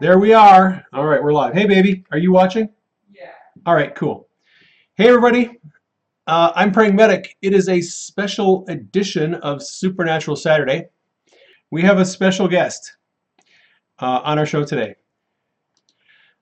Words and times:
There 0.00 0.18
we 0.18 0.32
are. 0.32 0.84
All 0.92 1.06
right, 1.06 1.22
we're 1.22 1.32
live. 1.32 1.54
Hey, 1.54 1.66
baby, 1.66 2.04
are 2.10 2.18
you 2.18 2.32
watching? 2.32 2.68
Yeah. 3.10 3.30
All 3.66 3.74
right, 3.74 3.94
cool. 3.94 4.28
Hey, 4.94 5.08
everybody. 5.08 5.58
Uh, 6.26 6.52
I'm 6.54 6.72
Praying 6.72 6.96
Medic. 6.96 7.36
It 7.42 7.52
is 7.52 7.68
a 7.68 7.80
special 7.80 8.64
edition 8.68 9.34
of 9.34 9.62
Supernatural 9.62 10.36
Saturday. 10.36 10.86
We 11.70 11.82
have 11.82 11.98
a 11.98 12.04
special 12.04 12.48
guest 12.48 12.96
uh, 14.00 14.20
on 14.24 14.38
our 14.38 14.46
show 14.46 14.64
today. 14.64 14.96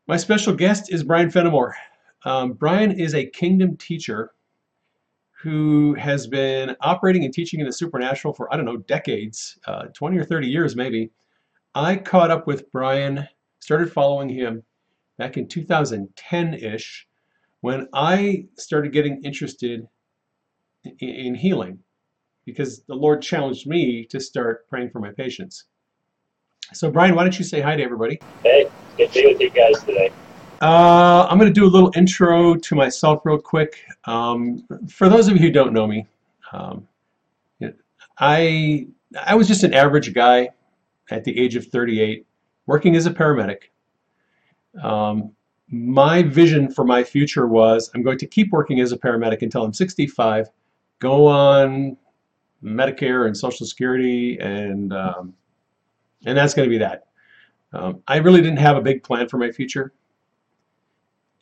My 0.06 0.16
special 0.16 0.54
guest 0.54 0.92
is 0.92 1.04
Brian 1.04 1.30
Fenimore. 1.30 1.76
Um, 2.24 2.54
Brian 2.54 2.92
is 2.92 3.14
a 3.14 3.26
kingdom 3.26 3.76
teacher 3.76 4.32
who 5.42 5.94
has 5.94 6.26
been 6.26 6.76
operating 6.80 7.24
and 7.24 7.32
teaching 7.32 7.60
in 7.60 7.66
the 7.66 7.72
supernatural 7.72 8.34
for, 8.34 8.52
I 8.52 8.56
don't 8.56 8.66
know, 8.66 8.76
decades, 8.76 9.58
uh, 9.66 9.84
20 9.94 10.18
or 10.18 10.24
30 10.24 10.48
years 10.48 10.76
maybe. 10.76 11.10
I 11.74 11.96
caught 11.96 12.30
up 12.30 12.46
with 12.46 12.70
Brian, 12.72 13.28
started 13.60 13.92
following 13.92 14.28
him 14.28 14.64
back 15.18 15.36
in 15.36 15.46
2010-ish 15.46 17.06
when 17.60 17.88
I 17.94 18.46
started 18.56 18.92
getting 18.92 19.22
interested 19.22 19.86
in, 20.84 21.08
in 21.08 21.34
healing 21.34 21.78
because 22.44 22.82
the 22.84 22.94
Lord 22.94 23.22
challenged 23.22 23.68
me 23.68 24.04
to 24.06 24.18
start 24.18 24.68
praying 24.68 24.90
for 24.90 24.98
my 24.98 25.12
patients. 25.12 25.66
So 26.72 26.90
Brian, 26.90 27.14
why 27.14 27.22
don't 27.22 27.38
you 27.38 27.44
say 27.44 27.60
hi 27.60 27.76
to 27.76 27.82
everybody? 27.82 28.18
Hey, 28.42 28.68
good 28.96 29.12
to 29.12 29.22
be 29.22 29.26
with 29.28 29.40
you 29.40 29.50
guys 29.50 29.84
today. 29.84 30.10
Uh, 30.62 31.26
I'm 31.30 31.38
going 31.38 31.52
to 31.52 31.60
do 31.60 31.66
a 31.66 31.70
little 31.70 31.92
intro 31.94 32.54
to 32.54 32.74
myself 32.74 33.22
real 33.24 33.38
quick. 33.38 33.76
Um, 34.06 34.66
for 34.88 35.08
those 35.08 35.28
of 35.28 35.34
you 35.36 35.40
who 35.40 35.50
don't 35.50 35.72
know 35.72 35.86
me, 35.86 36.06
um, 36.52 36.86
I 38.18 38.88
I 39.26 39.34
was 39.34 39.48
just 39.48 39.64
an 39.64 39.72
average 39.72 40.12
guy 40.12 40.50
at 41.10 41.24
the 41.24 41.38
age 41.38 41.56
of 41.56 41.66
38, 41.66 42.26
working 42.66 42.96
as 42.96 43.06
a 43.06 43.10
paramedic. 43.10 43.64
Um, 44.82 45.32
my 45.68 46.22
vision 46.22 46.70
for 46.70 46.84
my 46.84 47.04
future 47.04 47.46
was 47.46 47.90
I'm 47.94 48.02
going 48.02 48.18
to 48.18 48.26
keep 48.26 48.50
working 48.50 48.80
as 48.80 48.92
a 48.92 48.98
paramedic 48.98 49.42
until 49.42 49.64
I'm 49.64 49.72
65, 49.72 50.48
go 50.98 51.26
on 51.26 51.96
Medicare 52.62 53.26
and 53.26 53.36
Social 53.36 53.66
Security, 53.66 54.38
and 54.38 54.92
um, 54.92 55.34
and 56.26 56.36
that's 56.36 56.54
going 56.54 56.68
to 56.68 56.70
be 56.70 56.78
that. 56.78 57.06
Um, 57.72 58.02
I 58.08 58.16
really 58.16 58.40
didn't 58.40 58.58
have 58.58 58.76
a 58.76 58.82
big 58.82 59.02
plan 59.02 59.28
for 59.28 59.38
my 59.38 59.50
future. 59.50 59.92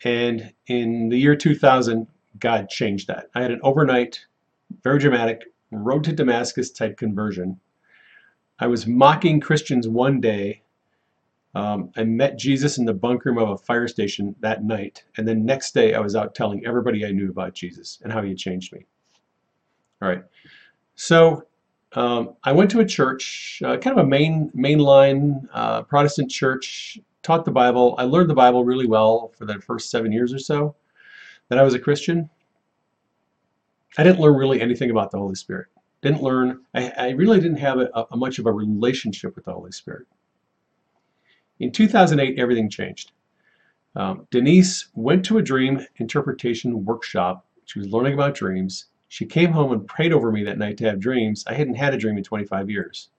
And 0.05 0.53
in 0.67 1.09
the 1.09 1.19
year 1.19 1.35
2000, 1.35 2.07
God 2.39 2.69
changed 2.69 3.09
that. 3.09 3.31
I 3.35 3.43
had 3.43 3.51
an 3.51 3.61
overnight, 3.63 4.25
very 4.85 4.99
dramatic, 4.99 5.43
road 5.71 6.05
to 6.05 6.13
Damascus 6.13 6.71
type 6.71 6.97
conversion. 6.97 7.59
I 8.61 8.67
was 8.67 8.87
mocking 8.87 9.41
Christians 9.41 9.89
one 9.89 10.21
day. 10.21 10.63
Um, 11.55 11.91
I 11.97 12.05
met 12.05 12.39
Jesus 12.39 12.79
in 12.79 12.85
the 12.85 12.95
bunk 12.95 13.25
room 13.25 13.39
of 13.39 13.51
a 13.51 13.57
fire 13.57 13.89
station 13.89 14.35
that 14.41 14.65
night. 14.65 15.05
And 15.17 15.27
then 15.27 15.45
next 15.45 15.75
day, 15.75 15.95
I 15.95 16.01
was 16.01 16.15
out 16.15 16.35
telling 16.35 16.65
everybody 16.67 17.07
I 17.07 17.11
knew 17.11 17.31
about 17.31 17.55
Jesus 17.55 17.99
and 18.03 18.13
how 18.13 18.23
he 18.23 18.31
had 18.31 18.39
changed 18.39 18.73
me. 18.73 18.85
All 20.03 20.09
right. 20.09 20.23
So 20.95 21.45
um, 21.93 22.35
I 22.45 22.53
went 22.53 22.71
to 22.73 22.81
a 22.81 22.85
church, 22.85 23.63
uh, 23.65 23.77
kind 23.79 23.99
of 23.99 24.05
a 24.05 24.09
main 24.09 24.51
mainline 24.57 25.49
uh, 25.53 25.83
Protestant 25.83 26.31
church, 26.31 26.99
taught 27.23 27.45
the 27.45 27.51
Bible. 27.51 27.95
I 27.99 28.05
learned 28.05 28.31
the 28.31 28.35
Bible 28.35 28.65
really 28.65 28.87
well 28.87 29.33
for 29.37 29.45
the 29.45 29.61
first 29.61 29.91
seven 29.91 30.13
years 30.13 30.33
or 30.33 30.39
so 30.39 30.75
that 31.49 31.59
I 31.59 31.63
was 31.63 31.75
a 31.75 31.79
Christian. 31.79 32.29
I 33.97 34.03
didn't 34.03 34.21
learn 34.21 34.35
really 34.35 34.61
anything 34.61 34.91
about 34.91 35.11
the 35.11 35.19
Holy 35.19 35.35
Spirit. 35.35 35.69
Didn't 36.01 36.23
learn, 36.23 36.65
I, 36.75 36.91
I 36.91 37.11
really 37.11 37.41
didn't 37.41 37.59
have 37.59 37.79
a, 37.79 38.07
a 38.11 38.17
much 38.17 38.39
of 38.39 38.47
a 38.47 38.53
relationship 38.53 39.35
with 39.35 39.45
the 39.45 39.53
Holy 39.53 39.73
Spirit. 39.73 40.07
In 41.59 41.73
2008, 41.73 42.39
everything 42.39 42.71
changed. 42.71 43.13
Um, 43.97 44.27
Denise 44.31 44.89
went 44.95 45.25
to 45.25 45.39
a 45.39 45.43
dream 45.43 45.85
interpretation 45.97 46.85
workshop. 46.85 47.47
She 47.65 47.81
was 47.81 47.89
learning 47.89 48.15
about 48.15 48.35
dreams. 48.35 48.87
She 49.09 49.27
came 49.27 49.53
home 49.53 49.73
and 49.73 49.87
prayed 49.87 50.13
over 50.13 50.31
me 50.31 50.45
that 50.45 50.59
night 50.59 50.77
to 50.79 50.85
have 50.85 51.01
dreams. 51.01 51.45
I 51.49 51.55
hadn't 51.55 51.75
had 51.75 51.95
a 51.95 51.99
dream 51.99 52.17
in 52.17 52.23
25 52.23 52.71
years. 52.71 53.11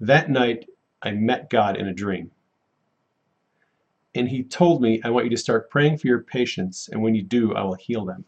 That 0.00 0.30
night, 0.30 0.68
I 1.02 1.12
met 1.12 1.48
God 1.48 1.76
in 1.76 1.86
a 1.86 1.94
dream. 1.94 2.30
And 4.14 4.28
he 4.28 4.42
told 4.42 4.82
me, 4.82 5.00
I 5.04 5.10
want 5.10 5.26
you 5.26 5.30
to 5.30 5.36
start 5.36 5.70
praying 5.70 5.98
for 5.98 6.06
your 6.06 6.20
patients, 6.20 6.88
and 6.90 7.02
when 7.02 7.14
you 7.14 7.22
do, 7.22 7.54
I 7.54 7.62
will 7.62 7.74
heal 7.74 8.04
them. 8.04 8.24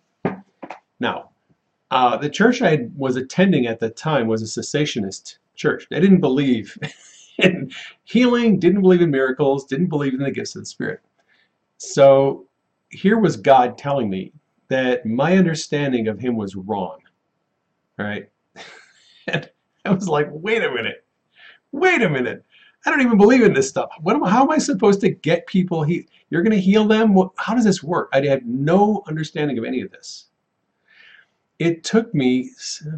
Now, 1.01 1.31
uh, 1.91 2.17
the 2.17 2.31
church 2.31 2.63
I 2.63 2.89
was 2.97 3.17
attending 3.17 3.67
at 3.67 3.81
the 3.81 3.91
time 3.91 4.27
was 4.27 4.43
a 4.43 4.61
cessationist 4.61 5.39
church. 5.55 5.87
They 5.91 6.01
didn't 6.01 6.21
believe 6.21 6.77
in 7.39 7.71
healing, 8.05 8.59
didn't 8.59 8.83
believe 8.83 9.03
in 9.03 9.11
miracles, 9.11 9.67
didn't 9.67 9.89
believe 9.89 10.15
in 10.15 10.21
the 10.21 10.31
gifts 10.31 10.57
of 10.57 10.63
the 10.63 10.67
Spirit. 10.67 11.01
So 11.79 12.47
here 12.91 13.19
was 13.19 13.37
God 13.37 13.77
telling 13.77 14.09
me 14.09 14.33
that 14.69 15.05
my 15.05 15.37
understanding 15.37 16.09
of 16.09 16.19
him 16.19 16.37
was 16.37 16.57
wrong. 16.57 16.99
Right? 17.99 18.29
And 19.27 19.49
I 19.87 19.91
was 19.91 20.07
like, 20.07 20.29
wait 20.31 20.63
a 20.63 20.71
minute. 20.71 21.03
Wait 21.73 22.03
a 22.03 22.11
minute. 22.11 22.45
I 22.85 22.91
don't 22.91 23.01
even 23.01 23.17
believe 23.17 23.43
in 23.43 23.55
this 23.55 23.69
stuff. 23.69 23.89
What 24.03 24.17
am, 24.17 24.23
how 24.23 24.43
am 24.43 24.51
I 24.51 24.59
supposed 24.59 25.01
to 25.01 25.09
get 25.09 25.47
people 25.47 25.83
he 25.83 26.07
You're 26.29 26.43
going 26.43 26.53
to 26.53 26.61
heal 26.61 26.87
them? 26.87 27.17
How 27.37 27.55
does 27.55 27.65
this 27.65 27.83
work? 27.83 28.11
I 28.13 28.21
had 28.21 28.47
no 28.47 29.03
understanding 29.07 29.57
of 29.57 29.65
any 29.65 29.81
of 29.81 29.91
this. 29.91 30.27
It 31.59 31.85
took 31.85 32.15
me 32.15 32.51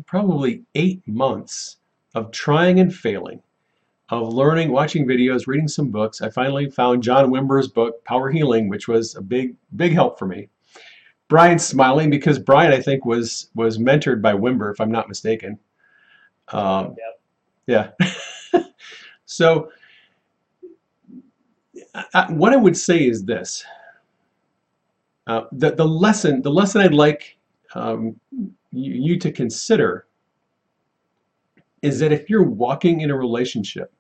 probably 0.06 0.62
eight 0.75 1.06
months 1.06 1.77
of 2.15 2.31
trying 2.31 2.81
and 2.81 2.94
failing, 2.94 3.43
of 4.09 4.33
learning, 4.33 4.71
watching 4.72 5.06
videos, 5.06 5.47
reading 5.47 5.69
some 5.69 5.91
books. 5.91 6.22
I 6.22 6.31
finally 6.31 6.71
found 6.71 7.03
John 7.03 7.31
Wimber's 7.31 7.69
book, 7.69 8.03
Power 8.05 8.31
Healing, 8.31 8.69
which 8.69 8.89
was 8.89 9.15
a 9.15 9.21
big, 9.21 9.55
big 9.77 9.93
help 9.93 10.19
for 10.19 10.27
me. 10.27 10.49
Brian's 11.28 11.67
smiling 11.67 12.09
because 12.09 12.39
Brian, 12.39 12.72
I 12.72 12.81
think, 12.81 13.05
was 13.05 13.50
was 13.55 13.78
mentored 13.78 14.22
by 14.22 14.33
Wimber, 14.33 14.73
if 14.73 14.81
I'm 14.81 14.93
not 14.93 15.09
mistaken. 15.09 15.59
Um, 16.49 16.97
Yep. 17.67 17.93
yeah. 18.03 18.61
so, 19.27 19.71
I, 22.15 22.33
what 22.33 22.53
I 22.53 22.56
would 22.56 22.77
say 22.77 23.06
is 23.06 23.25
this: 23.25 23.65
uh, 25.27 25.43
the 25.53 25.73
the 25.73 25.87
lesson, 25.87 26.43
the 26.43 26.50
lesson 26.50 26.81
I'd 26.81 26.94
like 26.94 27.35
um, 27.76 28.19
you, 28.72 28.92
you 28.94 29.19
to 29.19 29.31
consider 29.31 30.06
is 31.82 31.98
that 32.00 32.12
if 32.12 32.31
you're 32.31 32.42
walking 32.42 33.03
in 33.03 33.10
a 33.10 33.16
relationship 33.16 33.92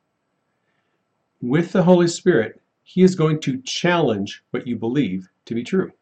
with 1.42 1.72
the 1.72 1.82
Holy 1.82 2.08
Spirit, 2.08 2.60
He 2.82 3.02
is 3.02 3.14
going 3.14 3.40
to 3.40 3.60
challenge 3.62 4.42
what 4.50 4.66
you 4.66 4.76
believe 4.76 5.28
to 5.44 5.54
be 5.54 5.62
true. 5.62 5.92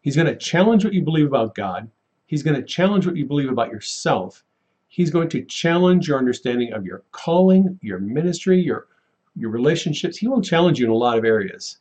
He's 0.00 0.16
going 0.16 0.26
to 0.26 0.36
challenge 0.36 0.84
what 0.84 0.92
you 0.92 1.02
believe 1.02 1.26
about 1.26 1.54
God. 1.54 1.88
He's 2.26 2.42
going 2.42 2.56
to 2.56 2.66
challenge 2.66 3.06
what 3.06 3.16
you 3.16 3.24
believe 3.24 3.50
about 3.50 3.70
yourself. 3.70 4.42
He's 4.88 5.10
going 5.10 5.28
to 5.30 5.44
challenge 5.44 6.08
your 6.08 6.18
understanding 6.18 6.72
of 6.72 6.84
your 6.84 7.02
calling, 7.12 7.78
your 7.80 7.98
ministry, 8.00 8.60
your, 8.60 8.86
your 9.34 9.50
relationships. 9.50 10.16
He 10.16 10.28
will 10.28 10.42
challenge 10.42 10.78
you 10.78 10.86
in 10.86 10.90
a 10.90 10.96
lot 10.96 11.16
of 11.16 11.24
areas. 11.24 11.78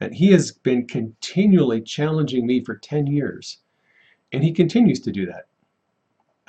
And 0.00 0.14
he 0.14 0.32
has 0.32 0.50
been 0.52 0.86
continually 0.86 1.80
challenging 1.80 2.46
me 2.46 2.62
for 2.62 2.76
10 2.76 3.06
years. 3.06 3.58
And 4.34 4.42
he 4.42 4.52
continues 4.52 5.00
to 5.00 5.12
do 5.12 5.26
that. 5.26 5.46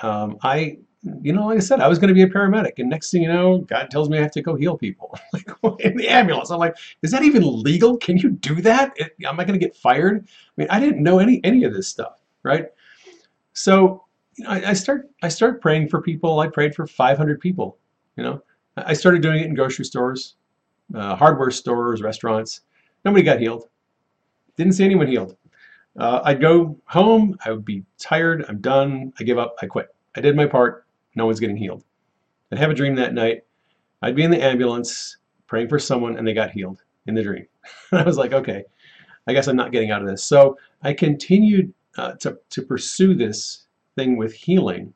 Um, 0.00 0.36
I, 0.42 0.78
you 1.22 1.32
know, 1.32 1.46
like 1.46 1.56
I 1.56 1.60
said, 1.60 1.80
I 1.80 1.88
was 1.88 1.98
going 1.98 2.08
to 2.08 2.14
be 2.14 2.22
a 2.22 2.28
paramedic. 2.28 2.72
And 2.78 2.90
next 2.90 3.10
thing 3.10 3.22
you 3.22 3.28
know, 3.28 3.58
God 3.58 3.90
tells 3.90 4.10
me 4.10 4.18
I 4.18 4.22
have 4.22 4.32
to 4.32 4.42
go 4.42 4.54
heal 4.54 4.76
people 4.76 5.16
like 5.32 5.48
in 5.80 5.96
the 5.96 6.08
ambulance. 6.08 6.50
I'm 6.50 6.58
like, 6.58 6.76
is 7.02 7.10
that 7.12 7.22
even 7.22 7.62
legal? 7.62 7.96
Can 7.96 8.18
you 8.18 8.30
do 8.30 8.60
that? 8.62 8.96
Am 9.24 9.40
I 9.40 9.44
going 9.44 9.58
to 9.58 9.64
get 9.64 9.76
fired? 9.76 10.26
I 10.26 10.52
mean, 10.56 10.68
I 10.70 10.80
didn't 10.80 11.02
know 11.02 11.18
any, 11.18 11.40
any 11.44 11.64
of 11.64 11.72
this 11.72 11.88
stuff, 11.88 12.20
right? 12.42 12.66
So 13.52 14.04
you 14.36 14.44
know, 14.44 14.50
I, 14.50 14.70
I 14.70 14.72
start 14.74 15.10
I 15.22 15.28
start 15.28 15.62
praying 15.62 15.88
for 15.88 16.02
people. 16.02 16.40
I 16.40 16.48
prayed 16.48 16.74
for 16.74 16.86
500 16.86 17.40
people. 17.40 17.78
You 18.16 18.24
know, 18.24 18.42
I 18.76 18.92
started 18.92 19.22
doing 19.22 19.40
it 19.40 19.46
in 19.46 19.54
grocery 19.54 19.84
stores, 19.84 20.36
uh, 20.94 21.16
hardware 21.16 21.50
stores, 21.50 22.02
restaurants. 22.02 22.60
Nobody 23.04 23.22
got 23.22 23.40
healed. 23.40 23.68
Didn't 24.56 24.74
see 24.74 24.84
anyone 24.84 25.06
healed. 25.06 25.36
Uh, 25.98 26.20
I'd 26.24 26.40
go 26.40 26.78
home. 26.86 27.36
I 27.44 27.52
would 27.52 27.64
be 27.64 27.84
tired. 27.98 28.44
I'm 28.48 28.60
done. 28.60 29.12
I 29.18 29.24
give 29.24 29.38
up. 29.38 29.56
I 29.62 29.66
quit. 29.66 29.88
I 30.16 30.20
did 30.20 30.36
my 30.36 30.46
part. 30.46 30.86
No 31.14 31.26
one's 31.26 31.40
getting 31.40 31.56
healed. 31.56 31.84
I'd 32.52 32.58
have 32.58 32.70
a 32.70 32.74
dream 32.74 32.94
that 32.96 33.14
night. 33.14 33.42
I'd 34.02 34.16
be 34.16 34.22
in 34.22 34.30
the 34.30 34.42
ambulance 34.42 35.16
praying 35.46 35.68
for 35.68 35.78
someone, 35.78 36.16
and 36.18 36.26
they 36.26 36.34
got 36.34 36.50
healed 36.50 36.82
in 37.06 37.14
the 37.14 37.22
dream. 37.22 37.46
I 37.92 38.02
was 38.02 38.18
like, 38.18 38.32
okay, 38.32 38.64
I 39.26 39.32
guess 39.32 39.46
I'm 39.46 39.56
not 39.56 39.72
getting 39.72 39.90
out 39.90 40.02
of 40.02 40.08
this. 40.08 40.22
So 40.22 40.58
I 40.82 40.92
continued 40.92 41.72
uh, 41.96 42.12
to 42.14 42.38
to 42.50 42.62
pursue 42.62 43.14
this 43.14 43.66
thing 43.96 44.16
with 44.16 44.34
healing. 44.34 44.92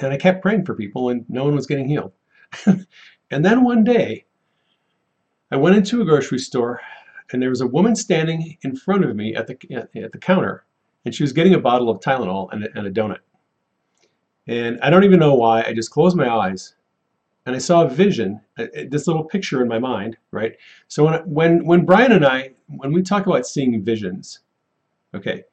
And 0.00 0.12
I 0.12 0.16
kept 0.16 0.42
praying 0.42 0.64
for 0.64 0.74
people 0.74 1.10
and 1.10 1.24
no 1.28 1.44
one 1.44 1.54
was 1.54 1.66
getting 1.66 1.88
healed. 1.88 2.12
and 2.66 3.44
then 3.44 3.64
one 3.64 3.84
day, 3.84 4.24
I 5.50 5.56
went 5.56 5.76
into 5.76 6.00
a 6.00 6.04
grocery 6.04 6.38
store 6.38 6.80
and 7.32 7.42
there 7.42 7.50
was 7.50 7.60
a 7.60 7.66
woman 7.66 7.96
standing 7.96 8.56
in 8.62 8.76
front 8.76 9.04
of 9.04 9.16
me 9.16 9.34
at 9.34 9.46
the, 9.46 9.56
at 9.96 10.12
the 10.12 10.18
counter 10.18 10.64
and 11.04 11.14
she 11.14 11.22
was 11.22 11.32
getting 11.32 11.54
a 11.54 11.58
bottle 11.60 11.90
of 11.90 12.00
Tylenol 12.00 12.52
and 12.52 12.64
a, 12.64 12.68
and 12.78 12.86
a 12.86 12.90
donut. 12.90 13.18
And 14.46 14.80
I 14.80 14.90
don't 14.90 15.04
even 15.04 15.20
know 15.20 15.34
why, 15.34 15.62
I 15.62 15.74
just 15.74 15.90
closed 15.90 16.16
my 16.16 16.28
eyes 16.28 16.74
and 17.46 17.56
I 17.56 17.58
saw 17.58 17.84
a 17.84 17.88
vision, 17.88 18.40
uh, 18.58 18.64
uh, 18.76 18.84
this 18.90 19.06
little 19.06 19.24
picture 19.24 19.62
in 19.62 19.68
my 19.68 19.78
mind, 19.78 20.18
right? 20.32 20.54
So 20.88 21.04
when 21.04 21.14
when 21.22 21.64
when 21.64 21.86
Brian 21.86 22.12
and 22.12 22.24
I, 22.24 22.50
when 22.68 22.92
we 22.92 23.02
talk 23.02 23.26
about 23.26 23.46
seeing 23.46 23.82
visions, 23.82 24.40
okay, 25.14 25.44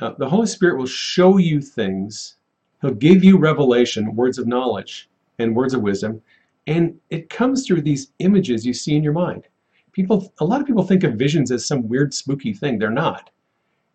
uh, 0.00 0.12
the 0.18 0.28
Holy 0.28 0.46
Spirit 0.46 0.78
will 0.78 0.86
show 0.86 1.36
you 1.36 1.60
things. 1.60 2.36
He'll 2.80 2.92
give 2.94 3.22
you 3.22 3.36
revelation, 3.36 4.16
words 4.16 4.38
of 4.38 4.46
knowledge, 4.46 5.10
and 5.38 5.54
words 5.54 5.74
of 5.74 5.82
wisdom, 5.82 6.22
and 6.66 6.98
it 7.10 7.28
comes 7.28 7.66
through 7.66 7.82
these 7.82 8.12
images 8.18 8.64
you 8.64 8.72
see 8.72 8.96
in 8.96 9.04
your 9.04 9.12
mind. 9.12 9.44
People, 9.92 10.32
a 10.40 10.44
lot 10.44 10.60
of 10.60 10.66
people 10.66 10.82
think 10.82 11.04
of 11.04 11.14
visions 11.14 11.50
as 11.50 11.66
some 11.66 11.88
weird, 11.88 12.14
spooky 12.14 12.52
thing. 12.52 12.78
They're 12.78 12.90
not. 12.90 13.30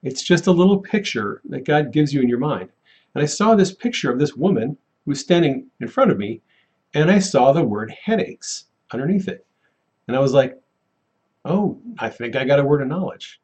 It's 0.03 0.21
just 0.21 0.47
a 0.47 0.51
little 0.51 0.79
picture 0.79 1.41
that 1.45 1.65
God 1.65 1.91
gives 1.91 2.13
you 2.13 2.21
in 2.21 2.29
your 2.29 2.39
mind. 2.39 2.69
And 3.13 3.23
I 3.23 3.25
saw 3.25 3.55
this 3.55 3.73
picture 3.73 4.11
of 4.11 4.19
this 4.19 4.35
woman 4.35 4.77
who 5.03 5.11
was 5.11 5.19
standing 5.19 5.67
in 5.79 5.87
front 5.87 6.11
of 6.11 6.17
me, 6.17 6.41
and 6.93 7.09
I 7.09 7.19
saw 7.19 7.51
the 7.51 7.63
word 7.63 7.91
headaches 7.91 8.65
underneath 8.91 9.27
it. 9.27 9.45
And 10.07 10.15
I 10.15 10.19
was 10.19 10.33
like, 10.33 10.61
oh, 11.45 11.79
I 11.99 12.09
think 12.09 12.35
I 12.35 12.43
got 12.43 12.59
a 12.59 12.63
word 12.63 12.81
of 12.81 12.87
knowledge. 12.87 13.39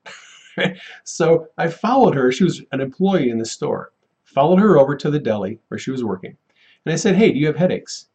so 1.03 1.47
I 1.57 1.67
followed 1.69 2.15
her. 2.15 2.31
She 2.31 2.43
was 2.43 2.61
an 2.71 2.81
employee 2.81 3.29
in 3.29 3.37
the 3.37 3.45
store. 3.45 3.91
Followed 4.25 4.59
her 4.59 4.77
over 4.77 4.95
to 4.95 5.09
the 5.09 5.19
deli 5.19 5.59
where 5.67 5.77
she 5.77 5.91
was 5.91 6.03
working. 6.03 6.37
And 6.85 6.93
I 6.93 6.95
said, 6.95 7.15
hey, 7.15 7.31
do 7.31 7.39
you 7.39 7.47
have 7.47 7.55
headaches? 7.55 8.07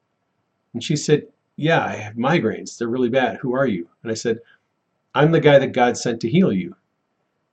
And 0.72 0.82
she 0.82 0.96
said, 0.96 1.26
yeah, 1.56 1.84
I 1.84 1.96
have 1.96 2.14
migraines. 2.14 2.76
They're 2.76 2.88
really 2.88 3.08
bad. 3.08 3.38
Who 3.38 3.54
are 3.54 3.66
you? 3.66 3.88
And 4.02 4.12
I 4.12 4.14
said, 4.14 4.40
I'm 5.14 5.32
the 5.32 5.40
guy 5.40 5.58
that 5.58 5.72
God 5.72 5.96
sent 5.96 6.20
to 6.20 6.28
heal 6.28 6.52
you. 6.52 6.76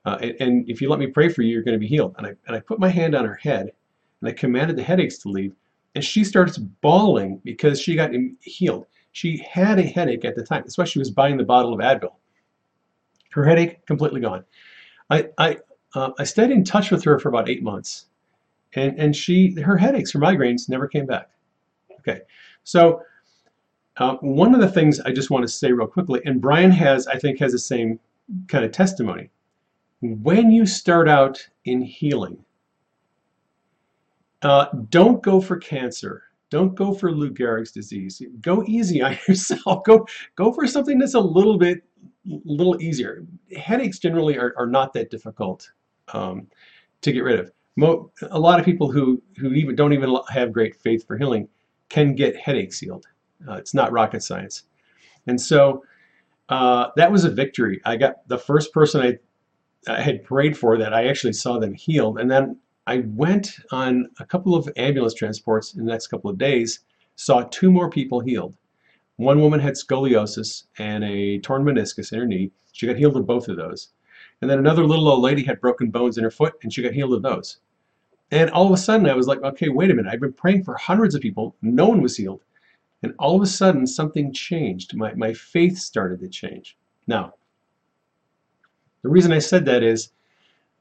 Uh, 0.04 0.18
and, 0.20 0.36
and, 0.40 0.70
if 0.70 0.82
you 0.82 0.90
let 0.90 0.98
me 0.98 1.06
pray 1.06 1.30
for 1.30 1.40
you, 1.40 1.50
you're 1.54 1.62
going 1.62 1.74
to 1.74 1.78
be 1.78 1.86
healed. 1.86 2.14
And 2.18 2.26
I, 2.26 2.34
and 2.46 2.54
I 2.54 2.60
put 2.60 2.78
my 2.78 2.90
hand 2.90 3.14
on 3.14 3.24
her 3.24 3.36
head 3.36 3.72
and 4.20 4.28
I 4.28 4.32
commanded 4.32 4.76
the 4.76 4.82
headaches 4.82 5.16
to 5.18 5.30
leave. 5.30 5.54
And 5.94 6.04
she 6.04 6.24
starts 6.24 6.58
bawling 6.58 7.40
because 7.42 7.80
she 7.80 7.94
got 7.94 8.10
healed. 8.40 8.86
She 9.12 9.38
had 9.50 9.78
a 9.78 9.82
headache 9.82 10.26
at 10.26 10.34
the 10.34 10.44
time. 10.44 10.62
That's 10.62 10.76
why 10.76 10.84
she 10.84 10.98
was 10.98 11.10
buying 11.10 11.38
the 11.38 11.44
bottle 11.44 11.72
of 11.72 11.80
Advil. 11.80 12.14
Her 13.30 13.44
headache 13.44 13.86
completely 13.86 14.20
gone. 14.20 14.44
I, 15.08 15.28
I, 15.38 15.58
uh, 15.94 16.10
I 16.18 16.24
stayed 16.24 16.50
in 16.50 16.64
touch 16.64 16.90
with 16.90 17.02
her 17.04 17.18
for 17.18 17.30
about 17.30 17.48
eight 17.48 17.62
months. 17.62 18.06
And, 18.74 18.98
and 18.98 19.16
she, 19.16 19.58
her 19.60 19.78
headaches, 19.78 20.12
her 20.12 20.18
migraines 20.18 20.68
never 20.68 20.86
came 20.86 21.06
back. 21.06 21.30
Okay, 22.00 22.20
so 22.64 23.00
uh, 23.98 24.16
one 24.16 24.54
of 24.54 24.60
the 24.60 24.70
things 24.70 25.00
I 25.00 25.12
just 25.12 25.30
want 25.30 25.42
to 25.42 25.52
say 25.52 25.72
real 25.72 25.86
quickly, 25.86 26.20
and 26.24 26.40
Brian 26.40 26.70
has, 26.72 27.06
I 27.06 27.18
think, 27.18 27.38
has 27.38 27.52
the 27.52 27.58
same 27.58 28.00
kind 28.48 28.64
of 28.64 28.72
testimony. 28.72 29.30
When 30.00 30.50
you 30.50 30.66
start 30.66 31.08
out 31.08 31.46
in 31.64 31.80
healing, 31.80 32.44
uh, 34.42 34.66
don't 34.90 35.22
go 35.22 35.40
for 35.40 35.56
cancer. 35.56 36.24
Don't 36.50 36.74
go 36.74 36.92
for 36.92 37.10
Lou 37.10 37.30
Gehrig's 37.30 37.72
disease. 37.72 38.20
Go 38.40 38.62
easy 38.66 39.00
on 39.00 39.16
yourself. 39.28 39.84
Go 39.84 40.06
go 40.36 40.52
for 40.52 40.66
something 40.66 40.98
that's 40.98 41.14
a 41.14 41.20
little 41.20 41.56
bit 41.56 41.82
little 42.26 42.80
easier. 42.80 43.24
Headaches 43.56 43.98
generally 43.98 44.38
are, 44.38 44.54
are 44.58 44.66
not 44.66 44.92
that 44.94 45.10
difficult 45.10 45.70
um, 46.12 46.46
to 47.00 47.12
get 47.12 47.20
rid 47.20 47.40
of. 47.40 47.50
Mo 47.76 48.10
a 48.30 48.38
lot 48.38 48.60
of 48.60 48.64
people 48.64 48.90
who 48.90 49.22
who 49.36 49.52
even 49.52 49.74
don't 49.74 49.92
even 49.92 50.14
have 50.28 50.52
great 50.52 50.76
faith 50.76 51.06
for 51.06 51.16
healing 51.16 51.48
can 51.88 52.14
get 52.14 52.36
headaches 52.36 52.78
healed. 52.78 53.06
Uh, 53.48 53.54
it's 53.54 53.74
not 53.74 53.92
rocket 53.92 54.22
science. 54.22 54.64
And 55.26 55.40
so 55.40 55.84
uh, 56.48 56.88
that 56.96 57.10
was 57.10 57.24
a 57.24 57.30
victory. 57.30 57.80
I 57.84 57.96
got 57.96 58.26
the 58.28 58.38
first 58.38 58.72
person 58.72 59.00
I, 59.00 59.92
I 59.92 60.00
had 60.00 60.24
prayed 60.24 60.56
for 60.56 60.76
that 60.78 60.92
I 60.92 61.08
actually 61.08 61.32
saw 61.32 61.58
them 61.58 61.74
healed. 61.74 62.18
And 62.18 62.30
then 62.30 62.58
I 62.86 63.04
went 63.06 63.56
on 63.72 64.08
a 64.18 64.26
couple 64.26 64.54
of 64.54 64.68
ambulance 64.76 65.14
transports 65.14 65.74
in 65.74 65.84
the 65.84 65.90
next 65.90 66.08
couple 66.08 66.30
of 66.30 66.38
days, 66.38 66.80
saw 67.16 67.42
two 67.42 67.70
more 67.70 67.88
people 67.88 68.20
healed. 68.20 68.56
One 69.16 69.40
woman 69.40 69.60
had 69.60 69.74
scoliosis 69.74 70.64
and 70.78 71.04
a 71.04 71.38
torn 71.38 71.64
meniscus 71.64 72.12
in 72.12 72.18
her 72.18 72.26
knee. 72.26 72.50
She 72.72 72.86
got 72.86 72.96
healed 72.96 73.16
of 73.16 73.26
both 73.26 73.48
of 73.48 73.56
those. 73.56 73.90
And 74.42 74.50
then 74.50 74.58
another 74.58 74.84
little 74.84 75.08
old 75.08 75.22
lady 75.22 75.44
had 75.44 75.60
broken 75.60 75.90
bones 75.90 76.18
in 76.18 76.24
her 76.24 76.30
foot 76.30 76.54
and 76.62 76.72
she 76.72 76.82
got 76.82 76.92
healed 76.92 77.14
of 77.14 77.22
those. 77.22 77.58
And 78.30 78.50
all 78.50 78.66
of 78.66 78.72
a 78.72 78.76
sudden 78.76 79.06
I 79.06 79.14
was 79.14 79.28
like, 79.28 79.42
okay, 79.42 79.68
wait 79.68 79.90
a 79.90 79.94
minute. 79.94 80.12
I've 80.12 80.20
been 80.20 80.32
praying 80.32 80.64
for 80.64 80.74
hundreds 80.76 81.14
of 81.14 81.22
people. 81.22 81.54
No 81.62 81.88
one 81.88 82.02
was 82.02 82.16
healed. 82.16 82.42
And 83.04 83.14
all 83.18 83.36
of 83.36 83.42
a 83.42 83.46
sudden, 83.46 83.86
something 83.86 84.32
changed. 84.32 84.96
My, 84.96 85.12
my 85.12 85.34
faith 85.34 85.76
started 85.76 86.20
to 86.20 86.28
change. 86.28 86.78
Now, 87.06 87.34
the 89.02 89.10
reason 89.10 89.30
I 89.30 89.40
said 89.40 89.66
that 89.66 89.82
is 89.82 90.08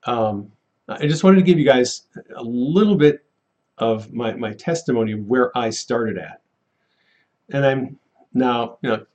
um, 0.06 0.50
I 0.88 1.06
just 1.06 1.26
wanted 1.26 1.36
to 1.36 1.44
give 1.44 1.60
you 1.60 1.66
guys 1.66 2.04
a 2.38 2.42
little 2.42 2.96
bit 2.96 3.26
of 3.78 4.14
my, 4.14 4.36
my 4.36 4.54
testimony 4.54 5.12
of 5.12 5.28
where 5.28 5.56
I 5.58 5.70
started 5.70 6.18
at. 6.18 6.42
And 7.52 7.66
I'm 7.66 8.00
now, 8.34 8.78
you 8.82 8.90
know, 8.90 9.06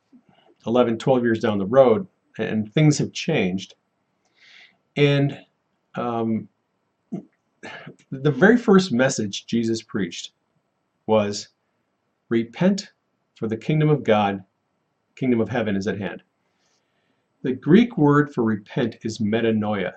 11, 0.67 0.99
12 0.99 1.23
years 1.23 1.41
down 1.41 1.57
the 1.57 1.65
road, 1.65 2.07
and 2.37 2.71
things 2.75 2.99
have 2.99 3.15
changed. 3.15 3.75
And 4.99 5.39
um, 5.95 6.47
the 8.11 8.31
very 8.31 8.59
first 8.59 8.93
message 8.93 9.47
Jesus 9.47 9.81
preached 9.81 10.33
was 11.07 11.49
repent 12.29 12.93
for 13.39 13.47
the 13.47 13.57
kingdom 13.57 13.89
of 13.89 14.03
God, 14.03 14.43
kingdom 15.15 15.41
of 15.41 15.49
heaven 15.49 15.77
is 15.77 15.87
at 15.87 15.99
hand. 15.99 16.23
The 17.43 17.53
Greek 17.53 17.97
word 17.97 18.35
for 18.35 18.43
repent 18.43 18.97
is 19.03 19.19
metanoia. 19.19 19.93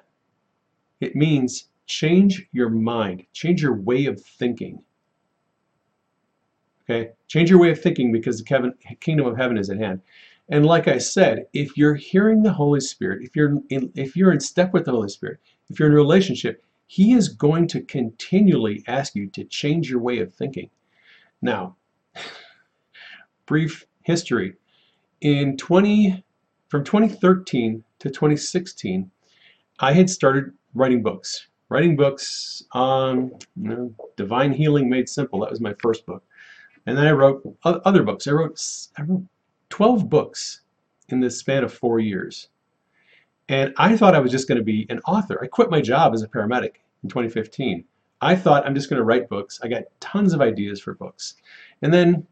It 0.99 1.15
means 1.15 1.69
change 1.88 2.47
your 2.51 2.69
mind, 2.69 3.25
change 3.33 3.63
your 3.63 3.73
way 3.73 4.05
of 4.05 4.21
thinking. 4.21 4.83
Okay? 6.83 7.09
Change 7.27 7.49
your 7.49 7.59
way 7.59 7.71
of 7.71 7.81
thinking 7.81 8.11
because 8.11 8.38
the 8.38 8.73
kingdom 8.99 9.25
of 9.25 9.38
heaven 9.38 9.57
is 9.57 9.71
at 9.71 9.79
hand. 9.79 10.01
And 10.49 10.65
like 10.65 10.87
I 10.87 10.99
said, 10.99 11.47
if 11.53 11.75
you're 11.77 11.95
hearing 11.95 12.44
the 12.44 12.53
Holy 12.53 12.79
Spirit, 12.79 13.23
if 13.23 13.35
you're 13.35 13.57
in, 13.69 13.91
if 13.95 14.15
you're 14.15 14.33
in 14.33 14.39
step 14.39 14.71
with 14.71 14.85
the 14.85 14.91
Holy 14.91 15.09
Spirit, 15.09 15.39
if 15.69 15.79
you're 15.79 15.87
in 15.87 15.94
a 15.94 15.97
relationship, 15.97 16.63
He 16.85 17.13
is 17.13 17.29
going 17.29 17.67
to 17.69 17.81
continually 17.81 18.83
ask 18.87 19.15
you 19.15 19.27
to 19.27 19.45
change 19.45 19.89
your 19.89 20.01
way 20.01 20.19
of 20.19 20.33
thinking. 20.33 20.69
Now, 21.41 21.77
brief 23.51 23.86
history. 24.03 24.53
In 25.19 25.57
20, 25.57 26.24
from 26.69 26.86
2013 26.86 27.83
to 28.00 28.09
2016, 28.09 29.12
I 29.81 29.92
had 29.92 30.09
started 30.09 30.53
writing 30.74 31.03
books. 31.03 31.50
Writing 31.68 31.98
books 31.98 32.63
on 32.71 33.30
you 33.57 33.69
know, 33.69 33.94
divine 34.15 34.53
healing 34.53 34.89
made 34.89 35.09
simple. 35.09 35.42
That 35.42 35.50
was 35.50 35.59
my 35.59 35.74
first 35.81 36.06
book, 36.06 36.24
and 36.86 36.98
then 36.98 37.06
I 37.06 37.12
wrote 37.12 37.42
other 37.65 38.03
books. 38.03 38.25
I 38.25 38.31
wrote 38.31 38.57
I 38.98 39.01
wrote 39.01 39.24
12 39.68 40.09
books 40.09 40.62
in 41.09 41.19
the 41.19 41.30
span 41.30 41.66
of 41.66 41.73
four 41.73 41.99
years, 41.99 42.47
and 43.49 43.73
I 43.78 43.97
thought 43.97 44.16
I 44.16 44.19
was 44.19 44.31
just 44.31 44.47
going 44.47 44.59
to 44.59 44.64
be 44.64 44.85
an 44.90 45.02
author. 45.06 45.37
I 45.44 45.47
quit 45.47 45.69
my 45.69 45.81
job 45.81 46.14
as 46.14 46.23
a 46.23 46.28
paramedic 46.30 46.75
in 47.04 47.09
2015. 47.09 47.83
I 48.21 48.33
thought 48.33 48.66
I'm 48.66 48.75
just 48.75 48.90
going 48.90 48.99
to 48.99 49.04
write 49.04 49.28
books. 49.28 49.59
I 49.61 49.68
got 49.68 49.83
tons 49.99 50.33
of 50.33 50.40
ideas 50.40 50.80
for 50.80 50.94
books, 50.94 51.35
and 51.81 51.94
then 51.94 52.28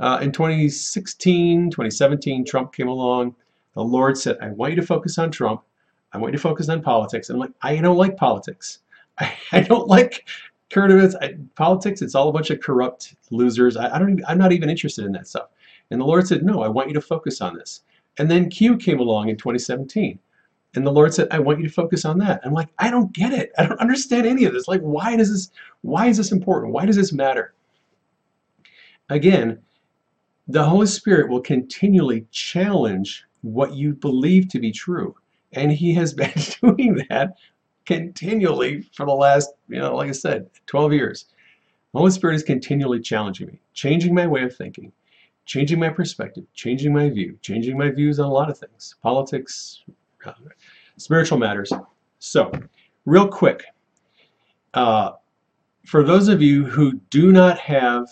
uh, 0.00 0.18
in 0.20 0.32
2016, 0.32 1.70
2017, 1.70 2.44
Trump 2.44 2.72
came 2.72 2.88
along. 2.88 3.34
The 3.74 3.82
Lord 3.82 4.16
said, 4.18 4.36
I 4.40 4.48
want 4.48 4.72
you 4.72 4.80
to 4.80 4.86
focus 4.86 5.18
on 5.18 5.30
Trump. 5.30 5.62
I 6.12 6.18
want 6.18 6.32
you 6.32 6.38
to 6.38 6.42
focus 6.42 6.68
on 6.68 6.82
politics. 6.82 7.28
And 7.28 7.36
I'm 7.36 7.40
like, 7.40 7.52
I 7.62 7.76
don't 7.76 7.96
like 7.96 8.16
politics. 8.16 8.80
I, 9.18 9.32
I 9.52 9.60
don't 9.60 9.88
like 9.88 10.28
events. 10.76 11.14
I, 11.20 11.34
politics, 11.54 12.02
it's 12.02 12.14
all 12.14 12.28
a 12.28 12.32
bunch 12.32 12.50
of 12.50 12.60
corrupt 12.60 13.14
losers. 13.30 13.76
I, 13.76 13.94
I 13.94 13.98
don't 13.98 14.10
even, 14.10 14.24
I'm 14.26 14.38
not 14.38 14.52
even 14.52 14.68
interested 14.68 15.04
in 15.04 15.12
that 15.12 15.28
stuff. 15.28 15.48
And 15.90 16.00
the 16.00 16.04
Lord 16.04 16.26
said, 16.26 16.42
no, 16.42 16.62
I 16.62 16.68
want 16.68 16.88
you 16.88 16.94
to 16.94 17.00
focus 17.00 17.40
on 17.40 17.56
this. 17.56 17.82
And 18.18 18.30
then 18.30 18.48
Q 18.48 18.76
came 18.76 19.00
along 19.00 19.28
in 19.28 19.36
2017. 19.36 20.18
And 20.76 20.86
the 20.86 20.90
Lord 20.90 21.14
said, 21.14 21.28
I 21.30 21.38
want 21.38 21.60
you 21.60 21.68
to 21.68 21.72
focus 21.72 22.04
on 22.04 22.18
that. 22.18 22.40
I'm 22.44 22.52
like, 22.52 22.68
I 22.78 22.90
don't 22.90 23.12
get 23.12 23.32
it. 23.32 23.52
I 23.58 23.66
don't 23.66 23.78
understand 23.78 24.26
any 24.26 24.44
of 24.44 24.52
this. 24.52 24.66
Like, 24.66 24.80
why 24.80 25.16
does 25.16 25.30
this, 25.30 25.50
why 25.82 26.06
is 26.06 26.16
this 26.16 26.32
important? 26.32 26.72
Why 26.72 26.84
does 26.84 26.96
this 26.96 27.12
matter? 27.12 27.54
Again, 29.08 29.60
the 30.48 30.64
Holy 30.64 30.86
Spirit 30.86 31.30
will 31.30 31.40
continually 31.40 32.26
challenge 32.30 33.24
what 33.42 33.74
you 33.74 33.94
believe 33.94 34.48
to 34.48 34.58
be 34.58 34.72
true. 34.72 35.14
And 35.52 35.72
he 35.72 35.94
has 35.94 36.12
been 36.22 36.32
doing 36.60 37.04
that 37.08 37.34
continually 37.86 38.82
for 38.94 39.06
the 39.06 39.12
last, 39.12 39.50
you 39.68 39.78
know, 39.78 39.96
like 39.96 40.08
I 40.08 40.12
said, 40.12 40.48
12 40.66 40.92
years. 40.92 41.26
The 41.92 41.98
Holy 41.98 42.10
Spirit 42.10 42.34
is 42.34 42.42
continually 42.42 43.00
challenging 43.00 43.46
me, 43.46 43.60
changing 43.72 44.14
my 44.14 44.26
way 44.26 44.42
of 44.42 44.56
thinking, 44.56 44.90
changing 45.46 45.78
my 45.78 45.90
perspective, 45.90 46.44
changing 46.54 46.92
my 46.92 47.08
view, 47.08 47.38
changing 47.40 47.78
my 47.78 47.90
views 47.90 48.18
on 48.18 48.26
a 48.26 48.32
lot 48.32 48.50
of 48.50 48.58
things, 48.58 48.96
politics, 49.02 49.84
uh, 50.26 50.32
spiritual 50.96 51.38
matters. 51.38 51.72
So, 52.18 52.50
real 53.04 53.28
quick, 53.28 53.64
uh, 54.72 55.12
for 55.86 56.02
those 56.02 56.28
of 56.28 56.42
you 56.42 56.64
who 56.64 56.94
do 57.10 57.30
not 57.30 57.58
have 57.58 58.08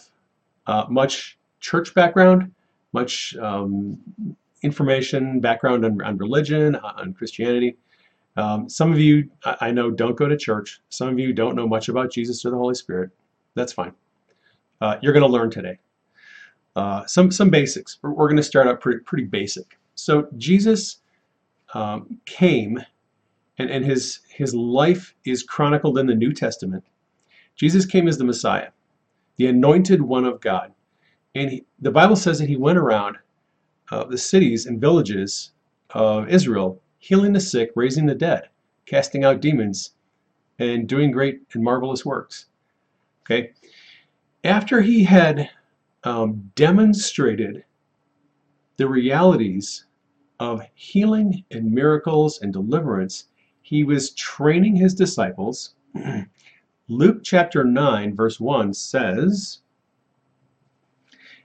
uh, 0.67 0.85
much 0.89 1.39
church 1.62 1.95
background, 1.95 2.52
much 2.95 3.37
um, 3.38 3.99
information, 4.64 5.40
background 5.40 5.87
on, 5.87 6.02
on, 6.02 6.19
religion, 6.19 6.76
on 6.76 7.14
Christianity. 7.14 7.76
Um, 8.37 8.69
some 8.69 8.92
of 8.92 9.00
you, 9.00 9.31
I 9.45 9.73
know, 9.73 9.90
don't 9.90 10.16
go 10.16 10.28
to 10.28 10.37
church. 10.38 10.81
Some 10.90 11.09
of 11.11 11.19
you 11.21 11.33
don't 11.35 11.57
know 11.57 11.69
much 11.69 11.88
about 11.90 12.12
Jesus 12.12 12.45
or 12.47 12.50
the 12.52 12.59
Holy 12.59 12.75
Spirit. 12.76 13.11
That's 13.57 13.73
fine. 13.75 13.95
Uh, 14.81 14.97
you're 15.02 15.14
going 15.14 15.25
to 15.26 15.31
learn 15.33 15.50
today. 15.50 15.76
uh, 16.76 17.07
some 17.07 17.31
some 17.31 17.50
basics. 17.50 17.99
We're, 18.02 18.12
we're 18.12 18.28
going 18.28 18.37
to 18.38 18.42
start 18.42 18.66
out 18.66 18.81
pretty 18.81 19.00
pretty 19.00 19.25
basic. 19.25 19.78
So 19.95 20.28
Jesus 20.37 20.99
um, 21.75 22.21
came, 22.26 22.81
and 23.59 23.71
and 23.71 23.85
his 23.85 24.21
his 24.28 24.54
life 24.54 25.14
is 25.26 25.42
chronicled 25.42 25.99
in 25.99 26.07
the 26.07 26.14
New 26.16 26.33
Testament. 26.33 26.85
Jesus 27.57 27.87
came 27.87 28.09
as 28.09 28.19
the 28.19 28.25
Messiah, 28.25 28.71
the 29.38 29.47
anointed 29.49 30.02
one 30.02 30.25
of 30.25 30.40
God, 30.40 30.73
and 31.35 31.51
he, 31.51 31.65
the 31.81 31.91
Bible 31.91 32.17
says 32.17 32.39
that 32.39 32.49
he 32.49 32.57
went 32.57 32.79
around 32.79 33.17
uh, 33.91 34.05
the 34.05 34.19
cities 34.19 34.67
and 34.67 34.81
villages 34.81 35.53
of 35.91 36.29
Israel, 36.29 36.81
healing 36.99 37.33
the 37.33 37.41
sick, 37.41 37.71
raising 37.75 38.07
the 38.07 38.15
dead, 38.15 38.49
casting 38.87 39.25
out 39.25 39.41
demons, 39.41 39.95
and 40.59 40.89
doing 40.89 41.11
great 41.11 41.43
and 41.55 41.65
marvelous 41.65 42.05
works. 42.05 42.47
Okay, 43.25 43.53
after 44.45 44.81
he 44.81 45.05
had 45.05 45.51
um, 46.05 46.51
demonstrated 46.55 47.65
the 48.77 48.89
realities 48.89 49.87
of 50.41 50.62
healing 50.75 51.45
and 51.51 51.71
miracles 51.71 52.41
and 52.43 52.53
deliverance, 52.53 53.29
he 53.62 53.85
was 53.85 54.11
training 54.15 54.77
his 54.77 54.95
disciples. 54.95 55.75
Luke 56.89 57.21
chapter 57.23 57.65
9, 57.65 58.17
verse 58.17 58.41
1 58.41 58.75
says, 58.75 59.62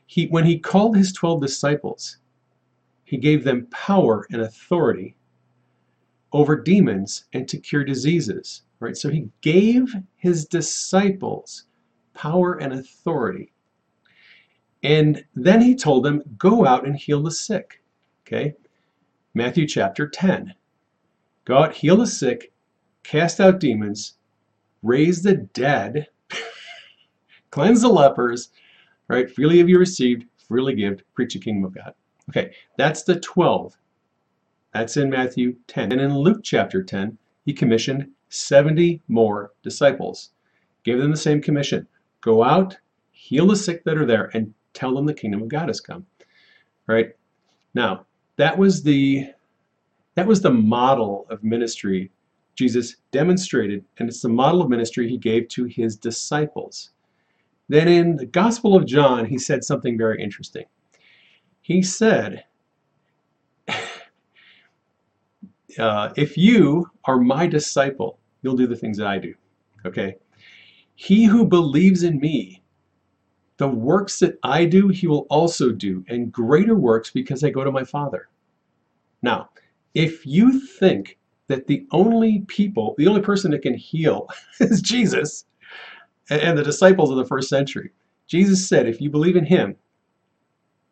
he, 0.08 0.26
when 0.28 0.46
he 0.46 0.58
called 0.58 0.98
his 0.98 1.14
12 1.14 1.42
disciples, 1.42 2.18
he 3.04 3.18
gave 3.18 3.44
them 3.44 3.68
power 3.68 4.26
and 4.32 4.42
authority 4.42 5.16
over 6.32 6.56
demons 6.56 7.26
and 7.34 7.48
to 7.48 7.58
cure 7.58 7.84
diseases. 7.84 8.64
Right? 8.80 8.98
So 8.98 9.10
he 9.10 9.30
gave 9.42 9.96
his 10.16 10.46
disciples 10.46 11.66
power 12.14 12.56
and 12.56 12.74
authority. 12.74 13.52
And 14.84 15.24
then 15.36 15.62
he 15.62 15.76
told 15.76 16.06
them, 16.06 16.24
go 16.38 16.66
out 16.66 16.86
and 16.86 16.96
heal 16.96 17.22
the 17.22 17.32
sick. 17.32 17.82
Okay? 18.26 18.56
Matthew 19.34 19.68
chapter 19.68 20.08
10. 20.08 20.54
Go 21.46 21.58
out, 21.58 21.74
heal 21.74 21.98
the 21.98 22.08
sick, 22.08 22.52
cast 23.04 23.40
out 23.40 23.60
demons, 23.60 24.16
raise 24.84 25.22
the 25.22 25.36
dead, 25.36 26.08
cleanse 27.52 27.82
the 27.82 27.88
lepers, 27.88 28.50
right? 29.08 29.30
Freely 29.30 29.58
have 29.60 29.70
you 29.70 29.80
received, 29.80 30.26
freely 30.38 30.76
give, 30.76 31.02
preach 31.14 31.34
the 31.34 31.40
kingdom 31.40 31.66
of 31.66 31.76
God. 31.76 31.94
Okay, 32.30 32.54
that's 32.78 33.04
the 33.04 33.20
12. 33.20 33.76
That's 34.74 34.98
in 34.98 35.10
Matthew 35.10 35.56
10. 35.68 35.92
And 35.92 36.02
in 36.02 36.18
Luke 36.18 36.42
chapter 36.44 36.84
10, 36.84 37.18
he 37.46 37.54
commissioned 37.54 38.10
70 38.30 39.02
more 39.08 39.52
disciples. 39.64 40.32
Gave 40.84 41.00
them 41.00 41.12
the 41.12 41.18
same 41.18 41.42
commission. 41.42 41.88
Go 42.22 42.44
out, 42.44 42.78
heal 43.12 43.48
the 43.48 43.56
sick 43.56 43.84
that 43.86 43.98
are 43.98 44.06
there, 44.06 44.30
and 44.34 44.54
tell 44.74 44.94
them 44.94 45.06
the 45.06 45.14
kingdom 45.14 45.42
of 45.42 45.48
God 45.48 45.70
has 45.70 45.80
come. 45.80 46.06
Right? 46.88 47.16
Now, 47.74 48.06
that 48.36 48.58
was 48.58 48.84
the 48.84 49.32
that 50.16 50.28
was 50.28 50.42
the 50.42 50.52
model 50.52 51.28
of 51.30 51.44
ministry 51.44 52.12
Jesus 52.56 52.96
demonstrated, 53.12 53.86
and 54.00 54.10
it's 54.10 54.22
the 54.22 54.30
model 54.30 54.64
of 54.64 54.70
ministry 54.70 55.08
he 55.08 55.18
gave 55.18 55.48
to 55.50 55.66
his 55.66 55.96
disciples. 55.96 56.90
Then 57.70 57.88
in 57.88 58.16
the 58.16 58.26
Gospel 58.26 58.76
of 58.76 58.86
John, 58.86 59.26
he 59.26 59.38
said 59.38 59.64
something 59.64 59.98
very 59.98 60.22
interesting. 60.22 60.66
He 61.62 61.82
said, 61.82 62.46
uh, 65.80 66.14
If 66.16 66.38
you 66.38 66.90
are 67.06 67.20
my 67.20 67.48
disciple, 67.48 68.20
you'll 68.42 68.56
do 68.56 68.68
the 68.68 68.76
things 68.76 68.98
that 68.98 69.08
I 69.08 69.18
do. 69.18 69.34
Okay? 69.86 70.16
He 70.96 71.26
who 71.26 71.46
believes 71.46 72.04
in 72.04 72.20
me, 72.20 72.64
the 73.58 73.68
works 73.68 74.20
that 74.20 74.40
I 74.44 74.66
do, 74.66 74.88
he 74.88 75.08
will 75.08 75.28
also 75.30 75.72
do, 75.72 76.06
and 76.08 76.32
greater 76.32 76.76
works 76.76 77.12
because 77.12 77.44
I 77.44 77.50
go 77.50 77.64
to 77.64 77.72
my 77.72 77.84
Father. 77.84 78.30
Now, 79.22 79.50
if 79.94 80.26
you 80.26 80.60
think 80.60 81.18
that 81.48 81.68
the 81.68 81.86
only 81.92 82.40
people, 82.48 82.96
the 82.98 83.08
only 83.08 83.22
person 83.22 83.52
that 83.52 83.62
can 83.62 83.74
heal 83.74 84.30
is 84.60 84.82
Jesus 84.82 85.46
and 86.30 86.58
the 86.58 86.64
disciples 86.64 87.10
of 87.10 87.18
the 87.18 87.26
first 87.26 87.50
century, 87.50 87.92
Jesus 88.28 88.68
said, 88.68 88.88
if 88.88 89.00
you 89.00 89.10
believe 89.10 89.36
in 89.36 89.46
him, 89.46 89.76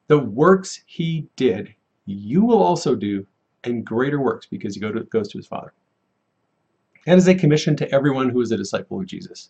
the 0.07 0.19
works 0.19 0.81
he 0.85 1.27
did, 1.35 1.73
you 2.05 2.43
will 2.43 2.61
also 2.61 2.95
do, 2.95 3.25
and 3.63 3.85
greater 3.85 4.21
works 4.21 4.45
because 4.45 4.75
he 4.75 4.81
go 4.81 4.91
to, 4.91 5.03
goes 5.05 5.27
to 5.29 5.37
his 5.37 5.47
Father. 5.47 5.73
That 7.05 7.17
is 7.17 7.27
a 7.27 7.35
commission 7.35 7.75
to 7.77 7.91
everyone 7.91 8.29
who 8.29 8.41
is 8.41 8.51
a 8.51 8.57
disciple 8.57 8.99
of 8.99 9.05
Jesus. 9.05 9.49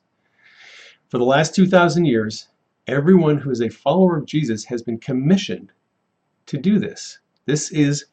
For 1.09 1.17
the 1.17 1.25
last 1.25 1.55
2,000 1.55 2.05
years, 2.05 2.49
everyone 2.87 3.37
who 3.37 3.51
is 3.51 3.61
a 3.61 3.69
follower 3.69 4.17
of 4.17 4.25
Jesus 4.25 4.65
has 4.65 4.81
been 4.81 4.97
commissioned 4.97 5.71
to 6.47 6.57
do 6.57 6.79
this. 6.79 7.19
This 7.45 7.71
is, 7.71 8.05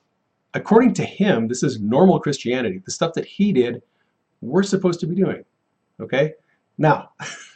according 0.54 0.94
to 0.94 1.04
him, 1.04 1.48
this 1.48 1.62
is 1.62 1.80
normal 1.80 2.20
Christianity. 2.20 2.82
The 2.84 2.90
stuff 2.90 3.14
that 3.14 3.24
he 3.24 3.52
did, 3.52 3.82
we're 4.40 4.62
supposed 4.62 5.00
to 5.00 5.06
be 5.06 5.14
doing. 5.14 5.44
Okay? 6.00 6.34
Now, 6.78 7.10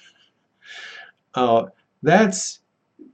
uh, 1.37 1.67
that's 2.03 2.61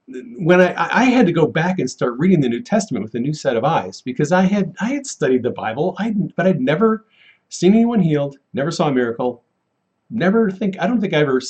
when 0.07 0.61
I, 0.61 0.75
I 0.76 1.05
had 1.05 1.26
to 1.26 1.33
go 1.33 1.47
back 1.47 1.79
and 1.79 1.91
start 1.91 2.19
reading 2.19 2.41
the 2.41 2.49
New 2.49 2.62
Testament 2.62 3.05
with 3.05 3.14
a 3.14 3.21
new 3.21 3.35
set 3.35 3.57
of 3.57 3.64
eyes 3.64 4.00
because 4.00 4.33
I 4.33 4.43
had 4.43 4.75
I 4.81 4.93
had 4.93 5.07
studied 5.07 5.43
the 5.43 5.50
Bible, 5.50 5.95
I 5.99 6.14
but 6.37 6.47
I'd 6.47 6.61
never 6.61 7.07
seen 7.49 7.75
anyone 7.75 8.00
healed, 8.00 8.38
never 8.55 8.71
saw 8.71 8.88
a 8.88 8.93
miracle, 8.93 9.43
never 10.11 10.50
think 10.50 10.76
I 10.81 10.87
don't 10.87 11.00
think 11.00 11.12
I 11.12 11.19
ever 11.19 11.41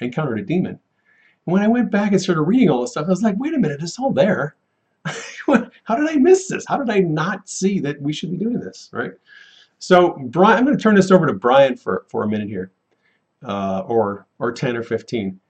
encountered 0.00 0.40
a 0.40 0.44
demon. 0.44 0.78
And 1.46 1.52
when 1.52 1.62
I 1.62 1.68
went 1.68 1.90
back 1.90 2.12
and 2.12 2.20
started 2.20 2.42
reading 2.42 2.70
all 2.70 2.82
this 2.82 2.92
stuff, 2.92 3.06
I 3.06 3.10
was 3.10 3.22
like, 3.22 3.36
wait 3.38 3.54
a 3.54 3.58
minute, 3.58 3.82
it's 3.82 3.98
all 3.98 4.12
there. 4.12 4.56
How 5.04 5.96
did 5.96 6.08
I 6.08 6.14
miss 6.16 6.48
this? 6.48 6.64
How 6.68 6.76
did 6.76 6.90
I 6.90 7.00
not 7.00 7.48
see 7.48 7.80
that 7.80 8.00
we 8.00 8.12
should 8.12 8.30
be 8.30 8.36
doing 8.36 8.60
this, 8.60 8.88
right? 8.92 9.12
So 9.80 10.16
Brian, 10.26 10.58
I'm 10.58 10.64
going 10.64 10.76
to 10.76 10.82
turn 10.82 10.94
this 10.94 11.10
over 11.10 11.26
to 11.26 11.32
Brian 11.32 11.76
for, 11.76 12.06
for 12.08 12.22
a 12.22 12.28
minute 12.28 12.48
here, 12.48 12.70
uh, 13.44 13.80
or 13.80 14.26
or 14.38 14.52
10 14.52 14.76
or 14.76 14.82
15. 14.82 15.40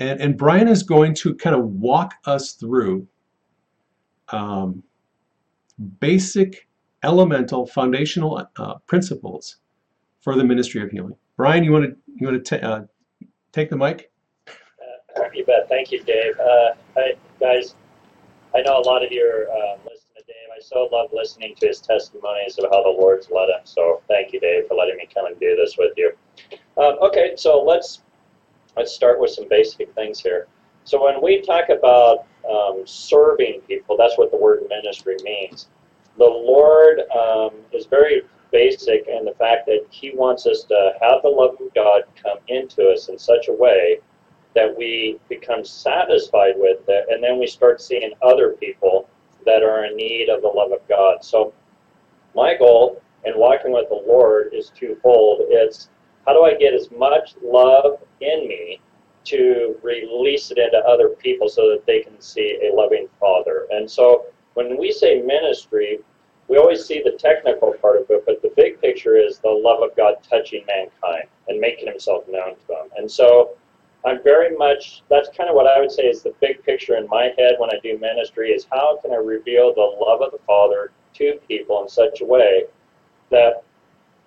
And, 0.00 0.20
and 0.20 0.36
Brian 0.36 0.68
is 0.68 0.82
going 0.82 1.14
to 1.16 1.34
kind 1.34 1.54
of 1.54 1.64
walk 1.64 2.14
us 2.24 2.52
through 2.52 3.06
um, 4.28 4.82
basic, 6.00 6.68
elemental, 7.02 7.66
foundational 7.66 8.46
uh, 8.56 8.74
principles 8.86 9.56
for 10.20 10.36
the 10.36 10.44
ministry 10.44 10.82
of 10.82 10.90
healing. 10.90 11.16
Brian, 11.36 11.64
you 11.64 11.72
want 11.72 11.84
to 11.84 11.96
you 12.14 12.26
want 12.26 12.44
to 12.44 12.64
uh, 12.64 12.82
take 13.52 13.70
the 13.70 13.76
mic? 13.76 14.10
Uh, 14.46 15.22
you 15.34 15.44
bet. 15.44 15.68
Thank 15.68 15.90
you, 15.90 16.02
Dave. 16.02 16.38
Uh, 16.38 16.70
I, 16.96 17.14
guys, 17.40 17.74
I 18.54 18.62
know 18.62 18.78
a 18.78 18.86
lot 18.86 19.04
of 19.04 19.10
you 19.10 19.24
are 19.24 19.50
uh, 19.50 19.76
listening 19.84 20.14
to 20.16 20.24
Dave. 20.26 20.48
I 20.56 20.60
so 20.60 20.88
love 20.92 21.10
listening 21.12 21.54
to 21.56 21.68
his 21.68 21.80
testimonies 21.80 22.58
of 22.58 22.66
how 22.70 22.82
the 22.82 22.88
Lord's 22.88 23.28
led 23.30 23.48
him. 23.48 23.60
So 23.64 24.02
thank 24.08 24.32
you, 24.32 24.40
Dave, 24.40 24.68
for 24.68 24.74
letting 24.74 24.96
me 24.96 25.08
come 25.12 25.26
and 25.26 25.38
do 25.40 25.56
this 25.56 25.76
with 25.78 25.92
you. 25.96 26.12
Um, 26.76 26.96
okay, 27.02 27.32
so 27.36 27.62
let's 27.62 28.02
let's 28.76 28.92
start 28.92 29.20
with 29.20 29.30
some 29.30 29.48
basic 29.48 29.92
things 29.94 30.20
here. 30.20 30.46
So 30.84 31.04
when 31.04 31.22
we 31.22 31.40
talk 31.42 31.68
about 31.68 32.26
um, 32.50 32.82
serving 32.84 33.60
people, 33.68 33.96
that's 33.96 34.18
what 34.18 34.30
the 34.30 34.36
word 34.36 34.64
ministry 34.68 35.16
means. 35.22 35.68
The 36.18 36.24
Lord 36.24 37.00
um, 37.16 37.50
is 37.72 37.86
very 37.86 38.22
basic 38.50 39.06
in 39.08 39.24
the 39.24 39.34
fact 39.34 39.66
that 39.66 39.86
He 39.90 40.12
wants 40.14 40.46
us 40.46 40.64
to 40.64 40.92
have 41.00 41.22
the 41.22 41.28
love 41.28 41.56
of 41.60 41.72
God 41.74 42.02
come 42.22 42.38
into 42.48 42.90
us 42.90 43.08
in 43.08 43.18
such 43.18 43.48
a 43.48 43.52
way 43.52 43.98
that 44.54 44.76
we 44.76 45.18
become 45.28 45.64
satisfied 45.64 46.54
with 46.56 46.80
it, 46.88 47.06
and 47.10 47.22
then 47.22 47.38
we 47.38 47.46
start 47.46 47.80
seeing 47.80 48.12
other 48.20 48.50
people 48.50 49.08
that 49.46 49.62
are 49.62 49.86
in 49.86 49.96
need 49.96 50.28
of 50.28 50.42
the 50.42 50.48
love 50.48 50.72
of 50.72 50.86
God. 50.88 51.24
So 51.24 51.52
my 52.34 52.54
goal 52.56 53.00
in 53.24 53.32
walking 53.36 53.72
with 53.72 53.88
the 53.88 54.02
Lord 54.06 54.52
is 54.52 54.70
twofold. 54.70 55.42
It's 55.48 55.88
how 56.26 56.32
do 56.32 56.44
I 56.44 56.54
get 56.54 56.74
as 56.74 56.90
much 56.90 57.34
love 57.42 58.00
in 58.20 58.48
me 58.48 58.80
to 59.24 59.76
release 59.82 60.50
it 60.50 60.58
into 60.58 60.78
other 60.78 61.10
people 61.10 61.48
so 61.48 61.70
that 61.70 61.86
they 61.86 62.00
can 62.00 62.20
see 62.20 62.58
a 62.62 62.74
loving 62.74 63.08
Father? 63.20 63.66
And 63.70 63.90
so 63.90 64.26
when 64.54 64.76
we 64.78 64.92
say 64.92 65.22
ministry, 65.22 65.98
we 66.48 66.58
always 66.58 66.84
see 66.84 67.02
the 67.02 67.12
technical 67.12 67.72
part 67.74 68.00
of 68.00 68.10
it, 68.10 68.24
but 68.26 68.42
the 68.42 68.52
big 68.56 68.80
picture 68.80 69.16
is 69.16 69.38
the 69.38 69.48
love 69.48 69.82
of 69.82 69.96
God 69.96 70.16
touching 70.28 70.64
mankind 70.66 71.24
and 71.48 71.58
making 71.58 71.86
himself 71.86 72.24
known 72.28 72.56
to 72.56 72.66
them. 72.68 72.88
And 72.96 73.10
so 73.10 73.56
I'm 74.04 74.22
very 74.22 74.56
much, 74.56 75.02
that's 75.08 75.28
kind 75.36 75.48
of 75.48 75.54
what 75.54 75.66
I 75.66 75.80
would 75.80 75.90
say 75.90 76.04
is 76.04 76.22
the 76.22 76.34
big 76.40 76.62
picture 76.64 76.96
in 76.96 77.06
my 77.08 77.32
head 77.38 77.54
when 77.58 77.70
I 77.70 77.78
do 77.82 77.98
ministry 77.98 78.50
is 78.50 78.66
how 78.70 78.98
can 79.00 79.12
I 79.12 79.16
reveal 79.16 79.72
the 79.74 79.80
love 79.80 80.20
of 80.22 80.32
the 80.32 80.44
Father 80.46 80.90
to 81.14 81.38
people 81.46 81.82
in 81.82 81.88
such 81.88 82.20
a 82.20 82.24
way 82.24 82.64
that 83.30 83.62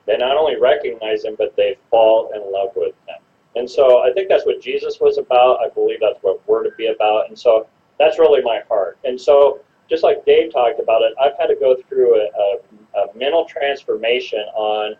they 0.05 0.17
not 0.17 0.37
only 0.37 0.57
recognize 0.59 1.25
him, 1.25 1.35
but 1.37 1.55
they 1.55 1.77
fall 1.89 2.31
in 2.33 2.51
love 2.51 2.69
with 2.75 2.95
him. 3.07 3.17
And 3.55 3.69
so 3.69 4.03
I 4.03 4.11
think 4.13 4.29
that's 4.29 4.45
what 4.45 4.61
Jesus 4.61 4.99
was 4.99 5.17
about. 5.17 5.59
I 5.61 5.69
believe 5.69 5.99
that's 6.01 6.21
what 6.21 6.45
we're 6.47 6.63
to 6.63 6.71
be 6.77 6.87
about. 6.87 7.29
And 7.29 7.37
so 7.37 7.67
that's 7.99 8.19
really 8.19 8.41
my 8.41 8.61
heart. 8.67 8.97
And 9.03 9.19
so 9.19 9.61
just 9.89 10.03
like 10.03 10.25
Dave 10.25 10.51
talked 10.51 10.79
about 10.79 11.01
it, 11.01 11.13
I've 11.21 11.37
had 11.39 11.47
to 11.47 11.55
go 11.55 11.75
through 11.87 12.15
a, 12.15 12.27
a, 12.37 13.01
a 13.01 13.17
mental 13.17 13.45
transformation 13.45 14.39
on 14.55 14.95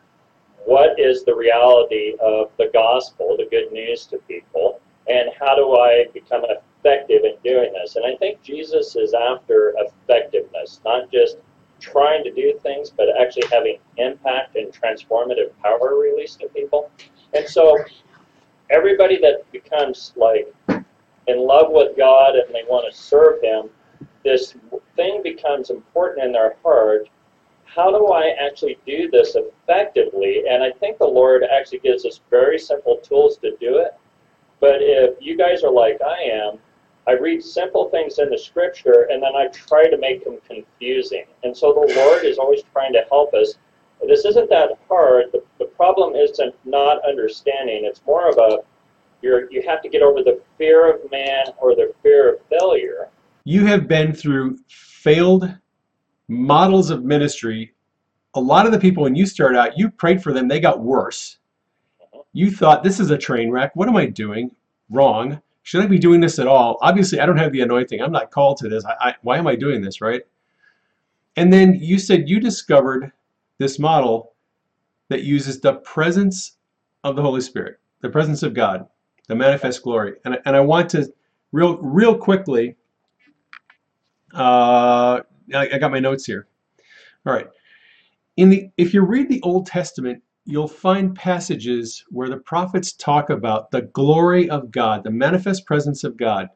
what 0.65 0.99
is 0.99 1.23
the 1.23 1.35
reality 1.35 2.15
of 2.21 2.49
the 2.57 2.69
gospel, 2.73 3.35
the 3.37 3.47
good 3.49 3.71
news 3.71 4.05
to 4.07 4.17
people, 4.27 4.79
and 5.07 5.29
how 5.39 5.55
do 5.55 5.75
I 5.75 6.05
become 6.13 6.43
effective 6.45 7.23
in 7.23 7.35
doing 7.43 7.73
this. 7.73 7.95
And 7.95 8.05
I 8.05 8.15
think 8.17 8.41
Jesus 8.41 8.95
is 8.95 9.13
after 9.13 9.73
effectiveness, 9.77 10.79
not 10.85 11.11
just 11.11 11.37
trying 11.79 12.23
to 12.23 12.31
do 12.31 12.59
things, 12.63 12.89
but 12.89 13.07
actually 13.19 13.47
having 13.51 13.77
impact 13.97 14.55
and 14.55 14.71
transformative 14.71 15.51
power 15.61 15.99
released 15.99 16.39
to 16.39 16.47
people. 16.49 16.89
And 17.33 17.47
so 17.47 17.77
everybody 18.69 19.19
that 19.19 19.49
becomes 19.51 20.13
like 20.15 20.53
in 21.27 21.39
love 21.39 21.67
with 21.69 21.97
God 21.97 22.35
and 22.35 22.53
they 22.53 22.63
want 22.67 22.91
to 22.91 22.97
serve 22.97 23.41
Him, 23.41 23.69
this 24.23 24.55
thing 24.95 25.21
becomes 25.23 25.69
important 25.69 26.25
in 26.25 26.31
their 26.31 26.55
heart. 26.63 27.07
How 27.65 27.91
do 27.91 28.07
I 28.07 28.35
actually 28.39 28.77
do 28.85 29.09
this 29.11 29.35
effectively? 29.35 30.43
And 30.49 30.63
I 30.63 30.71
think 30.71 30.97
the 30.97 31.05
Lord 31.05 31.43
actually 31.43 31.79
gives 31.79 32.05
us 32.05 32.21
very 32.29 32.57
simple 32.57 32.97
tools 32.97 33.37
to 33.39 33.55
do 33.59 33.77
it. 33.77 33.93
But 34.61 34.77
if 34.79 35.15
you 35.19 35.37
guys 35.37 35.63
are 35.63 35.71
like 35.71 35.99
I 36.01 36.21
am, 36.21 36.59
I 37.07 37.13
read 37.13 37.43
simple 37.43 37.89
things 37.89 38.17
in 38.19 38.29
the 38.29 38.37
scripture 38.37 39.07
and 39.11 39.21
then 39.21 39.35
I 39.35 39.47
try 39.47 39.87
to 39.89 39.97
make 39.97 40.23
them 40.23 40.37
confusing. 40.47 41.25
And 41.43 41.55
so 41.55 41.73
the 41.73 41.93
Lord 41.95 42.25
is 42.25 42.37
always 42.37 42.63
trying 42.73 42.93
to 42.93 43.05
help 43.09 43.33
us. 43.33 43.55
This 44.07 44.25
isn't 44.25 44.49
that 44.49 44.71
hard. 44.87 45.25
The, 45.31 45.43
the 45.59 45.65
problem 45.65 46.15
isn't 46.15 46.55
not 46.65 47.07
understanding. 47.07 47.85
It's 47.85 48.01
more 48.05 48.29
of 48.29 48.37
a 48.37 48.59
you're, 49.21 49.51
you 49.51 49.63
have 49.67 49.81
to 49.81 49.89
get 49.89 50.01
over 50.01 50.21
the 50.21 50.39
fear 50.57 50.93
of 50.93 51.09
man 51.11 51.45
or 51.57 51.75
the 51.75 51.93
fear 52.03 52.35
of 52.35 52.39
failure. 52.49 53.09
You 53.43 53.65
have 53.65 53.87
been 53.87 54.13
through 54.13 54.59
failed 54.67 55.51
models 56.27 56.89
of 56.89 57.03
ministry. 57.03 57.73
A 58.35 58.39
lot 58.39 58.65
of 58.65 58.71
the 58.71 58.79
people, 58.79 59.03
when 59.03 59.15
you 59.15 59.25
started 59.25 59.57
out, 59.57 59.77
you 59.77 59.89
prayed 59.89 60.21
for 60.21 60.33
them, 60.33 60.47
they 60.47 60.59
got 60.59 60.81
worse. 60.81 61.37
Uh-huh. 62.01 62.23
You 62.33 62.51
thought, 62.51 62.83
this 62.83 62.99
is 62.99 63.11
a 63.11 63.17
train 63.17 63.49
wreck. 63.49 63.75
What 63.75 63.87
am 63.87 63.95
I 63.95 64.07
doing? 64.07 64.51
Wrong. 64.89 65.41
Should 65.65 65.83
I 65.83 65.87
be 65.87 65.99
doing 65.99 66.21
this 66.21 66.39
at 66.39 66.47
all? 66.47 66.77
Obviously, 66.81 67.19
I 67.19 67.25
don't 67.25 67.37
have 67.37 67.51
the 67.51 67.61
anointing. 67.61 68.01
I'm 68.01 68.11
not 68.13 68.31
called 68.31 68.57
to 68.57 68.69
this. 68.69 68.85
I, 68.85 69.09
I, 69.09 69.15
why 69.21 69.37
am 69.37 69.47
I 69.47 69.55
doing 69.55 69.81
this, 69.81 69.99
right? 69.99 70.21
And 71.35 71.51
then 71.51 71.75
you 71.75 71.99
said 71.99 72.29
you 72.29 72.39
discovered 72.39 73.11
this 73.57 73.77
model 73.79 74.33
that 75.09 75.23
uses 75.23 75.59
the 75.59 75.73
presence 75.73 76.57
of 77.03 77.17
the 77.17 77.21
Holy 77.21 77.41
Spirit, 77.41 77.79
the 78.01 78.09
presence 78.09 78.41
of 78.41 78.53
God 78.53 78.87
the 79.27 79.35
manifest 79.35 79.83
glory. 79.83 80.13
And, 80.25 80.39
and 80.45 80.55
I 80.55 80.59
want 80.59 80.89
to 80.91 81.11
real 81.51 81.77
real 81.77 82.17
quickly. 82.17 82.75
Uh, 84.33 85.21
I, 85.53 85.69
I 85.73 85.77
got 85.77 85.91
my 85.91 85.99
notes 85.99 86.25
here. 86.25 86.47
All 87.25 87.33
right. 87.33 87.47
In 88.37 88.49
the 88.49 88.69
if 88.77 88.93
you 88.93 89.01
read 89.01 89.29
the 89.29 89.41
Old 89.41 89.65
Testament, 89.65 90.21
you'll 90.45 90.67
find 90.67 91.15
passages 91.15 92.05
where 92.09 92.29
the 92.29 92.37
prophets 92.37 92.93
talk 92.93 93.29
about 93.29 93.71
the 93.71 93.81
glory 93.81 94.49
of 94.49 94.71
God, 94.71 95.03
the 95.03 95.09
manifest 95.09 95.65
presence 95.65 96.03
of 96.03 96.17
God. 96.17 96.49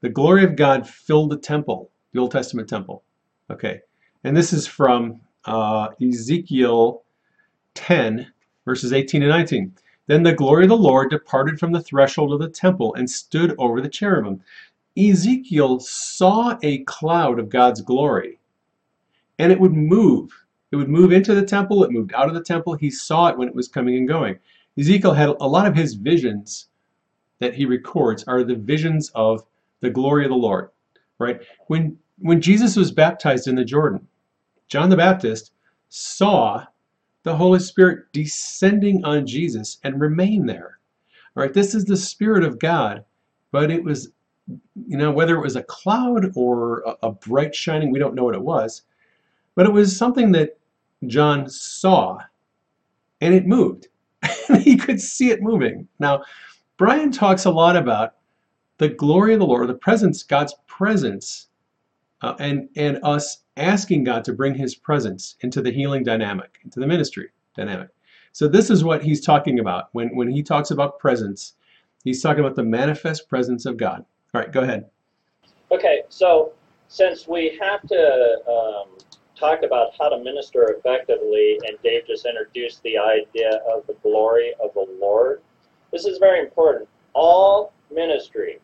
The 0.00 0.08
glory 0.08 0.44
of 0.44 0.56
God 0.56 0.88
filled 0.88 1.30
the 1.30 1.38
temple, 1.38 1.90
the 2.12 2.20
Old 2.20 2.30
Testament 2.30 2.68
temple. 2.68 3.02
Okay. 3.50 3.80
And 4.24 4.36
this 4.36 4.52
is 4.52 4.66
from 4.66 5.20
uh, 5.44 5.88
Ezekiel 6.00 7.02
10, 7.74 8.32
verses 8.64 8.92
18 8.92 9.22
and 9.22 9.30
19. 9.30 9.74
Then 10.06 10.22
the 10.22 10.32
glory 10.32 10.64
of 10.64 10.70
the 10.70 10.76
Lord 10.76 11.10
departed 11.10 11.58
from 11.58 11.72
the 11.72 11.80
threshold 11.80 12.32
of 12.32 12.40
the 12.40 12.48
temple 12.48 12.94
and 12.94 13.08
stood 13.08 13.54
over 13.58 13.80
the 13.80 13.88
cherubim. 13.88 14.40
Ezekiel 14.96 15.80
saw 15.80 16.58
a 16.62 16.78
cloud 16.84 17.38
of 17.38 17.48
God's 17.48 17.80
glory, 17.80 18.38
and 19.38 19.50
it 19.50 19.58
would 19.58 19.72
move. 19.72 20.41
It 20.72 20.76
would 20.76 20.88
move 20.88 21.12
into 21.12 21.34
the 21.34 21.44
temple, 21.44 21.84
it 21.84 21.92
moved 21.92 22.14
out 22.14 22.28
of 22.28 22.34
the 22.34 22.42
temple. 22.42 22.74
He 22.74 22.90
saw 22.90 23.28
it 23.28 23.36
when 23.36 23.48
it 23.48 23.54
was 23.54 23.68
coming 23.68 23.96
and 23.96 24.08
going. 24.08 24.38
Ezekiel 24.78 25.12
had 25.12 25.28
a 25.28 25.46
lot 25.46 25.66
of 25.66 25.76
his 25.76 25.94
visions 25.94 26.68
that 27.40 27.54
he 27.54 27.66
records 27.66 28.24
are 28.24 28.42
the 28.42 28.54
visions 28.54 29.10
of 29.14 29.44
the 29.80 29.90
glory 29.90 30.24
of 30.24 30.30
the 30.30 30.36
Lord, 30.36 30.70
right? 31.18 31.40
When 31.66 31.98
when 32.18 32.40
Jesus 32.40 32.76
was 32.76 32.90
baptized 32.90 33.48
in 33.48 33.56
the 33.56 33.64
Jordan, 33.64 34.06
John 34.68 34.88
the 34.88 34.96
Baptist 34.96 35.52
saw 35.88 36.64
the 37.24 37.36
Holy 37.36 37.58
Spirit 37.58 38.06
descending 38.12 39.04
on 39.04 39.26
Jesus 39.26 39.78
and 39.84 40.00
remain 40.00 40.46
there. 40.46 40.78
All 41.36 41.42
right, 41.42 41.52
this 41.52 41.74
is 41.74 41.84
the 41.84 41.96
Spirit 41.96 42.44
of 42.44 42.58
God, 42.58 43.04
but 43.50 43.70
it 43.70 43.82
was, 43.82 44.10
you 44.86 44.96
know, 44.96 45.10
whether 45.10 45.36
it 45.36 45.42
was 45.42 45.56
a 45.56 45.62
cloud 45.64 46.32
or 46.34 46.80
a, 46.80 47.08
a 47.08 47.12
bright 47.12 47.54
shining, 47.54 47.90
we 47.90 47.98
don't 47.98 48.14
know 48.14 48.24
what 48.24 48.34
it 48.34 48.42
was, 48.42 48.82
but 49.54 49.66
it 49.66 49.72
was 49.72 49.96
something 49.96 50.32
that 50.32 50.58
John 51.06 51.48
saw 51.48 52.18
and 53.20 53.34
it 53.34 53.46
moved. 53.46 53.88
he 54.60 54.76
could 54.76 55.00
see 55.00 55.30
it 55.30 55.42
moving. 55.42 55.88
Now, 55.98 56.22
Brian 56.76 57.12
talks 57.12 57.44
a 57.44 57.50
lot 57.50 57.76
about 57.76 58.14
the 58.78 58.88
glory 58.88 59.34
of 59.34 59.40
the 59.40 59.46
Lord, 59.46 59.68
the 59.68 59.74
presence, 59.74 60.22
God's 60.22 60.54
presence, 60.66 61.48
uh, 62.22 62.34
and 62.38 62.68
and 62.76 62.98
us 63.02 63.44
asking 63.56 64.04
God 64.04 64.24
to 64.24 64.32
bring 64.32 64.54
his 64.54 64.74
presence 64.74 65.36
into 65.40 65.60
the 65.60 65.70
healing 65.70 66.02
dynamic, 66.02 66.58
into 66.64 66.80
the 66.80 66.86
ministry 66.86 67.30
dynamic. 67.56 67.88
So 68.32 68.48
this 68.48 68.70
is 68.70 68.82
what 68.82 69.02
he's 69.02 69.20
talking 69.20 69.60
about. 69.60 69.88
When, 69.92 70.16
when 70.16 70.30
he 70.30 70.42
talks 70.42 70.70
about 70.70 70.98
presence, 70.98 71.54
he's 72.02 72.22
talking 72.22 72.40
about 72.40 72.56
the 72.56 72.64
manifest 72.64 73.28
presence 73.28 73.66
of 73.66 73.76
God. 73.76 74.04
All 74.34 74.40
right, 74.40 74.50
go 74.50 74.60
ahead. 74.62 74.86
Okay, 75.70 76.02
so 76.08 76.52
since 76.88 77.28
we 77.28 77.58
have 77.60 77.86
to 77.88 78.38
um, 78.48 78.88
talk 79.42 79.64
about 79.64 79.90
how 79.98 80.08
to 80.08 80.22
minister 80.22 80.62
effectively, 80.78 81.58
and 81.66 81.76
Dave 81.82 82.06
just 82.06 82.26
introduced 82.26 82.80
the 82.84 82.96
idea 82.96 83.60
of 83.68 83.84
the 83.88 83.94
glory 84.02 84.52
of 84.62 84.72
the 84.74 84.86
Lord, 85.00 85.42
this 85.90 86.06
is 86.06 86.18
very 86.18 86.38
important. 86.38 86.88
All 87.12 87.72
ministry 87.92 88.60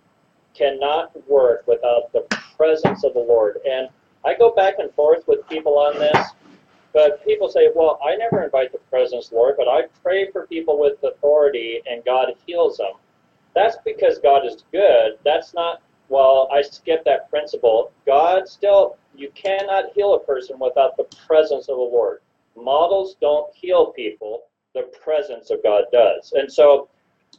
cannot 0.55 1.11
work 1.29 1.67
without 1.67 2.13
the 2.13 2.27
presence 2.57 3.03
of 3.05 3.13
the 3.15 3.21
Lord. 3.21 3.59
And 3.69 3.89
I 4.25 4.35
go 4.35 4.55
back 4.55 4.75
and 4.79 4.93
forth 4.95 5.27
with 5.27 5.47
people 5.49 5.79
on 5.79 5.99
this, 5.99 6.29
but 6.95 7.25
people 7.25 7.49
say, 7.49 7.71
well, 7.75 7.99
I 8.05 8.17
never 8.17 8.45
invite 8.45 8.71
the 8.73 8.79
presence, 8.91 9.33
Lord, 9.33 9.57
but 9.59 9.69
I 9.69 9.83
pray 10.03 10.31
for 10.31 10.47
people 10.47 10.79
with 10.79 11.03
authority 11.03 11.81
and 11.91 12.05
God 12.05 12.29
heals 12.47 12.79
them. 12.79 12.93
That's 13.55 13.77
because 13.85 14.19
God 14.21 14.47
is 14.47 14.65
good. 14.73 15.19
That's 15.25 15.55
not, 15.55 15.83
well, 16.09 16.49
I 16.53 16.63
skip 16.63 17.05
that 17.05 17.31
principle. 17.31 17.93
God 18.07 18.49
still, 18.49 18.97
you 19.17 19.31
cannot 19.35 19.93
heal 19.95 20.15
a 20.15 20.21
person 20.21 20.59
without 20.59 20.97
the 20.97 21.05
presence 21.27 21.69
of 21.69 21.77
the 21.77 21.83
Lord. 21.83 22.21
Models 22.57 23.17
don't 23.21 23.53
heal 23.55 23.87
people, 23.93 24.45
the 24.75 24.91
presence 25.03 25.51
of 25.51 25.63
God 25.63 25.85
does. 25.93 26.33
And 26.35 26.51
so 26.53 26.89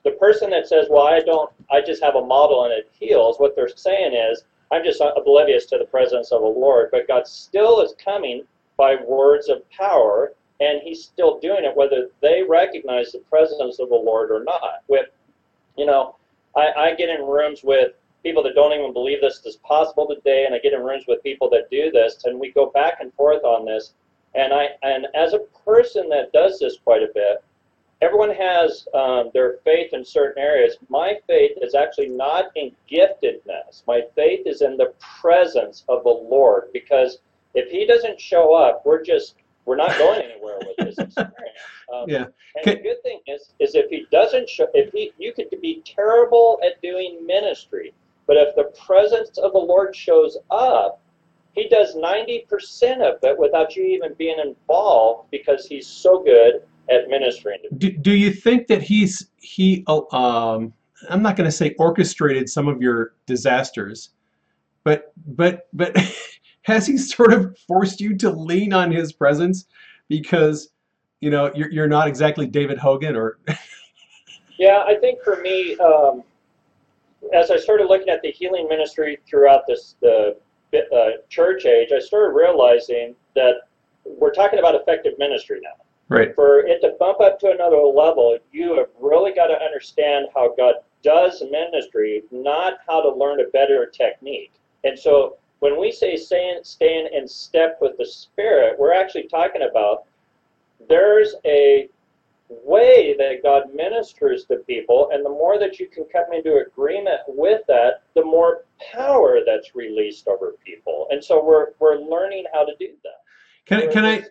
the 0.04 0.12
person 0.12 0.50
that 0.52 0.68
says, 0.68 0.88
well, 0.90 1.08
I 1.08 1.20
don't, 1.20 1.52
I 1.72 1.82
just 1.82 2.04
have 2.04 2.16
a 2.16 2.26
model 2.26 2.66
and 2.66 2.74
it 2.74 2.90
heals, 2.92 3.38
what 3.38 3.56
they're 3.56 3.70
saying 3.70 4.14
is, 4.14 4.44
I'm 4.72 4.84
just 4.84 5.02
oblivious 5.02 5.66
to 5.68 5.78
the 5.78 5.86
presence 5.86 6.32
of 6.32 6.42
the 6.42 6.48
Lord, 6.48 6.90
but 6.92 7.08
God 7.08 7.28
still 7.28 7.82
is 7.82 7.96
coming 8.04 8.44
by 8.78 8.96
words 9.08 9.50
of 9.50 9.68
power, 9.72 10.34
and 10.60 10.80
He's 10.82 11.04
still 11.04 11.40
doing 11.40 11.64
it 11.64 11.76
whether 11.76 12.10
they 12.22 12.44
recognize 12.48 13.12
the 13.12 13.20
presence 13.30 13.80
of 13.80 13.90
the 13.90 13.96
Lord 13.96 14.32
or 14.32 14.44
not. 14.44 14.84
With, 14.88 15.08
you 15.76 15.86
know, 15.86 16.16
I, 16.56 16.72
I 16.78 16.96
get 16.96 17.10
in 17.10 17.26
rooms 17.26 17.62
with 17.64 17.94
people 18.24 18.44
that 18.44 18.56
don't 18.56 18.74
even 18.74 18.94
believe 18.94 19.22
this 19.22 19.42
is 19.46 19.58
possible 19.58 20.08
today, 20.08 20.46
and 20.46 20.54
I 20.54 20.60
get 20.60 20.74
in 20.74 20.82
rooms 20.82 21.06
with 21.08 21.24
people 21.24 21.50
that 21.52 21.70
do 21.70 21.92
this, 21.92 22.24
and 22.26 22.40
we 22.40 22.52
go 22.52 22.68
back 22.68 22.98
and 23.00 23.14
forth 23.14 23.44
on 23.44 23.66
this. 23.66 23.94
And 24.36 24.54
I, 24.54 24.70
and 24.84 25.08
as 25.16 25.34
a 25.34 25.40
person 25.66 26.10
that 26.10 26.32
does 26.32 26.60
this 26.60 26.78
quite 26.84 27.02
a 27.02 27.10
bit, 27.14 27.44
everyone 28.02 28.32
has 28.32 28.88
um, 28.94 29.32
their 29.34 29.58
faith 29.64 29.94
in 29.94 30.06
certain 30.06 30.42
areas. 30.42 30.78
My 30.90 31.16
faith 31.28 31.58
is 31.62 31.76
actually 31.76 32.10
not 32.10 32.46
in 32.56 32.72
giftedness. 32.92 33.84
My 33.88 34.02
faith 34.16 34.42
is 34.46 34.62
in 34.62 34.78
the 34.78 34.94
presence 35.22 35.84
of 35.90 36.04
the 36.04 36.10
Lord. 36.10 36.66
Because 36.74 37.20
if 37.54 37.70
He 37.72 37.86
doesn't 37.86 38.20
show 38.20 38.54
up, 38.54 38.84
we're 38.86 39.04
just 39.04 39.36
we're 39.66 39.76
not 39.76 39.96
going 39.98 40.22
anywhere 40.22 40.58
with 40.60 40.88
this 40.88 40.98
experience. 41.06 41.38
Um, 41.94 42.06
yeah. 42.08 42.26
And 42.56 42.66
the 42.66 42.82
good 42.82 43.02
thing 43.04 43.20
is, 43.28 43.54
is 43.60 43.76
if 43.76 43.90
He 43.90 44.06
doesn't 44.12 44.50
show, 44.50 44.68
if 44.74 44.92
He, 44.94 45.12
you 45.18 45.34
could 45.34 45.50
be 45.62 45.82
terrible 45.86 46.60
at 46.66 46.82
doing 46.82 47.26
ministry, 47.26 47.94
but 48.30 48.38
if 48.38 48.54
the 48.56 48.72
presence 48.86 49.40
of 49.40 49.54
the 49.54 49.58
Lord 49.58 49.96
shows 49.96 50.38
up, 50.52 51.02
He 51.54 51.68
does 51.68 51.96
90% 51.96 52.46
of 53.02 53.18
it 53.24 53.40
without 53.40 53.76
you 53.76 53.84
even 53.86 54.14
being 54.20 54.38
involved 54.38 55.32
because 55.32 55.66
He's 55.66 55.88
so 55.88 56.24
good 56.24 56.62
at 56.92 57.10
ministering. 57.10 57.58
Do, 57.80 57.92
do 57.92 58.12
you 58.12 58.32
think 58.32 58.68
that 58.68 58.84
he's 58.84 59.30
he 59.38 59.84
uh, 59.88 60.02
um 60.16 60.74
I'm 61.10 61.24
not 61.24 61.36
going 61.36 61.46
to 61.46 61.52
say 61.52 61.76
orchestrated 61.80 62.50
some 62.50 62.68
of 62.68 62.82
your 62.82 63.14
disasters, 63.26 64.12
but 64.84 65.14
but 65.26 65.68
but 65.74 65.96
has 66.64 66.86
he 66.86 66.98
sort 66.98 67.34
of 67.34 67.58
forced 67.68 68.00
you 68.00 68.16
to 68.18 68.30
lean 68.30 68.74
on 68.74 68.92
his 68.92 69.12
presence 69.12 69.66
because 70.08 70.70
you 71.20 71.32
know 71.32 71.52
you're 71.56 71.72
you're 71.72 71.88
not 71.88 72.08
exactly 72.08 72.46
David 72.46 72.78
Hogan 72.78 73.16
or 73.16 73.40
Yeah, 74.60 74.84
I 74.86 74.96
think 74.96 75.24
for 75.24 75.38
me 75.38 75.78
um, 75.78 76.24
as 77.34 77.52
I 77.52 77.58
started 77.58 77.88
looking 77.88 78.10
at 78.10 78.22
the 78.22 78.32
healing 78.32 78.68
ministry 78.68 79.20
throughout 79.28 79.64
this 79.68 79.96
the 80.02 80.36
uh, 80.74 81.22
church 81.30 81.66
age, 81.66 81.90
I 81.92 82.00
started 82.00 82.36
realizing 82.36 83.16
that 83.36 83.56
we're 84.06 84.32
talking 84.32 84.60
about 84.60 84.76
effective 84.76 85.14
ministry 85.18 85.60
now. 85.64 85.84
right 86.10 86.34
For 86.36 86.60
it 86.60 86.82
to 86.82 86.96
bump 87.00 87.22
up 87.22 87.40
to 87.40 87.52
another 87.52 87.78
level, 87.78 88.38
you 88.52 88.78
have 88.78 88.90
really 89.00 89.34
got 89.34 89.48
to 89.48 89.60
understand 89.62 90.28
how 90.34 90.54
God 90.56 90.76
does 91.02 91.42
ministry, 91.50 92.24
not 92.32 92.80
how 92.88 93.02
to 93.02 93.10
learn 93.10 93.40
a 93.42 93.50
better 93.50 93.86
technique. 93.88 94.52
And 94.84 94.98
so 94.98 95.38
when 95.60 95.80
we 95.80 95.92
say 95.92 96.16
staying, 96.18 96.60
staying 96.64 97.10
in 97.14 97.28
step 97.28 97.80
with 97.82 97.98
the 97.98 98.06
Spirit, 98.06 98.78
we're 98.80 98.94
actually 98.94 99.28
talking 99.28 99.68
about 99.70 100.04
there's 100.88 101.36
a 101.46 101.90
way 102.50 103.16
that 103.18 103.44
God 103.44 103.74
ministers 103.74 104.46
to 104.46 104.58
people, 104.58 105.10
and 105.14 105.24
the 105.24 105.30
more 105.30 105.60
that 105.60 105.80
you 105.80 105.88
can 105.88 106.06
come 106.12 106.34
into 106.34 106.58
agreement 106.66 107.20
with 107.28 107.62
that, 107.68 108.04
the 108.16 108.24
more 108.24 108.66
power 108.92 109.40
that's 109.46 109.76
released 109.76 110.28
over 110.28 110.56
people. 110.64 111.08
And 111.12 111.24
so 111.24 111.44
we're 111.44 111.68
we're 111.80 112.00
learning 112.00 112.46
how 112.54 112.66
to 112.66 112.74
do 112.80 112.90
that. 113.04 113.22
Can, 113.66 113.82
We're 113.82 113.92
can 113.92 114.06
I 114.06 114.24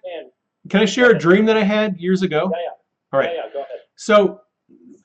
can 0.68 0.82
I 0.82 0.84
share 0.84 1.10
a 1.10 1.18
dream 1.18 1.44
that 1.46 1.56
I 1.56 1.62
had 1.62 1.96
years 1.98 2.22
ago? 2.22 2.50
Yeah, 2.52 2.58
yeah. 2.62 3.12
All 3.12 3.20
right. 3.20 3.30
Yeah, 3.34 3.42
yeah, 3.46 3.52
go 3.52 3.60
ahead. 3.60 3.78
So 3.96 4.40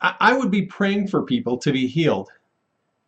I, 0.01 0.15
I 0.19 0.33
would 0.33 0.51
be 0.51 0.63
praying 0.63 1.07
for 1.07 1.21
people 1.23 1.57
to 1.57 1.71
be 1.71 1.87
healed, 1.87 2.29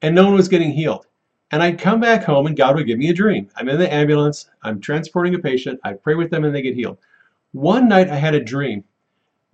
and 0.02 0.14
no 0.14 0.26
one 0.26 0.36
was 0.36 0.48
getting 0.48 0.72
healed. 0.72 1.08
And 1.52 1.62
I'd 1.62 1.80
come 1.80 2.00
back 2.00 2.24
home, 2.24 2.48
and 2.48 2.58
God 2.58 2.76
would 2.76 2.88
give 2.88 2.98
me 2.98 3.10
a 3.10 3.14
dream. 3.14 3.50
I'm 3.56 3.70
in 3.70 3.78
the 3.78 3.92
ambulance. 3.92 4.50
I'm 4.64 4.82
transporting 4.82 5.36
a 5.36 5.40
patient. 5.40 5.80
I 5.84 5.94
pray 5.94 6.16
with 6.16 6.32
them, 6.32 6.44
and 6.44 6.54
they 6.54 6.62
get 6.62 6.76
healed. 6.76 6.98
One 7.52 7.88
night, 7.88 8.10
I 8.10 8.16
had 8.16 8.36
a 8.36 8.44
dream 8.44 8.84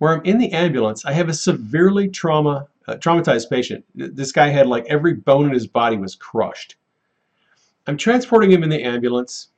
where 0.02 0.12
I'm 0.12 0.24
in 0.24 0.38
the 0.38 0.50
ambulance. 0.50 1.04
I 1.04 1.12
have 1.12 1.28
a 1.28 1.32
severely 1.32 2.08
trauma 2.08 2.66
uh, 2.88 2.96
traumatized 2.96 3.48
patient. 3.48 3.84
This 3.94 4.32
guy 4.32 4.48
had 4.48 4.66
like 4.66 4.84
every 4.86 5.14
bone 5.14 5.46
in 5.46 5.52
his 5.52 5.68
body 5.68 5.96
was 5.96 6.16
crushed. 6.16 6.74
I'm 7.86 7.96
transporting 7.96 8.50
him 8.50 8.64
in 8.64 8.68
the 8.68 8.82
ambulance. 8.82 9.50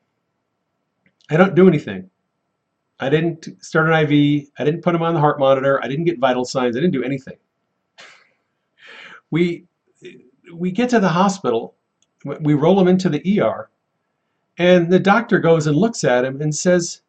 I 1.31 1.39
don't 1.39 1.55
do 1.55 1.67
anything. 1.67 2.11
I 3.01 3.09
didn't 3.09 3.57
start 3.65 3.89
an 3.89 3.95
IV. 3.95 4.49
I 4.59 4.65
didn't 4.65 4.83
put 4.83 4.95
him 4.95 5.01
on 5.01 5.15
the 5.15 5.21
heart 5.21 5.39
monitor. 5.39 5.83
I 5.83 5.89
didn't 5.89 6.05
get 6.05 6.19
vital 6.19 6.45
signs. 6.45 6.77
I 6.77 6.81
didn't 6.81 6.93
do 6.93 7.05
anything. 7.05 7.39
We 9.31 9.65
we 10.53 10.73
get 10.73 10.91
to 10.91 11.01
the 11.01 11.09
hospital. 11.09 11.75
We 12.41 12.53
roll 12.53 12.79
him 12.79 12.89
into 12.89 13.09
the 13.09 13.41
ER, 13.41 13.71
and 14.59 14.93
the 14.93 15.01
doctor 15.01 15.39
goes 15.39 15.67
and 15.67 15.75
looks 15.75 16.05
at 16.05 16.23
him 16.23 16.43
and 16.43 16.55
says, 16.55 17.01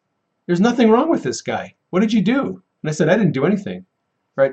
"There's 0.46 0.58
nothing 0.58 0.88
wrong 0.88 1.10
with 1.10 1.22
this 1.22 1.42
guy. 1.42 1.74
What 1.90 2.00
did 2.00 2.14
you 2.14 2.22
do?" 2.22 2.62
And 2.86 2.92
I 2.92 2.94
said, 2.94 3.08
"I 3.08 3.16
didn't 3.16 3.32
do 3.32 3.44
anything." 3.44 3.84
Right? 4.36 4.52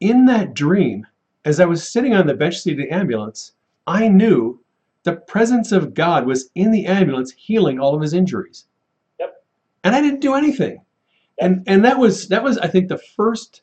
In 0.00 0.24
that 0.24 0.54
dream, 0.54 1.06
as 1.44 1.60
I 1.60 1.66
was 1.66 1.86
sitting 1.86 2.14
on 2.14 2.26
the 2.26 2.32
bench 2.32 2.58
seat 2.60 2.72
of 2.72 2.78
the 2.78 2.88
ambulance, 2.88 3.52
I 3.86 4.08
knew 4.08 4.58
the 5.02 5.16
presence 5.16 5.70
of 5.70 5.92
God 5.92 6.24
was 6.24 6.48
in 6.54 6.70
the 6.70 6.86
ambulance 6.86 7.30
healing 7.32 7.78
all 7.78 7.94
of 7.94 8.00
his 8.00 8.14
injuries. 8.14 8.64
Yep. 9.20 9.44
And 9.84 9.94
I 9.94 10.00
didn't 10.00 10.20
do 10.20 10.32
anything. 10.32 10.80
And 11.38 11.62
and 11.66 11.84
that 11.84 11.98
was 11.98 12.28
that 12.28 12.42
was 12.42 12.56
I 12.56 12.68
think 12.68 12.88
the 12.88 12.96
first 12.96 13.60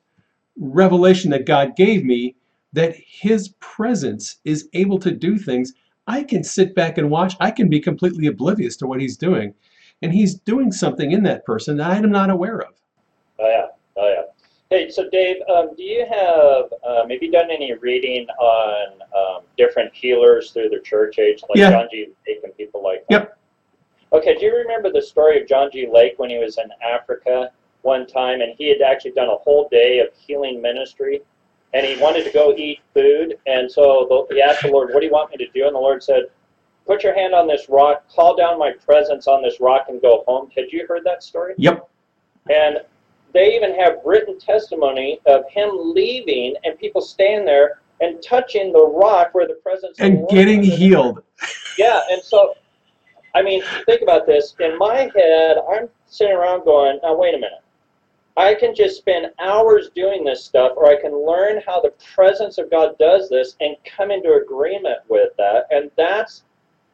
revelation 0.56 1.32
that 1.32 1.48
God 1.48 1.76
gave 1.76 2.06
me 2.06 2.36
that 2.74 2.96
his 2.96 3.56
presence 3.60 4.38
is 4.46 4.70
able 4.74 5.00
to 5.00 5.10
do 5.10 5.40
things. 5.40 5.74
I 6.06 6.22
can 6.22 6.44
sit 6.44 6.76
back 6.76 7.00
and 7.00 7.10
watch. 7.10 7.34
I 7.40 7.50
can 7.50 7.70
be 7.70 7.80
completely 7.80 8.28
oblivious 8.28 8.78
to 8.78 8.86
what 8.86 9.02
he's 9.02 9.18
doing. 9.18 9.56
And 10.04 10.14
he's 10.14 10.36
doing 10.36 10.72
something 10.72 11.12
in 11.12 11.24
that 11.24 11.44
person 11.44 11.78
that 11.78 11.90
I 11.90 11.98
am 11.98 12.12
not 12.12 12.30
aware 12.30 12.62
of. 12.62 12.76
Oh 13.40 13.48
yeah, 13.48 13.68
oh 13.98 14.10
yeah. 14.10 14.22
Hey, 14.72 14.90
so 14.90 15.08
Dave, 15.10 15.38
um, 15.54 15.76
do 15.78 15.84
you 15.84 16.06
have 16.10 16.66
um, 16.84 17.10
have 17.10 17.22
you 17.22 17.32
done 17.32 17.52
any 17.52 17.74
reading 17.74 18.28
on 18.40 19.02
um, 19.16 19.44
different 19.58 19.94
healers 19.94 20.52
through 20.52 20.70
the 20.70 20.80
church 20.80 21.20
age, 21.20 21.44
like 21.50 21.58
Yeah. 21.58 21.70
John 21.72 21.88
G. 21.92 22.08
Lake 22.28 22.40
and 22.44 22.56
people 22.58 22.84
like 22.84 23.06
that? 23.10 23.14
Yep. 23.14 23.38
Okay, 24.14 24.36
do 24.36 24.46
you 24.46 24.56
remember 24.56 24.92
the 24.92 25.02
story 25.02 25.42
of 25.42 25.48
John 25.48 25.70
G. 25.72 25.88
Lake 25.92 26.18
when 26.18 26.30
he 26.30 26.38
was 26.38 26.58
in 26.58 26.70
Africa 26.82 27.52
one 27.84 28.08
time, 28.08 28.42
and 28.42 28.54
he 28.58 28.70
had 28.70 28.82
actually 28.82 29.12
done 29.12 29.28
a 29.28 29.36
whole 29.38 29.68
day 29.70 30.00
of 30.00 30.08
healing 30.18 30.62
ministry, 30.62 31.22
and 31.74 31.86
he 31.86 32.02
wanted 32.02 32.24
to 32.24 32.32
go 32.32 32.56
eat 32.58 32.80
food, 32.94 33.38
and 33.46 33.72
so 33.72 34.28
he 34.32 34.42
asked 34.42 34.64
the 34.64 34.70
Lord, 34.70 34.94
"What 34.94 35.02
do 35.02 35.06
you 35.06 35.12
want 35.12 35.30
me 35.30 35.38
to 35.38 35.52
do?" 35.52 35.68
And 35.68 35.76
the 35.76 35.80
Lord 35.80 36.02
said, 36.02 36.24
"Put 36.88 37.04
your 37.04 37.14
hand 37.14 37.36
on 37.36 37.48
this 37.48 37.70
rock, 37.70 38.08
call 38.10 38.36
down 38.36 38.58
my 38.58 38.72
presence 38.72 39.28
on 39.28 39.44
this 39.44 39.60
rock, 39.60 39.90
and 39.90 40.02
go 40.02 40.24
home." 40.28 40.50
Had 40.56 40.72
you 40.72 40.88
heard 40.88 41.04
that 41.04 41.22
story? 41.22 41.54
Yep. 41.58 41.88
And 42.50 42.80
they 43.36 43.56
even 43.56 43.76
have 43.76 43.98
written 44.06 44.40
testimony 44.40 45.20
of 45.26 45.44
him 45.50 45.70
leaving 45.74 46.56
and 46.64 46.80
people 46.80 47.02
staying 47.02 47.46
there 47.46 47.80
and 48.02 48.22
touching 48.24 48.72
the 48.72 48.88
rock 48.88 49.34
where 49.34 49.48
the 49.48 49.56
presence 49.56 49.98
And 50.00 50.28
getting 50.30 50.64
healed. 50.64 51.22
Yeah, 51.78 52.02
and 52.10 52.22
so, 52.22 52.56
I 53.36 53.42
mean, 53.42 53.62
think 53.86 54.02
about 54.02 54.26
this. 54.26 54.56
In 54.60 54.78
my 54.78 55.12
head, 55.16 55.58
I'm 55.70 55.90
sitting 56.08 56.36
around 56.36 56.64
going, 56.64 57.00
now, 57.04 57.16
wait 57.18 57.36
a 57.36 57.38
minute. 57.38 57.60
I 58.38 58.54
can 58.54 58.76
just 58.76 58.98
spend 58.98 59.28
hours 59.40 59.90
doing 59.96 60.26
this 60.26 60.44
stuff, 60.44 60.74
or 60.76 60.88
I 60.88 61.00
can 61.00 61.14
learn 61.26 61.62
how 61.66 61.82
the 61.82 61.94
presence 62.14 62.58
of 62.58 62.70
God 62.70 62.98
does 63.00 63.30
this 63.30 63.56
and 63.62 63.78
come 63.86 64.12
into 64.12 64.34
agreement 64.34 65.00
with 65.10 65.30
that. 65.38 65.68
And 65.72 65.90
that's 65.98 66.44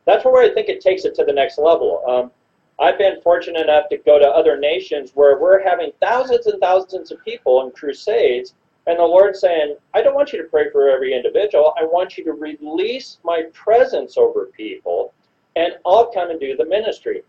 that's 0.05 0.25
where 0.25 0.43
I 0.43 0.53
think 0.53 0.69
it 0.69 0.81
takes 0.81 1.05
it 1.05 1.15
to 1.15 1.23
the 1.23 1.33
next 1.33 1.57
level. 1.57 2.03
Um, 2.07 2.31
I've 2.81 2.97
been 2.97 3.21
fortunate 3.21 3.61
enough 3.61 3.89
to 3.89 3.97
go 3.97 4.17
to 4.17 4.27
other 4.27 4.57
nations 4.57 5.11
where 5.13 5.37
we're 5.37 5.63
having 5.63 5.91
thousands 6.01 6.47
and 6.47 6.59
thousands 6.59 7.11
of 7.11 7.23
people 7.23 7.61
in 7.61 7.71
crusades, 7.71 8.55
and 8.87 8.97
the 8.97 9.03
Lord's 9.03 9.39
saying, 9.39 9.75
I 9.93 10.01
don't 10.01 10.15
want 10.15 10.33
you 10.33 10.41
to 10.41 10.49
pray 10.49 10.71
for 10.71 10.89
every 10.89 11.13
individual. 11.13 11.75
I 11.79 11.83
want 11.83 12.17
you 12.17 12.23
to 12.23 12.33
release 12.33 13.19
my 13.23 13.43
presence 13.53 14.17
over 14.17 14.47
people, 14.47 15.13
and 15.55 15.73
I'll 15.85 16.11
come 16.11 16.31
and 16.31 16.39
do 16.39 16.57
the 16.57 16.65
ministry. 16.65 17.21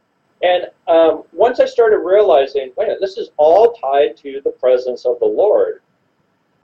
And 0.42 0.68
um, 0.88 1.24
once 1.32 1.60
I 1.60 1.66
started 1.66 1.98
realizing, 1.98 2.72
wait, 2.78 2.86
a 2.86 2.88
minute, 2.88 3.00
this 3.02 3.18
is 3.18 3.28
all 3.36 3.74
tied 3.74 4.16
to 4.22 4.40
the 4.42 4.52
presence 4.52 5.04
of 5.04 5.20
the 5.20 5.26
Lord. 5.26 5.82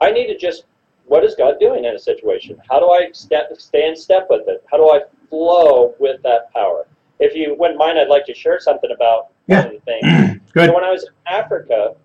I 0.01 0.09
need 0.09 0.27
to 0.27 0.37
just, 0.37 0.63
what 1.05 1.23
is 1.23 1.35
God 1.35 1.59
doing 1.59 1.85
in 1.85 1.93
a 1.93 1.99
situation? 1.99 2.59
How 2.67 2.79
do 2.79 2.89
I 2.89 3.11
step, 3.13 3.51
stay 3.59 3.87
in 3.87 3.95
step 3.95 4.25
with 4.31 4.47
it? 4.47 4.65
How 4.71 4.77
do 4.77 4.89
I 4.89 5.01
flow 5.29 5.93
with 5.99 6.23
that 6.23 6.51
power? 6.51 6.87
If 7.19 7.35
you 7.35 7.55
wouldn't 7.57 7.77
mind, 7.79 7.99
I'd 7.99 8.07
like 8.07 8.25
to 8.25 8.33
share 8.33 8.59
something 8.59 8.91
about 8.91 9.27
Yeah. 9.47 9.65
one 9.65 9.67
of 9.67 9.73
the 9.73 9.79
things. 9.81 10.41
Good. 10.53 10.67
So 10.67 10.73
when 10.75 10.83
I 10.83 10.91
was 10.91 11.03
in 11.03 11.09
Africa, 11.27 11.95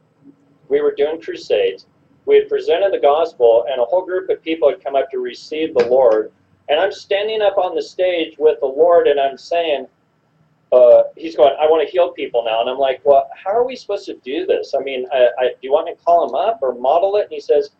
we 0.68 0.80
were 0.80 0.94
doing 0.94 1.20
crusades. 1.20 1.86
We 2.26 2.36
had 2.36 2.48
presented 2.48 2.92
the 2.92 2.98
gospel, 2.98 3.66
and 3.70 3.80
a 3.80 3.84
whole 3.84 4.04
group 4.04 4.30
of 4.30 4.42
people 4.42 4.68
had 4.70 4.82
come 4.82 4.96
up 4.96 5.10
to 5.10 5.18
receive 5.18 5.74
the 5.74 5.86
Lord. 5.86 6.32
And 6.68 6.80
I'm 6.80 6.92
standing 6.92 7.42
up 7.42 7.58
on 7.58 7.74
the 7.74 7.82
stage 7.82 8.36
with 8.38 8.58
the 8.60 8.66
Lord, 8.66 9.06
and 9.06 9.20
I'm 9.20 9.36
saying, 9.36 9.86
uh, 10.72 11.04
he's 11.16 11.36
going, 11.36 11.54
I 11.60 11.66
want 11.66 11.86
to 11.86 11.92
heal 11.92 12.10
people 12.12 12.42
now. 12.44 12.60
And 12.60 12.68
I'm 12.70 12.78
like, 12.78 13.00
well, 13.04 13.28
how 13.36 13.50
are 13.52 13.64
we 13.66 13.76
supposed 13.76 14.06
to 14.06 14.14
do 14.24 14.46
this? 14.46 14.74
I 14.74 14.82
mean, 14.82 15.06
I, 15.12 15.28
I, 15.38 15.48
do 15.48 15.54
you 15.62 15.72
want 15.72 15.86
me 15.86 15.94
to 15.94 16.00
call 16.02 16.28
him 16.28 16.34
up 16.34 16.60
or 16.62 16.74
model 16.74 17.16
it? 17.16 17.24
And 17.24 17.32
he 17.32 17.40
says, 17.40 17.70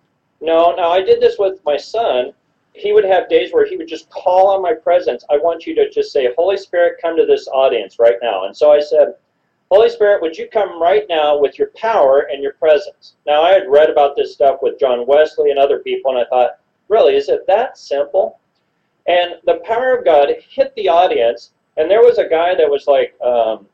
no, 0.41 0.75
no, 0.77 0.91
I 0.91 1.03
did 1.03 1.21
this 1.21 1.37
with 1.39 1.61
my 1.65 1.77
son. 1.77 2.33
He 2.75 2.93
would 2.93 3.05
have 3.05 3.29
days 3.29 3.53
where 3.53 3.67
he 3.67 3.77
would 3.77 3.89
just 3.89 4.11
call 4.11 4.49
on 4.49 4.61
my 4.61 4.75
presence. 4.75 5.25
I 5.31 5.39
want 5.39 5.67
you 5.67 5.75
to 5.77 5.89
just 5.91 6.13
say, 6.13 6.35
Holy 6.37 6.57
Spirit, 6.57 7.01
come 7.01 7.17
to 7.17 7.25
this 7.25 7.49
audience 7.49 7.99
right 7.99 8.17
now. 8.21 8.45
And 8.45 8.57
so 8.57 8.73
I 8.73 8.81
said, 8.81 9.15
Holy 9.71 9.89
Spirit, 9.89 10.21
would 10.21 10.37
you 10.37 10.49
come 10.49 10.81
right 10.81 11.05
now 11.09 11.39
with 11.39 11.59
your 11.59 11.71
power 11.77 12.29
and 12.31 12.43
your 12.43 12.53
presence? 12.55 13.15
Now, 13.27 13.43
I 13.43 13.53
had 13.53 13.69
read 13.69 13.91
about 13.91 14.17
this 14.17 14.33
stuff 14.33 14.59
with 14.61 14.79
John 14.79 15.07
Wesley 15.07 15.51
and 15.51 15.59
other 15.59 15.79
people, 15.79 16.11
and 16.11 16.21
I 16.21 16.29
thought, 16.29 16.59
really, 16.89 17.17
is 17.17 17.29
it 17.29 17.47
that 17.47 17.79
simple? 17.79 18.39
And 19.07 19.37
the 19.47 19.61
power 19.65 19.97
of 19.97 20.05
God 20.05 20.29
hit 20.49 20.75
the 20.77 20.89
audience, 20.89 21.53
and 21.77 21.91
there 21.91 22.03
was 22.03 22.19
a 22.19 22.29
guy 22.29 22.55
that 22.55 22.71
was 22.71 22.87
like 22.87 23.15
um, 23.21 23.67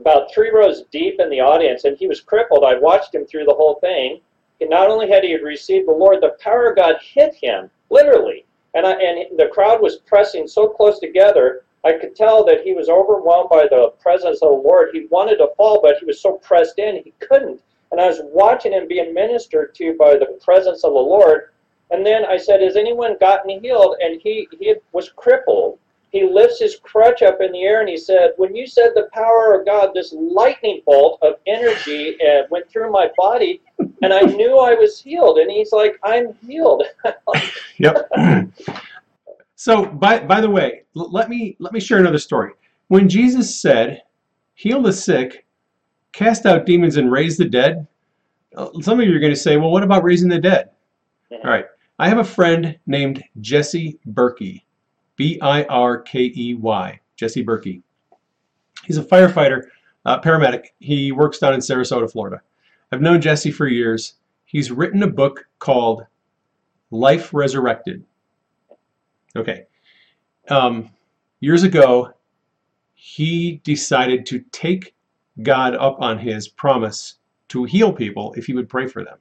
about 0.00 0.32
three 0.32 0.50
rows 0.50 0.84
deep 0.90 1.20
in 1.20 1.30
the 1.30 1.40
audience, 1.40 1.84
and 1.84 1.96
he 1.96 2.06
was 2.06 2.20
crippled. 2.20 2.64
I 2.64 2.78
watched 2.78 3.14
him 3.14 3.26
through 3.26 3.44
the 3.44 3.54
whole 3.54 3.76
thing. 3.80 4.20
Not 4.60 4.88
only 4.88 5.08
had 5.08 5.24
he 5.24 5.36
received 5.36 5.88
the 5.88 5.92
Lord, 5.92 6.20
the 6.20 6.36
power 6.40 6.70
of 6.70 6.76
God 6.76 6.96
hit 7.02 7.34
him, 7.34 7.70
literally. 7.90 8.44
And, 8.74 8.86
I, 8.86 8.92
and 8.92 9.38
the 9.38 9.48
crowd 9.52 9.80
was 9.80 9.96
pressing 9.96 10.46
so 10.46 10.68
close 10.68 10.98
together, 10.98 11.64
I 11.84 11.92
could 11.92 12.16
tell 12.16 12.44
that 12.44 12.62
he 12.62 12.74
was 12.74 12.88
overwhelmed 12.88 13.48
by 13.48 13.68
the 13.68 13.92
presence 14.00 14.42
of 14.42 14.50
the 14.50 14.68
Lord. 14.68 14.90
He 14.92 15.06
wanted 15.06 15.36
to 15.36 15.52
fall, 15.56 15.80
but 15.80 15.98
he 15.98 16.04
was 16.04 16.20
so 16.20 16.32
pressed 16.32 16.78
in, 16.78 16.96
he 16.96 17.14
couldn't. 17.20 17.60
And 17.92 18.00
I 18.00 18.08
was 18.08 18.20
watching 18.24 18.72
him 18.72 18.88
being 18.88 19.14
ministered 19.14 19.74
to 19.76 19.96
by 19.96 20.16
the 20.16 20.38
presence 20.42 20.82
of 20.82 20.92
the 20.92 20.98
Lord. 20.98 21.50
And 21.90 22.04
then 22.04 22.24
I 22.24 22.36
said, 22.36 22.60
Has 22.60 22.76
anyone 22.76 23.16
gotten 23.20 23.60
healed? 23.60 23.96
And 24.02 24.20
he, 24.20 24.48
he 24.58 24.74
was 24.92 25.10
crippled. 25.10 25.78
He 26.10 26.24
lifts 26.24 26.58
his 26.58 26.76
crutch 26.76 27.22
up 27.22 27.40
in 27.40 27.52
the 27.52 27.62
air 27.62 27.80
and 27.80 27.88
he 27.88 27.96
said, 27.96 28.32
When 28.36 28.56
you 28.56 28.66
said 28.66 28.92
the 28.94 29.08
power 29.12 29.54
of 29.54 29.66
God, 29.66 29.90
this 29.94 30.12
lightning 30.12 30.80
bolt 30.84 31.20
of 31.22 31.34
energy 31.46 32.16
uh, 32.20 32.42
went 32.50 32.68
through 32.68 32.90
my 32.90 33.10
body, 33.16 33.60
and 34.02 34.12
I 34.12 34.20
knew 34.20 34.58
I 34.58 34.74
was 34.74 35.00
healed. 35.00 35.38
And 35.38 35.50
he's 35.50 35.72
like, 35.72 35.98
I'm 36.02 36.34
healed. 36.46 36.84
Yep. 37.78 38.10
so 39.54 39.84
by 39.84 40.20
by 40.20 40.40
the 40.40 40.48
way, 40.48 40.84
l- 40.96 41.10
let 41.12 41.28
me 41.28 41.56
let 41.58 41.74
me 41.74 41.80
share 41.80 41.98
another 41.98 42.18
story. 42.18 42.52
When 42.88 43.06
Jesus 43.06 43.60
said, 43.60 44.02
"Heal 44.54 44.80
the 44.80 44.94
sick, 44.94 45.44
cast 46.12 46.46
out 46.46 46.64
demons, 46.64 46.96
and 46.96 47.12
raise 47.12 47.36
the 47.36 47.44
dead," 47.44 47.86
uh, 48.56 48.70
some 48.80 48.98
of 48.98 49.06
you 49.06 49.14
are 49.14 49.18
going 49.18 49.34
to 49.34 49.38
say, 49.38 49.58
"Well, 49.58 49.70
what 49.70 49.82
about 49.82 50.04
raising 50.04 50.30
the 50.30 50.38
dead?" 50.38 50.70
All 51.30 51.50
right. 51.50 51.66
I 51.98 52.08
have 52.08 52.16
a 52.16 52.24
friend 52.24 52.78
named 52.86 53.22
Jesse 53.42 53.98
Birkey, 54.12 54.62
B 55.16 55.38
I 55.42 55.64
R 55.64 56.00
K 56.00 56.32
E 56.34 56.54
Y, 56.54 57.00
Jesse 57.16 57.44
Birkey. 57.44 57.82
He's 58.84 58.96
a 58.98 59.04
firefighter, 59.04 59.64
uh, 60.06 60.20
paramedic. 60.20 60.66
He 60.80 61.12
works 61.12 61.38
down 61.38 61.52
in 61.54 61.60
Sarasota, 61.60 62.10
Florida. 62.10 62.40
I've 62.92 63.02
known 63.02 63.20
Jesse 63.20 63.50
for 63.50 63.66
years. 63.66 64.14
He's 64.44 64.70
written 64.70 65.02
a 65.02 65.08
book 65.08 65.46
called 65.58 66.06
Life 66.90 67.34
Resurrected. 67.34 68.04
Okay. 69.34 69.64
Um, 70.48 70.90
years 71.40 71.62
ago, 71.62 72.12
he 72.94 73.60
decided 73.64 74.24
to 74.26 74.40
take 74.52 74.94
God 75.42 75.74
up 75.74 76.00
on 76.00 76.18
his 76.18 76.48
promise 76.48 77.16
to 77.48 77.64
heal 77.64 77.92
people 77.92 78.34
if 78.36 78.46
he 78.46 78.54
would 78.54 78.68
pray 78.68 78.86
for 78.86 79.04
them. 79.04 79.18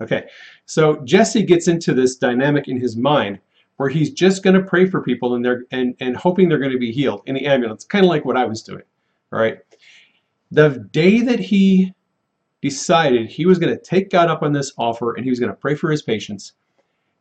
Okay, 0.00 0.24
so 0.64 0.96
Jesse 1.04 1.42
gets 1.42 1.68
into 1.68 1.92
this 1.94 2.16
dynamic 2.16 2.66
in 2.68 2.80
his 2.80 2.96
mind 2.96 3.38
where 3.76 3.88
he's 3.88 4.10
just 4.10 4.42
going 4.42 4.54
to 4.54 4.62
pray 4.62 4.88
for 4.88 5.02
people 5.02 5.34
and 5.34 5.44
they're 5.44 5.64
and, 5.70 5.94
and 6.00 6.16
hoping 6.16 6.48
they're 6.48 6.58
going 6.58 6.72
to 6.72 6.78
be 6.78 6.92
healed 6.92 7.22
in 7.26 7.34
the 7.34 7.46
ambulance, 7.46 7.84
kind 7.84 8.04
of 8.04 8.08
like 8.08 8.24
what 8.24 8.36
I 8.36 8.44
was 8.44 8.62
doing. 8.62 8.82
All 9.32 9.38
right. 9.38 9.58
The 10.50 10.86
day 10.92 11.20
that 11.20 11.40
he 11.40 11.94
decided 12.62 13.28
he 13.28 13.44
was 13.44 13.58
going 13.58 13.76
to 13.76 13.82
take 13.82 14.08
God 14.08 14.28
up 14.30 14.42
on 14.42 14.52
this 14.52 14.72
offer 14.78 15.14
and 15.14 15.24
he 15.24 15.30
was 15.30 15.38
going 15.38 15.50
to 15.50 15.56
pray 15.56 15.74
for 15.74 15.90
his 15.90 16.00
patients, 16.00 16.54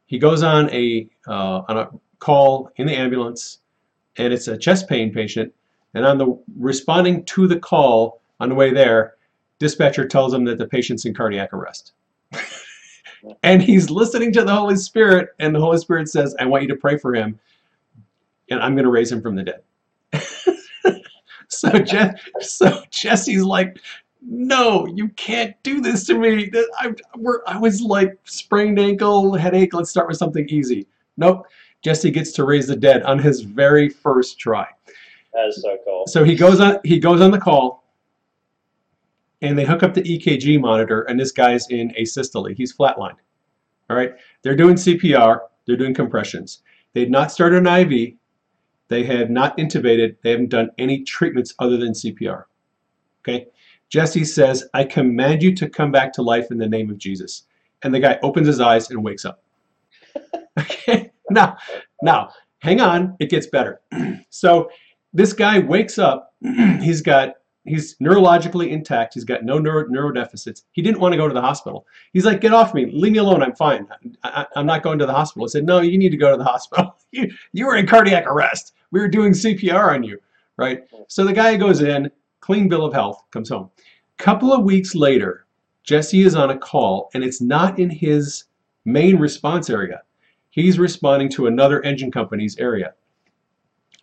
he 0.05 0.17
goes 0.17 0.43
on 0.43 0.69
a 0.69 1.09
uh, 1.27 1.63
on 1.67 1.77
a 1.77 1.89
call 2.19 2.71
in 2.77 2.87
the 2.87 2.95
ambulance, 2.95 3.59
and 4.17 4.31
it's 4.31 4.47
a 4.47 4.57
chest 4.57 4.87
pain 4.87 5.11
patient. 5.11 5.53
And 5.93 6.05
on 6.05 6.17
the 6.17 6.41
responding 6.57 7.25
to 7.25 7.47
the 7.47 7.59
call 7.59 8.21
on 8.39 8.47
the 8.47 8.55
way 8.55 8.71
there, 8.71 9.15
dispatcher 9.59 10.07
tells 10.07 10.33
him 10.33 10.45
that 10.45 10.57
the 10.57 10.67
patient's 10.67 11.05
in 11.05 11.13
cardiac 11.13 11.53
arrest. 11.53 11.93
and 13.43 13.61
he's 13.61 13.89
listening 13.89 14.31
to 14.33 14.43
the 14.43 14.55
Holy 14.55 14.75
Spirit, 14.75 15.29
and 15.39 15.53
the 15.53 15.59
Holy 15.59 15.77
Spirit 15.77 16.07
says, 16.07 16.35
I 16.39 16.45
want 16.45 16.63
you 16.63 16.69
to 16.69 16.75
pray 16.75 16.97
for 16.97 17.13
him, 17.13 17.39
and 18.49 18.59
I'm 18.61 18.73
going 18.73 18.85
to 18.85 18.91
raise 18.91 19.11
him 19.11 19.21
from 19.21 19.35
the 19.35 19.43
dead. 19.43 19.61
so, 21.47 21.69
Je- 21.71 22.13
so 22.39 22.81
Jesse's 22.89 23.43
like, 23.43 23.79
no, 24.21 24.85
you 24.87 25.09
can't 25.09 25.55
do 25.63 25.81
this 25.81 26.05
to 26.05 26.17
me. 26.17 26.51
I, 26.79 26.93
I 27.47 27.57
was 27.57 27.81
like 27.81 28.17
sprained 28.23 28.79
ankle, 28.79 29.33
headache. 29.33 29.73
Let's 29.73 29.89
start 29.89 30.07
with 30.07 30.17
something 30.17 30.47
easy. 30.47 30.87
Nope. 31.17 31.47
Jesse 31.81 32.11
gets 32.11 32.31
to 32.33 32.43
raise 32.43 32.67
the 32.67 32.75
dead 32.75 33.01
on 33.03 33.17
his 33.17 33.41
very 33.41 33.89
first 33.89 34.37
try. 34.37 34.67
That 35.33 35.47
is 35.47 35.61
so 35.61 35.77
cool. 35.83 36.05
So 36.07 36.23
he 36.23 36.35
goes 36.35 36.59
on. 36.59 36.77
He 36.83 36.99
goes 36.99 37.21
on 37.21 37.31
the 37.31 37.39
call, 37.39 37.83
and 39.41 39.57
they 39.57 39.65
hook 39.65 39.81
up 39.81 39.93
the 39.93 40.03
EKG 40.03 40.59
monitor, 40.59 41.01
and 41.03 41.19
this 41.19 41.31
guy's 41.31 41.67
in 41.69 41.91
asystole. 41.99 42.53
He's 42.55 42.75
flatlined. 42.75 43.17
All 43.89 43.97
right. 43.97 44.13
They're 44.43 44.55
doing 44.55 44.75
CPR. 44.75 45.39
They're 45.65 45.77
doing 45.77 45.93
compressions. 45.93 46.61
They 46.93 47.01
had 47.01 47.11
not 47.11 47.31
started 47.31 47.65
an 47.65 47.91
IV. 47.91 48.13
They 48.87 49.03
had 49.03 49.31
not 49.31 49.57
intubated. 49.57 50.17
They 50.21 50.31
haven't 50.31 50.49
done 50.49 50.69
any 50.77 51.03
treatments 51.03 51.53
other 51.59 51.77
than 51.77 51.93
CPR. 51.93 52.43
Okay. 53.21 53.47
Jesse 53.91 54.23
says, 54.23 54.69
I 54.73 54.85
command 54.85 55.43
you 55.43 55.53
to 55.53 55.69
come 55.69 55.91
back 55.91 56.13
to 56.13 56.21
life 56.21 56.49
in 56.49 56.57
the 56.57 56.67
name 56.67 56.89
of 56.89 56.97
Jesus. 56.97 57.43
And 57.83 57.93
the 57.93 57.99
guy 57.99 58.17
opens 58.23 58.47
his 58.47 58.61
eyes 58.61 58.89
and 58.89 59.03
wakes 59.03 59.25
up. 59.25 59.43
okay, 60.59 61.11
now, 61.29 61.57
now, 62.01 62.29
hang 62.59 62.79
on, 62.79 63.17
it 63.19 63.29
gets 63.29 63.47
better. 63.47 63.81
so 64.29 64.69
this 65.13 65.33
guy 65.33 65.59
wakes 65.59 65.99
up, 65.99 66.33
he's 66.79 67.01
got, 67.01 67.33
he's 67.65 67.97
neurologically 67.97 68.69
intact, 68.69 69.13
he's 69.13 69.25
got 69.25 69.43
no 69.43 69.59
neuro, 69.59 69.85
neuro 69.89 70.13
deficits. 70.13 70.63
He 70.71 70.81
didn't 70.81 71.01
want 71.01 71.11
to 71.11 71.17
go 71.17 71.27
to 71.27 71.33
the 71.33 71.41
hospital. 71.41 71.85
He's 72.13 72.25
like, 72.25 72.39
get 72.39 72.53
off 72.53 72.73
me, 72.73 72.85
leave 72.85 73.11
me 73.11 73.19
alone, 73.19 73.43
I'm 73.43 73.55
fine. 73.55 73.87
I, 74.23 74.45
am 74.55 74.65
not 74.65 74.83
going 74.83 74.99
to 74.99 75.05
the 75.05 75.13
hospital. 75.13 75.45
I 75.45 75.49
said, 75.49 75.65
no, 75.65 75.81
you 75.81 75.97
need 75.97 76.11
to 76.11 76.17
go 76.17 76.31
to 76.31 76.37
the 76.37 76.45
hospital. 76.45 76.95
you, 77.11 77.29
you 77.51 77.65
were 77.65 77.75
in 77.75 77.87
cardiac 77.87 78.25
arrest. 78.25 78.73
We 78.91 79.01
were 79.01 79.09
doing 79.09 79.33
CPR 79.33 79.93
on 79.93 80.03
you, 80.03 80.17
right? 80.55 80.83
So 81.09 81.25
the 81.25 81.33
guy 81.33 81.57
goes 81.57 81.81
in, 81.81 82.09
clean 82.41 82.67
bill 82.67 82.85
of 82.85 82.93
health, 82.93 83.23
comes 83.31 83.49
home. 83.49 83.69
Couple 84.17 84.51
of 84.51 84.65
weeks 84.65 84.93
later, 84.93 85.45
Jesse 85.83 86.21
is 86.21 86.35
on 86.35 86.51
a 86.51 86.57
call 86.57 87.09
and 87.13 87.23
it's 87.23 87.41
not 87.41 87.79
in 87.79 87.89
his 87.89 88.45
main 88.85 89.17
response 89.17 89.69
area. 89.69 90.01
He's 90.49 90.77
responding 90.77 91.29
to 91.29 91.47
another 91.47 91.81
engine 91.83 92.11
company's 92.11 92.57
area. 92.57 92.93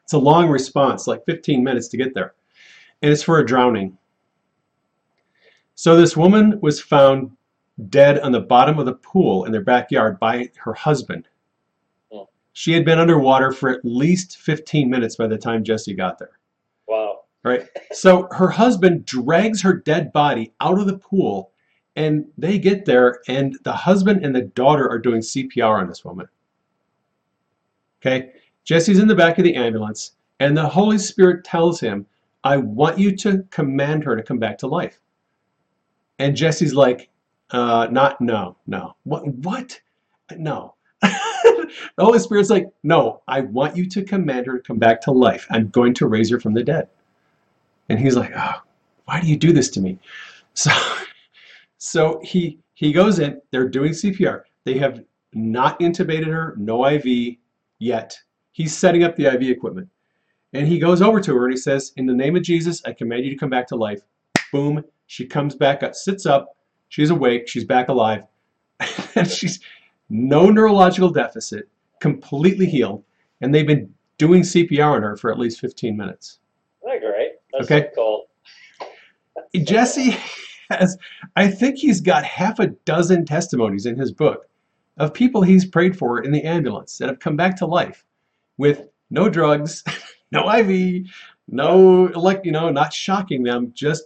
It's 0.03 0.15
a 0.15 0.19
long 0.19 0.49
response, 0.49 1.07
like 1.07 1.25
15 1.27 1.63
minutes 1.63 1.89
to 1.89 1.99
get 1.99 2.15
there. 2.15 2.35
And 3.03 3.13
it's 3.13 3.23
for 3.23 3.39
a 3.39 3.47
drowning. 3.47 3.99
So 5.75 5.97
this 5.97 6.17
woman 6.17 6.59
was 6.61 6.81
found 6.81 7.31
dead 7.91 8.19
on 8.21 8.33
the 8.33 8.41
bottom 8.41 8.79
of 8.79 8.87
the 8.87 8.95
pool 8.95 9.45
in 9.45 9.53
their 9.53 9.63
backyard 9.63 10.19
by 10.19 10.51
her 10.57 10.73
husband. 10.73 11.29
Hmm. 12.11 12.23
She 12.53 12.73
had 12.73 12.85
been 12.85 12.99
underwater 12.99 13.53
for 13.53 13.69
at 13.69 13.85
least 13.85 14.39
15 14.39 14.91
minutes 14.91 15.17
by 15.17 15.27
the 15.27 15.39
time 15.39 15.63
Jesse 15.63 15.95
got 15.95 16.19
there. 16.19 16.38
Right. 17.49 17.67
So 17.93 18.29
her 18.33 18.49
husband 18.49 19.07
drags 19.07 19.63
her 19.63 19.73
dead 19.73 20.13
body 20.13 20.53
out 20.61 20.79
of 20.79 20.87
the 20.87 20.99
pool 20.99 21.53
and 21.97 22.27
they 22.37 22.59
get 22.59 22.85
there 22.85 23.21
and 23.27 23.59
the 23.65 23.73
husband 23.73 24.23
and 24.23 24.37
the 24.37 24.43
daughter 24.43 24.87
are 24.87 24.99
doing 24.99 25.23
CPR 25.23 25.81
on 25.81 25.89
this 25.89 26.05
woman. 26.05 26.29
Okay. 28.01 28.33
Jesse's 28.65 28.99
in 28.99 29.09
the 29.09 29.15
back 29.15 29.39
of 29.39 29.45
the 29.45 29.55
ambulance 29.55 30.13
and 30.41 30.55
the 30.55 30.69
Holy 30.69 30.99
Spirit 30.99 31.43
tells 31.43 31.81
him, 31.81 32.05
I 32.45 32.59
want 32.59 32.99
you 32.99 33.17
to 33.17 33.43
command 33.51 34.05
her 34.05 34.15
to 34.15 34.23
come 34.23 34.39
back 34.39 34.59
to 34.59 34.67
life. 34.67 35.01
And 36.19 36.37
Jesse's 36.37 36.75
like, 36.75 37.09
uh, 37.51 37.89
not, 37.91 38.21
no, 38.21 38.57
no. 38.67 38.95
What? 39.05 39.27
What? 39.27 39.81
No. 40.37 40.75
the 41.01 41.71
Holy 41.99 42.19
Spirit's 42.19 42.51
like, 42.51 42.67
no, 42.83 43.23
I 43.27 43.41
want 43.41 43.75
you 43.75 43.89
to 43.89 44.03
command 44.03 44.47
her 44.47 44.59
to 44.59 44.63
come 44.63 44.79
back 44.79 45.01
to 45.03 45.13
life. 45.13 45.47
I'm 45.51 45.71
going 45.71 45.95
to 45.95 46.07
raise 46.07 46.31
her 46.31 46.39
from 46.39 46.53
the 46.53 46.63
dead. 46.63 46.89
And 47.89 47.99
he's 47.99 48.17
like, 48.17 48.33
oh, 48.37 48.63
why 49.05 49.21
do 49.21 49.27
you 49.27 49.37
do 49.37 49.53
this 49.53 49.71
to 49.71 49.81
me? 49.81 49.99
So, 50.55 50.71
so 51.79 52.21
he 52.23 52.59
he 52.75 52.93
goes 52.93 53.19
in. 53.19 53.41
They're 53.51 53.69
doing 53.69 53.93
CPR. 53.93 54.43
They 54.65 54.79
have 54.79 55.03
not 55.33 55.81
intubated 55.81 56.27
her, 56.27 56.55
no 56.59 56.87
IV 56.87 57.37
yet. 57.79 58.17
He's 58.53 58.77
setting 58.77 59.05
up 59.05 59.17
the 59.17 59.27
IV 59.27 59.43
equipment. 59.43 59.89
And 60.53 60.67
he 60.67 60.79
goes 60.79 61.03
over 61.03 61.21
to 61.21 61.35
her 61.37 61.45
and 61.47 61.53
he 61.53 61.59
says, 61.59 61.93
In 61.97 62.07
the 62.07 62.15
name 62.15 62.37
of 62.37 62.43
Jesus, 62.43 62.83
I 62.85 62.93
command 62.93 63.25
you 63.25 63.31
to 63.31 63.37
come 63.37 63.51
back 63.51 63.67
to 63.69 63.77
life. 63.77 64.01
Boom. 64.53 64.85
She 65.07 65.27
comes 65.27 65.55
back 65.55 65.83
up, 65.83 65.95
sits 65.95 66.27
up. 66.27 66.57
She's 66.89 67.11
awake. 67.11 67.49
She's 67.49 67.65
back 67.65 67.89
alive. 67.89 68.25
and 69.15 69.29
she's 69.29 69.61
no 70.09 70.49
neurological 70.49 71.11
deficit, 71.11 71.69
completely 72.01 72.67
healed. 72.67 73.05
And 73.41 73.55
they've 73.55 73.67
been 73.67 73.93
doing 74.17 74.43
CPR 74.43 74.95
on 74.97 75.03
her 75.03 75.17
for 75.17 75.31
at 75.31 75.39
least 75.39 75.61
15 75.61 75.97
minutes. 75.97 76.41
Isn't 76.83 77.01
that 77.01 77.07
great? 77.07 77.33
That's 77.53 77.71
Okay. 77.71 77.89
cool. 77.95 78.27
Jesse 79.55 80.17
has, 80.71 80.99
I 81.37 81.49
think 81.49 81.79
he's 81.79 82.01
got 82.01 82.25
half 82.25 82.59
a 82.59 82.69
dozen 82.69 83.25
testimonies 83.25 83.87
in 83.87 83.97
his 83.99 84.13
book 84.13 84.47
of 84.99 85.15
people 85.15 85.43
he's 85.43 85.65
prayed 85.65 85.97
for 85.97 86.21
in 86.21 86.33
the 86.33 86.43
ambulance 86.43 86.99
that 86.99 87.09
have 87.09 87.21
come 87.21 87.37
back 87.37 87.57
to 87.57 87.67
life 87.67 88.05
with 88.57 88.89
no 89.11 89.29
drugs, 89.29 89.85
no 90.33 90.53
IV, 90.53 91.07
no, 91.47 92.11
like, 92.15 92.43
you 92.45 92.53
know, 92.53 92.69
not 92.71 92.93
shocking 92.93 93.43
them, 93.43 93.73
just 93.75 94.05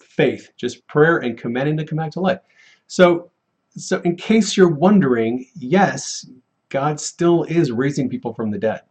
faith, 0.00 0.50
just 0.56 0.86
prayer 0.86 1.18
and 1.18 1.38
commanding 1.38 1.76
to 1.76 1.84
come 1.84 1.96
back 1.96 2.10
to 2.12 2.20
life. 2.20 2.40
So, 2.88 3.30
so 3.76 4.00
in 4.00 4.16
case 4.16 4.56
you're 4.56 4.68
wondering, 4.68 5.46
yes, 5.54 6.26
God 6.68 7.00
still 7.00 7.44
is 7.44 7.70
raising 7.70 8.08
people 8.08 8.34
from 8.34 8.50
the 8.50 8.58
dead. 8.58 8.82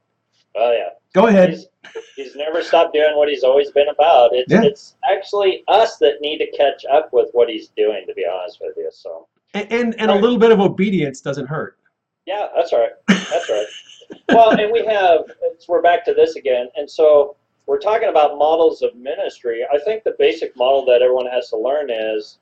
Oh 0.56 0.72
yeah. 0.72 0.90
Go 1.14 1.28
ahead. 1.28 1.52
He's, 1.52 1.66
he's 2.16 2.36
never 2.36 2.62
stopped 2.62 2.94
doing 2.94 3.16
what 3.16 3.30
he's 3.30 3.44
always 3.44 3.72
been 3.72 3.88
about. 3.90 4.34
It's 4.34 4.52
Yeah. 4.52 4.64
it's 4.64 4.96
actually 5.10 5.64
us 5.68 5.98
that 5.98 6.22
need 6.22 6.38
to 6.40 6.48
catch 6.52 6.86
up 6.86 7.12
with 7.14 7.30
what 7.34 7.50
he's 7.50 7.70
doing. 7.70 8.06
To 8.08 8.14
be 8.14 8.26
honest 8.26 8.60
with 8.62 8.76
you, 8.78 8.90
so 8.92 9.28
And, 9.54 9.72
and, 9.72 9.96
and 10.00 10.12
a 10.12 10.16
little 10.16 10.38
bit 10.38 10.52
of 10.52 10.60
obedience 10.60 11.22
doesn't 11.22 11.48
hurt. 11.48 11.78
yeah, 12.26 12.48
that's 12.56 12.74
right. 12.74 12.92
That's 13.08 13.50
right. 13.50 13.66
well, 14.30 14.52
and 14.60 14.72
we 14.72 14.86
have 14.86 15.22
it's, 15.44 15.68
we're 15.68 15.82
back 15.82 16.04
to 16.06 16.14
this 16.14 16.36
again, 16.36 16.68
and 16.76 16.90
so 16.90 17.36
we're 17.66 17.80
talking 17.80 18.10
about 18.10 18.38
models 18.38 18.82
of 18.82 18.96
ministry. 18.96 19.64
I 19.72 19.78
think 19.80 20.04
the 20.04 20.16
basic 20.18 20.56
model 20.58 20.86
that 20.86 21.02
everyone 21.02 21.28
has 21.28 21.50
to 21.50 21.58
learn 21.58 21.90
is 21.92 22.40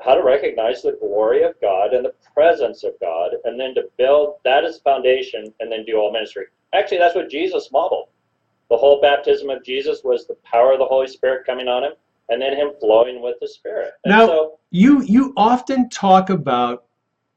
how 0.00 0.14
to 0.14 0.22
recognize 0.22 0.80
the 0.80 0.92
glory 0.92 1.42
of 1.42 1.60
God 1.60 1.92
and 1.92 2.02
the 2.04 2.14
presence 2.34 2.84
of 2.84 2.94
God, 3.00 3.32
and 3.44 3.60
then 3.60 3.74
to 3.74 3.82
build 3.98 4.36
that 4.44 4.64
as 4.64 4.78
a 4.78 4.80
foundation, 4.80 5.52
and 5.60 5.70
then 5.70 5.84
do 5.84 5.96
all 5.96 6.10
ministry. 6.10 6.46
Actually, 6.72 6.98
that's 6.98 7.14
what 7.14 7.28
Jesus 7.30 7.70
modeled. 7.70 8.08
The 8.70 8.76
whole 8.76 9.00
baptism 9.00 9.50
of 9.50 9.64
Jesus 9.64 10.02
was 10.04 10.26
the 10.26 10.36
power 10.44 10.72
of 10.72 10.78
the 10.78 10.86
Holy 10.86 11.08
Spirit 11.08 11.44
coming 11.44 11.68
on 11.68 11.84
him, 11.84 11.92
and 12.28 12.40
then 12.40 12.56
him 12.56 12.70
flowing 12.80 13.20
with 13.20 13.36
the 13.40 13.48
Spirit. 13.48 13.92
And 14.04 14.12
Now- 14.12 14.26
so, 14.26 14.58
you 14.70 15.02
you 15.02 15.32
often 15.36 15.88
talk 15.90 16.30
about 16.30 16.84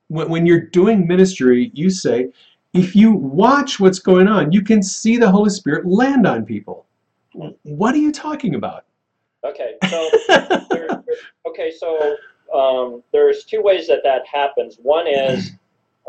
when, 0.10 0.30
when 0.30 0.46
you're 0.46 0.67
doing 0.67 1.08
ministry 1.08 1.72
you 1.74 1.89
say 1.89 2.30
if 2.74 2.96
you 2.96 3.12
watch 3.12 3.80
what's 3.80 3.98
going 4.00 4.28
on 4.28 4.52
you 4.52 4.62
can 4.62 4.84
see 4.84 5.17
the 5.17 5.30
holy 5.30 5.50
spirit 5.50 5.84
land 5.86 6.28
on 6.28 6.46
people 6.46 6.86
what 7.63 7.96
are 7.96 8.00
you 8.00 8.12
talking 8.12 8.54
about 8.54 8.86
okay, 9.46 9.76
so 9.89 10.10
there, 10.69 10.88
there- 10.88 11.02
okay, 11.48 11.72
so 11.72 12.15
um, 12.54 13.04
there's 13.12 13.43
two 13.46 13.62
ways 13.62 13.88
that 13.88 14.02
that 14.04 14.26
happens. 14.28 14.78
One 14.82 15.08
is 15.08 15.52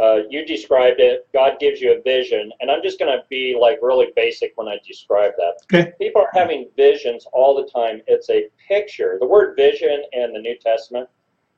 uh, 0.01 0.21
you 0.29 0.45
described 0.45 1.01
it. 1.01 1.27
God 1.33 1.59
gives 1.61 1.81
you 1.81 1.97
a 1.97 2.03
vision, 2.03 2.51
and 2.61 2.71
I'm 2.71 2.83
just 2.83 2.99
going 2.99 3.17
to 3.17 3.25
be 3.29 3.57
like 3.59 3.79
really 3.81 4.09
basic 4.17 4.53
when 4.57 4.69
I 4.69 4.79
describe 4.87 5.33
that. 5.37 5.55
Okay. 5.65 5.93
People 6.01 6.23
are 6.23 6.31
having 6.33 6.69
visions 6.77 7.27
all 7.33 7.55
the 7.55 7.71
time. 7.71 8.03
It's 8.07 8.29
a 8.31 8.49
picture. 8.69 9.19
The 9.21 9.27
word 9.27 9.57
vision 9.57 10.05
in 10.13 10.33
the 10.33 10.41
New 10.41 10.57
Testament, 10.59 11.09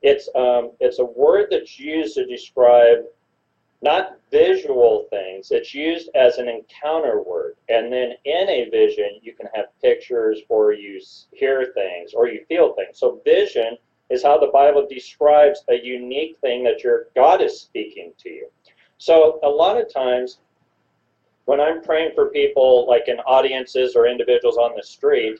it's 0.03 0.29
um, 0.35 0.71
it's 0.79 0.99
a 0.99 1.05
word 1.05 1.47
that's 1.49 1.79
used 1.79 2.15
to 2.15 2.25
describe 2.25 2.99
not 3.81 4.17
visual 4.31 5.07
things. 5.09 5.51
It's 5.51 5.73
used 5.73 6.09
as 6.15 6.37
an 6.37 6.47
encounter 6.47 7.21
word. 7.21 7.55
And 7.69 7.91
then 7.91 8.13
in 8.25 8.49
a 8.49 8.69
vision, 8.69 9.19
you 9.21 9.33
can 9.33 9.47
have 9.53 9.65
pictures 9.81 10.39
or 10.49 10.73
you 10.73 10.99
hear 11.31 11.71
things 11.73 12.13
or 12.13 12.27
you 12.27 12.43
feel 12.47 12.73
things. 12.73 12.99
So 12.99 13.21
vision 13.23 13.77
is 14.09 14.23
how 14.23 14.37
the 14.37 14.51
Bible 14.53 14.87
describes 14.89 15.63
a 15.69 15.75
unique 15.75 16.37
thing 16.37 16.63
that 16.63 16.83
your 16.83 17.07
God 17.15 17.41
is 17.41 17.59
speaking 17.59 18.13
to 18.19 18.29
you. 18.29 18.47
So 18.97 19.39
a 19.43 19.49
lot 19.49 19.79
of 19.79 19.91
times 19.91 20.39
when 21.45 21.61
I'm 21.61 21.81
praying 21.81 22.11
for 22.13 22.29
people 22.29 22.87
like 22.87 23.07
in 23.07 23.19
audiences 23.19 23.95
or 23.95 24.07
individuals 24.07 24.57
on 24.57 24.73
the 24.75 24.83
street, 24.83 25.39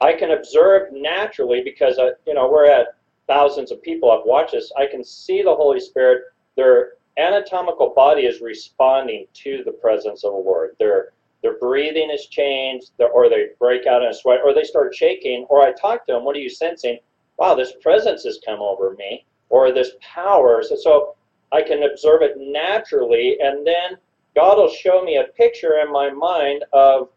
I 0.00 0.12
can 0.12 0.32
observe 0.32 0.92
naturally 0.92 1.62
because 1.62 1.98
uh, 1.98 2.10
you 2.26 2.34
know 2.34 2.50
we're 2.50 2.70
at 2.70 2.96
thousands 3.26 3.72
of 3.72 3.82
people 3.82 4.10
have 4.10 4.24
watched 4.24 4.52
this. 4.52 4.72
I 4.76 4.86
can 4.86 5.02
see 5.02 5.42
the 5.42 5.54
Holy 5.54 5.80
Spirit. 5.80 6.24
Their 6.56 6.92
anatomical 7.18 7.92
body 7.94 8.22
is 8.22 8.40
responding 8.40 9.26
to 9.34 9.62
the 9.64 9.72
presence 9.72 10.22
of 10.24 10.32
the 10.32 10.38
Lord. 10.38 10.76
Their 10.78 11.12
their 11.42 11.58
breathing 11.58 12.10
is 12.10 12.26
changed, 12.26 12.90
or 12.98 13.28
they 13.28 13.48
break 13.58 13.86
out 13.86 14.02
in 14.02 14.08
a 14.08 14.14
sweat, 14.14 14.40
or 14.44 14.54
they 14.54 14.64
start 14.64 14.94
shaking. 14.94 15.46
Or 15.48 15.62
I 15.62 15.72
talk 15.72 16.06
to 16.06 16.12
them. 16.12 16.24
What 16.24 16.36
are 16.36 16.40
you 16.40 16.50
sensing? 16.50 16.98
Wow, 17.38 17.54
this 17.54 17.72
presence 17.82 18.24
has 18.24 18.38
come 18.44 18.60
over 18.60 18.94
me, 18.94 19.24
or 19.48 19.72
this 19.72 19.92
power. 20.00 20.62
So, 20.62 20.76
so 20.76 21.16
I 21.52 21.62
can 21.62 21.82
observe 21.82 22.22
it 22.22 22.36
naturally, 22.38 23.38
and 23.40 23.66
then 23.66 23.98
God 24.34 24.58
will 24.58 24.70
show 24.70 25.02
me 25.02 25.16
a 25.16 25.32
picture 25.32 25.78
in 25.82 25.90
my 25.90 26.10
mind 26.10 26.64
of 26.72 27.08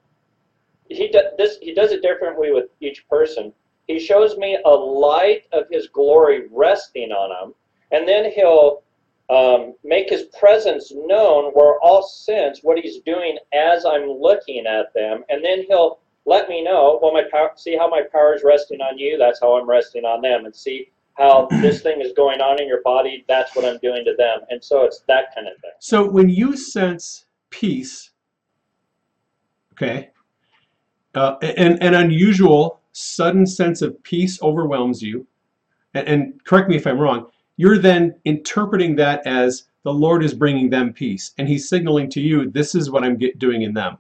he 0.90 1.08
does 1.10 1.26
this 1.38 1.58
he 1.62 1.74
does 1.74 1.92
it 1.92 2.02
differently 2.02 2.52
with 2.52 2.66
each 2.82 3.08
person 3.08 3.54
he 3.88 4.00
shows 4.00 4.38
me 4.38 4.58
a 4.66 4.70
light 4.70 5.44
of 5.52 5.66
his 5.72 5.88
glory 5.88 6.48
resting 6.52 7.12
on 7.12 7.48
him 7.50 7.54
and 7.92 8.08
then 8.08 8.32
he'll 8.32 8.82
um, 9.30 9.76
make 9.84 10.10
his 10.10 10.24
presence 10.40 10.92
known 10.96 11.52
where 11.54 11.80
all 11.82 12.02
sense 12.02 12.62
what 12.64 12.80
he's 12.80 13.00
doing 13.02 13.38
as 13.54 13.86
i'm 13.86 14.10
looking 14.10 14.66
at 14.66 14.92
them 14.96 15.24
and 15.30 15.46
then 15.46 15.64
he'll 15.68 16.00
let 16.26 16.50
me 16.50 16.64
know. 16.64 17.00
Well 17.02 17.14
my 17.14 17.24
power 17.32 17.52
see 17.56 17.78
how 17.78 17.90
my 17.90 18.04
power 18.12 18.36
is 18.36 18.44
resting 18.44 18.82
on 18.82 18.98
you. 18.98 19.18
That's 19.18 19.40
how 19.40 19.58
i'm 19.58 19.70
resting 19.70 20.06
on 20.06 20.22
them. 20.22 20.46
And 20.46 20.56
see 20.56 20.90
how 21.18 21.48
this 21.62 21.82
thing 21.82 22.02
is 22.02 22.14
going 22.14 22.42
on 22.42 22.62
in 22.62 22.68
your 22.68 22.82
body. 22.84 23.26
That's 23.28 23.56
what 23.56 23.66
i'm 23.66 23.80
doing 23.80 24.06
to 24.06 24.16
them. 24.18 24.42
And 24.50 24.64
so 24.64 24.84
it's 24.84 25.00
that 25.08 25.34
kind 25.36 25.48
of 25.48 25.54
thing. 25.62 25.72
So 25.80 26.10
when 26.10 26.30
you 26.30 26.56
sense 26.56 27.26
peace 27.50 28.12
okay 29.74 30.12
uh, 31.16 31.36
an, 31.42 31.78
an 31.82 31.94
unusual, 31.96 32.82
sudden 32.92 33.46
sense 33.46 33.82
of 33.82 34.02
peace 34.04 34.42
overwhelms 34.42 35.02
you, 35.02 35.28
and, 35.94 36.08
and 36.08 36.46
correct 36.46 36.70
me 36.70 36.76
if 36.76 36.86
I'm 36.86 37.00
wrong, 37.00 37.28
you're 37.58 37.78
then 37.78 38.16
interpreting 38.26 38.96
that 38.98 39.26
as 39.26 39.66
the 39.84 39.94
Lord 39.94 40.24
is 40.24 40.34
bringing 40.34 40.70
them 40.70 40.94
peace, 40.94 41.32
and 41.38 41.48
He's 41.48 41.68
signaling 41.68 42.10
to 42.12 42.22
you, 42.22 42.50
this 42.50 42.76
is 42.76 42.90
what 42.90 43.04
I'm 43.04 43.18
get, 43.18 43.40
doing 43.40 43.64
in 43.64 43.74
them. 43.74 43.98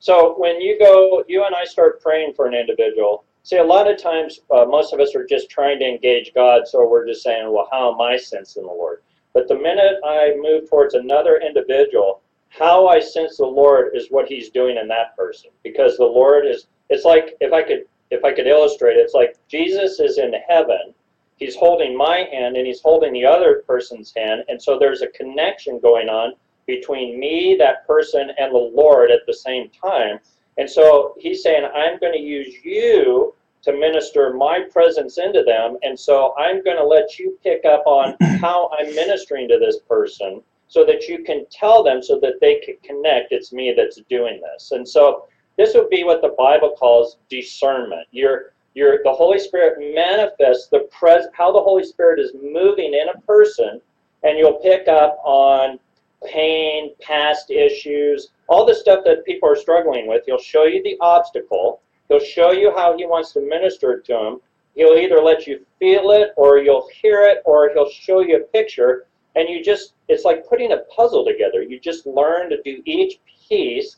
So 0.00 0.34
when 0.38 0.62
you 0.62 0.78
go, 0.78 1.22
you 1.28 1.44
and 1.44 1.54
I 1.54 1.64
start 1.64 2.00
praying 2.00 2.32
for 2.34 2.46
an 2.46 2.54
individual. 2.54 3.24
See, 3.42 3.58
a 3.58 3.64
lot 3.64 3.90
of 3.90 4.02
times, 4.02 4.40
uh, 4.50 4.64
most 4.64 4.94
of 4.94 5.00
us 5.00 5.14
are 5.14 5.26
just 5.26 5.50
trying 5.50 5.78
to 5.78 5.86
engage 5.86 6.32
God, 6.34 6.66
so 6.66 6.88
we're 6.88 7.06
just 7.06 7.22
saying, 7.22 7.52
well, 7.52 7.68
how 7.70 7.92
am 7.92 8.00
I 8.00 8.16
sensing 8.16 8.62
the 8.62 8.68
Lord? 8.68 9.02
But 9.34 9.46
the 9.46 9.58
minute 9.58 10.00
I 10.02 10.34
move 10.38 10.70
towards 10.70 10.94
another 10.94 11.36
individual, 11.46 12.22
how 12.48 12.88
I 12.88 12.98
sense 12.98 13.36
the 13.36 13.44
Lord 13.44 13.94
is 13.94 14.08
what 14.10 14.26
He's 14.26 14.48
doing 14.48 14.78
in 14.78 14.88
that 14.88 15.14
person, 15.16 15.50
because 15.62 15.98
the 15.98 16.04
Lord 16.04 16.46
is. 16.46 16.66
It's 16.88 17.04
like 17.04 17.36
if 17.40 17.52
I 17.52 17.62
could 17.62 17.84
if 18.10 18.24
I 18.24 18.32
could 18.32 18.46
illustrate 18.46 18.96
it, 18.96 19.00
it's 19.00 19.14
like 19.14 19.36
Jesus 19.48 20.00
is 20.00 20.16
in 20.18 20.32
heaven. 20.48 20.94
He's 21.36 21.54
holding 21.54 21.96
my 21.96 22.26
hand 22.32 22.56
and 22.56 22.66
he's 22.66 22.80
holding 22.80 23.12
the 23.12 23.24
other 23.24 23.62
person's 23.66 24.12
hand, 24.16 24.44
and 24.48 24.60
so 24.60 24.78
there's 24.78 25.02
a 25.02 25.08
connection 25.08 25.78
going 25.78 26.08
on 26.08 26.32
between 26.76 27.18
me, 27.18 27.56
that 27.58 27.86
person, 27.86 28.30
and 28.38 28.54
the 28.54 28.70
Lord 28.74 29.10
at 29.10 29.26
the 29.26 29.34
same 29.34 29.70
time. 29.70 30.18
And 30.58 30.68
so 30.68 31.14
he's 31.18 31.42
saying, 31.42 31.64
I'm 31.74 31.98
going 31.98 32.12
to 32.12 32.18
use 32.18 32.54
you 32.64 33.34
to 33.62 33.72
minister 33.72 34.32
my 34.32 34.64
presence 34.72 35.18
into 35.18 35.42
them. 35.44 35.76
And 35.82 35.98
so 35.98 36.34
I'm 36.38 36.64
going 36.64 36.78
to 36.78 36.84
let 36.84 37.18
you 37.18 37.38
pick 37.42 37.64
up 37.64 37.82
on 37.86 38.16
how 38.40 38.70
I'm 38.78 38.94
ministering 38.94 39.48
to 39.48 39.58
this 39.58 39.78
person 39.88 40.42
so 40.70 40.84
that 40.86 41.08
you 41.08 41.24
can 41.24 41.44
tell 41.50 41.82
them 41.82 42.00
so 42.00 42.18
that 42.20 42.40
they 42.40 42.60
can 42.60 42.76
connect 42.84 43.32
it's 43.32 43.52
me 43.52 43.74
that's 43.76 44.00
doing 44.08 44.40
this 44.40 44.70
and 44.70 44.88
so 44.88 45.24
this 45.58 45.74
would 45.74 45.90
be 45.90 46.04
what 46.04 46.22
the 46.22 46.34
bible 46.38 46.74
calls 46.78 47.18
discernment 47.28 48.06
you're 48.12 48.52
you're 48.74 49.00
the 49.02 49.12
holy 49.12 49.38
spirit 49.38 49.78
manifests 49.94 50.68
the 50.68 50.88
pres 50.96 51.26
how 51.32 51.52
the 51.52 51.60
holy 51.60 51.84
spirit 51.84 52.20
is 52.20 52.32
moving 52.40 52.94
in 52.94 53.08
a 53.12 53.20
person 53.22 53.80
and 54.22 54.38
you'll 54.38 54.60
pick 54.60 54.86
up 54.86 55.18
on 55.24 55.78
pain 56.26 56.94
past 57.00 57.50
issues 57.50 58.28
all 58.48 58.66
the 58.66 58.74
stuff 58.74 59.04
that 59.04 59.24
people 59.24 59.48
are 59.48 59.56
struggling 59.56 60.08
with. 60.08 60.24
He'll 60.26 60.38
show 60.38 60.64
you 60.64 60.82
the 60.82 60.96
obstacle. 61.00 61.80
He'll 62.08 62.18
show 62.18 62.50
you 62.50 62.74
how 62.74 62.96
he 62.96 63.06
wants 63.06 63.32
to 63.32 63.40
minister 63.40 64.00
to 64.00 64.12
them 64.12 64.40
he'll 64.74 64.96
either 64.96 65.20
let 65.20 65.46
you 65.46 65.64
feel 65.78 66.10
it 66.10 66.30
or 66.36 66.58
you'll 66.58 66.88
hear 67.02 67.22
it 67.22 67.42
or 67.44 67.70
he'll 67.72 67.90
show 67.90 68.20
you 68.20 68.36
a 68.36 68.40
picture. 68.40 69.06
And 69.36 69.48
you 69.48 69.62
just 69.62 69.94
it's 70.08 70.24
like 70.24 70.48
putting 70.48 70.72
a 70.72 70.78
puzzle 70.94 71.24
together. 71.24 71.62
You 71.62 71.78
just 71.78 72.06
learn 72.06 72.50
to 72.50 72.60
do 72.62 72.82
each 72.84 73.20
piece. 73.48 73.96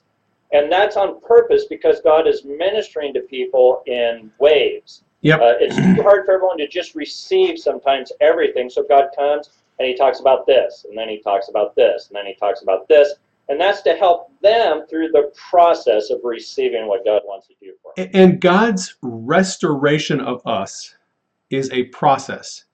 And 0.53 0.71
that's 0.71 0.97
on 0.97 1.21
purpose 1.21 1.65
because 1.65 2.01
god 2.03 2.27
is 2.27 2.45
ministering 2.45 3.15
to 3.15 3.21
people 3.21 3.83
in 3.87 4.31
waves. 4.39 5.03
Yep. 5.23 5.41
Uh, 5.41 5.55
it's 5.61 5.77
too 5.77 6.03
hard 6.03 6.27
for 6.27 6.33
everyone 6.33 6.59
to 6.59 6.69
just 6.69 6.95
receive 6.95 7.59
sometimes 7.59 8.13
everything. 8.21 8.69
So 8.69 8.83
god 8.83 9.09
comes 9.17 9.51
and 9.79 9.89
he 9.89 9.97
talks 9.97 10.21
about 10.21 10.47
this 10.47 10.87
and 10.89 10.97
then 10.97 11.09
he 11.09 11.21
talks 11.21 11.49
about 11.49 11.75
this 11.75 12.09
and 12.09 12.17
then 12.17 12.27
he 12.27 12.35
talks 12.35 12.63
about 12.63 12.89
this 12.89 13.15
and 13.49 13.61
that's 13.61 13.83
to 13.83 13.95
help 13.95 14.31
them 14.41 14.87
through 14.89 15.09
the 15.09 15.33
process 15.51 16.11
of 16.11 16.21
receiving 16.23 16.87
what 16.87 17.05
god 17.05 17.23
wants 17.25 17.47
to 17.47 17.55
do 17.61 17.73
for 17.83 17.93
them 17.97 18.09
and 18.15 18.41
god's 18.41 18.97
restoration 19.03 20.21
of 20.21 20.41
us 20.47 20.95
is 21.51 21.71
a 21.73 21.85
process 21.85 22.65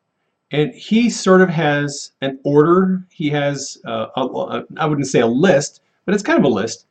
and 0.51 0.75
he 0.75 1.11
sort 1.11 1.43
of 1.43 1.51
has 1.51 2.13
an 2.23 2.39
order. 2.45 3.05
He 3.11 3.29
has 3.31 3.79
uh, 3.85 4.07
a, 4.17 4.23
a, 4.23 4.65
I 4.79 4.87
wouldn't 4.87 5.07
say 5.07 5.21
a 5.21 5.27
list, 5.27 5.83
but 6.05 6.15
it's 6.15 6.23
kind 6.23 6.39
of 6.39 6.45
a 6.45 6.49
list. 6.49 6.87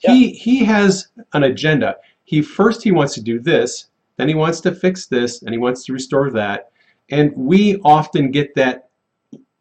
Yeah. 0.00 0.12
He 0.12 0.30
he 0.30 0.64
has 0.64 1.08
an 1.32 1.44
agenda. 1.44 1.96
He 2.24 2.40
first 2.40 2.82
he 2.82 2.92
wants 2.92 3.14
to 3.14 3.22
do 3.22 3.40
this, 3.40 3.86
then 4.16 4.28
he 4.28 4.34
wants 4.34 4.60
to 4.60 4.74
fix 4.74 5.06
this, 5.06 5.42
and 5.42 5.50
he 5.50 5.58
wants 5.58 5.84
to 5.84 5.92
restore 5.92 6.30
that. 6.30 6.70
And 7.10 7.32
we 7.34 7.80
often 7.84 8.30
get 8.30 8.54
that 8.54 8.89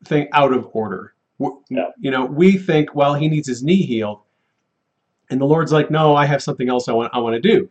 thing 0.06 0.28
out 0.34 0.54
of 0.54 0.70
order. 0.74 1.14
Yeah. 1.70 1.90
You 2.00 2.12
know, 2.12 2.26
we 2.26 2.58
think, 2.58 2.96
well, 2.96 3.14
he 3.14 3.28
needs 3.28 3.48
his 3.48 3.64
knee 3.64 3.82
healed, 3.82 4.20
and 5.30 5.40
the 5.40 5.46
Lord's 5.46 5.72
like, 5.72 5.90
no, 5.90 6.16
I 6.16 6.26
have 6.26 6.44
something 6.44 6.70
else 6.70 6.90
I 6.90 6.94
want 6.94 7.14
I 7.14 7.20
want 7.20 7.36
to 7.36 7.42
do. 7.42 7.70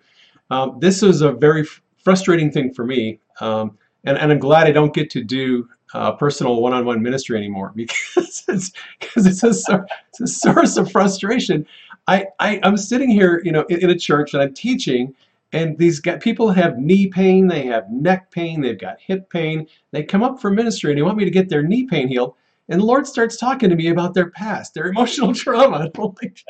Um, 0.50 0.78
this 0.80 1.02
is 1.02 1.20
a 1.20 1.32
very 1.32 1.66
frustrating 1.98 2.50
thing 2.50 2.72
for 2.72 2.84
me. 2.84 3.20
Um, 3.40 3.76
and, 4.04 4.16
and 4.16 4.32
I'm 4.32 4.38
glad 4.38 4.66
I 4.66 4.72
don't 4.72 4.94
get 4.94 5.10
to 5.10 5.22
do 5.22 5.68
uh, 5.94 6.12
personal 6.12 6.60
one-on-one 6.60 7.02
ministry 7.02 7.36
anymore 7.36 7.72
because 7.76 8.44
it's 8.48 8.72
because 8.98 9.26
it's 9.26 9.42
a, 9.42 9.84
it's 10.08 10.20
a 10.20 10.26
source 10.26 10.76
of 10.76 10.90
frustration. 10.90 11.66
I, 12.06 12.26
I 12.38 12.60
I'm 12.62 12.76
sitting 12.76 13.10
here, 13.10 13.42
you 13.44 13.52
know, 13.52 13.64
in, 13.68 13.82
in 13.82 13.90
a 13.90 13.98
church 13.98 14.32
and 14.34 14.42
I'm 14.42 14.54
teaching, 14.54 15.14
and 15.52 15.78
these 15.78 16.00
people 16.20 16.50
have 16.50 16.78
knee 16.78 17.08
pain, 17.08 17.46
they 17.46 17.64
have 17.64 17.90
neck 17.90 18.30
pain, 18.30 18.60
they've 18.60 18.78
got 18.78 19.00
hip 19.00 19.30
pain. 19.30 19.66
They 19.92 20.02
come 20.02 20.22
up 20.22 20.40
for 20.40 20.50
ministry 20.50 20.90
and 20.90 20.98
they 20.98 21.02
want 21.02 21.16
me 21.16 21.24
to 21.24 21.30
get 21.30 21.48
their 21.48 21.62
knee 21.62 21.84
pain 21.84 22.08
healed, 22.08 22.34
and 22.68 22.80
the 22.80 22.84
Lord 22.84 23.06
starts 23.06 23.36
talking 23.36 23.70
to 23.70 23.76
me 23.76 23.88
about 23.88 24.14
their 24.14 24.30
past, 24.30 24.74
their 24.74 24.86
emotional 24.90 25.34
trauma. 25.34 25.90
I'm 25.94 26.14
like, 26.22 26.44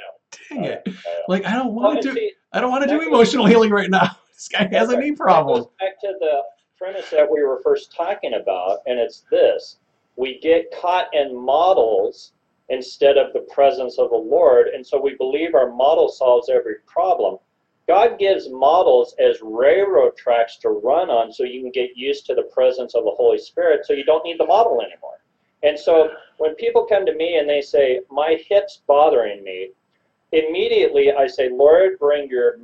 dang 0.50 0.64
it! 0.64 0.88
Like 1.28 1.44
I 1.46 1.52
don't 1.54 1.74
want 1.74 2.02
to 2.02 2.12
do 2.12 2.30
I 2.52 2.60
don't 2.60 2.70
want 2.70 2.84
to 2.84 2.90
do 2.90 3.00
emotional 3.00 3.46
healing 3.46 3.70
right 3.70 3.90
now. 3.90 4.10
This 4.38 4.46
guy 4.46 4.68
has 4.70 4.90
a 4.90 4.96
knee 4.96 5.10
problem. 5.10 5.64
Back 5.80 6.00
to 6.02 6.14
the 6.20 6.42
premise 6.78 7.10
that 7.10 7.28
we 7.28 7.42
were 7.42 7.60
first 7.64 7.92
talking 7.92 8.34
about, 8.34 8.82
and 8.86 8.96
it's 8.96 9.24
this. 9.32 9.78
We 10.14 10.38
get 10.38 10.72
caught 10.80 11.12
in 11.12 11.36
models 11.36 12.34
instead 12.68 13.18
of 13.18 13.32
the 13.32 13.40
presence 13.52 13.98
of 13.98 14.10
the 14.10 14.16
Lord, 14.16 14.68
and 14.68 14.86
so 14.86 15.00
we 15.00 15.16
believe 15.16 15.56
our 15.56 15.72
model 15.72 16.08
solves 16.08 16.48
every 16.48 16.76
problem. 16.86 17.38
God 17.88 18.18
gives 18.18 18.48
models 18.50 19.14
as 19.18 19.38
railroad 19.42 20.16
tracks 20.16 20.58
to 20.58 20.68
run 20.68 21.10
on 21.10 21.32
so 21.32 21.42
you 21.42 21.62
can 21.62 21.72
get 21.72 21.96
used 21.96 22.26
to 22.26 22.34
the 22.34 22.50
presence 22.54 22.94
of 22.94 23.04
the 23.04 23.10
Holy 23.10 23.38
Spirit 23.38 23.86
so 23.86 23.94
you 23.94 24.04
don't 24.04 24.24
need 24.24 24.38
the 24.38 24.46
model 24.46 24.80
anymore. 24.82 25.20
And 25.62 25.78
so 25.78 26.10
when 26.36 26.54
people 26.54 26.84
come 26.84 27.06
to 27.06 27.14
me 27.14 27.38
and 27.38 27.48
they 27.48 27.62
say, 27.62 28.00
My 28.10 28.38
hip's 28.48 28.82
bothering 28.86 29.42
me, 29.42 29.70
immediately 30.32 31.12
I 31.12 31.26
say, 31.26 31.48
Lord, 31.50 31.98
bring 31.98 32.28
your 32.28 32.58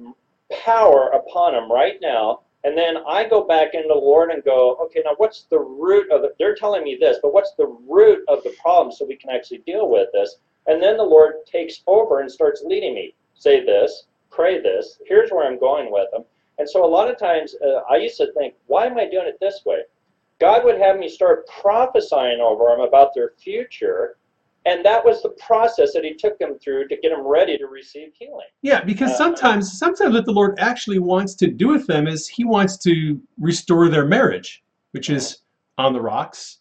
power 0.62 1.08
upon 1.08 1.54
them 1.54 1.72
right 1.72 1.98
now 2.00 2.40
and 2.64 2.76
then 2.78 2.96
I 3.06 3.28
go 3.28 3.44
back 3.44 3.74
into 3.74 3.88
the 3.88 3.94
Lord 3.94 4.30
and 4.30 4.42
go, 4.42 4.76
okay, 4.76 5.02
now 5.04 5.12
what's 5.18 5.42
the 5.44 5.60
root 5.60 6.10
of 6.10 6.24
it? 6.24 6.34
They're 6.38 6.54
telling 6.54 6.82
me 6.82 6.96
this, 6.98 7.18
but 7.22 7.34
what's 7.34 7.52
the 7.58 7.76
root 7.86 8.24
of 8.26 8.42
the 8.42 8.54
problem 8.60 8.90
so 8.90 9.04
we 9.04 9.16
can 9.16 9.28
actually 9.28 9.58
deal 9.58 9.90
with 9.90 10.08
this? 10.14 10.36
And 10.66 10.82
then 10.82 10.96
the 10.96 11.02
Lord 11.02 11.34
takes 11.46 11.82
over 11.86 12.20
and 12.20 12.30
starts 12.30 12.62
leading 12.64 12.94
me. 12.94 13.14
Say 13.34 13.62
this, 13.64 14.06
pray 14.34 14.60
this. 14.60 14.98
Here's 15.06 15.30
where 15.30 15.46
I'm 15.46 15.58
going 15.58 15.90
with 15.92 16.10
them. 16.12 16.24
And 16.58 16.68
so 16.68 16.84
a 16.84 16.86
lot 16.86 17.10
of 17.10 17.18
times 17.18 17.54
uh, 17.64 17.80
I 17.90 17.96
used 17.96 18.16
to 18.18 18.32
think, 18.32 18.54
why 18.66 18.86
am 18.86 18.96
I 18.98 19.08
doing 19.08 19.26
it 19.26 19.38
this 19.40 19.62
way? 19.66 19.78
God 20.40 20.64
would 20.64 20.78
have 20.78 20.98
me 20.98 21.08
start 21.08 21.46
prophesying 21.48 22.40
over 22.40 22.64
them 22.66 22.80
about 22.80 23.10
their 23.14 23.32
future. 23.38 24.16
and 24.66 24.82
that 24.82 25.04
was 25.04 25.20
the 25.22 25.28
process 25.48 25.92
that 25.92 26.04
he 26.04 26.14
took 26.14 26.38
them 26.38 26.58
through 26.58 26.88
to 26.88 26.96
get 26.96 27.10
them 27.10 27.26
ready 27.26 27.58
to 27.58 27.66
receive 27.66 28.08
healing. 28.18 28.46
Yeah, 28.62 28.82
because 28.82 29.10
Uh, 29.10 29.16
sometimes 29.16 29.78
sometimes 29.78 30.14
what 30.14 30.24
the 30.24 30.32
Lord 30.32 30.54
actually 30.58 30.98
wants 30.98 31.34
to 31.34 31.48
do 31.48 31.68
with 31.68 31.86
them 31.86 32.06
is 32.06 32.26
He 32.26 32.44
wants 32.46 32.78
to 32.78 33.20
restore 33.38 33.90
their 33.90 34.06
marriage, 34.06 34.62
which 34.92 35.10
is 35.10 35.42
on 35.76 35.92
the 35.92 36.00
rocks. 36.00 36.60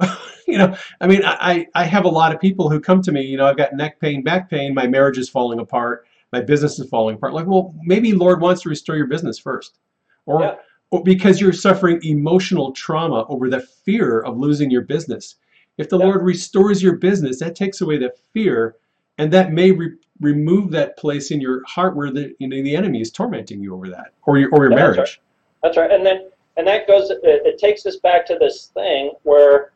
you 0.48 0.58
know, 0.58 0.74
I 1.00 1.06
mean, 1.06 1.24
I, 1.24 1.36
I 1.52 1.82
I 1.82 1.84
have 1.84 2.04
a 2.04 2.08
lot 2.20 2.34
of 2.34 2.40
people 2.40 2.68
who 2.68 2.80
come 2.80 3.00
to 3.02 3.12
me. 3.12 3.22
You 3.22 3.36
know, 3.36 3.46
I've 3.46 3.56
got 3.56 3.74
neck 3.74 4.00
pain, 4.00 4.24
back 4.24 4.50
pain, 4.50 4.74
my 4.74 4.88
marriage 4.88 5.16
is 5.16 5.28
falling 5.28 5.60
apart, 5.60 6.04
my 6.32 6.40
business 6.40 6.78
is 6.78 6.88
falling 6.88 7.16
apart. 7.16 7.34
Like, 7.34 7.46
well, 7.46 7.74
maybe 7.82 8.12
Lord 8.12 8.40
wants 8.40 8.62
to 8.62 8.68
restore 8.68 8.96
your 8.96 9.06
business 9.06 9.38
first, 9.38 9.78
or, 10.26 10.40
Yeah. 10.42 10.54
or 10.90 11.02
because 11.02 11.40
you're 11.40 11.52
suffering 11.52 12.00
emotional 12.02 12.72
trauma 12.72 13.24
over 13.28 13.48
the 13.48 13.60
fear 13.60 14.20
of 14.20 14.38
losing 14.38 14.70
your 14.70 14.82
business. 14.82 15.36
If 15.78 15.88
the 15.88 15.98
Yeah. 15.98 16.06
Lord 16.06 16.22
restores 16.22 16.82
your 16.82 16.96
business, 16.96 17.38
that 17.40 17.54
takes 17.54 17.80
away 17.80 17.98
the 17.98 18.12
fear, 18.32 18.76
and 19.18 19.32
that 19.32 19.52
may 19.52 19.70
re- 19.70 19.96
remove 20.20 20.70
that 20.72 20.96
place 20.96 21.30
in 21.30 21.40
your 21.40 21.62
heart 21.66 21.94
where 21.94 22.10
the 22.10 22.34
you 22.38 22.48
know 22.48 22.62
the 22.62 22.74
enemy 22.74 23.00
is 23.00 23.10
tormenting 23.10 23.62
you 23.62 23.74
over 23.74 23.88
that, 23.88 24.12
or 24.26 24.38
your 24.38 24.50
or 24.50 24.64
your 24.64 24.72
Yeah, 24.72 24.86
that's 24.86 24.96
marriage. 24.96 25.20
That's 25.62 25.76
right. 25.76 25.90
And 25.90 26.04
then, 26.04 26.28
and 26.56 26.66
that 26.66 26.86
goes, 26.86 27.10
it, 27.10 27.20
it 27.22 27.58
takes 27.58 27.84
us 27.86 27.96
back 27.96 28.26
to 28.26 28.36
this 28.38 28.66
thing 28.74 29.12
where 29.24 29.72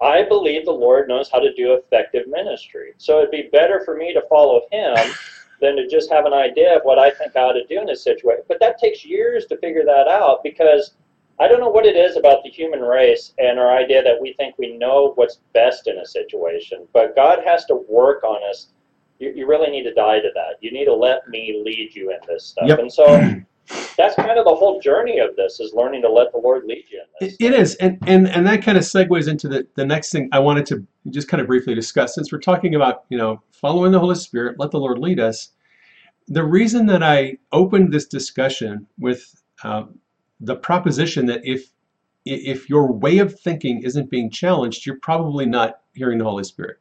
I 0.00 0.24
believe 0.24 0.64
the 0.64 0.72
Lord 0.72 1.08
knows 1.08 1.30
how 1.30 1.38
to 1.38 1.52
do 1.54 1.74
effective 1.74 2.26
ministry. 2.28 2.92
So 2.98 3.18
it'd 3.18 3.30
be 3.30 3.48
better 3.52 3.82
for 3.84 3.96
me 3.96 4.12
to 4.12 4.22
follow 4.28 4.62
Him 4.70 4.96
than 5.60 5.76
to 5.76 5.88
just 5.88 6.10
have 6.10 6.26
an 6.26 6.32
idea 6.32 6.76
of 6.76 6.82
what 6.82 6.98
I 6.98 7.10
think 7.10 7.36
I 7.36 7.40
ought 7.40 7.52
to 7.52 7.66
do 7.66 7.80
in 7.80 7.86
this 7.86 8.02
situation. 8.02 8.44
But 8.48 8.60
that 8.60 8.78
takes 8.78 9.04
years 9.04 9.46
to 9.46 9.56
figure 9.58 9.84
that 9.84 10.08
out 10.08 10.42
because 10.42 10.92
I 11.38 11.48
don't 11.48 11.60
know 11.60 11.68
what 11.68 11.86
it 11.86 11.96
is 11.96 12.16
about 12.16 12.42
the 12.42 12.50
human 12.50 12.80
race 12.80 13.32
and 13.38 13.58
our 13.58 13.76
idea 13.76 14.02
that 14.02 14.20
we 14.20 14.32
think 14.34 14.54
we 14.58 14.76
know 14.76 15.12
what's 15.16 15.40
best 15.52 15.86
in 15.86 15.98
a 15.98 16.06
situation. 16.06 16.86
But 16.92 17.14
God 17.14 17.40
has 17.44 17.66
to 17.66 17.84
work 17.88 18.24
on 18.24 18.42
us. 18.48 18.68
You, 19.18 19.32
you 19.34 19.46
really 19.46 19.70
need 19.70 19.84
to 19.84 19.94
die 19.94 20.20
to 20.20 20.30
that. 20.34 20.56
You 20.60 20.72
need 20.72 20.86
to 20.86 20.94
let 20.94 21.28
me 21.28 21.62
lead 21.64 21.94
you 21.94 22.10
in 22.10 22.18
this 22.26 22.46
stuff. 22.46 22.68
Yep. 22.68 22.78
And 22.78 22.92
so 22.92 23.06
that's 23.96 24.14
kind 24.14 24.38
of 24.38 24.44
the 24.44 24.54
whole 24.54 24.80
journey 24.80 25.18
of 25.18 25.36
this 25.36 25.60
is 25.60 25.72
learning 25.74 26.02
to 26.02 26.10
let 26.10 26.32
the 26.32 26.38
Lord 26.38 26.64
lead 26.66 26.84
you 26.90 27.00
in 27.00 27.06
It, 27.20 27.30
this. 27.30 27.36
it 27.40 27.54
is, 27.54 27.74
and, 27.76 27.98
and 28.06 28.28
and 28.28 28.46
that 28.46 28.62
kind 28.62 28.78
of 28.78 28.84
segues 28.84 29.28
into 29.28 29.48
the, 29.48 29.66
the 29.74 29.86
next 29.86 30.12
thing 30.12 30.28
I 30.32 30.38
wanted 30.38 30.66
to 30.66 30.86
just 31.10 31.28
kind 31.28 31.40
of 31.40 31.46
briefly 31.46 31.74
discuss. 31.74 32.14
Since 32.14 32.32
we're 32.32 32.40
talking 32.40 32.74
about 32.74 33.04
you 33.08 33.18
know 33.18 33.42
following 33.52 33.92
the 33.92 33.98
Holy 34.00 34.14
Spirit, 34.16 34.56
let 34.58 34.70
the 34.70 34.78
Lord 34.80 34.98
lead 34.98 35.20
us. 35.20 35.50
The 36.28 36.44
reason 36.44 36.86
that 36.86 37.02
I 37.02 37.38
opened 37.52 37.92
this 37.92 38.06
discussion 38.06 38.86
with 38.98 39.42
um, 39.64 39.98
the 40.40 40.56
proposition 40.56 41.26
that 41.26 41.40
if 41.44 41.72
if 42.24 42.68
your 42.68 42.92
way 42.92 43.18
of 43.18 43.38
thinking 43.40 43.82
isn't 43.82 44.10
being 44.10 44.30
challenged, 44.30 44.84
you're 44.84 44.98
probably 45.00 45.46
not 45.46 45.80
hearing 45.94 46.18
the 46.18 46.24
Holy 46.24 46.44
Spirit. 46.44 46.78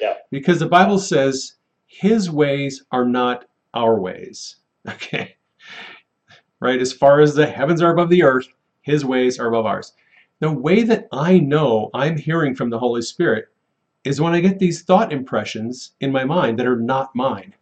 Yeah. 0.00 0.14
Because 0.30 0.58
the 0.58 0.66
Bible 0.68 0.98
says 0.98 1.54
His 1.86 2.30
ways 2.30 2.84
are 2.92 3.04
not 3.04 3.46
our 3.74 3.98
ways. 4.00 4.56
Okay. 4.88 5.36
Right. 6.60 6.80
As 6.80 6.92
far 6.92 7.20
as 7.20 7.34
the 7.34 7.46
heavens 7.46 7.80
are 7.80 7.92
above 7.92 8.10
the 8.10 8.22
earth, 8.22 8.48
His 8.82 9.04
ways 9.04 9.38
are 9.38 9.48
above 9.48 9.66
ours. 9.66 9.94
The 10.40 10.52
way 10.52 10.82
that 10.82 11.08
I 11.12 11.38
know 11.38 11.90
I'm 11.94 12.16
hearing 12.16 12.54
from 12.54 12.70
the 12.70 12.78
Holy 12.78 13.02
Spirit 13.02 13.46
is 14.04 14.20
when 14.20 14.34
I 14.34 14.40
get 14.40 14.58
these 14.58 14.82
thought 14.82 15.12
impressions 15.12 15.92
in 16.00 16.12
my 16.12 16.24
mind 16.24 16.58
that 16.58 16.66
are 16.66 16.76
not 16.80 17.14
mine. 17.14 17.54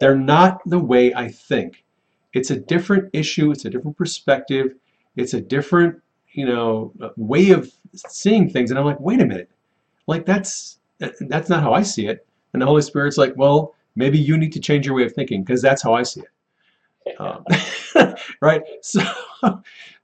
They're 0.00 0.16
not 0.16 0.60
the 0.66 0.78
way 0.78 1.14
I 1.14 1.28
think. 1.28 1.84
It's 2.32 2.50
a 2.50 2.58
different 2.58 3.10
issue, 3.12 3.50
it's 3.50 3.64
a 3.64 3.70
different 3.70 3.96
perspective, 3.96 4.74
it's 5.16 5.34
a 5.34 5.40
different, 5.40 6.00
you 6.32 6.46
know, 6.46 6.92
way 7.16 7.50
of 7.50 7.72
seeing 7.94 8.50
things. 8.50 8.70
And 8.70 8.78
I'm 8.78 8.84
like, 8.84 9.00
wait 9.00 9.20
a 9.20 9.26
minute. 9.26 9.50
Like 10.06 10.26
that's 10.26 10.78
that's 11.20 11.48
not 11.48 11.62
how 11.62 11.72
I 11.72 11.82
see 11.82 12.06
it. 12.06 12.26
And 12.52 12.62
the 12.62 12.66
Holy 12.66 12.82
Spirit's 12.82 13.18
like, 13.18 13.34
well, 13.36 13.74
maybe 13.96 14.18
you 14.18 14.36
need 14.36 14.52
to 14.52 14.60
change 14.60 14.86
your 14.86 14.94
way 14.94 15.04
of 15.04 15.12
thinking 15.12 15.42
because 15.42 15.62
that's 15.62 15.82
how 15.82 15.94
I 15.94 16.02
see 16.02 16.20
it. 16.20 16.28
Um, 17.18 17.44
right? 18.40 18.62
So 18.82 19.02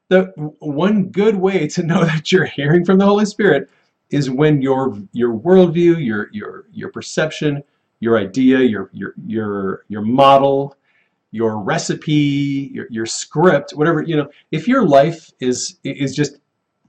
the 0.09 0.33
one 0.59 1.07
good 1.07 1.37
way 1.37 1.67
to 1.69 1.83
know 1.83 2.05
that 2.05 2.31
you're 2.33 2.47
hearing 2.47 2.85
from 2.85 2.99
the 2.99 3.07
Holy 3.07 3.27
Spirit 3.27 3.69
is 4.11 4.29
when 4.29 4.61
your 4.61 4.99
your 5.13 5.33
worldview, 5.33 6.05
your 6.05 6.29
your 6.33 6.67
your 6.73 6.91
perception, 6.91 7.63
your 8.01 8.19
idea, 8.19 8.61
your 8.61 8.91
your 8.93 9.15
your 9.27 9.85
your 9.89 10.03
model, 10.03 10.77
your 11.31 11.59
recipe, 11.59 12.71
your 12.73 12.87
your 12.91 13.07
script, 13.07 13.73
whatever 13.73 14.03
you 14.03 14.17
know. 14.17 14.29
If 14.51 14.67
your 14.67 14.85
life 14.87 15.31
is 15.41 15.79
is 15.85 16.15
just 16.15 16.39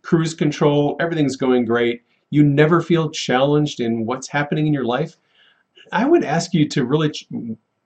cruise 0.02 0.34
control, 0.34 0.96
everything's 1.00 1.36
going 1.36 1.66
great, 1.66 2.02
you 2.32 2.44
never 2.44 2.82
feel 2.82 3.12
challenged 3.12 3.80
in 3.80 4.06
what's 4.06 4.28
happening 4.28 4.66
in 4.66 4.74
your 4.74 4.86
life. 4.86 5.18
I 5.92 6.06
would 6.06 6.24
ask 6.24 6.54
you 6.54 6.68
to 6.70 6.86
really 6.86 7.14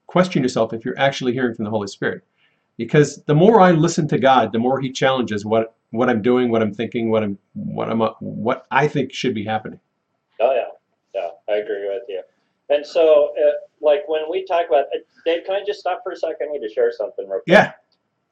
question 0.08 0.42
yourself 0.42 0.74
if 0.74 0.86
you're 0.86 0.98
actually 1.00 1.34
hearing 1.34 1.56
from 1.56 1.66
the 1.66 1.72
Holy 1.72 1.88
Spirit. 1.88 2.24
Because 2.78 3.24
the 3.24 3.36
more 3.36 3.62
I 3.62 3.72
listen 3.72 4.08
to 4.10 4.18
God, 4.18 4.52
the 4.52 4.60
more 4.60 4.80
He 4.80 4.92
challenges 4.92 5.46
what 5.46 5.76
what 5.92 6.10
I'm 6.10 6.22
doing, 6.22 6.50
what 6.50 6.62
I'm 6.62 6.74
thinking, 6.74 7.10
what 7.10 7.24
I'm 7.24 7.38
what 7.54 7.90
I'm 7.90 8.00
what 8.20 8.66
I 8.72 8.88
think 8.88 9.14
should 9.14 9.34
be 9.34 9.46
happening. 9.46 9.80
Oh 10.42 10.54
yeah, 10.54 10.68
yeah, 11.14 11.54
I 11.54 11.58
agree 11.58 11.88
with 11.88 12.04
you. 12.10 12.22
And 12.70 12.86
so, 12.86 13.34
uh, 13.38 13.52
like 13.82 14.08
when 14.08 14.24
we 14.30 14.46
talk 14.46 14.68
about, 14.68 14.86
uh, 14.86 15.00
Dave, 15.26 15.44
can 15.46 15.56
I 15.56 15.64
just 15.66 15.80
stop 15.80 16.02
for 16.04 16.12
a 16.14 16.16
second? 16.16 16.48
I 16.50 16.54
need 16.54 16.68
to 16.68 16.74
share 16.74 16.92
something 16.92 17.26
real 17.28 17.42
quick. 17.42 17.44
Yeah. 17.48 17.74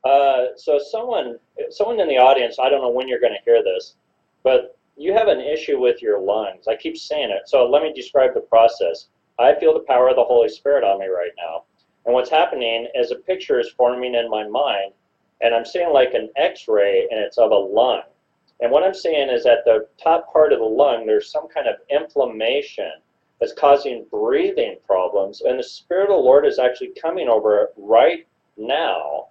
Uh, 0.04 0.48
so 0.58 0.80
someone, 0.80 1.38
someone 1.70 2.00
in 2.00 2.08
the 2.08 2.18
audience, 2.18 2.58
I 2.60 2.70
don't 2.70 2.82
know 2.82 2.90
when 2.90 3.08
you're 3.08 3.22
going 3.22 3.34
to 3.34 3.44
hear 3.46 3.64
this, 3.64 3.96
but 4.44 4.78
you 4.98 5.14
have 5.14 5.28
an 5.28 5.40
issue 5.40 5.80
with 5.80 6.02
your 6.02 6.20
lungs. 6.20 6.68
I 6.68 6.76
keep 6.76 6.98
saying 6.98 7.30
it. 7.30 7.48
So 7.48 7.66
let 7.66 7.84
me 7.84 7.94
describe 7.94 8.34
the 8.34 8.42
process. 8.42 9.08
I 9.40 9.56
feel 9.60 9.74
the 9.74 9.86
power 9.88 10.10
of 10.10 10.16
the 10.16 10.24
Holy 10.24 10.50
Spirit 10.50 10.84
on 10.84 11.00
me 11.00 11.08
right 11.08 11.32
now. 11.38 11.64
And 12.06 12.14
what's 12.14 12.30
happening 12.30 12.88
is 12.96 13.12
a 13.12 13.16
picture 13.16 13.60
is 13.60 13.70
forming 13.70 14.16
in 14.16 14.30
my 14.30 14.48
mind, 14.48 14.94
and 15.42 15.56
I'm 15.56 15.66
seeing 15.66 15.92
like 15.92 16.14
an 16.14 16.30
X-ray, 16.36 17.08
and 17.10 17.20
it's 17.20 17.38
of 17.38 17.52
a 17.52 17.56
lung. 17.56 18.04
And 18.60 18.72
what 18.72 18.84
I'm 18.84 18.94
seeing 18.94 19.30
is 19.30 19.46
at 19.46 19.66
the 19.66 19.88
top 20.02 20.32
part 20.32 20.54
of 20.54 20.60
the 20.60 20.66
lung, 20.66 21.06
there's 21.06 21.32
some 21.32 21.48
kind 21.48 21.68
of 21.68 21.76
inflammation 21.90 22.92
that's 23.40 23.54
causing 23.54 24.06
breathing 24.12 24.78
problems, 24.86 25.42
and 25.42 25.58
the 25.58 25.64
Spirit 25.64 26.04
of 26.04 26.18
the 26.18 26.24
Lord 26.24 26.46
is 26.46 26.60
actually 26.60 26.92
coming 27.02 27.28
over 27.28 27.70
right 27.78 28.28
now, 28.58 29.28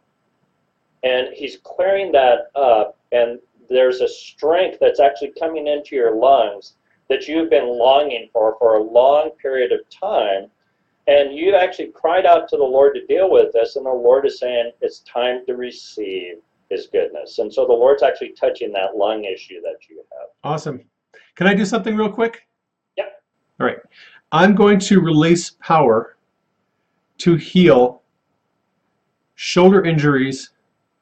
and 1.03 1.29
He's 1.33 1.59
clearing 1.63 2.11
that 2.13 2.51
up, 2.55 2.99
and 3.13 3.39
there's 3.69 4.01
a 4.01 4.09
strength 4.09 4.79
that's 4.81 5.01
actually 5.01 5.33
coming 5.39 5.67
into 5.67 5.95
your 5.95 6.17
lungs 6.17 6.75
that 7.13 7.29
you've 7.29 7.51
been 7.51 7.69
longing 7.69 8.27
for 8.33 8.57
for 8.59 8.77
a 8.77 8.83
long 8.83 9.33
period 9.33 9.71
of 9.71 9.81
time. 9.91 10.51
And 11.07 11.37
you 11.37 11.55
actually 11.55 11.89
cried 11.89 12.25
out 12.25 12.49
to 12.49 12.57
the 12.57 12.65
Lord 12.65 12.95
to 12.95 13.05
deal 13.07 13.31
with 13.31 13.53
this, 13.53 13.77
and 13.77 13.85
the 13.85 13.91
Lord 13.91 14.25
is 14.25 14.39
saying 14.39 14.73
it's 14.81 15.01
time 15.01 15.45
to 15.47 15.55
receive 15.55 16.37
His 16.71 16.87
goodness. 16.87 17.39
And 17.39 17.53
so 17.53 17.67
the 17.67 17.73
Lord's 17.73 18.03
actually 18.03 18.33
touching 18.33 18.73
that 18.73 18.97
lung 18.97 19.25
issue 19.25 19.61
that 19.61 19.77
you 19.91 20.03
have. 20.13 20.29
Awesome. 20.43 20.81
Can 21.35 21.47
I 21.49 21.55
do 21.55 21.67
something 21.67 21.97
real 21.97 22.11
quick? 22.11 22.47
Yeah. 22.97 23.05
All 23.61 23.67
right. 23.67 23.79
I'm 24.31 24.55
going 24.55 24.79
to 24.79 25.01
release 25.01 25.51
power 25.61 26.17
to 27.19 27.37
heal 27.37 28.03
shoulder 29.35 29.85
injuries, 29.85 30.51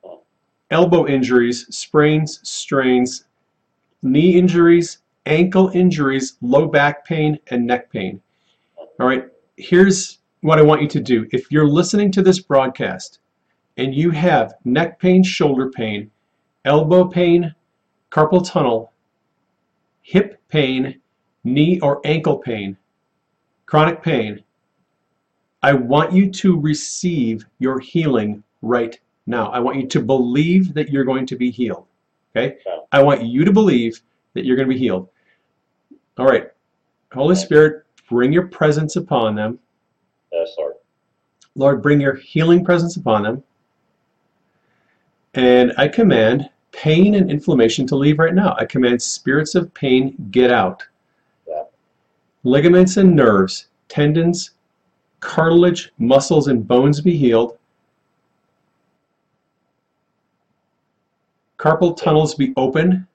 oh. 0.03 0.23
elbow 0.73 1.07
injuries, 1.07 1.67
sprains, 1.71 2.41
strains, 2.43 3.27
knee 4.03 4.37
injuries, 4.37 4.99
ankle 5.27 5.71
injuries, 5.75 6.37
low 6.41 6.66
back 6.66 7.05
pain, 7.05 7.39
and 7.49 7.66
neck 7.66 7.93
pain. 7.93 8.21
All 8.99 9.07
right. 9.07 9.27
Here's 9.57 10.18
what 10.41 10.59
I 10.59 10.62
want 10.62 10.83
you 10.83 10.89
to 10.89 11.01
do. 11.01 11.27
If 11.33 11.51
you're 11.51 11.66
listening 11.66 12.11
to 12.12 12.23
this 12.23 12.41
broadcast 12.41 13.21
and 13.77 13.95
you 13.95 14.11
have 14.11 14.55
neck 14.64 14.99
pain, 14.99 15.23
shoulder 15.23 15.71
pain, 15.71 16.11
elbow 16.64 17.07
pain, 17.07 17.55
carpal 18.11 18.47
tunnel, 18.47 18.93
hip 20.03 20.41
pain, 20.49 21.01
knee 21.45 21.79
or 21.81 22.01
ankle 22.05 22.39
pain, 22.39 22.77
chronic 23.66 24.03
pain, 24.03 24.43
I 25.62 25.75
want 25.75 26.12
you 26.12 26.31
to 26.31 26.59
receive 26.59 27.45
your 27.59 27.79
healing 27.79 28.43
right 28.62 28.99
now. 29.27 29.51
I 29.51 29.61
want 29.61 29.77
you 29.77 29.87
to 29.87 30.01
believe 30.01 30.75
that 30.75 30.89
you're 30.89 31.05
going 31.05 31.27
to 31.27 31.37
be 31.37 31.51
healed. 31.51 31.87
Okay? 32.35 32.59
I 32.93 33.03
want 33.03 33.25
you 33.25 33.45
to 33.45 33.53
believe 33.53 34.01
that 34.35 34.45
you're 34.45 34.57
going 34.57 34.68
to 34.68 34.74
be 34.74 34.78
healed. 34.78 35.09
All 36.18 36.26
right. 36.26 36.51
Holy 37.12 37.35
Spirit, 37.35 37.85
bring 38.09 38.33
your 38.33 38.47
presence 38.47 38.97
upon 38.97 39.35
them. 39.35 39.59
Yes, 40.33 40.55
Lord. 40.59 40.74
Lord, 41.57 41.83
bring 41.83 42.01
your 42.01 42.14
healing 42.14 42.64
presence 42.64 42.97
upon 42.97 43.22
them. 43.22 43.43
And 45.35 45.72
I 45.76 45.89
command 45.89 46.49
pain 46.72 47.14
and 47.14 47.31
inflammation 47.31 47.87
to 47.89 47.97
leave 47.97 48.18
right 48.18 48.35
now. 48.35 48.55
I 48.59 48.64
command 48.64 49.03
spirits 49.03 49.55
of 49.55 49.72
pain 49.74 50.14
get 50.31 50.51
out. 50.51 50.83
Yeah. 51.49 51.64
Ligaments 52.45 52.97
and 52.97 53.14
nerves, 53.14 53.66
tendons, 53.89 54.53
cartilage, 55.20 55.93
muscles, 55.99 56.49
and 56.49 56.66
bones 56.66 57.01
be 57.01 57.16
healed. 57.16 57.59
Carpal 61.59 61.97
tunnels 61.97 62.35
be 62.35 62.55
open. 62.57 63.07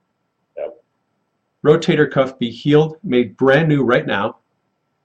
Rotator 1.65 2.11
cuff 2.11 2.37
be 2.37 2.51
healed, 2.51 2.97
made 3.03 3.35
brand 3.37 3.67
new 3.67 3.83
right 3.83 4.05
now. 4.05 4.37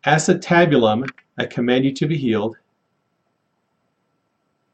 acetabulum, 0.04 1.08
I 1.38 1.46
command 1.46 1.86
you 1.86 1.92
to 1.94 2.06
be 2.06 2.18
healed. 2.18 2.58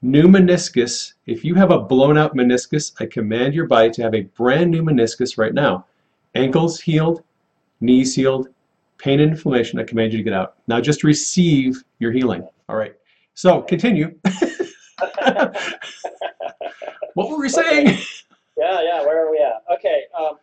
New 0.02 0.24
meniscus, 0.24 1.12
if 1.26 1.44
you 1.44 1.54
have 1.54 1.70
a 1.70 1.78
blown 1.78 2.18
out 2.18 2.34
meniscus, 2.34 2.92
I 3.00 3.06
command 3.06 3.54
your 3.54 3.66
body 3.66 3.90
to 3.90 4.02
have 4.02 4.16
a 4.16 4.22
brand 4.22 4.72
new 4.72 4.82
meniscus 4.82 5.38
right 5.38 5.54
now. 5.54 5.86
Ankles 6.34 6.80
healed, 6.80 7.22
knees 7.80 8.16
healed, 8.16 8.48
pain 8.98 9.20
and 9.20 9.30
inflammation, 9.30 9.78
I 9.78 9.84
command 9.84 10.12
you 10.12 10.18
to 10.18 10.24
get 10.24 10.32
out. 10.32 10.56
Now 10.66 10.80
just 10.80 11.04
receive 11.04 11.84
your 12.00 12.10
healing. 12.10 12.48
All 12.68 12.74
right. 12.74 12.96
So 13.34 13.62
continue. 13.62 14.12
what 17.14 17.30
were 17.30 17.38
we 17.38 17.48
saying? 17.48 17.96
Yeah, 18.58 18.80
yeah. 18.82 19.02
Where 19.02 19.26
are 19.26 19.30
we 19.30 19.36
at? 19.36 19.62
Okay. 19.70 20.04
Um, 20.18 20.38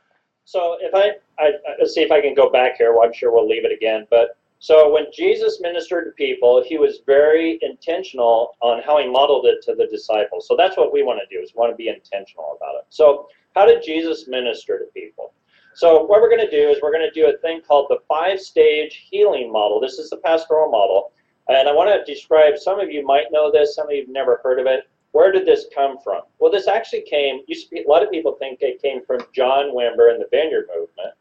so 0.45 0.77
if 0.81 0.93
I, 0.93 1.11
I, 1.43 1.51
let's 1.79 1.93
see 1.93 2.01
if 2.01 2.11
I 2.11 2.21
can 2.21 2.33
go 2.33 2.49
back 2.49 2.77
here. 2.77 2.93
Well, 2.93 3.05
I'm 3.05 3.13
sure 3.13 3.31
we'll 3.33 3.47
leave 3.47 3.65
it 3.65 3.71
again. 3.71 4.05
But 4.09 4.37
so 4.59 4.93
when 4.93 5.07
Jesus 5.13 5.59
ministered 5.61 6.05
to 6.05 6.11
people, 6.11 6.63
he 6.65 6.77
was 6.77 7.01
very 7.05 7.59
intentional 7.61 8.55
on 8.61 8.81
how 8.81 8.97
he 8.97 9.09
modeled 9.09 9.45
it 9.45 9.61
to 9.63 9.75
the 9.75 9.87
disciples. 9.87 10.47
So 10.47 10.55
that's 10.55 10.77
what 10.77 10.93
we 10.93 11.03
want 11.03 11.19
to 11.19 11.35
do 11.35 11.43
is 11.43 11.51
want 11.53 11.71
to 11.71 11.75
be 11.75 11.89
intentional 11.89 12.57
about 12.57 12.75
it. 12.75 12.85
So 12.89 13.27
how 13.55 13.65
did 13.65 13.83
Jesus 13.83 14.27
minister 14.27 14.79
to 14.79 14.85
people? 14.93 15.33
So 15.75 16.05
what 16.05 16.21
we're 16.21 16.29
going 16.29 16.47
to 16.47 16.51
do 16.51 16.69
is 16.69 16.77
we're 16.81 16.93
going 16.93 17.09
to 17.09 17.19
do 17.19 17.27
a 17.27 17.37
thing 17.39 17.61
called 17.67 17.87
the 17.89 17.97
five-stage 18.07 19.07
healing 19.09 19.51
model. 19.51 19.81
This 19.81 19.99
is 19.99 20.09
the 20.09 20.17
pastoral 20.17 20.69
model. 20.69 21.11
And 21.49 21.67
I 21.67 21.73
want 21.73 21.89
to 21.89 22.13
describe, 22.13 22.57
some 22.57 22.79
of 22.79 22.89
you 22.89 23.05
might 23.05 23.25
know 23.31 23.51
this, 23.51 23.75
some 23.75 23.87
of 23.87 23.91
you 23.91 24.01
have 24.01 24.09
never 24.09 24.39
heard 24.43 24.59
of 24.59 24.65
it. 24.67 24.87
Where 25.14 25.32
did 25.32 25.45
this 25.45 25.68
come 25.74 25.97
from? 26.03 26.24
Well, 26.39 26.51
this 26.51 26.68
actually 26.68 27.03
came, 27.03 27.41
be, 27.47 27.84
a 27.88 27.89
lot 27.89 28.03
of 28.03 28.11
people 28.11 28.34
think 28.34 28.59
it 28.61 28.82
came 28.82 29.05
from 29.05 29.22
John 29.34 29.74
Wimber 29.74 30.11
and 30.11 30.20
the 30.20 30.28
Vineyard 30.32 30.68
Movement. 30.76 31.14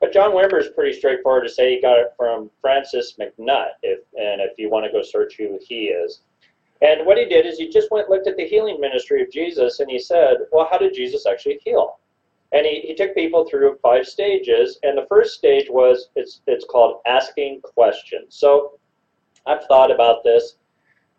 But 0.00 0.12
John 0.12 0.30
Wimber 0.30 0.60
is 0.60 0.68
pretty 0.68 0.96
straightforward 0.96 1.44
to 1.44 1.48
say 1.48 1.74
he 1.74 1.80
got 1.82 1.98
it 1.98 2.12
from 2.16 2.50
Francis 2.60 3.14
MacNutt, 3.20 3.70
if, 3.82 4.00
and 4.16 4.40
if 4.40 4.58
you 4.58 4.70
want 4.70 4.86
to 4.86 4.92
go 4.92 5.02
search 5.02 5.36
who 5.36 5.58
he 5.60 5.86
is. 5.86 6.22
And 6.82 7.04
what 7.04 7.18
he 7.18 7.24
did 7.24 7.44
is 7.44 7.58
he 7.58 7.68
just 7.68 7.90
went 7.90 8.08
looked 8.08 8.26
at 8.26 8.36
the 8.36 8.46
healing 8.46 8.80
ministry 8.80 9.22
of 9.22 9.30
Jesus 9.30 9.80
and 9.80 9.90
he 9.90 9.98
said, 9.98 10.38
well, 10.50 10.68
how 10.70 10.78
did 10.78 10.94
Jesus 10.94 11.26
actually 11.26 11.60
heal? 11.64 11.98
And 12.52 12.64
he, 12.66 12.80
he 12.80 12.94
took 12.94 13.14
people 13.14 13.44
through 13.44 13.78
five 13.82 14.06
stages. 14.06 14.78
And 14.84 14.96
the 14.96 15.06
first 15.08 15.34
stage 15.34 15.66
was, 15.68 16.10
it's, 16.14 16.42
it's 16.46 16.64
called 16.64 17.00
asking 17.06 17.60
questions. 17.62 18.36
So 18.36 18.78
I've 19.46 19.64
thought 19.66 19.90
about 19.90 20.22
this. 20.22 20.56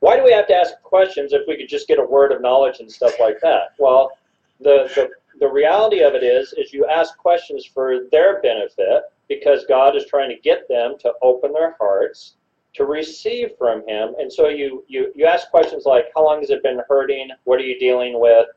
Why 0.04 0.18
do 0.18 0.24
we 0.26 0.34
have 0.34 0.48
to 0.48 0.54
ask 0.54 0.74
questions 0.84 1.32
if 1.32 1.48
we 1.48 1.56
could 1.56 1.70
just 1.70 1.88
get 1.88 1.98
a 1.98 2.04
word 2.04 2.34
of 2.34 2.42
knowledge 2.42 2.82
and 2.82 2.92
stuff 2.92 3.14
like 3.22 3.40
that? 3.40 3.70
Well, 3.80 4.12
the, 4.60 4.92
the, 4.96 5.10
the 5.40 5.48
reality 5.48 6.04
of 6.04 6.14
it 6.14 6.24
is, 6.24 6.54
is 6.58 6.74
you 6.74 6.86
ask 6.88 7.18
questions 7.18 7.66
for 7.66 8.10
their 8.12 8.42
benefit 8.42 9.04
because 9.30 9.64
God 9.70 9.96
is 9.96 10.06
trying 10.06 10.28
to 10.28 10.36
get 10.42 10.68
them 10.68 10.96
to 11.00 11.14
open 11.22 11.54
their 11.54 11.78
hearts 11.80 12.34
to 12.74 12.84
receive 12.84 13.52
from 13.58 13.88
Him. 13.88 14.14
And 14.20 14.30
so 14.30 14.50
you, 14.50 14.84
you, 14.90 15.14
you 15.16 15.26
ask 15.26 15.50
questions 15.50 15.86
like, 15.86 16.08
how 16.14 16.26
long 16.26 16.42
has 16.42 16.50
it 16.50 16.62
been 16.64 16.82
hurting? 16.90 17.30
What 17.46 17.62
are 17.62 17.66
you 17.66 17.80
dealing 17.80 18.20
with? 18.20 18.48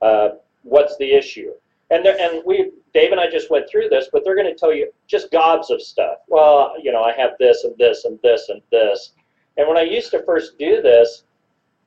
Uh, 0.00 0.28
what's 0.62 0.96
the 0.98 1.12
issue? 1.12 1.50
And 1.90 2.06
there, 2.06 2.16
and 2.20 2.44
we, 2.46 2.70
Dave 2.94 3.10
and 3.10 3.20
I 3.20 3.28
just 3.28 3.50
went 3.50 3.68
through 3.68 3.88
this, 3.88 4.08
but 4.12 4.22
they're 4.24 4.36
going 4.36 4.46
to 4.46 4.54
tell 4.54 4.72
you 4.72 4.92
just 5.08 5.32
gobs 5.32 5.68
of 5.68 5.82
stuff. 5.82 6.18
Well, 6.28 6.74
you 6.80 6.92
know, 6.92 7.02
I 7.02 7.12
have 7.16 7.30
this 7.40 7.64
and 7.64 7.76
this 7.76 8.04
and 8.04 8.20
this 8.22 8.50
and 8.50 8.62
this. 8.70 9.14
And 9.56 9.68
when 9.68 9.76
I 9.76 9.82
used 9.82 10.10
to 10.12 10.22
first 10.24 10.58
do 10.58 10.82
this, 10.82 11.24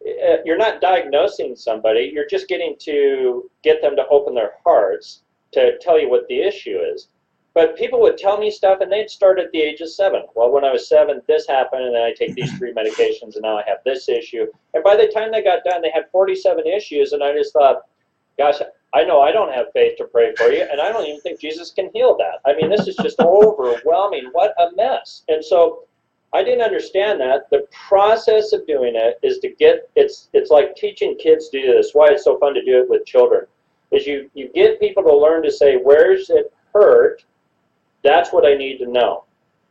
eh, 0.05 0.37
you're 0.45 0.57
not 0.57 0.81
diagnosing 0.81 1.55
somebody, 1.55 2.11
you're 2.13 2.27
just 2.27 2.47
getting 2.47 2.75
to 2.81 3.49
get 3.63 3.81
them 3.81 3.95
to 3.95 4.07
open 4.07 4.33
their 4.33 4.53
hearts 4.63 5.23
to 5.51 5.77
tell 5.79 5.99
you 5.99 6.09
what 6.09 6.27
the 6.27 6.41
issue 6.41 6.79
is. 6.93 7.09
But 7.53 7.75
people 7.75 7.99
would 8.01 8.17
tell 8.17 8.37
me 8.37 8.51
stuff 8.51 8.79
and 8.81 8.91
they'd 8.91 9.09
start 9.09 9.39
at 9.39 9.51
the 9.51 9.59
age 9.59 9.81
of 9.81 9.89
seven. 9.89 10.23
Well, 10.35 10.51
when 10.51 10.63
I 10.63 10.71
was 10.71 10.87
seven, 10.87 11.21
this 11.27 11.47
happened, 11.47 11.83
and 11.83 11.95
then 11.95 12.03
I 12.03 12.13
take 12.13 12.35
these 12.35 12.55
three 12.57 12.73
medications, 12.73 13.35
and 13.35 13.41
now 13.41 13.57
I 13.57 13.63
have 13.67 13.79
this 13.83 14.07
issue. 14.07 14.45
And 14.73 14.83
by 14.83 14.95
the 14.95 15.07
time 15.07 15.31
they 15.31 15.43
got 15.43 15.63
done, 15.63 15.81
they 15.81 15.91
had 15.91 16.05
47 16.11 16.67
issues, 16.67 17.11
and 17.11 17.23
I 17.23 17.33
just 17.33 17.51
thought, 17.53 17.81
gosh, 18.37 18.61
I 18.93 19.03
know 19.03 19.21
I 19.21 19.31
don't 19.31 19.53
have 19.53 19.67
faith 19.73 19.97
to 19.97 20.05
pray 20.05 20.33
for 20.35 20.51
you, 20.51 20.61
and 20.61 20.79
I 20.79 20.91
don't 20.91 21.05
even 21.05 21.21
think 21.21 21.39
Jesus 21.39 21.71
can 21.71 21.89
heal 21.93 22.15
that. 22.17 22.39
I 22.49 22.55
mean, 22.55 22.69
this 22.69 22.87
is 22.87 22.95
just 22.95 23.19
overwhelming. 23.19 24.29
What 24.31 24.53
a 24.59 24.73
mess. 24.75 25.23
And 25.27 25.43
so 25.43 25.85
I 26.33 26.43
didn't 26.43 26.61
understand 26.61 27.19
that. 27.21 27.49
The 27.49 27.65
process 27.87 28.53
of 28.53 28.67
doing 28.67 28.93
it 28.95 29.19
is 29.23 29.39
to 29.39 29.49
get 29.49 29.89
it's 29.95 30.29
it's 30.33 30.51
like 30.51 30.75
teaching 30.75 31.17
kids 31.19 31.49
to 31.49 31.61
do 31.61 31.73
this. 31.73 31.91
Why 31.93 32.09
it's 32.11 32.23
so 32.23 32.37
fun 32.37 32.53
to 32.53 32.63
do 32.63 32.81
it 32.81 32.89
with 32.89 33.05
children 33.05 33.45
is 33.91 34.05
you 34.05 34.29
you 34.35 34.49
get 34.53 34.79
people 34.79 35.03
to 35.03 35.15
learn 35.17 35.41
to 35.43 35.51
say 35.51 35.77
where's 35.77 36.29
it 36.29 36.53
hurt. 36.73 37.23
That's 38.03 38.31
what 38.31 38.45
I 38.45 38.53
need 38.55 38.77
to 38.79 38.87
know. 38.87 39.25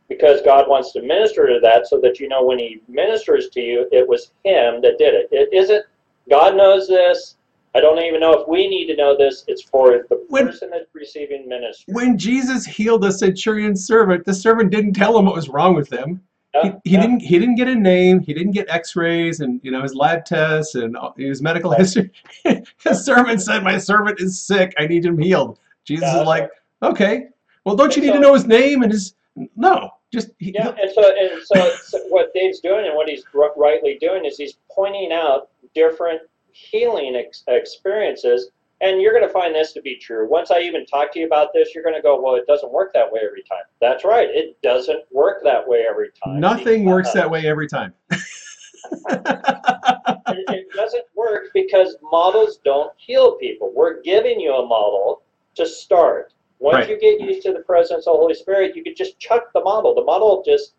Because 0.09 0.41
God 0.41 0.67
wants 0.67 0.91
to 0.93 1.01
minister 1.01 1.47
to 1.47 1.59
that 1.61 1.87
so 1.87 1.99
that 2.01 2.19
you 2.19 2.27
know 2.27 2.43
when 2.45 2.59
He 2.59 2.81
ministers 2.87 3.49
to 3.49 3.61
you, 3.61 3.87
it 3.91 4.07
was 4.07 4.31
Him 4.43 4.81
that 4.81 4.97
did 4.97 5.13
it. 5.13 5.29
It 5.31 5.49
isn't, 5.53 5.85
God 6.29 6.55
knows 6.57 6.87
this. 6.87 7.35
I 7.75 7.79
don't 7.79 7.99
even 7.99 8.19
know 8.19 8.33
if 8.33 8.47
we 8.47 8.67
need 8.67 8.87
to 8.87 8.95
know 8.95 9.15
this. 9.15 9.43
It's 9.47 9.61
for 9.61 10.05
the 10.09 10.25
When- 10.29 10.47
person 10.47 10.71
that's 10.71 10.89
receiving 10.93 11.47
ministry. 11.47 11.93
When 11.93 12.17
Jesus 12.17 12.65
healed 12.65 13.03
the 13.03 13.11
centurion's 13.11 13.85
servant, 13.85 14.25
the 14.25 14.33
servant 14.33 14.71
didn't 14.71 14.93
tell 14.93 15.17
him 15.17 15.25
what 15.25 15.35
was 15.35 15.47
wrong 15.49 15.75
with 15.75 15.89
him. 15.91 16.21
He, 16.53 16.59
Yeah, 16.67 16.73
he 16.83 16.89
yeah. 16.91 17.01
didn't 17.01 17.19
he 17.19 17.39
didn't 17.39 17.55
get 17.55 17.67
a 17.67 17.75
name, 17.75 18.19
he 18.21 18.33
didn't 18.33 18.53
get 18.53 18.67
x-rays 18.69 19.39
and 19.41 19.59
you 19.63 19.71
know 19.71 19.81
his 19.83 19.93
lab 19.93 20.25
tests 20.25 20.75
and 20.75 20.97
his 21.17 21.41
medical 21.41 21.71
history. 21.71 22.11
his 22.43 23.05
servant 23.05 23.41
said, 23.41 23.63
My 23.63 23.77
servant 23.77 24.19
is 24.19 24.41
sick, 24.41 24.73
I 24.79 24.87
need 24.87 25.05
him 25.05 25.17
healed. 25.17 25.59
Jesus 25.85 26.07
Yeah, 26.07 26.21
is 26.21 26.27
like, 26.27 26.49
Okay. 26.81 27.27
Well 27.65 27.75
don't 27.75 27.95
you 27.95 28.01
And 28.01 28.11
need 28.11 28.13
to 28.17 28.19
know 28.19 28.33
his 28.33 28.45
name 28.47 28.81
and 28.83 28.91
his 28.91 29.13
no. 29.55 29.91
Just 30.11 30.31
he, 30.39 30.51
Yeah, 30.55 30.69
and 30.81 30.91
so 30.91 31.03
and 31.17 31.43
so, 31.43 31.71
so 31.83 31.99
what 32.09 32.33
Dave's 32.33 32.61
doing 32.61 32.87
and 32.87 32.95
what 32.95 33.07
he's 33.07 33.23
r- 33.35 33.53
rightly 33.55 33.97
doing 34.01 34.25
is 34.25 34.37
he's 34.37 34.57
pointing 34.71 35.11
out 35.11 35.49
different 35.75 36.21
healing 36.51 37.15
ex- 37.15 37.43
experiences, 37.47 38.49
and 38.81 39.01
you're 39.01 39.13
going 39.13 39.25
to 39.27 39.33
find 39.33 39.53
this 39.53 39.73
to 39.73 39.81
be 39.81 39.97
true. 39.97 40.27
Once 40.29 40.51
I 40.51 40.59
even 40.59 40.85
talk 40.85 41.11
to 41.13 41.19
you 41.19 41.25
about 41.25 41.49
this, 41.53 41.73
you're 41.73 41.83
going 41.83 41.95
to 41.95 42.01
go, 42.01 42.19
"Well, 42.21 42.35
it 42.35 42.47
doesn't 42.47 42.71
work 42.71 42.93
that 42.93 43.11
way 43.11 43.21
every 43.25 43.43
time." 43.43 43.63
That's 43.81 44.03
right, 44.05 44.29
it 44.29 44.61
doesn't 44.61 45.03
work 45.11 45.43
that 45.43 45.67
way 45.67 45.85
every 45.89 46.09
time. 46.23 46.39
nothing 46.39 46.85
works 46.85 47.11
that 47.13 47.29
way 47.29 47.45
every 47.45 47.67
time. 47.67 47.93
it, 49.09 50.45
it 50.49 50.73
doesn't 50.73 51.03
work 51.15 51.47
because 51.53 51.95
models 52.01 52.59
don't 52.63 52.91
heal 52.97 53.33
people. 53.35 53.71
We're 53.75 54.01
giving 54.01 54.39
you 54.39 54.53
a 54.53 54.65
model 54.65 55.21
to 55.55 55.65
start. 55.65 56.33
Once 56.59 56.75
Right. 56.75 56.89
you 56.89 56.99
get 56.99 57.21
used 57.21 57.41
to 57.43 57.53
the 57.53 57.59
presence 57.59 58.05
of 58.05 58.13
the 58.13 58.19
Holy 58.19 58.33
Spirit, 58.33 58.75
you 58.75 58.83
could 58.83 58.95
just 58.95 59.17
chuck 59.17 59.51
the 59.53 59.61
model. 59.61 59.95
The 59.95 60.03
model 60.03 60.43
just 60.45 60.73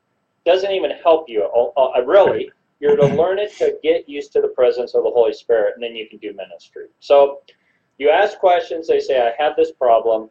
doesn't 0.44 0.70
even 0.70 0.90
help 1.02 1.28
you. 1.28 1.44
Uh, 1.44 1.80
uh, 1.80 2.02
really, 2.04 2.50
you're 2.80 2.96
to 2.96 3.06
learn 3.20 3.38
it 3.38 3.56
to 3.56 3.78
get 3.82 4.08
used 4.08 4.32
to 4.32 4.40
the 4.40 4.48
presence 4.48 4.94
of 4.94 5.04
the 5.04 5.10
Holy 5.10 5.32
Spirit, 5.32 5.72
and 5.74 5.82
then 5.82 5.96
you 5.96 6.08
can 6.08 6.18
do 6.18 6.34
ministry. 6.34 6.86
So 7.00 7.40
you 8.00 8.10
ask 8.10 8.38
questions. 8.38 8.88
They 8.88 9.00
say, 9.00 9.20
"I 9.20 9.32
have 9.42 9.56
this 9.56 9.72
problem. 9.72 10.30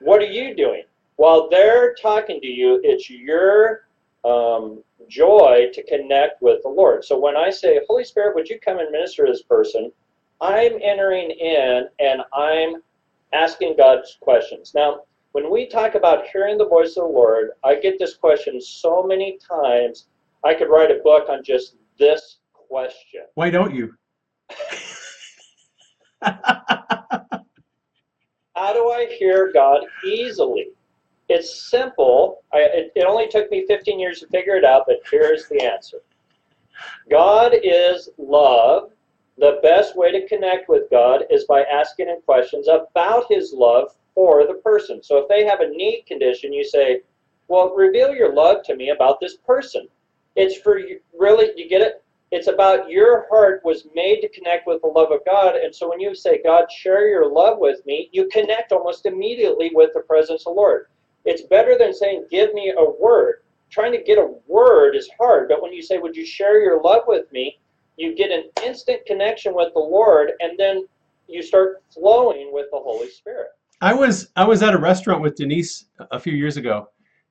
What 0.00 0.20
are 0.20 0.26
you 0.26 0.54
doing?" 0.54 0.84
While 1.16 1.48
they're 1.48 1.94
talking 1.94 2.40
to 2.40 2.46
you, 2.46 2.80
it's 2.82 3.08
your 3.08 3.86
um, 4.24 4.82
joy 5.08 5.68
to 5.72 5.82
connect 5.84 6.42
with 6.42 6.62
the 6.62 6.68
Lord. 6.68 7.04
So 7.04 7.18
when 7.18 7.36
I 7.36 7.50
say, 7.50 7.80
Holy 7.88 8.04
Spirit, 8.04 8.34
would 8.34 8.48
you 8.48 8.58
come 8.58 8.78
and 8.78 8.90
minister 8.90 9.26
to 9.26 9.32
this 9.32 9.42
person? 9.42 9.92
I'm 10.40 10.72
entering 10.82 11.30
in 11.30 11.88
and 12.00 12.22
I'm 12.32 12.82
asking 13.32 13.76
God's 13.76 14.18
questions. 14.20 14.72
Now, 14.74 15.02
when 15.32 15.50
we 15.50 15.66
talk 15.66 15.94
about 15.94 16.26
hearing 16.32 16.58
the 16.58 16.66
voice 16.66 16.96
of 16.96 17.04
the 17.04 17.12
Lord, 17.12 17.50
I 17.62 17.76
get 17.76 17.98
this 17.98 18.14
question 18.14 18.60
so 18.60 19.02
many 19.02 19.38
times. 19.38 20.06
I 20.44 20.54
could 20.54 20.68
write 20.68 20.90
a 20.90 21.00
book 21.02 21.28
on 21.28 21.42
just 21.42 21.76
this 21.98 22.38
question. 22.52 23.22
Why 23.34 23.50
don't 23.50 23.74
you? 23.74 23.94
How 28.54 28.72
do 28.72 28.90
I 28.90 29.06
hear 29.18 29.50
God 29.52 29.80
easily? 30.04 30.68
It's 31.28 31.70
simple. 31.70 32.42
I, 32.52 32.60
it, 32.60 32.92
it 32.94 33.04
only 33.04 33.28
took 33.28 33.50
me 33.50 33.64
15 33.66 33.98
years 33.98 34.20
to 34.20 34.28
figure 34.28 34.56
it 34.56 34.64
out, 34.64 34.84
but 34.86 34.98
here's 35.10 35.48
the 35.48 35.62
answer 35.62 35.98
God 37.10 37.52
is 37.62 38.08
love. 38.18 38.90
The 39.38 39.58
best 39.64 39.96
way 39.96 40.12
to 40.12 40.28
connect 40.28 40.68
with 40.68 40.88
God 40.92 41.24
is 41.28 41.44
by 41.44 41.64
asking 41.64 42.06
him 42.06 42.18
questions 42.24 42.68
about 42.68 43.26
his 43.28 43.52
love 43.52 43.88
for 44.14 44.46
the 44.46 44.54
person. 44.54 45.02
So 45.02 45.18
if 45.18 45.28
they 45.28 45.44
have 45.44 45.60
a 45.60 45.68
need 45.68 46.04
condition, 46.06 46.52
you 46.52 46.64
say, 46.64 47.00
Well, 47.48 47.74
reveal 47.74 48.14
your 48.14 48.32
love 48.32 48.62
to 48.66 48.76
me 48.76 48.90
about 48.90 49.18
this 49.18 49.36
person. 49.36 49.88
It's 50.36 50.56
for 50.58 50.78
you, 50.78 51.00
really, 51.18 51.50
you 51.56 51.68
get 51.68 51.82
it? 51.82 52.03
It's 52.30 52.48
about 52.48 52.90
your 52.90 53.26
heart 53.28 53.60
was 53.64 53.86
made 53.94 54.20
to 54.20 54.28
connect 54.28 54.66
with 54.66 54.82
the 54.82 54.88
love 54.88 55.12
of 55.12 55.24
God. 55.24 55.54
And 55.56 55.74
so 55.74 55.88
when 55.88 56.00
you 56.00 56.14
say, 56.14 56.40
God, 56.42 56.70
share 56.70 57.08
your 57.08 57.30
love 57.30 57.58
with 57.58 57.84
me, 57.86 58.08
you 58.12 58.28
connect 58.28 58.72
almost 58.72 59.06
immediately 59.06 59.70
with 59.74 59.90
the 59.94 60.00
presence 60.00 60.42
of 60.42 60.54
the 60.54 60.60
Lord. 60.60 60.86
It's 61.24 61.42
better 61.42 61.78
than 61.78 61.94
saying, 61.94 62.26
Give 62.30 62.52
me 62.54 62.74
a 62.76 62.90
word. 63.00 63.42
Trying 63.70 63.92
to 63.92 64.02
get 64.02 64.18
a 64.18 64.34
word 64.46 64.94
is 64.94 65.08
hard, 65.18 65.48
but 65.48 65.62
when 65.62 65.72
you 65.72 65.82
say, 65.82 65.98
Would 65.98 66.16
you 66.16 66.26
share 66.26 66.60
your 66.60 66.82
love 66.82 67.02
with 67.06 67.30
me? 67.32 67.58
you 67.96 68.14
get 68.14 68.30
an 68.30 68.44
instant 68.64 69.04
connection 69.06 69.54
with 69.54 69.72
the 69.74 69.80
Lord, 69.80 70.32
and 70.40 70.58
then 70.58 70.86
you 71.28 71.42
start 71.42 71.82
flowing 71.92 72.50
with 72.52 72.66
the 72.72 72.78
Holy 72.78 73.08
Spirit. 73.08 73.48
I 73.80 73.94
was 73.94 74.30
I 74.36 74.44
was 74.44 74.62
at 74.62 74.74
a 74.74 74.78
restaurant 74.78 75.20
with 75.20 75.36
Denise 75.36 75.86
a 76.10 76.18
few 76.18 76.32
years 76.32 76.56
ago, 76.56 76.88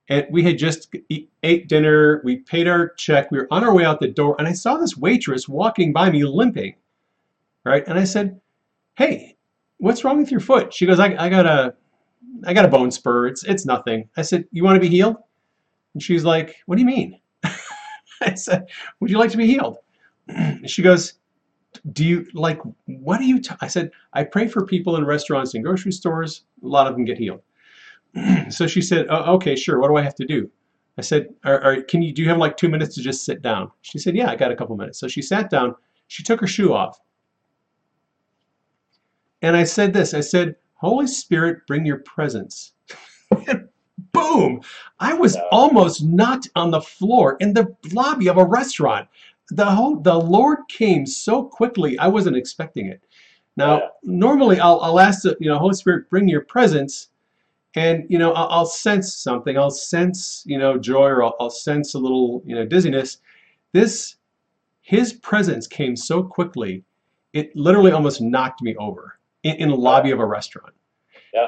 and 0.08 0.26
we 0.30 0.42
had 0.42 0.58
just 0.58 0.94
ate 1.42 1.68
dinner. 1.68 2.20
We 2.24 2.36
paid 2.36 2.68
our 2.68 2.90
check. 2.90 3.30
We 3.30 3.38
were 3.38 3.48
on 3.50 3.64
our 3.64 3.74
way 3.74 3.84
out 3.84 4.00
the 4.00 4.08
door, 4.08 4.36
and 4.38 4.46
I 4.46 4.52
saw 4.52 4.76
this 4.76 4.96
waitress 4.96 5.48
walking 5.48 5.92
by 5.92 6.10
me 6.10 6.24
limping, 6.24 6.74
right? 7.64 7.84
And 7.86 7.98
I 7.98 8.04
said, 8.04 8.40
"Hey, 8.96 9.36
what's 9.78 10.04
wrong 10.04 10.18
with 10.18 10.30
your 10.30 10.40
foot?" 10.40 10.72
She 10.74 10.86
goes, 10.86 11.00
"I, 11.00 11.14
I 11.18 11.28
got 11.28 11.46
a, 11.46 11.74
I 12.46 12.52
got 12.52 12.66
a 12.66 12.68
bone 12.68 12.90
spur. 12.90 13.26
It's 13.28 13.44
it's 13.44 13.64
nothing." 13.64 14.08
I 14.16 14.22
said, 14.22 14.44
"You 14.52 14.64
want 14.64 14.76
to 14.76 14.80
be 14.80 14.88
healed?" 14.94 15.16
And 15.94 16.02
she's 16.02 16.24
like, 16.24 16.56
"What 16.66 16.76
do 16.76 16.80
you 16.82 16.86
mean?" 16.86 17.18
I 18.20 18.34
said, 18.34 18.66
"Would 19.00 19.10
you 19.10 19.18
like 19.18 19.30
to 19.30 19.38
be 19.38 19.46
healed?" 19.46 19.78
she 20.66 20.82
goes, 20.82 21.14
"Do 21.92 22.04
you 22.04 22.26
like 22.34 22.60
what 22.86 23.18
do 23.18 23.24
you?" 23.24 23.40
I 23.62 23.68
said, 23.68 23.90
"I 24.12 24.24
pray 24.24 24.48
for 24.48 24.66
people 24.66 24.96
in 24.96 25.06
restaurants 25.06 25.54
and 25.54 25.64
grocery 25.64 25.92
stores. 25.92 26.44
A 26.62 26.66
lot 26.66 26.86
of 26.86 26.92
them 26.92 27.06
get 27.06 27.16
healed." 27.16 27.40
so 28.50 28.66
she 28.66 28.80
said, 28.80 29.06
oh, 29.10 29.34
"Okay, 29.34 29.56
sure. 29.56 29.80
What 29.80 29.88
do 29.88 29.96
I 29.96 30.02
have 30.02 30.14
to 30.16 30.26
do?" 30.26 30.50
I 30.98 31.02
said, 31.02 31.28
"Are, 31.44 31.60
are, 31.62 31.82
"Can 31.82 32.02
you 32.02 32.12
do 32.12 32.22
you 32.22 32.28
have 32.28 32.38
like 32.38 32.56
two 32.56 32.68
minutes 32.68 32.94
to 32.96 33.02
just 33.02 33.24
sit 33.24 33.42
down?" 33.42 33.70
She 33.82 33.98
said, 33.98 34.16
"Yeah, 34.16 34.30
I 34.30 34.36
got 34.36 34.52
a 34.52 34.56
couple 34.56 34.76
minutes." 34.76 34.98
So 34.98 35.08
she 35.08 35.22
sat 35.22 35.50
down. 35.50 35.74
She 36.08 36.22
took 36.22 36.40
her 36.40 36.46
shoe 36.46 36.72
off, 36.72 37.00
and 39.42 39.56
I 39.56 39.64
said 39.64 39.92
this. 39.92 40.14
I 40.14 40.20
said, 40.20 40.56
"Holy 40.74 41.06
Spirit, 41.06 41.66
bring 41.66 41.84
your 41.84 41.98
presence." 41.98 42.72
boom! 44.12 44.60
I 45.00 45.14
was 45.14 45.36
almost 45.50 46.04
knocked 46.04 46.48
on 46.56 46.70
the 46.70 46.80
floor 46.80 47.36
in 47.40 47.52
the 47.52 47.74
lobby 47.92 48.28
of 48.28 48.38
a 48.38 48.44
restaurant. 48.44 49.08
The 49.50 49.64
whole 49.64 49.96
the 49.96 50.14
Lord 50.18 50.58
came 50.68 51.06
so 51.06 51.42
quickly. 51.44 51.98
I 51.98 52.08
wasn't 52.08 52.36
expecting 52.36 52.86
it. 52.86 53.02
Now, 53.56 53.78
Yeah. 53.78 53.88
normally 54.02 54.58
I'll, 54.60 54.80
I'll 54.80 55.00
ask 55.00 55.22
the 55.22 55.36
you 55.40 55.48
know 55.48 55.58
Holy 55.58 55.74
Spirit, 55.74 56.08
bring 56.10 56.28
your 56.28 56.42
presence, 56.42 57.08
and 57.74 58.04
you 58.08 58.18
know 58.18 58.32
I'll, 58.32 58.48
I'll 58.50 58.66
sense 58.66 59.14
something. 59.16 59.58
I'll 59.58 59.70
sense 59.70 60.42
you 60.46 60.58
know 60.58 60.78
joy, 60.78 61.06
or 61.08 61.22
I'll, 61.24 61.36
I'll 61.40 61.50
sense 61.50 61.94
a 61.94 61.98
little 61.98 62.42
you 62.46 62.54
know 62.54 62.64
dizziness. 62.66 63.18
This 63.72 64.16
His 64.82 65.12
presence 65.14 65.66
came 65.66 65.96
so 65.96 66.22
quickly, 66.22 66.84
it 67.32 67.54
literally 67.56 67.92
almost 67.92 68.20
knocked 68.22 68.62
me 68.62 68.76
over 68.76 69.18
in, 69.44 69.56
in 69.56 69.68
the 69.70 69.76
lobby 69.76 70.10
of 70.12 70.20
a 70.20 70.26
restaurant. 70.26 70.74
Yeah. 71.34 71.46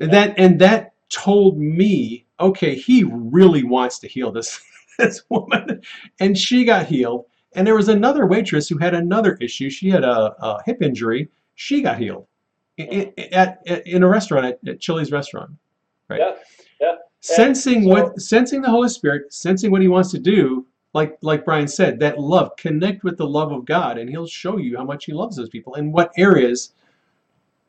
And 0.00 0.12
that 0.12 0.34
and 0.38 0.60
that 0.60 0.94
told 1.10 1.58
me, 1.58 2.26
okay, 2.40 2.74
he 2.74 3.04
really 3.04 3.64
wants 3.64 3.98
to 4.00 4.08
heal 4.08 4.32
this 4.32 4.60
this 4.98 5.22
woman, 5.30 5.82
and 6.20 6.36
she 6.38 6.64
got 6.64 6.86
healed. 6.86 7.26
And 7.54 7.66
there 7.66 7.74
was 7.76 7.88
another 7.88 8.26
waitress 8.26 8.68
who 8.68 8.78
had 8.78 8.94
another 8.94 9.36
issue. 9.40 9.70
She 9.70 9.90
had 9.90 10.04
a, 10.04 10.34
a 10.40 10.62
hip 10.66 10.82
injury. 10.82 11.28
She 11.54 11.82
got 11.82 11.98
healed 11.98 12.26
I- 12.80 13.12
I- 13.18 13.22
at, 13.32 13.62
at 13.66 13.86
in 13.86 14.02
a 14.02 14.08
restaurant 14.08 14.46
at, 14.46 14.58
at 14.68 14.80
Chili's 14.80 15.12
restaurant. 15.12 15.52
Right. 16.12 16.20
Yeah, 16.20 16.36
yeah. 16.80 16.94
Sensing 17.20 17.84
so- 17.84 17.88
what 17.88 18.20
sensing 18.20 18.62
the 18.62 18.70
Holy 18.70 18.88
Spirit, 18.88 19.32
sensing 19.32 19.70
what 19.70 19.82
He 19.82 19.88
wants 19.88 20.10
to 20.12 20.18
do. 20.18 20.66
Like 20.94 21.16
like 21.22 21.44
Brian 21.46 21.68
said, 21.68 21.98
that 22.00 22.18
love. 22.18 22.54
Connect 22.56 23.02
with 23.02 23.16
the 23.16 23.26
love 23.26 23.50
of 23.50 23.64
God, 23.64 23.96
and 23.96 24.10
He'll 24.10 24.26
show 24.26 24.58
you 24.58 24.76
how 24.76 24.84
much 24.84 25.06
He 25.06 25.12
loves 25.12 25.36
those 25.36 25.48
people 25.48 25.74
and 25.76 25.92
what 25.92 26.12
areas 26.18 26.74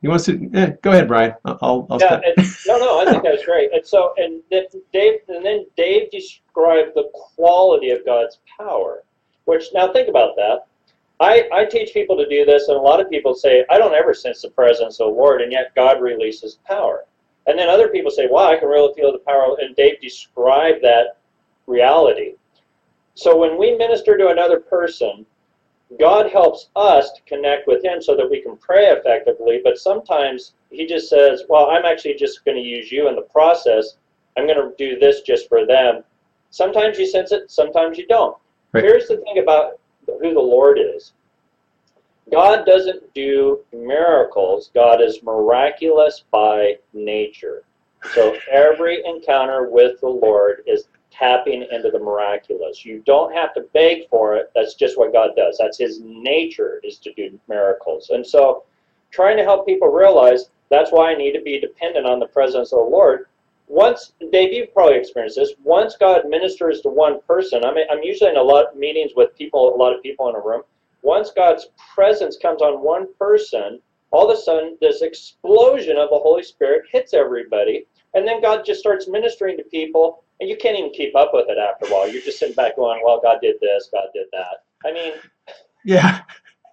He 0.01 0.09
wants 0.09 0.25
to. 0.25 0.49
Eh, 0.53 0.71
go 0.81 0.91
ahead, 0.91 1.07
Brian. 1.07 1.33
I'll 1.45 1.87
I'll, 1.89 1.99
Yeah, 2.01 2.07
stop. 2.07 2.21
and, 2.25 2.47
no, 2.67 2.77
no, 2.79 2.99
I 2.99 3.09
think 3.09 3.23
that 3.23 3.31
was 3.31 3.45
great. 3.45 3.71
And 3.73 3.85
so, 3.85 4.13
and 4.17 4.41
then 4.51 4.65
Dave, 4.91 5.19
and 5.29 5.45
then 5.45 5.65
Dave 5.77 6.11
described 6.11 6.91
the 6.95 7.09
quality 7.13 7.91
of 7.91 8.05
God's 8.05 8.39
power. 8.59 9.03
Which 9.45 9.65
now 9.73 9.91
think 9.93 10.09
about 10.09 10.35
that. 10.35 10.67
I, 11.19 11.47
I 11.53 11.65
teach 11.65 11.93
people 11.93 12.17
to 12.17 12.27
do 12.27 12.43
this, 12.43 12.67
and 12.67 12.75
a 12.75 12.81
lot 12.81 12.99
of 12.99 13.09
people 13.09 13.33
say, 13.33 13.63
I 13.69 13.77
don't 13.77 13.93
ever 13.93 14.13
sense 14.13 14.41
the 14.41 14.49
presence 14.49 14.99
of 14.99 15.07
the 15.07 15.13
Lord, 15.13 15.41
and 15.41 15.51
yet 15.51 15.73
God 15.75 16.01
releases 16.01 16.59
power. 16.65 17.05
And 17.47 17.59
then 17.59 17.69
other 17.69 17.89
people 17.89 18.11
say, 18.11 18.27
Wow, 18.27 18.51
I 18.51 18.57
can 18.57 18.69
really 18.69 18.93
feel 18.93 19.11
the 19.11 19.19
power. 19.19 19.57
And 19.59 19.75
Dave 19.75 19.99
described 20.01 20.83
that 20.83 21.17
reality. 21.67 22.33
So 23.15 23.37
when 23.37 23.57
we 23.57 23.75
minister 23.75 24.17
to 24.17 24.29
another 24.29 24.59
person, 24.59 25.25
God 25.99 26.31
helps 26.31 26.69
us 26.75 27.11
to 27.11 27.21
connect 27.23 27.67
with 27.67 27.83
Him 27.83 28.01
so 28.01 28.15
that 28.15 28.29
we 28.29 28.41
can 28.41 28.57
pray 28.57 28.87
effectively. 28.87 29.61
But 29.63 29.77
sometimes 29.77 30.53
He 30.71 30.85
just 30.85 31.09
says, 31.09 31.43
Well, 31.49 31.69
I'm 31.69 31.85
actually 31.85 32.15
just 32.15 32.45
going 32.45 32.57
to 32.57 32.63
use 32.63 32.91
you 32.91 33.09
in 33.09 33.15
the 33.15 33.21
process. 33.23 33.97
I'm 34.37 34.47
going 34.47 34.57
to 34.57 34.73
do 34.77 34.97
this 34.97 35.21
just 35.21 35.47
for 35.47 35.65
them. 35.65 36.03
Sometimes 36.49 36.97
you 36.97 37.07
sense 37.07 37.31
it, 37.31 37.51
sometimes 37.51 37.97
you 37.97 38.07
don't. 38.07 38.37
Right. 38.71 38.83
Here's 38.83 39.07
the 39.07 39.17
thing 39.17 39.39
about 39.39 39.79
who 40.07 40.33
the 40.33 40.39
Lord 40.39 40.79
is 40.79 41.13
God 42.31 42.65
doesn't 42.65 43.13
do 43.13 43.59
miracles, 43.73 44.71
God 44.73 45.01
is 45.01 45.21
miraculous 45.23 46.23
by 46.31 46.77
nature. 46.93 47.63
So 48.13 48.37
every 48.51 49.03
encounter 49.05 49.69
with 49.69 49.99
the 50.01 50.09
Lord 50.09 50.63
is 50.65 50.87
tapping 51.11 51.65
into 51.71 51.91
the 51.91 51.99
miraculous. 51.99 52.83
You 52.83 53.01
don't 53.05 53.33
have 53.33 53.53
to 53.53 53.61
beg 53.73 54.09
for 54.09 54.35
it. 54.35 54.51
That's 54.55 54.73
just 54.73 54.97
what 54.97 55.13
God 55.13 55.31
does. 55.35 55.57
That's 55.59 55.77
his 55.77 56.01
nature 56.01 56.81
is 56.83 56.97
to 56.99 57.13
do 57.13 57.39
miracles. 57.47 58.09
And 58.09 58.25
so 58.25 58.63
trying 59.11 59.37
to 59.37 59.43
help 59.43 59.65
people 59.65 59.89
realize 59.89 60.49
that's 60.69 60.91
why 60.91 61.11
I 61.11 61.15
need 61.15 61.33
to 61.33 61.41
be 61.41 61.59
dependent 61.59 62.07
on 62.07 62.19
the 62.19 62.27
presence 62.27 62.73
of 62.73 62.79
the 62.79 62.85
Lord. 62.85 63.27
Once 63.67 64.13
Dave, 64.31 64.51
you've 64.51 64.73
probably 64.73 64.97
experienced 64.97 65.37
this. 65.37 65.53
Once 65.63 65.95
God 65.97 66.27
ministers 66.27 66.81
to 66.81 66.89
one 66.89 67.21
person, 67.27 67.63
I 67.63 67.73
mean, 67.73 67.85
I'm 67.91 68.03
usually 68.03 68.31
in 68.31 68.37
a 68.37 68.41
lot 68.41 68.67
of 68.67 68.75
meetings 68.75 69.11
with 69.15 69.35
people, 69.37 69.73
a 69.73 69.77
lot 69.77 69.95
of 69.95 70.01
people 70.01 70.29
in 70.29 70.35
a 70.35 70.39
room. 70.39 70.63
Once 71.03 71.31
God's 71.35 71.67
presence 71.93 72.37
comes 72.41 72.61
on 72.61 72.83
one 72.83 73.07
person, 73.19 73.79
all 74.11 74.29
of 74.29 74.37
a 74.37 74.41
sudden 74.41 74.77
this 74.81 75.01
explosion 75.01 75.97
of 75.97 76.09
the 76.09 76.17
Holy 76.17 76.43
Spirit 76.43 76.83
hits 76.91 77.13
everybody, 77.13 77.85
and 78.13 78.27
then 78.27 78.41
God 78.41 78.63
just 78.65 78.79
starts 78.79 79.07
ministering 79.07 79.57
to 79.57 79.63
people, 79.63 80.23
and 80.39 80.49
you 80.49 80.55
can't 80.57 80.77
even 80.77 80.91
keep 80.91 81.15
up 81.15 81.31
with 81.33 81.47
it 81.49 81.57
after 81.57 81.85
a 81.87 81.89
while. 81.89 82.09
You're 82.09 82.21
just 82.21 82.39
sitting 82.39 82.55
back 82.55 82.77
going, 82.77 83.01
"Well, 83.03 83.19
God 83.21 83.39
did 83.41 83.55
this, 83.61 83.89
God 83.91 84.07
did 84.13 84.27
that." 84.31 84.63
I 84.85 84.91
mean, 84.93 85.13
Yeah. 85.83 86.21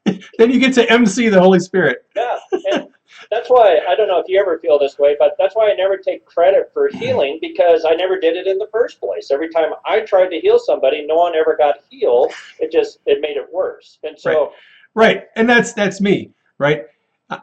then 0.39 0.51
you 0.51 0.59
get 0.61 0.75
to 0.75 0.91
MC 0.91 1.29
the 1.29 1.41
Holy 1.41 1.61
Spirit. 1.61 2.05
yeah, 2.17 2.39
and 2.71 2.89
that's 3.31 3.49
why 3.51 3.81
I 3.89 3.95
don't 3.95 4.09
know 4.09 4.19
if 4.19 4.27
you 4.29 4.41
ever 4.41 4.59
feel 4.59 4.79
this 4.79 4.99
way, 4.99 5.17
but 5.19 5.37
that's 5.39 5.55
why 5.55 5.71
I 5.71 5.75
never 5.75 5.97
take 5.97 6.25
credit 6.25 6.71
for 6.73 6.89
healing 6.89 7.39
because 7.41 7.85
I 7.85 7.95
never 7.95 8.19
did 8.19 8.37
it 8.37 8.47
in 8.47 8.59
the 8.59 8.69
first 8.73 9.01
place. 9.01 9.31
Every 9.31 9.49
time 9.49 9.71
I 9.85 10.01
tried 10.01 10.29
to 10.29 10.41
heal 10.41 10.59
somebody, 10.59 11.07
no 11.07 11.17
one 11.17 11.35
ever 11.35 11.57
got 11.57 11.77
healed. 11.89 12.33
It 12.59 12.73
just 12.73 12.99
it 13.07 13.21
made 13.21 13.37
it 13.37 13.47
worse. 13.53 13.99
And 14.03 14.19
so, 14.19 14.53
Right. 14.95 15.25
And 15.37 15.49
that's 15.49 15.73
that's 15.73 16.01
me, 16.01 16.33
right? 16.59 16.85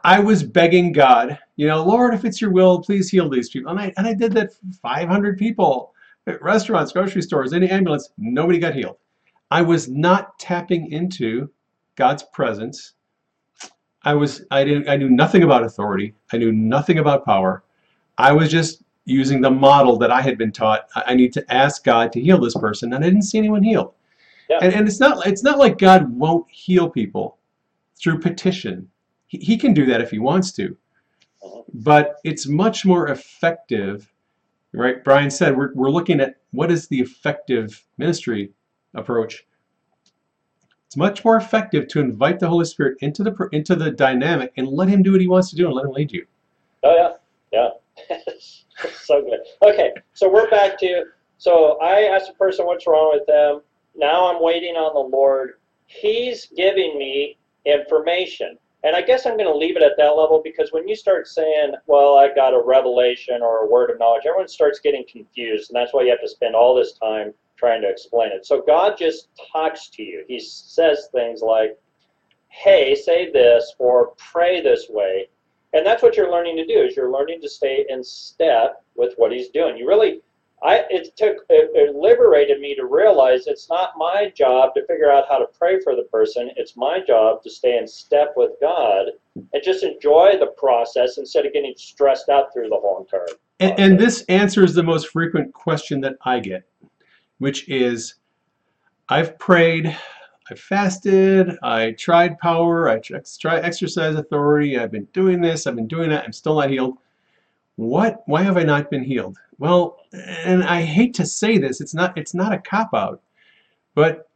I- 0.04 0.20
was 0.20 0.42
begging 0.42 0.92
God, 0.92 1.38
you 1.56 1.66
know, 1.66 1.82
Lord, 1.82 2.12
if 2.12 2.26
it's 2.26 2.42
your 2.42 2.50
will, 2.50 2.82
please 2.82 3.08
heal 3.08 3.28
these 3.30 3.48
people. 3.48 3.70
And 3.70 3.80
I 3.80 3.92
and 3.96 4.06
I 4.06 4.12
did 4.14 4.32
that 4.32 4.52
for 4.52 4.60
500 4.82 5.38
people 5.38 5.94
at 6.26 6.42
restaurants, 6.42 6.92
grocery 6.92 7.22
stores, 7.22 7.54
any 7.54 7.70
ambulance, 7.70 8.10
nobody 8.18 8.58
got 8.58 8.74
healed. 8.74 8.96
I 9.50 9.62
was 9.62 9.88
not 9.88 10.38
tapping 10.38 10.92
into 10.92 11.50
God's 11.96 12.22
presence. 12.34 12.92
I 14.08 14.14
was 14.14 14.42
I 14.50 14.64
didn't 14.64 14.88
I 14.88 14.96
knew 14.96 15.10
nothing 15.10 15.42
about 15.42 15.64
authority. 15.64 16.14
I 16.32 16.38
knew 16.38 16.50
nothing 16.50 16.98
about 16.98 17.26
power. 17.26 17.62
I 18.16 18.32
was 18.32 18.50
just 18.50 18.82
using 19.04 19.42
the 19.42 19.50
model 19.50 19.98
that 19.98 20.10
I 20.10 20.22
had 20.22 20.38
been 20.38 20.50
taught. 20.50 20.88
I 20.96 21.02
I 21.08 21.14
need 21.14 21.30
to 21.34 21.44
ask 21.52 21.84
God 21.84 22.10
to 22.12 22.20
heal 22.20 22.40
this 22.40 22.54
person, 22.56 22.94
and 22.94 23.04
I 23.04 23.08
didn't 23.08 23.28
see 23.30 23.36
anyone 23.36 23.62
healed. 23.62 23.92
Yeah. 24.48 24.60
And, 24.62 24.72
and 24.72 24.88
it's 24.88 24.98
not 24.98 25.26
it's 25.26 25.42
not 25.42 25.58
like 25.58 25.76
God 25.76 26.10
won't 26.10 26.50
heal 26.50 26.88
people 26.88 27.36
through 28.00 28.20
petition. 28.20 28.88
He, 29.26 29.36
he 29.40 29.58
can 29.58 29.74
do 29.74 29.84
that 29.84 30.00
if 30.00 30.10
he 30.10 30.18
wants 30.18 30.52
to. 30.52 30.74
Mhm. 31.44 31.64
But 31.74 32.16
it's 32.24 32.46
much 32.46 32.86
more 32.86 33.08
effective, 33.08 34.10
right? 34.72 35.04
Brian 35.04 35.30
said 35.30 35.54
we're, 35.54 35.74
we're 35.74 35.90
looking 35.90 36.18
at 36.18 36.36
what 36.52 36.70
is 36.70 36.88
the 36.88 37.00
effective 37.00 37.84
ministry 37.98 38.52
approach. 38.94 39.44
It's 40.88 40.96
much 40.96 41.22
more 41.22 41.36
effective 41.36 41.86
to 41.88 42.00
invite 42.00 42.40
the 42.40 42.48
Holy 42.48 42.64
Spirit 42.64 42.96
into 43.02 43.22
the 43.22 43.48
into 43.52 43.76
the 43.76 43.90
dynamic 43.90 44.54
and 44.56 44.66
let 44.66 44.88
him 44.88 45.02
do 45.02 45.12
what 45.12 45.20
he 45.20 45.28
wants 45.28 45.50
to 45.50 45.56
do 45.56 45.66
and 45.66 45.74
let 45.74 45.84
him 45.84 45.92
lead 45.92 46.10
you. 46.10 46.24
oh 46.82 47.18
yeah, 47.52 47.68
yeah, 48.08 48.16
so 49.02 49.20
good. 49.20 49.40
Okay, 49.62 49.92
so 50.14 50.32
we're 50.32 50.48
back 50.48 50.78
to 50.78 51.04
so 51.36 51.78
I 51.82 52.04
asked 52.04 52.28
the 52.28 52.32
person 52.32 52.64
what's 52.64 52.86
wrong 52.86 53.10
with 53.12 53.26
them. 53.26 53.60
Now 53.96 54.34
I'm 54.34 54.42
waiting 54.42 54.76
on 54.76 54.94
the 54.94 55.14
Lord. 55.14 55.58
He's 55.84 56.46
giving 56.56 56.96
me 56.98 57.36
information. 57.66 58.56
And 58.82 58.96
I 58.96 59.02
guess 59.02 59.26
I'm 59.26 59.36
going 59.36 59.52
to 59.52 59.54
leave 59.54 59.76
it 59.76 59.82
at 59.82 59.98
that 59.98 60.16
level 60.16 60.40
because 60.42 60.72
when 60.72 60.88
you 60.88 60.96
start 60.96 61.26
saying, 61.26 61.72
well, 61.86 62.16
I 62.16 62.32
got 62.32 62.54
a 62.54 62.62
revelation 62.64 63.42
or 63.42 63.64
a 63.64 63.68
word 63.68 63.90
of 63.90 63.98
knowledge, 63.98 64.22
everyone 64.24 64.48
starts 64.48 64.78
getting 64.78 65.04
confused. 65.10 65.70
And 65.70 65.76
that's 65.76 65.92
why 65.92 66.04
you 66.04 66.10
have 66.10 66.20
to 66.20 66.28
spend 66.28 66.54
all 66.54 66.74
this 66.74 66.92
time 66.92 67.34
trying 67.58 67.82
to 67.82 67.88
explain 67.88 68.32
it. 68.32 68.46
So 68.46 68.62
God 68.66 68.96
just 68.98 69.28
talks 69.52 69.88
to 69.90 70.02
you. 70.02 70.24
He 70.28 70.40
says 70.40 71.08
things 71.12 71.40
like, 71.42 71.78
hey, 72.48 72.94
say 72.94 73.30
this 73.30 73.74
or 73.78 74.14
pray 74.16 74.60
this 74.60 74.86
way. 74.88 75.28
And 75.74 75.84
that's 75.84 76.02
what 76.02 76.16
you're 76.16 76.30
learning 76.30 76.56
to 76.56 76.66
do 76.66 76.80
is 76.80 76.96
you're 76.96 77.12
learning 77.12 77.42
to 77.42 77.48
stay 77.48 77.84
in 77.88 78.02
step 78.02 78.82
with 78.94 79.14
what 79.16 79.32
he's 79.32 79.48
doing. 79.48 79.76
You 79.76 79.86
really 79.86 80.20
I 80.62 80.84
it 80.90 81.16
took 81.16 81.44
it, 81.50 81.70
it 81.74 81.94
liberated 81.94 82.60
me 82.60 82.74
to 82.74 82.86
realize 82.86 83.46
it's 83.46 83.68
not 83.68 83.92
my 83.96 84.32
job 84.34 84.74
to 84.74 84.84
figure 84.86 85.10
out 85.10 85.26
how 85.28 85.38
to 85.38 85.46
pray 85.46 85.78
for 85.80 85.94
the 85.94 86.02
person. 86.04 86.50
It's 86.56 86.76
my 86.76 87.00
job 87.06 87.42
to 87.42 87.50
stay 87.50 87.78
in 87.78 87.86
step 87.86 88.34
with 88.36 88.52
God 88.60 89.06
and 89.36 89.62
just 89.62 89.84
enjoy 89.84 90.34
the 90.38 90.52
process 90.56 91.18
instead 91.18 91.46
of 91.46 91.52
getting 91.52 91.74
stressed 91.76 92.28
out 92.28 92.52
through 92.52 92.70
the 92.70 92.76
whole 92.76 93.06
term. 93.08 93.28
And, 93.60 93.78
and 93.78 93.98
this 93.98 94.22
answers 94.28 94.74
the 94.74 94.82
most 94.82 95.08
frequent 95.08 95.52
question 95.52 96.00
that 96.00 96.16
I 96.24 96.40
get, 96.40 96.67
which 97.38 97.68
is 97.68 98.14
I've 99.08 99.38
prayed, 99.38 99.96
I've 100.50 100.60
fasted, 100.60 101.56
I 101.62 101.92
tried 101.92 102.38
power, 102.38 102.88
I 102.88 103.00
tried 103.00 103.64
exercise 103.64 104.14
authority, 104.14 104.78
I've 104.78 104.92
been 104.92 105.08
doing 105.12 105.40
this, 105.40 105.66
I've 105.66 105.76
been 105.76 105.88
doing 105.88 106.10
that, 106.10 106.24
I'm 106.24 106.32
still 106.32 106.56
not 106.56 106.70
healed. 106.70 106.98
What? 107.76 108.22
Why 108.26 108.42
have 108.42 108.56
I 108.56 108.64
not 108.64 108.90
been 108.90 109.04
healed? 109.04 109.38
Well, 109.58 109.98
and 110.12 110.64
I 110.64 110.82
hate 110.82 111.14
to 111.14 111.26
say 111.26 111.58
this, 111.58 111.80
it's 111.80 111.94
not 111.94 112.16
it's 112.18 112.34
not 112.34 112.52
a 112.52 112.58
cop 112.58 112.90
out, 112.94 113.22
but 113.94 114.28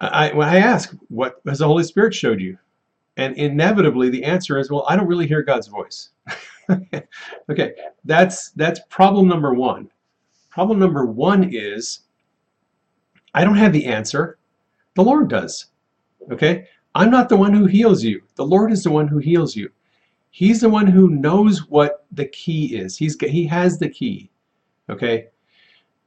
I 0.00 0.32
when 0.34 0.48
I 0.48 0.56
ask, 0.58 0.94
what 1.08 1.40
has 1.46 1.60
the 1.60 1.66
Holy 1.66 1.84
Spirit 1.84 2.14
showed 2.14 2.40
you? 2.40 2.58
And 3.16 3.34
inevitably 3.36 4.10
the 4.10 4.24
answer 4.24 4.58
is, 4.58 4.70
well, 4.70 4.84
I 4.88 4.96
don't 4.96 5.06
really 5.06 5.26
hear 5.26 5.42
God's 5.42 5.68
voice. 5.68 6.10
okay, 7.50 7.74
that's 8.04 8.50
that's 8.50 8.80
problem 8.90 9.28
number 9.28 9.54
one. 9.54 9.88
Problem 10.56 10.78
number 10.78 11.04
one 11.04 11.50
is 11.52 12.00
I 13.34 13.44
don't 13.44 13.58
have 13.58 13.74
the 13.74 13.84
answer. 13.84 14.38
The 14.94 15.04
Lord 15.04 15.28
does. 15.28 15.66
Okay? 16.32 16.66
I'm 16.94 17.10
not 17.10 17.28
the 17.28 17.36
one 17.36 17.52
who 17.52 17.66
heals 17.66 18.02
you. 18.02 18.22
The 18.36 18.46
Lord 18.46 18.72
is 18.72 18.82
the 18.82 18.90
one 18.90 19.06
who 19.06 19.18
heals 19.18 19.54
you. 19.54 19.68
He's 20.30 20.62
the 20.62 20.70
one 20.70 20.86
who 20.86 21.10
knows 21.10 21.68
what 21.68 22.06
the 22.10 22.24
key 22.24 22.74
is. 22.74 22.96
He's 22.96 23.18
he 23.20 23.46
has 23.48 23.78
the 23.78 23.90
key. 23.90 24.30
Okay, 24.88 25.26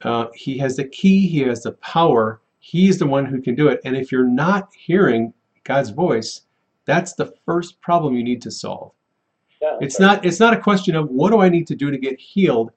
uh, 0.01 0.29
he 0.33 0.57
has 0.57 0.77
the 0.77 0.85
key. 0.85 1.27
He 1.27 1.41
has 1.41 1.61
the 1.61 1.73
power. 1.73 2.41
He's 2.57 2.97
the 2.97 3.05
one 3.05 3.25
who 3.25 3.43
can 3.43 3.53
do 3.53 3.67
it. 3.67 3.79
And 3.85 3.95
if 3.95 4.11
you're 4.11 4.23
not 4.27 4.73
hearing 4.73 5.31
God's 5.63 5.91
voice, 5.91 6.41
that's 6.85 7.13
the 7.13 7.31
first 7.45 7.79
problem 7.81 8.15
you 8.15 8.23
need 8.23 8.41
to 8.41 8.49
solve. 8.49 8.93
Yeah, 9.61 9.77
It's 9.79 9.99
right. 9.99 10.07
not 10.07 10.25
it's 10.25 10.39
not 10.39 10.55
a 10.55 10.59
question 10.59 10.95
of 10.95 11.07
what 11.09 11.29
do 11.29 11.39
I 11.39 11.49
need 11.49 11.67
to 11.67 11.75
do 11.75 11.91
to 11.91 11.99
get 11.99 12.19
healed. 12.19 12.71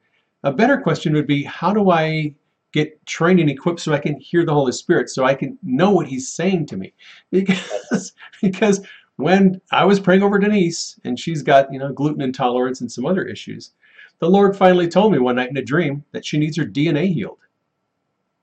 A 0.44 0.52
better 0.52 0.78
question 0.78 1.14
would 1.14 1.26
be 1.26 1.44
how 1.44 1.72
do 1.72 1.90
I 1.90 2.34
get 2.72 3.04
trained 3.06 3.38
and 3.38 3.50
equipped 3.50 3.80
so 3.80 3.92
I 3.92 3.98
can 3.98 4.18
hear 4.18 4.44
the 4.44 4.54
Holy 4.54 4.72
Spirit 4.72 5.10
so 5.10 5.24
I 5.24 5.34
can 5.34 5.58
know 5.62 5.90
what 5.90 6.06
he's 6.06 6.32
saying 6.32 6.66
to 6.66 6.76
me. 6.76 6.94
Because 7.30 8.12
because 8.42 8.80
when 9.16 9.60
I 9.70 9.84
was 9.84 10.00
praying 10.00 10.22
over 10.22 10.38
Denise 10.38 10.98
and 11.04 11.18
she's 11.18 11.42
got, 11.42 11.72
you 11.72 11.78
know, 11.78 11.92
gluten 11.92 12.22
intolerance 12.22 12.80
and 12.80 12.90
some 12.90 13.06
other 13.06 13.24
issues, 13.24 13.72
the 14.18 14.30
Lord 14.30 14.56
finally 14.56 14.88
told 14.88 15.12
me 15.12 15.18
one 15.18 15.36
night 15.36 15.50
in 15.50 15.56
a 15.56 15.62
dream 15.62 16.04
that 16.12 16.24
she 16.24 16.38
needs 16.38 16.56
her 16.56 16.64
DNA 16.64 17.12
healed. 17.12 17.38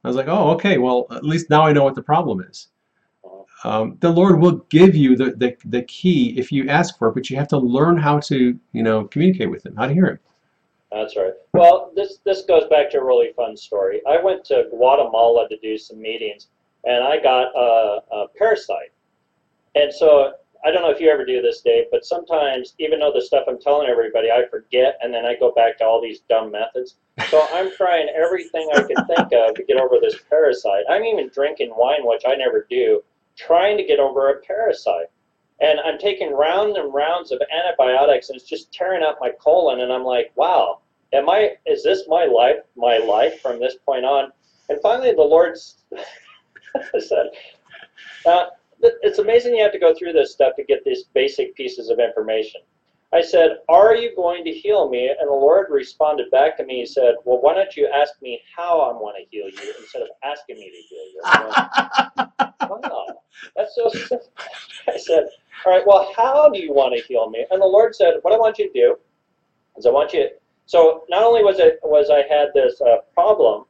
I 0.04 0.08
was 0.08 0.16
like, 0.16 0.28
oh, 0.28 0.52
okay, 0.52 0.78
well, 0.78 1.08
at 1.12 1.26
least 1.26 1.50
now 1.50 1.66
I 1.66 1.74
know 1.74 1.84
what 1.84 1.96
the 1.96 2.04
problem 2.04 2.42
is. 2.42 2.70
Um, 3.66 3.98
the 4.00 4.10
Lord 4.10 4.40
will 4.40 4.58
give 4.70 4.96
you 4.96 5.18
the, 5.18 5.32
the, 5.32 5.58
the 5.66 5.82
key 5.84 6.38
if 6.38 6.52
you 6.52 6.70
ask 6.70 6.98
for 6.98 7.10
it, 7.10 7.14
but 7.14 7.30
you 7.30 7.36
have 7.36 7.50
to 7.50 7.58
learn 7.58 7.98
how 7.98 8.20
to, 8.22 8.58
you 8.72 8.84
know, 8.84 9.06
communicate 9.06 9.50
with 9.50 9.66
Him, 9.66 9.76
how 9.76 9.88
to 9.88 9.94
hear 9.94 10.06
Him. 10.06 10.20
That's 10.92 11.16
right. 11.16 11.34
Well, 11.54 11.92
this 11.96 12.20
this 12.26 12.44
goes 12.44 12.64
back 12.70 12.90
to 12.92 13.00
a 13.00 13.04
really 13.04 13.32
fun 13.36 13.56
story. 13.56 14.02
I 14.08 14.22
went 14.22 14.44
to 14.46 14.66
Guatemala 14.72 15.48
to 15.50 15.58
do 15.58 15.78
some 15.78 16.02
meetings, 16.02 16.48
and 16.84 17.04
I 17.04 17.22
got 17.22 17.48
a, 17.56 18.02
a 18.12 18.28
parasite. 18.38 18.92
And 19.76 19.94
so 19.94 20.34
I 20.66 20.72
don't 20.72 20.82
know 20.82 20.90
if 20.90 21.00
you 21.00 21.10
ever 21.10 21.26
do 21.26 21.42
this, 21.42 21.62
Dave, 21.62 21.86
but 21.92 22.06
sometimes 22.06 22.74
even 22.80 23.00
though 23.00 23.14
the 23.14 23.22
stuff 23.22 23.46
I'm 23.48 23.60
telling 23.60 23.88
everybody, 23.88 24.32
I 24.32 24.48
forget, 24.50 24.98
and 25.02 25.14
then 25.14 25.26
I 25.26 25.36
go 25.36 25.52
back 25.54 25.78
to 25.78 25.86
all 25.86 26.02
these 26.02 26.20
dumb 26.28 26.52
methods. 26.52 26.96
So 27.30 27.46
I'm 27.54 27.72
trying 27.76 28.10
everything 28.10 28.70
I 28.74 28.82
can 28.82 29.06
think 29.06 29.32
of 29.32 29.56
to 29.56 29.64
get 29.68 29.78
over 29.78 29.98
this 30.02 30.18
parasite. 30.30 30.84
I'm 30.90 31.04
even 31.04 31.30
drinking 31.34 31.72
wine, 31.76 32.02
which 32.04 32.24
I 32.28 32.36
never 32.36 32.66
do, 32.70 33.02
trying 33.38 33.78
to 33.78 33.86
get 33.86 34.00
over 34.00 34.32
a 34.32 34.42
parasite. 34.42 35.08
And 35.62 35.80
I'm 35.82 35.98
taking 35.98 36.32
rounds 36.34 36.78
and 36.78 36.94
rounds 36.94 37.32
of 37.32 37.42
antibiotics, 37.52 38.30
and 38.30 38.38
it's 38.38 38.48
just 38.48 38.72
tearing 38.72 39.04
up 39.04 39.18
my 39.20 39.32
colon. 39.42 39.82
And 39.82 39.92
I'm 39.92 40.04
like, 40.04 40.32
wow, 40.36 40.80
am 41.14 41.30
I? 41.30 41.58
Is 41.66 41.84
this 41.84 42.04
my 42.08 42.26
life? 42.26 42.58
My 42.76 42.98
life 42.98 43.42
from 43.42 43.60
this 43.60 43.76
point 43.86 44.06
on? 44.06 44.32
And 44.70 44.80
finally, 44.82 45.12
the 45.12 45.22
Lord 45.22 45.58
said, 47.00 47.26
uh, 48.26 48.46
"It's 48.82 49.20
amazing 49.20 49.56
you 49.56 49.64
have 49.64 49.72
to 49.74 49.80
go 49.80 49.94
through 49.94 50.14
this 50.14 50.32
stuff 50.32 50.56
to 50.56 50.64
get 50.64 50.84
these 50.86 51.04
basic 51.14 51.56
pieces 51.56 51.90
of 51.90 52.00
information." 52.00 52.62
I 53.12 53.22
said, 53.22 53.58
"Are 53.68 53.96
you 53.96 54.16
going 54.16 54.44
to 54.46 54.52
heal 54.52 54.90
me?" 54.90 55.10
And 55.10 55.28
the 55.28 55.34
Lord 55.34 55.68
responded 55.70 56.30
back 56.32 56.58
to 56.58 56.66
me. 56.66 56.82
He 56.82 56.86
said, 56.86 57.16
"Well, 57.26 57.42
why 57.42 57.56
don't 57.56 57.76
you 57.76 57.88
ask 57.88 58.14
me 58.22 58.40
how 58.56 58.82
I'm 58.82 59.00
going 59.00 59.16
to 59.16 59.28
heal 59.30 59.50
you 59.50 59.74
instead 59.80 60.04
of 60.04 60.10
asking 60.24 60.58
me 60.58 60.70
to 60.70 60.78
heal 60.88 61.06
you?" 61.14 62.26
Wow, 62.70 63.06
that's 63.56 63.76
so 63.76 63.90
simple. 63.90 64.32
I 64.88 64.98
said, 64.98 65.26
all 65.66 65.74
right, 65.74 65.86
well, 65.86 66.12
how 66.16 66.50
do 66.50 66.60
you 66.60 66.74
want 66.74 66.96
to 66.96 67.02
heal 67.02 67.30
me? 67.30 67.46
And 67.52 67.62
the 67.62 67.66
Lord 67.66 67.96
said, 67.96 68.16
what 68.22 68.34
I 68.34 68.38
want 68.38 68.60
you 68.60 68.72
to 68.72 68.74
do 68.74 68.98
is 69.78 69.86
I 69.86 69.90
want 69.90 70.14
you. 70.14 70.30
So 70.66 71.04
not 71.10 71.24
only 71.24 71.44
was 71.44 71.60
it 71.60 71.80
was 71.84 72.10
I 72.10 72.24
had 72.32 72.50
this 72.54 72.80
uh, 72.82 72.98
problem 73.14 73.66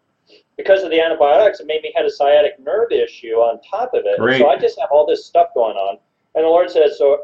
because 0.57 0.83
of 0.83 0.89
the 0.91 0.99
antibiotics, 0.99 1.59
it 1.59 1.67
made 1.67 1.81
me 1.81 1.93
had 1.95 2.05
a 2.05 2.11
sciatic 2.11 2.59
nerve 2.59 2.91
issue 2.91 3.35
on 3.35 3.59
top 3.61 3.93
of 3.93 4.01
it. 4.05 4.19
Great. 4.19 4.39
So 4.39 4.49
I 4.49 4.57
just 4.57 4.79
have 4.79 4.89
all 4.91 5.05
this 5.05 5.25
stuff 5.25 5.47
going 5.53 5.77
on. 5.77 5.97
And 6.35 6.43
the 6.43 6.49
Lord 6.49 6.69
says, 6.69 6.97
so 6.97 7.23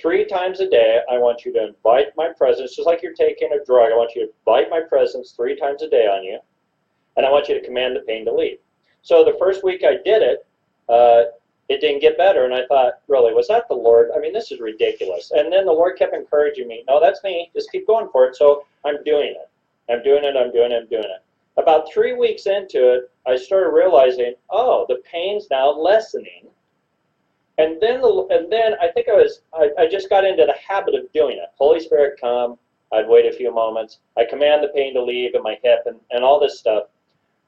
three 0.00 0.24
times 0.24 0.60
a 0.60 0.68
day, 0.68 1.00
I 1.10 1.18
want 1.18 1.44
you 1.44 1.52
to 1.54 1.68
invite 1.68 2.08
my 2.16 2.30
presence, 2.36 2.76
just 2.76 2.86
like 2.86 3.02
you're 3.02 3.14
taking 3.14 3.50
a 3.52 3.64
drug. 3.64 3.92
I 3.92 3.96
want 3.96 4.14
you 4.14 4.22
to 4.26 4.32
invite 4.38 4.70
my 4.70 4.80
presence 4.80 5.32
three 5.32 5.58
times 5.58 5.82
a 5.82 5.88
day 5.88 6.06
on 6.06 6.24
you, 6.24 6.38
and 7.16 7.26
I 7.26 7.30
want 7.30 7.48
you 7.48 7.54
to 7.58 7.66
command 7.66 7.96
the 7.96 8.00
pain 8.00 8.24
to 8.24 8.32
leave. 8.32 8.58
So 9.02 9.24
the 9.24 9.36
first 9.38 9.64
week 9.64 9.82
I 9.84 9.96
did 10.04 10.22
it, 10.22 10.46
uh, 10.88 11.30
it 11.68 11.80
didn't 11.80 12.00
get 12.00 12.18
better, 12.18 12.44
and 12.44 12.54
I 12.54 12.66
thought, 12.66 12.94
really, 13.06 13.32
was 13.32 13.46
that 13.48 13.68
the 13.68 13.74
Lord? 13.74 14.10
I 14.14 14.18
mean, 14.18 14.32
this 14.32 14.50
is 14.50 14.60
ridiculous. 14.60 15.30
And 15.30 15.52
then 15.52 15.64
the 15.64 15.72
Lord 15.72 15.96
kept 15.96 16.14
encouraging 16.14 16.66
me, 16.66 16.82
no, 16.88 17.00
that's 17.00 17.22
me. 17.22 17.50
Just 17.54 17.70
keep 17.70 17.86
going 17.86 18.08
for 18.10 18.26
it. 18.26 18.36
So 18.36 18.64
I'm 18.84 19.02
doing 19.04 19.36
it. 19.36 19.48
I'm 19.90 20.02
doing 20.02 20.24
it. 20.24 20.36
I'm 20.36 20.52
doing 20.52 20.72
it. 20.72 20.82
I'm 20.82 20.88
doing 20.88 21.04
it. 21.04 21.24
About 21.56 21.92
three 21.92 22.14
weeks 22.14 22.46
into 22.46 22.94
it, 22.94 23.10
I 23.26 23.36
started 23.36 23.70
realizing, 23.70 24.34
oh, 24.50 24.84
the 24.88 25.02
pain's 25.10 25.46
now 25.50 25.70
lessening. 25.70 26.48
And 27.60 27.76
then, 27.80 28.00
the, 28.00 28.26
and 28.30 28.50
then 28.50 28.72
I 28.80 28.88
think 28.88 29.08
I 29.08 29.12
was, 29.12 29.42
I, 29.52 29.68
I 29.82 29.86
just 29.86 30.08
got 30.08 30.24
into 30.24 30.46
the 30.46 30.54
habit 30.66 30.94
of 30.94 31.12
doing 31.12 31.36
it. 31.36 31.50
Holy 31.58 31.78
Spirit, 31.78 32.18
come. 32.18 32.58
I'd 32.90 33.06
wait 33.06 33.26
a 33.26 33.36
few 33.36 33.54
moments. 33.54 33.98
I 34.16 34.24
command 34.24 34.64
the 34.64 34.68
pain 34.68 34.94
to 34.94 35.02
leave 35.02 35.34
in 35.34 35.42
my 35.42 35.58
hip 35.62 35.80
and, 35.84 36.00
and 36.10 36.24
all 36.24 36.40
this 36.40 36.58
stuff. 36.58 36.84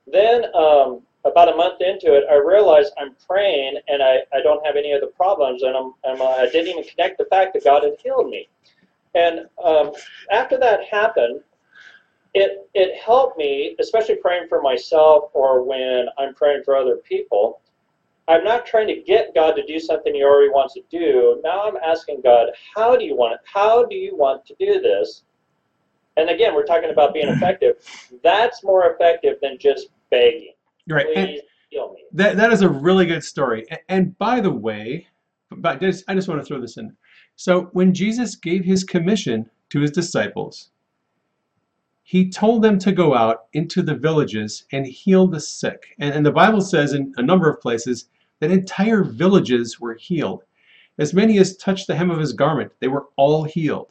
Then, 0.06 0.44
um, 0.54 1.00
about 1.24 1.52
a 1.52 1.56
month 1.56 1.80
into 1.80 2.14
it, 2.14 2.24
I 2.30 2.34
realized 2.34 2.92
I'm 2.98 3.16
praying 3.26 3.78
and 3.88 4.02
I, 4.02 4.18
I 4.34 4.42
don't 4.42 4.64
have 4.66 4.76
any 4.76 4.92
of 4.92 5.00
the 5.00 5.06
problems, 5.06 5.62
and 5.62 5.74
I'm, 5.74 5.94
I'm, 6.04 6.20
uh, 6.20 6.42
I 6.42 6.48
didn't 6.50 6.68
even 6.68 6.84
connect 6.84 7.16
the 7.16 7.24
fact 7.26 7.54
that 7.54 7.64
God 7.64 7.82
had 7.82 7.94
healed 8.02 8.28
me. 8.28 8.48
And 9.14 9.46
um, 9.64 9.92
after 10.30 10.58
that 10.58 10.84
happened, 10.84 11.40
it, 12.34 12.68
it 12.74 13.00
helped 13.00 13.38
me, 13.38 13.76
especially 13.80 14.16
praying 14.16 14.48
for 14.48 14.60
myself 14.60 15.30
or 15.32 15.64
when 15.64 16.06
I'm 16.18 16.34
praying 16.34 16.64
for 16.64 16.76
other 16.76 16.96
people. 16.96 17.61
I'm 18.32 18.44
not 18.44 18.66
trying 18.66 18.88
to 18.88 19.02
get 19.02 19.34
God 19.34 19.52
to 19.52 19.64
do 19.66 19.78
something 19.78 20.14
He 20.14 20.22
already 20.24 20.50
wants 20.50 20.74
to 20.74 20.82
do. 20.90 21.40
Now 21.44 21.64
I'm 21.64 21.76
asking 21.76 22.20
God, 22.22 22.48
how 22.74 22.96
do 22.96 23.04
you 23.04 23.16
want 23.16 23.34
it? 23.34 23.40
How 23.44 23.84
do 23.84 23.94
you 23.96 24.16
want 24.16 24.46
to 24.46 24.54
do 24.58 24.80
this? 24.80 25.24
And 26.16 26.30
again, 26.30 26.54
we're 26.54 26.64
talking 26.66 26.90
about 26.90 27.14
being 27.14 27.28
effective. 27.36 27.76
That's 28.22 28.62
more 28.64 28.92
effective 28.92 29.36
than 29.42 29.58
just 29.58 29.88
begging. 30.10 30.52
Right. 30.88 31.06
And 31.16 31.26
Please 31.28 31.40
heal 31.70 31.92
me. 31.94 32.04
that, 32.12 32.36
that 32.36 32.52
is 32.52 32.62
a 32.62 32.68
really 32.68 33.06
good 33.06 33.24
story. 33.24 33.66
A- 33.70 33.78
And 33.90 34.16
by 34.18 34.40
the 34.40 34.50
way, 34.52 35.06
but 35.50 35.80
just, 35.80 36.04
I 36.08 36.14
just 36.14 36.28
want 36.28 36.40
to 36.40 36.44
throw 36.46 36.60
this 36.60 36.76
in. 36.76 36.94
So 37.36 37.70
when 37.72 37.94
Jesus 37.94 38.36
gave 38.36 38.64
his 38.64 38.84
commission 38.84 39.48
to 39.70 39.80
his 39.80 39.90
disciples, 39.90 40.70
he 42.04 42.28
told 42.28 42.62
them 42.62 42.78
to 42.80 42.92
go 42.92 43.14
out 43.14 43.44
into 43.54 43.80
the 43.82 43.94
villages 43.94 44.64
and 44.72 44.86
heal 44.86 45.26
the 45.26 45.40
sick. 45.40 45.94
And, 45.98 46.14
and 46.14 46.26
the 46.26 46.32
Bible 46.32 46.60
says 46.60 46.92
in 46.92 47.12
a 47.16 47.22
number 47.22 47.48
of 47.48 47.60
places 47.60 48.08
that 48.42 48.50
entire 48.50 49.04
villages 49.04 49.78
were 49.78 49.94
healed. 49.94 50.42
As 50.98 51.14
many 51.14 51.38
as 51.38 51.56
touched 51.58 51.86
the 51.86 51.94
hem 51.94 52.10
of 52.10 52.18
his 52.18 52.32
garment, 52.32 52.72
they 52.80 52.88
were 52.88 53.06
all 53.14 53.44
healed. 53.44 53.86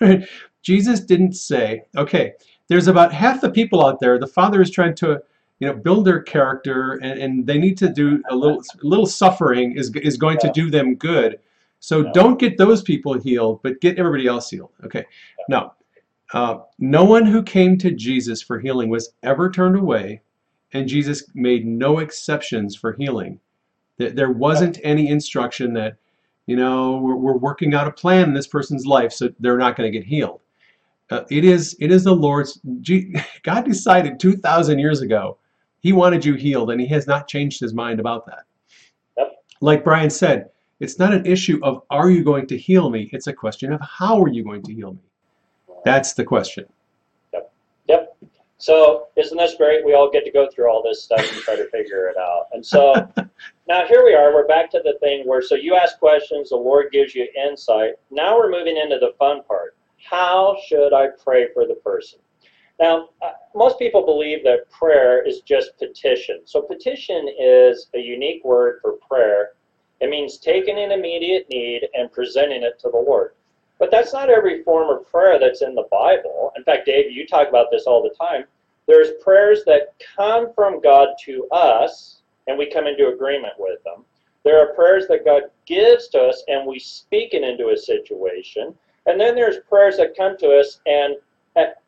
Jesus 0.62 0.98
didn't 0.98 1.34
say, 1.34 1.84
okay, 1.96 2.32
there's 2.66 2.88
about 2.88 3.12
half 3.12 3.40
the 3.40 3.48
people 3.48 3.86
out 3.86 4.00
there, 4.00 4.18
the 4.18 4.26
Father 4.26 4.60
is 4.60 4.72
trying 4.72 4.96
to 4.96 5.22
you 5.60 5.68
know, 5.68 5.72
build 5.72 6.04
their 6.04 6.20
character 6.20 6.94
and, 6.94 7.20
and 7.20 7.46
they 7.46 7.58
need 7.58 7.78
to 7.78 7.88
do 7.88 8.20
a 8.28 8.34
little, 8.34 8.60
little 8.82 9.06
suffering 9.06 9.76
is, 9.76 9.94
is 10.02 10.16
going 10.16 10.38
to 10.38 10.50
do 10.52 10.68
them 10.68 10.96
good. 10.96 11.38
So 11.78 12.10
don't 12.10 12.40
get 12.40 12.58
those 12.58 12.82
people 12.82 13.14
healed, 13.14 13.60
but 13.62 13.80
get 13.80 14.00
everybody 14.00 14.26
else 14.26 14.50
healed. 14.50 14.72
Okay. 14.84 15.04
No. 15.48 15.74
Uh, 16.32 16.58
no 16.80 17.04
one 17.04 17.24
who 17.24 17.40
came 17.40 17.78
to 17.78 17.92
Jesus 17.92 18.42
for 18.42 18.58
healing 18.58 18.88
was 18.88 19.12
ever 19.22 19.48
turned 19.48 19.76
away, 19.76 20.22
and 20.72 20.88
Jesus 20.88 21.30
made 21.36 21.64
no 21.64 22.00
exceptions 22.00 22.74
for 22.74 22.94
healing. 22.94 23.38
There, 23.98 24.10
there 24.10 24.30
wasn't 24.30 24.78
any 24.82 25.08
instruction 25.08 25.72
that, 25.74 25.96
you 26.46 26.56
know, 26.56 26.98
we're, 26.98 27.16
we're 27.16 27.36
working 27.36 27.74
out 27.74 27.86
a 27.86 27.92
plan 27.92 28.24
in 28.24 28.34
this 28.34 28.46
person's 28.46 28.86
life, 28.86 29.12
so 29.12 29.30
they're 29.40 29.58
not 29.58 29.76
going 29.76 29.90
to 29.90 29.98
get 29.98 30.06
healed. 30.06 30.40
Uh, 31.10 31.22
it 31.30 31.44
is 31.44 31.76
it 31.78 31.92
is 31.92 32.04
the 32.04 32.14
Lord's. 32.14 32.60
God 33.42 33.64
decided 33.64 34.18
two 34.18 34.36
thousand 34.36 34.80
years 34.80 35.02
ago 35.02 35.38
He 35.78 35.92
wanted 35.92 36.24
you 36.24 36.34
healed, 36.34 36.72
and 36.72 36.80
He 36.80 36.86
has 36.88 37.06
not 37.06 37.28
changed 37.28 37.60
His 37.60 37.72
mind 37.72 38.00
about 38.00 38.26
that. 38.26 38.42
Yep. 39.16 39.32
Like 39.60 39.84
Brian 39.84 40.10
said, 40.10 40.50
it's 40.80 40.98
not 40.98 41.14
an 41.14 41.24
issue 41.24 41.60
of 41.62 41.82
are 41.90 42.10
you 42.10 42.24
going 42.24 42.46
to 42.48 42.58
heal 42.58 42.90
me. 42.90 43.08
It's 43.12 43.28
a 43.28 43.32
question 43.32 43.72
of 43.72 43.80
how 43.80 44.20
are 44.20 44.28
you 44.28 44.42
going 44.42 44.62
to 44.64 44.74
heal 44.74 44.94
me. 44.94 45.00
That's 45.84 46.14
the 46.14 46.24
question. 46.24 46.66
So 48.58 49.08
isn't 49.16 49.36
this 49.36 49.54
great? 49.54 49.84
We 49.84 49.94
all 49.94 50.10
get 50.10 50.24
to 50.24 50.30
go 50.30 50.48
through 50.48 50.70
all 50.70 50.82
this 50.82 51.02
stuff 51.02 51.20
and 51.20 51.42
try 51.42 51.56
to 51.56 51.68
figure 51.70 52.08
it 52.08 52.16
out. 52.16 52.46
And 52.52 52.64
so 52.64 52.94
now 53.68 53.86
here 53.86 54.02
we 54.04 54.14
are. 54.14 54.32
We're 54.32 54.46
back 54.46 54.70
to 54.70 54.80
the 54.82 54.98
thing 55.00 55.26
where 55.26 55.42
so 55.42 55.54
you 55.54 55.74
ask 55.74 55.98
questions, 55.98 56.50
the 56.50 56.56
Lord 56.56 56.90
gives 56.90 57.14
you 57.14 57.26
insight. 57.36 57.94
Now 58.10 58.36
we're 58.36 58.50
moving 58.50 58.76
into 58.76 58.98
the 58.98 59.12
fun 59.18 59.42
part. 59.44 59.76
How 60.02 60.56
should 60.66 60.92
I 60.92 61.08
pray 61.22 61.52
for 61.52 61.66
the 61.66 61.74
person? 61.74 62.20
Now, 62.78 63.08
uh, 63.22 63.32
most 63.54 63.78
people 63.78 64.04
believe 64.04 64.44
that 64.44 64.70
prayer 64.70 65.26
is 65.26 65.40
just 65.40 65.78
petition. 65.78 66.42
So 66.44 66.60
petition 66.62 67.26
is 67.38 67.88
a 67.94 67.98
unique 67.98 68.44
word 68.44 68.80
for 68.82 68.92
prayer. 69.08 69.52
It 70.00 70.10
means 70.10 70.36
taking 70.38 70.78
an 70.78 70.92
immediate 70.92 71.46
need 71.50 71.88
and 71.94 72.12
presenting 72.12 72.62
it 72.62 72.78
to 72.80 72.90
the 72.90 72.98
Lord. 72.98 73.32
But 73.78 73.90
that's 73.90 74.12
not 74.12 74.30
every 74.30 74.62
form 74.62 74.88
of 74.88 75.10
prayer 75.10 75.38
that's 75.38 75.62
in 75.62 75.74
the 75.74 75.86
Bible. 75.90 76.52
In 76.56 76.64
fact, 76.64 76.86
Dave, 76.86 77.10
you 77.10 77.26
talk 77.26 77.48
about 77.48 77.66
this 77.70 77.84
all 77.86 78.02
the 78.02 78.14
time. 78.18 78.44
There's 78.86 79.22
prayers 79.22 79.62
that 79.66 79.94
come 80.16 80.52
from 80.54 80.80
God 80.80 81.08
to 81.24 81.46
us, 81.50 82.22
and 82.46 82.56
we 82.56 82.70
come 82.70 82.86
into 82.86 83.08
agreement 83.08 83.54
with 83.58 83.82
them. 83.84 84.04
There 84.44 84.60
are 84.60 84.74
prayers 84.74 85.08
that 85.08 85.24
God 85.24 85.42
gives 85.66 86.08
to 86.08 86.22
us, 86.22 86.42
and 86.48 86.66
we 86.66 86.78
speak 86.78 87.34
it 87.34 87.42
into 87.42 87.70
a 87.70 87.76
situation. 87.76 88.74
And 89.06 89.20
then 89.20 89.34
there's 89.34 89.58
prayers 89.68 89.96
that 89.96 90.16
come 90.16 90.36
to 90.38 90.56
us, 90.56 90.80
and 90.86 91.16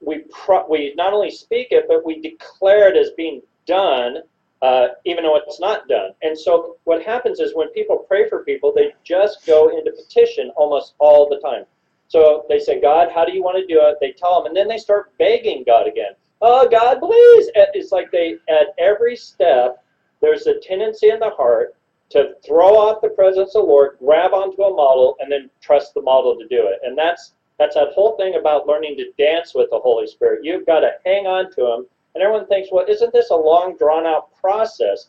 we 0.00 0.24
pro- 0.30 0.66
we 0.68 0.94
not 0.96 1.12
only 1.12 1.30
speak 1.30 1.68
it, 1.70 1.86
but 1.88 2.04
we 2.04 2.20
declare 2.20 2.88
it 2.88 2.96
as 2.96 3.10
being 3.16 3.42
done, 3.66 4.18
uh, 4.62 4.88
even 5.04 5.24
though 5.24 5.36
it's 5.36 5.60
not 5.60 5.86
done. 5.88 6.10
And 6.22 6.36
so 6.38 6.76
what 6.84 7.02
happens 7.02 7.38
is 7.38 7.54
when 7.54 7.68
people 7.70 7.98
pray 7.98 8.28
for 8.28 8.44
people, 8.44 8.72
they 8.74 8.94
just 9.04 9.46
go 9.46 9.68
into 9.76 9.92
petition 9.92 10.50
almost 10.56 10.94
all 10.98 11.28
the 11.28 11.38
time. 11.40 11.64
So 12.08 12.44
they 12.48 12.58
say, 12.58 12.80
God, 12.80 13.08
how 13.14 13.24
do 13.24 13.32
you 13.32 13.42
want 13.42 13.58
to 13.58 13.72
do 13.72 13.80
it? 13.82 13.98
They 14.00 14.12
tell 14.12 14.40
him, 14.40 14.46
and 14.46 14.56
then 14.56 14.66
they 14.66 14.78
start 14.78 15.16
begging 15.18 15.62
God 15.66 15.86
again. 15.86 16.12
Oh, 16.40 16.68
God, 16.68 17.00
please. 17.00 17.50
It's 17.54 17.92
like 17.92 18.10
they, 18.10 18.36
at 18.48 18.74
every 18.78 19.16
step, 19.16 19.84
there's 20.20 20.46
a 20.46 20.58
tendency 20.60 21.10
in 21.10 21.20
the 21.20 21.30
heart 21.30 21.74
to 22.10 22.34
throw 22.46 22.76
off 22.76 23.02
the 23.02 23.10
presence 23.10 23.54
of 23.54 23.62
the 23.62 23.68
Lord, 23.68 23.98
grab 23.98 24.32
onto 24.32 24.62
a 24.62 24.74
model, 24.74 25.16
and 25.20 25.30
then 25.30 25.50
trust 25.60 25.94
the 25.94 26.02
model 26.02 26.36
to 26.38 26.48
do 26.48 26.66
it. 26.66 26.80
And 26.82 26.96
that's 26.96 27.34
that's 27.58 27.74
that 27.74 27.88
whole 27.92 28.16
thing 28.16 28.36
about 28.36 28.68
learning 28.68 28.96
to 28.98 29.12
dance 29.22 29.52
with 29.52 29.68
the 29.70 29.80
Holy 29.80 30.06
Spirit. 30.06 30.44
You've 30.44 30.64
got 30.64 30.80
to 30.80 30.92
hang 31.04 31.26
on 31.26 31.52
to 31.54 31.66
Him. 31.66 31.86
And 32.14 32.22
everyone 32.22 32.46
thinks, 32.46 32.68
well, 32.72 32.86
isn't 32.88 33.12
this 33.12 33.30
a 33.30 33.36
long, 33.36 33.76
drawn 33.76 34.06
out 34.06 34.34
process? 34.40 35.08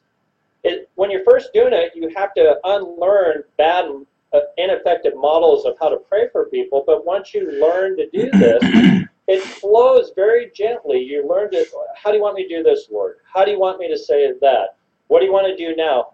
It, 0.63 0.89
when 0.95 1.11
you're 1.11 1.23
first 1.23 1.53
doing 1.53 1.73
it, 1.73 1.91
you 1.95 2.11
have 2.15 2.33
to 2.33 2.59
unlearn 2.63 3.43
bad 3.57 3.85
Uh, 4.31 4.41
ineffective 4.57 5.13
models 5.15 5.65
of 5.65 5.73
how 5.81 5.89
to 5.89 5.97
pray 5.97 6.29
for 6.31 6.45
people. 6.49 6.83
But 6.85 7.03
once 7.03 7.33
you 7.33 7.51
learn 7.59 7.97
to 7.97 8.07
do 8.11 8.29
this, 8.29 9.07
it 9.27 9.41
flows 9.41 10.11
very 10.15 10.51
gently. 10.53 10.99
You 10.99 11.27
learn 11.27 11.49
to, 11.51 11.65
how 11.95 12.11
do 12.11 12.17
you 12.17 12.21
want 12.21 12.35
me 12.35 12.47
to 12.47 12.57
do 12.57 12.61
this, 12.61 12.89
Lord? 12.91 13.17
How 13.23 13.43
do 13.43 13.49
you 13.49 13.59
want 13.59 13.79
me 13.79 13.87
to 13.89 13.97
say 13.97 14.31
that? 14.39 14.75
What 15.07 15.21
do 15.21 15.25
you 15.25 15.33
want 15.33 15.47
to 15.47 15.55
do 15.55 15.75
now? 15.75 16.13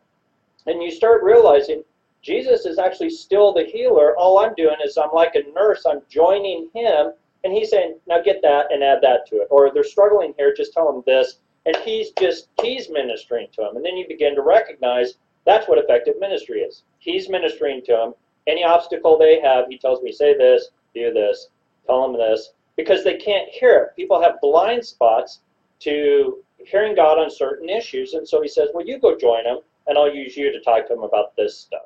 And 0.66 0.82
you 0.82 0.92
start 0.92 1.24
realizing 1.24 1.84
Jesus 2.22 2.66
is 2.66 2.80
actually 2.80 3.12
still 3.12 3.54
the 3.54 3.66
healer. 3.66 4.18
All 4.18 4.40
I'm 4.40 4.54
doing 4.56 4.78
is 4.84 4.98
I'm 4.98 5.12
like 5.14 5.36
a 5.36 5.52
nurse. 5.54 5.86
I'm 5.86 6.02
joining 6.10 6.70
him, 6.74 7.12
and 7.44 7.54
he's 7.54 7.70
saying, 7.70 8.00
"Now 8.08 8.22
get 8.22 8.42
that 8.42 8.72
and 8.72 8.84
add 8.84 9.02
that 9.02 9.28
to 9.28 9.42
it." 9.42 9.48
Or 9.52 9.72
they're 9.72 9.84
struggling 9.84 10.34
here, 10.38 10.52
just 10.52 10.74
tell 10.74 10.92
them 10.92 11.04
this, 11.06 11.40
and 11.68 11.76
he's 11.78 12.12
just 12.20 12.48
he's 12.62 12.90
ministering 12.90 13.48
to 13.54 13.62
them. 13.62 13.76
And 13.76 13.86
then 13.86 13.96
you 13.96 14.08
begin 14.08 14.34
to 14.36 14.42
recognize 14.42 15.16
that's 15.46 15.68
what 15.68 15.78
effective 15.78 16.16
ministry 16.20 16.60
is. 16.60 16.84
He's 17.00 17.30
ministering 17.30 17.82
to 17.86 17.92
them. 17.92 18.14
Any 18.48 18.64
obstacle 18.64 19.18
they 19.18 19.40
have, 19.42 19.66
he 19.70 19.78
tells 19.78 20.02
me, 20.02 20.12
"Say 20.12 20.38
this, 20.38 20.70
do 20.94 21.14
this, 21.14 21.50
tell 21.88 22.02
them 22.02 22.20
this," 22.20 22.54
because 22.76 23.04
they 23.04 23.18
can't 23.18 23.48
hear 23.50 23.84
it. 23.84 23.96
People 23.96 24.22
have 24.22 24.42
blind 24.42 24.86
spots 24.86 25.42
to 25.80 26.44
hearing 26.58 26.96
God 26.96 27.20
on 27.20 27.30
certain 27.30 27.70
issues, 27.70 28.14
and 28.14 28.28
so 28.28 28.42
he 28.42 28.48
says, 28.48 28.70
"Well, 28.74 28.86
you 28.86 29.00
go 29.00 29.18
join 29.18 29.44
them." 29.44 29.60
And 29.88 30.00
I'll 30.00 30.12
use 30.12 30.36
you 30.36 30.52
to 30.52 30.60
talk 30.62 30.88
to 30.88 30.96
them 30.96 31.04
about 31.04 31.36
this 31.36 31.60
stuff. 31.60 31.84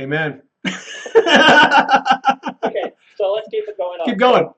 Amen. 0.00 0.40
okay, 0.66 0.74
so 3.16 3.32
let's 3.32 3.48
keep 3.50 3.68
it 3.68 3.76
going 3.76 4.00
on. 4.00 4.06
Keep 4.06 4.18
going. 4.18 4.50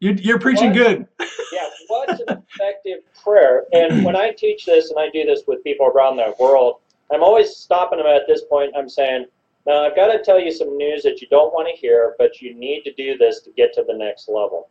You're, 0.00 0.14
you're 0.14 0.38
preaching 0.38 0.68
What? 0.68 0.76
good. 0.76 1.06
Yeah, 1.52 1.68
what's 1.90 2.20
an 2.20 2.42
effective 2.54 3.00
prayer? 3.22 3.64
And 3.72 4.04
when 4.04 4.16
I 4.16 4.30
teach 4.30 4.64
this, 4.64 4.90
and 4.90 4.98
I 4.98 5.10
do 5.10 5.24
this 5.24 5.42
with 5.46 5.64
people 5.64 5.86
around 5.86 6.16
the 6.16 6.34
world, 6.38 6.76
I'm 7.12 7.22
always 7.22 7.56
stopping 7.56 7.98
them 7.98 8.06
at 8.06 8.22
this 8.28 8.42
point. 8.44 8.72
I'm 8.76 8.88
saying, 8.88 9.26
now 9.66 9.84
I've 9.84 9.96
got 9.96 10.12
to 10.12 10.22
tell 10.22 10.40
you 10.40 10.52
some 10.52 10.76
news 10.76 11.02
that 11.02 11.20
you 11.20 11.26
don't 11.28 11.52
want 11.52 11.68
to 11.68 11.78
hear, 11.78 12.14
but 12.18 12.40
you 12.40 12.54
need 12.54 12.82
to 12.84 12.94
do 12.94 13.18
this 13.18 13.40
to 13.42 13.50
get 13.50 13.74
to 13.74 13.84
the 13.86 13.94
next 13.94 14.28
level. 14.28 14.70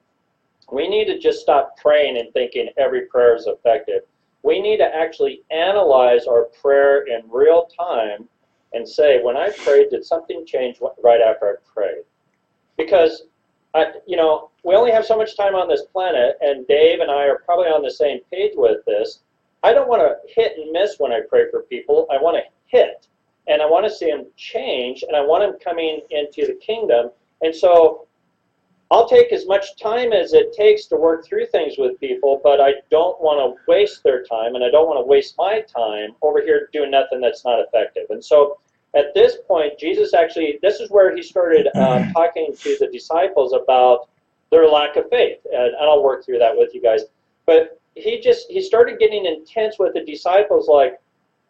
We 0.72 0.88
need 0.88 1.06
to 1.06 1.20
just 1.20 1.42
stop 1.42 1.78
praying 1.78 2.18
and 2.18 2.32
thinking 2.34 2.70
every 2.78 3.08
prayer 3.08 3.36
is 3.36 3.48
effective. 3.48 4.04
We 4.44 4.62
need 4.62 4.78
to 4.78 4.96
actually 4.96 5.42
analyze 5.52 6.26
our 6.26 6.46
prayer 6.62 7.06
in 7.08 7.30
real 7.30 7.68
time 7.78 8.30
and 8.74 8.88
say, 8.88 9.22
when 9.22 9.36
I 9.36 9.50
prayed, 9.50 9.90
did 9.90 10.06
something 10.06 10.46
change 10.46 10.80
right 11.04 11.22
after 11.22 11.48
I 11.48 11.74
prayed? 11.74 12.04
Because, 12.78 13.24
I, 13.74 13.94
you 14.08 14.18
know, 14.18 14.50
we 14.64 14.76
only 14.76 14.92
have 14.92 15.06
so 15.06 15.18
much 15.18 15.38
time 15.38 15.56
on 15.56 15.68
this 15.68 15.84
planet, 15.84 16.38
and 16.42 16.68
Dave 16.68 17.00
and 17.00 17.12
I 17.12 17.28
are 17.28 17.44
probably 17.46 17.68
on 17.68 17.84
the 17.84 17.92
same 17.92 18.20
page 18.32 18.54
with 18.56 18.84
this. 18.86 19.20
I 19.64 19.74
don't 19.74 19.90
want 19.90 20.02
to 20.02 20.16
hit 20.34 20.54
and 20.58 20.72
miss 20.72 20.96
when 21.00 21.12
I 21.12 21.22
pray 21.30 21.50
for 21.52 21.64
people. 21.64 22.08
I 22.12 22.18
want 22.18 22.38
to 22.38 22.44
hit, 22.66 23.08
and 23.48 23.62
I 23.62 23.66
want 23.66 23.86
to 23.86 23.94
see 23.94 24.10
them 24.10 24.26
change, 24.38 25.04
and 25.04 25.16
I 25.16 25.22
want 25.22 25.44
them 25.44 25.60
coming 25.64 26.02
into 26.10 26.48
the 26.48 26.58
kingdom. 26.62 27.12
And 27.42 27.56
so 27.56 28.08
I'll 28.92 29.08
take 29.08 29.32
as 29.32 29.46
much 29.46 29.78
time 29.80 30.14
as 30.14 30.34
it 30.34 30.52
takes 30.52 30.88
to 30.88 30.96
work 30.96 31.24
through 31.26 31.46
things 31.48 31.76
with 31.78 32.00
people, 32.00 32.42
but 32.44 32.60
I 32.60 32.74
don't 32.90 33.22
want 33.22 33.40
to 33.40 33.72
waste 33.72 34.04
their 34.04 34.24
time 34.24 34.56
and 34.56 34.64
I 34.64 34.72
don't 34.72 34.88
want 34.88 34.98
to 34.98 35.08
waste 35.08 35.36
my 35.38 35.62
time 35.62 36.16
over 36.24 36.42
here 36.42 36.70
doing 36.74 36.90
nothing 36.90 37.22
that's 37.22 37.46
not 37.46 37.60
effective. 37.60 38.06
And 38.10 38.24
so 38.24 38.58
at 38.96 39.14
this 39.14 39.38
point, 39.48 39.78
Jesus 39.78 40.14
actually, 40.14 40.60
this 40.62 40.80
is 40.80 40.90
where 40.90 41.16
he 41.16 41.22
started 41.22 41.68
uh, 41.76 42.12
talking 42.14 42.54
to 42.60 42.78
the 42.80 42.88
disciples 42.88 43.54
about 43.54 44.10
their 44.52 44.68
lack 44.68 44.96
of 44.96 45.10
faith. 45.10 45.40
And 45.52 45.76
I'll 45.82 46.04
work 46.04 46.26
through 46.26 46.40
that 46.40 46.56
with 46.56 46.74
you 46.74 46.82
guys. 46.82 47.02
But 47.46 47.80
he 47.96 48.20
just, 48.20 48.50
he 48.50 48.62
started 48.62 49.00
getting 49.00 49.26
intense 49.26 49.78
with 49.78 49.94
the 49.94 50.04
disciples 50.04 50.68
like, 50.68 51.00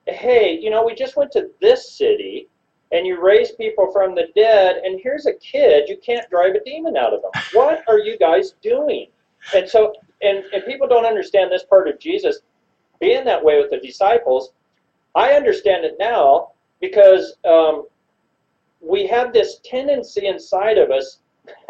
hey, 0.07 0.57
you 0.59 0.69
know, 0.69 0.83
we 0.83 0.95
just 0.95 1.15
went 1.15 1.31
to 1.33 1.49
this 1.61 1.97
city 1.97 2.47
and 2.91 3.05
you 3.05 3.21
raise 3.21 3.51
people 3.51 3.91
from 3.91 4.15
the 4.15 4.29
dead, 4.35 4.77
and 4.83 4.99
here's 5.03 5.27
a 5.27 5.33
kid, 5.33 5.87
you 5.87 5.95
can't 6.03 6.27
drive 6.29 6.55
a 6.55 6.63
demon 6.63 6.97
out 6.97 7.13
of 7.13 7.21
them. 7.21 7.31
What 7.53 7.83
are 7.87 7.99
you 7.99 8.17
guys 8.17 8.55
doing? 8.63 9.07
And 9.53 9.69
so, 9.69 9.93
and, 10.23 10.43
and 10.53 10.65
people 10.65 10.87
don't 10.87 11.05
understand 11.05 11.51
this 11.51 11.63
part 11.63 11.87
of 11.87 11.99
Jesus 11.99 12.39
being 12.99 13.23
that 13.25 13.43
way 13.43 13.61
with 13.61 13.69
the 13.69 13.77
disciples. 13.77 14.53
I 15.13 15.33
understand 15.33 15.85
it 15.85 15.97
now 15.99 16.49
because 16.82 17.36
um, 17.45 17.86
we 18.82 19.05
have 19.07 19.34
this 19.34 19.59
tendency 19.63 20.27
inside 20.27 20.77
of 20.77 20.91
us. 20.91 21.19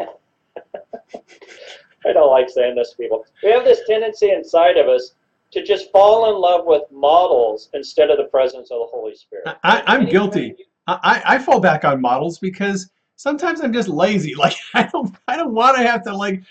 I 2.06 2.12
don't 2.12 2.30
like 2.30 2.48
saying 2.48 2.76
this 2.76 2.90
to 2.92 2.96
people. 2.96 3.24
We 3.42 3.50
have 3.50 3.64
this 3.64 3.80
tendency 3.86 4.30
inside 4.30 4.76
of 4.78 4.88
us 4.88 5.14
to 5.52 5.62
just 5.62 5.90
fall 5.90 6.32
in 6.34 6.40
love 6.40 6.64
with 6.64 6.82
models 6.90 7.68
instead 7.74 8.10
of 8.10 8.16
the 8.18 8.24
presence 8.24 8.70
of 8.70 8.78
the 8.80 8.86
Holy 8.90 9.14
Spirit. 9.14 9.48
I, 9.64 9.82
I'm 9.86 10.06
guilty. 10.06 10.54
you- 10.58 10.64
I, 10.86 11.22
I 11.24 11.38
fall 11.38 11.60
back 11.60 11.84
on 11.84 12.00
models 12.00 12.38
because 12.40 12.90
sometimes 13.14 13.60
I'm 13.60 13.72
just 13.72 13.88
lazy. 13.88 14.34
Like 14.38 14.56
I 14.74 14.84
don't 14.84 15.14
I 15.28 15.36
don't 15.36 15.52
want 15.54 15.76
to 15.76 15.82
have 15.86 16.02
to 16.04 16.16
like 16.16 16.42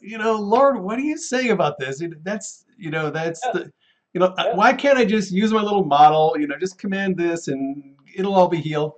you 0.00 0.16
know 0.16 0.34
Lord 0.36 0.78
what 0.80 0.96
do 0.96 1.02
you 1.02 1.18
say 1.18 1.48
about 1.50 1.78
this? 1.78 2.02
That's 2.22 2.64
you 2.78 2.90
know 2.90 3.10
that's 3.10 3.42
Yeah. 3.44 3.52
the 3.52 3.72
you 4.14 4.20
know 4.20 4.32
Yeah. 4.38 4.54
why 4.54 4.72
can't 4.72 4.96
I 4.96 5.04
just 5.04 5.30
use 5.32 5.52
my 5.52 5.60
little 5.60 5.84
model? 5.84 6.34
You 6.38 6.46
know 6.46 6.56
just 6.58 6.78
command 6.78 7.16
this 7.18 7.48
and 7.48 7.96
it'll 8.16 8.34
all 8.34 8.48
be 8.48 8.58
healed. 8.58 8.92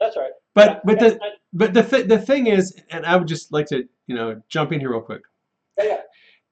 That's 0.00 0.16
right. 0.16 0.32
But 0.54 0.80
but 0.84 0.98
the 0.98 1.18
I- 1.22 1.30
but 1.52 1.74
the 1.74 1.82
th- 1.82 2.06
the 2.06 2.18
thing 2.18 2.46
is, 2.46 2.74
and 2.90 3.04
I 3.04 3.16
would 3.16 3.28
just 3.28 3.52
like 3.52 3.66
to 3.66 3.88
you 4.06 4.14
know 4.14 4.40
jump 4.48 4.72
in 4.72 4.80
here 4.80 4.90
real 4.90 5.00
quick. 5.00 5.22
yeah, 5.78 6.00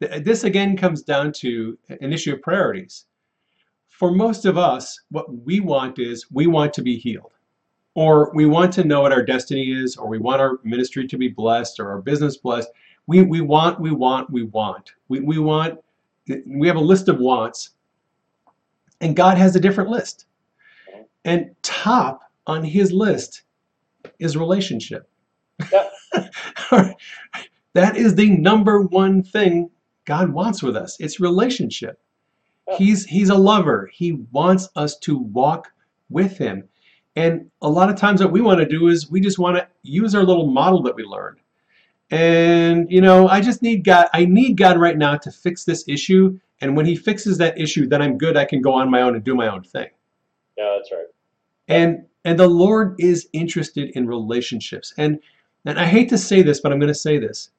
yeah. 0.01 0.19
This 0.19 0.45
again 0.45 0.77
comes 0.77 1.03
down 1.03 1.33
to 1.35 1.79
an 2.01 2.13
issue 2.13 2.35
of 2.35 2.43
priorities. 2.43 3.07
For 3.89 4.13
most 4.13 4.45
of 4.45 4.57
us, 4.59 5.01
what 5.11 5.27
we 5.45 5.61
want 5.61 5.99
is 5.99 6.27
we 6.31 6.47
want 6.47 6.73
to 6.75 6.83
be 6.83 6.97
healed, 6.97 7.33
or 7.95 8.31
we 8.35 8.47
want 8.47 8.73
to 8.75 8.85
know 8.85 9.01
what 9.03 9.13
our 9.13 9.25
destiny 9.25 9.73
is, 9.73 9.97
or 9.97 10.07
we 10.09 10.19
want 10.19 10.41
our 10.41 10.59
ministry 10.63 11.07
to 11.09 11.17
be 11.19 11.29
blessed, 11.29 11.81
or 11.81 11.91
our 11.91 12.01
business 12.01 12.37
blessed. 12.37 12.69
We, 13.09 13.23
we 13.23 13.41
want, 13.41 13.81
we 13.81 13.91
want, 13.91 14.31
we 14.31 14.43
want. 14.45 14.93
We, 15.09 15.21
we 15.21 15.39
want, 15.39 15.81
we 16.47 16.69
have 16.69 16.77
a 16.77 16.81
list 16.81 17.09
of 17.09 17.19
wants, 17.19 17.71
and 19.01 19.17
God 19.17 19.39
has 19.39 19.57
a 19.57 19.61
different 19.61 19.91
list. 19.91 20.27
And 21.29 21.55
top 21.63 22.23
on 22.47 22.65
his 22.65 22.91
list 22.91 23.43
is 24.19 24.35
relationship. 24.35 25.11
Yep. 25.71 25.93
that 26.71 26.97
that 27.75 27.97
is 27.99 28.15
the 28.15 28.31
number 28.31 28.81
one 28.81 29.23
thing 29.23 29.69
God 30.07 30.31
wants 30.31 30.63
with 30.63 30.75
us. 30.75 30.97
It's 30.99 31.21
relationship. 31.21 32.01
He's 32.79 33.05
he's 33.05 33.29
a 33.29 33.35
lover. 33.35 33.91
He 33.93 34.13
wants 34.33 34.71
us 34.75 34.97
to 35.01 35.19
walk 35.19 35.69
with 36.09 36.39
him. 36.39 36.67
And 37.15 37.51
a 37.61 37.69
lot 37.69 37.91
of 37.91 37.97
times 37.97 38.23
what 38.23 38.33
we 38.33 38.41
want 38.41 38.61
to 38.61 38.67
do 38.67 38.89
is 38.89 39.11
we 39.11 39.21
just 39.21 39.39
want 39.39 39.59
to 39.59 39.69
use 39.83 40.15
our 40.15 40.25
little 40.25 40.47
model 40.47 40.83
that 40.85 40.97
we 40.97 41.03
learned. 41.03 41.41
And 42.11 42.91
you 42.91 43.03
know, 43.03 43.29
I 43.29 43.43
just 43.43 43.61
need 43.61 43.85
God 43.85 44.09
I 44.15 44.25
need 44.25 44.57
God 44.57 44.79
right 44.79 44.97
now 44.97 45.19
to 45.19 45.31
fix 45.31 45.65
this 45.65 45.85
issue. 45.89 46.41
And 46.63 46.75
when 46.75 46.87
he 46.87 46.97
fixes 46.97 47.37
that 47.37 47.61
issue, 47.61 47.87
then 47.87 48.01
I'm 48.01 48.17
good. 48.17 48.39
I 48.39 48.47
can 48.47 48.63
go 48.63 48.73
on 48.73 48.91
my 48.91 49.03
own 49.03 49.15
and 49.15 49.23
do 49.23 49.35
my 49.35 49.49
own 49.49 49.63
thing. 49.63 49.89
Yeah, 50.57 50.77
that's 50.79 50.91
right. 50.91 51.05
And 51.69 52.05
and 52.25 52.39
the 52.39 52.49
Lord 52.49 52.97
is 52.99 53.29
interested 53.33 53.91
in 53.91 54.07
relationships. 54.07 54.93
And 54.99 55.21
and 55.65 55.79
I 55.79 55.87
hate 55.87 56.09
to 56.11 56.19
say 56.19 56.43
this, 56.43 56.61
but 56.61 56.73
I'm 56.73 56.79
going 56.81 56.89
to 56.89 56.95
say 56.95 57.19
this. 57.19 57.51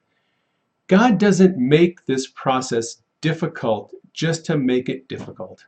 God 0.87 1.19
doesn't 1.19 1.57
make 1.57 2.05
this 2.05 2.27
process 2.27 3.01
difficult 3.21 3.93
just 4.13 4.45
to 4.45 4.57
make 4.57 4.89
it 4.89 5.07
difficult. 5.07 5.65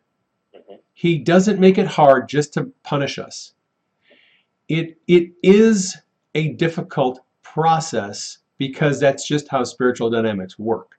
Mhm. 0.56 0.80
He 0.94 1.18
doesn't 1.20 1.60
make 1.60 1.78
it 1.78 1.88
hard 1.88 2.28
just 2.28 2.54
to 2.56 2.72
punish 2.84 3.20
us. 3.20 3.54
It 4.68 4.98
it 5.08 5.32
is 5.44 5.98
a 6.36 6.54
difficult 6.54 7.22
process 7.44 8.40
because 8.58 9.00
that's 9.00 9.28
just 9.28 9.48
how 9.50 9.64
spiritual 9.64 10.10
dynamics 10.10 10.58
work. 10.58 10.98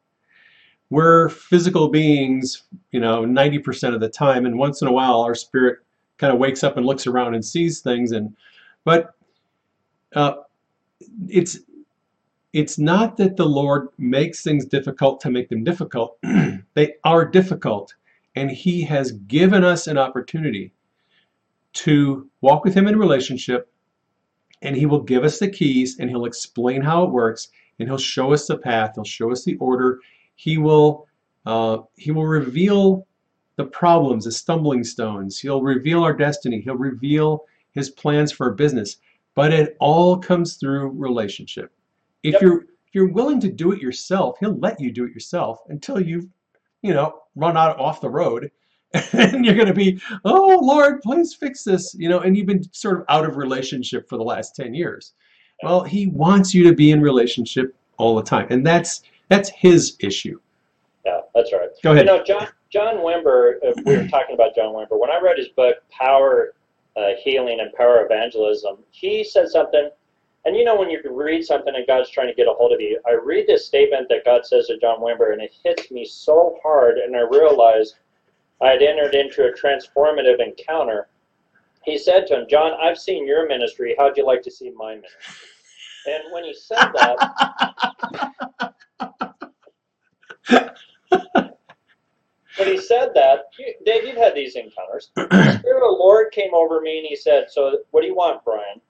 We're 0.90 1.30
physical 1.30 1.88
beings, 1.88 2.64
you 2.90 3.00
know, 3.00 3.24
90% 3.24 3.94
of 3.94 4.00
the 4.00 4.10
time, 4.10 4.44
and 4.44 4.58
once 4.58 4.82
in 4.82 4.88
a 4.88 4.92
while 4.92 5.20
our 5.22 5.34
spirit 5.34 5.78
kind 6.22 6.32
of 6.32 6.38
wakes 6.38 6.62
up 6.62 6.76
and 6.76 6.86
looks 6.86 7.06
around 7.08 7.34
and 7.34 7.44
sees 7.44 7.80
things 7.80 8.12
and 8.12 8.34
but 8.84 9.14
uh, 10.14 10.34
it's 11.28 11.58
it's 12.52 12.78
not 12.78 13.16
that 13.16 13.36
the 13.36 13.46
Lord 13.46 13.88
makes 13.98 14.42
things 14.42 14.66
difficult 14.66 15.20
to 15.22 15.30
make 15.30 15.48
them 15.48 15.64
difficult. 15.64 16.18
they 16.74 16.94
are 17.04 17.24
difficult. 17.24 17.94
And 18.36 18.50
He 18.50 18.82
has 18.82 19.12
given 19.12 19.64
us 19.64 19.86
an 19.86 19.96
opportunity 19.96 20.72
to 21.74 22.28
walk 22.42 22.64
with 22.64 22.74
Him 22.74 22.86
in 22.86 22.98
relationship. 22.98 23.72
And 24.60 24.76
He 24.76 24.86
will 24.86 25.00
give 25.00 25.24
us 25.24 25.38
the 25.38 25.48
keys 25.48 25.98
and 25.98 26.10
He'll 26.10 26.26
explain 26.26 26.82
how 26.82 27.04
it 27.04 27.10
works. 27.10 27.48
And 27.78 27.88
He'll 27.88 27.98
show 27.98 28.34
us 28.34 28.46
the 28.46 28.58
path. 28.58 28.92
He'll 28.96 29.04
show 29.04 29.32
us 29.32 29.44
the 29.44 29.56
order. 29.56 30.00
He 30.34 30.58
will, 30.58 31.08
uh, 31.46 31.78
he 31.96 32.10
will 32.10 32.26
reveal 32.26 33.06
the 33.56 33.64
problems, 33.66 34.24
the 34.24 34.32
stumbling 34.32 34.84
stones. 34.84 35.38
He'll 35.38 35.62
reveal 35.62 36.02
our 36.02 36.14
destiny. 36.14 36.60
He'll 36.60 36.76
reveal 36.76 37.44
His 37.72 37.90
plans 37.90 38.32
for 38.32 38.46
our 38.48 38.52
business. 38.54 38.96
But 39.34 39.52
it 39.52 39.76
all 39.80 40.18
comes 40.18 40.56
through 40.56 40.90
relationship 40.90 41.72
if 42.22 42.34
Yep. 42.34 42.42
you're 42.42 42.60
if 42.86 42.94
you're 42.96 43.08
willing 43.08 43.40
to 43.40 43.48
do 43.48 43.72
it 43.72 43.80
yourself, 43.80 44.36
he'll 44.38 44.58
let 44.58 44.78
you 44.78 44.92
do 44.92 45.04
it 45.06 45.14
yourself 45.14 45.60
until 45.70 45.98
you've, 45.98 46.26
you 46.82 46.92
know, 46.92 47.20
run 47.36 47.56
out 47.56 47.78
off 47.78 48.00
the 48.00 48.10
road. 48.10 48.50
And 49.14 49.46
you're 49.46 49.54
going 49.54 49.68
to 49.68 49.72
be, 49.72 49.98
oh 50.26 50.58
Lord, 50.62 51.00
please 51.00 51.32
fix 51.32 51.64
this, 51.64 51.94
you 51.94 52.10
know, 52.10 52.20
and 52.20 52.36
you've 52.36 52.46
been 52.46 52.62
sort 52.74 53.00
of 53.00 53.06
out 53.08 53.24
of 53.24 53.38
relationship 53.38 54.06
for 54.06 54.18
the 54.18 54.22
last 54.22 54.54
10 54.54 54.74
years. 54.74 55.14
Well, 55.62 55.82
he 55.82 56.08
wants 56.08 56.52
you 56.52 56.62
to 56.64 56.74
be 56.74 56.90
in 56.90 57.00
relationship 57.00 57.74
all 57.96 58.14
the 58.14 58.22
time. 58.22 58.48
And 58.50 58.66
that's 58.66 59.02
that's 59.30 59.48
his 59.48 59.96
issue. 60.00 60.38
Yeah, 61.06 61.20
that's 61.34 61.54
right. 61.54 61.70
Go 61.82 61.92
ahead. 61.92 62.04
You 62.04 62.18
know, 62.18 62.22
John 62.22 62.48
John 62.72 62.96
Wimber. 62.96 63.56
Uh, 63.66 63.72
we 63.84 63.96
were 63.96 64.08
talking 64.08 64.34
about 64.34 64.54
John 64.54 64.74
Wimber. 64.74 64.98
When 64.98 65.10
I 65.10 65.20
read 65.22 65.36
his 65.36 65.48
book, 65.48 65.76
Power 65.90 66.54
uh, 66.96 67.10
Healing 67.22 67.60
and 67.60 67.72
Power 67.74 68.04
Evangelism, 68.04 68.78
he 68.90 69.22
said 69.22 69.48
something. 69.48 69.90
And 70.44 70.56
you 70.56 70.64
know, 70.64 70.74
when 70.74 70.90
you 70.90 71.00
read 71.08 71.44
something 71.44 71.74
and 71.74 71.86
God's 71.86 72.10
trying 72.10 72.28
to 72.28 72.34
get 72.34 72.48
a 72.48 72.52
hold 72.52 72.72
of 72.72 72.80
you, 72.80 72.98
I 73.06 73.12
read 73.12 73.46
this 73.46 73.66
statement 73.66 74.08
that 74.08 74.24
God 74.24 74.44
says 74.44 74.66
to 74.66 74.78
John 74.78 75.00
Wimber, 75.00 75.32
and 75.32 75.42
it 75.42 75.54
hits 75.62 75.90
me 75.90 76.04
so 76.04 76.58
hard, 76.62 76.98
and 76.98 77.14
I 77.14 77.20
realized 77.20 77.96
I 78.60 78.70
had 78.70 78.82
entered 78.82 79.14
into 79.14 79.44
a 79.44 79.52
transformative 79.52 80.40
encounter. 80.40 81.08
He 81.84 81.98
said 81.98 82.26
to 82.28 82.40
him, 82.40 82.46
John, 82.48 82.72
I've 82.80 82.98
seen 82.98 83.26
your 83.26 83.46
ministry. 83.46 83.94
How'd 83.98 84.16
you 84.16 84.24
like 84.26 84.42
to 84.42 84.50
see 84.50 84.72
my 84.74 84.94
ministry? 84.94 85.20
And 86.06 86.22
when 86.32 86.44
he 86.44 86.54
said 86.54 86.90
that, 86.94 88.72
when 92.56 92.68
he 92.68 92.78
said 92.78 93.10
that, 93.14 93.44
you, 93.58 93.74
Dave, 93.84 94.04
you've 94.04 94.16
had 94.16 94.34
these 94.34 94.56
encounters. 94.56 95.10
The 95.16 95.58
Spirit 95.58 95.82
of 95.82 95.90
the 95.90 95.96
Lord 95.98 96.32
came 96.32 96.54
over 96.54 96.80
me 96.80 96.98
and 96.98 97.06
he 97.06 97.16
said, 97.16 97.46
So, 97.50 97.78
what 97.90 98.02
do 98.02 98.06
you 98.06 98.14
want, 98.14 98.44
Brian? 98.44 98.80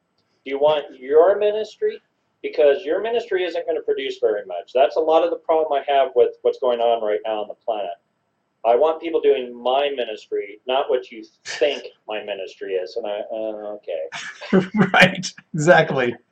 Do 0.44 0.50
you 0.50 0.58
want 0.58 0.98
your 0.98 1.38
ministry? 1.38 2.00
Because 2.42 2.82
your 2.84 3.00
ministry 3.00 3.44
isn't 3.44 3.66
going 3.66 3.76
to 3.78 3.82
produce 3.82 4.18
very 4.20 4.44
much. 4.46 4.72
That's 4.74 4.96
a 4.96 5.00
lot 5.00 5.22
of 5.22 5.30
the 5.30 5.36
problem 5.36 5.72
I 5.72 5.84
have 5.92 6.08
with 6.16 6.32
what's 6.42 6.58
going 6.58 6.80
on 6.80 7.02
right 7.04 7.20
now 7.24 7.42
on 7.42 7.48
the 7.48 7.54
planet. 7.54 7.92
I 8.64 8.74
want 8.76 9.00
people 9.00 9.20
doing 9.20 9.54
my 9.60 9.90
ministry, 9.94 10.60
not 10.66 10.88
what 10.90 11.10
you 11.10 11.24
think 11.44 11.84
my 12.08 12.22
ministry 12.24 12.74
is. 12.74 12.96
And 12.96 13.06
I, 13.06 13.20
uh, 13.32 13.76
okay. 13.78 14.68
right. 14.92 15.32
Exactly. 15.54 16.14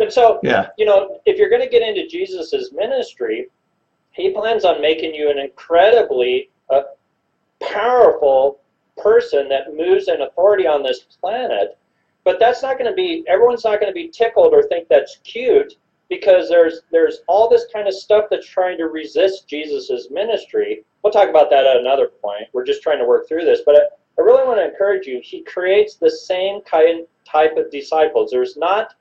And 0.00 0.12
so, 0.12 0.40
Yeah. 0.42 0.68
you 0.76 0.84
know, 0.84 1.20
if 1.24 1.38
you're 1.38 1.48
going 1.48 1.62
to 1.62 1.68
get 1.68 1.80
into 1.82 2.06
Jesus's 2.08 2.72
ministry, 2.72 3.46
he 4.14 4.30
plans 4.30 4.64
on 4.64 4.80
making 4.80 5.14
you 5.14 5.30
an 5.30 5.38
incredibly 5.38 6.48
uh, 6.70 6.82
powerful 7.60 8.60
person 8.96 9.48
that 9.48 9.74
moves 9.76 10.08
in 10.08 10.22
authority 10.22 10.66
on 10.66 10.82
this 10.82 11.00
planet. 11.20 11.76
But 12.22 12.38
that's 12.38 12.62
not 12.62 12.78
going 12.78 12.90
to 12.90 12.94
be 12.94 13.24
everyone's 13.28 13.64
not 13.64 13.80
going 13.80 13.90
to 13.90 13.94
be 13.94 14.08
tickled 14.08 14.54
or 14.54 14.62
think 14.62 14.88
that's 14.88 15.18
cute 15.24 15.74
because 16.08 16.48
there's 16.48 16.80
there's 16.90 17.18
all 17.26 17.48
this 17.48 17.66
kind 17.72 17.88
of 17.88 17.94
stuff 17.94 18.26
that's 18.30 18.48
trying 18.48 18.78
to 18.78 18.86
resist 18.86 19.48
Jesus's 19.48 20.10
ministry. 20.10 20.84
We'll 21.02 21.12
talk 21.12 21.28
about 21.28 21.50
that 21.50 21.66
at 21.66 21.76
another 21.76 22.06
point. 22.06 22.44
We're 22.52 22.64
just 22.64 22.82
trying 22.82 22.98
to 22.98 23.04
work 23.04 23.28
through 23.28 23.44
this, 23.44 23.60
but 23.66 23.74
I, 23.74 23.80
I 24.18 24.22
really 24.22 24.46
want 24.46 24.58
to 24.58 24.70
encourage 24.70 25.06
you. 25.06 25.20
He 25.22 25.42
creates 25.42 25.96
the 25.96 26.10
same 26.10 26.62
kind 26.62 27.06
type 27.24 27.56
of 27.56 27.70
disciples. 27.70 28.30
There's 28.30 28.56
not 28.56 28.94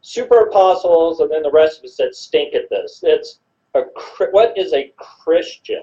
super 0.00 0.48
apostles 0.48 1.20
and 1.20 1.30
then 1.30 1.42
the 1.42 1.50
rest 1.50 1.78
of 1.78 1.84
us 1.84 1.96
that 1.96 2.14
stink 2.14 2.54
at 2.54 2.68
this. 2.70 3.00
It's 3.02 3.40
a 3.78 4.26
what 4.30 4.56
is 4.56 4.72
a 4.72 4.92
Christian? 4.96 5.82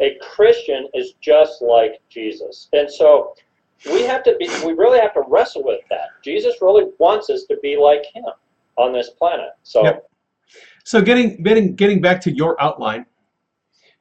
A 0.00 0.16
Christian 0.22 0.88
is 0.94 1.14
just 1.20 1.62
like 1.62 2.00
Jesus, 2.08 2.68
and 2.72 2.90
so 2.90 3.34
we 3.92 4.02
have 4.02 4.22
to 4.24 4.36
be. 4.38 4.48
We 4.64 4.72
really 4.72 4.98
have 4.98 5.14
to 5.14 5.22
wrestle 5.28 5.64
with 5.64 5.80
that. 5.90 6.08
Jesus 6.22 6.56
really 6.60 6.84
wants 6.98 7.30
us 7.30 7.44
to 7.44 7.56
be 7.62 7.76
like 7.76 8.04
Him 8.14 8.24
on 8.76 8.92
this 8.92 9.10
planet. 9.10 9.50
So 9.62 9.84
Yep. 9.84 10.10
So 10.84 11.00
getting 11.02 11.42
getting 11.42 11.74
getting 11.76 12.00
back 12.00 12.20
to 12.22 12.32
your 12.32 12.60
outline, 12.60 13.06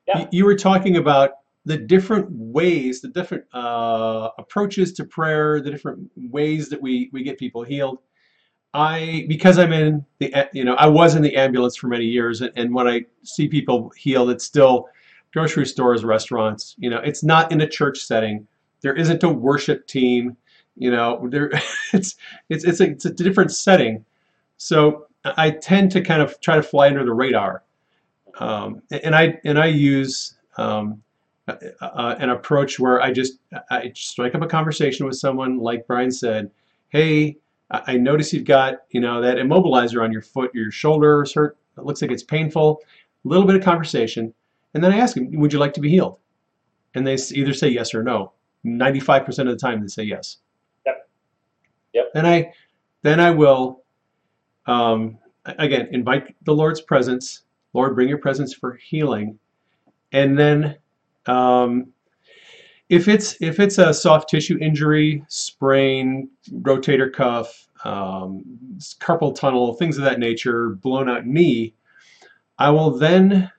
Yeah. 0.08 0.20
you, 0.20 0.28
you 0.32 0.46
were 0.46 0.56
talking 0.56 0.98
about 0.98 1.32
the 1.66 1.78
different 1.78 2.28
ways, 2.32 3.02
the 3.02 3.10
different 3.10 3.44
uh, 3.54 4.30
approaches 4.38 4.94
to 4.94 5.04
prayer, 5.04 5.62
the 5.62 5.70
different 5.70 6.10
ways 6.16 6.70
that 6.70 6.82
we 6.82 7.10
we 7.14 7.24
get 7.24 7.38
people 7.38 7.64
healed. 7.64 8.00
I 8.74 9.26
because 9.28 9.57
I'm 9.57 9.74
in 9.74 10.05
the 10.20 10.47
you 10.53 10.63
know 10.63 10.76
I 10.76 10.88
was 10.88 11.15
in 11.15 11.22
the 11.22 11.36
ambulance 11.36 11.76
for 11.76 11.88
many 11.88 12.05
years, 12.05 12.41
and, 12.41 12.51
and 12.55 12.74
when 12.74 12.88
I 12.88 13.05
see 13.24 13.47
people 13.47 13.91
healed, 13.97 14.30
it's 14.30 14.45
still 14.45 14.88
grocery 15.34 15.65
stores, 15.65 16.03
restaurants. 16.03 16.76
You 16.78 16.89
know, 16.89 16.99
it's 16.99 17.24
not 17.24 17.51
in 17.51 17.61
a 17.61 17.67
church 17.67 17.99
setting. 17.99 18.47
There 18.82 18.95
isn't 18.95 19.24
a 19.24 19.30
worship 19.30 19.88
team. 19.88 20.38
You 20.76 20.91
know, 20.91 21.28
there 21.30 21.51
it's 21.93 22.15
it's 22.49 22.63
it's 22.63 22.80
a, 22.80 22.91
it's 22.91 23.05
a 23.05 23.11
different 23.13 23.51
setting. 23.51 24.05
So 24.57 25.07
I 25.26 25.51
tend 25.51 25.91
to 25.91 26.01
kind 26.01 26.22
of 26.22 26.39
try 26.39 26.55
to 26.55 26.63
fly 26.63 26.88
under 26.88 27.03
the 27.03 27.13
radar, 27.13 27.63
um, 28.39 28.84
and 28.91 29.15
I 29.15 29.39
and 29.45 29.57
I 29.57 29.65
use 29.65 30.36
um, 30.57 31.01
uh, 31.47 31.55
uh, 31.82 32.15
an 32.20 32.30
approach 32.30 32.80
where 32.80 33.01
I 33.01 33.11
just 33.11 33.39
I 33.72 33.91
strike 33.95 34.36
up 34.36 34.43
a 34.43 34.47
conversation 34.47 35.07
with 35.07 35.15
someone, 35.15 35.57
like 35.57 35.88
Brian 35.88 36.11
said, 36.11 36.51
"Hey, 36.89 37.38
I 37.72 37.97
notice 37.97 38.34
you've 38.34 38.45
got 38.45 38.76
you 38.89 38.99
know 38.99 39.22
that 39.22 39.38
immobilizer 39.38 40.03
on 40.03 40.11
your 40.11 40.22
foot, 40.22 40.53
your 40.53 40.72
shoulder 40.72 41.24
is 41.24 41.34
hurt. 41.34 41.57
It 41.78 41.84
looks 41.84 42.01
like 42.01 42.11
it's 42.11 42.24
painful." 42.24 42.82
A 43.26 43.28
little 43.28 43.45
bit 43.45 43.55
of 43.55 43.63
conversation, 43.63 44.34
and 44.74 44.84
then 44.84 44.93
I 44.93 44.97
ask 44.97 45.15
them, 45.15 45.30
"Would 45.34 45.51
you 45.51 45.59
like 45.59 45.74
to 45.74 45.82
be 45.82 45.89
healed?" 45.89 46.17
And 46.95 47.05
they 47.05 47.15
either 47.34 47.53
say 47.53 47.70
yes 47.70 47.93
or 47.93 48.01
no. 48.01 48.32
Ninety-five 48.63 49.26
percent 49.26 49.49
of 49.49 49.55
the 49.55 49.59
time, 49.59 49.82
they 49.82 49.88
say 49.88 50.03
yes. 50.03 50.38
Yep. 50.86 51.09
Yep. 51.93 52.05
Then 52.13 52.26
I 52.26 52.53
then 53.03 53.20
I 53.20 53.32
will 53.32 53.84
um, 54.65 55.17
again 55.45 55.89
invite 55.91 56.36
the 56.43 56.53
Lord's 56.53 56.82
presence. 56.82 57.43
Lord, 57.74 57.93
bring 57.93 58.09
your 58.09 58.17
presence 58.17 58.53
for 58.53 58.76
healing, 58.76 59.38
and 60.11 60.38
then 60.38 60.78
um, 61.28 61.93
if 62.90 63.08
it's 63.08 63.38
if 63.40 63.60
it's 63.60 63.78
a 63.78 63.94
soft 63.94 64.30
tissue 64.30 64.58
injury, 64.60 65.24
sprain, 65.28 66.30
rotator 66.52 67.12
cuff, 67.12 67.68
um, 67.84 68.44
carpal 69.00 69.34
tunnel, 69.34 69.76
things 69.76 69.98
of 69.98 70.04
that 70.04 70.20
nature, 70.20 70.70
blown 70.70 71.08
out 71.08 71.28
knee, 71.28 71.74
I 72.58 72.72
will 72.72 72.92
then 72.92 73.52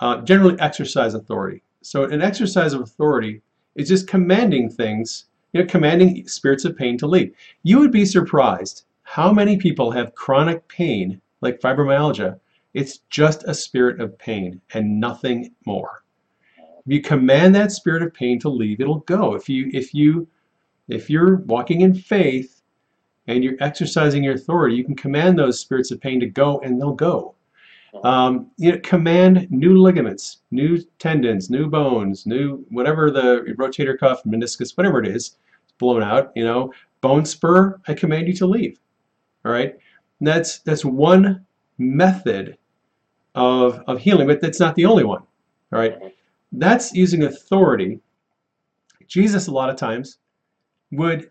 uh, 0.00 0.20
generally 0.22 0.58
exercise 0.60 1.14
authority. 1.14 1.62
So 1.82 2.04
an 2.04 2.20
exercise 2.20 2.72
of 2.72 2.80
authority 2.80 3.42
is 3.76 3.88
just 3.88 4.08
commanding 4.08 4.68
things, 4.68 5.26
you 5.52 5.60
know, 5.60 5.66
commanding 5.66 6.26
spirits 6.26 6.64
of 6.64 6.76
pain 6.76 6.98
to 6.98 7.06
leave. 7.06 7.34
You 7.62 7.78
would 7.78 7.92
be 7.92 8.04
surprised 8.04 8.84
how 9.04 9.32
many 9.32 9.56
people 9.56 9.92
have 9.92 10.14
chronic 10.14 10.66
pain 10.68 11.20
like 11.40 11.60
fibromyalgia? 11.60 12.38
It's 12.74 12.98
just 13.08 13.44
a 13.44 13.54
spirit 13.54 14.00
of 14.00 14.18
pain 14.18 14.60
and 14.74 15.00
nothing 15.00 15.54
more. 15.64 16.02
If 16.88 16.92
you 16.94 17.02
command 17.02 17.54
that 17.54 17.70
spirit 17.70 18.02
of 18.02 18.14
pain 18.14 18.38
to 18.40 18.48
leave, 18.48 18.80
it'll 18.80 19.00
go. 19.00 19.34
If 19.34 19.46
you 19.46 19.68
if 19.74 19.92
you 19.92 20.26
if 20.88 21.10
you're 21.10 21.36
walking 21.40 21.82
in 21.82 21.92
faith 21.92 22.62
and 23.26 23.44
you're 23.44 23.58
exercising 23.60 24.24
your 24.24 24.36
authority, 24.36 24.74
you 24.74 24.84
can 24.84 24.96
command 24.96 25.38
those 25.38 25.60
spirits 25.60 25.90
of 25.90 26.00
pain 26.00 26.18
to 26.20 26.26
go 26.26 26.60
and 26.60 26.80
they'll 26.80 26.94
go. 26.94 27.34
Um, 28.04 28.50
you 28.56 28.72
know, 28.72 28.78
command 28.78 29.50
new 29.50 29.76
ligaments, 29.76 30.38
new 30.50 30.78
tendons, 30.98 31.50
new 31.50 31.68
bones, 31.68 32.24
new 32.24 32.64
whatever 32.70 33.10
the 33.10 33.54
rotator 33.58 33.98
cuff, 33.98 34.24
meniscus, 34.24 34.74
whatever 34.74 34.98
it 34.98 35.08
is, 35.08 35.36
it's 35.64 35.72
blown 35.76 36.02
out. 36.02 36.32
You 36.34 36.44
know, 36.44 36.72
bone 37.02 37.26
spur. 37.26 37.78
I 37.86 37.92
command 37.92 38.28
you 38.28 38.34
to 38.36 38.46
leave. 38.46 38.80
All 39.44 39.52
right. 39.52 39.76
And 40.20 40.26
that's 40.26 40.60
that's 40.60 40.86
one 40.86 41.44
method 41.76 42.56
of 43.34 43.82
of 43.86 43.98
healing, 43.98 44.26
but 44.26 44.40
that's 44.40 44.58
not 44.58 44.74
the 44.74 44.86
only 44.86 45.04
one. 45.04 45.20
All 45.70 45.78
right. 45.78 46.14
That's 46.52 46.94
using 46.94 47.24
authority. 47.24 48.00
Jesus 49.06 49.46
a 49.46 49.52
lot 49.52 49.70
of 49.70 49.76
times 49.76 50.18
would 50.92 51.30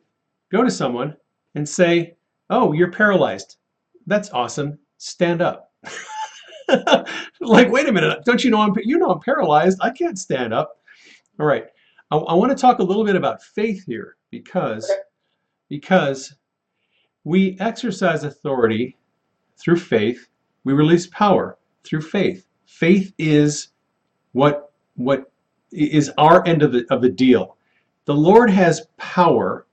go 0.52 0.64
to 0.64 0.72
someone 0.72 1.16
and 1.56 1.68
say, 1.68 2.16
"Oh, 2.50 2.74
you're 2.74 2.92
paralyzed. 2.92 3.58
That's 4.06 4.30
awesome. 4.32 4.78
Stand 4.98 5.42
up." 5.42 5.72
like, 7.40 7.72
wait 7.72 7.88
a 7.88 7.92
minute, 7.92 8.26
don't 8.26 8.44
you 8.44 8.52
know 8.52 8.62
I'm 8.62 8.74
you 8.84 8.98
know 8.98 9.12
I'm 9.12 9.20
paralyzed. 9.20 9.80
I 9.82 9.90
can't 9.90 10.20
stand 10.20 10.54
up. 10.54 10.80
All 11.40 11.46
right. 11.46 11.66
I, 12.12 12.18
I 12.18 12.34
want 12.34 12.52
to 12.52 12.62
talk 12.62 12.80
a 12.80 12.84
little 12.84 13.04
bit 13.04 13.16
about 13.16 13.44
faith 13.44 13.84
here 13.86 14.18
because 14.32 14.90
because 15.70 16.34
we 17.24 17.58
exercise 17.60 18.24
authority 18.24 18.98
through 19.58 19.78
faith. 19.78 20.30
We 20.64 20.74
release 20.74 21.08
power 21.08 21.58
through 21.84 22.02
faith. 22.02 22.48
Faith 22.66 23.14
is 23.18 23.70
what 24.34 24.67
what 24.98 25.32
is 25.72 26.12
our 26.18 26.46
end 26.46 26.62
of 26.62 26.72
the 26.72 26.86
of 26.90 27.02
the 27.02 27.10
deal. 27.10 27.56
The 28.06 28.14
Lord 28.14 28.50
has 28.50 28.88
power 28.98 29.66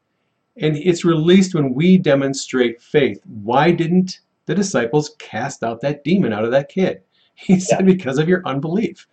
and 0.56 0.76
it's 0.76 1.04
released 1.04 1.54
when 1.54 1.74
we 1.74 1.98
demonstrate 1.98 2.80
faith. 2.80 3.20
Why 3.24 3.70
didn't 3.70 4.20
the 4.46 4.54
disciples 4.54 5.16
cast 5.18 5.62
out 5.62 5.80
that 5.80 6.04
demon 6.04 6.32
out 6.32 6.44
of 6.44 6.50
that 6.52 6.68
kid? 6.68 7.02
He 7.36 7.58
said, 7.58 7.84
because 7.84 8.18
of 8.18 8.28
your 8.28 8.42
unbelief. 8.46 9.08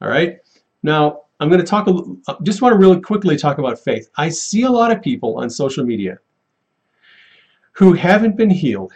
All 0.00 0.08
right. 0.08 0.38
Now, 0.82 1.24
I'm 1.38 1.48
going 1.48 1.60
to 1.60 1.66
talk, 1.66 1.86
a 1.86 1.92
uh, 2.26 2.36
just 2.42 2.62
want 2.62 2.72
to 2.72 2.78
really 2.78 3.00
quickly 3.00 3.36
talk 3.36 3.58
about 3.58 3.78
faith. 3.78 4.08
I 4.16 4.30
see 4.30 4.62
a 4.62 4.70
lot 4.70 4.90
of 4.90 5.02
people 5.02 5.38
on 5.38 5.50
social 5.50 5.84
media 5.84 6.18
who 7.72 7.92
haven't 7.92 8.36
been 8.36 8.50
healed, 8.50 8.92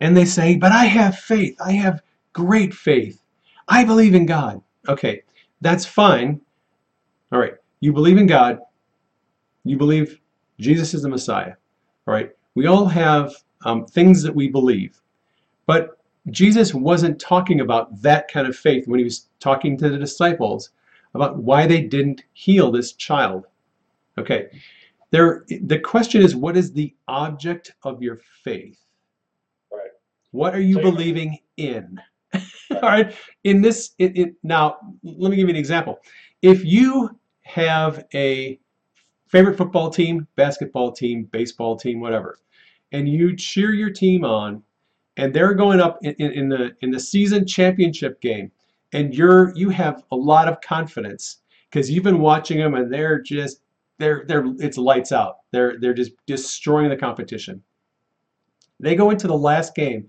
and 0.00 0.16
they 0.16 0.24
say, 0.24 0.56
but 0.56 0.70
I 0.72 0.84
have 0.84 1.18
faith. 1.18 1.56
I 1.60 1.72
have 1.72 2.02
great 2.32 2.72
faith. 2.72 3.20
I 3.68 3.84
believe 3.84 4.14
in 4.14 4.24
God. 4.24 4.62
Okay, 4.88 5.22
that's 5.62 5.86
fine. 5.86 6.40
All 7.30 7.38
right. 7.38 7.54
You 7.80 7.92
believe 7.92 8.18
in 8.18 8.26
God. 8.26 8.58
You 9.64 9.76
believe 9.76 10.20
Jesus 10.58 10.92
is 10.92 11.02
the 11.02 11.08
Messiah. 11.08 11.54
All 12.06 12.14
right. 12.14 12.30
We 12.54 12.66
all 12.66 12.86
have 12.86 13.32
um, 13.64 13.86
things 13.86 14.22
that 14.22 14.34
we 14.34 14.48
believe. 14.48 15.00
But 15.66 15.98
Jesus 16.30 16.74
wasn't 16.74 17.20
talking 17.20 17.60
about 17.60 18.00
that 18.02 18.28
kind 18.28 18.46
of 18.46 18.56
faith 18.56 18.86
when 18.86 18.98
he 18.98 19.04
was 19.04 19.28
talking 19.40 19.76
to 19.78 19.88
the 19.88 19.98
disciples 19.98 20.70
about 21.14 21.36
why 21.38 21.66
they 21.66 21.82
didn't 21.82 22.24
heal 22.32 22.70
this 22.70 22.92
child. 22.92 23.46
Okay. 24.18 24.48
There 25.10 25.44
the 25.48 25.78
question 25.78 26.22
is 26.22 26.34
what 26.34 26.56
is 26.56 26.72
the 26.72 26.94
object 27.06 27.74
of 27.82 28.02
your 28.02 28.18
faith? 28.44 28.80
Right. 29.70 29.90
What 30.30 30.54
are 30.54 30.60
you 30.60 30.76
So 30.76 30.82
believing 30.82 31.38
in? 31.56 32.00
All 32.82 32.88
right. 32.88 33.14
In 33.44 33.60
this 33.60 33.94
it, 33.98 34.16
it 34.16 34.34
now 34.42 34.76
let 35.02 35.30
me 35.30 35.36
give 35.36 35.48
you 35.48 35.54
an 35.54 35.56
example. 35.56 35.98
If 36.42 36.64
you 36.64 37.18
have 37.42 38.04
a 38.14 38.58
favorite 39.28 39.56
football 39.56 39.90
team, 39.90 40.26
basketball 40.36 40.92
team, 40.92 41.24
baseball 41.32 41.76
team, 41.76 42.00
whatever, 42.00 42.38
and 42.92 43.08
you 43.08 43.36
cheer 43.36 43.72
your 43.72 43.90
team 43.90 44.24
on 44.24 44.62
and 45.16 45.34
they're 45.34 45.54
going 45.54 45.80
up 45.80 45.98
in, 46.02 46.14
in, 46.18 46.32
in 46.32 46.48
the 46.48 46.70
in 46.80 46.90
the 46.90 47.00
season 47.00 47.46
championship 47.46 48.20
game 48.20 48.50
and 48.92 49.14
you're 49.14 49.54
you 49.56 49.70
have 49.70 50.04
a 50.12 50.16
lot 50.16 50.48
of 50.48 50.60
confidence 50.60 51.38
because 51.70 51.90
you've 51.90 52.04
been 52.04 52.20
watching 52.20 52.58
them 52.58 52.74
and 52.74 52.92
they're 52.92 53.20
just 53.20 53.60
they're 53.98 54.24
they're 54.26 54.44
it's 54.58 54.78
lights 54.78 55.12
out 55.12 55.38
they're 55.50 55.78
they're 55.80 55.94
just 55.94 56.12
destroying 56.26 56.88
the 56.88 56.96
competition 56.96 57.62
they 58.80 58.94
go 58.94 59.10
into 59.10 59.26
the 59.26 59.36
last 59.36 59.74
game 59.74 60.08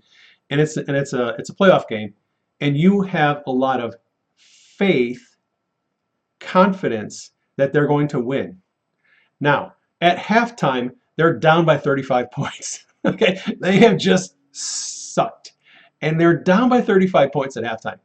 and 0.50 0.60
it's 0.60 0.76
and 0.76 0.96
it's 0.96 1.12
a 1.12 1.34
it's 1.38 1.50
a 1.50 1.54
playoff 1.54 1.86
game 1.88 2.12
and 2.64 2.78
you 2.78 3.02
have 3.02 3.42
a 3.46 3.50
lot 3.50 3.78
of 3.78 3.94
faith 4.36 5.36
confidence 6.40 7.32
that 7.58 7.74
they're 7.74 7.86
going 7.86 8.08
to 8.08 8.18
win. 8.18 8.58
Now 9.38 9.74
at 10.00 10.16
halftime 10.16 10.92
they're 11.16 11.38
down 11.38 11.66
by 11.66 11.76
35 11.76 12.30
points. 12.32 12.86
Okay 13.04 13.38
they 13.60 13.76
have 13.80 13.98
just 13.98 14.36
sucked. 14.52 15.52
And 16.00 16.18
they're 16.18 16.42
down 16.42 16.70
by 16.70 16.80
35 16.80 17.32
points 17.32 17.58
at 17.58 17.64
halftime. 17.64 17.98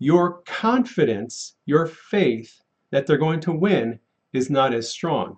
Your 0.00 0.42
confidence 0.42 1.54
your 1.66 1.86
faith 1.86 2.62
that 2.90 3.06
they're 3.06 3.16
going 3.16 3.40
to 3.42 3.52
win 3.52 4.00
is 4.32 4.50
not 4.50 4.74
as 4.74 4.90
strong. 4.90 5.36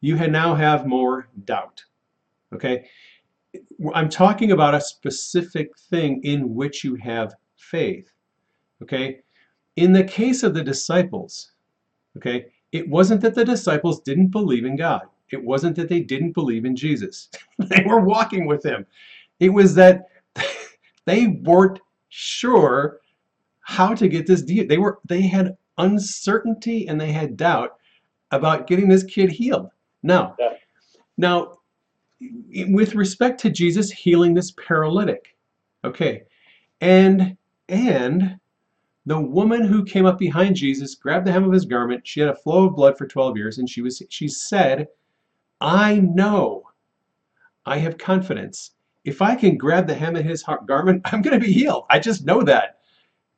You 0.00 0.16
now 0.26 0.54
have 0.54 0.86
more 0.86 1.28
doubt. 1.44 1.84
Okay? 2.54 2.88
I'm 3.94 4.08
talking 4.08 4.52
about 4.52 4.74
a 4.74 4.80
specific 4.80 5.76
thing 5.90 6.22
in 6.24 6.54
which 6.54 6.82
you 6.82 6.94
have 6.94 7.34
faith 7.70 8.10
okay 8.82 9.20
in 9.76 9.92
the 9.92 10.04
case 10.04 10.42
of 10.42 10.54
the 10.54 10.62
disciples 10.62 11.52
okay 12.16 12.46
it 12.72 12.88
wasn't 12.88 13.20
that 13.20 13.34
the 13.34 13.44
disciples 13.44 14.00
didn't 14.02 14.28
believe 14.28 14.64
in 14.64 14.76
god 14.76 15.02
it 15.32 15.42
wasn't 15.42 15.74
that 15.74 15.88
they 15.88 16.00
didn't 16.00 16.32
believe 16.32 16.64
in 16.64 16.76
jesus 16.76 17.28
they 17.58 17.82
were 17.86 18.00
walking 18.00 18.46
with 18.46 18.64
him 18.64 18.86
it 19.40 19.48
was 19.48 19.74
that 19.74 20.08
they 21.06 21.26
weren't 21.42 21.80
sure 22.08 23.00
how 23.60 23.94
to 23.94 24.08
get 24.08 24.26
this 24.26 24.42
deal. 24.42 24.66
They 24.66 24.78
were 24.78 25.00
they 25.08 25.22
had 25.22 25.56
uncertainty 25.78 26.88
and 26.88 27.00
they 27.00 27.12
had 27.12 27.36
doubt 27.36 27.76
about 28.30 28.66
getting 28.66 28.88
this 28.88 29.02
kid 29.02 29.30
healed. 29.30 29.68
Now, 30.02 30.36
Yeah. 30.38 30.54
now 31.18 31.58
with 32.68 32.94
respect 32.94 33.40
to 33.40 33.50
Jesus 33.50 33.90
healing 33.90 34.34
this 34.34 34.52
paralytic, 34.52 35.36
okay, 35.84 36.22
and 36.80 37.36
and 37.68 38.38
the 39.06 39.20
woman 39.20 39.64
who 39.64 39.84
came 39.84 40.04
up 40.04 40.18
behind 40.18 40.56
Jesus 40.56 40.94
grabbed 40.94 41.26
the 41.26 41.32
hem 41.32 41.44
of 41.44 41.52
his 41.52 41.64
garment. 41.64 42.06
She 42.06 42.20
had 42.20 42.28
a 42.28 42.34
flow 42.34 42.66
of 42.66 42.74
blood 42.74 42.98
for 42.98 43.06
12 43.06 43.36
years, 43.36 43.58
and 43.58 43.68
she 43.70 43.80
was 43.82 44.02
she 44.08 44.28
said, 44.28 44.88
"I 45.60 46.00
know, 46.00 46.64
I 47.64 47.78
have 47.78 47.98
confidence. 47.98 48.72
If 49.04 49.22
I 49.22 49.36
can 49.36 49.56
grab 49.56 49.86
the 49.86 49.94
hem 49.94 50.16
of 50.16 50.24
his 50.24 50.44
garment, 50.66 51.02
I'm 51.12 51.22
going 51.22 51.38
to 51.38 51.46
be 51.46 51.52
healed. 51.52 51.84
I 51.88 51.98
just 51.98 52.24
know 52.24 52.42
that." 52.42 52.80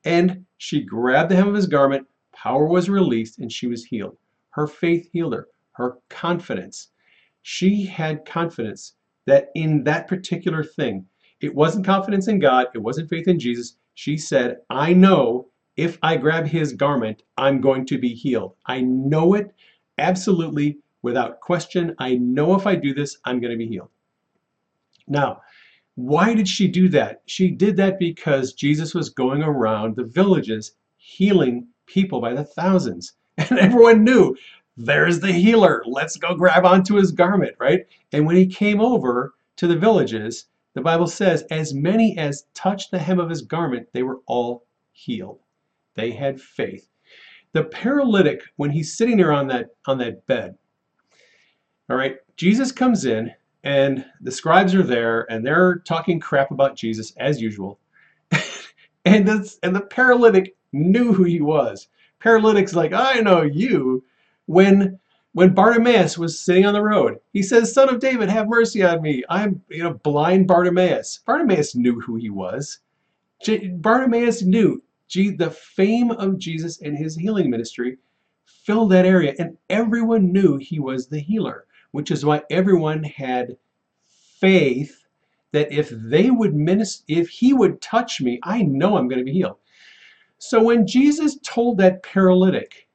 And 0.05 0.47
she 0.57 0.81
grabbed 0.81 1.31
the 1.31 1.37
hem 1.37 1.49
of 1.49 1.55
his 1.55 1.67
garment. 1.67 2.07
Power 2.33 2.67
was 2.67 2.89
released, 2.89 3.39
and 3.39 3.53
she 3.53 3.67
was 3.67 3.85
healed. 3.85 4.17
Her 4.51 4.67
faith 4.67 5.11
healed 5.13 5.35
her. 5.35 5.49
Her 5.73 5.99
confidence. 6.09 6.89
She 7.43 7.85
had 7.85 8.25
confidence 8.25 8.95
that 9.27 9.51
in 9.55 9.85
that 9.85 10.09
particular 10.09 10.65
thing, 10.65 11.07
it 11.41 11.55
wasn't 11.55 11.87
confidence 11.87 12.27
in 12.29 12.39
God, 12.39 12.69
it 12.75 12.79
wasn't 12.79 13.11
faith 13.11 13.29
in 13.29 13.39
Jesus. 13.39 13.77
She 13.99 14.17
said, 14.17 14.59
I 14.71 14.93
know 14.93 15.49
if 15.77 15.99
I 16.05 16.19
grab 16.19 16.47
his 16.47 16.73
garment, 16.73 17.25
I'm 17.37 17.61
going 17.61 17.85
to 17.87 17.99
be 17.99 18.15
healed. 18.15 18.55
I 18.65 18.81
know 18.81 19.35
it 19.35 19.53
absolutely 19.99 20.79
without 21.03 21.41
question. 21.41 21.97
I 21.99 22.15
know 22.15 22.55
if 22.55 22.65
I 22.65 22.77
do 22.77 22.95
this, 22.95 23.19
I'm 23.25 23.41
going 23.41 23.51
to 23.51 23.59
be 23.59 23.67
healed. 23.67 23.89
Now, 25.09 25.41
why 25.97 26.33
did 26.33 26.47
she 26.47 26.69
do 26.69 26.89
that? 26.91 27.23
She 27.27 27.51
did 27.51 27.77
that 27.79 27.99
because 27.99 28.53
Jesus 28.53 28.95
was 28.95 29.11
going 29.11 29.43
around 29.43 29.97
the 29.97 30.05
villages 30.05 30.77
healing 30.99 31.67
people 31.87 32.21
by 32.21 32.35
the 32.35 32.45
thousands. 32.45 33.15
And 33.51 33.59
everyone 33.59 34.05
knew 34.05 34.37
there's 34.77 35.19
the 35.19 35.33
healer. 35.33 35.83
Let's 35.87 36.17
go 36.17 36.37
grab 36.37 36.65
onto 36.65 36.95
his 36.95 37.11
garment, 37.11 37.57
right? 37.59 37.85
And 38.13 38.27
when 38.27 38.37
he 38.37 38.47
came 38.47 38.81
over 38.81 39.35
to 39.57 39.67
the 39.67 39.77
villages, 39.77 40.47
the 40.75 40.81
Bible 40.81 41.07
says, 41.07 41.45
as 41.51 41.75
many 41.75 42.17
as 42.19 42.47
touched 42.55 42.91
the 42.91 42.99
hem 42.99 43.19
of 43.19 43.31
his 43.31 43.43
garment, 43.43 43.89
they 43.93 44.03
were 44.03 44.21
all 44.27 44.67
healed. 44.93 45.41
They 45.95 46.11
had 46.11 46.41
faith. 46.41 46.89
The 47.53 47.65
paralytic, 47.65 48.43
when 48.57 48.71
he's 48.71 48.97
sitting 48.97 49.17
there 49.17 49.33
on 49.33 49.49
that 49.49 49.71
on 49.87 49.99
that 49.99 50.27
bed, 50.27 50.57
all 51.89 51.97
right, 51.97 52.17
Jesus 52.37 52.71
comes 52.71 53.07
in 53.07 53.33
and 53.65 54.05
the 54.21 54.31
scribes 54.31 54.75
are 54.75 54.83
there 54.83 55.31
and 55.31 55.45
they're 55.45 55.79
talking 55.79 56.21
crap 56.21 56.51
about 56.51 56.77
Jesus 56.77 57.13
as 57.17 57.41
usual. 57.41 57.79
and 59.05 59.27
this 59.27 59.59
and 59.63 59.75
the 59.75 59.81
paralytic 59.81 60.55
knew 60.73 61.13
who 61.13 61.25
he 61.25 61.41
was. 61.41 61.89
Paralytic's 62.21 62.75
like, 62.75 62.93
I 62.93 63.21
know 63.21 63.43
you. 63.43 64.05
When 64.47 64.99
when 65.39 65.55
Bartimaeus 65.55 66.19
was 66.19 66.41
sitting 66.41 66.67
on 66.67 66.75
the 66.75 66.83
road, 66.83 67.21
he 67.33 67.45
says, 67.45 67.73
Son 67.73 67.89
of 67.89 68.01
David, 68.01 68.29
have 68.29 68.49
mercy 68.49 68.83
on 68.83 69.01
me. 69.01 69.23
I'm, 69.29 69.63
you 69.69 69.85
know, 69.85 69.95
blind 69.95 70.49
Bartimaeus. 70.49 71.21
Bartimaeus 71.25 71.77
knew 71.77 72.01
who 72.01 72.17
he 72.17 72.29
was. 72.29 72.81
J- 73.45 73.69
Bartimaeus 73.69 74.43
knew 74.43 74.83
G- 75.07 75.31
the 75.31 75.53
fame 75.53 76.11
of 76.11 76.41
Jesus 76.41 76.83
and 76.83 76.99
his 76.99 77.15
healing 77.15 77.51
ministry 77.51 77.99
filled 78.47 78.91
that 78.91 79.07
area, 79.07 79.33
and 79.39 79.57
everyone 79.71 80.33
knew 80.33 80.57
he 80.57 80.81
was 80.81 81.07
the 81.07 81.21
healer, 81.21 81.67
which 81.93 82.11
is 82.11 82.25
why 82.25 82.43
everyone 82.51 83.05
had 83.05 83.57
faith 84.41 85.05
that 85.53 85.71
if 85.71 85.89
they 85.91 86.33
would 86.33 86.57
minister, 86.57 87.05
if 87.07 87.29
he 87.29 87.53
would 87.53 87.81
touch 87.81 88.21
me, 88.21 88.41
I 88.43 88.63
know 88.63 88.97
I'm 88.97 89.07
going 89.07 89.21
to 89.21 89.25
be 89.25 89.35
healed. 89.35 89.59
So 90.39 90.61
when 90.65 90.85
Jesus 90.85 91.39
told 91.45 91.79
that 91.79 92.03
paralytic, 92.03 92.89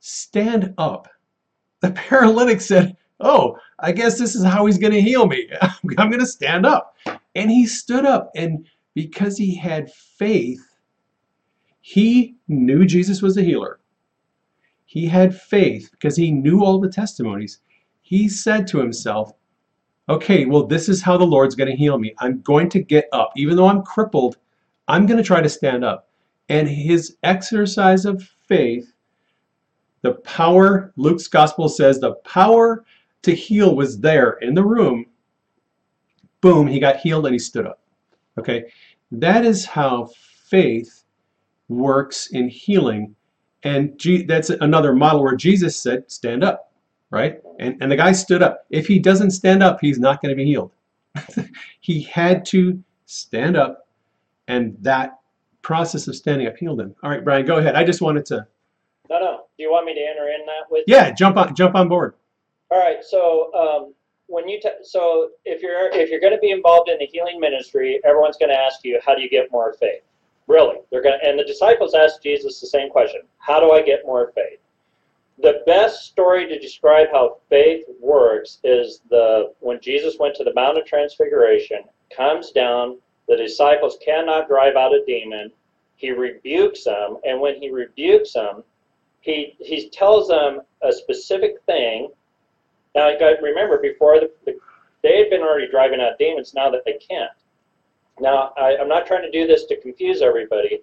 stand 0.00 0.72
up, 0.78 1.08
the 1.84 1.92
paralytic 1.92 2.60
said, 2.60 2.96
Oh, 3.20 3.58
I 3.78 3.92
guess 3.92 4.18
this 4.18 4.34
is 4.34 4.44
how 4.44 4.66
he's 4.66 4.78
going 4.78 4.92
to 4.92 5.00
heal 5.00 5.26
me. 5.26 5.48
I'm 5.98 6.10
going 6.10 6.20
to 6.20 6.26
stand 6.26 6.66
up. 6.66 6.96
And 7.34 7.50
he 7.50 7.66
stood 7.66 8.06
up, 8.06 8.30
and 8.34 8.66
because 8.94 9.36
he 9.36 9.54
had 9.54 9.92
faith, 9.92 10.62
he 11.80 12.36
knew 12.48 12.86
Jesus 12.86 13.20
was 13.20 13.36
a 13.36 13.42
healer. 13.42 13.80
He 14.86 15.06
had 15.06 15.38
faith 15.38 15.90
because 15.90 16.16
he 16.16 16.30
knew 16.30 16.64
all 16.64 16.80
the 16.80 16.88
testimonies. 16.88 17.60
He 18.02 18.28
said 18.28 18.66
to 18.68 18.78
himself, 18.78 19.32
Okay, 20.08 20.44
well, 20.46 20.66
this 20.66 20.88
is 20.88 21.02
how 21.02 21.16
the 21.16 21.24
Lord's 21.24 21.54
going 21.54 21.70
to 21.70 21.76
heal 21.76 21.98
me. 21.98 22.14
I'm 22.18 22.40
going 22.42 22.68
to 22.70 22.82
get 22.82 23.08
up. 23.12 23.32
Even 23.36 23.56
though 23.56 23.66
I'm 23.66 23.82
crippled, 23.82 24.36
I'm 24.88 25.06
going 25.06 25.16
to 25.16 25.24
try 25.24 25.40
to 25.40 25.48
stand 25.48 25.84
up. 25.84 26.08
And 26.48 26.68
his 26.68 27.16
exercise 27.22 28.04
of 28.04 28.22
faith, 28.46 28.93
the 30.04 30.12
power, 30.16 30.92
Luke's 30.96 31.28
gospel 31.28 31.66
says, 31.66 31.98
the 31.98 32.12
power 32.26 32.84
to 33.22 33.34
heal 33.34 33.74
was 33.74 33.98
there 33.98 34.32
in 34.42 34.54
the 34.54 34.62
room. 34.62 35.06
Boom, 36.42 36.66
he 36.66 36.78
got 36.78 36.98
healed 36.98 37.24
and 37.24 37.34
he 37.34 37.38
stood 37.38 37.66
up. 37.66 37.80
Okay, 38.38 38.66
that 39.12 39.46
is 39.46 39.64
how 39.64 40.10
faith 40.46 41.04
works 41.68 42.26
in 42.32 42.48
healing. 42.48 43.16
And 43.62 43.98
G- 43.98 44.24
that's 44.24 44.50
another 44.50 44.92
model 44.92 45.22
where 45.22 45.36
Jesus 45.36 45.74
said, 45.74 46.10
stand 46.12 46.44
up, 46.44 46.70
right? 47.10 47.40
And, 47.58 47.78
and 47.80 47.90
the 47.90 47.96
guy 47.96 48.12
stood 48.12 48.42
up. 48.42 48.66
If 48.68 48.86
he 48.86 48.98
doesn't 48.98 49.30
stand 49.30 49.62
up, 49.62 49.78
he's 49.80 49.98
not 49.98 50.20
going 50.20 50.30
to 50.30 50.36
be 50.36 50.44
healed. 50.44 50.72
he 51.80 52.02
had 52.02 52.44
to 52.46 52.78
stand 53.06 53.56
up, 53.56 53.88
and 54.48 54.76
that 54.82 55.20
process 55.62 56.08
of 56.08 56.14
standing 56.14 56.46
up 56.46 56.58
healed 56.58 56.82
him. 56.82 56.94
All 57.02 57.08
right, 57.08 57.24
Brian, 57.24 57.46
go 57.46 57.56
ahead. 57.56 57.74
I 57.74 57.84
just 57.84 58.02
wanted 58.02 58.26
to, 58.26 58.46
No, 59.08 59.18
no. 59.18 59.43
Do 59.56 59.62
you 59.62 59.70
want 59.70 59.86
me 59.86 59.94
to 59.94 60.00
enter 60.00 60.28
in 60.28 60.44
that 60.46 60.70
with? 60.70 60.84
yeah, 60.86 61.10
jump 61.10 61.36
on, 61.36 61.54
jump 61.54 61.74
on 61.74 61.88
board. 61.88 62.14
All 62.70 62.78
right. 62.78 63.04
So 63.04 63.52
um, 63.54 63.94
when 64.26 64.48
you 64.48 64.60
t- 64.60 64.70
so 64.82 65.30
if 65.44 65.62
you're 65.62 65.90
if 65.92 66.10
you're 66.10 66.20
going 66.20 66.32
to 66.32 66.38
be 66.38 66.50
involved 66.50 66.88
in 66.88 66.98
the 66.98 67.06
healing 67.06 67.40
ministry, 67.40 68.00
everyone's 68.04 68.36
going 68.36 68.50
to 68.50 68.58
ask 68.58 68.80
you, 68.84 69.00
how 69.04 69.14
do 69.14 69.22
you 69.22 69.30
get 69.30 69.50
more 69.52 69.74
faith? 69.74 70.02
Really, 70.46 70.76
they're 70.90 71.02
going 71.02 71.18
to, 71.18 71.28
and 71.28 71.38
the 71.38 71.44
disciples 71.44 71.94
asked 71.94 72.22
Jesus 72.22 72.60
the 72.60 72.66
same 72.66 72.90
question: 72.90 73.22
How 73.38 73.60
do 73.60 73.72
I 73.72 73.82
get 73.82 74.04
more 74.04 74.32
faith? 74.34 74.58
The 75.38 75.62
best 75.66 76.04
story 76.04 76.46
to 76.46 76.58
describe 76.58 77.08
how 77.10 77.38
faith 77.48 77.84
works 78.00 78.58
is 78.62 79.00
the 79.10 79.52
when 79.60 79.80
Jesus 79.80 80.16
went 80.18 80.34
to 80.36 80.44
the 80.44 80.54
Mount 80.54 80.78
of 80.78 80.86
Transfiguration, 80.86 81.84
comes 82.14 82.50
down, 82.50 82.98
the 83.28 83.36
disciples 83.36 83.98
cannot 84.04 84.48
drive 84.48 84.76
out 84.76 84.94
a 84.94 85.04
demon. 85.06 85.50
He 85.96 86.10
rebukes 86.10 86.84
them, 86.84 87.18
and 87.24 87.40
when 87.40 87.60
he 87.60 87.70
rebukes 87.70 88.34
them, 88.34 88.62
he 89.24 89.56
he 89.58 89.88
tells 89.88 90.28
them 90.28 90.60
a 90.82 90.92
specific 90.92 91.56
thing. 91.66 92.10
Now 92.94 93.08
remember 93.42 93.78
before 93.78 94.20
the, 94.20 94.30
the 94.44 94.58
they 95.02 95.18
had 95.18 95.30
been 95.30 95.42
already 95.42 95.68
driving 95.70 96.00
out 96.00 96.18
demons. 96.18 96.52
Now 96.54 96.70
that 96.70 96.84
they 96.84 96.94
can't. 96.94 97.30
Now 98.20 98.52
I, 98.56 98.76
I'm 98.76 98.88
not 98.88 99.06
trying 99.06 99.22
to 99.22 99.30
do 99.30 99.46
this 99.46 99.64
to 99.66 99.80
confuse 99.80 100.20
everybody, 100.22 100.80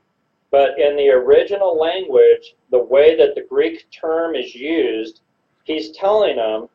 but 0.49 0.77
in 0.79 0.95
the 0.95 1.09
original 1.09 1.79
language, 1.79 2.55
the 2.71 2.83
way 2.83 3.15
that 3.15 3.35
the 3.35 3.45
Greek 3.47 3.85
term 3.91 4.35
is 4.35 4.53
used, 4.55 5.21
he's 5.63 5.91
telling 5.91 6.37
them 6.37 6.67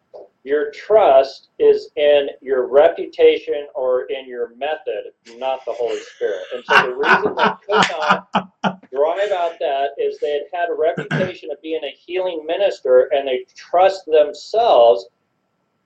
your 0.44 0.70
trust 0.70 1.48
is 1.58 1.90
in 1.96 2.28
your 2.40 2.68
reputation 2.68 3.66
or 3.74 4.04
in 4.04 4.28
your 4.28 4.54
method, 4.54 5.12
not 5.36 5.64
the 5.66 5.72
Holy 5.72 5.98
Spirit. 5.98 6.44
And 6.54 6.64
so 6.64 6.86
the 6.86 6.94
reason 6.94 7.34
they 7.34 7.50
could 7.66 7.98
not 7.98 8.52
drive 8.96 9.30
out 9.32 9.52
that 9.60 9.90
is 9.98 10.18
they 10.18 10.32
had 10.32 10.60
had 10.60 10.68
a 10.70 10.74
reputation 10.74 11.50
of 11.50 11.60
being 11.62 11.82
a 11.84 11.96
healing 12.06 12.44
minister 12.46 13.08
and 13.12 13.28
they 13.28 13.44
trust 13.54 14.06
themselves. 14.06 15.06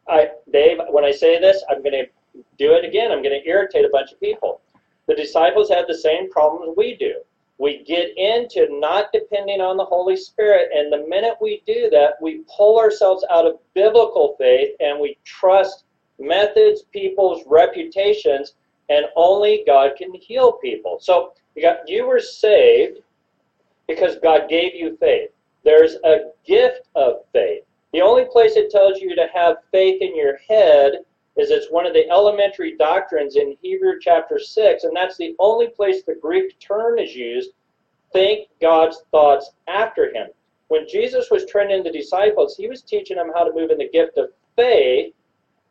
I, 0.08 0.30
Dave, 0.52 0.78
when 0.90 1.04
I 1.04 1.10
say 1.10 1.38
this, 1.40 1.62
I'm 1.68 1.82
going 1.82 1.92
to 1.92 2.42
do 2.58 2.74
it 2.74 2.84
again. 2.84 3.12
I'm 3.12 3.22
going 3.22 3.40
to 3.40 3.48
irritate 3.48 3.84
a 3.84 3.90
bunch 3.90 4.12
of 4.12 4.20
people. 4.20 4.60
The 5.06 5.14
disciples 5.14 5.68
had 5.68 5.86
the 5.88 5.98
same 5.98 6.30
problems 6.30 6.74
we 6.76 6.94
do. 6.94 7.14
We 7.58 7.84
get 7.84 8.16
into 8.16 8.68
not 8.80 9.12
depending 9.12 9.60
on 9.60 9.76
the 9.76 9.84
Holy 9.84 10.16
Spirit, 10.16 10.70
and 10.74 10.90
the 10.90 11.06
minute 11.08 11.34
we 11.42 11.62
do 11.66 11.90
that, 11.90 12.14
we 12.22 12.42
pull 12.56 12.78
ourselves 12.78 13.24
out 13.30 13.46
of 13.46 13.58
biblical 13.74 14.34
faith 14.38 14.70
and 14.80 14.98
we 14.98 15.18
trust 15.24 15.84
methods, 16.18 16.84
people's 16.90 17.42
reputations, 17.46 18.54
and 18.88 19.06
only 19.14 19.62
God 19.66 19.92
can 19.96 20.14
heal 20.14 20.52
people. 20.52 20.98
So 21.00 21.32
you 21.54 21.62
got 21.62 21.88
you 21.88 22.06
were 22.06 22.20
saved 22.20 23.00
because 23.88 24.16
God 24.22 24.48
gave 24.48 24.74
you 24.74 24.96
faith. 24.98 25.30
There's 25.64 25.96
a 26.04 26.30
gift 26.46 26.88
of 26.94 27.24
faith. 27.32 27.64
The 27.92 28.02
only 28.02 28.24
place 28.30 28.56
it 28.56 28.70
tells 28.70 29.00
you 29.00 29.14
to 29.16 29.26
have 29.34 29.56
faith 29.72 30.00
in 30.00 30.16
your 30.16 30.38
head 30.48 30.92
is 31.36 31.50
it's 31.50 31.70
one 31.70 31.86
of 31.86 31.92
the 31.92 32.08
elementary 32.08 32.76
doctrines 32.76 33.36
in 33.36 33.56
Hebrew 33.62 33.94
chapter 34.00 34.38
6, 34.38 34.84
and 34.84 34.96
that's 34.96 35.16
the 35.16 35.34
only 35.38 35.68
place 35.68 36.02
the 36.02 36.14
Greek 36.14 36.58
term 36.60 36.98
is 36.98 37.14
used. 37.14 37.50
Think 38.12 38.48
God's 38.60 39.02
thoughts 39.10 39.52
after 39.66 40.12
him. 40.14 40.28
When 40.68 40.86
Jesus 40.88 41.30
was 41.30 41.46
training 41.46 41.82
the 41.82 41.90
disciples, 41.90 42.56
he 42.56 42.68
was 42.68 42.82
teaching 42.82 43.16
them 43.16 43.32
how 43.34 43.44
to 43.44 43.52
move 43.52 43.70
in 43.70 43.78
the 43.78 43.88
gift 43.88 44.18
of 44.18 44.30
faith, 44.56 45.12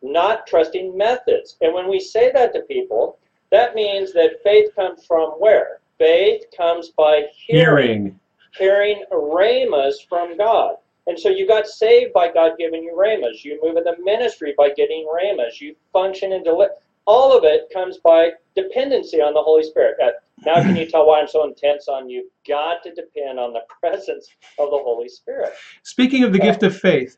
not 0.02 0.46
trusting 0.46 0.98
methods. 0.98 1.58
And 1.62 1.74
when 1.74 1.90
we 1.90 2.00
say 2.00 2.32
that 2.34 2.54
to 2.54 2.62
people, 2.62 3.18
that 3.52 3.76
means 3.76 4.14
that 4.14 4.42
faith 4.44 4.74
comes 4.76 5.06
from 5.06 5.32
where? 5.40 5.80
Faith 5.98 6.44
comes 6.56 6.90
by 6.90 7.24
hearing, 7.36 8.20
Hearing. 8.58 9.00
hearing 9.00 9.04
rhemas 9.12 9.96
from 10.08 10.38
God. 10.38 10.76
And 11.08 11.18
so 11.20 11.30
you 11.30 11.48
got 11.48 11.66
saved 11.66 12.14
by 12.14 12.32
God 12.32 12.52
giving 12.60 12.84
you 12.84 12.96
rhemas. 12.96 13.44
You 13.44 13.60
move 13.64 13.78
in 13.78 13.84
the 13.84 13.96
ministry 14.04 14.54
by 14.58 14.70
getting 14.70 15.08
rhemas. 15.12 15.60
You 15.60 15.76
function 15.92 16.34
and 16.34 16.44
deliver. 16.46 16.74
all 17.08 17.36
of 17.36 17.44
it 17.44 17.70
comes 17.74 17.98
by 17.98 18.30
dependency 18.56 19.18
on 19.22 19.34
the 19.34 19.42
Holy 19.42 19.64
Spirit. 19.64 19.98
Now 20.46 20.62
can 20.62 20.76
you 20.76 20.86
tell 20.86 21.06
why 21.08 21.20
I'm 21.20 21.28
so 21.28 21.44
intense 21.46 21.88
on 21.88 22.08
you? 22.10 22.30
Got 22.48 22.84
to 22.84 22.94
depend 22.94 23.40
on 23.40 23.52
the 23.54 23.62
presence 23.82 24.30
of 24.60 24.70
the 24.70 24.78
Holy 24.78 25.10
Spirit. 25.10 25.52
Speaking 25.84 26.24
of 26.24 26.32
the 26.32 26.40
gift 26.40 26.62
of 26.64 26.78
faith, 26.78 27.18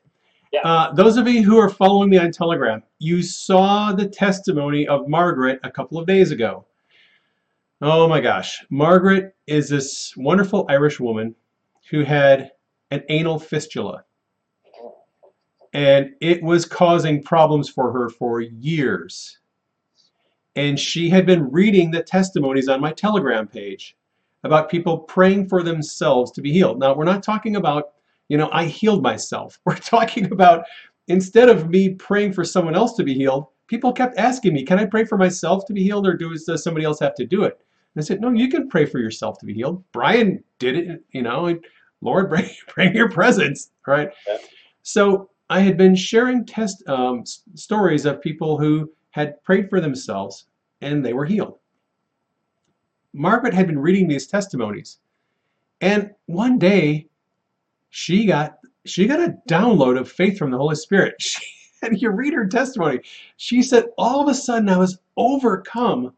Yeah. 0.52 0.61
uh, 0.64 0.94
those 0.94 1.18
of 1.18 1.28
you 1.28 1.44
who 1.44 1.57
are 1.57 1.69
following 1.69 2.10
me 2.10 2.18
on 2.18 2.32
Telegram, 2.32 2.84
you 2.99 3.23
saw 3.23 3.94
the 3.94 4.07
testimony 4.07 4.88
of 4.88 5.07
Margaret 5.07 5.60
a 5.64 5.72
couple 5.72 5.98
of 5.98 6.06
days 6.06 6.32
ago. 6.32 6.65
Oh 7.82 8.07
my 8.07 8.19
gosh. 8.19 8.64
Margaret 8.69 9.36
is 9.48 9.69
this 9.69 10.14
wonderful 10.18 10.65
Irish 10.69 10.99
woman 10.99 11.34
who 11.90 12.03
had 12.03 12.52
an 12.91 13.03
anal 13.10 13.40
fistula. 13.40 14.03
And 15.73 16.11
it 16.19 16.44
was 16.44 16.65
causing 16.65 17.23
problems 17.23 17.69
for 17.69 17.91
her 17.94 18.10
for 18.10 18.41
years. 18.41 19.40
And 20.57 20.78
she 20.78 21.10
had 21.10 21.26
been 21.26 21.49
reading 21.49 21.91
the 21.91 22.03
testimonies 22.03 22.68
on 22.68 22.82
my 22.82 22.91
Telegram 22.91 23.48
page 23.48 23.95
about 24.44 24.69
people 24.69 24.99
praying 24.99 25.48
for 25.48 25.64
themselves 25.64 26.32
to 26.32 26.41
be 26.41 26.52
healed. 26.52 26.78
Now, 26.80 26.94
we're 26.94 27.06
not 27.06 27.23
talking 27.23 27.56
about, 27.56 27.91
you 28.32 28.38
know, 28.38 28.49
I 28.53 28.64
healed 28.64 29.03
myself. 29.03 29.60
We're 29.66 29.76
talking 29.76 30.32
about 30.32 30.64
instead 31.10 31.49
of 31.49 31.70
me 31.70 31.90
praying 31.90 32.32
for 32.32 32.45
someone 32.45 32.76
else 32.76 32.94
to 32.94 33.03
be 33.03 33.14
healed, 33.14 33.48
people 33.68 33.91
kept 33.91 34.18
asking 34.18 34.53
me, 34.53 34.64
can 34.64 34.80
I 34.80 34.86
pray 34.86 35.03
for 35.03 35.18
myself 35.18 35.66
to 35.66 35.74
be 35.74 35.84
healed 35.84 36.08
or 36.08 36.16
does 36.16 36.64
somebody 36.64 36.86
else 36.86 37.02
have 37.02 37.14
to 37.16 37.26
do 37.26 37.44
it? 37.44 37.60
And 37.94 38.02
I 38.02 38.06
said, 38.06 38.22
no, 38.22 38.32
you 38.32 38.48
can 38.48 38.70
pray 38.70 38.86
for 38.86 38.99
yourself 38.99 39.38
to 39.40 39.45
be 39.45 39.53
healed. 39.53 39.84
Brian 39.91 40.41
did 40.60 40.78
it, 40.78 41.03
you 41.12 41.24
know, 41.24 41.60
Lord, 41.99 42.30
bring, 42.30 42.49
bring 42.74 42.95
your 42.95 43.10
presence, 43.10 43.72
right? 43.86 44.12
Yeah. 44.26 44.38
So 44.84 45.30
I 45.49 45.60
had 45.60 45.76
been 45.76 45.94
sharing 45.94 46.45
test 46.45 46.88
um, 46.88 47.26
stories 47.56 48.06
of 48.06 48.22
people 48.22 48.58
who 48.58 48.90
had 49.10 49.44
prayed 49.44 49.70
for 49.70 49.82
themselves 49.82 50.45
and 50.80 51.06
they 51.06 51.12
were 51.12 51.26
healed. 51.26 51.60
Margaret 53.12 53.53
had 53.53 53.68
been 53.68 53.78
reading 53.78 54.08
these 54.08 54.26
testimonies, 54.26 54.99
and 55.82 56.12
one 56.28 56.58
day 56.58 57.10
she 57.91 58.26
got 58.26 58.57
she 58.85 59.05
got 59.05 59.19
a 59.19 59.35
download 59.47 59.99
of 59.99 60.11
faith 60.11 60.38
from 60.38 60.49
the 60.49 60.57
Holy 60.57 60.76
Spirit. 60.76 61.15
She, 61.22 61.41
and 61.84 61.99
you 61.99 62.11
read 62.11 62.34
her 62.34 62.45
testimony. 62.45 62.99
She 63.38 63.63
said, 63.63 63.85
all 63.97 64.22
of 64.22 64.27
a 64.27 64.35
sudden 64.35 64.69
I 64.69 64.77
was 64.77 64.99
overcome 65.18 66.13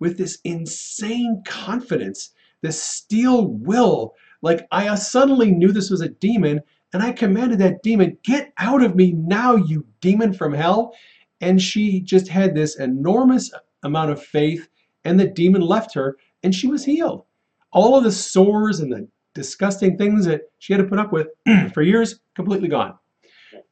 with 0.00 0.16
this 0.16 0.38
insane 0.44 1.42
confidence, 1.46 2.30
this 2.62 2.82
steel 2.82 3.48
will. 3.48 4.14
Like 4.40 4.66
I 4.72 4.88
uh, 4.88 4.96
suddenly 4.96 5.50
knew 5.50 5.70
this 5.70 5.90
was 5.90 6.00
a 6.00 6.08
demon, 6.08 6.62
and 6.94 7.02
I 7.02 7.12
commanded 7.12 7.58
that 7.58 7.82
demon, 7.82 8.16
Get 8.22 8.52
out 8.56 8.82
of 8.82 8.96
me 8.96 9.12
now, 9.12 9.54
you 9.54 9.84
demon 10.00 10.32
from 10.32 10.54
hell. 10.54 10.94
And 11.42 11.60
she 11.60 12.00
just 12.00 12.26
had 12.26 12.54
this 12.54 12.76
enormous 12.78 13.52
amount 13.82 14.10
of 14.10 14.22
faith, 14.22 14.66
and 15.04 15.20
the 15.20 15.28
demon 15.28 15.60
left 15.60 15.94
her, 15.94 16.16
and 16.42 16.54
she 16.54 16.68
was 16.68 16.84
healed. 16.84 17.24
All 17.70 17.96
of 17.96 18.04
the 18.04 18.12
sores 18.12 18.80
and 18.80 18.90
the 18.90 19.06
disgusting 19.34 19.96
things 19.96 20.24
that 20.26 20.42
she 20.58 20.72
had 20.72 20.82
to 20.82 20.88
put 20.88 20.98
up 20.98 21.12
with 21.12 21.28
for 21.72 21.82
years, 21.82 22.20
completely 22.34 22.68
gone. 22.68 22.98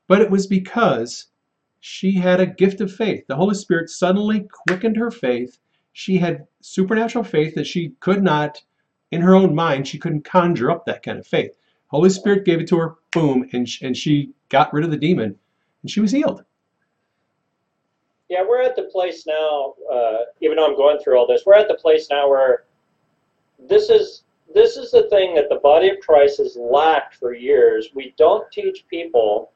But 0.07 0.21
it 0.21 0.31
was 0.31 0.47
because 0.47 1.27
she 1.81 2.13
had 2.13 2.41
a 2.41 2.47
gift 2.47 2.81
of 2.81 2.93
faith. 2.93 3.27
The 3.27 3.37
Holy 3.37 3.55
Spirit 3.55 3.91
suddenly 3.91 4.47
quickened 4.67 4.97
her 4.97 5.11
faith. 5.11 5.59
She 5.93 6.19
had 6.19 6.47
supernatural 6.61 7.25
faith 7.25 7.55
that 7.55 7.67
she 7.67 7.95
could 8.01 8.23
not, 8.23 8.63
in 9.11 9.23
her 9.23 9.35
own 9.35 9.55
mind, 9.55 9.89
she 9.89 9.99
couldn't 9.99 10.25
conjure 10.25 10.71
up 10.71 10.85
that 10.87 11.03
kind 11.03 11.19
of 11.19 11.27
faith. 11.27 11.57
Holy 11.89 12.11
Spirit 12.11 12.45
gave 12.45 12.61
it 12.61 12.69
to 12.69 12.77
her, 12.77 12.97
boom, 13.13 13.49
and, 13.53 13.69
and 13.83 13.97
she 13.97 14.33
got 14.49 14.73
rid 14.73 14.85
of 14.85 14.91
the 14.91 14.97
demon, 14.97 15.37
and 15.83 15.91
she 15.91 16.01
was 16.01 16.13
healed. 16.13 16.45
Yeah, 18.29 18.45
we're 18.49 18.63
at 18.63 18.77
the 18.77 18.85
place 18.85 19.27
now, 19.27 19.75
uh, 19.93 20.19
even 20.41 20.57
though 20.57 20.67
I'm 20.67 20.77
going 20.77 21.01
through 21.01 21.19
all 21.19 21.27
this, 21.27 21.43
we're 21.45 21.55
at 21.55 21.67
the 21.67 21.75
place 21.75 22.09
now 22.11 22.29
where 22.29 22.65
this 23.59 23.91
is 23.91 24.23
this 24.55 24.77
is 24.77 24.91
the 24.91 25.05
thing 25.05 25.35
that 25.35 25.49
the 25.49 25.61
body 25.63 25.89
of 25.89 26.01
Christ 26.01 26.39
has 26.39 26.57
lacked 26.57 27.17
for 27.17 27.35
years. 27.35 27.91
We 27.95 28.15
don't 28.17 28.51
teach 28.51 28.85
people 28.89 29.53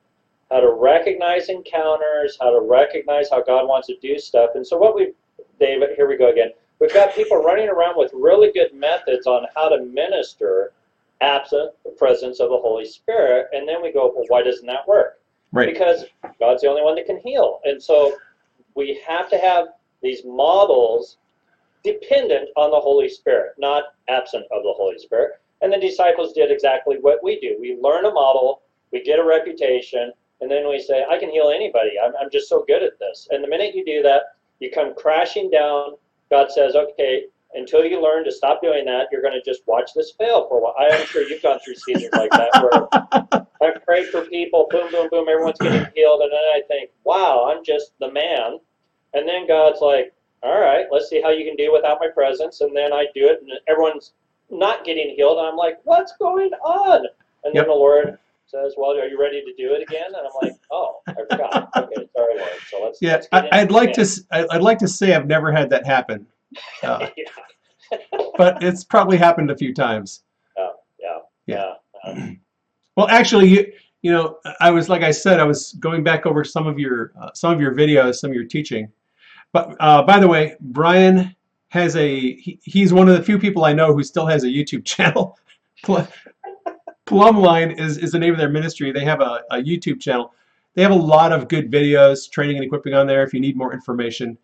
how 0.50 0.60
to 0.60 0.72
recognize 0.72 1.48
encounters, 1.48 2.38
how 2.40 2.50
to 2.50 2.60
recognize 2.60 3.30
how 3.30 3.42
God 3.42 3.66
wants 3.66 3.88
to 3.88 3.96
do 4.00 4.18
stuff. 4.18 4.50
And 4.54 4.66
so 4.66 4.76
what 4.76 4.94
we 4.94 5.12
David, 5.58 5.90
here 5.96 6.08
we 6.08 6.16
go 6.16 6.30
again. 6.30 6.50
We've 6.80 6.92
got 6.92 7.14
people 7.14 7.38
running 7.38 7.68
around 7.68 7.96
with 7.96 8.10
really 8.12 8.52
good 8.52 8.74
methods 8.74 9.26
on 9.26 9.46
how 9.54 9.68
to 9.68 9.82
minister 9.84 10.72
absent 11.20 11.72
the 11.84 11.90
presence 11.90 12.40
of 12.40 12.50
the 12.50 12.58
Holy 12.58 12.84
Spirit. 12.84 13.48
And 13.52 13.68
then 13.68 13.82
we 13.82 13.92
go, 13.92 14.12
well, 14.14 14.24
why 14.28 14.42
doesn't 14.42 14.66
that 14.66 14.86
work? 14.86 15.20
Right. 15.52 15.72
Because 15.72 16.04
God's 16.40 16.62
the 16.62 16.68
only 16.68 16.82
one 16.82 16.96
that 16.96 17.06
can 17.06 17.18
heal. 17.18 17.60
And 17.64 17.82
so 17.82 18.16
we 18.74 19.00
have 19.06 19.30
to 19.30 19.38
have 19.38 19.68
these 20.02 20.22
models 20.24 21.18
dependent 21.85 22.48
on 22.56 22.70
the 22.70 22.81
Holy 22.81 23.09
Spirit, 23.09 23.52
not 23.59 23.85
absent 24.09 24.44
of 24.51 24.62
the 24.62 24.73
Holy 24.74 24.98
Spirit. 24.98 25.32
And 25.61 25.73
the 25.73 25.78
disciples 25.78 26.32
did 26.32 26.51
exactly 26.51 26.97
what 27.01 27.23
we 27.23 27.39
do. 27.40 27.56
We 27.61 27.78
learn 27.81 28.06
a 28.06 28.11
model, 28.11 28.62
we 28.93 29.02
get 29.02 29.19
a 29.19 29.24
reputation, 29.24 30.12
and 30.40 30.51
then 30.51 30.69
we 30.69 30.81
say, 30.81 31.05
I 31.09 31.19
can 31.19 31.31
heal 31.31 31.52
anybody. 31.55 31.93
I'm, 32.02 32.12
I'm 32.20 32.31
just 32.31 32.48
so 32.48 32.65
good 32.66 32.82
at 32.82 32.98
this. 32.98 33.28
And 33.31 33.43
the 33.44 33.48
minute 33.48 33.74
you 33.74 33.85
do 33.85 34.02
that, 34.02 34.23
you 34.61 34.70
come 34.70 34.94
crashing 34.94 35.51
down. 35.51 35.94
God 36.31 36.51
says, 36.51 36.74
okay, 36.74 37.24
until 37.55 37.85
you 37.85 38.02
learn 38.02 38.24
to 38.24 38.32
stop 38.32 38.61
doing 38.62 38.85
that, 38.86 39.06
you're 39.12 39.23
going 39.23 39.35
to 39.35 39.51
just 39.51 39.66
watch 39.66 39.90
this 39.94 40.12
fail 40.19 40.48
for 40.48 40.59
a 40.59 40.62
while. 40.62 40.74
I'm 40.78 41.06
sure 41.06 41.23
you've 41.23 41.43
gone 41.43 41.61
through 41.65 41.77
seasons 41.77 42.12
like 42.15 42.31
that 42.32 42.51
where 42.62 43.35
I 43.62 43.78
pray 43.85 44.05
for 44.05 44.23
people, 44.23 44.66
boom, 44.70 44.90
boom, 44.90 45.09
boom, 45.11 45.28
everyone's 45.28 45.59
getting 45.61 45.86
healed, 45.94 46.23
and 46.23 46.32
then 46.32 46.39
I 46.39 46.62
think, 46.66 46.90
wow, 47.05 47.51
I'm 47.51 47.65
just 47.65 47.93
the 48.01 48.11
man. 48.11 48.59
And 49.12 49.28
then 49.28 49.47
God's 49.47 49.81
like, 49.81 50.12
all 50.44 50.60
right, 50.60 50.86
let's 50.92 51.08
see 51.08 51.20
how 51.22 51.30
you 51.30 51.44
can 51.44 51.56
do 51.56 51.72
without 51.72 51.98
my 52.00 52.08
presence. 52.08 52.60
And 52.60 52.76
then 52.76 52.92
I 52.92 53.06
do 53.14 53.28
it, 53.28 53.40
and 53.42 53.50
everyone's 53.68 54.12
not 54.50 54.84
getting 54.84 55.14
healed, 55.16 55.38
and 55.38 55.46
I'm 55.48 55.56
like, 55.56 55.78
what's 55.84 56.12
going 56.18 56.50
on? 56.64 56.98
And 57.44 57.54
Yep. 57.54 57.64
then 57.64 57.66
the 57.68 57.72
Lord 57.74 58.18
says, 58.46 58.74
well, 58.76 58.92
are 58.92 59.06
you 59.06 59.20
ready 59.20 59.42
to 59.42 59.52
do 59.56 59.74
it 59.74 59.82
again? 59.82 60.06
And 60.08 60.16
I'm 60.16 60.32
like, 60.42 60.54
oh, 60.70 61.00
I 61.08 61.14
forgot. 61.14 61.70
Okay, 61.76 62.08
sorry, 62.14 62.38
Lord. 62.38 62.50
So 62.70 62.82
let's. 62.84 62.98
Yeah, 63.02 63.14
let's 63.14 63.28
I, 63.32 63.48
I'd 63.52 63.70
like 63.70 63.92
to. 63.94 64.06
I'd 64.30 64.62
like 64.62 64.78
to 64.78 64.88
say 64.88 65.14
I've 65.14 65.26
never 65.26 65.50
had 65.52 65.70
that 65.70 65.86
happen, 65.86 66.26
uh, 66.82 67.08
yeah, 67.16 67.98
but 68.36 68.62
it's 68.62 68.84
probably 68.84 69.16
happened 69.16 69.50
a 69.50 69.56
few 69.56 69.74
times. 69.74 70.22
yeah, 70.56 70.68
Yeah. 71.00 71.18
yeah. 71.46 71.74
yeah. 72.16 72.30
Well, 72.96 73.08
actually, 73.08 73.48
you 73.48 73.72
you 74.02 74.12
know, 74.12 74.38
I 74.60 74.70
was 74.70 74.88
like 74.88 75.02
I 75.02 75.10
said, 75.10 75.40
I 75.40 75.44
was 75.44 75.72
going 75.80 76.04
back 76.04 76.26
over 76.26 76.44
some 76.44 76.66
of 76.68 76.78
your 76.78 77.12
uh, 77.20 77.30
some 77.34 77.52
of 77.52 77.60
your 77.60 77.74
videos, 77.74 78.16
some 78.16 78.30
of 78.30 78.34
your 78.36 78.44
teaching. 78.44 78.88
But 79.55 79.76
uh, 79.78 80.02
by 80.02 80.18
the 80.18 80.26
way, 80.26 80.56
Brian 80.60 81.35
has 81.68 81.94
a 81.94 82.35
he, 82.35 82.59
he's 82.64 82.93
one 82.93 83.09
of 83.09 83.16
the 83.16 83.22
few 83.22 83.39
people 83.39 83.64
I 83.64 83.72
know 83.72 83.94
who 83.94 84.02
still 84.02 84.26
has 84.26 84.43
a 84.43 84.48
YouTube 84.48 84.85
channel. 84.94 85.39
Plumline 87.06 87.78
is, 87.78 87.98
is 87.98 88.12
the 88.12 88.18
name 88.18 88.32
of 88.32 88.39
their 88.39 88.48
ministry. 88.48 88.90
They 88.90 89.05
have 89.05 89.20
a, 89.20 89.43
a 89.51 89.56
YouTube 89.56 90.01
channel. 90.01 90.35
They 90.74 90.82
have 90.82 90.90
a 90.90 90.97
lot 90.97 91.31
of 91.31 91.48
good 91.48 91.70
videos, 91.70 92.28
training 92.28 92.56
and 92.56 92.64
equipping 92.64 92.94
on 92.94 93.06
there. 93.06 93.22
If 93.22 93.32
you 93.32 93.39
need 93.39 93.56
more 93.56 93.72
information, 93.72 94.36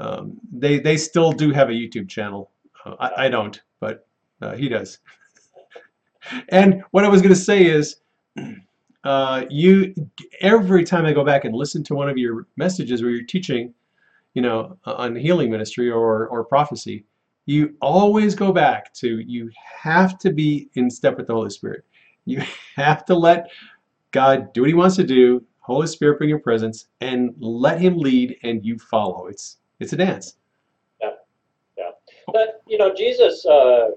um, 0.00 0.36
they 0.52 0.80
they 0.80 0.96
still 0.96 1.30
do 1.30 1.52
have 1.52 1.68
a 1.68 1.72
YouTube 1.72 2.08
channel. 2.08 2.50
Uh, 2.84 2.96
I, 2.98 3.26
I 3.26 3.28
don't, 3.28 3.60
but 3.78 4.08
uh, 4.42 4.56
he 4.56 4.68
does. 4.68 4.98
And 6.48 6.82
what 6.90 7.04
I 7.04 7.08
was 7.08 7.22
going 7.22 7.34
to 7.34 7.40
say 7.40 7.66
is, 7.66 8.00
uh, 9.04 9.44
you 9.48 9.94
every 10.40 10.82
time 10.82 11.06
I 11.06 11.12
go 11.12 11.24
back 11.24 11.44
and 11.44 11.54
listen 11.54 11.84
to 11.84 11.94
one 11.94 12.08
of 12.08 12.18
your 12.18 12.48
messages 12.56 13.00
where 13.00 13.12
you're 13.12 13.26
teaching, 13.26 13.72
you 14.36 14.42
know, 14.42 14.76
on 14.84 15.16
healing 15.16 15.50
ministry 15.50 15.90
or 15.90 16.26
or 16.28 16.44
prophecy, 16.44 17.06
you 17.46 17.74
always 17.80 18.34
go 18.34 18.52
back 18.52 18.92
to 18.92 19.20
you 19.20 19.50
have 19.82 20.18
to 20.18 20.30
be 20.30 20.68
in 20.74 20.90
step 20.90 21.16
with 21.16 21.26
the 21.26 21.32
Holy 21.32 21.48
Spirit. 21.48 21.84
You 22.26 22.42
have 22.76 23.06
to 23.06 23.14
let 23.14 23.50
God 24.10 24.52
do 24.52 24.60
what 24.60 24.68
He 24.68 24.74
wants 24.74 24.96
to 24.96 25.04
do. 25.04 25.42
Holy 25.60 25.86
Spirit, 25.86 26.18
bring 26.18 26.28
your 26.28 26.38
presence 26.38 26.88
and 27.00 27.34
let 27.38 27.80
Him 27.80 27.96
lead, 27.96 28.36
and 28.42 28.62
you 28.62 28.78
follow. 28.78 29.26
It's 29.28 29.56
it's 29.80 29.94
a 29.94 29.96
dance. 29.96 30.36
Yeah, 31.00 31.12
yeah. 31.78 31.90
But 32.30 32.62
you 32.68 32.76
know, 32.76 32.92
Jesus 32.94 33.46
uh, 33.46 33.92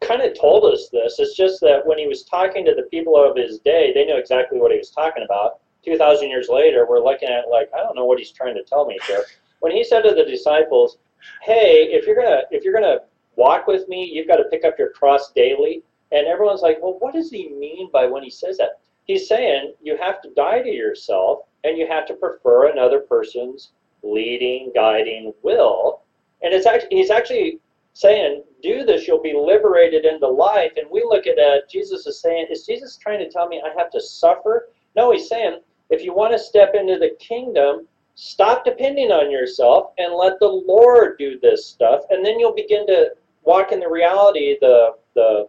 kind 0.00 0.22
of 0.22 0.38
told 0.38 0.72
us 0.72 0.90
this. 0.92 1.18
It's 1.18 1.36
just 1.36 1.60
that 1.62 1.84
when 1.84 1.98
he 1.98 2.06
was 2.06 2.22
talking 2.22 2.64
to 2.66 2.72
the 2.72 2.84
people 2.84 3.16
of 3.16 3.36
his 3.36 3.58
day, 3.58 3.90
they 3.92 4.04
knew 4.04 4.16
exactly 4.16 4.60
what 4.60 4.70
he 4.70 4.78
was 4.78 4.90
talking 4.90 5.24
about. 5.24 5.58
Two 5.84 5.96
thousand 5.96 6.30
years 6.30 6.48
later, 6.48 6.86
we're 6.88 7.02
looking 7.02 7.28
at 7.28 7.48
like 7.48 7.70
I 7.74 7.78
don't 7.78 7.96
know 7.96 8.04
what 8.04 8.18
he's 8.18 8.30
trying 8.30 8.54
to 8.54 8.64
tell 8.64 8.86
me 8.86 8.98
here. 9.06 9.24
When 9.60 9.72
he 9.72 9.84
said 9.84 10.02
to 10.02 10.14
the 10.14 10.24
disciples, 10.24 10.98
"Hey, 11.42 11.88
if 11.90 12.06
you're 12.06 12.16
gonna 12.16 12.42
if 12.50 12.64
you're 12.64 12.74
gonna 12.74 13.00
walk 13.36 13.66
with 13.66 13.88
me, 13.88 14.04
you've 14.04 14.28
got 14.28 14.36
to 14.36 14.44
pick 14.44 14.64
up 14.64 14.78
your 14.78 14.90
cross 14.90 15.32
daily," 15.32 15.82
and 16.12 16.26
everyone's 16.26 16.62
like, 16.62 16.78
"Well, 16.82 16.98
what 16.98 17.14
does 17.14 17.30
he 17.30 17.48
mean 17.48 17.90
by 17.92 18.06
when 18.06 18.22
he 18.22 18.30
says 18.30 18.58
that?" 18.58 18.80
He's 19.04 19.28
saying 19.28 19.74
you 19.82 19.96
have 19.96 20.20
to 20.22 20.30
die 20.34 20.62
to 20.62 20.70
yourself, 20.70 21.40
and 21.64 21.78
you 21.78 21.86
have 21.86 22.06
to 22.06 22.14
prefer 22.14 22.68
another 22.68 23.00
person's 23.00 23.72
leading, 24.02 24.70
guiding 24.74 25.32
will 25.42 26.02
and 26.42 26.54
it's 26.54 26.66
actually 26.66 26.96
he's 26.96 27.10
actually 27.10 27.60
saying, 27.94 28.44
"Do 28.62 28.84
this, 28.84 29.08
you'll 29.08 29.22
be 29.22 29.34
liberated 29.34 30.04
into 30.04 30.28
life." 30.28 30.72
And 30.76 30.88
we 30.90 31.02
look 31.02 31.26
at 31.26 31.36
that. 31.36 31.68
Jesus 31.68 32.06
is 32.06 32.20
saying, 32.20 32.46
"Is 32.50 32.66
Jesus 32.66 32.96
trying 32.96 33.18
to 33.18 33.28
tell 33.28 33.48
me 33.48 33.60
I 33.64 33.72
have 33.78 33.90
to 33.90 34.00
suffer?" 34.00 34.70
No, 34.94 35.10
he's 35.10 35.28
saying, 35.28 35.60
if 35.90 36.02
you 36.02 36.14
want 36.14 36.32
to 36.32 36.38
step 36.38 36.74
into 36.74 36.98
the 36.98 37.16
kingdom, 37.18 37.86
stop 38.14 38.64
depending 38.64 39.10
on 39.10 39.30
yourself 39.30 39.92
and 39.98 40.14
let 40.14 40.38
the 40.40 40.46
Lord 40.46 41.18
do 41.18 41.38
this 41.40 41.66
stuff, 41.66 42.02
and 42.10 42.24
then 42.24 42.38
you'll 42.38 42.54
begin 42.54 42.86
to 42.86 43.10
walk 43.42 43.72
in 43.72 43.80
the 43.80 43.88
reality, 43.88 44.56
the 44.60 44.94
the 45.14 45.48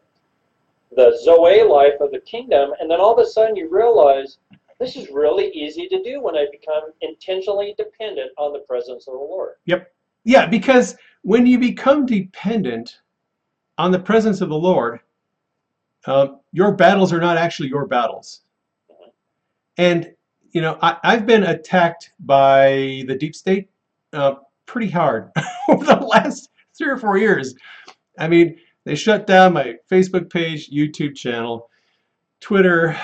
the 0.96 1.20
Zoe 1.24 1.64
life 1.64 2.00
of 2.00 2.12
the 2.12 2.20
kingdom, 2.22 2.72
and 2.80 2.90
then 2.90 3.00
all 3.00 3.14
of 3.14 3.20
a 3.20 3.30
sudden 3.30 3.56
you 3.56 3.70
realize 3.70 4.38
this 4.80 4.96
is 4.96 5.10
really 5.10 5.50
easy 5.52 5.88
to 5.88 6.02
do 6.04 6.22
when 6.22 6.36
I 6.38 6.48
become 6.52 6.92
intentionally 7.02 7.76
dependent 7.78 8.32
on 8.38 8.54
the 8.54 8.60
presence 8.60 9.08
of 9.08 9.14
the 9.14 9.20
Lord. 9.20 9.56
Yep. 9.66 9.92
Yeah, 10.24 10.46
because 10.46 10.96
when 11.22 11.46
you 11.46 11.60
become 11.60 12.06
dependent 12.06 13.00
on 13.78 13.92
the 13.92 14.00
presence 14.00 14.42
of 14.42 14.50
the 14.50 14.58
Lord, 14.58 15.00
um, 16.06 16.40
your 16.54 16.72
battles 16.72 17.12
are 17.12 17.20
not 17.20 17.38
actually 17.38 17.70
your 17.70 17.86
battles. 17.86 18.42
And, 19.78 20.14
you 20.52 20.62
know, 20.62 20.78
I, 20.82 20.98
I've 21.04 21.26
been 21.26 21.44
attacked 21.44 22.12
by 22.20 23.04
the 23.08 23.16
deep 23.20 23.36
state 23.36 23.70
uh, 24.14 24.36
pretty 24.66 24.90
hard 24.90 25.32
over 25.70 25.86
the 25.86 25.96
last 25.96 26.50
three 26.78 26.90
or 26.90 26.98
four 26.98 27.18
years. 27.18 27.56
I 28.18 28.28
mean, 28.28 28.58
they 28.86 28.96
shut 28.96 29.28
down 29.28 29.54
my 29.54 29.76
Facebook 29.92 30.32
page, 30.32 30.70
YouTube 30.72 31.16
channel, 31.16 31.70
Twitter. 32.40 32.98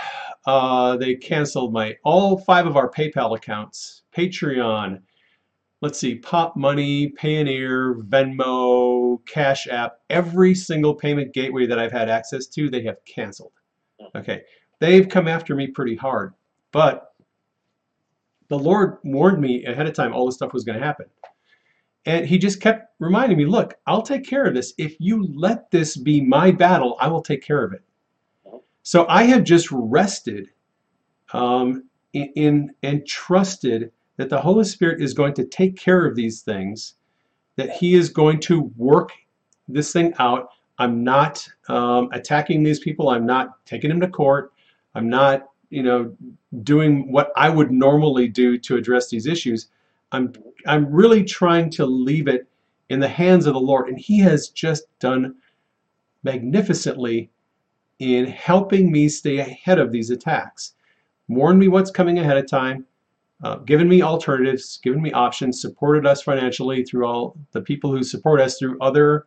Uh, 0.46 0.98
they 0.98 1.16
canceled 1.16 1.74
my 1.74 1.96
all 2.04 2.38
five 2.38 2.68
of 2.68 2.78
our 2.78 2.90
PayPal 2.90 3.36
accounts, 3.36 4.04
Patreon, 4.16 5.00
let's 5.82 6.00
see, 6.00 6.16
Pop 6.16 6.56
Money, 6.56 7.10
Payoneer, 7.10 8.02
Venmo, 8.08 9.24
Cash 9.28 9.68
App, 9.68 10.00
every 10.10 10.56
single 10.56 10.96
payment 10.96 11.34
gateway 11.34 11.66
that 11.68 11.80
I've 11.80 11.92
had 11.92 12.10
access 12.10 12.48
to, 12.48 12.70
they 12.70 12.84
have 12.84 12.98
canceled. 13.06 13.52
Okay, 14.16 14.42
they've 14.80 15.08
come 15.08 15.28
after 15.28 15.56
me 15.56 15.68
pretty 15.68 15.96
hard, 15.96 16.34
but 16.72 17.14
the 18.48 18.58
Lord 18.58 18.98
warned 19.04 19.40
me 19.40 19.66
ahead 19.66 19.88
of 19.88 19.94
time 19.94 20.14
all 20.14 20.26
this 20.26 20.36
stuff 20.36 20.54
was 20.54 20.64
going 20.64 20.80
to 20.80 20.86
happen. 20.86 21.08
And 22.06 22.26
he 22.26 22.38
just 22.38 22.62
kept 22.62 22.94
reminding 23.00 23.38
me, 23.38 23.46
look, 23.46 23.74
I'll 23.88 24.04
take 24.04 24.26
care 24.26 24.46
of 24.46 24.54
this. 24.54 24.74
If 24.78 24.96
you 25.00 25.28
let 25.34 25.72
this 25.72 25.98
be 25.98 26.22
my 26.22 26.52
battle, 26.52 26.98
I 27.00 27.08
will 27.08 27.22
take 27.22 27.42
care 27.42 27.64
of 27.64 27.74
it. 27.74 27.82
So 28.84 29.08
I 29.10 29.24
have 29.24 29.44
just 29.44 29.72
rested 29.72 30.50
um, 31.34 31.86
in, 32.14 32.32
in 32.36 32.72
and 32.84 33.08
trusted 33.08 33.92
that 34.18 34.30
the 34.30 34.40
Holy 34.40 34.64
Spirit 34.64 35.02
is 35.02 35.14
going 35.16 35.34
to 35.34 35.46
take 35.46 35.76
care 35.76 36.06
of 36.06 36.16
these 36.16 36.42
things, 36.42 36.94
that 37.56 37.72
He 37.72 37.96
is 37.96 38.10
going 38.10 38.40
to 38.42 38.72
work 38.78 39.12
this 39.68 39.92
thing 39.92 40.14
out. 40.20 40.50
I'm 40.78 41.04
not 41.04 41.48
um, 41.68 42.10
attacking 42.12 42.62
these 42.62 42.80
people. 42.80 43.10
I'm 43.10 43.26
not 43.26 43.66
taking 43.66 43.90
them 43.90 44.02
to 44.02 44.08
court. 44.08 44.54
I'm 44.94 45.10
not, 45.10 45.48
you 45.70 45.84
know, 45.84 46.16
doing 46.64 47.12
what 47.12 47.32
I 47.36 47.50
would 47.50 47.72
normally 47.72 48.28
do 48.28 48.58
to 48.60 48.78
address 48.78 49.10
these 49.10 49.28
issues. 49.28 49.68
I'm 50.12 50.34
I'm 50.68 50.92
really 50.92 51.24
trying 51.24 51.70
to 51.72 51.86
leave 51.86 52.28
it 52.28 52.48
in 52.90 53.00
the 53.00 53.08
hands 53.08 53.46
of 53.46 53.54
the 53.54 53.60
Lord, 53.60 53.88
and 53.88 54.00
He 54.00 54.20
has 54.20 54.50
just 54.50 54.86
done 55.00 55.36
magnificently 56.24 57.30
in 58.00 58.26
helping 58.26 58.92
me 58.92 59.08
stay 59.10 59.38
ahead 59.38 59.80
of 59.80 59.92
these 59.92 60.10
attacks. 60.10 60.74
Warned 61.28 61.60
me 61.60 61.68
what's 61.68 61.92
coming 61.92 62.20
ahead 62.20 62.38
of 62.38 62.48
time, 62.48 62.86
uh, 63.44 63.58
given 63.58 63.88
me 63.88 64.02
alternatives, 64.02 64.80
given 64.84 65.02
me 65.02 65.12
options, 65.12 65.62
supported 65.62 66.06
us 66.06 66.22
financially 66.22 66.84
through 66.84 67.06
all 67.06 67.38
the 67.52 67.62
people 67.62 67.92
who 67.92 68.04
support 68.04 68.40
us 68.40 68.58
through 68.58 68.78
other 68.80 69.26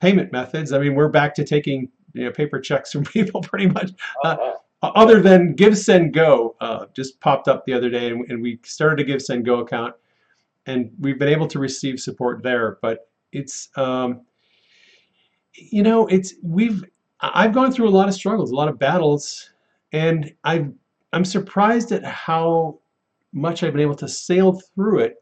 payment 0.00 0.32
methods. 0.32 0.72
I 0.72 0.78
mean, 0.78 0.94
we're 0.94 1.08
back 1.08 1.34
to 1.36 1.44
taking 1.44 1.88
you 2.14 2.24
know, 2.24 2.30
paper 2.30 2.60
checks 2.60 2.92
from 2.92 3.04
people 3.16 3.40
pretty 3.40 3.66
much. 3.66 3.92
Uh, 4.24 4.36
wow. 4.38 4.60
Other 4.82 5.20
than 5.20 5.54
Give 5.54 5.76
Send 5.76 6.14
Go, 6.14 6.56
uh, 6.60 6.86
just 6.94 7.20
popped 7.20 7.48
up 7.48 7.64
the 7.64 7.72
other 7.72 7.90
day, 7.90 8.08
and, 8.08 8.30
and 8.30 8.42
we 8.42 8.60
started 8.62 9.00
a 9.00 9.04
Give 9.04 9.20
Send 9.20 9.44
Go 9.44 9.60
account, 9.60 9.94
and 10.66 10.90
we've 11.00 11.18
been 11.18 11.28
able 11.28 11.48
to 11.48 11.58
receive 11.58 11.98
support 11.98 12.42
there. 12.42 12.78
But 12.80 13.08
it's, 13.32 13.68
um, 13.76 14.22
you 15.54 15.82
know, 15.82 16.06
it's 16.06 16.34
we've 16.42 16.84
I've 17.20 17.52
gone 17.52 17.72
through 17.72 17.88
a 17.88 17.90
lot 17.90 18.08
of 18.08 18.14
struggles, 18.14 18.50
a 18.50 18.54
lot 18.54 18.68
of 18.68 18.78
battles, 18.78 19.50
and 19.92 20.32
I 20.44 20.68
I'm 21.12 21.24
surprised 21.24 21.92
at 21.92 22.04
how 22.04 22.78
much 23.32 23.62
I've 23.62 23.72
been 23.72 23.82
able 23.82 23.96
to 23.96 24.08
sail 24.08 24.60
through 24.74 25.00
it 25.00 25.16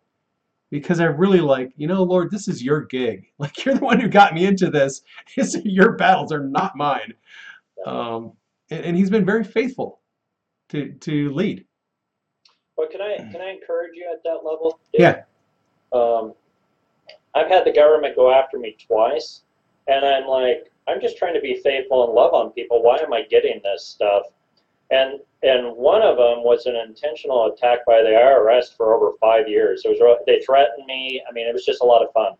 because 0.71 1.01
I 1.01 1.05
really 1.05 1.41
like, 1.41 1.73
you 1.77 1.87
know, 1.87 2.03
Lord, 2.03 2.31
this 2.31 2.49
is 2.49 2.63
your 2.63 2.83
gig. 2.83 3.27
Like 3.39 3.65
you're 3.65 3.75
the 3.75 3.85
one 3.85 4.01
who 4.01 4.09
got 4.09 4.35
me 4.35 4.47
into 4.47 4.71
this. 4.71 5.03
It's 5.37 5.57
your 5.65 5.93
battles 5.93 6.33
are 6.33 6.43
not 6.43 6.77
mine. 6.77 7.15
Um, 7.87 8.33
and, 8.71 8.85
and 8.85 8.97
he's 8.97 9.11
been 9.11 9.25
very 9.25 9.45
faithful 9.45 10.01
to 10.71 10.93
to 10.93 11.31
lead. 11.33 11.65
Well, 12.77 12.89
can 12.89 13.01
I 13.01 13.17
can 13.17 13.41
I 13.41 13.51
encourage 13.51 13.93
you 13.95 14.09
at 14.13 14.23
that 14.25 14.45
level? 14.45 14.81
Yeah. 14.93 15.23
Um, 15.93 16.35
I've 17.35 17.49
had 17.49 17.65
the 17.65 17.73
government 17.73 18.17
go 18.17 18.33
after 18.33 18.59
me 18.59 18.77
twice, 18.87 19.43
and 19.89 20.05
I'm 20.05 20.27
like, 20.27 20.71
I'm 20.89 21.01
just 21.01 21.17
trying 21.17 21.35
to 21.35 21.41
be 21.41 21.61
faithful 21.63 22.05
and 22.05 22.15
love 22.15 22.33
on 22.35 22.51
people. 22.53 22.83
Why 22.83 22.99
am 22.99 23.13
I 23.13 23.23
getting 23.23 23.61
this 23.63 23.85
stuff? 23.85 24.25
And 24.91 25.21
and 25.43 25.77
one 25.77 26.03
of 26.03 26.17
them 26.17 26.45
was 26.45 26.67
an 26.67 26.77
intentional 26.77 27.53
attack 27.53 27.81
by 27.87 28.03
the 28.03 28.11
IRS 28.11 28.77
for 28.77 28.95
over 28.95 29.17
five 29.21 29.49
years. 29.49 29.83
It 29.85 29.89
was 29.89 30.19
they 30.27 30.41
threatened 30.41 30.87
me. 30.87 31.23
I 31.29 31.33
mean, 31.33 31.47
it 31.47 31.53
was 31.53 31.65
just 31.65 31.83
a 31.83 31.85
lot 31.85 32.03
of 32.05 32.13
fun. 32.13 32.33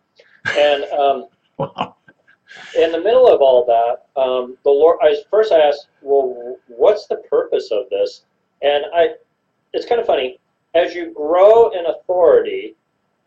And 0.57 0.83
um, 0.91 1.27
Wow. 1.57 1.96
In 2.77 2.91
the 2.91 3.01
middle 3.01 3.27
of 3.27 3.41
all 3.41 3.65
that, 3.65 4.21
um, 4.21 4.57
the 4.63 4.69
Lord. 4.69 4.99
I 5.01 5.15
first 5.29 5.51
I 5.51 5.59
asked, 5.59 5.87
well, 6.01 6.57
what's 6.67 7.07
the 7.07 7.17
purpose 7.29 7.69
of 7.71 7.89
this? 7.89 8.25
And 8.61 8.85
I, 8.93 9.09
it's 9.73 9.85
kind 9.85 10.01
of 10.01 10.07
funny. 10.07 10.39
As 10.75 10.93
you 10.93 11.13
grow 11.13 11.69
in 11.69 11.85
authority, 11.85 12.75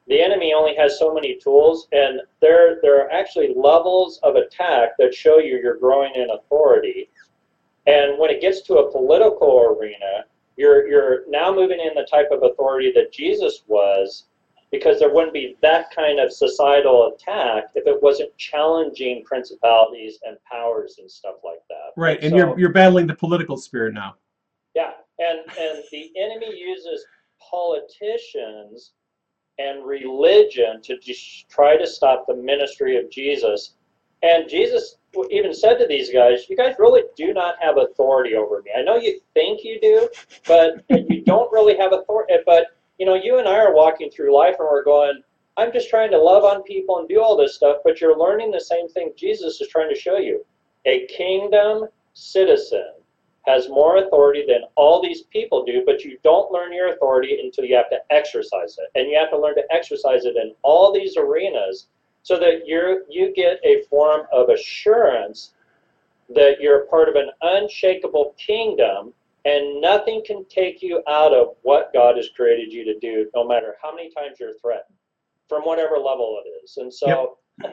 the 0.06 0.20
enemy 0.20 0.52
only 0.52 0.74
has 0.76 0.98
so 0.98 1.14
many 1.14 1.36
tools, 1.36 1.86
and 1.92 2.20
there 2.40 2.78
there 2.82 3.04
are 3.04 3.10
actually 3.10 3.54
levels 3.54 4.18
of 4.22 4.34
attack 4.36 4.96
that 4.98 5.14
show 5.14 5.38
you 5.38 5.60
you're 5.62 5.76
growing 5.76 6.12
in 6.14 6.30
authority. 6.30 7.08
And 7.86 8.18
when 8.18 8.30
it 8.30 8.40
gets 8.40 8.62
to 8.62 8.78
a 8.78 8.90
political 8.90 9.76
arena, 9.78 10.24
you're 10.56 10.88
you're 10.88 11.20
now 11.28 11.54
moving 11.54 11.80
in 11.80 11.94
the 11.94 12.06
type 12.10 12.28
of 12.32 12.42
authority 12.42 12.92
that 12.94 13.12
Jesus 13.12 13.62
was, 13.68 14.24
because 14.72 14.98
there 15.00 15.12
wouldn't 15.12 15.32
be 15.32 15.56
that 15.62 15.90
kind 15.94 16.20
of 16.20 16.32
societal 16.32 17.12
attack 17.14 17.64
if 17.74 17.86
it 17.86 18.00
wasn't 18.02 18.36
challenging 18.38 19.24
principalities 19.24 20.18
and 20.24 20.36
powers 20.50 20.96
and 20.98 21.10
stuff 21.10 21.36
like 21.44 21.60
that. 21.68 21.92
Right, 21.96 22.20
and 22.22 22.30
So- 22.30 22.36
you're 22.36 22.58
you're 22.58 22.72
battling 22.72 23.06
the 23.06 23.14
political 23.14 23.56
spirit 23.56 23.94
now. 23.94 24.16
yeah, 24.74 24.92
and 25.18 25.40
and 25.58 25.82
the 25.90 26.10
enemy 26.16 26.56
uses 26.56 27.04
politicians 27.40 28.92
and 29.58 29.84
religion 29.84 30.80
to 30.82 30.98
just 30.98 31.48
try 31.50 31.76
to 31.76 31.86
stop 31.86 32.26
the 32.26 32.34
ministry 32.34 32.96
of 32.96 33.10
Jesus. 33.10 33.74
And 34.22 34.48
Jesus 34.48 34.96
even 35.30 35.52
said 35.52 35.78
to 35.78 35.86
these 35.86 36.10
guys, 36.12 36.48
"You 36.48 36.56
guys 36.56 36.76
really 36.78 37.02
do 37.16 37.32
not 37.32 37.56
have 37.60 37.76
authority 37.78 38.34
over 38.36 38.62
me. 38.62 38.70
I 38.76 38.82
know 38.82 38.96
you 38.96 39.20
think 39.34 39.64
you 39.64 39.80
do, 39.80 40.08
but 40.46 40.82
you 40.90 41.22
don't 41.22 41.50
really 41.52 41.76
have 41.76 41.92
authority. 41.92 42.34
But 42.46 42.68
you 43.00 43.06
know, 43.06 43.14
you 43.14 43.38
and 43.38 43.48
I 43.48 43.58
are 43.58 43.74
walking 43.74 44.10
through 44.10 44.36
life, 44.36 44.56
and 44.58 44.68
we're 44.68 44.84
going." 44.84 45.22
I'm 45.56 45.72
just 45.72 45.90
trying 45.90 46.10
to 46.12 46.18
love 46.18 46.44
on 46.44 46.62
people 46.62 46.98
and 46.98 47.08
do 47.08 47.20
all 47.20 47.36
this 47.36 47.54
stuff, 47.54 47.78
but 47.84 48.00
you're 48.00 48.16
learning 48.16 48.50
the 48.50 48.60
same 48.60 48.88
thing 48.88 49.12
Jesus 49.16 49.60
is 49.60 49.68
trying 49.68 49.92
to 49.92 50.00
show 50.00 50.16
you. 50.16 50.44
A 50.86 51.06
kingdom 51.06 51.88
citizen 52.14 52.92
has 53.46 53.68
more 53.68 53.98
authority 53.98 54.44
than 54.46 54.62
all 54.76 55.02
these 55.02 55.22
people 55.22 55.64
do, 55.64 55.82
but 55.84 56.04
you 56.04 56.18
don't 56.22 56.52
learn 56.52 56.72
your 56.72 56.88
authority 56.88 57.40
until 57.42 57.64
you 57.64 57.74
have 57.74 57.90
to 57.90 58.00
exercise 58.10 58.78
it. 58.78 58.90
And 58.94 59.10
you 59.10 59.18
have 59.18 59.30
to 59.30 59.38
learn 59.38 59.54
to 59.56 59.72
exercise 59.72 60.24
it 60.24 60.36
in 60.36 60.54
all 60.62 60.92
these 60.92 61.16
arenas 61.16 61.88
so 62.22 62.38
that 62.38 62.66
you're 62.66 63.02
you 63.08 63.32
get 63.34 63.58
a 63.64 63.82
form 63.82 64.26
of 64.32 64.50
assurance 64.50 65.52
that 66.28 66.60
you're 66.60 66.86
part 66.86 67.08
of 67.08 67.16
an 67.16 67.30
unshakable 67.42 68.34
kingdom 68.38 69.12
and 69.44 69.80
nothing 69.80 70.22
can 70.26 70.44
take 70.48 70.82
you 70.82 71.02
out 71.08 71.32
of 71.32 71.56
what 71.62 71.92
God 71.92 72.16
has 72.16 72.28
created 72.36 72.72
you 72.72 72.84
to 72.84 72.98
do, 72.98 73.30
no 73.34 73.46
matter 73.46 73.76
how 73.82 73.94
many 73.94 74.10
times 74.10 74.38
you're 74.38 74.58
threatened, 74.60 74.96
from 75.48 75.62
whatever 75.62 75.96
level 75.96 76.40
it 76.44 76.48
is. 76.64 76.76
And 76.76 76.92
so 76.92 77.38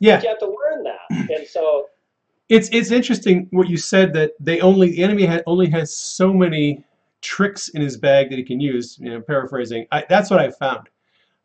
Yeah, 0.00 0.20
you 0.22 0.28
have 0.28 0.38
to 0.38 0.46
learn 0.46 0.82
that. 0.84 1.30
And 1.30 1.46
so 1.46 1.88
it's 2.48 2.68
it's 2.72 2.90
interesting 2.90 3.46
what 3.50 3.68
you 3.68 3.76
said 3.76 4.12
that 4.14 4.32
they 4.40 4.60
only 4.60 4.90
the 4.90 5.02
enemy 5.02 5.26
had, 5.26 5.42
only 5.46 5.68
has 5.70 5.94
so 5.94 6.32
many 6.32 6.82
tricks 7.20 7.68
in 7.68 7.82
his 7.82 7.98
bag 7.98 8.30
that 8.30 8.38
he 8.38 8.44
can 8.44 8.60
use. 8.60 8.98
You 8.98 9.10
know, 9.10 9.20
paraphrasing. 9.20 9.86
I, 9.92 10.04
that's 10.08 10.30
what 10.30 10.40
I 10.40 10.50
found. 10.50 10.88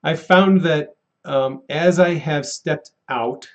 I 0.03 0.15
found 0.15 0.61
that 0.61 0.95
um, 1.25 1.63
as 1.69 1.99
I 1.99 2.13
have 2.13 2.45
stepped 2.45 2.91
out 3.09 3.47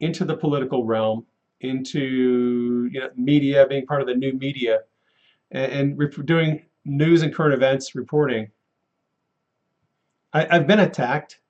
into 0.00 0.24
the 0.24 0.36
political 0.36 0.84
realm, 0.84 1.26
into 1.60 2.88
you 2.90 3.00
know 3.00 3.10
media, 3.16 3.66
being 3.68 3.84
part 3.84 4.00
of 4.00 4.06
the 4.06 4.14
new 4.14 4.32
media, 4.32 4.80
and, 5.52 5.98
and 5.98 6.26
doing 6.26 6.62
news 6.84 7.22
and 7.22 7.34
current 7.34 7.54
events 7.54 7.94
reporting, 7.94 8.48
I, 10.32 10.46
I've 10.50 10.66
been 10.66 10.80
attacked, 10.80 11.40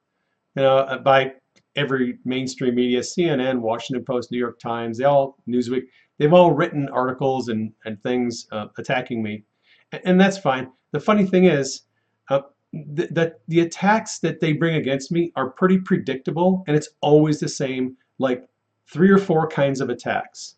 you 0.57 0.63
know, 0.63 1.01
by 1.05 1.33
every 1.77 2.19
mainstream 2.25 2.75
media, 2.75 3.01
CNN, 3.01 3.61
Washington 3.61 4.05
Post, 4.05 4.31
New 4.31 4.39
York 4.39 4.59
Times, 4.59 4.99
they 4.99 5.05
all 5.05 5.39
Newsweek, 5.49 5.85
they've 6.19 6.33
all 6.33 6.53
written 6.53 6.89
articles 6.91 7.49
and 7.49 7.73
and 7.85 8.03
things 8.03 8.47
uh, 8.53 8.67
attacking 8.79 9.23
me, 9.23 9.45
and, 9.93 10.03
and 10.05 10.21
that's 10.21 10.39
fine. 10.39 10.71
The 10.93 11.01
funny 11.01 11.25
thing 11.25 11.45
is, 11.45 11.83
uh, 12.29 12.43
the, 12.73 13.07
the 13.07 13.35
the 13.49 13.61
attacks 13.61 14.19
that 14.19 14.41
they 14.41 14.53
bring 14.53 14.77
against 14.77 15.11
me 15.11 15.33
are 15.37 15.51
pretty 15.51 15.79
predictable, 15.79 16.65
and 16.67 16.77
it's 16.77 16.91
always 17.01 17.41
the 17.41 17.49
same, 17.49 17.97
like 18.19 18.49
three 18.87 19.11
or 19.11 19.19
four 19.19 19.49
kinds 19.49 19.81
of 19.81 19.89
attacks. 19.89 20.57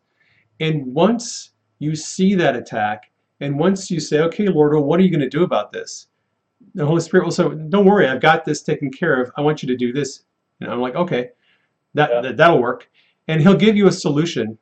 And 0.60 0.86
once 0.86 1.50
you 1.78 1.94
see 1.94 2.34
that 2.36 2.56
attack, 2.56 3.10
and 3.44 3.58
once 3.58 3.90
you 3.90 4.00
say, 4.00 4.20
okay, 4.20 4.48
Lord, 4.48 4.72
well, 4.72 4.84
what 4.84 4.98
are 4.98 5.02
you 5.02 5.10
going 5.10 5.20
to 5.20 5.28
do 5.28 5.44
about 5.44 5.72
this? 5.72 6.06
The 6.74 6.86
Holy 6.86 7.00
Spirit 7.00 7.24
will 7.24 7.32
say, 7.32 7.44
don't 7.68 7.84
worry, 7.84 8.08
I've 8.08 8.20
got 8.20 8.44
this 8.44 8.62
taken 8.62 8.90
care 8.90 9.20
of. 9.20 9.30
I 9.36 9.42
want 9.42 9.62
you 9.62 9.68
to 9.68 9.76
do 9.76 9.92
this. 9.92 10.22
And 10.60 10.70
I'm 10.70 10.80
like, 10.80 10.94
okay, 10.94 11.30
that, 11.94 12.10
Yeah. 12.10 12.20
that 12.22 12.36
that'll 12.36 12.60
work. 12.60 12.88
And 13.28 13.40
he'll 13.40 13.56
give 13.56 13.76
you 13.76 13.86
a 13.86 13.92
solution. 13.92 14.58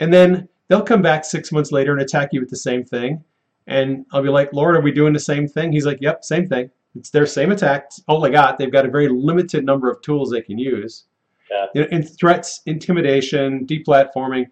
And 0.00 0.12
then 0.12 0.48
they'll 0.68 0.82
come 0.82 1.02
back 1.02 1.24
six 1.24 1.52
months 1.52 1.72
later 1.72 1.92
and 1.92 2.00
attack 2.00 2.30
you 2.32 2.40
with 2.40 2.50
the 2.50 2.56
same 2.56 2.84
thing. 2.84 3.22
And 3.66 4.06
I'll 4.12 4.22
be 4.22 4.28
like, 4.28 4.52
Lord, 4.52 4.76
are 4.76 4.80
we 4.80 4.92
doing 4.92 5.12
the 5.12 5.20
same 5.20 5.46
thing? 5.46 5.72
He's 5.72 5.86
like, 5.86 5.98
yep, 6.00 6.24
same 6.24 6.48
thing. 6.48 6.70
It's 6.96 7.10
their 7.10 7.26
same 7.26 7.52
attack. 7.52 7.84
It's 7.86 8.02
all 8.08 8.20
they 8.20 8.30
got. 8.30 8.58
They've 8.58 8.72
got 8.72 8.86
a 8.86 8.90
very 8.90 9.08
limited 9.08 9.64
number 9.64 9.90
of 9.90 10.00
tools 10.02 10.30
they 10.30 10.42
can 10.42 10.58
use. 10.58 11.04
Yeah. 11.50 11.66
You 11.74 11.80
know, 11.82 11.88
and 11.92 12.18
threats, 12.18 12.62
intimidation, 12.66 13.66
deplatforming, 13.66 14.46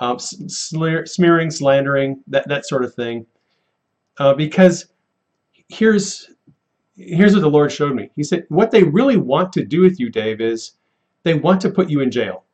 um, 0.00 0.18
smearing, 0.18 1.50
slandering, 1.50 2.22
that, 2.26 2.48
that 2.48 2.66
sort 2.66 2.84
of 2.84 2.94
thing. 2.94 3.26
Uh, 4.18 4.34
because 4.34 4.86
here's 5.68 6.30
here's 6.96 7.32
what 7.32 7.40
the 7.40 7.50
Lord 7.50 7.72
showed 7.72 7.94
me. 7.94 8.10
He 8.14 8.22
said, 8.22 8.44
what 8.48 8.70
they 8.70 8.82
really 8.82 9.16
want 9.16 9.52
to 9.54 9.64
do 9.64 9.80
with 9.80 9.98
you, 9.98 10.10
Dave, 10.10 10.40
is 10.40 10.72
they 11.22 11.34
want 11.34 11.60
to 11.62 11.70
put 11.70 11.88
you 11.88 12.00
in 12.00 12.10
jail. 12.10 12.44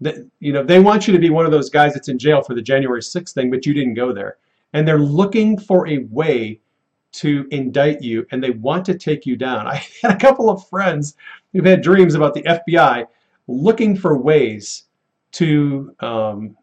That 0.00 0.26
you 0.38 0.52
know, 0.52 0.62
they 0.62 0.78
want 0.78 1.06
you 1.06 1.12
to 1.12 1.18
be 1.18 1.30
one 1.30 1.44
of 1.44 1.52
those 1.52 1.68
guys 1.68 1.92
that's 1.94 2.08
in 2.08 2.18
jail 2.18 2.42
for 2.42 2.54
the 2.54 2.62
January 2.62 3.00
6th 3.00 3.32
thing, 3.32 3.50
but 3.50 3.66
you 3.66 3.74
didn't 3.74 3.94
go 3.94 4.12
there. 4.12 4.36
And 4.72 4.86
they're 4.86 4.98
looking 4.98 5.58
for 5.58 5.88
a 5.88 5.98
way 6.10 6.60
to 7.12 7.46
indict 7.50 8.02
you 8.02 8.24
and 8.30 8.42
they 8.42 8.50
want 8.50 8.84
to 8.86 8.96
take 8.96 9.26
you 9.26 9.36
down. 9.36 9.66
I 9.66 9.84
had 10.02 10.12
a 10.12 10.16
couple 10.16 10.48
of 10.48 10.66
friends 10.68 11.16
who've 11.52 11.64
had 11.64 11.82
dreams 11.82 12.14
about 12.14 12.34
the 12.34 12.42
FBI 12.42 13.06
looking 13.48 13.96
for 13.96 14.16
ways 14.16 14.84
to 15.32 15.94
um, 16.00 16.56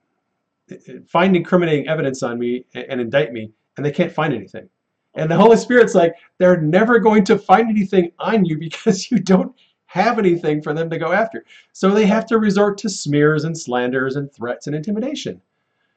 find 1.07 1.35
incriminating 1.35 1.87
evidence 1.87 2.23
on 2.23 2.39
me 2.39 2.65
and, 2.73 2.85
and 2.89 3.01
indict 3.01 3.33
me, 3.33 3.51
and 3.75 3.85
they 3.85 3.91
can't 3.91 4.11
find 4.11 4.33
anything. 4.33 4.69
And 5.15 5.31
the 5.31 5.35
Holy 5.35 5.57
Spirit's 5.57 5.95
like, 5.95 6.15
they're 6.37 6.61
never 6.61 6.99
going 6.99 7.23
to 7.25 7.37
find 7.37 7.69
anything 7.69 8.11
on 8.19 8.45
you 8.45 8.57
because 8.57 9.09
you 9.11 9.19
don't 9.19 9.53
have 9.87 10.19
anything 10.19 10.61
for 10.61 10.73
them 10.73 10.89
to 10.89 10.97
go 10.97 11.11
after. 11.11 11.45
So 11.73 11.91
they 11.91 12.05
have 12.05 12.25
to 12.27 12.37
resort 12.37 12.77
to 12.79 12.89
smears 12.89 13.45
and 13.45 13.57
slanders 13.57 14.15
and 14.15 14.31
threats 14.31 14.67
and 14.67 14.75
intimidation. 14.75 15.41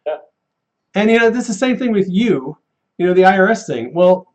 Yeah. 0.06 0.18
And 0.94 1.10
you 1.10 1.18
know, 1.18 1.28
this 1.28 1.48
is 1.48 1.48
the 1.48 1.66
same 1.66 1.76
thing 1.76 1.92
with 1.92 2.09
you, 2.09 2.56
you 2.98 3.06
know, 3.06 3.14
the 3.14 3.22
IRS 3.22 3.66
thing. 3.66 3.92
Well, 3.92 4.32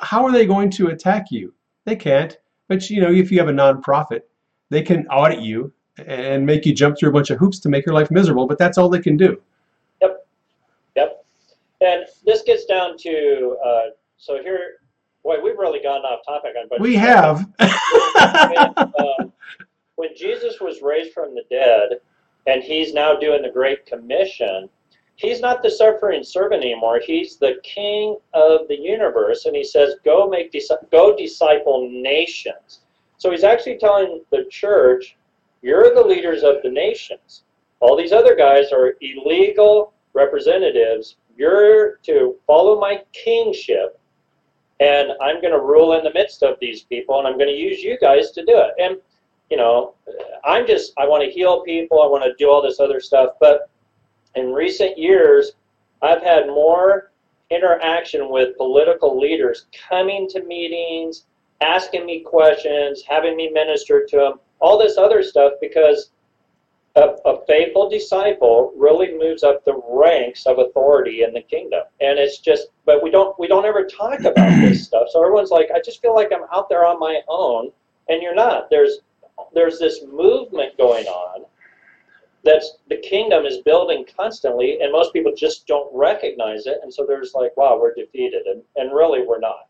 how 0.00 0.24
are 0.24 0.32
they 0.32 0.46
going 0.46 0.70
to 0.70 0.88
attack 0.88 1.26
you? 1.30 1.52
They 1.84 1.96
can't. 1.96 2.38
But 2.68 2.88
you 2.88 3.00
know, 3.00 3.12
if 3.12 3.30
you 3.30 3.38
have 3.38 3.48
a 3.48 3.52
nonprofit, 3.52 4.22
they 4.70 4.82
can 4.82 5.06
audit 5.08 5.40
you 5.40 5.72
and 5.98 6.44
make 6.44 6.66
you 6.66 6.74
jump 6.74 6.98
through 6.98 7.10
a 7.10 7.12
bunch 7.12 7.30
of 7.30 7.38
hoops 7.38 7.58
to 7.60 7.68
make 7.68 7.86
your 7.86 7.94
life 7.94 8.10
miserable, 8.10 8.46
but 8.46 8.58
that's 8.58 8.78
all 8.78 8.88
they 8.88 9.00
can 9.00 9.16
do. 9.16 9.40
Yep. 10.02 10.26
Yep. 10.96 11.24
And 11.80 12.04
this 12.24 12.42
gets 12.42 12.64
down 12.66 12.98
to 12.98 13.56
uh, 13.64 13.82
so 14.16 14.42
here. 14.42 14.80
Boy, 15.22 15.40
we've 15.42 15.58
really 15.58 15.80
gone 15.82 16.02
off 16.02 16.20
topic 16.24 16.52
on. 16.56 16.68
But 16.68 16.80
We 16.80 16.94
have. 16.94 17.40
um, 17.58 19.32
when 19.96 20.10
Jesus 20.16 20.60
was 20.60 20.82
raised 20.82 21.12
from 21.12 21.34
the 21.34 21.42
dead, 21.50 21.98
and 22.46 22.62
he's 22.62 22.94
now 22.94 23.16
doing 23.16 23.42
the 23.42 23.50
Great 23.50 23.86
Commission, 23.86 24.68
he's 25.16 25.40
not 25.40 25.62
the 25.62 25.70
suffering 25.70 26.22
servant 26.22 26.62
anymore. 26.62 27.00
He's 27.04 27.38
the 27.38 27.56
King 27.64 28.16
of 28.34 28.68
the 28.68 28.76
universe, 28.76 29.46
and 29.46 29.56
he 29.56 29.64
says, 29.64 29.96
"Go 30.04 30.28
make 30.28 30.52
dis- 30.52 30.70
go 30.92 31.16
disciple 31.16 31.88
nations." 31.90 32.80
So 33.18 33.30
he's 33.30 33.44
actually 33.44 33.78
telling 33.78 34.22
the 34.30 34.44
church, 34.50 35.16
"You're 35.66 35.94
the 35.94 36.08
leaders 36.12 36.42
of 36.50 36.56
the 36.62 36.70
nations. 36.70 37.30
All 37.80 37.96
these 37.96 38.12
other 38.12 38.34
guys 38.34 38.66
are 38.72 38.96
illegal 39.00 39.92
representatives. 40.22 41.16
You're 41.36 41.96
to 42.08 42.16
follow 42.46 42.74
my 42.86 42.94
kingship." 43.12 43.88
And 44.78 45.06
I'm 45.26 45.40
going 45.42 45.56
to 45.58 45.70
rule 45.74 45.94
in 45.96 46.04
the 46.04 46.12
midst 46.20 46.42
of 46.42 46.54
these 46.60 46.82
people, 46.82 47.18
and 47.18 47.26
I'm 47.26 47.38
going 47.40 47.54
to 47.56 47.62
use 47.68 47.82
you 47.82 47.94
guys 47.98 48.30
to 48.32 48.44
do 48.44 48.56
it. 48.66 48.72
And 48.78 48.94
you 49.50 49.56
know, 49.56 49.94
I'm 50.44 50.66
just, 50.66 50.92
I 50.98 51.06
want 51.06 51.22
to 51.24 51.30
heal 51.30 51.62
people, 51.62 52.02
I 52.02 52.06
want 52.06 52.24
to 52.24 52.34
do 52.38 52.50
all 52.50 52.62
this 52.62 52.80
other 52.80 53.00
stuff. 53.00 53.30
But 53.40 53.70
in 54.34 54.52
recent 54.52 54.98
years, 54.98 55.52
I've 56.02 56.22
had 56.22 56.46
more 56.46 57.12
interaction 57.50 58.28
with 58.30 58.56
political 58.56 59.18
leaders 59.18 59.66
coming 59.88 60.28
to 60.30 60.42
meetings, 60.44 61.26
asking 61.60 62.04
me 62.06 62.20
questions, 62.20 63.02
having 63.08 63.36
me 63.36 63.50
minister 63.50 64.04
to 64.04 64.16
them, 64.16 64.32
all 64.60 64.78
this 64.78 64.96
other 64.96 65.22
stuff 65.22 65.52
because 65.60 66.10
a, 66.96 67.14
a 67.26 67.44
faithful 67.46 67.90
disciple 67.90 68.72
really 68.76 69.16
moves 69.18 69.42
up 69.42 69.64
the 69.64 69.80
ranks 69.88 70.46
of 70.46 70.58
authority 70.58 71.22
in 71.22 71.32
the 71.34 71.42
kingdom. 71.42 71.82
And 72.00 72.18
it's 72.18 72.38
just, 72.38 72.68
but 72.86 73.02
we 73.02 73.10
don't, 73.10 73.38
we 73.38 73.48
don't 73.48 73.66
ever 73.66 73.84
talk 73.84 74.20
about 74.20 74.60
this 74.62 74.84
stuff. 74.86 75.08
So 75.10 75.22
everyone's 75.22 75.50
like, 75.50 75.68
I 75.74 75.80
just 75.84 76.00
feel 76.00 76.14
like 76.14 76.32
I'm 76.32 76.46
out 76.52 76.68
there 76.68 76.86
on 76.86 76.98
my 76.98 77.20
own. 77.28 77.70
And 78.08 78.22
you're 78.22 78.34
not. 78.34 78.70
There's 78.70 79.00
there's 79.52 79.78
this 79.78 80.00
movement 80.10 80.76
going 80.78 81.06
on 81.06 81.44
that's 82.44 82.78
the 82.88 82.96
kingdom 82.98 83.44
is 83.44 83.58
building 83.58 84.04
constantly 84.16 84.78
and 84.80 84.92
most 84.92 85.12
people 85.12 85.32
just 85.36 85.66
don't 85.66 85.90
recognize 85.94 86.66
it 86.66 86.78
and 86.82 86.92
so 86.92 87.04
there's 87.06 87.32
like 87.34 87.54
wow 87.56 87.78
we're 87.78 87.92
defeated 87.94 88.46
and, 88.46 88.62
and 88.76 88.94
really 88.94 89.22
we're 89.26 89.40
not 89.40 89.68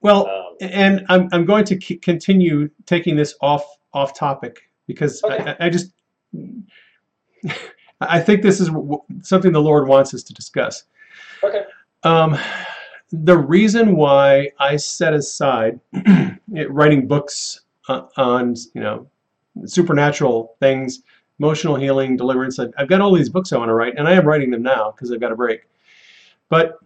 Well, 0.00 0.26
um, 0.26 0.56
and 0.60 1.06
I'm, 1.08 1.28
I'm 1.32 1.44
going 1.44 1.64
to 1.66 1.80
c- 1.80 1.96
continue 1.96 2.68
taking 2.84 3.16
this 3.16 3.34
off 3.40 3.64
off 3.92 4.14
topic 4.18 4.70
because 4.86 5.22
Okay. 5.24 5.54
I, 5.60 5.66
I 5.66 5.70
just 5.70 5.92
I 8.00 8.20
think 8.20 8.42
this 8.42 8.60
is 8.60 8.68
w- 8.68 9.00
something 9.22 9.52
the 9.52 9.60
Lord 9.60 9.88
wants 9.88 10.12
us 10.14 10.22
to 10.24 10.34
discuss. 10.34 10.84
okay 11.42 11.64
Um, 12.02 12.36
the 13.12 13.36
reason 13.36 13.96
why 13.96 14.50
I 14.58 14.76
set 14.76 15.14
aside 15.14 15.80
it- 15.92 16.70
writing 16.70 17.06
books 17.06 17.62
uh, 17.88 18.02
on 18.16 18.54
you 18.74 18.80
know 18.80 19.08
supernatural 19.64 20.56
things, 20.60 21.02
emotional 21.38 21.76
healing, 21.76 22.16
deliverance. 22.16 22.58
I've, 22.58 22.72
I've 22.76 22.88
got 22.88 23.00
all 23.00 23.14
these 23.14 23.30
books 23.30 23.52
I 23.52 23.58
want 23.58 23.68
to 23.70 23.74
write, 23.74 23.94
and 23.96 24.06
I 24.06 24.12
am 24.12 24.26
writing 24.26 24.50
them 24.50 24.62
now 24.62 24.90
because 24.90 25.10
I've 25.12 25.20
got 25.20 25.32
a 25.32 25.36
break. 25.36 25.60
But 26.48 26.78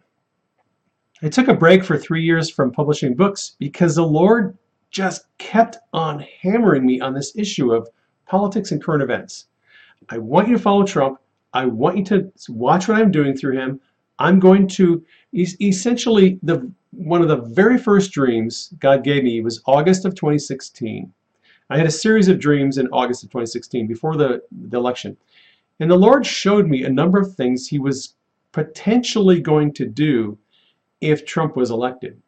I 1.22 1.28
took 1.28 1.48
a 1.48 1.54
break 1.54 1.84
for 1.84 1.98
three 1.98 2.22
years 2.22 2.48
from 2.48 2.70
publishing 2.70 3.14
books 3.14 3.56
because 3.58 3.96
the 3.96 4.06
Lord 4.06 4.56
just 4.90 5.26
kept 5.38 5.78
on 5.92 6.24
hammering 6.42 6.84
me 6.84 7.00
on 7.00 7.14
this 7.14 7.34
issue 7.36 7.72
of 7.72 7.88
politics 8.26 8.72
and 8.72 8.82
current 8.82 9.02
events. 9.02 9.46
I 10.08 10.18
want 10.18 10.48
you 10.48 10.56
to 10.56 10.62
follow 10.62 10.84
Trump. 10.84 11.18
I 11.52 11.66
want 11.66 11.98
you 11.98 12.04
to 12.04 12.32
watch 12.48 12.88
what 12.88 12.98
I'm 12.98 13.10
doing 13.10 13.36
through 13.36 13.56
him. 13.56 13.80
I'm 14.18 14.38
going 14.38 14.68
to 14.68 15.04
essentially 15.34 16.38
the 16.42 16.70
one 16.92 17.22
of 17.22 17.28
the 17.28 17.36
very 17.36 17.78
first 17.78 18.12
dreams 18.12 18.74
God 18.80 19.04
gave 19.04 19.22
me 19.22 19.40
was 19.40 19.62
August 19.66 20.04
of 20.04 20.14
2016. 20.14 21.12
I 21.70 21.78
had 21.78 21.86
a 21.86 21.90
series 21.90 22.28
of 22.28 22.40
dreams 22.40 22.78
in 22.78 22.88
August 22.88 23.22
of 23.22 23.30
2016 23.30 23.86
before 23.86 24.16
the, 24.16 24.42
the 24.50 24.76
election. 24.76 25.16
And 25.78 25.90
the 25.90 25.96
Lord 25.96 26.26
showed 26.26 26.66
me 26.66 26.82
a 26.82 26.90
number 26.90 27.18
of 27.18 27.34
things 27.34 27.66
he 27.66 27.78
was 27.78 28.14
potentially 28.52 29.40
going 29.40 29.72
to 29.74 29.86
do 29.86 30.36
if 31.00 31.24
Trump 31.24 31.56
was 31.56 31.70
elected. 31.70 32.20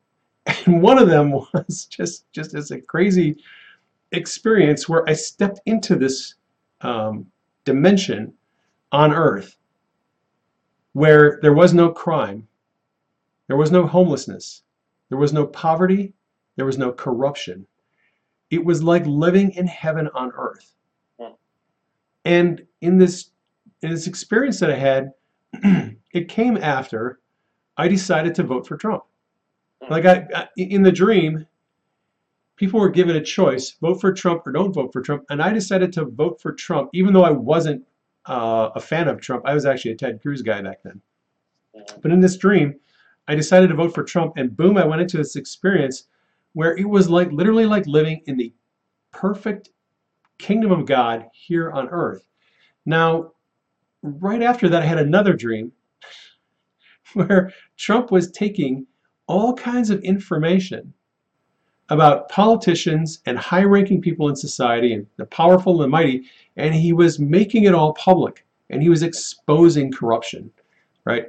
And 0.66 0.82
one 0.82 0.98
of 0.98 1.08
them 1.08 1.30
was 1.32 1.86
just 1.86 2.30
just 2.32 2.54
as 2.54 2.70
a 2.70 2.80
crazy 2.80 3.36
experience 4.12 4.88
where 4.88 5.08
I 5.08 5.12
stepped 5.12 5.60
into 5.66 5.96
this 5.96 6.34
um, 6.80 7.26
dimension 7.64 8.32
on 8.90 9.12
earth 9.12 9.56
where 10.92 11.38
there 11.42 11.54
was 11.54 11.72
no 11.72 11.90
crime, 11.90 12.46
there 13.48 13.56
was 13.56 13.70
no 13.70 13.86
homelessness, 13.86 14.62
there 15.08 15.18
was 15.18 15.32
no 15.32 15.46
poverty, 15.46 16.12
there 16.56 16.66
was 16.66 16.78
no 16.78 16.92
corruption. 16.92 17.66
It 18.50 18.64
was 18.64 18.82
like 18.82 19.06
living 19.06 19.52
in 19.52 19.66
heaven 19.66 20.08
on 20.14 20.32
earth. 20.36 20.74
Hmm. 21.18 21.32
And 22.24 22.66
in 22.82 22.98
this 22.98 23.30
in 23.80 23.90
this 23.90 24.06
experience 24.06 24.60
that 24.60 24.70
I 24.70 24.76
had, 24.76 25.12
it 26.12 26.28
came 26.28 26.56
after 26.56 27.20
I 27.76 27.88
decided 27.88 28.34
to 28.36 28.42
vote 28.42 28.66
for 28.66 28.76
Trump. 28.76 29.04
Like 29.90 30.06
I, 30.06 30.48
in 30.56 30.82
the 30.82 30.92
dream, 30.92 31.46
people 32.56 32.80
were 32.80 32.90
given 32.90 33.16
a 33.16 33.22
choice: 33.22 33.72
vote 33.80 34.00
for 34.00 34.12
Trump 34.12 34.46
or 34.46 34.52
don't 34.52 34.72
vote 34.72 34.92
for 34.92 35.02
Trump. 35.02 35.24
And 35.30 35.42
I 35.42 35.52
decided 35.52 35.92
to 35.94 36.04
vote 36.04 36.40
for 36.40 36.52
Trump, 36.52 36.90
even 36.94 37.12
though 37.12 37.24
I 37.24 37.30
wasn't 37.30 37.84
uh, 38.26 38.70
a 38.74 38.80
fan 38.80 39.08
of 39.08 39.20
Trump. 39.20 39.44
I 39.46 39.54
was 39.54 39.66
actually 39.66 39.92
a 39.92 39.96
Ted 39.96 40.20
Cruz 40.22 40.42
guy 40.42 40.62
back 40.62 40.82
then. 40.82 41.00
But 42.00 42.12
in 42.12 42.20
this 42.20 42.36
dream, 42.36 42.78
I 43.28 43.34
decided 43.34 43.68
to 43.68 43.74
vote 43.74 43.94
for 43.94 44.04
Trump, 44.04 44.34
and 44.36 44.56
boom, 44.56 44.76
I 44.76 44.84
went 44.84 45.02
into 45.02 45.16
this 45.16 45.36
experience 45.36 46.04
where 46.54 46.76
it 46.76 46.88
was 46.88 47.08
like 47.08 47.32
literally 47.32 47.66
like 47.66 47.86
living 47.86 48.22
in 48.26 48.36
the 48.36 48.52
perfect 49.10 49.70
kingdom 50.38 50.72
of 50.72 50.86
God 50.86 51.26
here 51.32 51.70
on 51.70 51.88
earth. 51.88 52.28
Now, 52.84 53.32
right 54.02 54.42
after 54.42 54.68
that, 54.68 54.82
I 54.82 54.86
had 54.86 54.98
another 54.98 55.32
dream 55.32 55.72
where 57.14 57.52
Trump 57.76 58.10
was 58.10 58.30
taking 58.30 58.86
all 59.26 59.54
kinds 59.54 59.90
of 59.90 60.02
information 60.02 60.92
about 61.88 62.28
politicians 62.28 63.20
and 63.26 63.38
high 63.38 63.64
ranking 63.64 64.00
people 64.00 64.28
in 64.28 64.36
society 64.36 64.94
and 64.94 65.06
the 65.16 65.26
powerful 65.26 65.74
and 65.74 65.82
the 65.82 65.88
mighty, 65.88 66.24
and 66.56 66.74
he 66.74 66.92
was 66.92 67.18
making 67.18 67.64
it 67.64 67.74
all 67.74 67.92
public 67.94 68.46
and 68.70 68.82
he 68.82 68.88
was 68.88 69.02
exposing 69.02 69.92
corruption, 69.92 70.50
right? 71.04 71.26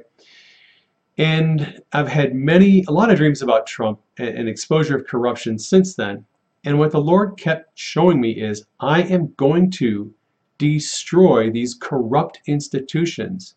And 1.18 1.80
I've 1.92 2.08
had 2.08 2.34
many, 2.34 2.84
a 2.88 2.92
lot 2.92 3.10
of 3.10 3.18
dreams 3.18 3.42
about 3.42 3.66
Trump 3.66 4.00
and, 4.16 4.28
and 4.28 4.48
exposure 4.48 4.96
of 4.96 5.06
corruption 5.06 5.58
since 5.58 5.94
then. 5.94 6.24
And 6.64 6.78
what 6.78 6.92
the 6.92 7.00
Lord 7.00 7.36
kept 7.36 7.78
showing 7.78 8.20
me 8.20 8.30
is 8.32 8.64
I 8.80 9.02
am 9.02 9.34
going 9.36 9.70
to 9.72 10.12
destroy 10.58 11.50
these 11.50 11.74
corrupt 11.74 12.40
institutions 12.46 13.54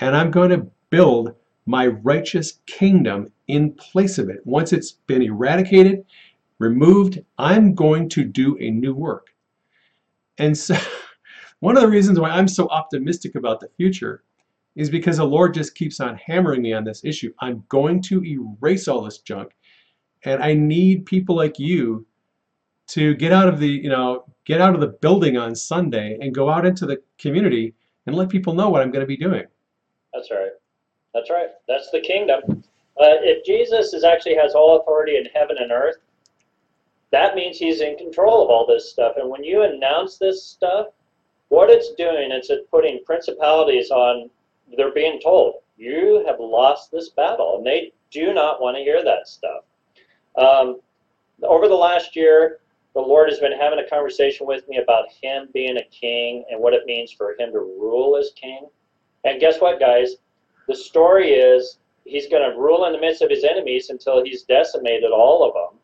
and 0.00 0.14
I'm 0.14 0.30
going 0.30 0.50
to 0.50 0.66
build 0.90 1.34
my 1.66 1.86
righteous 1.86 2.58
kingdom 2.66 3.30
in 3.48 3.72
place 3.74 4.18
of 4.18 4.28
it. 4.28 4.40
Once 4.44 4.72
it's 4.72 4.92
been 4.92 5.22
eradicated, 5.22 6.04
removed, 6.58 7.22
I'm 7.38 7.74
going 7.74 8.08
to 8.10 8.24
do 8.24 8.56
a 8.58 8.70
new 8.70 8.94
work. 8.94 9.28
And 10.38 10.56
so, 10.56 10.76
one 11.60 11.76
of 11.76 11.82
the 11.82 11.88
reasons 11.88 12.18
why 12.18 12.30
I'm 12.30 12.48
so 12.48 12.68
optimistic 12.68 13.34
about 13.34 13.60
the 13.60 13.68
future 13.76 14.24
is 14.74 14.90
because 14.90 15.18
the 15.18 15.24
Lord 15.24 15.54
just 15.54 15.74
keeps 15.74 16.00
on 16.00 16.16
hammering 16.16 16.62
me 16.62 16.72
on 16.72 16.84
this 16.84 17.04
issue. 17.04 17.32
I'm 17.40 17.62
going 17.68 18.00
to 18.02 18.24
erase 18.24 18.88
all 18.88 19.02
this 19.02 19.18
junk, 19.18 19.52
and 20.24 20.42
I 20.42 20.54
need 20.54 21.06
people 21.06 21.36
like 21.36 21.58
you 21.58 22.06
to 22.88 23.14
get 23.14 23.32
out 23.32 23.48
of 23.48 23.60
the, 23.60 23.68
you 23.68 23.88
know, 23.88 24.24
get 24.44 24.60
out 24.60 24.74
of 24.74 24.80
the 24.80 24.88
building 24.88 25.36
on 25.36 25.54
Sunday 25.54 26.18
and 26.20 26.34
go 26.34 26.50
out 26.50 26.66
into 26.66 26.86
the 26.86 27.00
community 27.18 27.74
and 28.06 28.16
let 28.16 28.28
people 28.28 28.54
know 28.54 28.70
what 28.70 28.82
I'm 28.82 28.90
going 28.90 29.02
to 29.02 29.06
be 29.06 29.16
doing. 29.16 29.44
that's 30.12 30.30
right 30.30 30.50
that's 31.14 31.30
right. 31.30 31.48
That's 31.68 31.90
the 31.90 32.00
kingdom. 32.00 32.64
Uh, 33.00 33.16
if 33.22 33.42
jesus 33.46 33.94
is 33.94 34.04
actually 34.04 34.36
has 34.36 34.52
all 34.54 34.78
authority 34.78 35.16
in 35.16 35.24
heaven 35.34 35.56
and 35.58 35.72
earth 35.72 35.96
that 37.10 37.34
means 37.34 37.58
he's 37.58 37.80
in 37.82 37.96
control 37.96 38.42
of 38.42 38.48
all 38.50 38.66
this 38.66 38.90
stuff. 38.90 39.14
And 39.18 39.30
when 39.30 39.44
you 39.44 39.62
announce 39.62 40.18
this 40.18 40.44
stuff 40.44 40.88
what 41.48 41.70
it's 41.70 41.92
doing 41.92 42.32
is 42.32 42.48
it's 42.50 42.66
putting 42.70 43.04
principalities 43.04 43.90
on 43.90 44.30
they're 44.76 44.92
being 44.92 45.20
told 45.20 45.56
you 45.76 46.24
have 46.26 46.36
lost 46.38 46.90
this 46.90 47.10
battle 47.10 47.56
and 47.56 47.66
they 47.66 47.92
do 48.10 48.32
not 48.34 48.60
want 48.60 48.76
to 48.76 48.82
hear 48.82 49.02
that 49.04 49.28
stuff. 49.28 49.64
Um, 50.36 50.80
over 51.42 51.68
the 51.68 51.74
last 51.74 52.14
year 52.14 52.60
the 52.94 53.00
lord 53.00 53.28
has 53.30 53.38
been 53.38 53.58
having 53.58 53.78
a 53.78 53.88
conversation 53.88 54.46
with 54.46 54.68
me 54.68 54.78
about 54.78 55.06
him 55.22 55.48
being 55.54 55.78
a 55.78 55.84
king 55.84 56.44
and 56.50 56.60
what 56.60 56.74
it 56.74 56.84
means 56.84 57.10
for 57.10 57.36
him 57.38 57.52
to 57.52 57.58
rule 57.58 58.18
as 58.18 58.32
king. 58.34 58.66
And 59.24 59.40
guess 59.40 59.60
what 59.60 59.80
guys 59.80 60.16
The 60.72 60.78
story 60.78 61.32
is 61.32 61.80
he's 62.06 62.28
going 62.28 62.50
to 62.50 62.58
rule 62.58 62.86
in 62.86 62.94
the 62.94 62.98
midst 62.98 63.20
of 63.20 63.28
his 63.28 63.44
enemies 63.44 63.90
until 63.90 64.24
he's 64.24 64.44
decimated 64.44 65.10
all 65.10 65.46
of 65.46 65.52
them. 65.52 65.78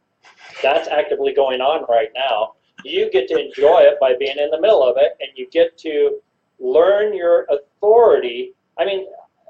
That's 0.62 0.88
actively 0.88 1.34
going 1.34 1.60
on 1.60 1.84
right 1.90 2.08
now. 2.14 2.54
You 2.84 3.10
get 3.10 3.28
to 3.28 3.38
enjoy 3.38 3.80
it 3.80 4.00
by 4.00 4.14
being 4.18 4.38
in 4.38 4.48
the 4.48 4.58
middle 4.58 4.82
of 4.82 4.96
it, 4.96 5.12
and 5.20 5.28
you 5.36 5.46
get 5.50 5.76
to 5.80 6.20
learn 6.58 7.14
your 7.14 7.46
authority. 7.50 8.54
I 8.78 8.86
mean, 8.86 9.04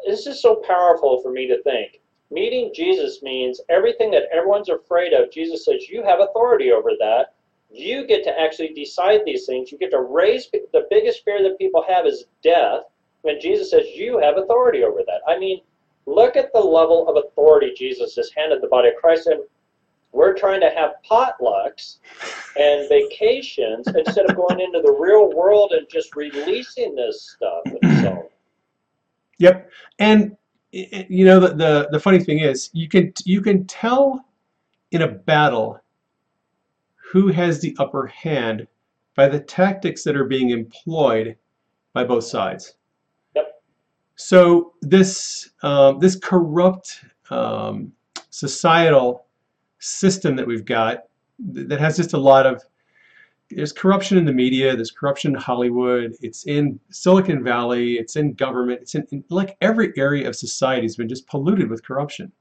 this 0.09 0.27
is 0.27 0.43
so 0.43 0.57
powerful 0.57 1.23
for 1.23 1.31
me 1.31 1.47
to 1.47 1.63
think. 1.63 2.01
Meeting 2.33 2.73
Jesus 2.75 3.23
means 3.23 3.61
everything 3.69 4.11
that 4.11 4.25
everyone's 4.33 4.71
afraid 4.71 5.13
of, 5.13 5.31
Jesus 5.31 5.65
says, 5.65 5.89
you 5.89 6.03
have 6.03 6.19
authority 6.19 6.73
over 6.73 6.91
that. 6.99 7.35
You 7.71 8.09
get 8.09 8.25
to 8.25 8.41
actually 8.41 8.73
decide 8.75 9.21
these 9.25 9.47
things. 9.47 9.71
You 9.71 9.79
get 9.79 9.93
to 9.93 10.01
raise 10.01 10.51
the 10.51 10.89
biggest 10.91 11.25
fear 11.25 11.45
that 11.45 11.59
people 11.59 11.85
have 11.87 12.07
is 12.07 12.25
death. 12.43 12.83
When 13.23 13.41
Jesus 13.41 13.71
says, 13.71 13.87
you 13.95 14.19
have 14.19 14.39
authority 14.39 14.85
over 14.85 15.01
that. 15.07 15.21
I 15.27 15.39
mean, 15.39 15.61
look 16.07 16.37
at 16.37 16.53
the 16.53 16.61
level 16.61 17.09
of 17.09 17.23
authority 17.23 17.75
Jesus 17.77 18.15
has 18.17 18.31
handed 18.37 18.63
the 18.63 18.69
body 18.69 18.89
of 18.89 18.95
Christ. 19.01 19.27
And 19.27 19.43
we're 20.13 20.35
trying 20.35 20.61
to 20.61 20.71
have 20.71 20.93
potlucks 21.09 21.99
and 22.57 22.89
vacations 22.89 23.87
instead 23.95 24.29
of 24.31 24.37
going 24.37 24.61
into 24.61 24.81
the 24.83 24.93
real 24.93 25.33
world 25.35 25.73
and 25.73 25.87
just 25.91 26.15
releasing 26.17 26.95
this 26.95 27.37
stuff. 27.37 27.63
So, 28.03 28.31
Yep. 29.39 29.71
And 29.99 30.37
you 30.73 31.25
know 31.25 31.41
the, 31.41 31.55
the 31.55 31.89
the 31.93 32.01
funny 32.01 32.19
thing 32.19 32.41
is 32.41 32.71
you 32.73 32.89
can 32.89 33.13
you 33.25 33.41
can 33.41 33.67
tell 33.67 34.25
in 34.91 35.03
a 35.03 35.09
battle 35.09 35.81
who 37.11 37.29
has 37.29 37.61
the 37.61 37.75
upper 37.79 38.07
hand 38.07 38.67
by 39.15 39.29
the 39.29 39.41
tactics 39.41 40.05
that 40.05 40.17
are 40.17 40.25
being 40.25 40.51
employed 40.51 41.37
by 41.95 42.05
both 42.05 42.25
sides. 42.25 42.75
So 44.19 44.75
this 44.83 45.51
um, 45.63 46.01
this 46.01 46.17
corrupt 46.17 47.05
um, 47.31 47.93
societal 48.31 49.27
system 49.79 50.35
that 50.37 50.47
we've 50.47 50.65
got 50.65 51.05
that 51.39 51.79
has 51.79 51.97
just 51.97 52.15
a 52.15 52.19
lot 52.19 52.45
of 52.45 52.63
there's 53.49 53.73
corruption 53.73 54.19
in 54.19 54.25
the 54.25 54.33
media, 54.33 54.75
there's 54.75 54.91
corruption 54.91 55.35
in 55.35 55.41
Hollywood, 55.41 56.17
it's 56.21 56.47
in 56.47 56.81
Silicon 56.91 57.45
Valley, 57.45 57.95
it's 57.95 58.17
in 58.17 58.35
government, 58.35 58.81
it's 58.83 58.97
in, 58.97 59.07
in 59.13 59.25
like 59.31 59.57
every 59.61 59.93
area 59.97 60.29
of 60.29 60.35
society 60.35 60.83
has 60.83 60.97
been 60.97 61.09
just 61.09 61.29
polluted 61.29 61.71
with 61.71 61.85
corruption. 61.85 62.33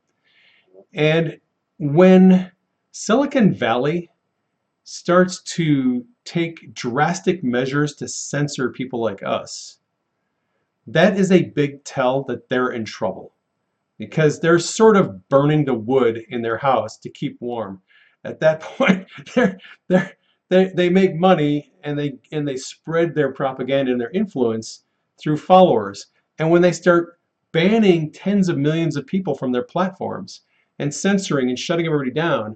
And 0.95 1.39
when 1.77 2.51
Silicon 2.91 3.53
Valley 3.53 4.09
starts 4.83 5.43
to 5.43 6.03
take 6.25 6.73
drastic 6.73 7.43
measures 7.43 7.93
to 7.95 8.07
censor 8.07 8.71
people 8.71 8.99
like 8.99 9.21
us, 9.21 9.77
that 10.87 11.17
is 11.17 11.31
a 11.31 11.43
big 11.43 11.83
tell 11.83 12.23
that 12.23 12.49
they're 12.49 12.71
in 12.71 12.85
trouble 12.85 13.33
because 13.97 14.39
they're 14.39 14.59
sort 14.59 14.95
of 14.95 15.27
burning 15.29 15.65
the 15.65 15.73
wood 15.73 16.23
in 16.29 16.41
their 16.41 16.57
house 16.57 16.97
to 16.99 17.09
keep 17.09 17.37
warm. 17.41 17.81
At 18.23 18.39
that 18.39 18.61
point, 18.77 19.07
they're 19.35 19.57
they're 19.87 20.13
they, 20.49 20.71
they 20.75 20.89
make 20.89 21.15
money 21.15 21.73
and 21.83 21.97
they 21.97 22.17
and 22.31 22.47
they 22.47 22.55
spread 22.55 23.13
their 23.13 23.31
propaganda 23.31 23.91
and 23.91 23.99
their 23.99 24.11
influence 24.11 24.83
through 25.19 25.37
followers. 25.37 26.07
And 26.39 26.49
when 26.49 26.61
they 26.61 26.71
start 26.71 27.19
banning 27.51 28.11
tens 28.11 28.49
of 28.49 28.57
millions 28.57 28.95
of 28.95 29.07
people 29.07 29.35
from 29.35 29.51
their 29.51 29.63
platforms 29.63 30.41
and 30.79 30.93
censoring 30.93 31.49
and 31.49 31.57
shutting 31.57 31.85
everybody 31.85 32.11
down 32.11 32.55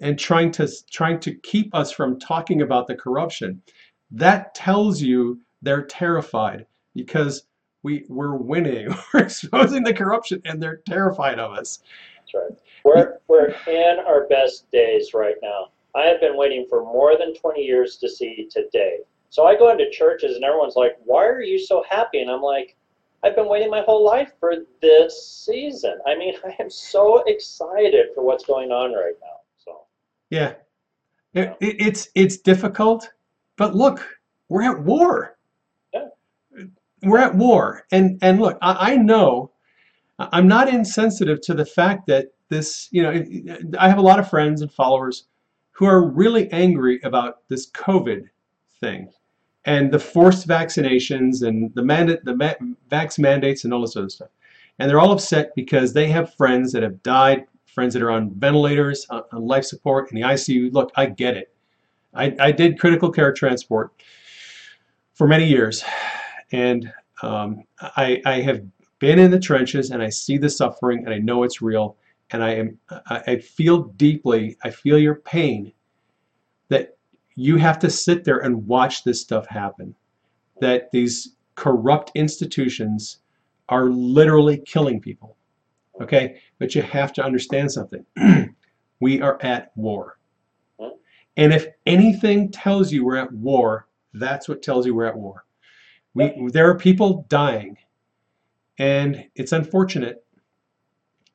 and 0.00 0.18
trying 0.18 0.50
to 0.52 0.68
trying 0.90 1.18
to 1.20 1.34
keep 1.34 1.74
us 1.74 1.90
from 1.90 2.18
talking 2.18 2.62
about 2.62 2.86
the 2.86 2.94
corruption, 2.94 3.62
that 4.10 4.54
tells 4.54 5.02
you 5.02 5.40
they're 5.62 5.84
terrified 5.84 6.66
because 6.94 7.47
we 7.82 8.04
we're 8.08 8.34
winning. 8.34 8.94
We're 9.14 9.20
exposing 9.20 9.84
the 9.84 9.94
corruption 9.94 10.42
and 10.44 10.62
they're 10.62 10.80
terrified 10.88 11.38
of 11.38 11.52
us. 11.52 11.80
that's 12.16 12.34
right. 12.34 12.58
We're, 12.84 13.18
we're 13.28 13.54
in 13.66 13.98
our 14.06 14.26
best 14.28 14.70
days 14.70 15.14
right 15.14 15.36
now. 15.42 15.68
I 15.94 16.04
have 16.04 16.20
been 16.20 16.36
waiting 16.36 16.66
for 16.68 16.82
more 16.82 17.16
than 17.18 17.34
20 17.34 17.60
years 17.60 17.96
to 17.98 18.08
see 18.08 18.48
today. 18.50 18.98
So 19.30 19.46
I 19.46 19.56
go 19.56 19.70
into 19.70 19.90
churches 19.90 20.36
and 20.36 20.44
everyone's 20.44 20.76
like, 20.76 20.96
why 21.04 21.26
are 21.26 21.42
you 21.42 21.58
so 21.58 21.84
happy? 21.88 22.20
And 22.20 22.30
I'm 22.30 22.40
like, 22.42 22.76
I've 23.22 23.34
been 23.34 23.48
waiting 23.48 23.70
my 23.70 23.82
whole 23.82 24.04
life 24.04 24.32
for 24.38 24.54
this 24.80 25.44
season. 25.44 25.98
I 26.06 26.16
mean, 26.16 26.34
I 26.44 26.54
am 26.60 26.70
so 26.70 27.22
excited 27.26 28.06
for 28.14 28.24
what's 28.24 28.44
going 28.44 28.70
on 28.70 28.92
right 28.92 29.14
now. 29.20 29.40
So, 29.58 29.80
Yeah. 30.30 30.54
It, 31.34 31.56
it, 31.60 31.76
it's 31.78 32.08
it's 32.14 32.38
difficult, 32.38 33.10
but 33.58 33.74
look, 33.74 34.18
we're 34.48 34.62
at 34.62 34.82
war. 34.82 35.37
We're 37.02 37.18
at 37.18 37.34
war. 37.34 37.86
And 37.92 38.18
and 38.22 38.40
look, 38.40 38.58
I, 38.62 38.92
I 38.92 38.96
know 38.96 39.52
I'm 40.18 40.48
not 40.48 40.68
insensitive 40.68 41.40
to 41.42 41.54
the 41.54 41.66
fact 41.66 42.06
that 42.08 42.28
this, 42.48 42.88
you 42.90 43.02
know, 43.02 43.24
I 43.78 43.88
have 43.88 43.98
a 43.98 44.02
lot 44.02 44.18
of 44.18 44.28
friends 44.28 44.62
and 44.62 44.72
followers 44.72 45.24
who 45.72 45.86
are 45.86 46.08
really 46.08 46.50
angry 46.50 47.00
about 47.04 47.48
this 47.48 47.70
COVID 47.70 48.24
thing 48.80 49.10
and 49.64 49.92
the 49.92 49.98
forced 49.98 50.48
vaccinations 50.48 51.46
and 51.46 51.72
the 51.74 51.82
mandate, 51.82 52.24
the 52.24 52.34
ma- 52.34 52.54
vax 52.90 53.18
mandates 53.18 53.64
and 53.64 53.72
all 53.72 53.82
this 53.82 53.96
other 53.96 54.08
stuff. 54.08 54.28
And 54.78 54.90
they're 54.90 54.98
all 54.98 55.12
upset 55.12 55.54
because 55.54 55.92
they 55.92 56.08
have 56.08 56.34
friends 56.34 56.72
that 56.72 56.82
have 56.82 57.02
died, 57.02 57.46
friends 57.66 57.94
that 57.94 58.02
are 58.02 58.10
on 58.10 58.30
ventilators, 58.30 59.06
on, 59.10 59.22
on 59.32 59.46
life 59.46 59.64
support, 59.64 60.10
in 60.10 60.16
the 60.16 60.26
ICU. 60.26 60.72
Look, 60.72 60.90
I 60.96 61.06
get 61.06 61.36
it. 61.36 61.52
I, 62.14 62.34
I 62.40 62.52
did 62.52 62.78
critical 62.80 63.10
care 63.10 63.32
transport 63.32 63.92
for 65.14 65.28
many 65.28 65.46
years, 65.46 65.84
and 66.52 66.92
um, 67.22 67.64
I, 67.80 68.22
I 68.24 68.40
have 68.40 68.62
been 68.98 69.18
in 69.18 69.30
the 69.30 69.40
trenches 69.40 69.90
and 69.90 70.02
I 70.02 70.08
see 70.08 70.38
the 70.38 70.50
suffering 70.50 71.04
and 71.04 71.14
I 71.14 71.18
know 71.18 71.42
it's 71.42 71.62
real. 71.62 71.96
And 72.30 72.42
I 72.42 72.54
am 72.54 72.78
I, 72.90 73.22
I 73.26 73.36
feel 73.38 73.84
deeply 73.84 74.56
I 74.62 74.70
feel 74.70 74.98
your 74.98 75.16
pain 75.16 75.72
that 76.68 76.96
you 77.36 77.56
have 77.56 77.78
to 77.80 77.90
sit 77.90 78.24
there 78.24 78.38
and 78.38 78.66
watch 78.66 79.04
this 79.04 79.20
stuff 79.20 79.46
happen. 79.46 79.94
That 80.60 80.90
these 80.90 81.36
corrupt 81.54 82.12
institutions 82.14 83.18
are 83.68 83.86
literally 83.86 84.58
killing 84.58 85.00
people. 85.00 85.36
Okay? 86.00 86.40
But 86.58 86.74
you 86.74 86.82
have 86.82 87.12
to 87.14 87.24
understand 87.24 87.72
something. 87.72 88.04
We 89.00 89.22
are 89.22 89.40
at 89.42 89.70
war. 89.76 90.18
And 91.36 91.52
if 91.52 91.68
anything 91.86 92.50
tells 92.50 92.90
you 92.90 93.04
we're 93.04 93.16
at 93.16 93.32
war 93.32 93.86
that's 94.14 94.48
what 94.48 94.62
tells 94.62 94.86
you 94.86 94.94
we're 94.94 95.06
at 95.06 95.16
war 95.16 95.44
we, 96.18 96.50
there 96.50 96.68
are 96.68 96.76
people 96.76 97.26
dying 97.28 97.76
and 98.78 99.24
it's 99.34 99.52
unfortunate 99.52 100.24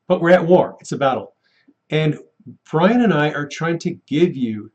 but 0.06 0.20
we're 0.20 0.32
at 0.32 0.46
war. 0.46 0.76
It's 0.82 0.92
a 0.92 0.98
battle. 0.98 1.34
And 1.90 2.18
brian 2.70 3.02
and 3.02 3.14
i 3.14 3.32
are 3.32 3.48
trying 3.48 3.80
to 3.80 3.92
give 4.06 4.36
you 4.36 4.70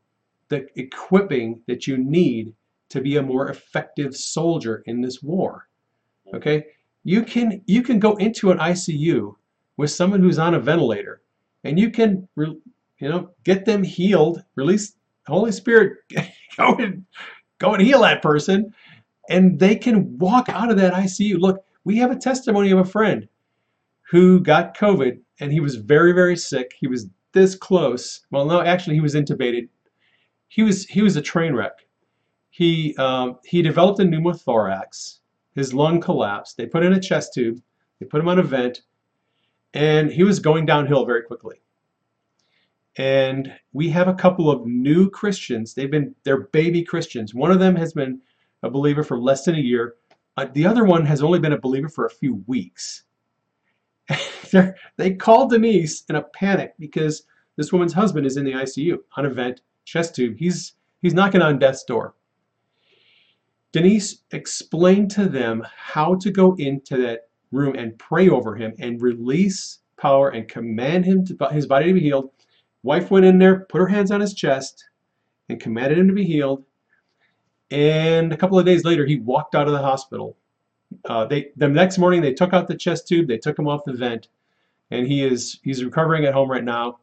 the 0.47 0.67
equipping 0.75 1.61
that 1.67 1.85
you 1.85 1.97
need 1.97 2.51
to 2.89 2.99
be 2.99 3.17
a 3.17 3.21
more 3.21 3.49
effective 3.49 4.15
soldier 4.15 4.81
in 4.87 5.01
this 5.01 5.21
war 5.21 5.67
okay? 6.33 6.65
You 7.03 7.23
can 7.23 7.61
you 7.65 7.81
can 7.81 7.99
go 7.99 8.15
into 8.15 8.51
an 8.51 8.57
icu 8.57 9.35
with 9.77 9.91
someone 9.91 10.19
who's 10.21 10.39
on 10.39 10.55
a 10.55 10.59
ventilator 10.59 11.21
and 11.63 11.79
you 11.79 11.89
can 11.89 12.27
you 12.35 12.61
know 13.01 13.29
get 13.43 13.65
them 13.65 13.83
healed 13.83 14.43
release 14.55 14.95
holy 15.27 15.51
spirit 15.51 15.97
go 16.57 16.75
and 16.75 17.05
go 17.59 17.73
and 17.73 17.83
heal 17.83 18.01
that 18.01 18.21
person 18.21 18.73
and 19.29 19.59
they 19.59 19.75
can 19.75 20.17
walk 20.17 20.49
out 20.49 20.69
of 20.69 20.77
that 20.77 20.93
icu 20.93 21.39
look 21.39 21.63
we 21.85 21.97
have 21.97 22.11
a 22.11 22.15
testimony 22.15 22.71
of 22.71 22.79
a 22.79 22.85
friend 22.85 23.27
who 24.09 24.39
got 24.39 24.75
covid 24.75 25.19
and 25.39 25.51
he 25.51 25.59
was 25.59 25.75
very 25.75 26.11
very 26.11 26.35
sick. 26.35 26.73
He 26.79 26.87
was 26.87 27.07
this 27.33 27.55
close. 27.55 28.21
Well 28.31 28.45
no 28.45 28.61
actually 28.61 28.95
he 28.95 29.01
was 29.01 29.15
intubated. 29.15 29.69
He 30.47 30.63
was 30.63 30.85
he 30.85 31.01
was 31.01 31.15
a 31.15 31.21
train 31.21 31.53
wreck. 31.53 31.87
He 32.49 32.95
um, 32.97 33.37
he 33.43 33.61
developed 33.61 33.99
a 33.99 34.03
pneumothorax. 34.03 35.19
His 35.55 35.73
lung 35.73 36.01
collapsed. 36.01 36.57
They 36.57 36.65
put 36.65 36.83
in 36.83 36.93
a 36.93 36.99
chest 36.99 37.33
tube. 37.33 37.61
They 37.99 38.05
put 38.05 38.19
him 38.19 38.29
on 38.29 38.39
a 38.39 38.43
vent. 38.43 38.81
And 39.73 40.11
he 40.11 40.23
was 40.23 40.39
going 40.39 40.65
downhill 40.65 41.05
very 41.05 41.21
quickly. 41.21 41.61
And 42.97 43.53
we 43.71 43.89
have 43.89 44.07
a 44.07 44.13
couple 44.13 44.49
of 44.49 44.65
new 44.65 45.09
christians. 45.09 45.73
They've 45.73 45.91
been 45.91 46.15
they're 46.23 46.47
baby 46.47 46.83
christians. 46.83 47.33
One 47.33 47.51
of 47.51 47.59
them 47.59 47.75
has 47.75 47.93
been 47.93 48.21
a 48.63 48.69
believer 48.69 49.03
for 49.03 49.19
less 49.19 49.45
than 49.45 49.55
a 49.55 49.59
year. 49.59 49.95
Uh, 50.37 50.47
the 50.53 50.65
other 50.65 50.85
one 50.85 51.05
has 51.05 51.21
only 51.21 51.39
been 51.39 51.53
a 51.53 51.59
believer 51.59 51.89
for 51.89 52.05
a 52.05 52.09
few 52.09 52.43
weeks. 52.47 53.03
They're, 54.51 54.75
called 55.19 55.51
denise 55.51 56.03
in 56.09 56.15
a 56.15 56.23
panic 56.23 56.73
because 56.79 57.23
this 57.57 57.71
woman's 57.71 57.93
husband 57.93 58.25
is 58.25 58.37
in 58.37 58.45
the 58.45 58.53
icu 58.53 58.97
on 59.17 59.25
a 59.25 59.29
vent 59.29 59.61
chest 59.85 60.15
tube. 60.15 60.37
He's 60.37 60.73
he's 61.01 61.13
knocking 61.13 61.41
on 61.41 61.59
death's 61.59 61.83
door. 61.83 62.15
Denise 63.71 64.23
explained 64.31 65.11
to 65.11 65.27
them 65.27 65.65
how 65.75 66.15
to 66.15 66.31
go 66.31 66.55
into 66.55 66.97
that 66.97 67.27
room 67.51 67.75
and 67.75 67.97
pray 67.99 68.29
over 68.29 68.55
him 68.55 68.73
and 68.79 69.01
release 69.01 69.79
power 69.97 70.29
and 70.29 70.47
command 70.47 71.05
him 71.05 71.25
to 71.25 71.49
his 71.51 71.67
body 71.67 71.87
to 71.87 71.93
be 71.93 71.99
healed. 71.99 72.31
Wife 72.81 73.11
went 73.11 73.25
in 73.25 73.37
there 73.37 73.65
put 73.65 73.81
her 73.81 73.87
hands 73.87 74.11
on 74.11 74.21
his 74.21 74.33
chest 74.33 74.89
and 75.49 75.59
commanded 75.59 75.97
him 75.97 76.07
to 76.07 76.13
be 76.13 76.23
healed 76.23 76.63
and 77.71 78.33
a 78.33 78.37
couple 78.37 78.57
of 78.59 78.65
days 78.65 78.83
later 78.83 79.05
he 79.05 79.17
walked 79.17 79.55
out 79.55 79.67
of 79.67 79.73
the 79.73 79.79
hospital 79.81 80.35
Uh, 81.05 81.25
they 81.25 81.51
the 81.57 81.67
next 81.67 81.97
morning 81.99 82.21
they 82.21 82.33
took 82.33 82.53
out 82.53 82.67
the 82.67 82.75
chest 82.75 83.07
tube, 83.07 83.27
they 83.27 83.37
took 83.37 83.57
him 83.59 83.67
off 83.67 83.83
the 83.85 83.93
vent, 83.93 84.29
and 84.91 85.07
he 85.07 85.23
is 85.23 85.59
he's 85.63 85.83
recovering 85.83 86.25
at 86.25 86.33
home 86.33 86.49
right 86.49 86.63
now. 86.63 86.99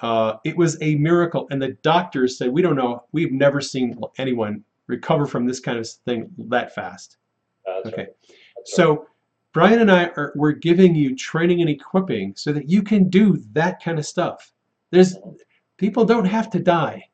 Uh, 0.00 0.38
it 0.44 0.56
was 0.56 0.78
a 0.82 0.94
miracle, 0.96 1.46
and 1.50 1.60
the 1.60 1.72
doctors 1.82 2.38
said 2.38 2.50
we 2.50 2.62
don't 2.62 2.76
know, 2.76 3.04
we've 3.12 3.32
never 3.32 3.60
seen 3.60 4.00
anyone 4.18 4.64
recover 4.86 5.26
from 5.26 5.46
this 5.46 5.60
kind 5.60 5.78
of 5.78 5.86
thing 5.88 6.30
that 6.38 6.74
fast. 6.74 7.18
Okay, 7.68 7.74
right. 7.74 7.84
That's 7.84 7.96
right. 7.98 8.08
so 8.64 9.06
Brian 9.52 9.80
and 9.80 9.90
I 9.90 10.06
are 10.16 10.32
we're 10.34 10.52
giving 10.52 10.94
you 10.94 11.14
training 11.14 11.60
and 11.60 11.68
equipping 11.70 12.32
so 12.34 12.52
that 12.52 12.68
you 12.70 12.82
can 12.82 13.10
do 13.10 13.36
that 13.52 13.82
kind 13.84 13.98
of 13.98 14.06
stuff. 14.06 14.52
There's 14.90 15.16
people 15.76 16.04
don't 16.06 16.24
have 16.24 16.48
to 16.50 16.58
die. 16.58 17.08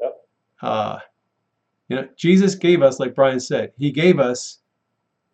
Yep. 0.00 0.16
Uh, 0.60 0.98
you 1.90 1.96
know, 1.96 2.08
Jesus 2.16 2.54
gave 2.54 2.82
us, 2.82 3.00
like 3.00 3.14
Brian 3.16 3.40
said, 3.40 3.72
He 3.76 3.90
gave 3.90 4.18
us 4.20 4.60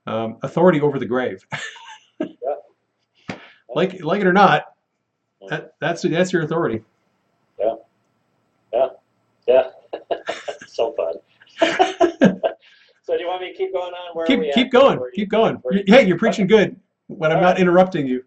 um, 0.07 0.39
authority 0.43 0.81
over 0.81 0.99
the 0.99 1.05
grave. 1.07 1.47
like 3.74 4.03
like 4.03 4.20
it 4.23 4.27
or 4.27 4.33
not, 4.33 4.65
that, 5.51 5.74
that's 5.81 6.03
that's 6.03 6.33
your 6.33 6.43
authority. 6.43 6.83
Yeah. 7.61 7.74
Yeah, 8.73 8.89
yeah. 9.47 9.69
so 10.66 10.95
fun. 10.95 11.15
so 11.61 13.16
do 13.16 13.20
you 13.20 13.27
want 13.27 13.43
me 13.43 13.53
to 13.53 13.57
keep 13.57 13.73
going 13.73 13.93
on? 13.93 14.16
Where 14.16 14.24
are 14.24 14.28
keep 14.28 14.53
keep 14.55 14.73
going, 14.73 14.99
Where 14.99 15.09
are 15.09 15.11
you- 15.11 15.15
keep 15.15 15.28
going. 15.28 15.62
you- 15.70 15.85
Hey, 15.87 16.07
you're 16.07 16.19
preaching 16.19 16.47
good 16.47 16.74
when 17.09 17.31
I'm 17.31 17.37
All 17.39 17.43
not 17.43 17.53
right. 17.53 17.61
interrupting 17.61 18.07
you. 18.07 18.24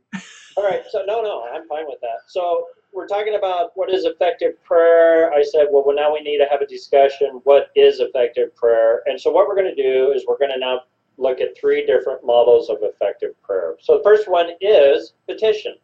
All 0.56 0.64
right. 0.64 0.84
So 0.92 1.04
no, 1.08 1.22
no, 1.22 1.46
I'm 1.52 1.68
fine 1.68 1.86
with 1.88 2.00
that. 2.02 2.20
So 2.28 2.68
we're 2.94 3.08
talking 3.08 3.36
about 3.36 3.72
what 3.76 3.90
is 3.90 4.06
effective 4.06 4.62
prayer. 4.64 5.32
I 5.34 5.44
said, 5.44 5.68
well, 5.72 5.84
well, 5.86 5.96
now 5.96 6.14
we 6.14 6.22
need 6.22 6.38
to 6.40 6.48
have 6.50 6.62
a 6.62 6.68
discussion. 6.68 7.40
What 7.44 7.70
is 7.76 8.00
effective 8.00 8.56
prayer? 8.56 9.02
And 9.06 9.20
so 9.20 9.32
what 9.32 9.48
we're 9.48 9.56
going 9.56 9.74
to 9.74 9.82
do 9.82 10.12
is 10.12 10.26
we're 10.28 10.38
going 10.38 10.52
to 10.52 10.60
now 10.60 10.82
look 11.18 11.42
at 11.42 11.58
three 11.60 11.86
different 11.86 12.26
models 12.26 12.70
of 12.70 12.78
effective 12.82 13.40
prayer. 13.44 13.76
So 13.80 13.98
the 13.98 14.04
first 14.04 14.30
one 14.30 14.52
is 14.62 15.14
petition. 15.28 15.76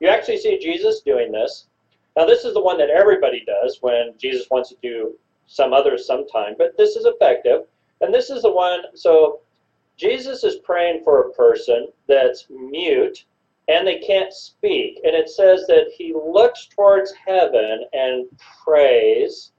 You 0.00 0.08
actually 0.08 0.38
see 0.38 0.58
Jesus 0.58 1.00
doing 1.00 1.32
this. 1.32 1.66
Now 2.16 2.24
this 2.24 2.44
is 2.44 2.54
the 2.54 2.62
one 2.62 2.78
that 2.78 2.90
everybody 2.90 3.44
does 3.44 3.78
when 3.82 4.14
Jesus 4.18 4.46
wants 4.50 4.70
to 4.70 4.76
do 4.82 5.14
some 5.46 5.72
others 5.72 6.06
sometime, 6.06 6.54
but 6.56 6.76
this 6.76 6.96
is 6.96 7.04
effective. 7.04 7.62
And 8.00 8.12
this 8.12 8.30
is 8.30 8.42
the 8.42 8.52
one. 8.52 8.80
So 8.94 9.40
Jesus 9.96 10.44
is 10.44 10.56
praying 10.56 11.02
for 11.04 11.20
a 11.20 11.32
person 11.32 11.88
that's 12.08 12.46
mute 12.50 13.24
and 13.68 13.86
they 13.86 13.98
can't 13.98 14.32
speak. 14.32 15.00
And 15.04 15.14
it 15.14 15.28
says 15.28 15.66
that 15.66 15.90
he 15.96 16.14
looks 16.14 16.66
towards 16.66 17.12
heaven 17.12 17.84
and 17.92 18.26
prays, 18.64 19.52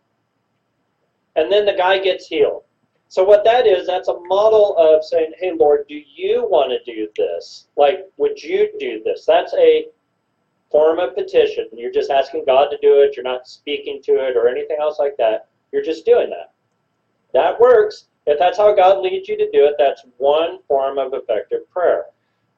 and 1.35 1.51
then 1.51 1.65
the 1.65 1.73
guy 1.73 1.99
gets 1.99 2.27
healed. 2.27 2.63
So, 3.09 3.23
what 3.23 3.45
that 3.45 3.67
is, 3.67 3.87
that's 3.87 4.09
a 4.09 4.19
model 4.21 4.75
of 4.77 5.03
saying, 5.03 5.31
Hey, 5.39 5.53
Lord, 5.53 5.85
do 5.87 6.01
you 6.15 6.45
want 6.49 6.71
to 6.71 6.91
do 6.91 7.07
this? 7.15 7.67
Like, 7.77 8.05
would 8.17 8.41
you 8.41 8.69
do 8.79 9.01
this? 9.03 9.25
That's 9.25 9.53
a 9.53 9.87
form 10.69 10.99
of 10.99 11.15
petition. 11.15 11.67
You're 11.73 11.91
just 11.91 12.11
asking 12.11 12.43
God 12.45 12.67
to 12.69 12.77
do 12.81 13.01
it, 13.01 13.15
you're 13.15 13.23
not 13.23 13.47
speaking 13.47 14.01
to 14.03 14.11
it 14.27 14.35
or 14.35 14.49
anything 14.49 14.77
else 14.79 14.99
like 14.99 15.15
that. 15.17 15.47
You're 15.71 15.83
just 15.83 16.05
doing 16.05 16.29
that. 16.29 16.51
That 17.33 17.59
works. 17.59 18.07
If 18.25 18.37
that's 18.39 18.57
how 18.57 18.75
God 18.75 19.01
leads 19.01 19.29
you 19.29 19.37
to 19.37 19.49
do 19.51 19.65
it, 19.65 19.75
that's 19.77 20.03
one 20.17 20.59
form 20.67 20.97
of 20.97 21.13
effective 21.13 21.69
prayer. 21.69 22.07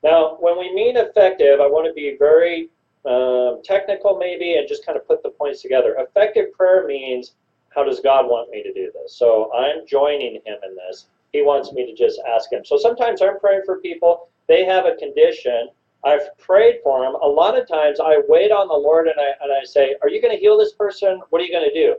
Now, 0.03 0.38
when 0.39 0.57
we 0.57 0.73
mean 0.73 0.97
effective, 0.97 1.59
I 1.59 1.67
want 1.67 1.88
to 1.88 1.93
be 1.93 2.15
very 2.17 2.69
um, 3.05 3.61
technical, 3.63 4.17
maybe, 4.17 4.55
and 4.55 4.67
just 4.67 4.85
kind 4.85 4.97
of 4.97 5.07
put 5.07 5.23
the 5.23 5.30
points 5.30 5.61
together. 5.61 5.95
Effective 5.97 6.51
prayer 6.53 6.85
means 6.85 7.34
how 7.76 7.84
does 7.84 7.99
God 7.99 8.26
want 8.26 8.49
me 8.49 8.63
to 8.63 8.73
do 8.73 8.91
this? 8.93 9.15
So 9.15 9.51
I'm 9.53 9.85
joining 9.88 10.35
Him 10.35 10.57
in 10.63 10.76
this. 10.76 11.07
He 11.34 11.41
wants 11.41 11.71
me 11.73 11.85
to 11.85 11.93
just 11.95 12.19
ask 12.27 12.51
Him. 12.51 12.65
So 12.65 12.77
sometimes 12.77 13.21
I'm 13.21 13.39
praying 13.39 13.63
for 13.65 13.80
people, 13.80 14.30
they 14.47 14.65
have 14.65 14.85
a 14.85 14.95
condition. 14.95 15.69
I've 16.03 16.35
prayed 16.38 16.80
for 16.84 17.03
them. 17.03 17.15
A 17.21 17.27
lot 17.27 17.57
of 17.59 17.67
times 17.67 17.99
I 17.99 18.21
wait 18.27 18.51
on 18.51 18.69
the 18.69 18.73
Lord 18.73 19.07
and 19.07 19.19
I, 19.19 19.34
and 19.43 19.51
I 19.51 19.65
say, 19.65 19.95
Are 20.01 20.09
you 20.09 20.21
going 20.21 20.34
to 20.34 20.39
heal 20.39 20.57
this 20.57 20.73
person? 20.73 21.21
What 21.30 21.41
are 21.41 21.45
you 21.45 21.51
going 21.51 21.69
to 21.69 21.73
do? 21.73 21.95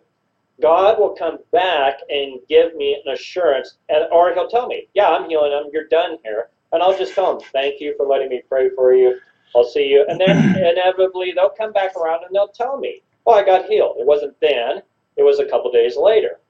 God 0.60 0.98
will 0.98 1.14
come 1.14 1.38
back 1.52 2.00
and 2.08 2.40
give 2.48 2.74
me 2.74 3.00
an 3.04 3.12
assurance, 3.12 3.76
and 3.88 4.04
or 4.12 4.34
He'll 4.34 4.48
tell 4.48 4.66
me, 4.66 4.88
"Yeah, 4.94 5.08
I'm 5.08 5.28
healing 5.28 5.52
them. 5.52 5.70
You're 5.72 5.88
done 5.88 6.18
here." 6.22 6.50
And 6.72 6.82
I'll 6.82 6.96
just 6.96 7.14
tell 7.14 7.38
them, 7.38 7.48
"Thank 7.52 7.80
you 7.80 7.94
for 7.96 8.06
letting 8.06 8.28
me 8.28 8.42
pray 8.48 8.70
for 8.70 8.94
you. 8.94 9.18
I'll 9.54 9.64
see 9.64 9.86
you." 9.86 10.04
And 10.08 10.20
then 10.20 10.56
inevitably 10.56 11.32
they'll 11.32 11.50
come 11.50 11.72
back 11.72 11.96
around 11.96 12.24
and 12.24 12.34
they'll 12.34 12.48
tell 12.48 12.78
me, 12.78 13.02
"Oh, 13.26 13.32
I 13.32 13.44
got 13.44 13.66
healed. 13.66 13.96
It 13.98 14.06
wasn't 14.06 14.38
then. 14.40 14.82
It 15.16 15.22
was 15.22 15.40
a 15.40 15.46
couple 15.46 15.70
days 15.70 15.96
later." 15.96 16.40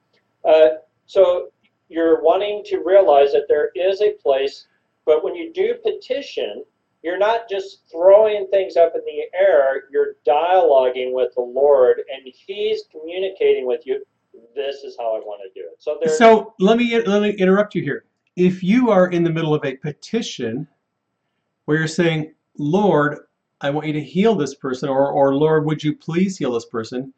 Uh, 0.45 0.69
so 1.05 1.49
you're 1.89 2.21
wanting 2.21 2.63
to 2.65 2.79
realize 2.79 3.33
that 3.33 3.47
there 3.47 3.69
is 3.75 4.01
a 4.01 4.13
place, 4.13 4.67
but 5.05 5.23
when 5.23 5.35
you 5.35 5.51
do 5.53 5.75
petition, 5.83 6.63
you're 7.03 7.17
not 7.17 7.49
just 7.49 7.81
throwing 7.91 8.47
things 8.47 8.77
up 8.77 8.93
in 8.95 9.01
the 9.05 9.37
air, 9.37 9.83
you're 9.91 10.15
dialoguing 10.25 11.13
with 11.13 11.33
the 11.35 11.41
Lord, 11.41 12.03
and 12.13 12.21
He's 12.25 12.83
communicating 12.91 13.65
with 13.65 13.81
you. 13.85 14.03
This 14.55 14.83
is 14.83 14.95
how 14.97 15.15
I 15.15 15.19
want 15.19 15.41
to 15.41 15.59
do 15.59 15.67
it. 15.67 15.75
So 15.79 15.99
So 16.17 16.53
let 16.59 16.77
me 16.77 17.01
let 17.01 17.21
me 17.21 17.31
interrupt 17.31 17.75
you 17.75 17.81
here. 17.81 18.05
If 18.35 18.63
you 18.63 18.91
are 18.91 19.09
in 19.09 19.23
the 19.23 19.29
middle 19.29 19.53
of 19.53 19.65
a 19.65 19.75
petition 19.77 20.67
where 21.65 21.77
you're 21.77 21.87
saying, 21.87 22.33
"Lord, 22.57 23.19
I 23.59 23.69
want 23.69 23.87
you 23.87 23.93
to 23.93 24.01
heal 24.03 24.35
this 24.35 24.55
person," 24.55 24.89
or 24.89 25.11
"or 25.11 25.35
Lord, 25.35 25.65
would 25.65 25.83
you 25.83 25.95
please 25.95 26.37
heal 26.37 26.53
this 26.53 26.65
person?" 26.65 27.13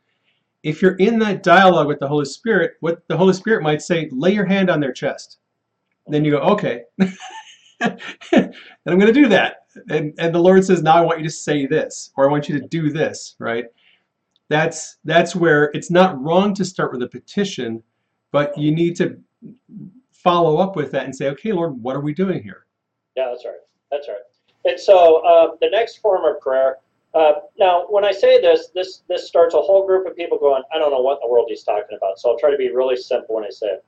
If 0.64 0.82
you're 0.82 0.96
in 0.96 1.20
that 1.20 1.44
dialogue 1.44 1.88
with 1.88 2.00
the 2.00 2.08
Holy 2.08 2.26
Spirit, 2.26 2.74
what 2.80 3.08
the 3.08 3.18
Holy 3.18 3.34
Spirit 3.34 3.64
might 3.64 3.82
say, 3.82 4.10
"Lay 4.12 4.34
your 4.34 4.46
hand 4.46 4.70
on 4.70 4.80
their 4.80 4.94
chest." 4.94 5.38
Then 6.08 6.26
you 6.26 6.32
go, 6.32 6.40
"Okay," 6.40 6.84
and 7.80 8.00
I'm 8.86 9.00
going 9.00 9.08
to 9.08 9.14
do 9.14 9.28
that. 9.30 9.68
And 9.90 10.14
and 10.18 10.34
the 10.34 10.40
Lord 10.40 10.66
says, 10.66 10.82
"Now 10.82 10.96
I 10.96 11.02
want 11.02 11.20
you 11.20 11.26
to 11.26 11.32
say 11.32 11.66
this, 11.68 12.12
or 12.18 12.28
I 12.28 12.32
want 12.32 12.50
you 12.50 12.60
to 12.60 12.68
do 12.68 12.90
this." 12.92 13.36
Right? 13.40 13.66
That's 14.50 14.98
that's 15.06 15.36
where 15.36 15.66
it's 15.74 15.92
not 15.92 16.22
wrong 16.22 16.54
to 16.56 16.66
start 16.66 16.92
with 16.92 17.04
a 17.04 17.08
petition, 17.08 17.84
but 18.32 18.58
you 18.58 18.74
need 18.74 18.96
to 18.98 19.20
follow 20.24 20.58
up 20.58 20.76
with 20.76 20.92
that 20.92 21.06
and 21.06 21.16
say, 21.16 21.28
okay, 21.30 21.52
Lord, 21.52 21.82
what 21.82 21.96
are 21.96 22.02
we 22.02 22.14
doing 22.14 22.42
here? 22.42 22.66
Yeah, 23.16 23.30
that's 23.30 23.46
right. 23.46 23.56
That's 23.92 24.08
right. 24.08 24.18
And 24.66 24.80
so 24.80 25.18
uh, 25.26 25.56
the 25.62 25.70
next 25.70 25.98
form 25.98 26.26
of 26.26 26.40
prayer. 26.42 26.78
Uh, 27.14 27.34
now, 27.60 27.86
when 27.90 28.04
I 28.04 28.12
say 28.12 28.42
this, 28.42 28.70
this 28.74 29.04
this 29.08 29.28
starts 29.28 29.54
a 29.54 29.62
whole 29.62 29.86
group 29.86 30.08
of 30.08 30.16
people 30.16 30.40
going, 30.40 30.64
I 30.74 30.80
don't 30.80 30.90
know 30.90 31.02
what 31.02 31.20
in 31.22 31.28
the 31.28 31.32
world 31.32 31.46
he's 31.48 31.64
talking 31.64 31.96
about. 31.96 32.18
So 32.18 32.32
I'll 32.32 32.40
try 32.40 32.50
to 32.50 32.58
be 32.58 32.72
really 32.72 32.96
simple 32.96 33.36
when 33.36 33.44
I 33.44 33.50
say 33.52 33.68
it. 33.68 33.86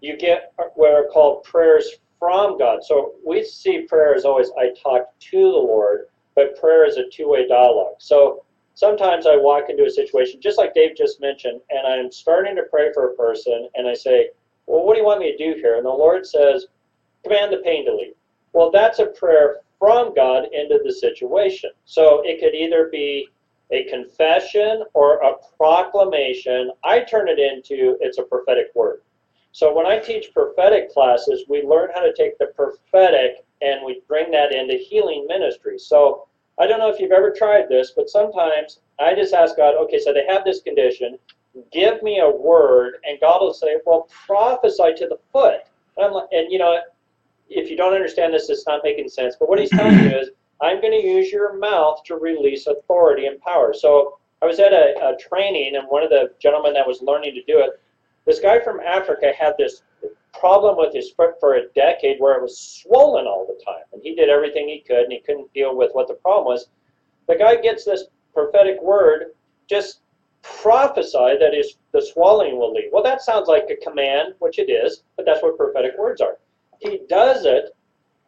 You 0.00 0.16
get 0.18 0.52
what 0.74 0.92
are 0.92 1.06
called 1.10 1.44
prayers 1.44 1.88
from 2.18 2.58
God. 2.58 2.84
So 2.84 3.14
we 3.24 3.44
see 3.44 3.82
prayer 3.82 4.14
as 4.14 4.26
always 4.26 4.50
I 4.58 4.74
talk 4.82 5.08
to 5.18 5.40
the 5.40 5.46
Lord, 5.46 6.08
but 6.34 6.60
prayer 6.60 6.86
is 6.86 6.98
a 6.98 7.08
two-way 7.08 7.48
dialogue. 7.48 7.94
So 7.98 8.44
sometimes 8.74 9.26
I 9.26 9.36
walk 9.36 9.70
into 9.70 9.84
a 9.84 9.90
situation, 9.90 10.40
just 10.40 10.58
like 10.58 10.74
Dave 10.74 10.96
just 10.96 11.20
mentioned, 11.20 11.62
and 11.70 11.86
I'm 11.86 12.12
starting 12.12 12.56
to 12.56 12.64
pray 12.64 12.92
for 12.92 13.10
a 13.10 13.14
person, 13.14 13.68
and 13.74 13.88
I 13.88 13.94
say, 13.94 14.30
Well, 14.66 14.84
what 14.84 14.94
do 14.94 15.00
you 15.00 15.06
want 15.06 15.20
me 15.20 15.30
to 15.30 15.38
do 15.38 15.58
here? 15.60 15.76
And 15.76 15.86
the 15.86 15.90
Lord 15.90 16.26
says, 16.26 16.66
Command 17.24 17.52
the 17.52 17.58
pain 17.58 17.84
to 17.86 17.94
leave. 17.94 18.14
Well, 18.52 18.70
that's 18.70 19.00
a 19.00 19.06
prayer 19.06 19.60
from 19.78 20.14
God 20.14 20.44
into 20.52 20.80
the 20.84 20.92
situation. 20.92 21.70
So 21.84 22.22
it 22.24 22.40
could 22.40 22.54
either 22.54 22.88
be 22.90 23.28
a 23.72 23.84
confession 23.84 24.84
or 24.94 25.16
a 25.22 25.34
proclamation. 25.56 26.70
I 26.84 27.00
turn 27.00 27.28
it 27.28 27.38
into 27.38 27.96
it's 28.00 28.18
a 28.18 28.22
prophetic 28.22 28.66
word. 28.74 29.02
So 29.52 29.74
when 29.74 29.86
I 29.86 29.98
teach 29.98 30.32
prophetic 30.32 30.92
classes, 30.92 31.44
we 31.48 31.62
learn 31.62 31.88
how 31.94 32.02
to 32.02 32.12
take 32.12 32.38
the 32.38 32.46
prophetic 32.54 33.44
and 33.62 33.84
we 33.84 34.02
bring 34.06 34.30
that 34.30 34.52
into 34.54 34.76
healing 34.76 35.26
ministry. 35.26 35.78
So 35.78 36.28
I 36.58 36.66
don't 36.66 36.78
know 36.78 36.90
if 36.90 37.00
you've 37.00 37.12
ever 37.12 37.32
tried 37.32 37.68
this, 37.68 37.92
but 37.96 38.08
sometimes 38.08 38.80
I 38.98 39.14
just 39.14 39.34
ask 39.34 39.56
God, 39.56 39.74
okay, 39.74 39.98
so 39.98 40.12
they 40.12 40.26
have 40.26 40.44
this 40.44 40.62
condition, 40.62 41.18
give 41.72 42.02
me 42.02 42.20
a 42.20 42.30
word, 42.30 42.94
and 43.04 43.20
God 43.20 43.40
will 43.40 43.54
say, 43.54 43.78
well, 43.86 44.08
prophesy 44.26 44.94
to 44.96 45.06
the 45.06 45.18
foot. 45.32 45.60
And, 45.96 46.14
like, 46.14 46.28
and 46.32 46.50
you 46.50 46.58
know, 46.58 46.78
if 47.48 47.70
you 47.70 47.76
don't 47.76 47.94
understand 47.94 48.34
this, 48.34 48.50
it's 48.50 48.66
not 48.66 48.80
making 48.84 49.08
sense. 49.08 49.36
But 49.38 49.48
what 49.48 49.58
he's 49.58 49.70
telling 49.70 49.98
you 49.98 50.18
is, 50.18 50.30
I'm 50.60 50.80
going 50.80 50.98
to 50.98 51.06
use 51.06 51.30
your 51.30 51.58
mouth 51.58 52.02
to 52.04 52.16
release 52.16 52.66
authority 52.66 53.26
and 53.26 53.40
power. 53.40 53.74
So 53.74 54.18
I 54.42 54.46
was 54.46 54.58
at 54.58 54.72
a, 54.72 54.94
a 55.02 55.16
training, 55.18 55.76
and 55.76 55.86
one 55.88 56.02
of 56.02 56.10
the 56.10 56.32
gentlemen 56.38 56.72
that 56.74 56.86
was 56.86 57.02
learning 57.02 57.34
to 57.34 57.42
do 57.42 57.60
it, 57.60 57.80
this 58.24 58.40
guy 58.40 58.58
from 58.58 58.80
Africa 58.80 59.32
had 59.38 59.54
this 59.58 59.82
problem 60.38 60.76
with 60.76 60.92
his 60.92 61.10
foot 61.10 61.34
for 61.40 61.54
a 61.54 61.68
decade 61.74 62.20
where 62.20 62.36
it 62.36 62.42
was 62.42 62.58
swollen 62.58 63.26
all 63.26 63.46
the 63.46 63.62
time. 63.64 63.84
And 63.92 64.02
he 64.02 64.14
did 64.14 64.28
everything 64.28 64.68
he 64.68 64.80
could, 64.80 65.04
and 65.04 65.12
he 65.12 65.20
couldn't 65.20 65.52
deal 65.54 65.76
with 65.76 65.90
what 65.92 66.08
the 66.08 66.14
problem 66.14 66.46
was. 66.46 66.68
The 67.28 67.36
guy 67.36 67.56
gets 67.56 67.84
this 67.84 68.04
prophetic 68.34 68.82
word, 68.82 69.32
just 69.68 70.00
prophesy 70.62 71.36
that 71.40 71.54
is 71.54 71.76
the 71.92 72.02
swelling 72.02 72.58
will 72.58 72.72
leave. 72.72 72.90
Well, 72.92 73.02
that 73.02 73.22
sounds 73.22 73.48
like 73.48 73.68
a 73.70 73.84
command, 73.84 74.34
which 74.38 74.58
it 74.58 74.70
is, 74.70 75.02
but 75.16 75.26
that's 75.26 75.42
what 75.42 75.56
prophetic 75.56 75.92
words 75.98 76.20
are. 76.20 76.38
He 76.80 77.00
does 77.08 77.44
it, 77.44 77.76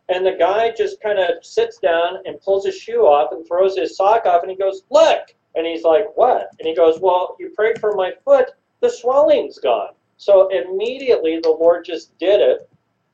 and 0.08 0.24
the 0.24 0.36
guy 0.38 0.70
just 0.70 1.00
kind 1.00 1.18
of 1.18 1.44
sits 1.44 1.78
down 1.78 2.18
and 2.24 2.40
pulls 2.40 2.64
his 2.64 2.76
shoe 2.76 3.02
off 3.02 3.32
and 3.32 3.46
throws 3.46 3.76
his 3.76 3.96
sock 3.96 4.26
off, 4.26 4.42
and 4.42 4.50
he 4.50 4.56
goes, 4.56 4.82
Look! 4.90 5.34
And 5.54 5.66
he's 5.66 5.82
like, 5.82 6.04
What? 6.16 6.48
And 6.58 6.68
he 6.68 6.74
goes, 6.74 7.00
Well, 7.00 7.36
you 7.38 7.50
prayed 7.50 7.78
for 7.80 7.92
my 7.94 8.12
foot, 8.24 8.50
the 8.80 8.90
swelling's 8.90 9.58
gone. 9.58 9.92
So 10.16 10.48
immediately 10.48 11.40
the 11.40 11.50
Lord 11.50 11.84
just 11.84 12.16
did 12.18 12.40
it 12.40 12.68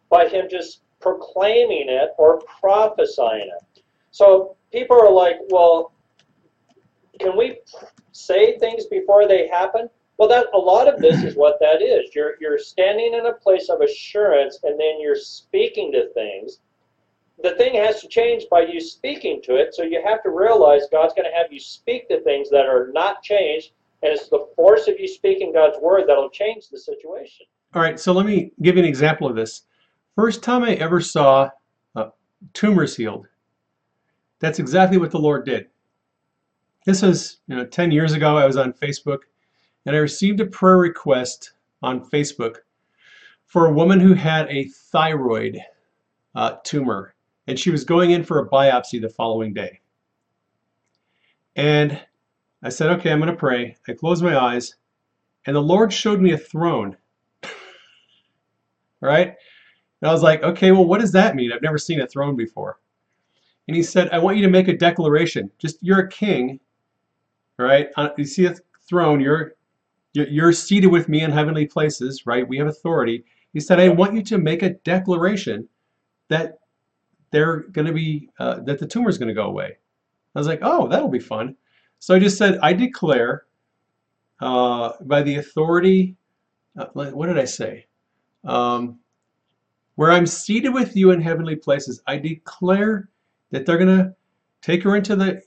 by 0.09 0.29
him 0.29 0.47
just 0.51 0.81
proclaiming 1.01 1.89
it 1.89 2.11
or 2.19 2.41
prophesying 2.61 3.49
it. 3.49 3.83
So 4.11 4.57
people 4.73 5.01
are 5.01 5.11
like, 5.11 5.37
well, 5.51 5.93
can 7.21 7.37
we 7.37 7.59
say 8.13 8.59
things 8.59 8.87
before 8.87 9.27
they 9.27 9.49
happen? 9.49 9.89
Well, 10.19 10.29
that 10.29 10.47
a 10.55 10.59
lot 10.59 10.87
of 10.87 11.01
this 11.01 11.25
is 11.25 11.35
what 11.37 11.59
that 11.61 11.83
is. 11.83 12.15
You're 12.15 12.35
you're 12.41 12.59
standing 12.59 13.15
in 13.15 13.27
a 13.27 13.33
place 13.33 13.69
of 13.69 13.81
assurance, 13.81 14.61
and 14.63 14.79
then 14.79 15.01
you're 15.01 15.17
speaking 15.17 15.91
to 15.93 16.09
things. 16.15 16.61
The 17.43 17.57
thing 17.57 17.75
has 17.75 18.01
to 18.01 18.09
change 18.09 18.45
by 18.49 18.61
you 18.61 18.81
speaking 18.81 19.43
to 19.45 19.57
it. 19.57 19.75
So 19.75 19.83
you 19.83 20.01
have 20.05 20.23
to 20.23 20.31
realize 20.31 20.83
God's 20.93 21.15
going 21.15 21.29
to 21.29 21.37
have 21.37 21.53
you 21.53 21.59
speak 21.59 22.09
to 22.09 22.21
things 22.23 22.49
that 22.51 22.67
are 22.67 22.91
not 22.93 23.23
changed, 23.23 23.73
and 24.03 24.13
it's 24.13 24.29
the 24.29 24.47
force 24.55 24.87
of 24.87 25.01
you 25.01 25.09
speaking 25.09 25.53
God's 25.53 25.79
word 25.81 26.05
that'll 26.07 26.31
change 26.31 26.69
the 26.69 26.79
situation. 26.79 27.47
All 27.75 27.83
right, 27.83 27.99
so 27.99 28.13
let 28.13 28.25
me 28.25 28.53
give 28.63 28.77
you 28.77 28.83
an 28.83 28.89
example 28.89 29.29
of 29.29 29.35
this. 29.35 29.63
First 30.15 30.45
time 30.45 30.63
I 30.63 30.75
ever 30.75 31.01
saw 31.01 31.51
uh, 31.97 32.11
tumors 32.53 32.97
healed. 32.97 33.27
That's 34.39 34.61
exactly 34.61 34.97
what 34.97 35.11
the 35.11 35.19
Lord 35.19 35.45
did. 35.45 35.67
This 36.85 37.03
was, 37.03 37.39
you 37.47 37.57
know, 37.57 37.65
10 37.65 37.91
years 37.91 38.13
ago. 38.13 38.37
I 38.37 38.47
was 38.47 38.57
on 38.57 38.73
Facebook, 38.73 39.21
and 39.87 39.97
I 39.97 39.99
received 39.99 40.41
a 40.41 40.47
prayer 40.47 40.79
request 40.79 41.53
on 41.83 42.09
Facebook 42.11 42.57
for 43.47 43.67
a 43.67 43.73
woman 43.73 44.01
who 44.01 44.15
had 44.15 44.49
a 44.49 44.65
thyroid 44.65 45.61
uh, 46.35 46.57
tumor, 46.65 47.15
and 47.47 47.59
she 47.59 47.71
was 47.71 47.85
going 47.85 48.11
in 48.11 48.25
for 48.25 48.39
a 48.39 48.49
biopsy 48.49 49.01
the 49.01 49.09
following 49.09 49.55
day. 49.55 49.81
And 51.57 52.01
I 52.63 52.69
said, 52.69 52.91
okay, 52.91 53.13
I'm 53.13 53.21
going 53.21 53.31
to 53.31 53.37
pray. 53.37 53.77
I 53.89 53.93
closed 53.93 54.23
my 54.23 54.39
eyes, 54.39 54.75
and 55.47 55.55
the 55.55 55.63
Lord 55.63 55.93
showed 55.93 56.21
me 56.21 56.33
a 56.33 56.39
throne. 56.39 56.97
right? 59.01 59.35
And 60.01 60.11
I 60.11 60.13
was 60.13 60.23
like, 60.23 60.43
okay, 60.43 60.73
well, 60.73 60.85
what 60.85 61.01
does 61.01 61.13
that 61.13 61.37
mean? 61.37 61.53
I've 61.53 61.63
never 61.63 61.79
seen 61.79 62.01
a 62.01 62.07
throne 62.07 62.37
before. 62.37 62.79
And 63.69 63.77
he 63.77 63.83
said, 63.83 64.11
I 64.11 64.19
want 64.19 64.37
you 64.37 64.43
to 64.43 64.51
make 64.51 64.69
a 64.69 64.77
declaration. 64.77 65.51
Just, 65.59 65.79
you're 65.81 66.01
a 66.01 66.09
king, 66.09 66.61
right? 67.59 67.89
You 68.17 68.25
see 68.25 68.47
a 68.47 68.55
throne, 68.89 69.21
you're, 69.21 69.55
you're 70.13 70.53
seated 70.53 70.89
with 70.89 71.09
me 71.09 71.23
in 71.23 71.31
heavenly 71.31 71.67
places, 71.67 72.27
right? 72.27 72.47
We 72.47 72.59
have 72.59 72.69
authority. 72.69 73.25
He 73.53 73.61
said, 73.61 73.81
I 73.81 73.89
want 73.89 74.15
you 74.15 74.23
to 74.25 74.39
make 74.39 74.63
a 74.63 74.71
declaration 74.71 75.69
that 76.29 76.59
they're 77.31 77.61
going 77.73 77.87
to 77.87 77.93
be, 77.93 78.29
uh, 78.39 78.61
that 78.61 78.79
the 78.79 78.87
tumor 78.87 79.09
is 79.09 79.19
going 79.19 79.29
to 79.29 79.35
go 79.35 79.47
away. 79.47 79.77
I 80.35 80.39
was 80.39 80.47
like, 80.49 80.61
oh, 80.63 80.89
that'll 80.89 81.09
be 81.09 81.21
fun. 81.21 81.57
So 81.99 82.15
I 82.15 82.19
just 82.19 82.39
said, 82.39 82.59
I 82.63 82.73
declare 82.73 83.45
uh, 84.41 84.93
by 85.03 85.23
the 85.23 85.37
authority, 85.37 86.17
uh, 86.79 86.87
what 86.93 87.27
did 87.27 87.39
I 87.39 87.45
say? 87.45 87.87
Um, 88.45 88.99
where 89.95 90.11
I'm 90.11 90.27
seated 90.27 90.71
with 90.71 90.97
you 90.97 91.13
in 91.13 91.21
heavenly 91.21 91.57
places, 91.57 92.03
I 92.07 92.19
declare 92.19 93.09
that 93.53 93.65
they're 93.65 93.79
going 93.79 93.97
to 93.97 94.15
take 94.61 94.83
her 94.83 94.97
into 94.97 95.15
the 95.15 95.41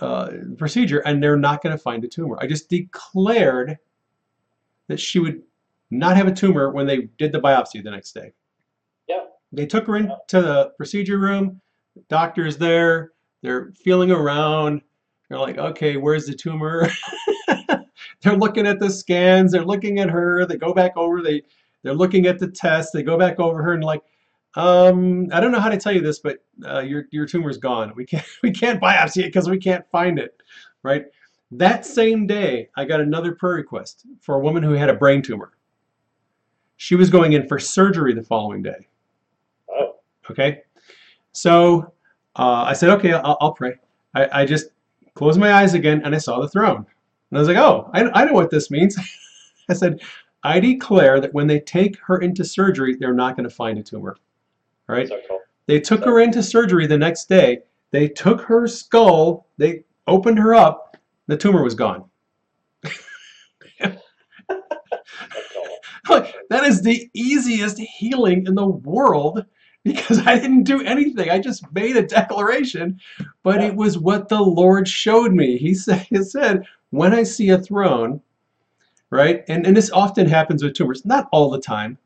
uh, 0.00 0.30
procedure 0.56 1.00
and 1.00 1.22
they're 1.22 1.36
not 1.36 1.62
going 1.62 1.76
to 1.76 1.82
find 1.82 2.04
a 2.04 2.08
tumor. 2.08 2.38
I 2.40 2.46
just 2.46 2.68
declared 2.68 3.78
that 4.88 4.98
she 4.98 5.18
would 5.18 5.42
not 5.90 6.16
have 6.16 6.26
a 6.26 6.32
tumor 6.32 6.70
when 6.70 6.86
they 6.86 7.08
did 7.18 7.32
the 7.32 7.40
biopsy 7.40 7.82
the 7.82 7.90
next 7.90 8.12
day. 8.12 8.32
Yeah. 9.08 9.24
They 9.52 9.66
took 9.66 9.86
her 9.86 9.96
into 9.96 10.16
the 10.30 10.72
procedure 10.76 11.18
room. 11.18 11.60
The 11.94 12.02
doctor's 12.08 12.56
there. 12.56 13.12
They're 13.42 13.72
feeling 13.84 14.10
around. 14.10 14.82
They're 15.28 15.38
like, 15.38 15.58
okay, 15.58 15.96
where's 15.96 16.26
the 16.26 16.34
tumor? 16.34 16.88
they're 18.22 18.36
looking 18.36 18.66
at 18.66 18.80
the 18.80 18.90
scans. 18.90 19.52
They're 19.52 19.64
looking 19.64 19.98
at 19.98 20.10
her. 20.10 20.46
They 20.46 20.56
go 20.56 20.72
back 20.72 20.96
over. 20.96 21.22
They 21.22 21.42
they're 21.82 21.94
looking 21.94 22.26
at 22.26 22.38
the 22.38 22.48
test. 22.48 22.92
They 22.92 23.02
go 23.02 23.18
back 23.18 23.40
over 23.40 23.62
her 23.62 23.72
and 23.74 23.82
like, 23.82 24.02
um, 24.54 25.28
I 25.32 25.40
don't 25.40 25.52
know 25.52 25.60
how 25.60 25.70
to 25.70 25.76
tell 25.76 25.92
you 25.92 26.00
this, 26.00 26.18
but 26.18 26.38
uh, 26.66 26.80
your 26.80 27.06
your 27.10 27.26
tumor's 27.26 27.58
gone. 27.58 27.92
We 27.94 28.04
can't 28.04 28.26
we 28.42 28.50
can't 28.50 28.80
biopsy 28.80 29.18
it 29.18 29.26
because 29.26 29.48
we 29.48 29.58
can't 29.58 29.84
find 29.90 30.18
it, 30.18 30.42
right? 30.82 31.06
That 31.50 31.84
same 31.84 32.26
day, 32.26 32.68
I 32.76 32.84
got 32.84 33.00
another 33.00 33.32
prayer 33.32 33.54
request 33.54 34.06
for 34.20 34.36
a 34.36 34.40
woman 34.40 34.62
who 34.62 34.72
had 34.72 34.88
a 34.88 34.94
brain 34.94 35.20
tumor. 35.20 35.52
She 36.76 36.94
was 36.94 37.10
going 37.10 37.34
in 37.34 37.46
for 37.46 37.58
surgery 37.58 38.14
the 38.14 38.22
following 38.22 38.62
day. 38.62 38.88
Oh. 39.70 39.96
Okay, 40.30 40.62
so 41.32 41.92
uh, 42.36 42.64
I 42.66 42.72
said, 42.72 42.90
okay, 42.90 43.12
I'll, 43.12 43.36
I'll 43.40 43.52
pray. 43.52 43.74
I, 44.14 44.42
I 44.42 44.46
just 44.46 44.68
closed 45.14 45.38
my 45.38 45.52
eyes 45.52 45.74
again 45.74 46.02
and 46.04 46.14
I 46.14 46.18
saw 46.18 46.40
the 46.40 46.48
throne. 46.48 46.86
And 47.30 47.38
I 47.38 47.40
was 47.40 47.48
like, 47.48 47.56
oh, 47.56 47.90
I, 47.92 48.22
I 48.22 48.24
know 48.24 48.32
what 48.32 48.50
this 48.50 48.70
means. 48.70 48.96
I 49.68 49.74
said, 49.74 50.00
I 50.42 50.60
declare 50.60 51.20
that 51.20 51.32
when 51.32 51.46
they 51.46 51.60
take 51.60 51.98
her 52.00 52.18
into 52.18 52.44
surgery, 52.44 52.96
they're 52.96 53.14
not 53.14 53.36
going 53.36 53.48
to 53.48 53.54
find 53.54 53.78
a 53.78 53.82
tumor. 53.82 54.16
Right? 54.92 55.08
So 55.08 55.20
cool. 55.28 55.40
They 55.66 55.80
took 55.80 56.04
her 56.04 56.20
into 56.20 56.42
surgery 56.42 56.86
the 56.86 56.98
next 56.98 57.28
day. 57.28 57.60
They 57.92 58.08
took 58.08 58.40
her 58.42 58.66
skull, 58.66 59.46
they 59.58 59.84
opened 60.06 60.38
her 60.38 60.54
up, 60.54 60.96
the 61.26 61.36
tumor 61.36 61.62
was 61.62 61.74
gone. 61.74 62.04
That's 63.80 64.02
that 66.50 66.64
is 66.64 66.82
the 66.82 67.10
easiest 67.14 67.78
healing 67.78 68.46
in 68.46 68.54
the 68.54 68.66
world 68.66 69.44
because 69.84 70.20
I 70.26 70.38
didn't 70.38 70.64
do 70.64 70.82
anything. 70.82 71.30
I 71.30 71.38
just 71.38 71.70
made 71.72 71.96
a 71.96 72.02
declaration, 72.06 73.00
but 73.42 73.60
Yeah. 73.60 73.68
it 73.68 73.76
was 73.76 73.98
what 73.98 74.28
the 74.28 74.40
Lord 74.40 74.88
showed 74.88 75.32
me. 75.32 75.58
He 75.58 75.74
said, 75.74 76.06
he 76.10 76.22
said 76.22 76.64
when 76.90 77.14
I 77.14 77.22
see 77.24 77.50
a 77.50 77.58
throne, 77.58 78.20
right? 79.10 79.44
And, 79.48 79.66
and 79.66 79.76
this 79.76 79.90
often 79.90 80.28
happens 80.28 80.62
with 80.62 80.74
tumors, 80.74 81.04
not 81.06 81.28
all 81.32 81.50
the 81.50 81.60
time, 81.60 81.98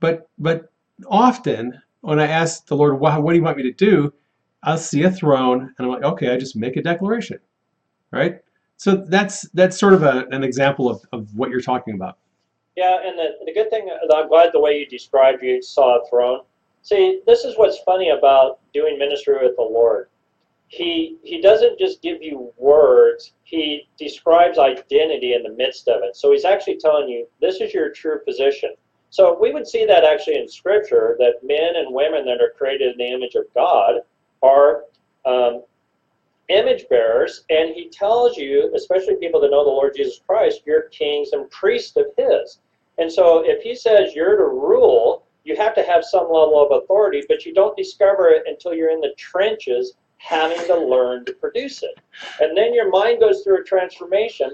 but 0.00 0.28
but 0.38 0.70
often 1.08 1.80
when 2.06 2.20
I 2.20 2.28
ask 2.28 2.66
the 2.66 2.76
Lord, 2.76 3.00
what, 3.00 3.20
what 3.20 3.32
do 3.32 3.38
you 3.38 3.42
want 3.42 3.56
me 3.56 3.64
to 3.64 3.72
do? 3.72 4.14
I'll 4.62 4.78
see 4.78 5.02
a 5.02 5.10
throne 5.10 5.74
and 5.76 5.86
I'm 5.86 5.88
like, 5.88 6.04
okay, 6.04 6.32
I 6.32 6.36
just 6.36 6.54
make 6.54 6.76
a 6.76 6.82
declaration, 6.82 7.38
right? 8.12 8.40
So 8.76 9.04
that's 9.08 9.48
that's 9.54 9.76
sort 9.76 9.92
of 9.92 10.04
a, 10.04 10.26
an 10.30 10.44
example 10.44 10.88
of, 10.88 11.04
of 11.12 11.34
what 11.34 11.50
you're 11.50 11.60
talking 11.60 11.94
about. 11.94 12.18
Yeah, 12.76 12.98
and 13.04 13.18
the, 13.18 13.30
the 13.44 13.52
good 13.52 13.70
thing, 13.70 13.88
I'm 14.14 14.28
glad 14.28 14.50
the 14.52 14.60
way 14.60 14.78
you 14.78 14.86
described 14.86 15.42
you 15.42 15.60
saw 15.60 15.98
a 15.98 16.08
throne. 16.08 16.42
See, 16.82 17.22
this 17.26 17.44
is 17.44 17.58
what's 17.58 17.78
funny 17.80 18.10
about 18.10 18.60
doing 18.72 18.98
ministry 18.98 19.34
with 19.42 19.56
the 19.56 19.62
Lord. 19.62 20.08
He 20.68 21.16
he 21.24 21.40
doesn't 21.40 21.76
just 21.76 22.02
give 22.02 22.22
you 22.22 22.52
words, 22.56 23.32
he 23.42 23.88
describes 23.98 24.58
identity 24.58 25.34
in 25.34 25.42
the 25.42 25.54
midst 25.54 25.88
of 25.88 26.02
it. 26.04 26.14
So 26.14 26.30
he's 26.30 26.44
actually 26.44 26.78
telling 26.78 27.08
you 27.08 27.26
this 27.40 27.60
is 27.60 27.74
your 27.74 27.90
true 27.90 28.20
position. 28.24 28.70
So 29.16 29.34
we 29.40 29.50
would 29.50 29.66
see 29.66 29.86
that 29.86 30.04
actually 30.04 30.38
in 30.38 30.46
scripture 30.46 31.16
that 31.18 31.36
men 31.42 31.76
and 31.76 31.94
women 31.94 32.26
that 32.26 32.42
are 32.42 32.52
created 32.54 32.92
in 32.92 32.98
the 32.98 33.14
image 33.14 33.34
of 33.34 33.44
God 33.54 34.02
are 34.42 34.82
um, 35.24 35.62
image 36.50 36.86
bearers, 36.90 37.46
and 37.48 37.74
he 37.74 37.88
tells 37.88 38.36
you, 38.36 38.70
especially 38.74 39.16
people 39.16 39.40
that 39.40 39.52
know 39.52 39.64
the 39.64 39.70
Lord 39.70 39.94
Jesus 39.96 40.20
Christ, 40.26 40.60
you're 40.66 40.90
kings 40.90 41.32
and 41.32 41.50
priests 41.50 41.96
of 41.96 42.08
his. 42.18 42.58
And 42.98 43.10
so 43.10 43.42
if 43.42 43.62
he 43.62 43.74
says 43.74 44.14
you're 44.14 44.36
to 44.36 44.44
rule, 44.44 45.24
you 45.44 45.56
have 45.56 45.74
to 45.76 45.82
have 45.82 46.04
some 46.04 46.24
level 46.24 46.62
of 46.62 46.82
authority, 46.82 47.22
but 47.26 47.46
you 47.46 47.54
don't 47.54 47.74
discover 47.74 48.28
it 48.28 48.42
until 48.44 48.74
you're 48.74 48.90
in 48.90 49.00
the 49.00 49.14
trenches 49.16 49.94
having 50.18 50.62
to 50.66 50.76
learn 50.76 51.24
to 51.24 51.32
produce 51.32 51.82
it. 51.82 51.98
And 52.40 52.54
then 52.54 52.74
your 52.74 52.90
mind 52.90 53.20
goes 53.20 53.42
through 53.42 53.62
a 53.62 53.64
transformation. 53.64 54.50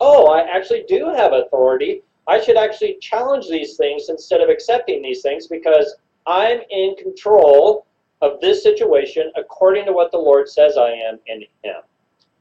Oh, 0.00 0.28
I 0.28 0.42
actually 0.42 0.84
do 0.86 1.12
have 1.12 1.32
authority. 1.32 2.02
I 2.26 2.40
should 2.40 2.56
actually 2.56 2.98
challenge 3.00 3.48
these 3.48 3.76
things 3.76 4.08
instead 4.08 4.40
of 4.40 4.48
accepting 4.48 5.02
these 5.02 5.22
things 5.22 5.46
because 5.46 5.94
I'm 6.26 6.60
in 6.70 6.94
control 6.96 7.86
of 8.22 8.40
this 8.40 8.62
situation 8.62 9.30
according 9.36 9.84
to 9.86 9.92
what 9.92 10.10
the 10.10 10.18
Lord 10.18 10.48
says 10.48 10.76
I 10.76 10.90
am 10.90 11.18
in 11.26 11.42
Him. 11.62 11.82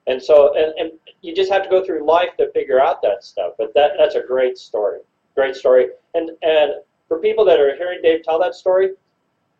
And 0.07 0.21
so, 0.21 0.55
and, 0.55 0.73
and 0.77 0.91
you 1.21 1.35
just 1.35 1.51
have 1.51 1.63
to 1.63 1.69
go 1.69 1.83
through 1.83 2.05
life 2.05 2.35
to 2.37 2.51
figure 2.51 2.81
out 2.81 3.01
that 3.01 3.23
stuff. 3.23 3.53
But 3.57 3.73
that 3.73 3.91
that's 3.97 4.15
a 4.15 4.21
great 4.21 4.57
story, 4.57 4.99
great 5.35 5.55
story. 5.55 5.87
And 6.13 6.31
and 6.41 6.73
for 7.07 7.19
people 7.19 7.45
that 7.45 7.59
are 7.59 7.75
hearing 7.75 8.01
Dave 8.01 8.23
tell 8.23 8.39
that 8.39 8.55
story, 8.55 8.91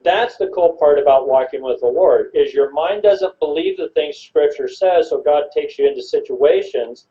that's 0.03 0.37
the 0.37 0.47
cool 0.47 0.73
part 0.79 0.99
about 0.99 1.27
walking 1.27 1.63
with 1.63 1.79
the 1.79 1.87
Lord 1.87 2.31
is 2.33 2.53
your 2.53 2.71
mind 2.71 3.03
doesn't 3.03 3.39
believe 3.39 3.77
the 3.77 3.89
things 3.89 4.17
Scripture 4.17 4.67
says, 4.67 5.09
so 5.09 5.21
God 5.21 5.45
takes 5.53 5.79
you 5.79 5.87
into 5.87 6.01
situations. 6.01 7.07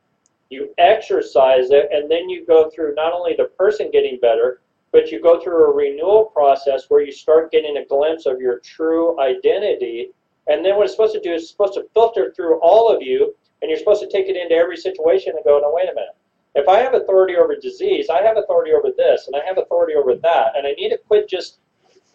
You 0.52 0.74
exercise 0.76 1.70
it, 1.70 1.88
and 1.90 2.10
then 2.10 2.28
you 2.28 2.44
go 2.44 2.68
through 2.68 2.94
not 2.94 3.14
only 3.14 3.34
the 3.34 3.46
person 3.56 3.90
getting 3.90 4.18
better, 4.20 4.60
but 4.92 5.10
you 5.10 5.18
go 5.18 5.40
through 5.40 5.64
a 5.64 5.74
renewal 5.74 6.26
process 6.26 6.84
where 6.90 7.00
you 7.00 7.10
start 7.10 7.50
getting 7.50 7.78
a 7.78 7.86
glimpse 7.86 8.26
of 8.26 8.38
your 8.38 8.58
true 8.58 9.18
identity. 9.18 10.10
And 10.48 10.62
then 10.62 10.76
what 10.76 10.84
it's 10.84 10.92
supposed 10.92 11.14
to 11.14 11.20
do 11.20 11.32
is 11.32 11.48
supposed 11.48 11.72
to 11.74 11.88
filter 11.94 12.34
through 12.36 12.60
all 12.60 12.94
of 12.94 13.00
you, 13.00 13.34
and 13.62 13.70
you're 13.70 13.78
supposed 13.78 14.02
to 14.02 14.10
take 14.10 14.26
it 14.26 14.36
into 14.36 14.54
every 14.54 14.76
situation 14.76 15.32
and 15.34 15.42
go, 15.42 15.58
no, 15.58 15.72
wait 15.72 15.88
a 15.88 15.94
minute. 15.94 16.16
If 16.54 16.68
I 16.68 16.80
have 16.80 16.92
authority 16.92 17.36
over 17.36 17.56
disease, 17.56 18.10
I 18.10 18.20
have 18.20 18.36
authority 18.36 18.72
over 18.72 18.90
this, 18.94 19.28
and 19.28 19.34
I 19.34 19.46
have 19.46 19.56
authority 19.56 19.94
over 19.94 20.16
that, 20.16 20.52
and 20.54 20.66
I 20.66 20.72
need 20.72 20.90
to 20.90 20.98
quit 20.98 21.30
just 21.30 21.60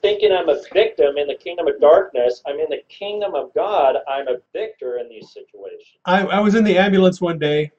thinking 0.03 0.31
I'm 0.31 0.49
a 0.49 0.61
victim 0.71 1.17
in 1.17 1.25
the 1.25 1.33
kingdom 1.33 1.65
of 1.65 1.81
darkness. 1.81 2.43
I'm 2.45 2.59
in 2.59 2.69
the 2.69 2.83
kingdom 2.87 3.33
of 3.33 3.51
God. 3.55 3.95
I'm 4.07 4.27
a 4.27 4.37
victor 4.53 4.99
in 4.99 5.09
these 5.09 5.33
situations. 5.33 5.97
I, 6.05 6.21
I 6.21 6.39
was 6.39 6.53
in 6.53 6.63
the 6.63 6.77
ambulance 6.77 7.19
one 7.19 7.39
day 7.39 7.71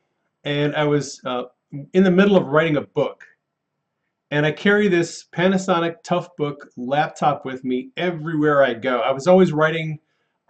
and 0.44 0.74
I 0.74 0.84
was 0.84 1.20
uh, 1.24 1.44
in 1.92 2.04
the 2.04 2.10
middle 2.10 2.36
of 2.36 2.46
writing 2.46 2.76
a 2.76 2.82
book. 2.82 3.24
And 4.30 4.44
I 4.44 4.52
carry 4.52 4.88
this 4.88 5.24
Panasonic 5.34 5.96
Toughbook 6.06 6.56
laptop 6.76 7.46
with 7.46 7.64
me 7.64 7.90
everywhere 7.96 8.62
I 8.62 8.74
go. 8.74 9.00
I 9.00 9.10
was 9.10 9.26
always 9.26 9.52
writing 9.52 9.98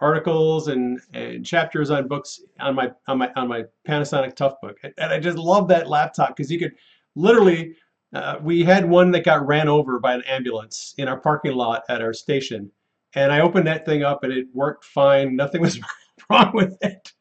articles 0.01 0.67
and, 0.67 0.99
and 1.13 1.45
chapters 1.45 1.89
on 1.89 2.07
books 2.07 2.41
on 2.59 2.75
my 2.75 2.91
on 3.07 3.17
my 3.17 3.31
on 3.35 3.47
my 3.47 3.63
Panasonic 3.87 4.35
Toughbook, 4.35 4.75
and 4.83 5.13
I 5.13 5.19
just 5.19 5.37
love 5.37 5.67
that 5.69 5.87
laptop 5.89 6.35
because 6.35 6.51
you 6.51 6.59
could 6.59 6.73
literally. 7.15 7.75
Uh, 8.11 8.37
we 8.41 8.63
had 8.63 8.89
one 8.89 9.11
that 9.11 9.23
got 9.23 9.45
ran 9.45 9.69
over 9.69 9.99
by 9.99 10.15
an 10.15 10.23
ambulance 10.23 10.95
in 10.97 11.07
our 11.07 11.19
parking 11.19 11.51
lot 11.51 11.83
at 11.89 12.01
our 12.01 12.11
station, 12.11 12.71
and 13.13 13.31
I 13.31 13.41
opened 13.41 13.67
that 13.67 13.85
thing 13.85 14.01
up 14.01 14.23
and 14.23 14.33
it 14.33 14.47
worked 14.51 14.83
fine. 14.83 15.35
Nothing 15.35 15.61
was 15.61 15.79
wrong 16.29 16.51
with 16.53 16.75
it. 16.81 17.13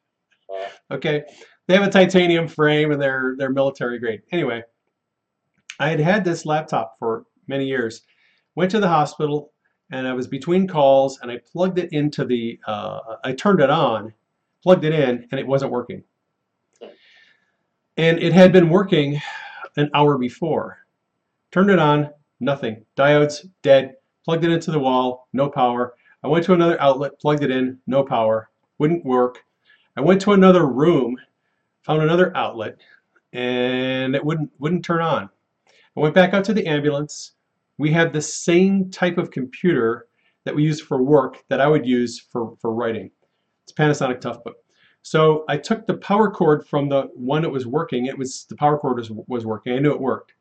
Okay, 0.90 1.24
they 1.68 1.74
have 1.74 1.86
a 1.86 1.90
titanium 1.90 2.48
frame 2.48 2.90
and 2.90 3.00
they're 3.00 3.34
they're 3.38 3.50
military 3.50 3.98
grade. 3.98 4.22
Anyway, 4.32 4.62
I 5.78 5.90
had 5.90 6.00
had 6.00 6.24
this 6.24 6.44
laptop 6.44 6.98
for 6.98 7.26
many 7.46 7.66
years. 7.66 8.02
Went 8.56 8.70
to 8.72 8.80
the 8.80 8.88
hospital 8.88 9.52
and 9.92 10.08
I 10.08 10.14
was 10.14 10.26
between 10.26 10.66
calls 10.66 11.20
and 11.20 11.30
I 11.30 11.38
plugged 11.38 11.78
it 11.78 11.92
into 11.92 12.24
the 12.24 12.58
uh, 12.66 13.16
I 13.22 13.32
turned 13.32 13.60
it 13.60 13.70
on, 13.70 14.12
plugged 14.62 14.84
it 14.84 14.94
in, 14.94 15.28
and 15.30 15.38
it 15.38 15.46
wasn't 15.46 15.70
working. 15.70 16.02
And 17.98 18.18
it 18.18 18.32
had 18.32 18.52
been 18.52 18.70
working 18.70 19.20
an 19.76 19.90
hour 19.94 20.16
before. 20.18 20.78
Turned 21.50 21.70
it 21.70 21.78
on, 21.78 22.10
nothing. 22.40 22.84
Diodes 22.96 23.46
dead. 23.62 23.94
Plugged 24.24 24.44
it 24.44 24.50
into 24.50 24.70
the 24.70 24.78
wall, 24.78 25.28
no 25.32 25.48
power. 25.48 25.94
I 26.22 26.28
went 26.28 26.44
to 26.46 26.52
another 26.52 26.80
outlet, 26.80 27.18
plugged 27.20 27.42
it 27.42 27.50
in, 27.50 27.78
no 27.86 28.04
power. 28.04 28.50
Wouldn't 28.78 29.04
work. 29.04 29.44
I 29.96 30.00
went 30.00 30.20
to 30.22 30.32
another 30.32 30.66
room, 30.66 31.16
found 31.82 32.02
another 32.02 32.36
outlet, 32.36 32.80
and 33.32 34.14
it 34.14 34.24
wouldn't 34.24 34.50
wouldn't 34.58 34.84
turn 34.84 35.00
on. 35.02 35.28
I 35.96 36.00
went 36.00 36.14
back 36.14 36.34
out 36.34 36.44
to 36.44 36.54
the 36.54 36.66
ambulance. 36.66 37.32
We 37.76 37.90
had 37.92 38.12
the 38.12 38.22
same 38.22 38.90
type 38.90 39.18
of 39.18 39.30
computer 39.30 40.06
that 40.44 40.54
we 40.54 40.62
use 40.62 40.80
for 40.80 41.02
work 41.02 41.44
that 41.48 41.60
I 41.60 41.66
would 41.66 41.86
use 41.86 42.18
for, 42.18 42.56
for 42.60 42.72
writing. 42.72 43.10
It's 43.64 43.72
Panasonic 43.72 44.20
Toughbook. 44.20 44.54
So 45.02 45.44
I 45.48 45.56
took 45.56 45.86
the 45.86 45.94
power 45.94 46.30
cord 46.30 46.66
from 46.66 46.88
the 46.88 47.02
one 47.14 47.42
that 47.42 47.50
was 47.50 47.66
working. 47.66 48.06
It 48.06 48.16
was 48.16 48.46
the 48.48 48.56
power 48.56 48.78
cord 48.78 48.98
was, 48.98 49.10
was 49.10 49.44
working. 49.44 49.74
I 49.74 49.78
knew 49.78 49.92
it 49.92 50.00
worked. 50.00 50.34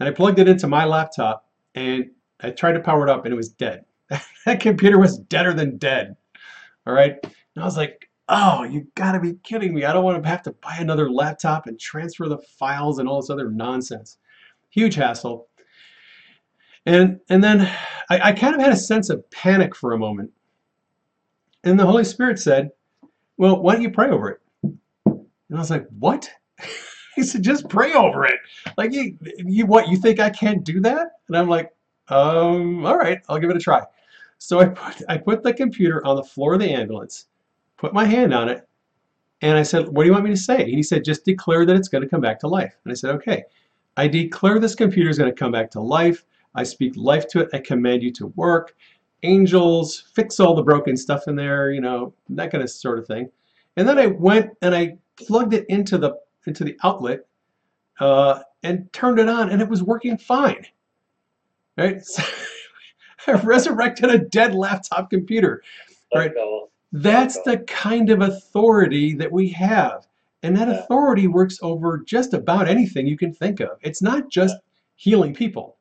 And 0.00 0.08
I 0.08 0.12
plugged 0.12 0.38
it 0.38 0.48
into 0.48 0.66
my 0.66 0.84
laptop 0.84 1.48
and 1.74 2.10
I 2.40 2.50
tried 2.50 2.72
to 2.72 2.80
power 2.80 3.06
it 3.06 3.10
up 3.10 3.24
and 3.24 3.32
it 3.32 3.36
was 3.36 3.48
dead. 3.48 3.84
that 4.46 4.60
computer 4.60 4.98
was 4.98 5.18
deader 5.18 5.54
than 5.54 5.78
dead. 5.78 6.16
All 6.86 6.94
right. 6.94 7.16
And 7.22 7.62
I 7.62 7.64
was 7.64 7.76
like, 7.76 8.07
oh, 8.28 8.64
you 8.64 8.86
gotta 8.94 9.20
be 9.20 9.34
kidding 9.42 9.74
me. 9.74 9.84
I 9.84 9.92
don't 9.92 10.04
want 10.04 10.22
to 10.22 10.28
have 10.28 10.42
to 10.42 10.52
buy 10.52 10.76
another 10.78 11.10
laptop 11.10 11.66
and 11.66 11.78
transfer 11.78 12.28
the 12.28 12.38
files 12.38 12.98
and 12.98 13.08
all 13.08 13.20
this 13.20 13.30
other 13.30 13.50
nonsense. 13.50 14.18
Huge 14.70 14.94
hassle. 14.94 15.48
And 16.86 17.20
and 17.28 17.42
then 17.42 17.62
I, 18.10 18.28
I 18.28 18.32
kind 18.32 18.54
of 18.54 18.60
had 18.60 18.72
a 18.72 18.76
sense 18.76 19.10
of 19.10 19.28
panic 19.30 19.74
for 19.74 19.92
a 19.92 19.98
moment. 19.98 20.30
And 21.64 21.78
the 21.78 21.86
Holy 21.86 22.04
Spirit 22.04 22.38
said, 22.38 22.70
Well, 23.36 23.60
why 23.60 23.74
don't 23.74 23.82
you 23.82 23.90
pray 23.90 24.10
over 24.10 24.30
it? 24.30 24.40
And 25.04 25.56
I 25.56 25.58
was 25.58 25.70
like, 25.70 25.86
What? 25.98 26.30
he 27.18 27.24
said, 27.24 27.42
just 27.42 27.68
pray 27.68 27.92
over 27.94 28.24
it. 28.24 28.38
Like 28.76 28.92
you 28.92 29.18
you 29.38 29.66
what, 29.66 29.88
you 29.88 29.96
think 29.96 30.20
I 30.20 30.30
can't 30.30 30.64
do 30.64 30.80
that? 30.80 31.08
And 31.28 31.36
I'm 31.36 31.48
like, 31.48 31.72
um, 32.08 32.86
all 32.86 32.96
right, 32.96 33.20
I'll 33.28 33.38
give 33.38 33.50
it 33.50 33.56
a 33.56 33.60
try. 33.60 33.82
So 34.38 34.60
I 34.60 34.66
put 34.66 35.02
I 35.08 35.18
put 35.18 35.42
the 35.42 35.52
computer 35.52 36.04
on 36.06 36.16
the 36.16 36.22
floor 36.22 36.54
of 36.54 36.60
the 36.60 36.70
ambulance, 36.70 37.26
put 37.78 37.94
my 37.94 38.04
hand 38.04 38.34
on 38.34 38.48
it, 38.48 38.68
and 39.40 39.56
I 39.56 39.62
said, 39.62 39.88
What 39.88 40.02
do 40.02 40.06
you 40.06 40.12
want 40.12 40.24
me 40.24 40.30
to 40.30 40.36
say? 40.36 40.62
And 40.62 40.74
he 40.74 40.82
said, 40.82 41.04
Just 41.04 41.24
declare 41.24 41.64
that 41.64 41.76
it's 41.76 41.88
going 41.88 42.02
to 42.02 42.08
come 42.08 42.20
back 42.20 42.38
to 42.40 42.48
life. 42.48 42.74
And 42.84 42.92
I 42.92 42.94
said, 42.94 43.14
Okay. 43.16 43.44
I 43.96 44.06
declare 44.06 44.58
this 44.58 44.74
computer 44.74 45.10
is 45.10 45.18
going 45.18 45.30
to 45.30 45.36
come 45.36 45.50
back 45.50 45.70
to 45.72 45.80
life. 45.80 46.24
I 46.54 46.62
speak 46.62 46.94
life 46.96 47.28
to 47.28 47.40
it. 47.40 47.48
I 47.52 47.58
command 47.58 48.02
you 48.02 48.12
to 48.12 48.28
work. 48.28 48.74
Angels, 49.24 50.04
fix 50.14 50.38
all 50.38 50.54
the 50.54 50.62
broken 50.62 50.96
stuff 50.96 51.26
in 51.26 51.34
there, 51.34 51.72
you 51.72 51.80
know, 51.80 52.14
that 52.30 52.52
kind 52.52 52.62
of 52.62 52.70
sort 52.70 53.00
of 53.00 53.06
thing. 53.06 53.28
And 53.76 53.88
then 53.88 53.98
I 53.98 54.06
went 54.06 54.50
and 54.62 54.74
I 54.74 54.98
plugged 55.16 55.54
it 55.54 55.66
into 55.68 55.98
the 55.98 56.14
into 56.46 56.62
the 56.64 56.76
outlet 56.84 57.20
uh, 58.00 58.40
and 58.62 58.92
turned 58.92 59.18
it 59.18 59.28
on, 59.28 59.50
and 59.50 59.60
it 59.60 59.68
was 59.68 59.82
working 59.82 60.16
fine. 60.16 60.64
Right? 61.76 62.04
So 62.04 62.22
I 63.26 63.32
resurrected 63.32 64.10
a 64.10 64.18
dead 64.18 64.54
laptop 64.54 65.10
computer. 65.10 65.62
Right. 66.14 66.32
That's 66.92 67.40
the 67.42 67.58
kind 67.58 68.10
of 68.10 68.22
authority 68.22 69.14
that 69.14 69.30
we 69.30 69.48
have. 69.50 70.06
And 70.42 70.56
that 70.56 70.68
Yeah. 70.68 70.78
authority 70.78 71.26
works 71.26 71.58
over 71.62 71.98
just 71.98 72.32
about 72.32 72.68
anything 72.68 73.06
you 73.06 73.16
can 73.16 73.32
think 73.32 73.60
of. 73.60 73.78
It's 73.82 74.00
not 74.00 74.28
just 74.28 74.56
healing 74.96 75.34
people. 75.34 75.76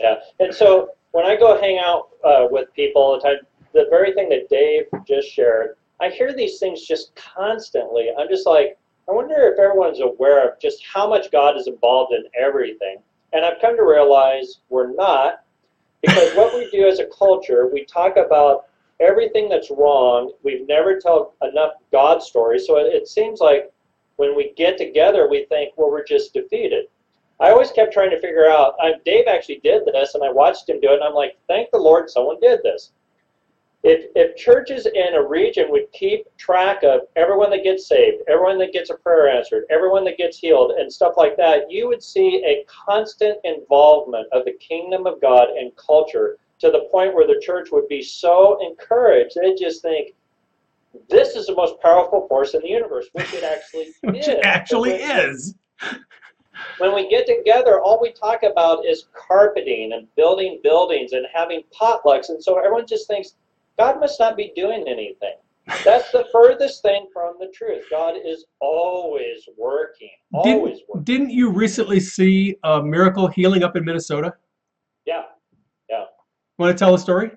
Yeah, 0.00 0.16
and 0.40 0.52
so 0.52 0.90
when 1.12 1.24
I 1.24 1.36
go 1.36 1.60
hang 1.60 1.78
out 1.78 2.08
uh, 2.24 2.48
with 2.50 2.72
people 2.74 3.00
all 3.00 3.14
the 3.14 3.20
time, 3.20 3.36
the 3.72 3.86
very 3.90 4.12
thing 4.12 4.28
that 4.30 4.48
Dave 4.48 4.86
just 5.06 5.28
shared, 5.28 5.76
I 6.00 6.08
hear 6.08 6.34
these 6.34 6.58
things 6.58 6.86
just 6.86 7.14
constantly. 7.14 8.08
I'm 8.18 8.28
just 8.28 8.46
like, 8.46 8.76
I 9.08 9.12
wonder 9.12 9.52
if 9.52 9.58
everyone's 9.58 10.00
aware 10.00 10.48
of 10.48 10.58
just 10.58 10.84
how 10.84 11.08
much 11.08 11.30
God 11.30 11.56
is 11.56 11.66
involved 11.66 12.12
in 12.12 12.24
everything. 12.38 12.96
And 13.32 13.44
I've 13.44 13.60
come 13.60 13.76
to 13.76 13.84
realize 13.84 14.60
we're 14.70 14.92
not, 14.94 15.44
because 16.02 16.34
what 16.34 16.54
we 16.54 16.68
do 16.70 16.88
as 16.88 16.98
a 16.98 17.06
culture, 17.06 17.68
we 17.72 17.84
talk 17.84 18.16
about 18.16 18.66
everything 19.00 19.48
that's 19.48 19.70
wrong. 19.70 20.32
We've 20.42 20.66
never 20.66 21.00
told 21.00 21.32
enough 21.42 21.72
God 21.92 22.22
stories. 22.22 22.66
So 22.66 22.78
it, 22.78 22.94
it 22.94 23.08
seems 23.08 23.40
like 23.40 23.72
when 24.16 24.36
we 24.36 24.52
get 24.56 24.78
together, 24.78 25.28
we 25.28 25.46
think, 25.46 25.74
well, 25.76 25.90
we're 25.90 26.04
just 26.04 26.32
defeated. 26.32 26.86
I 27.40 27.50
always 27.50 27.72
kept 27.72 27.92
trying 27.92 28.10
to 28.10 28.20
figure 28.20 28.48
out. 28.48 28.74
I, 28.80 28.92
Dave 29.04 29.26
actually 29.26 29.60
did 29.64 29.84
this, 29.86 30.14
and 30.14 30.22
I 30.22 30.30
watched 30.30 30.68
him 30.68 30.80
do 30.80 30.90
it, 30.92 30.94
and 30.94 31.04
I'm 31.04 31.14
like, 31.14 31.36
thank 31.48 31.70
the 31.70 31.78
Lord 31.78 32.08
someone 32.08 32.38
did 32.40 32.60
this. 32.62 32.92
If, 33.82 34.06
if 34.14 34.36
churches 34.36 34.86
in 34.86 35.14
a 35.14 35.22
region 35.22 35.66
would 35.68 35.92
keep 35.92 36.24
track 36.38 36.84
of 36.84 37.00
everyone 37.16 37.50
that 37.50 37.64
gets 37.64 37.86
saved, 37.86 38.22
everyone 38.28 38.56
that 38.58 38.72
gets 38.72 38.88
a 38.88 38.94
prayer 38.94 39.28
answered, 39.28 39.64
everyone 39.68 40.04
that 40.04 40.16
gets 40.16 40.38
healed, 40.38 40.70
and 40.78 40.90
stuff 40.90 41.14
like 41.18 41.36
that, 41.36 41.70
you 41.70 41.88
would 41.88 42.02
see 42.02 42.42
a 42.46 42.64
constant 42.64 43.38
involvement 43.44 44.26
of 44.32 44.44
the 44.46 44.52
kingdom 44.52 45.06
of 45.06 45.20
God 45.20 45.48
in 45.58 45.70
culture 45.76 46.38
to 46.60 46.70
the 46.70 46.88
point 46.90 47.14
where 47.14 47.26
the 47.26 47.40
church 47.44 47.68
would 47.72 47.88
be 47.88 48.02
so 48.02 48.58
encouraged, 48.66 49.36
they'd 49.40 49.56
just 49.56 49.82
think, 49.82 50.12
this 51.10 51.34
is 51.34 51.46
the 51.46 51.54
most 51.54 51.80
powerful 51.82 52.26
force 52.28 52.54
in 52.54 52.62
the 52.62 52.68
universe, 52.68 53.06
which 53.12 53.32
it 53.34 53.42
actually 53.42 53.92
Which 54.02 54.20
is. 54.22 54.28
it 54.28 54.44
actually 54.44 54.92
when- 54.92 55.18
is. 55.30 55.54
when 56.78 56.94
we 56.94 57.08
get 57.08 57.26
together, 57.26 57.80
all 57.80 58.00
we 58.00 58.12
talk 58.12 58.42
about 58.44 58.86
is 58.86 59.06
carpeting 59.14 59.92
and 59.92 60.06
building 60.14 60.60
buildings 60.62 61.12
and 61.12 61.26
having 61.34 61.62
potlucks. 61.78 62.28
And 62.28 62.42
so 62.42 62.58
everyone 62.58 62.86
just 62.86 63.08
thinks 63.08 63.34
God 63.76 63.98
must 63.98 64.20
not 64.20 64.36
be 64.36 64.52
doing 64.54 64.84
anything. 64.86 65.34
That's 65.84 66.10
the 66.12 66.26
furthest 66.30 66.82
thing 66.82 67.08
from 67.12 67.34
the 67.40 67.48
truth. 67.48 67.84
God 67.90 68.14
is 68.24 68.44
always 68.60 69.48
working, 69.58 70.10
always 70.32 70.74
Didn't, 70.76 70.88
working. 70.88 71.04
didn't 71.04 71.30
you 71.30 71.50
recently 71.50 71.98
see 72.00 72.56
a 72.64 72.82
miracle 72.82 73.26
healing 73.28 73.62
up 73.64 73.74
in 73.74 73.84
Minnesota? 73.84 74.34
Yeah. 75.06 75.22
Want 76.58 76.76
to 76.76 76.78
tell 76.78 76.94
a 76.94 76.98
story? 76.98 77.32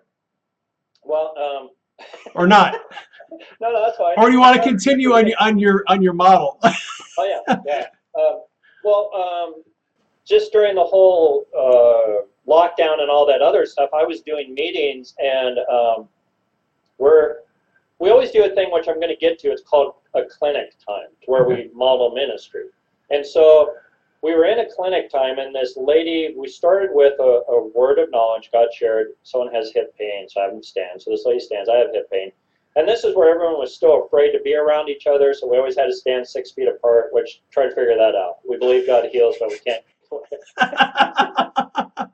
Well, 1.03 1.33
um, 1.37 1.69
Or 2.35 2.47
not? 2.47 2.73
no, 3.61 3.71
no, 3.71 3.83
that's 3.85 3.97
fine. 3.97 4.13
Or 4.17 4.27
do 4.27 4.33
you 4.33 4.39
want 4.39 4.55
to 4.55 4.61
continue 4.61 5.13
on 5.13 5.27
your 5.27 5.37
on 5.39 5.57
your 5.57 5.83
on 5.87 6.01
your 6.01 6.13
model? 6.13 6.59
Oh 7.19 7.41
yeah, 7.47 7.55
yeah. 7.65 7.85
Um, 8.15 8.43
well, 8.83 9.09
um, 9.11 9.63
just 10.23 10.51
during 10.51 10.75
the 10.75 10.83
whole 10.83 11.47
uh, 11.57 12.27
lockdown 12.47 13.01
and 13.01 13.09
all 13.09 13.25
that 13.25 13.41
other 13.41 13.65
stuff, 13.65 13.89
I 13.91 14.03
was 14.03 14.21
doing 14.21 14.53
meetings, 14.53 15.15
and 15.17 15.57
um, 15.67 16.07
we're 16.99 17.37
we 17.97 18.11
always 18.11 18.29
do 18.29 18.43
a 18.45 18.49
thing 18.49 18.71
which 18.71 18.87
I'm 18.87 18.99
going 18.99 19.09
to 19.09 19.15
get 19.15 19.39
to. 19.39 19.47
It's 19.47 19.63
called 19.63 19.95
a 20.13 20.25
clinic 20.25 20.73
time, 20.85 21.07
to 21.23 21.31
where 21.31 21.43
we 21.45 21.71
model 21.73 22.11
ministry. 22.11 22.65
And 23.09 23.25
so 23.25 23.73
we 24.27 24.35
were 24.35 24.45
in 24.45 24.59
a 24.59 24.65
clinic 24.69 25.09
time, 25.09 25.39
and 25.39 25.55
this 25.55 25.77
lady. 25.77 26.35
We 26.37 26.49
started 26.49 26.89
with 26.91 27.13
a, 27.19 27.43
a 27.49 27.67
word 27.67 27.97
of 27.97 28.11
knowledge 28.11 28.49
God 28.51 28.67
shared. 28.73 29.13
Someone 29.23 29.53
has 29.53 29.71
hip 29.73 29.97
pain, 29.97 30.27
so 30.27 30.41
I 30.41 30.43
have 30.43 30.53
them 30.53 30.61
stand. 30.61 31.01
So 31.01 31.11
this 31.11 31.23
lady 31.25 31.39
stands. 31.39 31.69
I 31.69 31.77
have 31.77 31.87
hip 31.93 32.11
pain. 32.11 32.31
And 32.75 32.85
this 32.87 33.05
is 33.05 33.15
where 33.15 33.33
everyone 33.33 33.57
was 33.57 33.73
still 33.73 34.05
afraid 34.05 34.33
to 34.33 34.41
be 34.43 34.53
around 34.53 34.89
each 34.89 35.07
other, 35.07 35.33
so 35.33 35.47
we 35.47 35.57
always 35.57 35.77
had 35.77 35.85
to 35.85 35.95
stand 35.95 36.27
six 36.27 36.51
feet 36.51 36.67
apart, 36.67 37.07
which 37.11 37.41
try 37.51 37.63
to 37.63 37.69
figure 37.69 37.95
that 37.97 38.15
out. 38.15 38.39
We 38.47 38.57
believe 38.57 38.85
God 38.85 39.05
heals, 39.11 39.37
but 39.39 39.49
we 39.49 39.59
can't. 39.59 39.83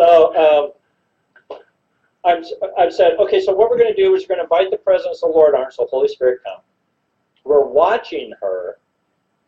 So 0.00 0.34
um, 0.34 0.72
I'm, 2.24 2.42
I've 2.78 2.92
said, 2.92 3.18
okay, 3.18 3.38
so 3.38 3.52
what 3.52 3.68
we're 3.68 3.76
going 3.76 3.94
to 3.94 4.02
do 4.02 4.14
is 4.14 4.22
we're 4.22 4.36
going 4.36 4.38
to 4.38 4.44
invite 4.44 4.70
the 4.70 4.78
presence 4.78 5.22
of 5.22 5.30
the 5.30 5.36
Lord 5.36 5.54
on, 5.54 5.70
so 5.70 5.86
Holy 5.90 6.08
Spirit 6.08 6.40
come. 6.42 6.62
We're 7.44 7.66
watching 7.66 8.32
her, 8.40 8.78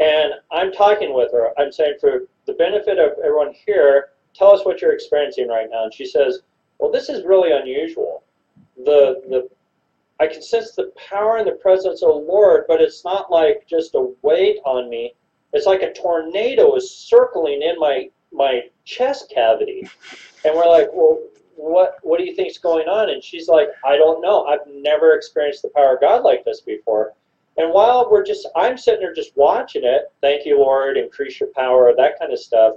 and 0.03 0.35
I'm 0.51 0.73
talking 0.73 1.15
with 1.15 1.31
her. 1.33 1.51
I'm 1.59 1.70
saying, 1.70 1.95
for 2.01 2.24
the 2.47 2.55
benefit 2.55 2.99
of 2.99 3.12
everyone 3.19 3.55
here, 3.66 4.11
tell 4.35 4.53
us 4.53 4.65
what 4.65 4.81
you're 4.81 4.93
experiencing 4.93 5.49
right 5.49 5.69
now. 5.70 5.85
And 5.85 5.95
she 5.95 6.07
says, 6.07 6.41
well, 6.79 6.91
this 6.91 7.09
is 7.09 7.24
really 7.24 7.53
unusual. 7.53 8.24
The, 8.85 9.23
the 9.29 9.49
I 10.19 10.27
can 10.27 10.43
sense 10.43 10.73
the 10.73 10.93
power 10.97 11.39
and 11.39 11.47
the 11.47 11.53
presence 11.53 12.03
of 12.03 12.09
the 12.09 12.15
Lord, 12.15 12.65
but 12.69 12.81
it's 12.81 13.05
not 13.05 13.31
like 13.31 13.66
just 13.69 13.95
a 13.95 14.12
weight 14.23 14.59
on 14.65 14.89
me. 14.91 15.15
It's 15.53 15.66
like 15.66 15.83
a 15.83 15.93
tornado 15.93 16.74
is 16.74 16.91
circling 16.91 17.62
in 17.62 17.79
my 17.79 18.09
my 18.33 18.62
chest 18.85 19.31
cavity. 19.33 19.89
And 20.45 20.55
we're 20.55 20.69
like, 20.69 20.89
well, 20.93 21.20
what 21.57 21.97
what 22.03 22.19
do 22.19 22.24
you 22.24 22.35
think's 22.35 22.59
going 22.59 22.89
on? 22.89 23.11
And 23.11 23.23
she's 23.23 23.49
like, 23.49 23.69
I 23.85 23.97
don't 23.97 24.20
know. 24.20 24.45
I've 24.47 24.66
never 24.69 25.12
experienced 25.12 25.62
the 25.62 25.69
power 25.69 25.95
of 25.95 26.01
God 26.01 26.23
like 26.23 26.45
this 26.45 26.61
before. 26.61 27.15
And 27.59 27.73
while 27.73 28.09
we're 28.11 28.24
just, 28.24 28.49
I'm 28.57 28.79
sitting 28.79 29.01
there 29.01 29.15
just 29.15 29.37
watching 29.37 29.85
it. 29.85 30.12
Thank 30.20 30.47
you, 30.47 30.59
Lord. 30.59 30.97
Increase 30.97 31.39
your 31.39 31.51
power, 31.55 31.93
that 31.97 32.19
kind 32.19 32.33
of 32.33 32.39
stuff. 32.39 32.77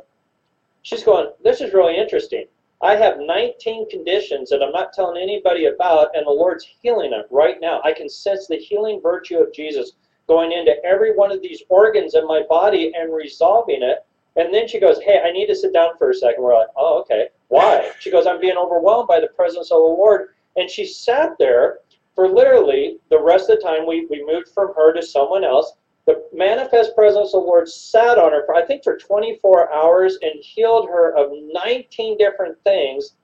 She's 0.82 1.04
going, 1.04 1.32
this 1.44 1.62
is 1.62 1.74
really 1.74 1.98
interesting. 1.98 2.46
I 2.82 2.96
have 2.96 3.16
19 3.20 3.90
conditions 3.90 4.50
that 4.50 4.62
I'm 4.62 4.74
not 4.74 4.94
telling 4.94 5.22
anybody 5.22 5.66
about, 5.66 6.10
and 6.14 6.28
the 6.28 6.32
Lord's 6.32 6.68
healing 6.82 7.12
them 7.12 7.24
right 7.32 7.56
now. 7.62 7.82
I 7.84 7.94
can 7.94 8.10
sense 8.10 8.48
the 8.48 8.58
healing 8.58 9.00
virtue 9.02 9.38
of 9.38 9.54
Jesus 9.54 9.94
going 10.28 10.52
into 10.52 10.76
every 10.84 11.16
one 11.16 11.32
of 11.32 11.42
these 11.42 11.64
organs 11.70 12.16
in 12.16 12.28
my 12.28 12.44
body 12.50 12.92
and 12.96 13.14
resolving 13.14 13.82
it. 13.82 14.06
And 14.36 14.54
then 14.54 14.68
she 14.68 14.80
goes, 14.80 15.00
Hey, 15.02 15.22
I 15.24 15.32
need 15.32 15.48
to 15.48 15.56
sit 15.56 15.74
down 15.74 15.98
for 15.98 16.10
a 16.10 16.14
second. 16.14 16.44
We're 16.44 16.58
like, 16.58 16.68
Oh, 16.76 17.00
okay. 17.02 17.30
Why? 17.48 17.92
She 18.00 18.12
goes, 18.12 18.28
I'm 18.28 18.42
being 18.42 18.58
overwhelmed 18.58 19.08
by 19.08 19.20
the 19.20 19.30
presence 19.30 19.72
of 19.72 19.78
the 19.78 19.84
Lord. 19.84 20.30
And 20.58 20.70
she 20.70 20.86
sat 20.86 21.38
there 21.40 21.80
for 22.16 22.30
literally 22.30 22.98
the 23.10 23.22
rest 23.22 23.50
of 23.50 23.58
the 23.58 23.64
time. 23.64 23.86
We, 23.88 24.08
we 24.10 24.26
moved 24.26 24.50
from 24.54 24.74
her 24.76 24.94
to 24.94 25.02
someone 25.06 25.44
else. 25.44 25.74
The 26.06 26.24
manifest 26.34 26.96
presence 26.96 27.34
of 27.34 27.42
the 27.42 27.48
Lord 27.48 27.68
sat 27.68 28.18
on 28.18 28.32
her 28.32 28.46
for, 28.46 28.56
I 28.56 28.66
think, 28.66 28.84
for 28.84 28.98
24 28.98 29.74
hours 29.74 30.18
and 30.22 30.34
healed 30.40 30.88
her 30.88 31.16
of 31.16 31.32
19 31.34 32.18
different 32.18 32.58
things. 32.64 33.16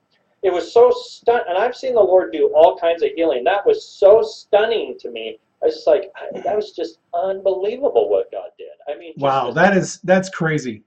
It 0.44 0.52
was 0.52 0.74
so 0.74 0.92
stun, 0.92 1.42
and 1.48 1.58
I've 1.58 1.76
seen 1.76 1.94
the 1.94 2.02
Lord 2.02 2.32
do 2.32 2.52
all 2.56 2.78
kinds 2.78 3.04
of 3.04 3.12
healing. 3.16 3.44
That 3.44 3.66
was 3.66 3.88
so 3.88 4.24
stunning 4.24 4.98
to 5.00 5.12
me. 5.12 5.38
I 5.62 5.68
was 5.68 5.76
just 5.76 5.88
like, 5.88 6.12
that 6.44 6.56
was 6.56 6.72
just 6.72 6.98
unbelievable 7.14 8.10
what 8.10 8.32
God 8.32 8.50
did. 8.58 8.68
I 8.92 8.98
mean, 8.98 9.14
Wow, 9.18 9.52
that 9.52 9.78
is 9.78 10.00
that's 10.04 10.30
crazy. 10.30 10.84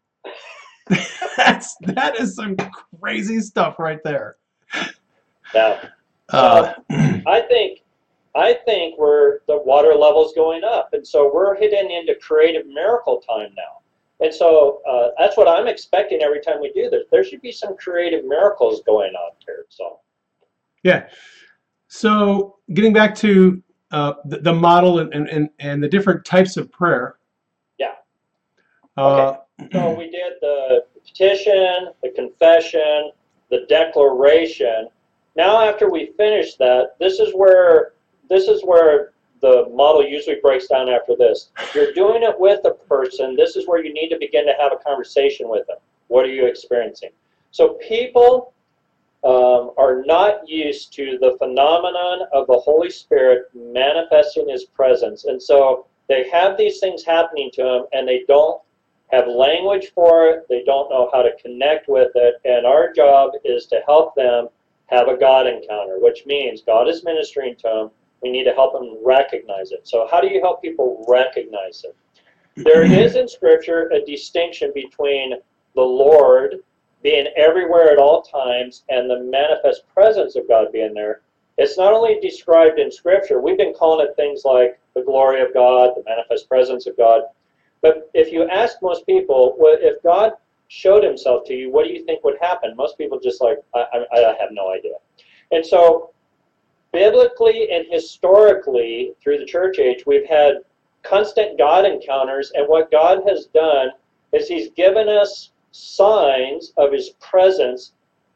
that's 1.36 1.76
that 1.82 2.18
is 2.18 2.34
some 2.34 2.56
crazy 3.00 3.40
stuff 3.40 3.78
right 3.78 4.00
there. 4.02 4.36
now 5.54 5.78
Uh, 6.30 6.72
I 6.90 7.42
think 7.48 7.83
I 8.34 8.54
think 8.64 8.98
we're 8.98 9.40
the 9.46 9.58
water 9.58 9.94
level's 9.94 10.32
going 10.34 10.64
up, 10.64 10.90
and 10.92 11.06
so 11.06 11.30
we're 11.32 11.54
heading 11.54 11.90
into 11.90 12.14
creative 12.16 12.66
miracle 12.66 13.20
time 13.20 13.50
now. 13.56 13.80
And 14.20 14.32
so 14.32 14.80
uh, 14.88 15.08
that's 15.18 15.36
what 15.36 15.48
I'm 15.48 15.66
expecting 15.66 16.22
every 16.22 16.40
time 16.40 16.60
we 16.60 16.72
do 16.72 16.88
this. 16.88 17.04
There 17.10 17.24
should 17.24 17.42
be 17.42 17.52
some 17.52 17.76
creative 17.76 18.24
miracles 18.24 18.82
going 18.86 19.12
on 19.14 19.32
here. 19.46 19.66
So 19.68 20.00
yeah. 20.82 21.08
So 21.88 22.56
getting 22.72 22.92
back 22.92 23.14
to 23.16 23.62
uh, 23.90 24.14
the, 24.24 24.38
the 24.38 24.52
model 24.52 25.00
and, 25.00 25.12
and, 25.14 25.28
and, 25.28 25.50
and 25.58 25.82
the 25.82 25.88
different 25.88 26.24
types 26.24 26.56
of 26.56 26.70
prayer. 26.70 27.16
Yeah. 27.78 27.94
Uh, 28.96 29.36
so 29.72 29.94
we 29.94 30.10
did 30.10 30.34
the 30.40 30.84
petition, 31.04 31.90
the 32.02 32.10
confession, 32.14 33.12
the 33.50 33.66
declaration. 33.68 34.88
Now 35.36 35.60
after 35.60 35.90
we 35.90 36.12
finish 36.16 36.56
that, 36.56 36.96
this 36.98 37.18
is 37.20 37.32
where 37.34 37.93
this 38.28 38.48
is 38.48 38.62
where 38.64 39.12
the 39.40 39.68
model 39.72 40.06
usually 40.06 40.36
breaks 40.42 40.68
down 40.68 40.88
after 40.88 41.14
this. 41.16 41.50
You're 41.74 41.92
doing 41.92 42.22
it 42.22 42.38
with 42.38 42.64
a 42.64 42.72
person. 42.72 43.36
This 43.36 43.56
is 43.56 43.66
where 43.68 43.84
you 43.84 43.92
need 43.92 44.08
to 44.08 44.18
begin 44.18 44.46
to 44.46 44.54
have 44.58 44.72
a 44.72 44.76
conversation 44.76 45.48
with 45.48 45.66
them. 45.66 45.76
What 46.08 46.24
are 46.24 46.32
you 46.32 46.46
experiencing? 46.46 47.10
So 47.50 47.74
people 47.86 48.54
um, 49.22 49.72
are 49.76 50.02
not 50.04 50.48
used 50.48 50.92
to 50.94 51.18
the 51.20 51.36
phenomenon 51.38 52.26
of 52.32 52.46
the 52.46 52.58
Holy 52.58 52.90
Spirit 52.90 53.48
manifesting 53.54 54.48
His 54.48 54.64
presence, 54.64 55.24
and 55.24 55.42
so 55.42 55.86
they 56.08 56.28
have 56.30 56.56
these 56.58 56.78
things 56.78 57.04
happening 57.04 57.50
to 57.54 57.62
them, 57.62 57.86
and 57.92 58.06
they 58.06 58.24
don't 58.28 58.60
have 59.10 59.26
language 59.28 59.92
for 59.94 60.28
it. 60.28 60.46
They 60.48 60.62
don't 60.64 60.90
know 60.90 61.08
how 61.12 61.22
to 61.22 61.30
connect 61.40 61.88
with 61.88 62.10
it, 62.14 62.34
and 62.44 62.66
our 62.66 62.92
job 62.92 63.32
is 63.44 63.66
to 63.66 63.80
help 63.86 64.14
them 64.14 64.48
have 64.86 65.08
a 65.08 65.16
God 65.16 65.46
encounter, 65.46 65.98
which 65.98 66.26
means 66.26 66.62
God 66.62 66.88
is 66.88 67.04
ministering 67.04 67.56
to 67.56 67.62
them. 67.62 67.90
We 68.24 68.30
need 68.30 68.44
to 68.44 68.54
help 68.54 68.72
them 68.72 68.96
recognize 69.04 69.70
it. 69.72 69.86
So, 69.86 70.08
how 70.10 70.22
do 70.22 70.28
you 70.28 70.40
help 70.40 70.62
people 70.62 71.04
recognize 71.06 71.84
it? 71.84 71.94
There 72.64 72.82
is 73.04 73.16
in 73.16 73.28
Scripture 73.28 73.90
a 73.92 74.02
distinction 74.06 74.72
between 74.74 75.34
the 75.74 75.82
Lord 75.82 76.60
being 77.02 77.26
everywhere 77.36 77.92
at 77.92 77.98
all 77.98 78.22
times 78.22 78.84
and 78.88 79.10
the 79.10 79.20
manifest 79.20 79.82
presence 79.92 80.36
of 80.36 80.48
God 80.48 80.72
being 80.72 80.94
there. 80.94 81.20
It's 81.58 81.76
not 81.76 81.92
only 81.92 82.18
described 82.18 82.78
in 82.78 82.90
Scripture, 82.90 83.42
we've 83.42 83.58
been 83.58 83.74
calling 83.74 84.06
it 84.06 84.16
things 84.16 84.40
like 84.46 84.80
the 84.94 85.02
glory 85.02 85.42
of 85.42 85.52
God, 85.52 85.90
the 85.94 86.02
manifest 86.06 86.48
presence 86.48 86.86
of 86.86 86.96
God. 86.96 87.24
But 87.82 88.10
if 88.14 88.32
you 88.32 88.48
ask 88.48 88.78
most 88.80 89.04
people, 89.04 89.54
well, 89.58 89.76
if 89.78 90.02
God 90.02 90.32
showed 90.68 91.04
himself 91.04 91.44
to 91.48 91.52
you, 91.52 91.70
what 91.70 91.86
do 91.86 91.92
you 91.92 92.06
think 92.06 92.24
would 92.24 92.38
happen? 92.40 92.74
Most 92.74 92.96
people 92.96 93.20
just 93.20 93.42
like, 93.42 93.58
I, 93.74 93.84
I, 93.92 94.16
I 94.16 94.36
have 94.40 94.48
no 94.50 94.72
idea. 94.72 94.94
And 95.52 95.64
so, 95.64 96.13
biblically 96.94 97.70
and 97.70 97.84
historically, 97.90 99.12
through 99.20 99.38
the 99.38 99.44
church 99.44 99.78
age, 99.78 100.04
we've 100.06 100.26
had 100.26 100.58
constant 101.02 101.58
God 101.58 101.84
encounters, 101.84 102.52
and 102.54 102.66
what 102.68 102.90
God 102.90 103.22
has 103.28 103.46
done 103.46 103.90
is 104.32 104.48
He's 104.48 104.70
given 104.70 105.08
us 105.08 105.50
signs 105.72 106.72
of 106.76 106.92
His 106.92 107.10
presence 107.20 107.92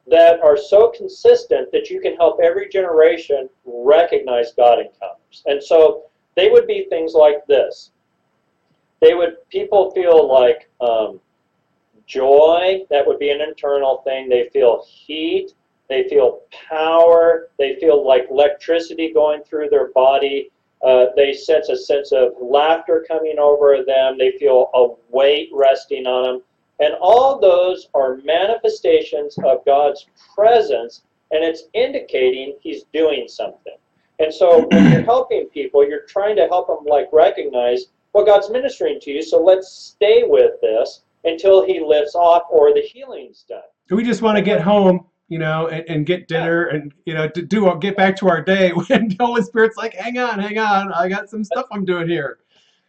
that 0.09 0.41
are 0.41 0.57
so 0.57 0.89
consistent 0.91 1.71
that 1.71 1.89
you 1.89 2.01
can 2.01 2.17
help 2.17 2.41
every 2.43 2.69
generation 2.69 3.49
recognize 3.65 4.53
God 4.53 4.81
encounters. 4.81 5.43
And 5.47 5.63
so, 5.63 6.05
they 6.35 6.51
would 6.51 6.67
be 6.67 6.87
things 6.89 7.15
like 7.15 7.47
this. 7.47 7.93
They 9.01 9.15
would 9.15 9.37
people 9.51 9.93
feel 9.93 10.29
like 10.29 10.69
um, 10.81 11.21
joy. 12.07 12.85
That 12.91 13.07
would 13.07 13.19
be 13.19 13.31
an 13.31 13.41
internal 13.41 13.99
thing. 13.99 14.29
They 14.29 14.49
feel 14.53 14.85
heat. 14.87 15.53
They 15.89 16.09
feel 16.09 16.41
power. 16.69 17.49
They 17.59 17.77
feel 17.77 18.07
like 18.07 18.27
electricity 18.31 19.13
going 19.13 19.43
through 19.45 19.71
their 19.71 19.89
body. 19.93 20.51
Uh, 20.85 21.07
they 21.17 21.33
sense 21.33 21.69
a 21.69 21.77
sense 21.77 22.13
of 22.13 22.33
laughter 22.41 23.05
coming 23.09 23.37
over 23.39 23.83
them. 23.85 24.17
They 24.19 24.33
feel 24.39 24.71
a 24.75 24.89
weight 25.11 25.51
resting 25.53 26.07
on 26.07 26.25
them. 26.25 26.43
And 26.81 26.95
all 27.01 27.41
those 27.41 27.89
are 27.95 28.19
manifestations 28.19 29.37
of 29.39 29.65
God's 29.65 30.07
presence, 30.35 31.03
and 31.33 31.43
it's 31.43 31.65
indicating 31.75 32.57
He's 32.61 32.85
doing 32.93 33.27
something. 33.27 33.77
And 34.21 34.33
so 34.33 34.69
when 34.71 34.93
you're 34.93 35.03
helping 35.17 35.47
people, 35.47 35.89
you're 35.89 36.07
trying 36.07 36.37
to 36.37 36.47
help 36.47 36.69
them 36.69 36.85
like 36.87 37.09
recognize 37.13 37.87
well, 38.15 38.25
God's 38.25 38.51
ministering 38.51 38.99
to 39.01 39.11
you, 39.11 39.23
so 39.23 39.43
let's 39.43 39.69
stay 39.69 40.23
with 40.25 40.53
this 40.63 41.03
until 41.25 41.65
He 41.65 41.81
lifts 41.81 42.15
off 42.15 42.45
or 42.51 42.73
the 42.73 42.81
healing's 42.81 43.45
done. 43.49 43.61
Do 43.89 43.97
we 43.97 44.05
just 44.05 44.23
want 44.23 44.37
to 44.37 44.43
get 44.43 44.61
home, 44.61 45.07
you 45.29 45.39
know, 45.39 45.69
and, 45.69 45.85
and 45.89 46.07
get 46.07 46.27
dinner 46.27 46.67
and, 46.67 46.93
you 47.05 47.15
know, 47.15 47.29
to 47.29 47.43
do 47.43 47.73
get 47.81 47.97
back 47.97 48.17
to 48.17 48.29
our 48.29 48.43
day 48.43 48.71
when 48.89 49.09
the 49.09 49.17
Holy 49.21 49.43
Spirit's 49.43 49.77
like, 49.77 49.95
hang 49.95 50.19
on, 50.19 50.39
hang 50.39 50.59
on, 50.59 50.93
I 50.93 51.09
got 51.09 51.29
some 51.29 51.45
stuff 51.45 51.67
I'm 51.71 51.85
doing 51.85 52.09
here. 52.09 52.39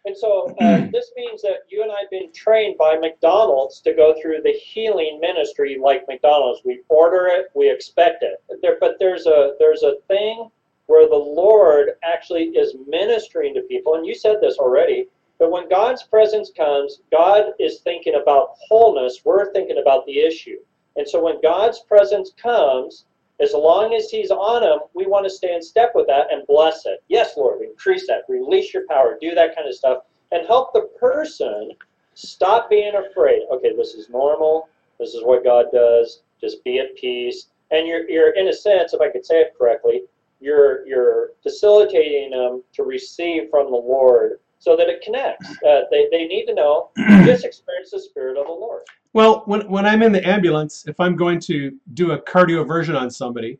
And 0.05 0.15
so 0.15 0.55
uh, 0.61 0.87
this 0.91 1.11
means 1.15 1.41
that 1.41 1.63
you 1.69 1.83
and 1.83 1.91
I 1.91 2.01
have 2.01 2.09
been 2.09 2.31
trained 2.33 2.77
by 2.77 2.97
McDonald's 2.97 3.81
to 3.81 3.93
go 3.93 4.15
through 4.21 4.41
the 4.43 4.53
healing 4.53 5.19
ministry 5.21 5.77
like 5.81 6.07
McDonald's. 6.07 6.61
We 6.63 6.81
order 6.89 7.27
it, 7.27 7.47
we 7.53 7.69
expect 7.69 8.23
it. 8.23 8.41
There, 8.61 8.77
but 8.79 8.95
there's 8.99 9.25
a 9.25 9.55
there's 9.59 9.83
a 9.83 9.95
thing 10.07 10.49
where 10.87 11.07
the 11.07 11.15
Lord 11.15 11.91
actually 12.03 12.45
is 12.45 12.75
ministering 12.87 13.53
to 13.53 13.61
people, 13.61 13.95
and 13.95 14.05
you 14.05 14.15
said 14.15 14.37
this 14.41 14.57
already. 14.57 15.07
But 15.37 15.51
when 15.51 15.69
God's 15.69 16.03
presence 16.03 16.51
comes, 16.55 17.01
God 17.11 17.51
is 17.59 17.79
thinking 17.81 18.15
about 18.21 18.55
wholeness. 18.67 19.21
We're 19.23 19.53
thinking 19.53 19.79
about 19.81 20.05
the 20.05 20.19
issue. 20.19 20.57
And 20.95 21.07
so 21.07 21.23
when 21.23 21.41
God's 21.41 21.79
presence 21.79 22.31
comes, 22.41 23.05
as 23.39 23.53
long 23.53 23.93
as 23.93 24.09
He's 24.09 24.31
on 24.31 24.61
them, 24.61 24.79
we 24.93 25.05
want 25.05 25.25
to 25.25 25.29
stay 25.29 25.53
in 25.53 25.61
step 25.61 25.91
with 25.95 26.07
that 26.07 26.31
and 26.31 26.45
bless 26.47 26.85
it. 26.85 27.03
Yes, 27.07 27.37
Lord, 27.37 27.61
increase 27.61 28.05
that, 28.07 28.23
release 28.27 28.73
your 28.73 28.85
power, 28.87 29.17
do 29.19 29.33
that 29.35 29.55
kind 29.55 29.67
of 29.67 29.75
stuff, 29.75 30.03
and 30.31 30.45
help 30.45 30.73
the 30.73 30.89
person 30.99 31.71
stop 32.15 32.69
being 32.69 32.93
afraid. 32.95 33.43
Okay, 33.51 33.75
this 33.75 33.93
is 33.93 34.09
normal. 34.09 34.67
This 34.99 35.13
is 35.13 35.23
what 35.23 35.43
God 35.43 35.65
does. 35.71 36.21
Just 36.41 36.63
be 36.63 36.79
at 36.79 36.95
peace. 36.95 37.47
And 37.71 37.87
you're, 37.87 38.09
you're 38.09 38.31
in 38.31 38.47
a 38.49 38.53
sense, 38.53 38.93
if 38.93 39.01
I 39.01 39.09
could 39.09 39.25
say 39.25 39.41
it 39.41 39.53
correctly, 39.57 40.03
you're 40.41 40.87
you're 40.87 41.31
facilitating 41.43 42.31
them 42.31 42.63
to 42.73 42.83
receive 42.83 43.49
from 43.49 43.71
the 43.71 43.77
Lord 43.77 44.39
so 44.59 44.75
that 44.75 44.89
it 44.89 45.01
connects. 45.01 45.49
Uh, 45.65 45.81
they, 45.91 46.07
they 46.11 46.25
need 46.25 46.45
to 46.45 46.53
know 46.53 46.89
just 47.25 47.45
experience 47.45 47.91
the 47.91 47.99
Spirit 47.99 48.37
of 48.37 48.45
the 48.45 48.51
Lord. 48.51 48.83
Well, 49.13 49.43
when, 49.45 49.67
when 49.69 49.85
I'm 49.85 50.03
in 50.03 50.11
the 50.11 50.27
ambulance, 50.27 50.85
if 50.87 50.99
I'm 50.99 51.15
going 51.15 51.39
to 51.41 51.71
do 51.93 52.11
a 52.11 52.21
cardioversion 52.21 52.99
on 52.99 53.09
somebody, 53.09 53.59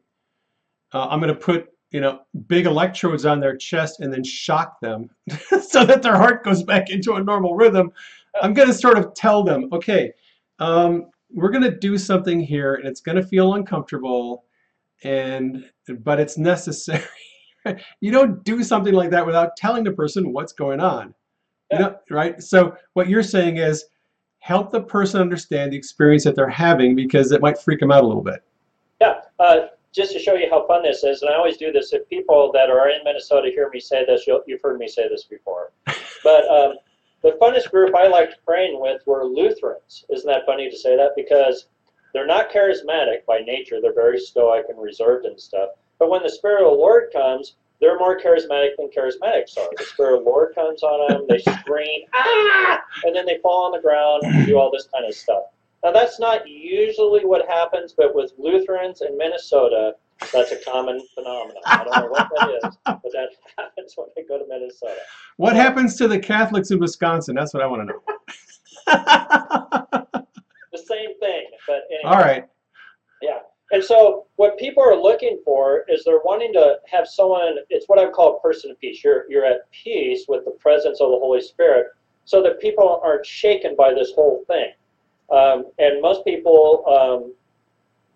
uh, 0.94 1.08
I'm 1.08 1.20
going 1.20 1.34
to 1.34 1.40
put 1.40 1.70
you 1.92 2.02
know 2.02 2.22
big 2.48 2.68
electrodes 2.68 3.26
on 3.26 3.40
their 3.40 3.58
chest 3.58 4.00
and 4.00 4.14
then 4.14 4.24
shock 4.24 4.80
them 4.80 5.10
so 5.62 5.84
that 5.86 6.04
their 6.04 6.16
heart 6.16 6.44
goes 6.44 6.62
back 6.62 6.90
into 6.92 7.14
a 7.14 7.24
normal 7.24 7.56
rhythm. 7.56 7.92
I'm 8.42 8.54
going 8.54 8.68
to 8.68 8.74
sort 8.74 8.98
of 8.98 9.14
tell 9.16 9.44
them, 9.44 9.70
okay, 9.72 10.12
um, 10.60 11.08
we're 11.32 11.50
going 11.50 11.64
to 11.64 11.76
do 11.76 11.98
something 11.98 12.40
here, 12.40 12.76
and 12.76 12.88
it's 12.88 13.02
going 13.02 13.16
to 13.16 13.24
feel 13.24 13.56
uncomfortable, 13.56 14.46
and 15.04 15.66
but 16.00 16.20
it's 16.20 16.38
necessary. 16.38 17.04
you 18.02 18.12
don't 18.12 18.44
do 18.44 18.64
something 18.64 18.94
like 18.94 19.10
that 19.12 19.26
without 19.26 19.56
telling 19.58 19.84
the 19.84 19.92
person 19.92 20.32
what's 20.34 20.54
going 20.54 20.80
on. 20.80 21.14
You 21.72 21.80
know, 21.80 21.96
right? 22.10 22.42
So 22.42 22.76
what 22.94 23.10
you're 23.10 23.24
saying 23.24 23.58
is 23.58 23.86
help 24.40 24.72
the 24.72 24.82
person 24.82 25.22
understand 25.22 25.74
the 25.74 25.78
experience 25.78 26.24
that 26.24 26.36
they're 26.36 26.50
having 26.50 26.96
because 26.96 27.32
it 27.32 27.42
might 27.42 27.58
freak 27.58 27.80
them 27.80 27.92
out 27.92 28.04
a 28.04 28.08
little 28.08 28.24
bit. 28.24 28.44
Yeah, 29.02 29.22
uh, 29.40 29.68
just 29.94 30.12
to 30.14 30.20
show 30.20 30.36
you 30.36 30.48
how 30.50 30.68
fun 30.68 30.84
this 30.84 31.04
is, 31.04 31.22
and 31.22 31.32
I 31.32 31.36
always 31.36 31.58
do 31.58 31.72
this. 31.72 31.94
If 31.94 32.08
people 32.10 32.52
that 32.54 32.70
are 32.70 32.90
in 32.90 33.04
Minnesota 33.04 33.50
hear 33.50 33.70
me 33.70 33.80
say 33.80 34.06
this, 34.06 34.26
you'll, 34.28 34.42
you've 34.48 34.62
heard 34.62 34.78
me 34.78 34.88
say 34.88 35.08
this 35.08 35.24
before. 35.24 35.72
But 36.22 36.46
um, 36.50 36.74
the 37.22 37.38
funnest 37.42 37.72
group 37.72 37.96
I 37.96 38.08
liked 38.08 38.40
praying 38.46 38.78
with 38.82 39.02
were 39.06 39.24
Lutherans. 39.24 40.04
Isn't 40.10 40.28
that 40.28 40.46
funny 40.46 40.70
to 40.70 40.78
say 40.78 40.98
that? 40.98 41.12
Because 41.16 41.68
they're 42.14 42.28
not 42.28 42.52
charismatic 42.52 43.26
by 43.26 43.40
nature. 43.40 43.80
They're 43.82 43.94
very 43.94 44.20
stoic 44.20 44.66
and 44.68 44.78
reserved 44.82 45.26
and 45.26 45.40
stuff. 45.40 45.70
But 45.98 46.10
when 46.10 46.24
the 46.24 46.30
Spirit 46.30 46.66
of 46.66 46.72
the 46.72 46.78
Lord 46.78 47.12
comes, 47.14 47.56
they're 47.82 47.98
more 47.98 48.20
charismatic 48.20 48.72
than 48.78 48.90
charismatics 48.90 49.58
are. 49.58 49.70
The 49.78 49.86
Spirit 49.86 50.18
of 50.18 50.24
the 50.24 50.30
Lord 50.30 50.54
comes 50.56 50.84
on 50.84 51.14
them, 51.14 51.26
they 51.30 51.40
scream, 51.40 52.02
ah! 52.14 52.82
And 53.06 53.16
then 53.16 53.26
they 53.26 53.38
fall 53.42 53.66
on 53.66 53.72
the 53.72 53.82
ground 53.82 54.24
and 54.24 54.46
do 54.46 54.58
all 54.58 54.72
this 54.72 54.88
kind 54.94 55.06
of 55.06 55.14
stuff. 55.16 55.44
Now, 55.84 55.92
that's 55.92 56.20
not 56.20 56.48
usually 56.48 57.26
what 57.26 57.48
happens, 57.48 57.94
but 57.98 58.14
with 58.14 58.34
Lutherans 58.38 59.02
in 59.02 59.18
Minnesota, 59.18 59.94
that's 60.34 60.52
a 60.52 60.58
common 60.58 61.02
phenomenon. 61.16 61.64
I 61.66 61.84
don't 61.86 61.96
know 61.96 62.08
what 62.08 62.28
that 62.30 62.50
is, 62.68 62.78
but 62.86 63.02
that 63.14 63.30
happens 63.58 63.94
when 63.96 64.08
they 64.16 64.24
go 64.24 64.38
to 64.38 64.46
Minnesota. 64.48 65.00
What 65.38 65.56
happens 65.56 65.96
to 65.98 66.10
the 66.10 66.20
Catholics 66.20 66.72
in 66.72 66.80
Wisconsin? 66.80 67.36
That's 67.36 67.54
what 67.54 67.64
I 67.64 67.68
want 67.68 67.88
to 67.88 67.94
know. 67.94 68.02
The 70.72 70.78
same 70.78 71.18
thing, 71.20 71.46
but 71.66 71.82
anyway. 71.90 72.16
All 72.16 72.22
right. 72.22 72.48
Yeah. 73.24 73.40
And 73.72 73.84
so 73.84 74.26
what 74.38 74.58
people 74.58 74.84
are 74.84 74.96
looking 74.96 75.40
for 75.46 75.86
is 75.88 76.04
they're 76.04 76.22
wanting 76.26 76.54
to 76.54 76.78
have 76.92 77.08
someone, 77.08 77.58
it's 77.70 77.88
what 77.88 78.00
I 78.00 78.10
call 78.10 78.40
person 78.40 78.72
of 78.72 78.80
peace. 78.80 79.04
You're, 79.04 79.30
you're 79.30 79.46
at 79.46 79.70
peace 79.72 80.26
with 80.28 80.46
the 80.46 80.52
presence 80.52 81.00
of 81.02 81.12
the 81.12 81.20
Holy 81.20 81.42
Spirit 81.42 81.88
so 82.26 82.42
that 82.42 82.60
people 82.60 83.00
aren't 83.04 83.26
shaken 83.26 83.76
by 83.76 83.94
this 83.94 84.12
whole 84.14 84.44
thing. 84.48 84.72
Um, 85.32 85.66
and 85.78 86.02
most 86.02 86.26
people, 86.26 86.84
um, 86.88 87.34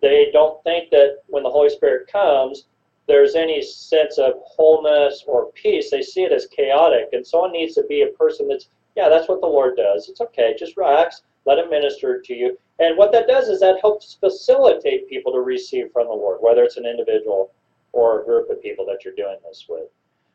they 0.00 0.30
don't 0.32 0.62
think 0.64 0.90
that 0.90 1.18
when 1.28 1.44
the 1.44 1.50
Holy 1.50 1.70
Spirit 1.70 2.08
comes, 2.10 2.66
there's 3.06 3.36
any 3.36 3.62
sense 3.62 4.18
of 4.18 4.32
wholeness 4.44 5.24
or 5.26 5.52
peace. 5.52 5.90
They 5.90 6.02
see 6.02 6.22
it 6.22 6.32
as 6.32 6.46
chaotic. 6.46 7.10
And 7.12 7.24
someone 7.24 7.52
needs 7.52 7.74
to 7.74 7.84
be 7.88 8.02
a 8.02 8.08
person 8.18 8.48
that's, 8.48 8.68
yeah, 8.96 9.08
that's 9.08 9.28
what 9.28 9.40
the 9.40 9.46
Lord 9.46 9.76
does. 9.76 10.08
It's 10.08 10.20
okay. 10.20 10.56
Just 10.58 10.76
relax. 10.76 11.22
Let 11.46 11.58
him 11.58 11.70
minister 11.70 12.20
to 12.20 12.34
you. 12.34 12.58
And 12.80 12.98
what 12.98 13.12
that 13.12 13.28
does 13.28 13.48
is 13.48 13.60
that 13.60 13.78
helps 13.80 14.14
facilitate 14.14 15.08
people 15.08 15.32
to 15.32 15.40
receive 15.40 15.92
from 15.92 16.06
the 16.06 16.12
Lord, 16.12 16.38
whether 16.40 16.64
it's 16.64 16.76
an 16.76 16.86
individual 16.86 17.52
or 17.92 18.20
a 18.20 18.24
group 18.24 18.50
of 18.50 18.60
people 18.60 18.84
that 18.86 19.04
you're 19.04 19.14
doing 19.14 19.36
this 19.48 19.66
with. 19.68 19.88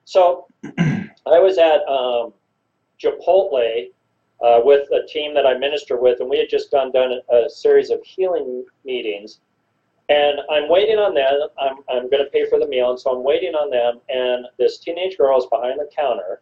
So 0.05 0.47
I 0.79 1.39
was 1.39 1.57
at 1.57 1.81
um, 1.87 2.33
Chipotle 2.99 3.89
uh, 4.41 4.61
with 4.63 4.89
a 4.91 5.05
team 5.07 5.33
that 5.33 5.45
I 5.45 5.57
minister 5.57 5.99
with, 5.99 6.21
and 6.21 6.29
we 6.29 6.37
had 6.37 6.49
just 6.49 6.71
done, 6.71 6.91
done 6.91 7.19
a, 7.29 7.49
series 7.49 7.89
of 7.89 8.01
healing 8.03 8.65
meetings. 8.85 9.39
And 10.07 10.39
I'm 10.49 10.69
waiting 10.69 10.97
on 10.97 11.13
them. 11.13 11.49
I'm, 11.59 11.77
I'm 11.89 12.09
going 12.09 12.23
to 12.23 12.31
pay 12.31 12.49
for 12.49 12.57
the 12.57 12.67
meal, 12.67 12.89
and 12.89 12.99
so 12.99 13.15
I'm 13.15 13.23
waiting 13.23 13.53
on 13.53 13.69
them. 13.69 13.99
And 14.09 14.45
this 14.57 14.79
teenage 14.79 15.17
girl 15.17 15.37
is 15.37 15.45
behind 15.51 15.79
the 15.79 15.89
counter, 15.95 16.41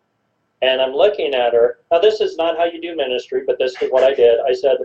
and 0.61 0.79
I'm 0.79 0.93
looking 0.93 1.33
at 1.33 1.53
her. 1.53 1.79
Now, 1.91 1.99
this 1.99 2.21
is 2.21 2.37
not 2.37 2.57
how 2.57 2.65
you 2.65 2.79
do 2.79 2.95
ministry, 2.95 3.43
but 3.45 3.57
this 3.57 3.73
is 3.81 3.91
what 3.91 4.03
I 4.03 4.13
did. 4.13 4.39
I 4.47 4.53
said, 4.53 4.77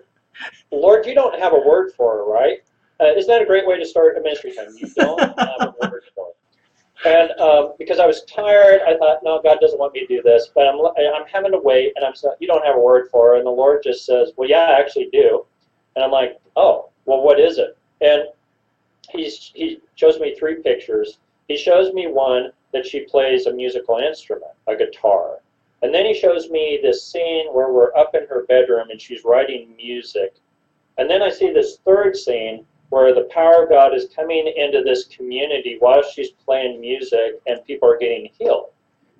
Lord, 0.70 1.06
you 1.06 1.14
don't 1.14 1.38
have 1.38 1.52
a 1.52 1.58
word 1.58 1.92
for 1.96 2.16
her, 2.16 2.24
right? 2.24 2.58
Uh, 3.00 3.12
isn't 3.16 3.28
that 3.28 3.42
a 3.42 3.46
great 3.46 3.66
way 3.66 3.78
to 3.78 3.86
start 3.86 4.16
a 4.16 4.20
ministry 4.20 4.52
time? 4.54 4.68
You 4.76 4.88
don't 4.94 5.20
have 5.20 5.60
a 5.60 5.74
word 5.80 6.04
for 6.14 6.26
her. 6.26 6.32
And 7.04 7.32
um, 7.40 7.72
because 7.78 7.98
I 7.98 8.06
was 8.06 8.22
tired, 8.24 8.80
I 8.86 8.96
thought, 8.96 9.18
no, 9.24 9.40
God 9.42 9.58
doesn't 9.60 9.78
want 9.78 9.92
me 9.92 10.00
to 10.00 10.06
do 10.06 10.22
this. 10.22 10.50
But 10.54 10.68
I'm, 10.68 10.78
I'm 10.78 11.26
having 11.26 11.50
to 11.52 11.58
wait, 11.58 11.92
and 11.96 12.04
I'm 12.04 12.14
saying, 12.14 12.36
you 12.38 12.46
don't 12.46 12.64
have 12.64 12.76
a 12.76 12.80
word 12.80 13.08
for 13.10 13.30
her. 13.30 13.36
And 13.36 13.46
the 13.46 13.50
Lord 13.50 13.82
just 13.82 14.06
says, 14.06 14.32
well, 14.36 14.48
yeah, 14.48 14.66
I 14.66 14.80
actually 14.80 15.08
do. 15.12 15.44
And 15.96 16.04
I'm 16.04 16.12
like, 16.12 16.40
oh, 16.56 16.90
well, 17.06 17.22
what 17.22 17.40
is 17.40 17.58
it? 17.58 17.76
And 18.00 18.24
he's, 19.10 19.50
he 19.54 19.80
shows 19.96 20.20
me 20.20 20.36
three 20.38 20.62
pictures. 20.62 21.18
He 21.48 21.56
shows 21.56 21.92
me 21.92 22.06
one 22.06 22.52
that 22.72 22.86
she 22.86 23.00
plays 23.00 23.46
a 23.46 23.52
musical 23.52 23.98
instrument, 23.98 24.52
a 24.68 24.76
guitar. 24.76 25.40
And 25.82 25.92
then 25.92 26.06
he 26.06 26.14
shows 26.14 26.48
me 26.48 26.78
this 26.80 27.04
scene 27.04 27.52
where 27.52 27.72
we're 27.72 27.94
up 27.96 28.14
in 28.14 28.26
her 28.28 28.44
bedroom 28.48 28.90
and 28.90 29.00
she's 29.00 29.24
writing 29.24 29.74
music. 29.76 30.36
And 30.98 31.10
then 31.10 31.22
I 31.22 31.30
see 31.30 31.52
this 31.52 31.78
third 31.84 32.16
scene 32.16 32.64
where 32.90 33.14
the 33.14 33.28
power 33.32 33.64
of 33.64 33.70
God 33.70 33.94
is 33.94 34.06
coming 34.14 34.52
into 34.56 34.82
this 34.84 35.04
community 35.04 35.76
while 35.80 36.02
she's 36.02 36.30
playing 36.30 36.80
music 36.80 37.40
and 37.46 37.64
people 37.64 37.88
are 37.90 37.98
getting 37.98 38.30
healed. 38.38 38.70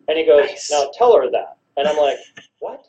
And 0.09 0.19
he 0.19 0.25
goes, 0.25 0.47
Nice. 0.47 0.71
Now 0.71 0.91
tell 0.95 1.17
her 1.17 1.31
that. 1.31 1.57
And 1.77 1.89
I'm 1.89 1.97
like, 1.97 2.19
What? 2.61 2.87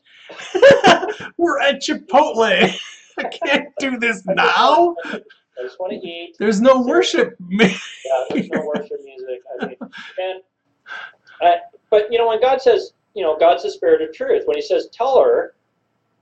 We're 1.38 1.60
at 1.60 1.82
Chipotle. 1.82 2.80
I 3.18 3.24
can't 3.24 3.70
do 3.80 3.98
this 3.98 4.26
now. 4.26 4.96
I 5.06 5.62
just 5.62 5.80
want 5.80 5.94
to 5.94 6.08
eat. 6.08 6.36
There's 6.40 6.62
no 6.62 6.82
worship. 6.82 7.36
Music. 7.40 7.80
Yeah, 8.06 8.24
there's 8.30 8.50
no 8.50 8.66
worship 8.66 8.98
music. 9.04 9.42
I 9.62 9.66
mean, 9.68 9.78
and 9.82 10.42
I, 11.42 11.58
but 11.90 12.12
you 12.12 12.18
know, 12.18 12.28
when 12.28 12.42
God 12.42 12.62
says, 12.62 12.94
you 13.14 13.24
know, 13.24 13.38
God's 13.38 13.64
the 13.64 13.72
Spirit 13.72 14.02
of 14.02 14.14
truth. 14.14 14.44
When 14.46 14.56
He 14.56 14.62
says, 14.62 14.90
tell 14.92 15.20
her, 15.22 15.56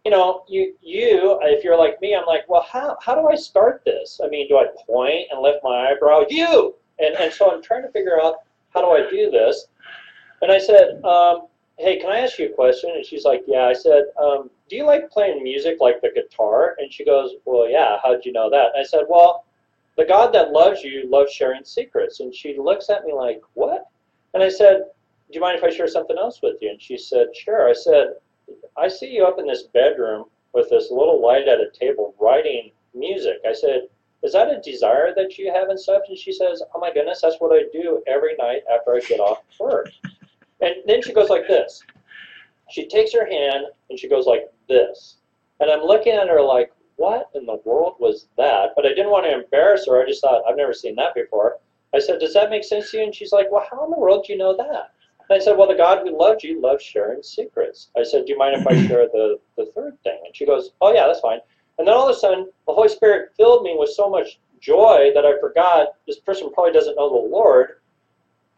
you 0.05 0.11
know, 0.11 0.43
you 0.47 0.73
you 0.81 1.39
if 1.43 1.63
you're 1.63 1.77
like 1.77 2.01
me, 2.01 2.15
I'm 2.15 2.25
like, 2.25 2.47
well, 2.49 2.65
how 2.69 2.97
how 3.03 3.15
do 3.15 3.27
I 3.27 3.35
start 3.35 3.83
this? 3.85 4.19
I 4.23 4.27
mean, 4.27 4.47
do 4.47 4.57
I 4.57 4.65
point 4.85 5.27
and 5.31 5.41
lift 5.41 5.59
my 5.63 5.91
eyebrow? 5.91 6.25
You 6.29 6.75
and 6.99 7.15
and 7.15 7.31
so 7.31 7.51
I'm 7.51 7.61
trying 7.61 7.83
to 7.83 7.91
figure 7.91 8.21
out 8.21 8.37
how 8.73 8.81
do 8.81 8.87
I 8.87 9.09
do 9.09 9.29
this. 9.29 9.67
And 10.41 10.51
I 10.51 10.57
said, 10.57 11.03
um, 11.03 11.47
hey, 11.77 11.99
can 11.99 12.11
I 12.11 12.19
ask 12.19 12.39
you 12.39 12.47
a 12.47 12.53
question? 12.53 12.91
And 12.95 13.05
she's 13.05 13.25
like, 13.25 13.43
yeah. 13.47 13.65
I 13.65 13.73
said, 13.73 14.05
um, 14.19 14.49
do 14.69 14.75
you 14.75 14.85
like 14.85 15.11
playing 15.11 15.43
music 15.43 15.77
like 15.79 16.01
the 16.01 16.09
guitar? 16.13 16.75
And 16.79 16.91
she 16.91 17.05
goes, 17.05 17.31
well, 17.45 17.69
yeah. 17.69 17.97
How'd 18.01 18.25
you 18.25 18.31
know 18.31 18.49
that? 18.49 18.71
And 18.73 18.81
I 18.81 18.83
said, 18.83 19.03
well, 19.07 19.45
the 19.97 20.05
God 20.05 20.33
that 20.33 20.51
loves 20.51 20.81
you 20.83 21.07
loves 21.09 21.31
sharing 21.31 21.63
secrets. 21.63 22.21
And 22.21 22.33
she 22.33 22.57
looks 22.57 22.89
at 22.89 23.03
me 23.03 23.13
like, 23.13 23.41
what? 23.53 23.85
And 24.33 24.41
I 24.41 24.49
said, 24.49 24.85
do 25.31 25.35
you 25.35 25.41
mind 25.41 25.57
if 25.57 25.63
I 25.63 25.69
share 25.69 25.87
something 25.87 26.17
else 26.17 26.41
with 26.41 26.57
you? 26.61 26.69
And 26.69 26.81
she 26.81 26.97
said, 26.97 27.27
sure. 27.35 27.69
I 27.69 27.73
said, 27.73 28.15
I 28.77 28.87
see 28.87 29.09
you 29.09 29.25
up 29.25 29.39
in 29.39 29.47
this 29.47 29.63
bedroom 29.63 30.25
with 30.53 30.69
this 30.69 30.91
little 30.91 31.21
light 31.21 31.47
at 31.47 31.59
a 31.59 31.69
table 31.71 32.13
writing 32.19 32.71
music. 32.93 33.37
I 33.47 33.53
said, 33.53 33.87
is 34.23 34.33
that 34.33 34.49
a 34.49 34.61
desire 34.61 35.13
that 35.15 35.37
you 35.37 35.51
have 35.51 35.69
and 35.69 35.79
stuff? 35.79 36.03
And 36.07 36.17
she 36.17 36.31
says, 36.31 36.61
oh 36.75 36.79
my 36.79 36.93
goodness, 36.93 37.21
that's 37.21 37.37
what 37.39 37.55
I 37.55 37.63
do 37.71 38.03
every 38.07 38.35
night 38.37 38.63
after 38.71 38.93
I 38.93 38.99
get 38.99 39.19
off 39.19 39.43
work. 39.59 39.89
And 40.59 40.75
then 40.85 41.01
she 41.01 41.13
goes 41.13 41.29
like 41.29 41.47
this. 41.47 41.81
She 42.69 42.87
takes 42.87 43.13
her 43.13 43.25
hand 43.25 43.65
and 43.89 43.97
she 43.97 44.07
goes 44.07 44.27
like 44.27 44.51
this. 44.67 45.17
And 45.59 45.71
I'm 45.71 45.83
looking 45.83 46.13
at 46.13 46.27
her 46.27 46.41
like, 46.41 46.71
what 46.97 47.29
in 47.33 47.45
the 47.45 47.59
world 47.65 47.95
was 47.99 48.27
that? 48.37 48.73
But 48.75 48.85
I 48.85 48.89
didn't 48.89 49.09
want 49.09 49.25
to 49.25 49.33
embarrass 49.33 49.87
her. 49.87 50.01
I 50.01 50.05
just 50.05 50.21
thought, 50.21 50.43
I've 50.47 50.57
never 50.57 50.73
seen 50.73 50.95
that 50.95 51.15
before. 51.15 51.57
I 51.93 51.99
said, 51.99 52.19
does 52.19 52.33
that 52.35 52.49
make 52.49 52.63
sense 52.63 52.91
to 52.91 52.97
you? 52.97 53.03
And 53.03 53.15
she's 53.15 53.31
like, 53.31 53.51
well, 53.51 53.65
how 53.69 53.83
in 53.85 53.91
the 53.91 53.97
world 53.97 54.25
do 54.25 54.33
you 54.33 54.39
know 54.39 54.55
that? 54.55 54.91
And 55.31 55.39
I 55.41 55.45
said, 55.45 55.57
well, 55.57 55.69
the 55.69 55.75
God 55.75 55.99
who 55.99 56.19
loved 56.19 56.43
you 56.43 56.59
loves 56.59 56.83
sharing 56.83 57.23
secrets. 57.23 57.89
I 57.95 58.03
said, 58.03 58.25
do 58.25 58.33
you 58.33 58.37
mind 58.37 58.53
if 58.53 58.67
I 58.67 58.73
share 58.87 59.07
the, 59.07 59.39
the 59.55 59.71
third 59.73 59.97
thing? 60.03 60.19
And 60.25 60.35
she 60.35 60.45
goes, 60.45 60.71
oh, 60.81 60.93
yeah, 60.93 61.07
that's 61.07 61.21
fine. 61.21 61.39
And 61.79 61.87
then 61.87 61.95
all 61.95 62.09
of 62.09 62.13
a 62.13 62.19
sudden, 62.19 62.49
the 62.67 62.73
Holy 62.73 62.89
Spirit 62.89 63.31
filled 63.37 63.63
me 63.63 63.73
with 63.79 63.91
so 63.91 64.09
much 64.09 64.41
joy 64.59 65.11
that 65.15 65.25
I 65.25 65.39
forgot 65.39 65.87
this 66.05 66.19
person 66.19 66.51
probably 66.53 66.73
doesn't 66.73 66.97
know 66.97 67.07
the 67.07 67.29
Lord. 67.29 67.79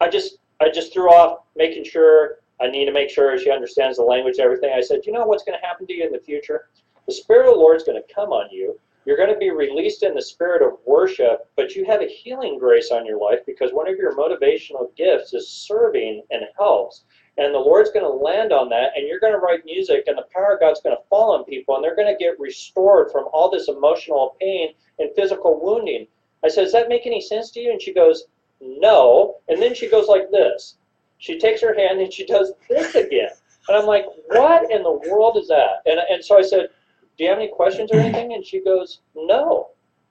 I 0.00 0.08
just 0.08 0.38
I 0.60 0.68
just 0.68 0.92
threw 0.92 1.10
off 1.10 1.44
making 1.54 1.84
sure 1.84 2.38
I 2.60 2.66
need 2.66 2.86
to 2.86 2.92
make 2.92 3.08
sure 3.08 3.38
she 3.38 3.52
understands 3.52 3.98
the 3.98 4.02
language 4.02 4.38
and 4.38 4.44
everything. 4.44 4.72
I 4.76 4.80
said, 4.80 5.02
you 5.06 5.12
know 5.12 5.26
what's 5.26 5.44
going 5.44 5.56
to 5.56 5.64
happen 5.64 5.86
to 5.86 5.94
you 5.94 6.04
in 6.04 6.12
the 6.12 6.18
future? 6.18 6.70
The 7.06 7.14
Spirit 7.14 7.46
of 7.46 7.54
the 7.54 7.60
Lord 7.60 7.76
is 7.76 7.84
going 7.84 8.02
to 8.02 8.14
come 8.14 8.30
on 8.30 8.50
you. 8.50 8.80
You're 9.04 9.16
going 9.16 9.32
to 9.32 9.38
be 9.38 9.50
released 9.50 10.02
in 10.02 10.14
the 10.14 10.22
spirit 10.22 10.62
of 10.62 10.78
worship, 10.86 11.48
but 11.56 11.74
you 11.74 11.84
have 11.84 12.00
a 12.00 12.08
healing 12.08 12.58
grace 12.58 12.90
on 12.90 13.04
your 13.04 13.20
life 13.20 13.40
because 13.46 13.72
one 13.72 13.88
of 13.88 13.96
your 13.96 14.16
motivational 14.16 14.94
gifts 14.96 15.34
is 15.34 15.48
serving 15.48 16.22
and 16.30 16.44
helps. 16.56 17.04
And 17.36 17.52
the 17.52 17.58
Lord's 17.58 17.90
going 17.90 18.04
to 18.04 18.08
land 18.08 18.52
on 18.52 18.68
that, 18.68 18.92
and 18.96 19.06
you're 19.08 19.20
going 19.20 19.32
to 19.32 19.40
write 19.40 19.64
music, 19.64 20.04
and 20.06 20.16
the 20.16 20.26
power 20.32 20.54
of 20.54 20.60
God's 20.60 20.80
going 20.80 20.96
to 20.96 21.02
fall 21.10 21.32
on 21.32 21.44
people, 21.44 21.74
and 21.74 21.84
they're 21.84 21.96
going 21.96 22.12
to 22.12 22.18
get 22.18 22.38
restored 22.38 23.10
from 23.10 23.24
all 23.32 23.50
this 23.50 23.68
emotional 23.68 24.36
pain 24.40 24.72
and 24.98 25.10
physical 25.16 25.60
wounding. 25.60 26.06
I 26.44 26.48
said, 26.48 26.64
Does 26.64 26.72
that 26.72 26.88
make 26.88 27.06
any 27.06 27.20
sense 27.20 27.50
to 27.52 27.60
you? 27.60 27.72
And 27.72 27.82
she 27.82 27.92
goes, 27.92 28.24
No. 28.60 29.36
And 29.48 29.60
then 29.60 29.74
she 29.74 29.90
goes 29.90 30.06
like 30.06 30.30
this. 30.30 30.76
She 31.18 31.38
takes 31.38 31.60
her 31.62 31.74
hand 31.74 32.00
and 32.00 32.12
she 32.12 32.24
does 32.26 32.52
this 32.68 32.94
again. 32.94 33.30
And 33.68 33.76
I'm 33.76 33.86
like, 33.86 34.04
What 34.28 34.70
in 34.70 34.82
the 34.82 35.00
world 35.10 35.36
is 35.36 35.48
that? 35.48 35.82
And, 35.86 35.98
and 36.10 36.24
so 36.24 36.38
I 36.38 36.42
said, 36.42 36.68
Do 37.16 37.24
you 37.24 37.30
have 37.30 37.38
any 37.38 37.48
questions 37.48 37.90
or 37.92 37.98
anything? 37.98 38.32
And 38.34 38.44
she 38.44 38.62
goes, 38.62 39.00
No. 39.14 39.68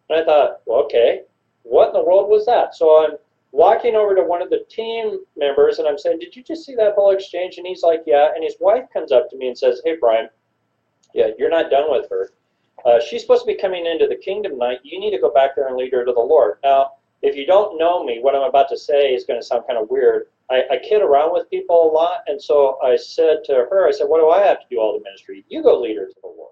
And 0.10 0.22
I 0.22 0.26
thought, 0.26 0.62
Well, 0.66 0.84
okay. 0.86 1.22
What 1.64 1.88
in 1.88 1.94
the 1.94 2.04
world 2.04 2.30
was 2.30 2.46
that? 2.46 2.76
So 2.76 3.06
I'm 3.06 3.18
walking 3.52 3.96
over 3.96 4.16
to 4.16 4.24
one 4.24 4.42
of 4.42 4.50
the 4.50 4.66
team 4.70 5.20
members 5.38 5.80
and 5.80 5.88
I'm 5.88 5.98
saying, 5.98 6.20
Did 6.20 6.36
you 6.36 6.44
just 6.44 6.66
see 6.66 6.76
that 6.76 6.96
whole 6.96 7.12
exchange? 7.12 7.58
And 7.58 7.68
he's 7.68 7.84
like, 7.84 8.04
Yeah. 8.06 8.30
And 8.34 8.44
his 8.44 8.56
wife 8.60 8.86
comes 8.92 9.12
up 9.12 9.30
to 9.30 9.38
me 9.38 9.48
and 9.48 9.58
says, 9.58 9.82
Hey, 9.84 9.98
Brian, 10.00 10.30
yeah, 11.14 11.28
you're 11.38 11.50
not 11.50 11.70
done 11.70 11.92
with 11.92 12.10
her. 12.10 12.32
Uh, 12.86 13.00
she's 13.00 13.22
supposed 13.22 13.44
to 13.44 13.48
be 13.48 13.58
coming 13.58 13.86
into 13.86 14.08
the 14.08 14.16
kingdom 14.16 14.58
night. 14.58 14.80
You 14.84 15.00
need 15.00 15.12
to 15.12 15.20
go 15.20 15.32
back 15.32 15.56
there 15.56 15.68
and 15.68 15.78
lead 15.78 15.94
her 15.94 16.04
to 16.04 16.12
the 16.12 16.20
Lord. 16.20 16.58
Now, 16.64 16.94
if 17.24 17.36
you 17.38 17.46
don't 17.46 17.80
know 17.80 18.04
me, 18.04 18.20
what 18.22 18.36
I'm 18.36 18.44
about 18.44 18.68
to 18.70 18.78
say 18.78 19.14
is 19.14 19.24
going 19.24 19.40
to 19.40 19.46
sound 19.46 19.64
kind 19.66 19.80
of 19.80 19.90
weird. 19.90 20.28
I, 20.52 20.64
I 20.72 20.78
kid 20.78 21.02
around 21.02 21.32
with 21.34 21.50
people 21.50 21.90
a 21.90 21.92
lot, 21.92 22.20
and 22.28 22.40
so 22.42 22.78
I 22.84 22.98
said 22.98 23.38
to 23.46 23.54
her, 23.54 23.88
I 23.88 23.92
said, 23.92 24.10
"What 24.10 24.20
do 24.20 24.30
I 24.30 24.46
have 24.46 24.60
to 24.60 24.66
do 24.70 24.78
all 24.78 24.98
the 24.98 25.04
ministry? 25.04 25.46
You 25.48 25.64
go 25.64 25.80
lead 25.80 25.98
her 25.98 26.08
to 26.08 26.16
the 26.22 26.28
Lord." 26.28 26.52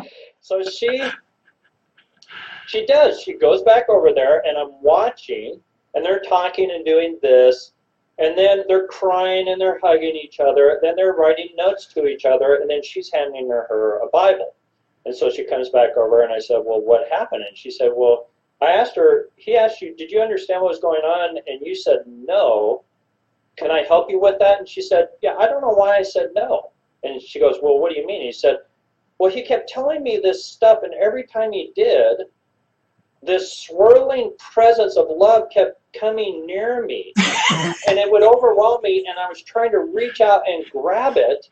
so 0.40 0.62
she 0.62 1.02
she 2.66 2.86
does. 2.86 3.20
She 3.20 3.34
goes 3.34 3.62
back 3.62 3.90
over 3.90 4.12
there, 4.14 4.42
and 4.46 4.56
I'm 4.56 4.82
watching, 4.82 5.60
and 5.94 6.04
they're 6.04 6.22
talking 6.22 6.70
and 6.70 6.84
doing 6.84 7.18
this, 7.20 7.72
and 8.18 8.36
then 8.36 8.64
they're 8.68 8.86
crying 8.86 9.48
and 9.48 9.60
they're 9.60 9.78
hugging 9.82 10.16
each 10.16 10.40
other. 10.40 10.78
Then 10.82 10.96
they're 10.96 11.12
writing 11.12 11.50
notes 11.56 11.86
to 11.88 12.06
each 12.06 12.24
other, 12.24 12.54
and 12.56 12.70
then 12.70 12.82
she's 12.82 13.12
handing 13.12 13.48
her, 13.48 13.66
her 13.68 13.98
a 13.98 14.08
Bible. 14.08 14.54
And 15.06 15.16
so 15.16 15.30
she 15.30 15.44
comes 15.44 15.70
back 15.70 15.96
over, 15.96 16.22
and 16.22 16.32
I 16.32 16.38
said, 16.38 16.58
"Well, 16.64 16.80
what 16.80 17.08
happened?" 17.10 17.44
And 17.48 17.56
she 17.56 17.70
said, 17.70 17.92
"Well." 17.94 18.28
I 18.60 18.70
asked 18.70 18.96
her, 18.96 19.28
he 19.36 19.54
asked 19.54 19.82
you, 19.82 19.94
did 19.94 20.10
you 20.10 20.20
understand 20.22 20.62
what 20.62 20.70
was 20.70 20.78
going 20.78 21.02
on? 21.02 21.36
And 21.46 21.60
you 21.60 21.74
said, 21.74 21.98
no. 22.06 22.84
Can 23.58 23.70
I 23.70 23.82
help 23.82 24.10
you 24.10 24.18
with 24.18 24.38
that? 24.38 24.58
And 24.58 24.66
she 24.66 24.80
said, 24.80 25.08
yeah, 25.20 25.34
I 25.36 25.46
don't 25.46 25.60
know 25.60 25.74
why 25.74 25.96
I 25.96 26.02
said 26.02 26.30
no. 26.34 26.72
And 27.02 27.20
she 27.20 27.38
goes, 27.38 27.56
well, 27.62 27.78
what 27.78 27.92
do 27.92 28.00
you 28.00 28.06
mean? 28.06 28.22
He 28.22 28.32
said, 28.32 28.56
well, 29.18 29.30
he 29.30 29.42
kept 29.42 29.68
telling 29.68 30.02
me 30.02 30.20
this 30.22 30.44
stuff, 30.44 30.80
and 30.82 30.92
every 30.94 31.24
time 31.24 31.52
he 31.52 31.72
did, 31.74 32.18
this 33.22 33.60
swirling 33.60 34.32
presence 34.38 34.96
of 34.96 35.06
love 35.08 35.44
kept 35.50 35.80
coming 35.98 36.44
near 36.46 36.84
me, 36.84 37.12
and 37.88 37.98
it 37.98 38.10
would 38.10 38.22
overwhelm 38.22 38.82
me, 38.82 39.06
and 39.08 39.18
I 39.18 39.26
was 39.26 39.42
trying 39.42 39.70
to 39.70 39.78
reach 39.78 40.20
out 40.20 40.42
and 40.46 40.64
grab 40.70 41.16
it. 41.16 41.46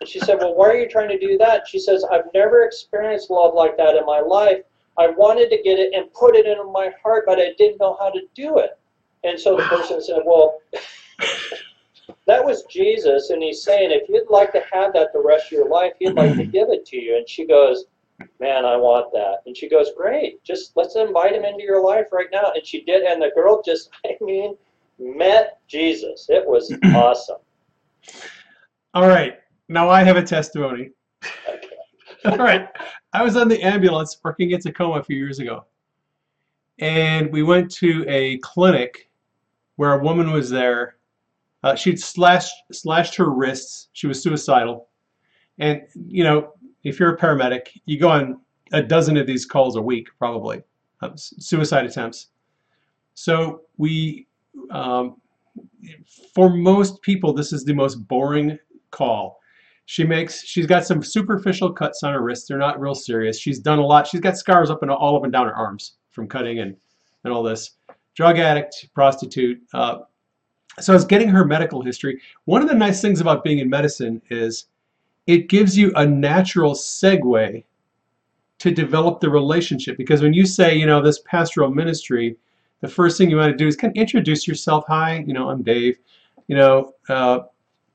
And 0.00 0.08
she 0.08 0.20
said, 0.20 0.38
well, 0.38 0.54
why 0.54 0.68
are 0.70 0.76
you 0.76 0.88
trying 0.88 1.08
to 1.08 1.18
do 1.18 1.38
that? 1.38 1.68
She 1.68 1.78
says, 1.78 2.04
I've 2.10 2.32
never 2.34 2.64
experienced 2.64 3.30
love 3.30 3.54
like 3.54 3.76
that 3.76 3.96
in 3.96 4.04
my 4.04 4.20
life. 4.20 4.60
I 4.98 5.08
wanted 5.08 5.50
to 5.50 5.62
get 5.62 5.78
it 5.78 5.92
and 5.94 6.12
put 6.12 6.36
it 6.36 6.46
in 6.46 6.72
my 6.72 6.90
heart, 7.02 7.24
but 7.26 7.38
I 7.38 7.52
didn't 7.58 7.80
know 7.80 7.96
how 7.98 8.10
to 8.10 8.20
do 8.34 8.58
it. 8.58 8.78
And 9.24 9.38
so 9.38 9.56
the 9.56 9.62
person 9.68 10.02
said, 10.02 10.20
Well, 10.24 10.60
that 12.26 12.44
was 12.44 12.64
Jesus, 12.64 13.30
and 13.30 13.42
he's 13.42 13.62
saying, 13.62 13.90
if 13.90 14.08
you'd 14.08 14.30
like 14.30 14.52
to 14.52 14.62
have 14.72 14.92
that 14.92 15.12
the 15.12 15.22
rest 15.22 15.46
of 15.46 15.52
your 15.52 15.68
life, 15.68 15.92
he'd 15.98 16.14
like 16.14 16.36
to 16.36 16.44
give 16.58 16.68
it 16.70 16.86
to 16.86 16.96
you. 16.96 17.16
And 17.16 17.28
she 17.28 17.46
goes, 17.46 17.86
Man, 18.40 18.64
I 18.64 18.76
want 18.76 19.12
that. 19.12 19.38
And 19.46 19.56
she 19.56 19.68
goes, 19.68 19.90
Great, 19.96 20.42
just 20.44 20.72
let's 20.76 20.96
invite 20.96 21.34
him 21.34 21.44
into 21.44 21.64
your 21.64 21.82
life 21.82 22.06
right 22.12 22.28
now. 22.32 22.52
And 22.54 22.64
she 22.64 22.82
did, 22.82 23.02
and 23.02 23.20
the 23.20 23.30
girl 23.34 23.62
just, 23.64 23.90
I 24.06 24.16
mean, 24.20 24.56
met 24.98 25.58
Jesus. 25.66 26.26
It 26.28 26.46
was 26.46 26.72
awesome. 26.94 27.38
All 28.92 29.08
right, 29.08 29.38
now 29.68 29.88
I 29.88 30.02
have 30.02 30.16
a 30.16 30.22
testimony. 30.22 30.90
Okay. 31.24 31.68
All 32.24 32.38
right. 32.38 32.68
I 33.12 33.22
was 33.22 33.36
on 33.36 33.48
the 33.48 33.60
ambulance 33.62 34.18
working 34.22 34.50
in 34.50 34.60
Tacoma 34.60 35.00
a 35.00 35.04
few 35.04 35.16
years 35.16 35.38
ago. 35.38 35.64
And 36.78 37.30
we 37.32 37.42
went 37.42 37.70
to 37.76 38.04
a 38.08 38.38
clinic 38.38 39.10
where 39.76 39.92
a 39.92 40.02
woman 40.02 40.32
was 40.32 40.50
there. 40.50 40.96
Uh, 41.62 41.74
she'd 41.74 42.00
slashed, 42.00 42.54
slashed 42.72 43.14
her 43.16 43.30
wrists. 43.30 43.88
She 43.92 44.06
was 44.06 44.22
suicidal. 44.22 44.88
And, 45.58 45.82
you 46.06 46.24
know, 46.24 46.52
if 46.82 46.98
you're 46.98 47.14
a 47.14 47.18
paramedic, 47.18 47.68
you 47.86 47.98
go 47.98 48.08
on 48.08 48.40
a 48.72 48.82
dozen 48.82 49.16
of 49.16 49.26
these 49.26 49.46
calls 49.46 49.76
a 49.76 49.82
week, 49.82 50.08
probably, 50.18 50.62
um, 51.00 51.16
suicide 51.16 51.86
attempts. 51.86 52.28
So 53.14 53.62
we, 53.76 54.26
um, 54.70 55.20
for 56.34 56.50
most 56.50 57.00
people, 57.02 57.32
this 57.32 57.52
is 57.52 57.64
the 57.64 57.74
most 57.74 57.96
boring 58.08 58.58
call 58.90 59.40
she 59.86 60.04
makes, 60.04 60.44
she's 60.44 60.66
got 60.66 60.86
some 60.86 61.02
superficial 61.02 61.72
cuts 61.72 62.02
on 62.02 62.12
her 62.12 62.22
wrists. 62.22 62.48
They're 62.48 62.58
not 62.58 62.80
real 62.80 62.94
serious. 62.94 63.38
She's 63.38 63.58
done 63.58 63.78
a 63.78 63.84
lot. 63.84 64.06
She's 64.06 64.20
got 64.20 64.38
scars 64.38 64.70
up 64.70 64.82
and 64.82 64.90
all 64.90 65.16
up 65.16 65.24
and 65.24 65.32
down 65.32 65.46
her 65.46 65.54
arms 65.54 65.94
from 66.10 66.26
cutting 66.26 66.60
and, 66.60 66.76
and 67.24 67.32
all 67.32 67.42
this. 67.42 67.72
Drug 68.14 68.38
addict, 68.38 68.88
prostitute. 68.94 69.60
Uh, 69.74 69.98
so 70.80 70.92
I 70.92 70.96
was 70.96 71.04
getting 71.04 71.28
her 71.28 71.44
medical 71.44 71.82
history. 71.82 72.20
One 72.46 72.62
of 72.62 72.68
the 72.68 72.74
nice 72.74 73.00
things 73.00 73.20
about 73.20 73.44
being 73.44 73.58
in 73.58 73.68
medicine 73.68 74.22
is 74.30 74.66
it 75.26 75.48
gives 75.48 75.76
you 75.76 75.92
a 75.96 76.06
natural 76.06 76.72
segue 76.72 77.64
to 78.58 78.70
develop 78.70 79.20
the 79.20 79.28
relationship. 79.28 79.96
Because 79.96 80.22
when 80.22 80.32
you 80.32 80.46
say, 80.46 80.74
you 80.74 80.86
know, 80.86 81.02
this 81.02 81.20
pastoral 81.20 81.70
ministry, 81.70 82.36
the 82.80 82.88
first 82.88 83.18
thing 83.18 83.30
you 83.30 83.36
want 83.36 83.52
to 83.52 83.56
do 83.56 83.66
is 83.66 83.76
kind 83.76 83.90
of 83.90 84.00
introduce 84.00 84.46
yourself. 84.46 84.84
Hi, 84.88 85.24
you 85.26 85.32
know, 85.32 85.48
I'm 85.48 85.62
Dave. 85.62 85.98
You 86.48 86.56
know, 86.56 86.92
uh, 87.08 87.40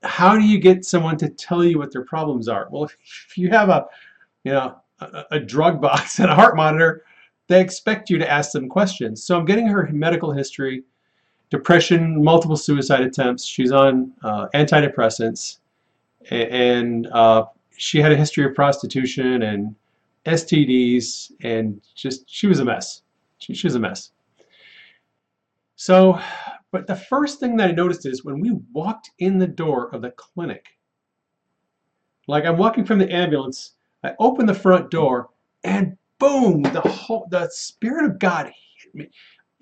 how 0.04 0.38
do 0.38 0.44
you 0.44 0.60
get 0.60 0.86
someone 0.86 1.18
to 1.18 1.30
tell 1.30 1.64
you 1.64 1.78
what 1.78 1.92
their 1.92 2.06
problems 2.06 2.48
are? 2.48 2.68
Well, 2.72 2.86
if 2.86 3.38
you 3.38 3.50
have 3.50 3.70
a, 3.70 3.86
you 4.44 4.54
know, 4.54 4.78
a, 5.00 5.26
a 5.32 5.40
drug 5.40 5.82
box 5.82 6.20
and 6.20 6.30
a 6.30 6.36
heart 6.36 6.56
monitor, 6.56 7.04
they 7.48 7.62
expect 7.62 8.10
you 8.10 8.18
to 8.18 8.30
ask 8.30 8.52
them 8.52 8.70
questions. 8.70 9.24
So 9.24 9.38
I'm 9.38 9.46
getting 9.46 9.68
her 9.68 9.90
medical 9.92 10.32
history, 10.32 10.84
depression, 11.50 12.24
multiple 12.24 12.56
suicide 12.56 13.02
attempts. 13.02 13.46
She's 13.46 13.72
on 13.72 14.14
uh, 14.24 14.48
antidepressants, 14.54 15.58
and 16.30 17.08
uh, 17.08 17.46
she 17.76 18.00
had 18.00 18.12
a 18.12 18.16
history 18.16 18.46
of 18.46 18.54
prostitution 18.54 19.44
and 19.44 19.76
STDs, 20.26 21.32
and 21.42 21.82
just 21.96 22.30
she 22.30 22.46
was 22.46 22.60
a 22.60 22.66
mess. 22.66 23.02
She, 23.40 23.56
she 23.56 23.66
was 23.66 23.76
a 23.76 23.80
mess. 23.80 24.12
So 25.76 26.20
but 26.72 26.88
the 26.88 26.96
first 26.96 27.40
thing 27.40 27.58
that 27.58 27.70
I 27.70 27.74
noticed 27.74 28.06
is 28.06 28.24
when 28.24 28.40
we 28.40 28.52
walked 28.74 29.12
in 29.20 29.40
the 29.40 29.48
door 29.48 29.94
of 29.94 30.02
the 30.02 30.12
clinic, 30.12 30.66
like 32.28 32.46
I'm 32.46 32.58
walking 32.58 32.86
from 32.86 33.00
the 33.00 33.12
ambulance, 33.12 33.74
I 34.04 34.14
open 34.20 34.46
the 34.46 34.54
front 34.54 34.92
door 34.92 35.30
and 35.64 35.98
boom, 36.20 36.62
the 36.62 36.82
whole 36.82 37.28
the 37.32 37.50
spirit 37.52 38.06
of 38.06 38.20
God 38.20 38.48
hit 38.48 38.96
me, 38.96 39.10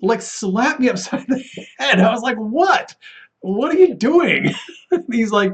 like 0.02 0.20
slapped 0.20 0.80
me 0.80 0.90
upside 0.90 1.26
the 1.28 1.42
head. 1.78 2.00
I 2.00 2.12
was 2.12 2.22
like, 2.22 2.36
"What? 2.36 2.94
What 3.40 3.74
are 3.74 3.78
you 3.78 3.94
doing?" 3.94 4.52
He's 5.10 5.32
like, 5.32 5.52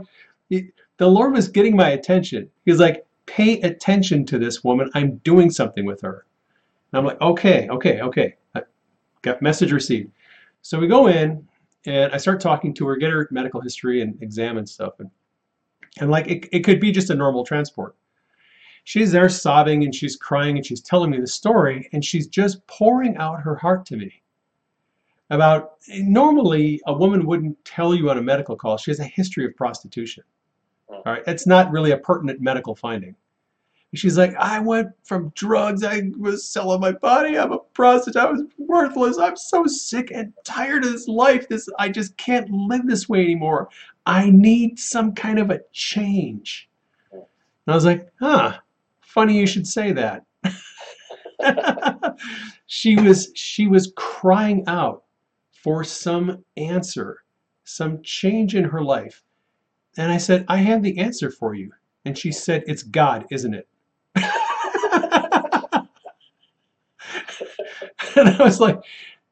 he, 0.49 0.71
the 0.97 1.07
Lord 1.09 1.33
was 1.33 1.49
getting 1.49 1.77
my 1.77 1.91
attention. 1.91 2.51
He's 2.65 2.81
like, 2.81 3.07
"Pay 3.27 3.61
attention 3.61 4.27
to 4.27 4.39
this 4.39 4.65
woman. 4.65 4.91
I'm 4.95 5.19
doing 5.19 5.51
something 5.51 5.85
with 5.85 6.01
her." 6.01 6.27
And 6.93 6.99
I'm 6.99 7.05
like, 7.05 7.21
"Okay, 7.21 7.69
okay, 7.69 8.01
okay." 8.01 8.35
I 8.55 8.63
got 9.23 9.41
message 9.41 9.73
received. 9.73 10.11
So 10.65 10.79
we 10.79 10.87
go 10.87 11.09
in 11.09 11.47
and 11.85 12.11
I 12.11 12.17
start 12.17 12.41
talking 12.41 12.73
to 12.75 12.87
her, 12.87 12.97
get 12.97 13.11
her 13.11 13.29
medical 13.31 13.61
history 13.61 14.01
and 14.01 14.21
examine 14.23 14.67
stuff. 14.67 14.95
And, 14.99 15.11
and 16.01 16.11
like, 16.11 16.27
it, 16.27 16.49
it 16.53 16.61
could 16.61 16.81
be 16.81 16.91
just 16.91 17.11
a 17.11 17.15
normal 17.15 17.45
transport. 17.45 17.97
She's 18.85 19.13
there 19.13 19.29
sobbing 19.29 19.85
and 19.85 19.95
she's 19.95 20.17
crying 20.17 20.57
and 20.57 20.65
she's 20.65 20.81
telling 20.81 21.11
me 21.11 21.21
the 21.21 21.27
story 21.27 21.91
and 21.93 22.03
she's 22.03 22.27
just 22.27 22.67
pouring 22.67 23.15
out 23.19 23.43
her 23.43 23.57
heart 23.57 23.85
to 23.87 23.97
me 23.99 24.23
about 25.29 25.73
normally 25.91 26.81
a 26.87 26.95
woman 26.95 27.27
wouldn't 27.27 27.63
tell 27.67 27.95
you 27.95 28.09
on 28.09 28.17
a 28.17 28.23
medical 28.23 28.57
call 28.57 28.79
she 28.79 28.91
has 28.91 29.01
a 29.01 29.05
history 29.05 29.45
of 29.45 29.55
prostitution. 29.57 30.25
All 30.89 31.03
right, 31.05 31.23
it's 31.27 31.47
not 31.47 31.71
really 31.73 31.91
a 31.91 31.99
pertinent 31.99 32.41
medical 32.41 32.75
finding. 32.75 33.15
She's 33.95 34.19
like, 34.19 34.35
I 34.37 34.59
went 34.61 34.89
from 35.03 35.33
drugs, 35.35 35.85
I 35.85 36.11
was 36.19 36.49
selling 36.49 36.81
my 36.81 36.93
body, 36.93 37.39
I'm 37.39 37.53
a 37.53 37.59
prostitute, 37.59 38.21
I 38.21 38.31
was 38.31 38.43
worthless, 38.59 39.19
I'm 39.19 39.37
so 39.37 39.67
sick 39.67 40.11
and 40.13 40.33
tired 40.45 40.85
of 40.85 40.93
this 40.93 41.09
life. 41.09 41.49
This 41.49 41.69
I 41.79 41.89
just 41.89 42.17
can't 42.17 42.51
live 42.51 42.87
this 42.87 43.09
way 43.09 43.23
anymore. 43.23 43.69
I 44.07 44.31
need 44.31 44.79
some 44.79 45.15
kind 45.15 45.39
of 45.39 45.51
a 45.51 45.61
change. 45.73 46.69
And 47.13 47.23
I 47.69 47.75
was 47.75 47.85
like, 47.85 48.09
huh, 48.21 48.59
funny 49.01 49.39
you 49.39 49.47
should 49.47 49.67
say 49.67 49.93
that. 49.93 50.25
she 52.67 52.97
was 52.97 53.31
she 53.35 53.67
was 53.67 53.93
crying 53.97 54.65
out 54.67 55.05
for 55.51 55.85
some 55.85 56.45
answer, 56.57 57.23
some 57.65 58.03
change 58.03 58.55
in 58.55 58.65
her 58.65 58.83
life. 58.83 59.23
And 59.97 60.11
I 60.13 60.19
said, 60.19 60.45
I 60.49 60.59
have 60.59 60.83
the 60.83 60.99
answer 60.99 61.31
for 61.31 61.55
you. 61.55 61.73
And 62.05 62.19
she 62.19 62.33
said, 62.33 62.65
It's 62.67 62.83
God, 62.83 63.27
isn't 63.31 63.55
it? 63.55 63.69
and 68.17 68.29
I 68.29 68.43
was 68.43 68.61
like, 68.61 68.81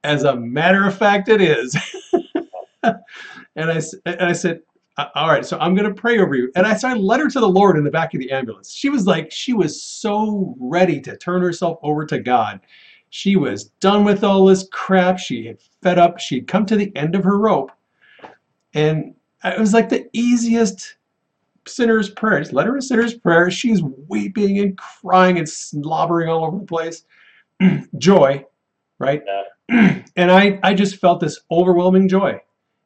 as 0.05 0.25
a 0.25 0.37
matter 0.37 0.87
of 0.87 0.97
fact, 0.97 1.29
it 1.29 1.41
is. 1.41 1.77
and 2.83 3.71
I 3.71 3.81
and 4.07 4.23
I 4.23 4.33
said, 4.33 4.61
all 5.15 5.29
right, 5.29 5.45
so 5.45 5.59
I'm 5.59 5.75
going 5.75 5.89
to 5.89 6.01
pray 6.01 6.19
over 6.19 6.35
you. 6.35 6.51
And 6.55 6.67
I 6.67 6.77
started 6.77 7.01
led 7.01 7.21
her 7.21 7.29
to 7.31 7.41
the 7.41 7.49
Lord 7.49 7.77
in 7.77 7.85
the 7.85 7.91
back 7.91 8.13
of 8.15 8.21
the 8.21 8.31
ambulance. 8.31 8.73
She 8.73 8.91
was 8.91 9.07
like, 9.07 9.31
she 9.31 9.53
was 9.53 9.83
so 9.83 10.55
ready 10.59 11.01
to 11.01 11.17
turn 11.17 11.43
herself 11.43 11.79
over 11.83 12.05
to 12.07 12.19
God. 12.19 12.61
She 13.11 13.37
was 13.37 13.65
done 13.81 14.05
with 14.05 14.25
all 14.25 14.47
this 14.47 14.67
crap. 14.73 15.19
She 15.19 15.47
had 15.47 15.59
fed 15.83 15.99
up. 15.99 16.19
She'd 16.19 16.49
come 16.49 16.67
to 16.67 16.77
the 16.77 16.95
end 16.97 17.15
of 17.15 17.25
her 17.25 17.39
rope. 17.39 17.71
And 18.75 19.15
it 19.45 19.59
was 19.59 19.75
like 19.75 19.89
the 19.89 20.09
easiest 20.13 20.97
sinner's 21.67 22.11
prayer. 22.11 22.41
Just 22.41 22.53
let 22.53 22.67
her 22.67 22.81
sinner's 22.81 23.15
prayer. 23.15 23.51
She's 23.51 23.83
weeping 24.09 24.59
and 24.61 24.77
crying 24.77 25.39
and 25.39 25.49
slobbering 25.49 26.29
all 26.29 26.45
over 26.45 26.59
the 26.59 26.65
place. 26.65 27.05
Joy 27.99 28.45
right? 29.03 29.23
Yeah. 29.69 30.03
and 30.17 30.31
I, 30.31 30.59
I 30.63 30.75
just 30.75 30.97
felt 30.97 31.21
this 31.21 31.41
overwhelming 31.51 32.09
joy 32.09 32.41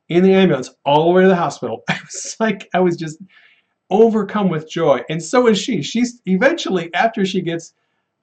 in 0.08 0.22
the 0.22 0.32
ambulance 0.32 0.70
all 0.84 1.06
the 1.06 1.12
way 1.12 1.22
to 1.22 1.28
the 1.28 1.36
hospital. 1.36 1.82
I 1.88 1.98
was 2.02 2.36
like, 2.40 2.68
I 2.74 2.80
was 2.80 2.96
just 2.96 3.18
overcome 3.90 4.48
with 4.48 4.68
joy. 4.70 5.02
And 5.08 5.22
so 5.22 5.46
is 5.46 5.58
she. 5.58 5.82
She's 5.82 6.20
eventually, 6.26 6.92
after 6.94 7.24
she 7.24 7.40
gets 7.40 7.72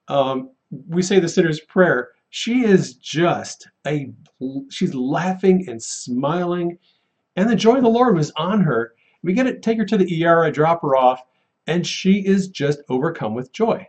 um, 0.08 0.50
we 0.88 1.02
say 1.02 1.18
the 1.18 1.28
sinner's 1.28 1.60
prayer, 1.60 2.10
she 2.30 2.64
is 2.64 2.94
just 2.94 3.68
a, 3.86 4.10
she's 4.70 4.94
laughing 4.94 5.68
and 5.68 5.82
smiling, 5.82 6.78
and 7.36 7.48
the 7.48 7.56
joy 7.56 7.76
of 7.76 7.82
the 7.82 7.88
Lord 7.88 8.16
was 8.16 8.32
on 8.36 8.60
her. 8.62 8.94
We 9.22 9.32
get 9.32 9.44
to 9.44 9.58
take 9.58 9.78
her 9.78 9.84
to 9.86 9.96
the 9.96 10.26
ER, 10.26 10.44
I 10.44 10.50
drop 10.50 10.82
her 10.82 10.96
off, 10.96 11.22
and 11.66 11.86
she 11.86 12.26
is 12.26 12.48
just 12.48 12.80
overcome 12.88 13.34
with 13.34 13.52
joy. 13.52 13.86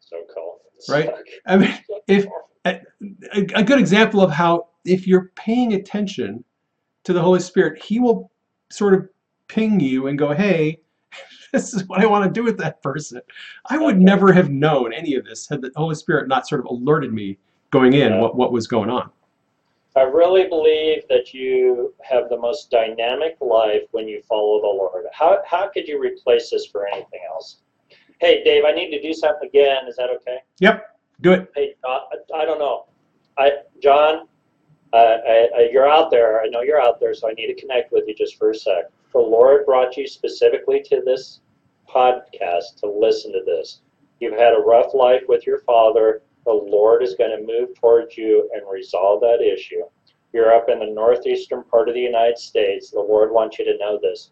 So 0.00 0.16
cool. 0.34 0.60
Right? 0.88 1.10
I 1.46 1.56
mean, 1.56 1.78
if 2.06 2.26
a, 2.70 3.46
a 3.54 3.62
good 3.62 3.78
example 3.78 4.20
of 4.20 4.30
how 4.30 4.68
if 4.84 5.06
you're 5.06 5.30
paying 5.34 5.74
attention 5.74 6.44
to 7.04 7.12
the 7.12 7.20
Holy 7.20 7.40
Spirit, 7.40 7.82
He 7.82 7.98
will 8.00 8.30
sort 8.70 8.94
of 8.94 9.08
ping 9.48 9.80
you 9.80 10.08
and 10.08 10.18
go, 10.18 10.32
hey, 10.32 10.80
this 11.52 11.72
is 11.74 11.86
what 11.86 12.00
I 12.00 12.06
want 12.06 12.24
to 12.24 12.30
do 12.30 12.44
with 12.44 12.58
that 12.58 12.82
person. 12.82 13.20
I 13.66 13.78
would 13.78 13.98
never 14.00 14.32
have 14.32 14.50
known 14.50 14.92
any 14.92 15.14
of 15.14 15.24
this 15.24 15.48
had 15.48 15.62
the 15.62 15.70
Holy 15.76 15.94
Spirit 15.94 16.28
not 16.28 16.46
sort 16.46 16.60
of 16.60 16.66
alerted 16.66 17.12
me 17.12 17.38
going 17.70 17.92
in 17.92 18.12
Yeah. 18.12 18.20
what, 18.20 18.36
what 18.36 18.52
was 18.52 18.66
going 18.66 18.90
on. 18.90 19.10
I 19.96 20.02
really 20.02 20.46
believe 20.46 21.04
that 21.08 21.32
you 21.32 21.94
have 22.02 22.28
the 22.28 22.36
most 22.36 22.70
dynamic 22.70 23.36
life 23.40 23.82
when 23.92 24.06
you 24.06 24.20
follow 24.28 24.60
the 24.60 24.66
Lord. 24.66 25.06
How, 25.12 25.38
how 25.46 25.68
could 25.68 25.88
you 25.88 25.98
replace 25.98 26.50
this 26.50 26.66
for 26.66 26.86
anything 26.86 27.20
else? 27.32 27.60
Hey, 28.20 28.44
Dave, 28.44 28.64
I 28.66 28.72
need 28.72 28.90
to 28.90 29.00
do 29.00 29.14
something 29.14 29.48
again. 29.48 29.86
Is 29.88 29.96
that 29.96 30.10
okay? 30.10 30.38
Yep, 30.60 30.95
do 31.20 31.32
it. 31.32 31.50
Hey, 31.54 31.74
uh, 31.88 32.00
I 32.34 32.44
don't 32.44 32.58
know. 32.58 32.86
I, 33.38 33.52
John, 33.82 34.28
uh, 34.92 34.96
I, 34.96 35.48
I, 35.56 35.68
you're 35.72 35.88
out 35.88 36.10
there. 36.10 36.40
I 36.40 36.46
know 36.48 36.62
you're 36.62 36.80
out 36.80 37.00
there, 37.00 37.14
so 37.14 37.28
I 37.28 37.32
need 37.32 37.46
to 37.48 37.60
connect 37.60 37.92
with 37.92 38.04
you 38.06 38.14
just 38.14 38.36
for 38.38 38.50
a 38.50 38.54
sec. 38.54 38.84
The 39.12 39.18
Lord 39.18 39.66
brought 39.66 39.96
you 39.96 40.06
specifically 40.06 40.82
to 40.86 41.02
this 41.04 41.40
podcast 41.88 42.76
to 42.80 42.90
listen 42.90 43.32
to 43.32 43.42
this. 43.44 43.80
You've 44.20 44.38
had 44.38 44.54
a 44.54 44.60
rough 44.60 44.94
life 44.94 45.22
with 45.28 45.46
your 45.46 45.60
father. 45.60 46.22
The 46.44 46.52
Lord 46.52 47.02
is 47.02 47.14
going 47.14 47.30
to 47.30 47.46
move 47.46 47.74
towards 47.74 48.16
you 48.16 48.48
and 48.54 48.62
resolve 48.70 49.20
that 49.20 49.40
issue. 49.40 49.82
You're 50.32 50.54
up 50.54 50.68
in 50.68 50.78
the 50.78 50.86
northeastern 50.86 51.64
part 51.64 51.88
of 51.88 51.94
the 51.94 52.00
United 52.00 52.38
States. 52.38 52.90
The 52.90 53.00
Lord 53.00 53.32
wants 53.32 53.58
you 53.58 53.64
to 53.64 53.78
know 53.78 53.98
this. 54.00 54.30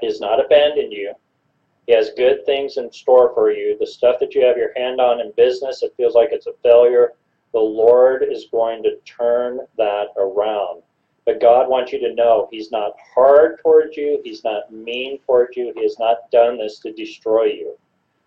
He 0.00 0.06
has 0.06 0.20
not 0.20 0.44
abandoned 0.44 0.92
you. 0.92 1.12
He 1.86 1.94
has 1.94 2.10
good 2.16 2.44
things 2.44 2.78
in 2.78 2.90
store 2.90 3.32
for 3.32 3.52
you. 3.52 3.76
The 3.78 3.86
stuff 3.86 4.18
that 4.18 4.34
you 4.34 4.44
have 4.44 4.56
your 4.56 4.72
hand 4.74 5.00
on 5.00 5.20
in 5.20 5.30
business, 5.36 5.84
it 5.84 5.94
feels 5.96 6.14
like 6.14 6.30
it's 6.32 6.48
a 6.48 6.52
failure. 6.62 7.12
The 7.52 7.60
Lord 7.60 8.24
is 8.24 8.48
going 8.50 8.82
to 8.82 8.98
turn 9.04 9.60
that 9.78 10.08
around. 10.16 10.82
But 11.24 11.40
God 11.40 11.68
wants 11.68 11.92
you 11.92 12.00
to 12.00 12.14
know 12.14 12.48
He's 12.50 12.72
not 12.72 12.96
hard 13.14 13.60
towards 13.60 13.96
you, 13.96 14.20
He's 14.24 14.42
not 14.42 14.72
mean 14.72 15.18
towards 15.20 15.56
you, 15.56 15.72
He 15.76 15.82
has 15.82 15.98
not 15.98 16.30
done 16.32 16.58
this 16.58 16.80
to 16.80 16.92
destroy 16.92 17.44
you. 17.44 17.78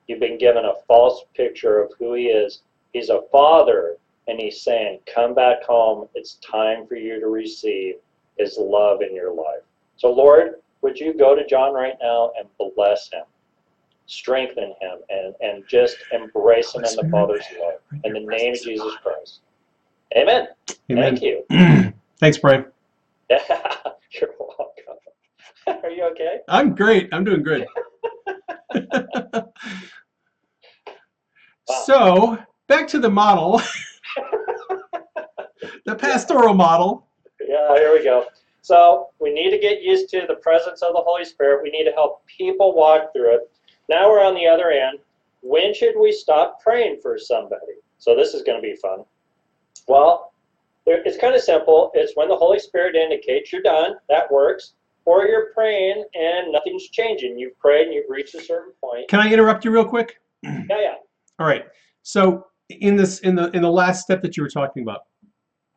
You've 0.08 0.22
been 0.22 0.38
given 0.38 0.64
a 0.64 0.82
false 0.88 1.26
picture 1.34 1.82
of 1.82 1.92
who 2.00 2.14
He 2.14 2.28
is. 2.28 2.62
He's 2.94 3.10
a 3.10 3.24
father, 3.30 3.98
and 4.28 4.40
He's 4.40 4.62
saying, 4.62 5.00
Come 5.06 5.34
back 5.34 5.64
home. 5.64 6.08
It's 6.16 6.36
time 6.36 6.88
for 6.88 6.96
you 6.96 7.20
to 7.20 7.28
receive 7.28 7.96
His 8.38 8.58
love 8.58 9.02
in 9.02 9.14
your 9.14 9.34
life. 9.34 9.64
So, 9.98 10.12
Lord, 10.12 10.62
would 10.82 10.98
you 10.98 11.14
go 11.14 11.36
to 11.36 11.46
John 11.46 11.74
right 11.74 11.98
now 12.02 12.32
and 12.38 12.48
bless 12.76 13.12
him? 13.12 13.26
Strengthen 14.10 14.74
him 14.82 14.98
and, 15.10 15.36
and 15.40 15.64
just 15.68 15.98
embrace 16.12 16.74
him 16.74 16.84
in 16.84 16.96
the 16.96 17.08
Father's 17.10 17.46
love. 17.62 17.76
In 18.04 18.14
the 18.14 18.20
name 18.20 18.54
of 18.54 18.62
Jesus 18.62 18.96
Christ. 19.04 19.42
Amen. 20.18 20.48
Amen. 20.92 21.18
Thank 21.18 21.22
you. 21.22 21.44
Thanks, 22.20 22.40
Brian. 22.40 22.66
Yeah, 23.30 23.38
you're 24.20 24.32
welcome. 24.40 24.74
Are 25.84 25.90
you 25.92 26.04
okay? 26.12 26.40
I'm 26.48 26.74
great. 26.74 27.10
I'm 27.14 27.24
doing 27.24 27.44
good. 27.44 27.68
so, 31.86 32.40
back 32.68 32.88
to 32.88 33.00
the 33.00 33.10
model, 33.10 33.62
the 35.86 35.96
pastoral 35.96 36.56
model. 36.56 37.08
Yeah, 37.40 37.76
here 37.76 37.94
we 37.94 38.04
go. 38.04 38.26
So 38.62 39.10
we 39.20 39.32
need 39.32 39.52
to 39.52 39.60
get 39.60 39.82
used 39.82 40.10
to 40.10 40.26
the 40.28 40.36
presence 40.36 40.82
of 40.82 40.94
the 40.94 41.02
Holy 41.02 41.26
Spirit. 41.26 41.64
We 41.64 41.70
need 41.70 41.86
to 41.86 41.92
help 41.92 42.26
people 42.26 42.76
walk 42.76 43.14
through 43.14 43.36
it. 43.36 43.52
Now 43.90 44.10
we're 44.10 44.24
on 44.24 44.36
the 44.36 44.48
other 44.48 44.70
end. 44.70 45.00
When 45.42 45.74
should 45.74 45.96
we 46.00 46.12
stop 46.12 46.62
praying 46.62 47.00
for 47.02 47.18
somebody? 47.18 47.74
So 47.98 48.16
this 48.16 48.34
is 48.34 48.44
going 48.44 48.58
to 48.58 48.62
be 48.62 48.76
fun. 48.76 49.04
Well, 49.88 50.32
it's 50.86 51.18
kind 51.18 51.36
of 51.36 51.42
simple. 51.42 51.92
It's 51.96 52.14
when 52.16 52.30
the 52.30 52.36
Holy 52.36 52.60
Spirit 52.60 52.96
indicates 52.96 53.52
you're 53.52 53.62
done. 53.62 53.96
That 54.08 54.32
works. 54.32 54.74
Or 55.06 55.26
you're 55.26 55.52
praying 55.54 56.06
and 56.14 56.52
nothing's 56.52 56.88
changing. 56.90 57.38
You've 57.40 57.58
prayed 57.58 57.86
and 57.86 57.94
you've 57.94 58.10
reached 58.10 58.36
a 58.36 58.44
certain 58.44 58.74
point. 58.80 59.10
Can 59.10 59.20
I 59.20 59.32
interrupt 59.32 59.66
you 59.66 59.72
real 59.72 59.86
quick? 59.86 60.20
Yeah, 60.44 60.62
yeah. 60.70 60.96
All 61.40 61.48
right. 61.48 61.66
So 62.04 62.46
in 62.70 62.96
this 62.96 63.20
in 63.20 63.34
the 63.36 63.50
in 63.52 63.64
the 63.64 63.72
last 63.72 64.04
step 64.04 64.22
that 64.22 64.38
you 64.38 64.44
were 64.44 64.50
talking 64.50 64.84
about, 64.84 65.02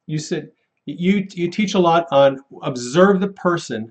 you 0.06 0.18
said 0.18 0.51
you 0.84 1.26
you 1.32 1.51
teach 1.51 1.74
a 1.74 1.78
lot 1.78 2.06
on 2.10 2.40
observe 2.62 3.20
the 3.20 3.28
person 3.28 3.90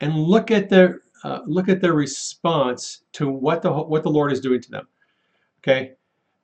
and 0.00 0.14
look 0.16 0.50
at 0.50 0.68
their 0.68 1.00
uh, 1.26 1.40
look 1.46 1.68
at 1.68 1.80
their 1.80 1.94
response 1.94 3.02
to 3.12 3.28
what 3.28 3.62
the 3.62 3.72
what 3.72 4.02
the 4.02 4.10
Lord 4.10 4.32
is 4.32 4.40
doing 4.40 4.60
to 4.60 4.70
them. 4.70 4.88
Okay. 5.60 5.92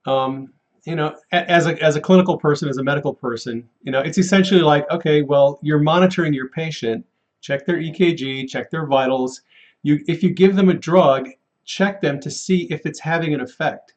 Um, 0.06 0.52
you 0.84 0.96
know, 0.96 1.16
as 1.30 1.66
a 1.66 1.80
as 1.82 1.96
a 1.96 2.00
clinical 2.00 2.36
person, 2.36 2.68
as 2.68 2.78
a 2.78 2.82
medical 2.82 3.14
person, 3.14 3.68
you 3.82 3.92
know, 3.92 4.00
it's 4.00 4.18
essentially 4.18 4.62
like, 4.62 4.90
okay, 4.90 5.22
well, 5.22 5.60
you're 5.62 5.78
monitoring 5.78 6.34
your 6.34 6.48
patient, 6.48 7.04
check 7.40 7.64
their 7.66 7.76
EKG, 7.76 8.48
check 8.48 8.70
their 8.70 8.86
vitals. 8.86 9.42
You 9.82 10.00
if 10.08 10.22
you 10.22 10.30
give 10.30 10.56
them 10.56 10.68
a 10.68 10.74
drug, 10.74 11.28
check 11.64 12.00
them 12.00 12.18
to 12.20 12.30
see 12.30 12.64
if 12.70 12.84
it's 12.84 12.98
having 12.98 13.34
an 13.34 13.40
effect 13.40 13.94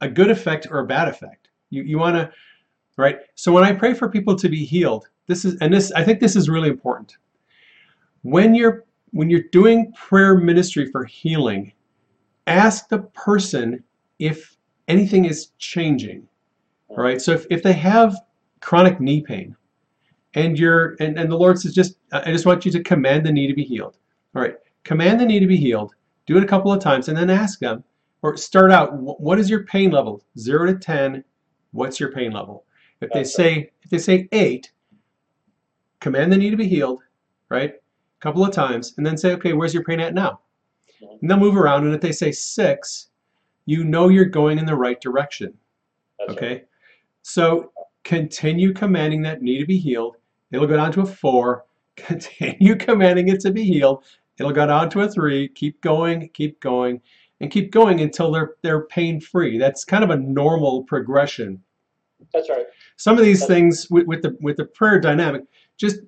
a 0.00 0.08
good 0.08 0.30
effect 0.30 0.66
or 0.70 0.80
a 0.80 0.86
bad 0.86 1.08
effect. 1.08 1.48
You, 1.70 1.82
you 1.82 1.98
want 1.98 2.16
to, 2.16 2.30
right? 2.96 3.20
So 3.34 3.52
when 3.52 3.64
I 3.64 3.72
pray 3.72 3.94
for 3.94 4.08
people 4.08 4.36
to 4.36 4.48
be 4.48 4.64
healed, 4.64 5.08
this 5.26 5.44
is, 5.44 5.56
and 5.60 5.72
this, 5.72 5.92
I 5.92 6.04
think 6.04 6.20
this 6.20 6.36
is 6.36 6.48
really 6.48 6.68
important. 6.68 7.16
When 8.22 8.54
you're, 8.54 8.84
when 9.12 9.30
you're 9.30 9.44
doing 9.52 9.92
prayer 9.92 10.36
ministry 10.36 10.90
for 10.90 11.04
healing, 11.04 11.72
ask 12.46 12.88
the 12.88 12.98
person 12.98 13.82
if 14.18 14.56
anything 14.88 15.24
is 15.24 15.48
changing, 15.58 16.26
all 16.88 16.98
right? 16.98 17.20
So 17.20 17.32
if, 17.32 17.46
if 17.50 17.62
they 17.62 17.74
have 17.74 18.16
chronic 18.60 19.00
knee 19.00 19.22
pain 19.22 19.56
and 20.34 20.58
you're, 20.58 20.96
and, 21.00 21.18
and 21.18 21.30
the 21.30 21.36
Lord 21.36 21.58
says, 21.58 21.74
just, 21.74 21.98
I 22.12 22.30
just 22.30 22.46
want 22.46 22.64
you 22.64 22.72
to 22.72 22.82
command 22.82 23.24
the 23.24 23.32
knee 23.32 23.46
to 23.46 23.54
be 23.54 23.64
healed. 23.64 23.96
All 24.34 24.42
right, 24.42 24.56
command 24.84 25.20
the 25.20 25.26
knee 25.26 25.40
to 25.40 25.46
be 25.46 25.56
healed. 25.56 25.94
Do 26.26 26.36
it 26.36 26.44
a 26.44 26.46
couple 26.46 26.72
of 26.72 26.80
times 26.80 27.08
and 27.08 27.16
then 27.16 27.30
ask 27.30 27.58
them, 27.58 27.84
or 28.22 28.36
start 28.36 28.70
out 28.70 28.92
what 28.94 29.38
is 29.38 29.48
your 29.48 29.64
pain 29.64 29.90
level 29.90 30.22
0 30.38 30.66
to 30.66 30.78
10 30.78 31.24
what's 31.72 32.00
your 32.00 32.12
pain 32.12 32.32
level 32.32 32.64
if 33.00 33.10
they 33.10 33.24
say 33.24 33.70
if 33.82 33.90
they 33.90 33.98
say 33.98 34.28
8 34.32 34.72
command 36.00 36.32
the 36.32 36.36
knee 36.36 36.50
to 36.50 36.56
be 36.56 36.68
healed 36.68 37.02
right 37.48 37.74
a 38.18 38.22
couple 38.22 38.44
of 38.44 38.52
times 38.52 38.94
and 38.96 39.06
then 39.06 39.16
say 39.16 39.32
okay 39.32 39.52
where's 39.52 39.74
your 39.74 39.84
pain 39.84 40.00
at 40.00 40.14
now? 40.14 40.40
And 41.20 41.30
they'll 41.30 41.36
move 41.38 41.56
around 41.56 41.84
and 41.86 41.94
if 41.94 42.00
they 42.00 42.12
say 42.12 42.32
6 42.32 43.08
you 43.66 43.84
know 43.84 44.08
you're 44.08 44.24
going 44.24 44.58
in 44.58 44.66
the 44.66 44.74
right 44.74 45.00
direction 45.00 45.52
That's 46.18 46.32
okay? 46.32 46.48
right. 46.48 46.66
so 47.22 47.72
continue 48.04 48.72
commanding 48.72 49.20
that 49.22 49.42
knee 49.42 49.58
to 49.58 49.66
be 49.66 49.76
healed. 49.78 50.16
It'll 50.50 50.66
go 50.66 50.76
down 50.76 50.92
to 50.92 51.02
a 51.02 51.06
4 51.06 51.64
continue 51.96 52.74
commanding 52.76 53.28
it 53.28 53.40
to 53.40 53.50
be 53.50 53.64
healed. 53.64 54.04
It'll 54.38 54.52
go 54.52 54.66
down 54.66 54.88
to 54.90 55.00
a 55.02 55.08
3 55.08 55.48
keep 55.48 55.80
going 55.80 56.28
keep 56.30 56.58
going 56.60 57.00
and 57.40 57.50
keep 57.52 57.70
going 57.70 58.00
until 58.00 58.32
they're 58.32 58.54
they're 58.62 58.86
pain 58.86 59.20
free 59.20 59.58
that's 59.58 59.84
kind 59.84 60.02
of 60.02 60.10
a 60.10 60.16
normal 60.16 60.82
progression. 60.84 61.62
That's 62.34 62.48
right. 62.50 62.66
some 62.96 63.16
of 63.16 63.24
these 63.24 63.40
That's- 63.40 63.56
things 63.56 63.90
with, 63.90 64.06
with 64.08 64.22
the 64.22 64.36
with 64.40 64.56
the 64.56 64.64
prayer 64.64 64.98
dynamic 64.98 65.42
just 65.78 66.00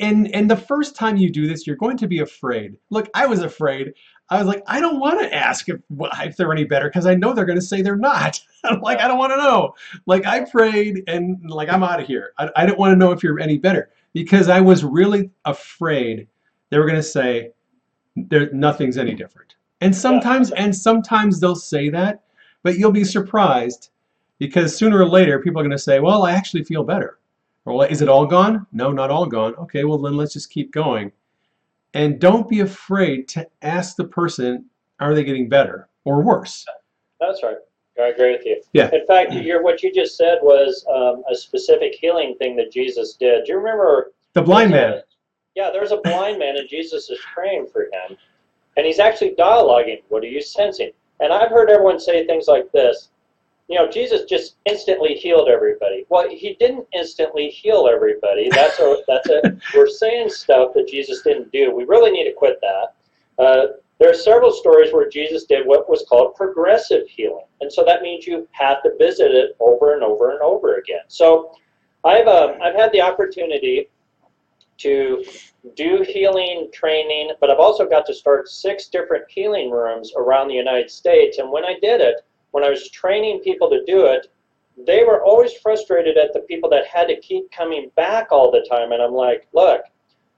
and 0.00 0.32
and 0.34 0.50
the 0.50 0.56
first 0.56 0.94
time 0.94 1.16
you 1.16 1.30
do 1.30 1.46
this 1.46 1.66
you're 1.66 1.76
going 1.76 1.96
to 1.96 2.06
be 2.06 2.18
afraid. 2.18 2.76
Look 2.90 3.08
i 3.14 3.26
was 3.26 3.40
afraid. 3.40 3.94
I 4.28 4.38
was 4.38 4.46
like 4.46 4.62
i 4.66 4.80
don't 4.80 5.00
want 5.00 5.20
to 5.20 5.34
ask 5.34 5.68
if, 5.68 5.80
if 5.90 6.36
they're 6.36 6.52
any 6.52 6.64
better 6.64 6.88
because 6.88 7.06
i 7.06 7.14
know 7.14 7.32
they're 7.32 7.46
going 7.46 7.58
to 7.58 7.64
say 7.64 7.80
they're 7.80 7.96
not. 7.96 8.38
I'm 8.64 8.80
like 8.80 9.00
i 9.00 9.08
don't 9.08 9.18
want 9.18 9.32
to 9.32 9.38
know. 9.38 9.74
Like 10.04 10.26
i 10.26 10.44
prayed 10.44 11.04
and 11.06 11.38
like 11.48 11.70
i'm 11.70 11.82
out 11.82 12.00
of 12.00 12.06
here. 12.06 12.32
I, 12.38 12.50
I 12.56 12.66
didn't 12.66 12.78
want 12.78 12.92
to 12.92 12.96
know 12.96 13.12
if 13.12 13.22
you're 13.22 13.40
any 13.40 13.56
better 13.56 13.90
because 14.12 14.48
i 14.48 14.60
was 14.60 14.84
really 14.84 15.30
afraid 15.44 16.28
they 16.70 16.78
were 16.78 16.86
going 16.86 16.96
to 16.96 17.02
say 17.02 17.52
there 18.16 18.50
nothing's 18.52 18.98
any 18.98 19.14
different. 19.14 19.54
And 19.80 19.94
sometimes 19.94 20.50
and 20.52 20.74
sometimes 20.74 21.40
they'll 21.40 21.54
say 21.54 21.88
that 21.90 22.24
but 22.62 22.76
you'll 22.76 22.90
be 22.90 23.04
surprised 23.04 23.90
because 24.38 24.76
sooner 24.76 24.98
or 24.98 25.08
later 25.08 25.38
people 25.38 25.60
are 25.60 25.64
going 25.64 25.70
to 25.70 25.78
say 25.78 26.00
well 26.00 26.24
i 26.24 26.32
actually 26.32 26.64
feel 26.64 26.82
better 26.82 27.18
well, 27.74 27.82
is 27.82 28.02
it 28.02 28.08
all 28.08 28.26
gone 28.26 28.66
no 28.72 28.92
not 28.92 29.10
all 29.10 29.26
gone 29.26 29.54
okay 29.56 29.84
well 29.84 29.98
then 29.98 30.16
let's 30.16 30.32
just 30.32 30.50
keep 30.50 30.72
going 30.72 31.10
and 31.94 32.18
don't 32.18 32.48
be 32.48 32.60
afraid 32.60 33.28
to 33.28 33.46
ask 33.62 33.96
the 33.96 34.04
person 34.04 34.64
are 35.00 35.14
they 35.14 35.24
getting 35.24 35.48
better 35.48 35.88
or 36.04 36.22
worse 36.22 36.64
That's 37.20 37.42
right. 37.42 37.56
I 37.98 38.08
agree 38.08 38.32
with 38.32 38.44
you. 38.44 38.60
Yeah. 38.74 38.90
In 38.92 39.06
fact, 39.06 39.32
what 39.32 39.82
you 39.82 39.90
just 39.90 40.18
said 40.18 40.38
was 40.42 40.84
um, 40.94 41.22
a 41.32 41.34
specific 41.34 41.94
healing 41.94 42.36
thing 42.38 42.54
that 42.56 42.70
Jesus 42.70 43.14
did. 43.14 43.46
Do 43.46 43.52
you 43.52 43.58
remember? 43.58 44.12
the 44.34 44.42
blind 44.42 44.70
there's 44.70 44.82
a- 44.82 44.96
man 44.96 45.02
yeah, 45.56 45.70
there's 45.72 45.90
a 45.90 45.96
blind 45.96 46.38
man, 46.38 46.58
and 46.58 46.68
Jesus 46.68 47.08
is 47.08 47.18
praying 47.34 47.68
for 47.72 47.84
him, 47.84 48.16
and 48.76 48.86
he's 48.86 48.98
actually 48.98 49.34
dialoguing. 49.36 50.02
What 50.10 50.22
are 50.22 50.28
you 50.28 50.42
sensing? 50.42 50.90
And 51.18 51.32
I've 51.32 51.48
heard 51.48 51.70
everyone 51.70 51.98
say 51.98 52.26
things 52.26 52.46
like 52.46 52.70
this: 52.72 53.08
you 53.68 53.76
know, 53.76 53.88
Jesus 53.88 54.22
just 54.28 54.56
instantly 54.64 55.14
healed 55.14 55.48
everybody. 55.48 56.04
Well, 56.08 56.28
he 56.28 56.56
didn't 56.60 56.86
instantly 56.92 57.48
heal 57.48 57.88
everybody. 57.92 58.48
That's 58.50 58.78
a, 58.78 58.96
that's 59.08 59.28
a, 59.28 59.58
we're 59.74 59.88
saying 59.88 60.30
stuff 60.30 60.72
that 60.74 60.88
Jesus 60.88 61.22
didn't 61.22 61.50
do. 61.52 61.74
We 61.74 61.84
really 61.84 62.12
need 62.12 62.24
to 62.24 62.32
quit 62.32 62.60
that. 62.60 63.42
Uh, 63.42 63.66
there 63.98 64.10
are 64.10 64.14
several 64.14 64.52
stories 64.52 64.92
where 64.92 65.08
Jesus 65.08 65.44
did 65.44 65.66
what 65.66 65.88
was 65.88 66.04
called 66.08 66.34
progressive 66.36 67.08
healing. 67.08 67.46
And 67.60 67.72
so 67.72 67.84
that 67.84 68.02
means 68.02 68.26
you 68.26 68.46
have 68.52 68.82
to 68.82 68.90
visit 68.98 69.32
it 69.32 69.56
over 69.58 69.94
and 69.94 70.02
over 70.02 70.32
and 70.32 70.42
over 70.42 70.76
again. 70.76 71.00
So 71.08 71.52
I've, 72.04 72.28
um, 72.28 72.58
I've 72.62 72.74
had 72.74 72.92
the 72.92 73.00
opportunity 73.00 73.88
to 74.78 75.24
do 75.74 76.04
healing 76.06 76.68
training, 76.72 77.32
but 77.40 77.50
I've 77.50 77.58
also 77.58 77.88
got 77.88 78.06
to 78.06 78.14
start 78.14 78.48
six 78.48 78.88
different 78.88 79.24
healing 79.28 79.70
rooms 79.70 80.12
around 80.16 80.48
the 80.48 80.54
United 80.54 80.90
States. 80.90 81.38
And 81.38 81.50
when 81.50 81.64
I 81.64 81.76
did 81.80 82.00
it, 82.00 82.16
when 82.56 82.64
I 82.64 82.70
was 82.70 82.88
training 82.88 83.40
people 83.40 83.68
to 83.68 83.84
do 83.84 84.06
it, 84.06 84.28
they 84.86 85.04
were 85.04 85.22
always 85.22 85.52
frustrated 85.52 86.16
at 86.16 86.32
the 86.32 86.40
people 86.40 86.70
that 86.70 86.86
had 86.86 87.06
to 87.08 87.20
keep 87.20 87.50
coming 87.50 87.90
back 87.96 88.28
all 88.32 88.50
the 88.50 88.66
time. 88.66 88.92
And 88.92 89.02
I'm 89.02 89.12
like, 89.12 89.46
look, 89.52 89.82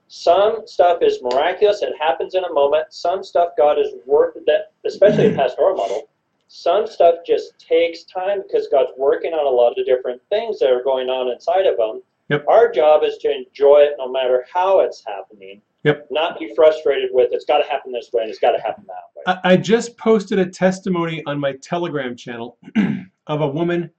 some 0.08 0.62
stuff 0.66 0.98
is 1.00 1.22
miraculous, 1.22 1.80
it 1.80 1.92
happens 1.96 2.34
in 2.34 2.42
a 2.42 2.52
moment. 2.52 2.86
Some 2.92 3.22
stuff 3.22 3.50
God 3.56 3.78
is 3.78 3.92
working 4.04 4.42
that, 4.48 4.72
especially 4.84 5.26
in 5.26 5.36
pastoral 5.36 5.76
model, 5.76 6.08
some 6.48 6.88
stuff 6.88 7.18
just 7.24 7.56
takes 7.60 8.02
time 8.02 8.42
because 8.42 8.66
God's 8.66 8.90
working 8.96 9.32
on 9.32 9.46
a 9.46 9.56
lot 9.56 9.78
of 9.78 9.86
different 9.86 10.20
things 10.28 10.58
that 10.58 10.70
are 10.70 10.82
going 10.82 11.08
on 11.08 11.30
inside 11.30 11.66
of 11.66 11.76
them. 11.76 12.02
Yep. 12.30 12.46
Our 12.48 12.68
job 12.68 13.04
is 13.04 13.18
to 13.18 13.30
enjoy 13.30 13.82
it 13.82 13.94
no 13.96 14.10
matter 14.10 14.44
how 14.52 14.80
it's 14.80 15.04
happening. 15.06 15.62
Yep. 15.84 16.08
Not 16.10 16.40
be 16.40 16.52
frustrated 16.56 17.10
with 17.12 17.28
it's 17.30 17.44
got 17.44 17.58
to 17.58 17.70
happen 17.70 17.92
this 17.92 18.10
way 18.12 18.22
and 18.22 18.30
it's 18.30 18.40
got 18.40 18.56
to 18.56 18.60
happen 18.60 18.82
that 18.88 18.94
way. 18.94 19.07
I, 19.44 19.56
just 19.56 19.96
posted 19.98 20.38
a 20.38 20.46
testimony 20.46 21.22
on 21.26 21.38
my 21.38 21.52
Telegram 21.62 22.16
channel 22.16 22.58
of 23.26 23.40
a 23.42 23.46
woman 23.48 23.90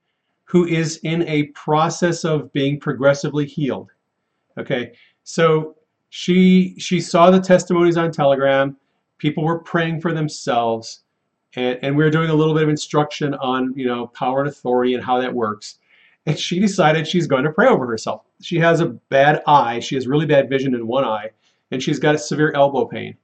who 0.44 0.66
is 0.66 0.98
in 1.04 1.22
a 1.28 1.44
process 1.48 2.24
of 2.24 2.52
being 2.52 2.80
progressively 2.80 3.46
healed. 3.46 3.90
Okay, 4.58 4.92
so 5.22 5.76
she 6.08 6.74
she 6.78 7.00
saw 7.00 7.30
the 7.30 7.40
testimonies 7.40 7.96
on 7.96 8.10
Telegram. 8.10 8.76
People 9.18 9.44
were 9.44 9.60
praying 9.60 10.00
for 10.00 10.12
themselves, 10.12 11.04
and, 11.54 11.78
and 11.82 11.96
we 11.96 12.02
were 12.02 12.10
doing 12.10 12.30
a 12.30 12.34
little 12.34 12.54
bit 12.54 12.64
of 12.64 12.68
instruction 12.68 13.34
on 13.34 13.72
you 13.76 13.86
know 13.86 14.08
power 14.08 14.40
and 14.40 14.48
authority 14.48 14.94
and 14.94 15.04
how 15.04 15.20
that 15.20 15.32
works. 15.32 15.78
And 16.26 16.38
she 16.38 16.58
decided 16.58 17.06
she's 17.06 17.28
going 17.28 17.44
to 17.44 17.52
pray 17.52 17.68
over 17.68 17.86
herself. 17.86 18.22
She 18.42 18.58
has 18.58 18.80
a 18.80 18.86
bad 18.86 19.42
eye. 19.46 19.78
She 19.80 19.94
has 19.94 20.08
really 20.08 20.26
bad 20.26 20.50
vision 20.50 20.74
in 20.74 20.86
one 20.86 21.04
eye, 21.04 21.30
and 21.70 21.80
she's 21.80 22.00
got 22.00 22.18
severe 22.20 22.52
elbow 22.56 22.86
pain. 22.86 23.16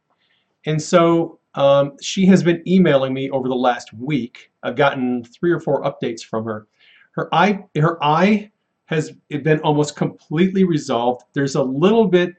And 0.64 0.80
so 0.80 1.38
um, 1.56 1.92
she 2.00 2.26
has 2.26 2.42
been 2.42 2.62
emailing 2.68 3.12
me 3.14 3.30
over 3.30 3.48
the 3.48 3.54
last 3.54 3.92
week. 3.94 4.52
I've 4.62 4.76
gotten 4.76 5.24
three 5.24 5.50
or 5.50 5.60
four 5.60 5.82
updates 5.82 6.22
from 6.22 6.44
her. 6.44 6.66
Her 7.12 7.34
eye, 7.34 7.64
her 7.76 8.02
eye 8.04 8.50
has 8.86 9.12
been 9.28 9.60
almost 9.60 9.96
completely 9.96 10.64
resolved. 10.64 11.24
There's 11.32 11.54
a 11.54 11.62
little 11.62 12.06
bit 12.06 12.34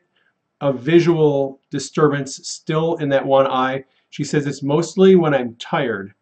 of 0.62 0.80
visual 0.80 1.60
disturbance 1.72 2.48
still 2.48 2.96
in 2.98 3.10
that 3.10 3.26
one 3.26 3.48
eye. 3.48 3.84
She 4.10 4.24
says 4.24 4.46
it's 4.46 4.64
mostly 4.64 5.16
when 5.16 5.34
I'm 5.34 5.56
tired, 5.56 6.14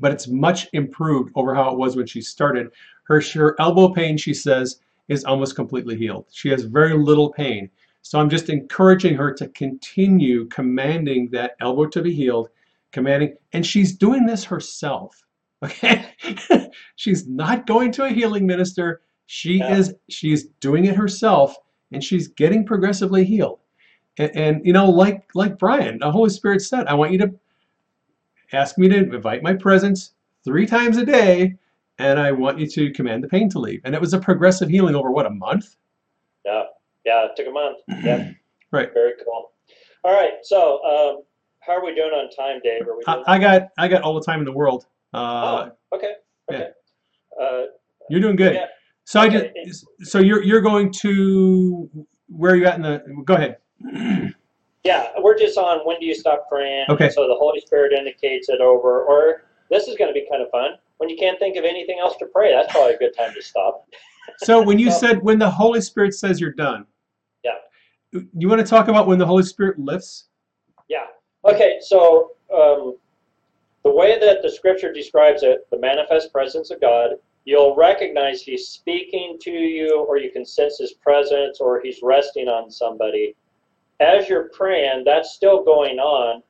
but 0.00 0.12
it's 0.12 0.28
much 0.28 0.68
improved 0.72 1.32
over 1.34 1.54
how 1.54 1.72
it 1.72 1.78
was 1.78 1.96
when 1.96 2.06
she 2.06 2.20
started. 2.20 2.68
Her, 3.04 3.20
her 3.34 3.56
elbow 3.58 3.88
pain, 3.92 4.16
she 4.16 4.34
says, 4.34 4.80
is 5.08 5.24
almost 5.24 5.56
completely 5.56 5.96
healed. 5.96 6.26
She 6.30 6.48
has 6.50 6.62
very 6.64 6.96
little 6.96 7.32
pain. 7.32 7.68
So 8.02 8.18
I'm 8.20 8.28
just 8.28 8.48
encouraging 8.50 9.14
her 9.16 9.32
to 9.34 9.48
continue 9.48 10.46
commanding 10.46 11.30
that 11.30 11.52
elbow 11.60 11.86
to 11.86 12.02
be 12.02 12.12
healed, 12.12 12.48
commanding, 12.90 13.36
and 13.52 13.64
she's 13.64 13.96
doing 13.96 14.26
this 14.26 14.44
herself. 14.44 15.24
Okay? 15.64 16.06
she's 16.96 17.28
not 17.28 17.68
going 17.68 17.92
to 17.92 18.02
a 18.04 18.10
healing 18.10 18.44
minister. 18.46 19.02
She 19.26 19.58
Yeah. 19.58 19.76
is 19.76 19.94
she's 20.08 20.48
doing 20.58 20.86
it 20.86 20.96
herself 20.96 21.56
and 21.92 22.02
she's 22.02 22.26
getting 22.26 22.66
progressively 22.66 23.24
healed. 23.24 23.60
And, 24.18 24.36
and 24.36 24.66
you 24.66 24.72
know, 24.72 24.90
like 24.90 25.22
like 25.36 25.58
Brian, 25.58 25.98
the 26.00 26.10
Holy 26.10 26.30
Spirit 26.30 26.62
said, 26.62 26.88
I 26.88 26.94
want 26.94 27.12
you 27.12 27.18
to 27.18 27.32
ask 28.52 28.76
me 28.76 28.88
to 28.88 28.96
invite 28.96 29.42
my 29.44 29.54
presence 29.54 30.12
three 30.44 30.66
times 30.66 30.96
a 30.96 31.06
day, 31.06 31.56
and 31.98 32.18
I 32.18 32.32
want 32.32 32.58
you 32.58 32.66
to 32.66 32.90
command 32.92 33.22
the 33.22 33.28
pain 33.28 33.48
to 33.50 33.58
leave. 33.60 33.80
And 33.84 33.94
it 33.94 34.00
was 34.00 34.14
a 34.14 34.18
progressive 34.18 34.68
healing 34.68 34.94
over 34.96 35.10
what 35.10 35.26
a 35.26 35.30
month. 35.30 35.76
Yeah, 36.44 36.64
yeah, 37.04 37.26
it 37.26 37.32
took 37.36 37.46
a 37.46 37.50
month. 37.50 37.78
Yeah, 38.04 38.30
Right. 38.70 38.92
very 38.94 39.12
cool. 39.24 39.50
All 40.04 40.12
right, 40.12 40.32
so 40.42 40.82
um, 40.84 41.22
how 41.60 41.74
are 41.74 41.84
we 41.84 41.94
doing 41.94 42.10
on 42.10 42.30
time, 42.30 42.60
Dave? 42.64 42.86
Are 42.88 42.96
we? 42.96 43.02
I, 43.06 43.34
I 43.34 43.38
got 43.38 43.68
I 43.78 43.88
got 43.88 44.02
all 44.02 44.14
the 44.14 44.24
time 44.24 44.38
in 44.40 44.44
the 44.44 44.52
world. 44.52 44.86
Uh, 45.14 45.68
oh, 45.92 45.96
okay, 45.96 46.12
yeah. 46.50 46.68
Uh, 47.40 47.64
You're 48.08 48.20
doing 48.20 48.36
good. 48.36 48.54
yeah, 48.54 48.66
So 49.04 49.20
I 49.20 49.28
just 49.28 49.84
so 50.02 50.18
you're 50.18 50.42
you're 50.42 50.60
going 50.60 50.90
to 51.00 51.88
where 52.28 52.52
are 52.52 52.56
you 52.56 52.66
at 52.66 52.76
in 52.76 52.82
the? 52.82 53.22
Go 53.24 53.34
ahead. 53.34 53.58
yeah, 54.84 55.08
we're 55.20 55.38
just 55.38 55.56
on 55.58 55.80
when 55.86 56.00
do 56.00 56.06
you 56.06 56.14
stop 56.14 56.48
praying? 56.48 56.86
Okay. 56.88 57.10
So 57.10 57.28
the 57.28 57.36
Holy 57.38 57.60
Spirit 57.60 57.92
indicates 57.92 58.48
it 58.48 58.60
over, 58.60 59.04
or 59.04 59.44
this 59.70 59.86
is 59.86 59.96
going 59.96 60.08
to 60.08 60.14
be 60.14 60.26
kind 60.30 60.42
of 60.42 60.50
fun. 60.50 60.72
When 60.98 61.08
you 61.08 61.16
can't 61.16 61.38
think 61.38 61.56
of 61.56 61.64
anything 61.64 61.98
else 62.00 62.16
to 62.18 62.26
pray, 62.26 62.52
that's 62.52 62.72
probably 62.72 62.94
a 62.94 62.98
good 62.98 63.16
time 63.16 63.32
to 63.34 63.42
stop. 63.42 63.86
So 64.38 64.62
when 64.62 64.78
you 64.78 64.90
said 64.90 65.22
when 65.22 65.38
the 65.38 65.50
Holy 65.50 65.80
Spirit 65.80 66.14
says 66.14 66.40
you're 66.40 66.52
done, 66.52 66.86
Yeah. 67.44 67.52
you 68.12 68.48
want 68.48 68.60
to 68.60 68.66
talk 68.66 68.88
about 68.88 69.06
when 69.06 69.18
the 69.18 69.26
Holy 69.26 69.42
Spirit 69.42 69.78
lifts? 69.78 70.28
Yeah. 70.88 71.06
Okay, 71.44 71.78
so 71.80 72.32
um, 72.54 72.96
the 73.84 73.90
way 73.90 74.18
that 74.18 74.42
the 74.42 74.50
scripture 74.50 74.92
describes 74.92 75.42
it, 75.42 75.66
the 75.70 75.78
manifest 75.78 76.32
presence 76.32 76.70
of 76.70 76.80
God, 76.80 77.10
you'll 77.44 77.74
recognize 77.74 78.42
He's 78.42 78.68
speaking 78.68 79.38
to 79.42 79.50
you, 79.50 80.04
or 80.08 80.18
you 80.18 80.30
can 80.30 80.44
sense 80.44 80.78
His 80.78 80.92
presence, 80.92 81.60
or 81.60 81.80
He's 81.80 82.00
resting 82.02 82.48
on 82.48 82.70
somebody. 82.70 83.34
As 84.00 84.28
you're 84.28 84.48
praying, 84.50 85.04
that's 85.04 85.32
still 85.34 85.62
going 85.64 85.98
on. 85.98 86.42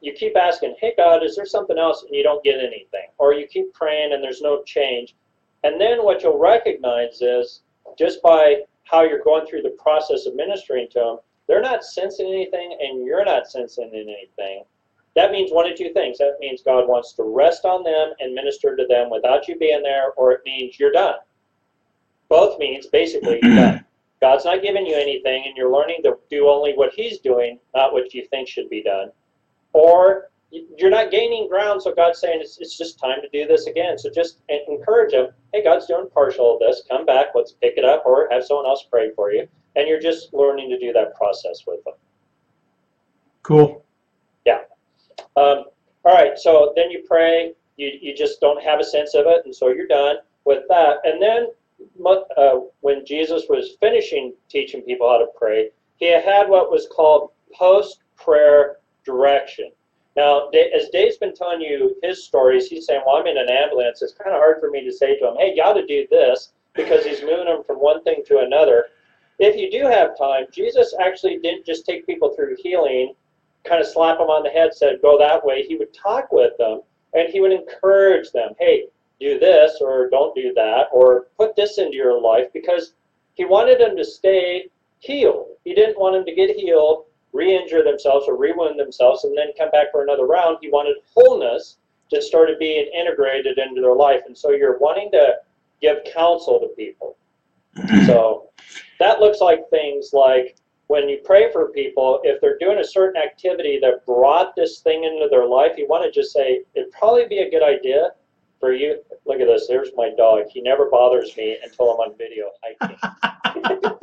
You 0.00 0.12
keep 0.12 0.36
asking, 0.36 0.76
Hey, 0.80 0.94
God, 0.96 1.22
is 1.24 1.36
there 1.36 1.46
something 1.46 1.78
else? 1.78 2.02
And 2.04 2.14
you 2.14 2.22
don't 2.22 2.44
get 2.44 2.58
anything. 2.58 3.08
Or 3.18 3.34
you 3.34 3.46
keep 3.46 3.72
praying 3.74 4.12
and 4.12 4.22
there's 4.22 4.40
no 4.42 4.62
change. 4.62 5.14
And 5.64 5.80
then 5.80 6.04
what 6.04 6.22
you'll 6.22 6.38
recognize 6.38 7.20
is 7.20 7.62
just 7.98 8.22
by 8.22 8.62
how 8.84 9.02
you're 9.02 9.22
going 9.22 9.46
through 9.46 9.62
the 9.62 9.76
process 9.78 10.26
of 10.26 10.34
ministering 10.34 10.88
to 10.92 10.98
them, 10.98 11.18
they're 11.46 11.62
not 11.62 11.84
sensing 11.84 12.28
anything 12.28 12.76
and 12.80 13.04
you're 13.04 13.24
not 13.24 13.50
sensing 13.50 13.90
anything. 13.92 14.64
That 15.16 15.32
means 15.32 15.50
one 15.50 15.68
of 15.70 15.76
two 15.76 15.92
things. 15.92 16.18
That 16.18 16.36
means 16.38 16.62
God 16.62 16.86
wants 16.86 17.14
to 17.14 17.24
rest 17.24 17.64
on 17.64 17.82
them 17.82 18.12
and 18.20 18.34
minister 18.34 18.76
to 18.76 18.86
them 18.86 19.10
without 19.10 19.48
you 19.48 19.58
being 19.58 19.82
there, 19.82 20.12
or 20.12 20.32
it 20.32 20.42
means 20.44 20.78
you're 20.78 20.92
done. 20.92 21.16
Both 22.28 22.58
means 22.58 22.86
basically 22.86 23.40
you're 23.42 23.56
done. 23.56 23.84
God's 24.20 24.44
not 24.44 24.62
giving 24.62 24.86
you 24.86 24.94
anything 24.94 25.44
and 25.46 25.56
you're 25.56 25.72
learning 25.72 26.02
to 26.04 26.18
do 26.30 26.48
only 26.48 26.72
what 26.74 26.92
He's 26.94 27.18
doing, 27.18 27.58
not 27.74 27.92
what 27.92 28.14
you 28.14 28.26
think 28.26 28.48
should 28.48 28.68
be 28.68 28.82
done. 28.82 29.10
Or 29.72 30.30
you're 30.50 30.90
not 30.90 31.10
gaining 31.10 31.48
ground, 31.48 31.82
so 31.82 31.94
God's 31.94 32.20
saying 32.20 32.40
it's, 32.40 32.58
it's 32.58 32.76
just 32.78 32.98
time 32.98 33.18
to 33.20 33.28
do 33.28 33.46
this 33.46 33.66
again. 33.66 33.98
So 33.98 34.10
just 34.10 34.38
encourage 34.48 35.12
them. 35.12 35.28
Hey, 35.52 35.62
God's 35.62 35.86
doing 35.86 36.08
partial 36.12 36.54
of 36.54 36.60
this. 36.60 36.82
Come 36.90 37.04
back. 37.04 37.28
Let's 37.34 37.52
pick 37.52 37.74
it 37.76 37.84
up, 37.84 38.04
or 38.06 38.28
have 38.30 38.44
someone 38.44 38.66
else 38.66 38.86
pray 38.90 39.10
for 39.14 39.32
you. 39.32 39.46
And 39.76 39.86
you're 39.86 40.00
just 40.00 40.32
learning 40.32 40.70
to 40.70 40.78
do 40.78 40.92
that 40.92 41.14
process 41.14 41.64
with 41.66 41.84
them. 41.84 41.94
Cool. 43.42 43.84
Yeah. 44.44 44.60
Um, 45.36 45.64
all 46.04 46.14
right, 46.14 46.38
so 46.38 46.72
then 46.76 46.90
you 46.90 47.04
pray. 47.06 47.52
You, 47.76 47.90
you 48.00 48.16
just 48.16 48.40
don't 48.40 48.62
have 48.62 48.80
a 48.80 48.84
sense 48.84 49.14
of 49.14 49.26
it, 49.26 49.42
and 49.44 49.54
so 49.54 49.68
you're 49.68 49.86
done 49.86 50.16
with 50.44 50.64
that. 50.68 50.96
And 51.04 51.22
then 51.22 51.48
uh, 52.36 52.60
when 52.80 53.04
Jesus 53.04 53.44
was 53.48 53.76
finishing 53.80 54.32
teaching 54.48 54.82
people 54.82 55.08
how 55.08 55.18
to 55.18 55.26
pray, 55.36 55.70
he 55.96 56.06
had 56.06 56.48
what 56.48 56.70
was 56.70 56.88
called 56.90 57.30
post 57.52 58.00
prayer 58.16 58.76
direction. 59.04 59.70
Now, 60.18 60.48
as 60.74 60.88
Dave's 60.90 61.16
been 61.16 61.34
telling 61.34 61.60
you 61.60 61.96
his 62.02 62.24
stories, 62.24 62.66
he's 62.66 62.86
saying, 62.86 63.02
Well, 63.06 63.16
I'm 63.16 63.26
in 63.26 63.38
an 63.38 63.48
ambulance. 63.48 64.02
It's 64.02 64.12
kind 64.12 64.34
of 64.34 64.40
hard 64.40 64.58
for 64.60 64.68
me 64.68 64.84
to 64.84 64.92
say 64.92 65.16
to 65.18 65.28
him, 65.28 65.36
Hey, 65.38 65.54
you 65.54 65.62
ought 65.62 65.74
to 65.74 65.86
do 65.86 66.06
this, 66.10 66.52
because 66.74 67.04
he's 67.04 67.22
moving 67.22 67.46
them 67.46 67.62
from 67.64 67.76
one 67.76 68.02
thing 68.02 68.22
to 68.26 68.40
another. 68.40 68.86
If 69.38 69.56
you 69.56 69.70
do 69.70 69.86
have 69.86 70.18
time, 70.18 70.46
Jesus 70.52 70.94
actually 71.00 71.38
didn't 71.38 71.64
just 71.64 71.86
take 71.86 72.04
people 72.04 72.34
through 72.34 72.56
healing 72.58 73.14
kind 73.64 73.80
of 73.80 73.86
slap 73.86 74.18
them 74.18 74.28
on 74.28 74.42
the 74.42 74.50
head, 74.50 74.74
said, 74.74 75.02
go 75.02 75.18
that 75.18 75.44
way. 75.44 75.62
He 75.62 75.76
would 75.76 75.92
talk 75.92 76.32
with 76.32 76.56
them 76.58 76.80
and 77.14 77.28
he 77.28 77.40
would 77.40 77.52
encourage 77.52 78.30
them, 78.32 78.52
hey, 78.58 78.86
do 79.20 79.38
this 79.38 79.78
or 79.80 80.08
don't 80.10 80.34
do 80.34 80.52
that 80.54 80.86
or 80.92 81.26
put 81.36 81.56
this 81.56 81.78
into 81.78 81.96
your 81.96 82.20
life 82.20 82.46
because 82.52 82.94
he 83.34 83.44
wanted 83.44 83.80
them 83.80 83.96
to 83.96 84.04
stay 84.04 84.66
healed. 85.00 85.46
He 85.64 85.74
didn't 85.74 85.98
want 85.98 86.14
them 86.14 86.24
to 86.24 86.34
get 86.34 86.56
healed, 86.56 87.04
re 87.32 87.56
injure 87.56 87.84
themselves 87.84 88.26
or 88.28 88.36
re 88.36 88.52
wound 88.52 88.78
themselves, 88.78 89.24
and 89.24 89.36
then 89.36 89.48
come 89.58 89.70
back 89.70 89.92
for 89.92 90.02
another 90.02 90.26
round. 90.26 90.58
He 90.60 90.70
wanted 90.70 90.96
wholeness 91.14 91.78
to 92.10 92.22
start 92.22 92.48
being 92.58 92.90
integrated 92.94 93.58
into 93.58 93.80
their 93.80 93.94
life. 93.94 94.22
And 94.26 94.36
so 94.36 94.50
you're 94.50 94.78
wanting 94.78 95.10
to 95.12 95.36
give 95.80 95.98
counsel 96.12 96.60
to 96.60 96.68
people. 96.68 97.16
So 98.06 98.50
that 98.98 99.20
looks 99.20 99.40
like 99.40 99.68
things 99.70 100.10
like 100.12 100.56
when 100.88 101.08
you 101.08 101.18
pray 101.24 101.52
for 101.52 101.68
people, 101.68 102.20
if 102.24 102.40
they're 102.40 102.58
doing 102.58 102.78
a 102.78 102.84
certain 102.84 103.20
activity 103.20 103.78
that 103.80 104.04
brought 104.06 104.56
this 104.56 104.80
thing 104.80 105.04
into 105.04 105.28
their 105.30 105.46
life, 105.46 105.72
you 105.76 105.86
want 105.86 106.02
to 106.04 106.10
just 106.10 106.32
say, 106.32 106.62
it'd 106.74 106.90
probably 106.92 107.26
be 107.28 107.38
a 107.38 107.50
good 107.50 107.62
idea 107.62 108.10
for 108.58 108.72
you, 108.72 108.98
look 109.26 109.40
at 109.40 109.46
this. 109.46 109.68
There's 109.68 109.90
my 109.96 110.10
dog. 110.16 110.46
He 110.50 110.60
never 110.60 110.88
bothers 110.90 111.36
me 111.36 111.58
until 111.62 111.90
I'm 111.92 112.10
on 112.10 112.18
video 112.18 112.50
hiking. 112.62 113.92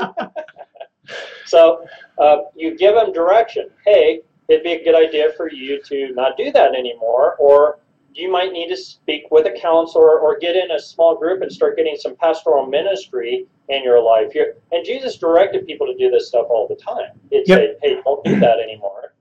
so 1.45 1.85
uh, 2.17 2.37
you 2.55 2.77
give 2.77 2.95
them 2.95 3.13
direction. 3.13 3.69
Hey, 3.85 4.21
it'd 4.47 4.63
be 4.63 4.73
a 4.73 4.83
good 4.83 4.95
idea 4.95 5.31
for 5.37 5.51
you 5.51 5.81
to 5.83 6.13
not 6.13 6.37
do 6.37 6.51
that 6.51 6.75
anymore, 6.75 7.35
or 7.35 7.79
you 8.13 8.31
might 8.31 8.51
need 8.51 8.69
to 8.69 8.77
speak 8.77 9.23
with 9.31 9.45
a 9.45 9.51
counselor 9.59 10.19
or 10.19 10.37
get 10.39 10.55
in 10.55 10.71
a 10.71 10.79
small 10.79 11.17
group 11.17 11.41
and 11.41 11.51
start 11.51 11.75
getting 11.75 11.97
some 11.97 12.15
pastoral 12.15 12.65
ministry 12.65 13.45
in 13.69 13.83
your 13.83 14.01
life. 14.01 14.33
You're, 14.33 14.53
and 14.71 14.85
Jesus 14.85 15.17
directed 15.17 15.65
people 15.65 15.85
to 15.87 15.95
do 15.97 16.09
this 16.09 16.29
stuff 16.29 16.47
all 16.49 16.67
the 16.67 16.75
time. 16.75 17.19
He'd 17.29 17.47
Yep. 17.47 17.59
say, 17.59 17.75
hey, 17.81 18.01
don't 18.03 18.23
do 18.23 18.39
that 18.39 18.59
anymore. 18.59 19.13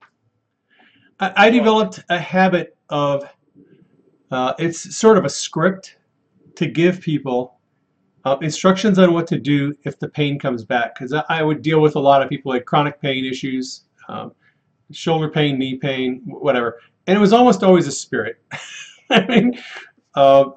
I, 1.21 1.33
I 1.37 1.51
developed 1.51 2.05
a 2.09 2.19
habit 2.19 2.77
of 2.89 3.29
uh, 4.31 4.53
it's 4.59 4.97
sort 4.97 5.17
of 5.17 5.25
a 5.25 5.29
script 5.29 5.97
to 6.57 6.67
give 6.67 7.01
people 7.01 7.54
uh, 8.25 8.37
instructions 8.41 8.99
on 8.99 9.13
what 9.13 9.27
to 9.29 9.39
do 9.39 9.77
if 9.85 9.99
the 9.99 10.09
pain 10.09 10.39
comes 10.39 10.65
back. 10.65 10.95
Because 10.95 11.13
I, 11.29 11.43
would 11.43 11.63
deal 11.63 11.81
with 11.81 11.97
a 11.97 12.01
lot 12.01 12.23
of 12.23 12.29
people 12.29 12.53
had 12.53 12.65
chronic 12.65 13.01
pain 13.01 13.25
issues, 13.25 13.83
um, 14.09 14.33
shoulder 14.93 15.29
pain, 15.29 15.59
knee 15.59 15.77
pain, 15.77 16.23
whatever, 16.25 16.81
and 17.07 17.17
it 17.17 17.21
was 17.21 17.33
almost 17.33 17.63
always 17.63 17.87
a 17.87 17.93
spirit. 17.93 18.41
I 19.11 19.27
mean, 19.27 19.59
uh, 20.15 20.51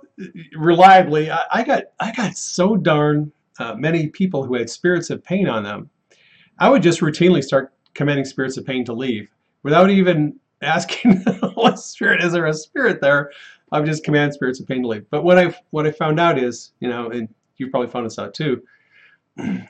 reliably, 0.55 1.29
I, 1.29 1.41
I 1.51 1.63
got 1.63 1.83
I 1.99 2.11
got 2.11 2.37
so 2.37 2.77
darn 2.77 3.31
uh, 3.59 3.75
many 3.75 4.07
people 4.07 4.43
who 4.43 4.55
had 4.55 4.69
spirits 4.69 5.09
of 5.09 5.23
pain 5.23 5.49
on 5.49 5.63
them. 5.63 5.89
I 6.59 6.69
would 6.69 6.81
just 6.81 7.01
routinely 7.01 7.43
start 7.43 7.73
commanding 7.93 8.25
spirits 8.25 8.57
of 8.57 8.65
pain 8.65 8.85
to 8.85 8.93
leave 8.93 9.27
without 9.63 9.89
even 9.89 10.39
asking 10.61 11.17
what 11.53 11.79
spirit 11.79 12.23
is 12.23 12.31
there 12.31 12.47
a 12.47 12.53
spirit 12.53 12.99
there 12.99 13.31
i 13.71 13.79
would 13.79 13.85
just 13.85 14.03
command 14.03 14.33
spirits 14.33 14.59
of 14.59 14.67
pain 14.67 14.81
to 14.81 14.87
leave 14.87 15.05
but 15.11 15.23
what 15.23 15.37
i 15.37 15.55
what 15.69 15.85
i 15.85 15.91
found 15.91 16.19
out 16.19 16.39
is 16.39 16.71
you 16.79 16.89
know 16.89 17.11
and 17.11 17.27
you 17.57 17.69
probably 17.69 17.89
found 17.89 18.05
this 18.05 18.19
out 18.19 18.33
too 18.33 18.61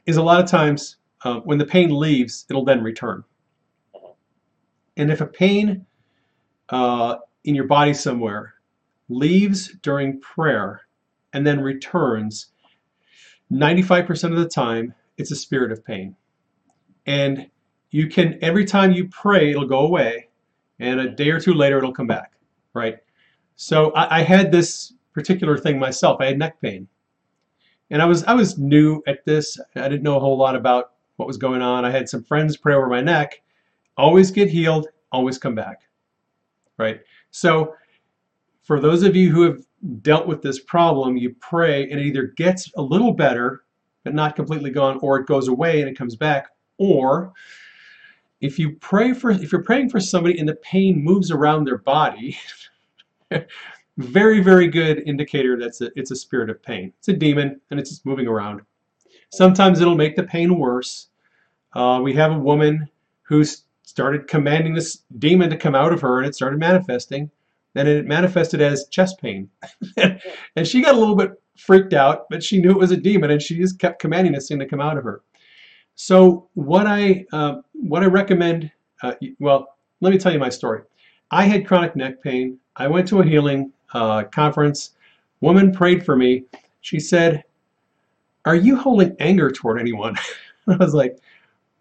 is 0.05 0.17
a 0.17 0.23
lot 0.23 0.43
of 0.43 0.49
times 0.49 0.97
uh, 1.23 1.39
when 1.41 1.57
the 1.57 1.65
pain 1.65 1.97
leaves 1.97 2.45
it'll 2.49 2.65
then 2.65 2.83
return. 2.83 3.23
And 4.95 5.11
if 5.11 5.21
a 5.21 5.27
pain 5.27 5.85
uh, 6.69 7.17
in 7.43 7.55
your 7.55 7.67
body 7.67 7.93
somewhere 7.93 8.55
leaves 9.09 9.73
during 9.81 10.19
prayer 10.19 10.81
and 11.33 11.45
then 11.45 11.61
returns 11.61 12.47
95% 13.51 14.31
of 14.31 14.37
the 14.37 14.49
time 14.49 14.93
it's 15.17 15.31
a 15.31 15.35
spirit 15.35 15.71
of 15.71 15.83
pain. 15.83 16.15
And 17.05 17.49
you 17.89 18.07
can 18.07 18.37
every 18.41 18.65
time 18.65 18.91
you 18.91 19.07
pray 19.07 19.51
it'll 19.51 19.67
go 19.67 19.79
away 19.79 20.27
and 20.79 20.99
a 20.99 21.09
day 21.09 21.29
or 21.29 21.39
two 21.39 21.53
later 21.53 21.77
it'll 21.77 21.93
come 21.93 22.07
back 22.07 22.33
right? 22.77 22.97
So 23.55 23.91
I, 23.91 24.19
I 24.19 24.21
had 24.21 24.51
this 24.51 24.93
particular 25.13 25.57
thing 25.57 25.79
myself. 25.79 26.21
I 26.21 26.27
had 26.27 26.37
neck 26.37 26.61
pain 26.61 26.87
and 27.89 28.01
i 28.01 28.05
was 28.05 28.23
i 28.25 28.33
was 28.33 28.57
new 28.57 29.01
at 29.07 29.25
this. 29.25 29.59
I 29.75 29.87
didn't 29.87 30.03
know 30.03 30.17
a 30.17 30.19
whole 30.21 30.37
lot 30.37 30.55
about 30.55 30.91
what 31.15 31.27
was 31.27 31.37
going 31.37 31.61
on. 31.61 31.83
I 31.83 31.89
had 31.89 32.07
some 32.07 32.23
friends 32.23 32.57
pray 32.57 32.75
over 32.75 32.87
my 32.87 33.01
neck. 33.01 33.41
Always 33.97 34.31
get 34.31 34.49
healed 34.49 34.87
always 35.11 35.37
come 35.37 35.55
back 35.55 35.81
right? 36.77 37.01
So 37.31 37.73
for 38.63 38.79
those 38.79 39.03
of 39.03 39.15
you 39.15 39.31
who 39.31 39.41
have 39.43 39.65
dealt 40.01 40.27
with 40.27 40.41
this 40.41 40.59
problem 40.59 41.17
you 41.17 41.35
pray 41.39 41.83
and 41.89 41.99
it 41.99 42.05
either 42.05 42.33
gets 42.37 42.71
a 42.77 42.81
little 42.81 43.13
better 43.13 43.63
but 44.03 44.13
not 44.13 44.35
completely 44.35 44.69
gone 44.69 44.99
or 45.01 45.19
it 45.19 45.27
goes 45.27 45.47
away 45.47 45.81
and 45.81 45.89
it 45.89 45.97
comes 45.97 46.15
back. 46.15 46.47
Or 46.77 47.33
if 48.41 48.59
you 48.59 48.75
pray 48.77 49.13
for 49.13 49.31
if 49.31 49.51
you're 49.51 49.63
praying 49.63 49.89
for 49.89 49.99
somebody 49.99 50.39
and 50.39 50.47
the 50.47 50.55
pain 50.55 51.03
moves 51.03 51.31
around 51.31 51.65
their 51.65 51.79
body 51.79 52.37
very 53.97 54.39
very 54.41 54.67
good 54.67 55.03
indicator 55.07 55.57
that's 55.57 55.81
a, 55.81 55.89
it's 55.95 56.11
a 56.11 56.15
spirit 56.15 56.49
of 56.49 56.61
pain. 56.61 56.93
It's 56.99 57.07
a 57.07 57.13
demon 57.13 57.59
and 57.71 57.79
it's 57.79 57.89
just 57.89 58.05
moving 58.05 58.27
around. 58.27 58.61
Sometimes 59.31 59.81
it'll 59.81 59.95
make 59.95 60.15
the 60.15 60.23
pain 60.23 60.57
worse. 60.57 61.09
Uh, 61.73 61.99
we 62.01 62.13
have 62.13 62.31
a 62.31 62.39
woman 62.39 62.89
who 63.23 63.43
started 63.83 64.27
commanding 64.27 64.73
this 64.73 65.03
demon 65.17 65.49
to 65.49 65.57
come 65.57 65.75
out 65.75 65.91
of 65.91 66.01
her 66.01 66.19
and 66.19 66.27
it 66.27 66.35
started 66.35 66.59
manifesting. 66.59 67.29
And 67.75 67.87
it 67.87 68.07
manifested 68.07 68.59
as 68.61 68.87
chest 68.89 69.19
pain. 69.21 69.49
And 70.55 70.67
she 70.67 70.81
got 70.81 70.95
a 70.95 70.99
little 70.99 71.15
bit 71.15 71.31
freaked 71.57 71.93
out 71.93 72.25
but 72.29 72.43
she 72.43 72.59
knew 72.61 72.71
it 72.71 72.77
was 72.77 72.91
a 72.91 72.97
demon 72.97 73.31
and 73.31 73.41
she 73.41 73.57
just 73.57 73.79
kept 73.79 73.99
commanding 73.99 74.33
this 74.33 74.47
thing 74.47 74.59
to 74.59 74.65
come 74.65 74.81
out 74.81 74.97
of 74.97 75.03
her. 75.03 75.21
So 75.95 76.47
what 76.53 76.85
I 76.85 77.25
uh, 77.33 77.61
what 77.73 78.03
I 78.03 78.05
recommend, 78.05 78.71
uh, 79.01 79.13
well, 79.39 79.75
let 79.99 80.13
me 80.13 80.19
tell 80.19 80.31
you 80.31 80.39
my 80.39 80.49
story. 80.49 80.83
I 81.31 81.43
had 81.43 81.67
chronic 81.67 81.95
neck 81.95 82.21
pain. 82.21 82.59
I 82.75 82.87
went 82.87 83.07
to 83.09 83.21
a 83.21 83.25
healing 83.25 83.73
uh, 83.93 84.23
conference. 84.25 84.91
Woman 85.41 85.71
prayed 85.71 86.05
for 86.05 86.15
me. 86.15 86.45
She 86.81 86.99
said, 86.99 87.43
"Are 88.45 88.55
you 88.55 88.75
holding 88.75 89.15
anger 89.19 89.51
toward 89.51 89.79
anyone?" 89.79 90.15
I 90.67 90.75
was 90.75 90.93
like, 90.93 91.19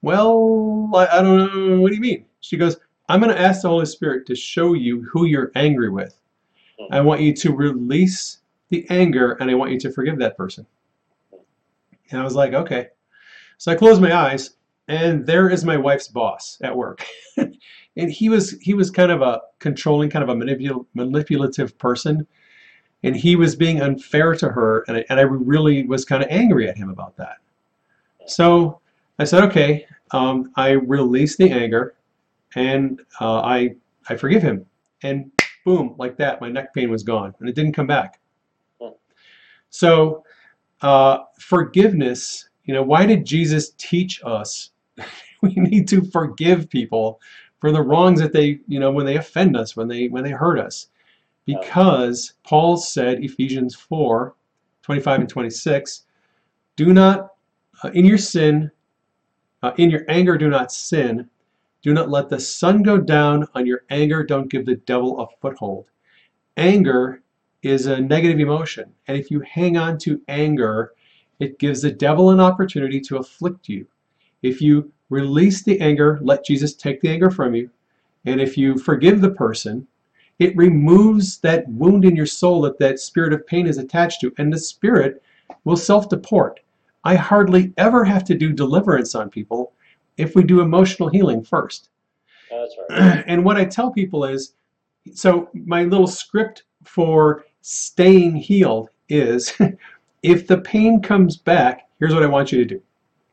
"Well, 0.03 0.91
I, 0.95 1.07
I 1.07 1.23
don't 1.23 1.55
know. 1.55 1.81
What 1.81 1.89
do 1.91 1.95
you 1.95 2.01
mean?" 2.01 2.25
She 2.41 2.57
goes, 2.57 2.77
"I'm 3.09 3.21
going 3.21 3.35
to 3.35 3.41
ask 3.41 3.63
the 3.63 3.69
Holy 3.69 3.87
Spirit 3.87 4.27
to 4.27 4.37
show 4.37 4.75
you 4.75 5.03
who 5.03 5.25
you're 5.27 5.53
angry 5.55 5.91
with. 5.91 6.21
I 6.91 7.01
want 7.01 7.23
you 7.23 7.33
to 7.35 7.55
release 7.55 8.39
the 8.69 8.87
anger, 8.91 9.33
and 9.41 9.51
I 9.51 9.55
want 9.55 9.73
you 9.73 9.81
to 9.81 9.93
forgive 9.93 10.19
that 10.19 10.37
person." 10.37 10.67
And 12.11 12.21
I 12.21 12.25
was 12.25 12.35
like, 12.35 12.53
"Okay." 12.53 12.89
So 13.59 13.73
I 13.73 13.75
closed 13.75 14.03
my 14.03 14.15
eyes, 14.15 14.51
and 14.89 15.27
there 15.27 15.49
is 15.49 15.65
my 15.65 15.77
wife's 15.77 16.09
boss 16.09 16.59
at 16.63 16.77
work. 16.77 17.05
and 17.97 18.11
he 18.11 18.29
was 18.29 18.53
he 18.61 18.75
was 18.75 18.91
kind 18.91 19.11
of 19.11 19.23
a 19.23 19.41
controlling, 19.59 20.11
kind 20.11 20.23
of 20.23 20.29
a 20.29 20.35
manipul- 20.35 20.87
manipulative 20.95 21.77
person, 21.79 22.27
and 23.03 23.17
he 23.17 23.37
was 23.37 23.57
being 23.57 23.81
unfair 23.81 24.35
to 24.35 24.49
her, 24.49 24.85
and 24.89 24.99
I, 24.99 25.05
and 25.09 25.21
I 25.21 25.25
really 25.25 25.87
was 25.87 26.05
kind 26.05 26.23
of 26.23 26.29
angry 26.31 26.69
at 26.69 26.77
him 26.77 26.91
about 26.91 27.17
that. 27.17 27.37
So 28.27 28.81
I 29.19 29.25
said, 29.25 29.45
okay, 29.45 29.87
um, 30.13 30.53
I 30.57 30.71
release 30.71 31.37
the 31.37 31.51
anger, 31.51 31.95
and 32.55 33.01
uh, 33.21 33.41
I 33.41 33.75
I 34.09 34.17
forgive 34.17 34.43
him, 34.43 34.67
and 35.03 35.31
boom, 35.65 35.95
like 35.99 36.17
that, 36.19 36.41
my 36.41 36.49
neck 36.49 36.75
pain 36.75 36.91
was 36.91 37.03
gone, 37.03 37.35
and 37.41 37.49
it 37.49 37.55
didn't 37.55 37.73
come 37.73 37.87
back. 37.87 38.21
So 39.71 40.25
uh, 40.83 41.19
forgiveness 41.39 42.49
you 42.67 42.75
know, 42.75 42.83
why 42.83 43.07
did 43.07 43.25
Jesus 43.25 43.71
teach 43.79 44.21
us 44.25 44.71
we 45.43 45.55
need 45.55 45.89
to 45.89 46.03
forgive 46.11 46.69
people 46.69 47.21
for 47.61 47.73
the 47.73 47.83
wrongs 47.83 48.21
that 48.21 48.33
they, 48.33 48.61
you 48.67 48.79
know, 48.81 48.91
when 48.91 49.07
they 49.07 49.17
offend 49.17 49.57
us, 49.57 49.77
when 49.77 49.89
they 49.89 50.09
when 50.09 50.25
they 50.25 50.31
hurt 50.31 50.59
us? 50.59 50.89
Because 51.47 52.35
Paul 52.45 52.77
said 52.77 53.23
Ephesians 53.23 53.75
4, 53.75 54.35
25 54.83 55.21
and 55.21 55.29
26, 55.29 56.03
do 56.75 56.93
not 56.93 57.31
uh, 57.83 57.91
in 57.91 58.05
your 58.05 58.19
sin, 58.19 58.71
uh, 59.63 59.73
in 59.77 59.91
your 59.91 60.05
anger 60.09 60.37
do 60.37 60.49
not 60.49 60.73
sin. 60.73 61.29
Do 61.83 61.95
not 61.95 62.11
let 62.11 62.29
the 62.29 62.41
sun 62.41 62.83
go 62.83 62.99
down 62.99 63.47
on 63.55 63.67
your 63.67 63.85
anger. 63.91 64.25
Don't 64.25 64.51
give 64.51 64.67
the 64.67 64.77
devil 64.77 65.21
a 65.21 65.27
foothold. 65.41 65.87
Anger 66.57 67.23
is 67.63 67.87
a 67.87 68.01
negative 68.01 68.41
emotion, 68.41 68.93
and 69.07 69.17
if 69.17 69.31
you 69.31 69.41
hang 69.41 69.77
on 69.77 69.99
to 69.99 70.21
anger, 70.29 70.95
it 71.39 71.59
gives 71.59 71.83
the 71.83 71.91
devil 71.91 72.31
an 72.31 72.41
opportunity 72.41 73.01
to 73.03 73.19
afflict 73.19 73.69
you. 73.69 73.87
If 74.43 74.61
you 74.61 74.93
release 75.09 75.63
the 75.63 75.81
anger, 75.81 76.19
let 76.23 76.45
Jesus 76.45 76.75
take 76.75 77.01
the 77.01 77.09
anger 77.09 77.31
from 77.31 77.55
you, 77.55 77.71
and 78.25 78.41
if 78.41 78.59
you 78.59 78.77
forgive 78.77 79.21
the 79.21 79.31
person, 79.31 79.87
it 80.39 80.57
removes 80.57 81.39
that 81.39 81.69
wound 81.69 82.05
in 82.05 82.17
your 82.17 82.27
soul 82.27 82.61
that 82.63 82.79
that 82.79 82.99
spirit 82.99 83.33
of 83.33 83.47
pain 83.47 83.67
is 83.67 83.79
attached 83.79 84.21
to, 84.21 84.35
and 84.39 84.53
the 84.53 84.59
spirit 84.59 85.23
will 85.65 85.77
self-deport. 85.77 86.61
I 87.05 87.15
hardly 87.15 87.73
ever 87.79 88.05
have 88.05 88.25
to 88.25 88.35
do 88.35 88.53
deliverance 88.53 89.15
on 89.15 89.31
people 89.31 89.73
if 90.17 90.35
we 90.35 90.43
do 90.43 90.61
emotional 90.61 91.09
healing 91.09 91.43
first. 91.43 91.91
That's 92.51 92.77
right. 92.91 93.25
and 93.27 93.45
what 93.45 93.57
I 93.57 93.65
tell 93.65 93.91
people 93.91 94.25
is, 94.25 94.55
so 95.15 95.49
my 95.55 95.85
little 95.85 96.07
script 96.07 96.65
for 96.85 97.45
staying 97.61 98.37
healed 98.37 98.91
is 99.09 99.57
if 100.23 100.47
the 100.47 100.59
pain 100.59 101.01
comes 101.01 101.37
back, 101.37 101.89
here's 101.99 102.15
what 102.15 102.23
I 102.23 102.27
want 102.27 102.53
you 102.53 102.59
to 102.59 102.65
do. 102.65 102.83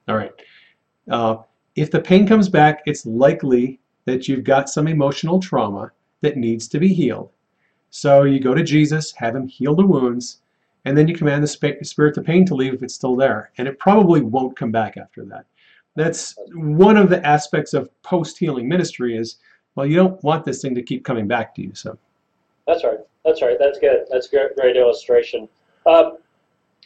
All 0.08 0.16
right. 0.16 0.32
Uh, 1.10 1.38
if 1.76 1.92
the 1.92 2.02
pain 2.02 2.28
comes 2.28 2.50
back, 2.50 2.82
it's 2.86 3.06
likely 3.06 3.80
that 4.06 4.28
you've 4.28 4.44
got 4.44 4.70
some 4.70 4.88
emotional 4.88 5.40
trauma 5.40 5.92
that 6.22 6.38
needs 6.38 6.68
to 6.70 6.80
be 6.80 6.94
healed. 6.94 7.32
So 7.90 8.24
you 8.24 8.40
go 8.40 8.54
to 8.54 8.64
Jesus, 8.64 9.12
have 9.14 9.36
him 9.36 9.48
heal 9.48 9.76
the 9.76 9.86
wounds, 9.86 10.42
and 10.86 10.98
then 10.98 11.08
you 11.08 11.16
command 11.16 11.44
the 11.44 11.48
sp- 11.48 11.84
spirit, 11.84 12.16
the 12.16 12.22
pain 12.22 12.46
to 12.48 12.56
leave 12.56 12.74
if 12.74 12.84
it's 12.84 12.96
still 12.96 13.16
there. 13.16 13.52
And 13.58 13.68
it 13.68 13.80
probably 13.80 14.22
won't 14.22 14.58
come 14.58 14.72
back 14.72 14.98
after 14.98 15.24
that. 15.26 15.46
That's 15.96 16.36
one 16.54 16.98
of 16.98 17.10
the 17.10 17.26
aspects 17.26 17.74
of 17.74 17.90
post-healing 18.02 18.68
ministry 18.68 19.16
is, 19.16 19.38
well, 19.76 19.86
you 19.86 19.96
don't 19.96 20.22
want 20.24 20.44
this 20.44 20.62
thing 20.62 20.76
to 20.76 20.82
keep 20.82 21.06
coming 21.06 21.28
back 21.28 21.54
to 21.56 21.62
you. 21.62 21.74
So 21.74 21.98
That's 22.68 22.84
right. 22.84 23.00
That's 23.24 23.42
right. 23.42 23.58
That's 23.60 23.80
good. 23.80 24.06
That's 24.10 24.28
a 24.28 24.30
great, 24.30 24.56
great 24.56 24.76
illustration. 24.76 25.48
Um, 25.86 26.18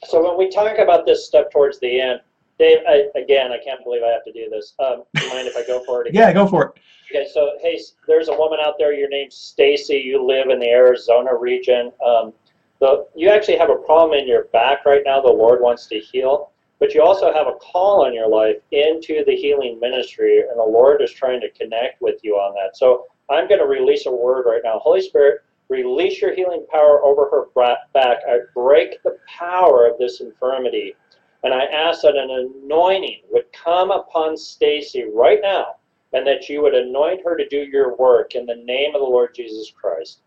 so 0.06 0.24
when 0.24 0.38
we 0.38 0.50
talk 0.50 0.78
about 0.78 1.06
this 1.06 1.26
stuff 1.26 1.48
towards 1.52 1.80
the 1.80 2.00
end, 2.00 2.20
Dave, 2.60 2.80
I, 2.88 3.08
again, 3.16 3.52
I 3.52 3.60
can't 3.64 3.84
believe 3.84 4.02
I 4.04 4.10
have 4.10 4.24
to 4.24 4.32
do 4.32 4.50
this. 4.50 4.74
Um, 4.80 5.04
do 5.16 5.26
you 5.26 5.30
mind 5.30 5.48
if 5.48 5.56
I 5.56 5.66
go 5.66 5.84
for 5.84 6.02
it 6.02 6.10
again? 6.10 6.28
yeah, 6.28 6.34
go 6.34 6.48
for 6.48 6.66
it. 6.66 6.72
Okay, 7.10 7.28
so 7.32 7.52
hey, 7.62 7.80
there's 8.08 8.28
a 8.28 8.36
woman 8.36 8.60
out 8.62 8.76
there. 8.78 8.94
Your 8.94 9.10
name's 9.10 9.36
Stacy. 9.36 9.96
You 9.96 10.26
live 10.26 10.50
in 10.50 10.60
the 10.60 10.70
Arizona 10.70 11.36
region. 11.36 11.92
Um, 12.06 12.34
the 12.80 13.08
you 13.16 13.30
actually 13.30 13.58
have 13.58 13.70
a 13.70 13.76
problem 13.76 14.20
in 14.20 14.28
your 14.28 14.46
back 14.46 14.86
right 14.86 15.02
now. 15.06 15.22
The 15.22 15.32
Lord 15.32 15.62
wants 15.62 15.88
to 15.88 16.00
heal, 16.00 16.52
but 16.80 16.94
you 16.94 17.02
also 17.02 17.34
have 17.34 17.48
a 17.48 17.54
call 17.54 18.06
in 18.06 18.14
your 18.14 18.28
life 18.28 18.58
into 18.72 19.24
the 19.26 19.36
healing 19.36 19.80
ministry, 19.80 20.40
and 20.42 20.60
the 20.60 20.64
Lord 20.64 21.02
is 21.02 21.12
trying 21.12 21.42
to 21.42 21.50
connect 21.52 22.02
with 22.02 22.20
you 22.24 22.36
on 22.36 22.54
that. 22.56 22.78
So 22.78 23.06
I'm 23.30 23.48
going 23.48 23.60
to 23.60 23.68
release 23.68 24.06
a 24.06 24.12
word 24.12 24.46
right 24.46 24.62
now. 24.64 24.80
Holy 24.80 25.02
Spirit, 25.02 25.42
release 25.70 26.22
your 26.22 26.36
healing 26.36 26.66
power 26.72 27.04
over 27.04 27.30
her 27.30 27.46
back. 27.94 28.20
I 28.28 28.40
break 28.54 29.02
the 29.04 29.18
power 29.28 29.88
of 29.88 29.98
this 29.98 30.22
infirmity, 30.22 30.96
and 31.44 31.54
I 31.54 31.66
ask 31.66 32.02
that 32.02 32.16
an 32.16 32.30
anointing 32.64 33.22
would 33.32 33.46
come 33.54 33.92
upon 33.92 34.36
Stacy 34.38 35.06
right 35.14 35.40
now, 35.42 35.76
and 36.14 36.26
that 36.26 36.50
you 36.50 36.62
would 36.62 36.74
anoint 36.74 37.24
her 37.24 37.38
to 37.38 37.48
do 37.48 37.58
your 37.58 37.96
work 37.96 38.36
in 38.36 38.46
the 38.46 38.56
name 38.56 38.96
of 38.96 39.02
the 39.02 39.08
Lord 39.08 39.34
Jesus 39.36 39.72
Christ. 39.72 40.22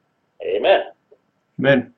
Amen. 0.44 0.82
Amen. 1.58 1.92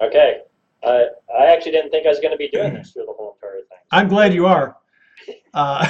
Okay. 0.00 0.40
Uh, 0.82 1.04
I 1.38 1.46
actually 1.46 1.72
didn't 1.72 1.90
think 1.90 2.06
I 2.06 2.08
was 2.08 2.18
going 2.18 2.32
to 2.32 2.36
be 2.36 2.48
doing 2.48 2.74
this 2.74 2.90
through 2.90 3.06
the 3.06 3.12
whole 3.12 3.36
entire 3.40 3.58
thing. 3.58 3.78
I'm 3.90 4.08
glad 4.08 4.34
you 4.34 4.46
are. 4.46 4.76
Uh, 5.54 5.86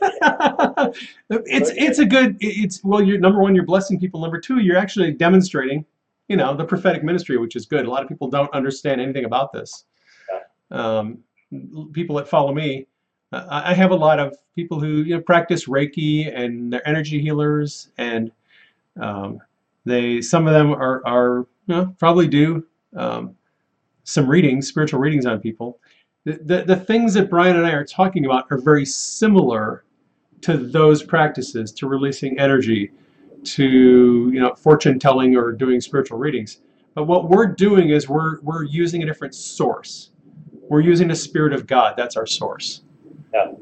it's 1.30 1.70
it's 1.70 1.98
a 1.98 2.04
good 2.04 2.36
it's 2.40 2.84
well 2.84 3.02
you're 3.02 3.18
number 3.18 3.40
one 3.40 3.54
you're 3.54 3.64
blessing 3.64 3.98
people 3.98 4.20
number 4.20 4.38
two 4.38 4.58
you're 4.58 4.76
actually 4.76 5.10
demonstrating 5.10 5.84
you 6.28 6.36
know 6.36 6.54
the 6.54 6.64
prophetic 6.64 7.02
ministry 7.02 7.38
which 7.38 7.56
is 7.56 7.66
good 7.66 7.86
a 7.86 7.90
lot 7.90 8.02
of 8.02 8.08
people 8.08 8.28
don't 8.28 8.52
understand 8.54 9.00
anything 9.00 9.24
about 9.24 9.52
this 9.52 9.84
um, 10.70 11.18
people 11.92 12.16
that 12.16 12.28
follow 12.28 12.52
me 12.54 12.86
uh, 13.32 13.46
I 13.50 13.74
have 13.74 13.90
a 13.92 13.96
lot 13.96 14.18
of 14.18 14.36
people 14.54 14.80
who 14.80 15.02
you 15.02 15.16
know 15.16 15.20
practice 15.20 15.66
Reiki 15.66 16.32
and 16.36 16.72
they're 16.72 16.86
energy 16.88 17.20
healers 17.20 17.90
and 17.98 18.30
um, 19.00 19.40
they 19.84 20.20
some 20.20 20.46
of 20.46 20.54
them 20.54 20.72
are 20.72 21.02
are 21.06 21.46
you 21.66 21.76
know, 21.76 21.96
probably 21.98 22.28
do 22.28 22.66
um, 22.96 23.34
some 24.04 24.28
readings 24.28 24.68
spiritual 24.68 25.00
readings 25.00 25.26
on 25.26 25.40
people 25.40 25.78
the, 26.24 26.38
the, 26.44 26.62
the 26.64 26.76
things 26.76 27.14
that 27.14 27.30
Brian 27.30 27.56
and 27.56 27.66
I 27.66 27.72
are 27.72 27.84
talking 27.84 28.26
about 28.26 28.46
are 28.50 28.58
very 28.58 28.84
similar 28.84 29.84
to 30.42 30.56
those 30.56 31.02
practices, 31.02 31.72
to 31.72 31.86
releasing 31.86 32.38
energy, 32.38 32.90
to 33.42 34.30
you 34.32 34.40
know 34.40 34.54
fortune 34.54 34.98
telling 34.98 35.36
or 35.36 35.52
doing 35.52 35.80
spiritual 35.80 36.18
readings. 36.18 36.60
But 36.94 37.04
what 37.04 37.30
we're 37.30 37.46
doing 37.46 37.90
is 37.90 38.08
we're 38.08 38.40
we're 38.42 38.64
using 38.64 39.02
a 39.02 39.06
different 39.06 39.34
source. 39.34 40.10
We're 40.70 40.80
using 40.80 41.08
the 41.08 41.16
spirit 41.16 41.52
of 41.52 41.66
God. 41.66 41.94
That's 41.96 42.16
our 42.16 42.26
source. 42.26 42.82
Yeah. 43.34 43.52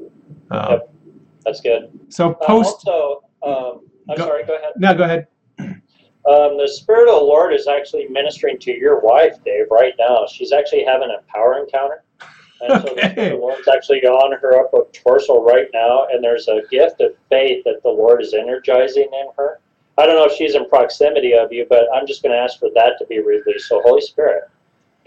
Uh, 0.50 0.66
yep. 0.72 0.94
That's 1.44 1.62
good. 1.62 1.90
So 2.10 2.34
post. 2.34 2.86
Uh, 2.86 2.90
also, 2.90 3.24
um, 3.42 3.80
I'm 4.10 4.16
go, 4.18 4.26
sorry. 4.26 4.44
Go 4.44 4.56
ahead. 4.56 4.72
No, 4.76 4.94
go 4.94 5.04
ahead. 5.04 5.26
Um, 5.58 6.58
the 6.58 6.68
Spirit 6.70 7.08
of 7.08 7.14
the 7.20 7.24
Lord 7.24 7.54
is 7.54 7.66
actually 7.66 8.06
ministering 8.08 8.58
to 8.58 8.72
your 8.76 9.00
wife, 9.00 9.42
Dave, 9.42 9.64
right 9.70 9.94
now. 9.98 10.26
She's 10.30 10.52
actually 10.52 10.84
having 10.84 11.08
a 11.08 11.22
power 11.32 11.58
encounter. 11.58 12.04
And 12.60 12.82
so 12.82 12.90
Okay. 12.90 13.30
the 13.30 13.36
Lord's 13.36 13.66
actually 13.68 14.00
on 14.02 14.38
her 14.38 14.60
upper 14.60 14.84
torso 14.92 15.42
right 15.42 15.68
now, 15.72 16.08
and 16.12 16.22
there's 16.22 16.48
a 16.48 16.60
gift 16.70 17.00
of 17.00 17.12
faith 17.30 17.64
that 17.64 17.82
the 17.82 17.88
Lord 17.88 18.20
is 18.20 18.34
energizing 18.34 19.08
in 19.10 19.28
her. 19.38 19.60
I 19.96 20.04
don't 20.04 20.16
know 20.16 20.26
if 20.26 20.32
she's 20.32 20.54
in 20.54 20.68
proximity 20.68 21.32
of 21.32 21.50
you, 21.52 21.64
but 21.70 21.84
I'm 21.94 22.06
just 22.06 22.22
going 22.22 22.34
to 22.34 22.38
ask 22.38 22.58
for 22.58 22.68
that 22.74 22.98
to 22.98 23.06
be 23.06 23.20
released. 23.20 23.68
So, 23.68 23.80
Holy 23.82 24.02
Spirit, 24.02 24.42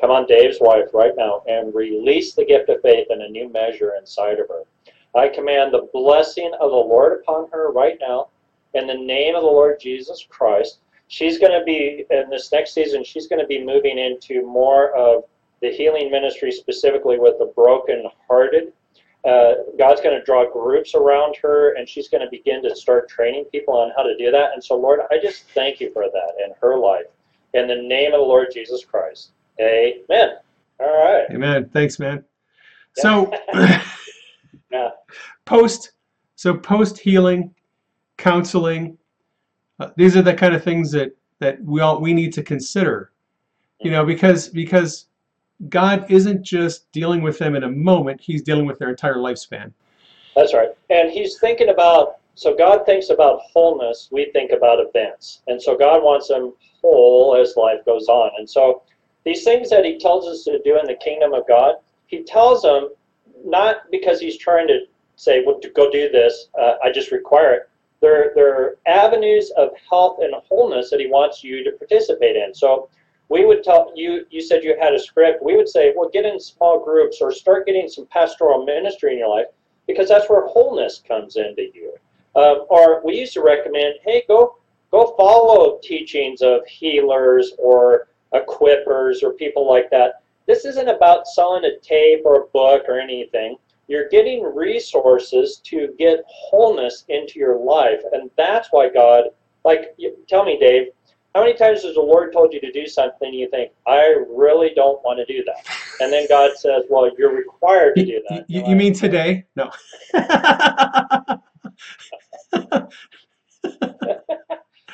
come 0.01 0.11
on 0.11 0.25
Dave's 0.25 0.57
wife 0.59 0.89
right 0.93 1.13
now 1.15 1.43
and 1.47 1.73
release 1.73 2.33
the 2.33 2.43
gift 2.43 2.69
of 2.69 2.81
faith 2.81 3.07
in 3.11 3.21
a 3.21 3.29
new 3.29 3.49
measure 3.53 3.93
inside 3.97 4.39
of 4.39 4.47
her. 4.49 4.63
I 5.15 5.29
command 5.29 5.71
the 5.71 5.87
blessing 5.93 6.51
of 6.59 6.71
the 6.71 6.75
Lord 6.75 7.21
upon 7.21 7.49
her 7.51 7.71
right 7.71 7.97
now 8.01 8.29
in 8.73 8.87
the 8.87 8.97
name 8.97 9.35
of 9.35 9.43
the 9.43 9.47
Lord 9.47 9.79
Jesus 9.79 10.25
Christ. 10.27 10.79
She's 11.07 11.37
going 11.37 11.51
to 11.51 11.63
be, 11.65 12.05
in 12.09 12.29
this 12.29 12.51
next 12.51 12.73
season, 12.73 13.03
she's 13.03 13.27
going 13.27 13.41
to 13.41 13.47
be 13.47 13.63
moving 13.63 13.99
into 13.99 14.45
more 14.45 14.95
of 14.95 15.25
the 15.61 15.69
healing 15.69 16.09
ministry 16.09 16.51
specifically 16.51 17.19
with 17.19 17.37
the 17.37 17.51
broken-hearted. 17.55 18.73
Uh, 19.23 19.53
God's 19.77 20.01
going 20.01 20.17
to 20.17 20.25
draw 20.25 20.49
groups 20.51 20.95
around 20.95 21.35
her, 21.41 21.75
and 21.75 21.87
she's 21.87 22.07
going 22.07 22.23
to 22.23 22.29
begin 22.31 22.63
to 22.63 22.75
start 22.75 23.09
training 23.09 23.45
people 23.51 23.75
on 23.75 23.91
how 23.95 24.03
to 24.03 24.17
do 24.17 24.31
that. 24.31 24.53
And 24.53 24.63
so, 24.63 24.75
Lord, 24.75 25.01
I 25.11 25.19
just 25.21 25.43
thank 25.49 25.79
you 25.79 25.91
for 25.91 26.05
that 26.05 26.33
in 26.43 26.53
her 26.61 26.77
life. 26.77 27.05
In 27.53 27.67
the 27.67 27.75
name 27.75 28.13
of 28.13 28.21
the 28.21 28.25
Lord 28.25 28.47
Jesus 28.51 28.83
Christ. 28.85 29.33
Amen. 29.59 30.37
All 30.79 30.87
right. 30.87 31.25
Amen. 31.31 31.69
Thanks, 31.73 31.99
man. 31.99 32.23
So 32.95 33.31
Yeah. 34.71 34.89
post 35.45 35.91
so 36.35 36.55
post 36.55 36.97
healing, 36.97 37.53
counseling. 38.17 38.97
Uh, 39.79 39.89
these 39.97 40.15
are 40.15 40.21
the 40.21 40.33
kind 40.33 40.53
of 40.55 40.63
things 40.63 40.91
that 40.91 41.15
that 41.39 41.63
we 41.63 41.81
all 41.81 41.99
we 41.99 42.13
need 42.13 42.33
to 42.33 42.43
consider. 42.43 43.11
You 43.79 43.91
know, 43.91 44.05
because 44.05 44.49
because 44.49 45.07
God 45.69 46.09
isn't 46.09 46.43
just 46.43 46.91
dealing 46.91 47.21
with 47.21 47.37
them 47.37 47.55
in 47.55 47.63
a 47.63 47.69
moment, 47.69 48.21
he's 48.21 48.41
dealing 48.41 48.65
with 48.65 48.79
their 48.79 48.89
entire 48.89 49.15
lifespan. 49.15 49.71
That's 50.35 50.53
right. 50.53 50.69
And 50.89 51.11
he's 51.11 51.39
thinking 51.39 51.69
about, 51.69 52.17
so 52.35 52.55
God 52.55 52.85
thinks 52.85 53.09
about 53.09 53.41
wholeness, 53.53 54.09
we 54.11 54.31
think 54.31 54.51
about 54.51 54.79
events. 54.79 55.41
And 55.47 55.61
so 55.61 55.77
God 55.77 56.03
wants 56.03 56.29
them 56.29 56.53
whole 56.81 57.35
as 57.35 57.55
life 57.57 57.85
goes 57.85 58.07
on. 58.07 58.31
And 58.37 58.49
so 58.49 58.83
these 59.23 59.43
things 59.43 59.69
that 59.69 59.85
he 59.85 59.97
tells 59.97 60.27
us 60.27 60.43
to 60.45 60.59
do 60.63 60.79
in 60.79 60.85
the 60.85 60.95
kingdom 60.95 61.33
of 61.33 61.47
God, 61.47 61.75
he 62.07 62.23
tells 62.23 62.63
them 62.63 62.89
not 63.43 63.89
because 63.91 64.19
he's 64.19 64.37
trying 64.37 64.67
to 64.67 64.81
say, 65.15 65.43
well, 65.45 65.59
go 65.75 65.89
do 65.91 66.09
this, 66.09 66.47
uh, 66.59 66.75
I 66.83 66.91
just 66.91 67.11
require 67.11 67.53
it. 67.53 67.69
They're, 68.01 68.31
they're 68.33 68.75
avenues 68.87 69.51
of 69.57 69.69
health 69.89 70.19
and 70.21 70.33
wholeness 70.49 70.89
that 70.89 70.99
he 70.99 71.07
wants 71.07 71.43
you 71.43 71.63
to 71.63 71.71
participate 71.73 72.35
in. 72.35 72.53
So 72.53 72.89
we 73.31 73.45
would 73.45 73.63
tell 73.63 73.93
you 73.95 74.25
you 74.29 74.41
said 74.41 74.61
you 74.61 74.75
had 74.79 74.93
a 74.93 74.99
script 74.99 75.41
we 75.41 75.55
would 75.55 75.69
say 75.69 75.93
well 75.95 76.09
get 76.11 76.25
in 76.25 76.37
small 76.37 76.83
groups 76.83 77.19
or 77.21 77.31
start 77.31 77.65
getting 77.65 77.87
some 77.87 78.05
pastoral 78.07 78.65
ministry 78.65 79.13
in 79.13 79.19
your 79.19 79.29
life 79.29 79.45
because 79.87 80.09
that's 80.09 80.29
where 80.29 80.45
wholeness 80.47 81.01
comes 81.07 81.37
into 81.37 81.69
you 81.73 81.93
um, 82.35 82.65
or 82.69 83.01
we 83.05 83.17
used 83.17 83.33
to 83.33 83.41
recommend 83.41 83.95
hey 84.03 84.23
go 84.27 84.57
go 84.91 85.15
follow 85.17 85.79
teachings 85.81 86.41
of 86.41 86.59
healers 86.67 87.53
or 87.57 88.09
equippers 88.33 89.23
or 89.23 89.33
people 89.33 89.69
like 89.69 89.89
that 89.89 90.23
this 90.47 90.65
isn't 90.65 90.89
about 90.89 91.27
selling 91.27 91.65
a 91.65 91.79
tape 91.79 92.21
or 92.25 92.43
a 92.43 92.47
book 92.47 92.83
or 92.87 92.99
anything 92.99 93.55
you're 93.87 94.09
getting 94.09 94.43
resources 94.43 95.61
to 95.63 95.89
get 95.99 96.23
wholeness 96.27 97.05
into 97.09 97.39
your 97.39 97.57
life 97.57 98.01
and 98.13 98.29
that's 98.37 98.69
why 98.71 98.89
god 98.89 99.25
like 99.65 99.95
tell 100.27 100.45
me 100.45 100.57
dave 100.59 100.87
how 101.33 101.41
many 101.41 101.53
times 101.53 101.83
has 101.83 101.95
the 101.95 102.01
Lord 102.01 102.33
told 102.33 102.51
you 102.51 102.59
to 102.59 102.71
do 102.73 102.85
something 102.85 103.29
and 103.29 103.33
you 103.33 103.49
think, 103.49 103.71
I 103.87 104.17
really 104.29 104.71
don't 104.75 105.01
want 105.01 105.25
to 105.25 105.33
do 105.33 105.45
that? 105.45 105.65
And 106.01 106.11
then 106.11 106.27
God 106.27 106.57
says, 106.57 106.83
Well, 106.89 107.09
you're 107.17 107.33
required 107.33 107.95
to 107.95 108.05
do 108.05 108.21
that. 108.27 108.49
You, 108.49 108.59
You're 108.59 108.69
you 108.69 108.75
mean 108.75 108.93
today? 108.93 109.45
No. 109.55 109.71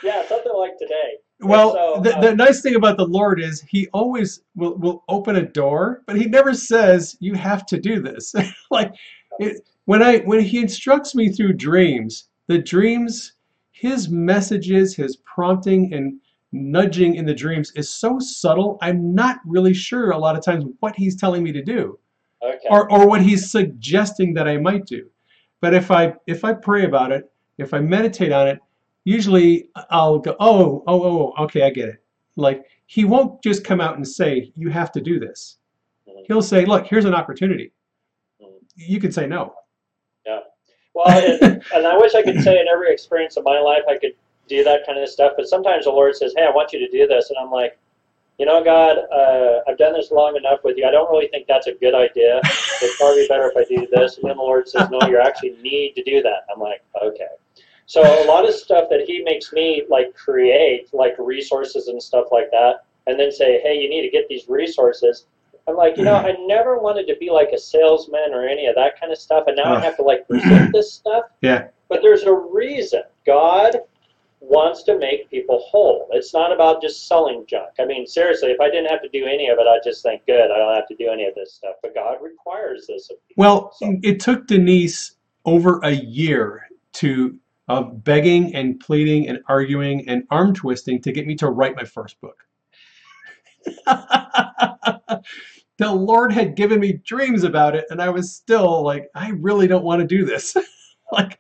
Yeah, 0.04 0.26
something 0.28 0.54
like 0.56 0.78
today. 0.78 1.16
Well, 1.40 1.74
so, 1.74 2.02
the, 2.02 2.18
uh, 2.18 2.22
the 2.22 2.36
nice 2.36 2.62
thing 2.62 2.76
about 2.76 2.98
the 2.98 3.06
Lord 3.06 3.40
is 3.40 3.62
he 3.62 3.88
always 3.94 4.42
will, 4.56 4.76
will 4.76 5.04
open 5.08 5.36
a 5.36 5.46
door, 5.46 6.02
but 6.08 6.16
he 6.16 6.26
never 6.26 6.54
says 6.54 7.16
you 7.20 7.36
have 7.36 7.66
to 7.68 7.80
do 7.80 8.02
this. 8.02 8.34
like 8.72 8.94
it, 9.40 9.68
when 9.86 10.02
I 10.02 10.20
when 10.20 10.40
he 10.40 10.60
instructs 10.60 11.14
me 11.14 11.30
through 11.30 11.54
dreams, 11.54 12.30
the 12.48 12.58
dreams, 12.58 13.34
his 13.72 14.10
messages, 14.10 14.96
his 14.96 15.18
prompting 15.18 15.94
and 15.94 16.20
nudging 16.52 17.16
in 17.16 17.26
the 17.26 17.34
dreams 17.34 17.72
is 17.76 17.90
so 17.90 18.18
subtle. 18.20 18.78
I'm 18.82 19.14
not 19.14 19.40
really 19.46 19.74
sure 19.74 20.12
a 20.12 20.18
lot 20.18 20.36
of 20.36 20.44
times 20.44 20.66
what 20.80 20.96
he's 20.96 21.16
telling 21.16 21.44
me 21.44 21.52
to 21.52 21.64
do. 21.64 22.00
Okay. 22.44 22.68
or, 22.70 22.92
or 22.92 23.08
what 23.08 23.22
he's 23.22 23.50
suggesting 23.50 24.34
that 24.36 24.48
I 24.48 24.58
might 24.58 24.86
do. 24.86 25.10
But 25.60 25.74
if 25.74 25.90
I 25.90 26.14
if 26.28 26.46
I 26.46 26.54
pray 26.54 26.86
about 26.86 27.12
it, 27.12 27.32
if 27.58 27.74
I 27.74 27.80
meditate 27.80 28.32
on 28.32 28.48
it, 28.48 28.60
usually 29.08 29.70
I'll 29.90 30.20
go, 30.20 30.36
oh, 30.42 30.84
oh, 30.86 31.34
oh, 31.38 31.44
okay, 31.46 31.62
I 31.64 31.70
get 31.70 31.88
it. 31.88 32.04
Like 32.36 32.66
he 32.88 33.06
won't 33.06 33.42
just 33.42 33.64
come 33.64 33.80
out 33.80 33.96
and 33.96 34.06
say, 34.06 34.52
you 34.54 34.70
have 34.70 34.92
to 34.92 35.02
do 35.02 35.18
this. 35.18 35.60
Mhm. 36.10 36.26
He'll 36.28 36.42
say, 36.42 36.66
look, 36.66 36.86
here's 36.86 37.06
an 37.06 37.16
opportunity. 37.16 37.72
Mhm. 38.42 38.58
You 38.76 39.00
can 39.00 39.14
say 39.14 39.26
no. 39.26 39.54
Yeah. 40.26 40.42
Well, 40.94 41.08
and, 41.08 41.64
and 41.74 41.88
I 41.88 41.96
wish 41.98 42.16
I 42.16 42.22
could 42.22 42.42
say 42.42 42.60
in 42.60 42.68
every 42.68 42.92
experience 42.92 43.38
of 43.38 43.46
my 43.46 43.60
life 43.60 43.84
I 43.90 43.98
could 43.98 44.14
do 44.50 44.64
that 44.66 44.86
kind 44.86 45.00
of 45.00 45.08
stuff, 45.08 45.34
but 45.38 45.48
sometimes 45.48 45.86
the 45.86 45.92
Lord 45.92 46.14
says, 46.18 46.34
Hey, 46.36 46.44
I 46.46 46.50
want 46.52 46.74
you 46.74 46.80
to 46.80 46.90
do 46.90 47.08
this. 47.08 47.30
And 47.30 47.38
I'm 47.40 47.50
like, 47.50 47.78
You 48.38 48.46
know, 48.46 48.62
God, 48.62 48.98
uh, 49.10 49.62
I've 49.70 49.78
done 49.78 49.94
this 49.94 50.12
long 50.12 50.36
enough 50.36 50.60
with 50.66 50.76
you. 50.78 50.86
I 50.86 50.92
don't 50.92 51.10
really 51.10 51.30
think 51.30 51.48
that's 51.48 51.68
a 51.68 51.74
good 51.76 51.96
idea. 51.96 52.42
It's 52.82 52.98
probably 52.98 53.26
better 53.30 53.50
if 53.50 53.56
I 53.56 53.64
do 53.74 53.88
this. 53.90 54.18
And 54.18 54.30
then 54.30 54.36
the 54.36 54.44
Lord 54.44 54.68
says, 54.68 54.90
No, 54.90 55.00
you 55.08 55.18
actually 55.18 55.56
need 55.62 55.94
to 55.96 56.04
do 56.04 56.22
that. 56.24 56.40
I'm 56.54 56.60
like, 56.60 56.84
Okay. 57.02 57.28
So 57.88 58.02
a 58.02 58.28
lot 58.28 58.48
of 58.48 58.54
stuff 58.54 58.90
that 58.90 59.02
He 59.08 59.24
makes 59.24 59.52
me 59.52 59.84
like 59.90 60.14
create, 60.14 60.94
like 60.94 61.16
resources 61.18 61.88
and 61.88 62.02
stuff 62.02 62.28
like 62.32 62.52
that, 62.52 62.86
and 63.08 63.20
then 63.20 63.32
say, 63.32 63.60
Hey, 63.62 63.80
you 63.80 63.90
need 63.90 64.04
to 64.04 64.10
get 64.10 64.28
these 64.28 64.48
resources. 64.48 65.26
I'm 65.68 65.76
like, 65.76 65.98
you 65.98 66.04
know, 66.04 66.16
I 66.16 66.34
hmm. 66.34 66.48
never 66.48 66.78
wanted 66.78 67.08
to 67.08 67.16
be 67.18 67.30
like 67.30 67.50
a 67.54 67.58
salesman 67.58 68.34
or 68.34 68.48
any 68.48 68.68
of 68.68 68.76
that 68.76 69.00
kind 69.00 69.12
of 69.12 69.18
stuff, 69.18 69.46
and 69.48 69.58
now 69.58 69.76
I 69.76 69.80
have 69.82 69.98
to 69.98 70.04
like 70.04 70.28
present 70.28 70.72
this 70.74 70.94
stuff. 70.94 71.26
Yeah. 71.42 71.68
But 71.90 72.02
there's 72.02 72.24
a 72.24 72.34
reason. 72.34 73.04
God 73.26 73.78
wants 74.40 74.84
to 74.84 74.98
make 74.98 75.30
people 75.30 75.60
whole. 75.60 76.08
It's 76.12 76.34
not 76.34 76.54
about 76.54 76.82
just 76.82 77.08
selling 77.08 77.46
junk. 77.48 77.72
I 77.80 77.86
mean, 77.86 78.06
seriously, 78.06 78.50
if 78.50 78.62
I 78.62 78.70
didn't 78.70 78.90
have 78.90 79.02
to 79.02 79.10
do 79.10 79.26
any 79.26 79.50
of 79.50 79.58
it, 79.58 79.68
I'd 79.68 79.80
just 79.84 80.04
think, 80.04 80.26
good, 80.26 80.52
I 80.52 80.58
don't 80.58 80.76
have 80.76 80.88
to 80.88 80.96
do 80.96 81.10
any 81.10 81.26
of 81.26 81.36
this 81.36 81.54
stuff. 81.54 81.76
But 81.82 81.96
God 81.96 82.18
requires 82.22 82.88
this 82.88 83.10
of 83.10 83.18
people. 83.28 83.42
Well, 83.42 83.74
So- 83.74 83.98
it 84.04 84.20
took 84.20 84.48
Denise 84.48 85.16
over 85.46 85.80
a 85.84 85.92
year 85.92 86.68
to 86.94 87.38
of 87.68 88.04
begging 88.04 88.56
and 88.56 88.80
pleading 88.80 89.28
and 89.28 89.40
arguing 89.48 90.08
and 90.08 90.24
arm 90.30 90.54
twisting 90.54 91.02
to 91.02 91.12
get 91.12 91.28
me 91.28 91.36
to 91.36 91.50
write 91.50 91.76
my 91.76 91.84
first 91.84 92.20
book. 92.22 92.44
the 95.78 95.92
Lord 95.94 96.32
had 96.32 96.56
given 96.56 96.80
me 96.80 96.94
dreams 97.06 97.44
about 97.44 97.76
it, 97.76 97.86
and 97.90 98.02
I 98.02 98.10
was 98.10 98.34
still 98.34 98.84
like, 98.84 99.10
I 99.16 99.32
really 99.32 99.68
don't 99.68 99.84
want 99.84 100.02
to 100.02 100.08
do 100.08 100.26
this. 100.26 100.56
like, 101.12 101.40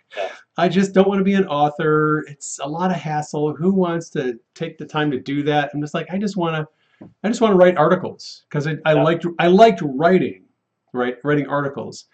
I 0.57 0.67
just 0.69 0.93
don't 0.93 1.07
want 1.07 1.19
to 1.19 1.23
be 1.23 1.33
an 1.35 1.47
author. 1.47 2.25
It's 2.27 2.59
a 2.61 2.67
lot 2.67 2.91
of 2.91 2.97
hassle. 2.97 3.55
Who 3.55 3.73
wants 3.73 4.09
to 4.11 4.39
take 4.55 4.77
the 4.77 4.85
time 4.85 5.11
to 5.11 5.19
do 5.19 5.43
that? 5.43 5.71
I'm 5.73 5.81
just 5.81 5.93
like, 5.93 6.07
I 6.11 6.17
just 6.17 6.35
want 6.37 6.55
to, 6.55 7.07
I 7.23 7.27
just 7.29 7.41
want 7.41 7.53
to 7.53 7.57
write 7.57 7.77
articles 7.77 8.45
because 8.49 8.67
I, 8.67 8.77
I 8.85 8.93
Yeah. 8.93 9.03
liked, 9.03 9.25
I 9.39 9.47
liked 9.47 9.81
writing, 9.83 10.45
right? 10.93 11.15
Writing 11.23 11.47
articles. 11.47 12.05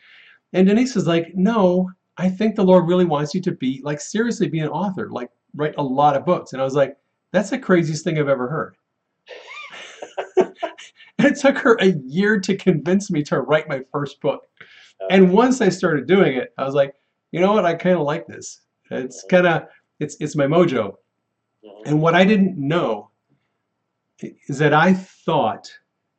And 0.53 0.67
Denise 0.67 0.95
is 0.95 1.07
like, 1.07 1.33
no, 1.35 1.89
I 2.17 2.29
think 2.29 2.55
the 2.55 2.63
Lord 2.63 2.87
really 2.87 3.05
wants 3.05 3.33
you 3.33 3.41
to 3.41 3.51
be 3.51 3.81
like 3.83 3.99
seriously 3.99 4.47
be 4.47 4.59
an 4.59 4.69
author, 4.69 5.09
like 5.09 5.29
write 5.55 5.75
a 5.77 5.83
lot 5.83 6.15
of 6.15 6.25
books. 6.25 6.53
And 6.53 6.61
I 6.61 6.65
was 6.65 6.75
like, 6.75 6.95
that's 7.31 7.49
the 7.49 7.59
craziest 7.59 8.03
thing 8.03 8.19
I've 8.19 8.29
ever 8.29 8.47
heard. 8.47 8.77
it 11.17 11.35
took 11.39 11.57
her 11.57 11.75
a 11.79 11.93
year 12.05 12.39
to 12.39 12.55
convince 12.55 13.09
me 13.09 13.23
to 13.23 13.41
write 13.41 13.67
my 13.67 13.81
first 13.91 14.21
book. 14.21 14.43
Oh. 15.01 15.07
And 15.09 15.33
once 15.33 15.59
I 15.61 15.69
started 15.69 16.07
doing 16.07 16.35
it, 16.35 16.53
I 16.57 16.63
was 16.63 16.75
like, 16.75 16.93
you 17.31 17.39
know 17.39 17.53
what? 17.53 17.65
I 17.65 17.73
kind 17.73 17.97
of 17.97 18.03
like 18.03 18.27
this. 18.27 18.61
It's 18.91 19.25
kind 19.29 19.47
of 19.47 19.63
it's 19.99 20.15
it's 20.19 20.35
my 20.35 20.45
mojo. 20.45 20.93
And 21.85 22.01
what 22.01 22.13
I 22.13 22.23
didn't 22.25 22.57
know 22.57 23.09
is 24.21 24.57
that 24.59 24.73
I 24.73 24.93
thought 24.93 25.71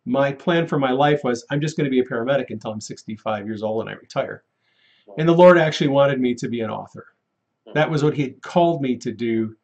my 0.05 0.33
plan 0.33 0.67
for 0.67 0.79
my 0.79 0.91
life 0.91 1.21
was 1.23 1.47
I'm 1.51 1.61
just 1.61 1.77
going 1.77 1.85
to 1.85 1.91
be 1.91 2.01
a 2.01 2.05
paramedic 2.05 2.51
until 2.51 2.73
I'm 2.73 2.81
65 2.81 3.47
years 3.47 3.63
old 3.63 3.83
and 3.83 3.91
I 3.91 3.95
retire. 3.95 4.43
And 5.18 5.28
the 5.28 5.33
Lord 5.33 5.58
actually 5.58 5.89
wanted 5.89 6.20
me 6.20 6.34
to 6.34 6.49
be 6.49 6.60
an 6.60 6.70
author. 6.70 7.07
Mm-hmm. 7.66 7.74
That 7.74 7.91
was 7.91 8.02
what 8.02 8.15
He 8.15 8.23
had 8.23 8.42
called 8.42 8.83
me 8.83 8.97
to 8.99 9.12
do 9.12 9.57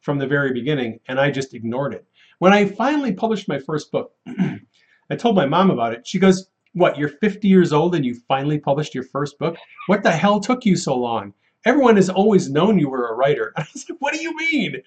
from 0.00 0.18
the 0.18 0.26
very 0.26 0.52
beginning, 0.52 1.00
and 1.08 1.20
I 1.20 1.30
just 1.30 1.54
ignored 1.54 1.94
it. 1.94 2.06
When 2.38 2.52
I 2.52 2.66
finally 2.66 3.12
published 3.12 3.48
my 3.48 3.58
first 3.58 3.90
book, 3.90 4.12
I 5.10 5.16
told 5.16 5.34
my 5.36 5.46
mom 5.46 5.70
about 5.70 5.92
it. 5.92 6.06
She 6.06 6.18
goes, 6.18 6.48
What, 6.72 6.96
you're 6.98 7.08
50 7.08 7.48
years 7.48 7.72
old 7.72 7.94
and 7.94 8.04
you 8.04 8.14
finally 8.28 8.58
published 8.58 8.94
your 8.94 9.04
first 9.04 9.38
book? 9.38 9.56
What 9.86 10.02
the 10.02 10.12
hell 10.12 10.40
took 10.40 10.64
you 10.64 10.76
so 10.76 10.96
long? 10.96 11.34
Everyone 11.64 11.96
has 11.96 12.08
always 12.08 12.48
known 12.48 12.78
you 12.78 12.88
were 12.88 13.08
a 13.08 13.14
writer. 13.14 13.52
I 13.56 13.66
was 13.72 13.88
like, 13.88 13.98
What 14.00 14.14
do 14.14 14.20
you 14.20 14.36
mean? 14.36 14.82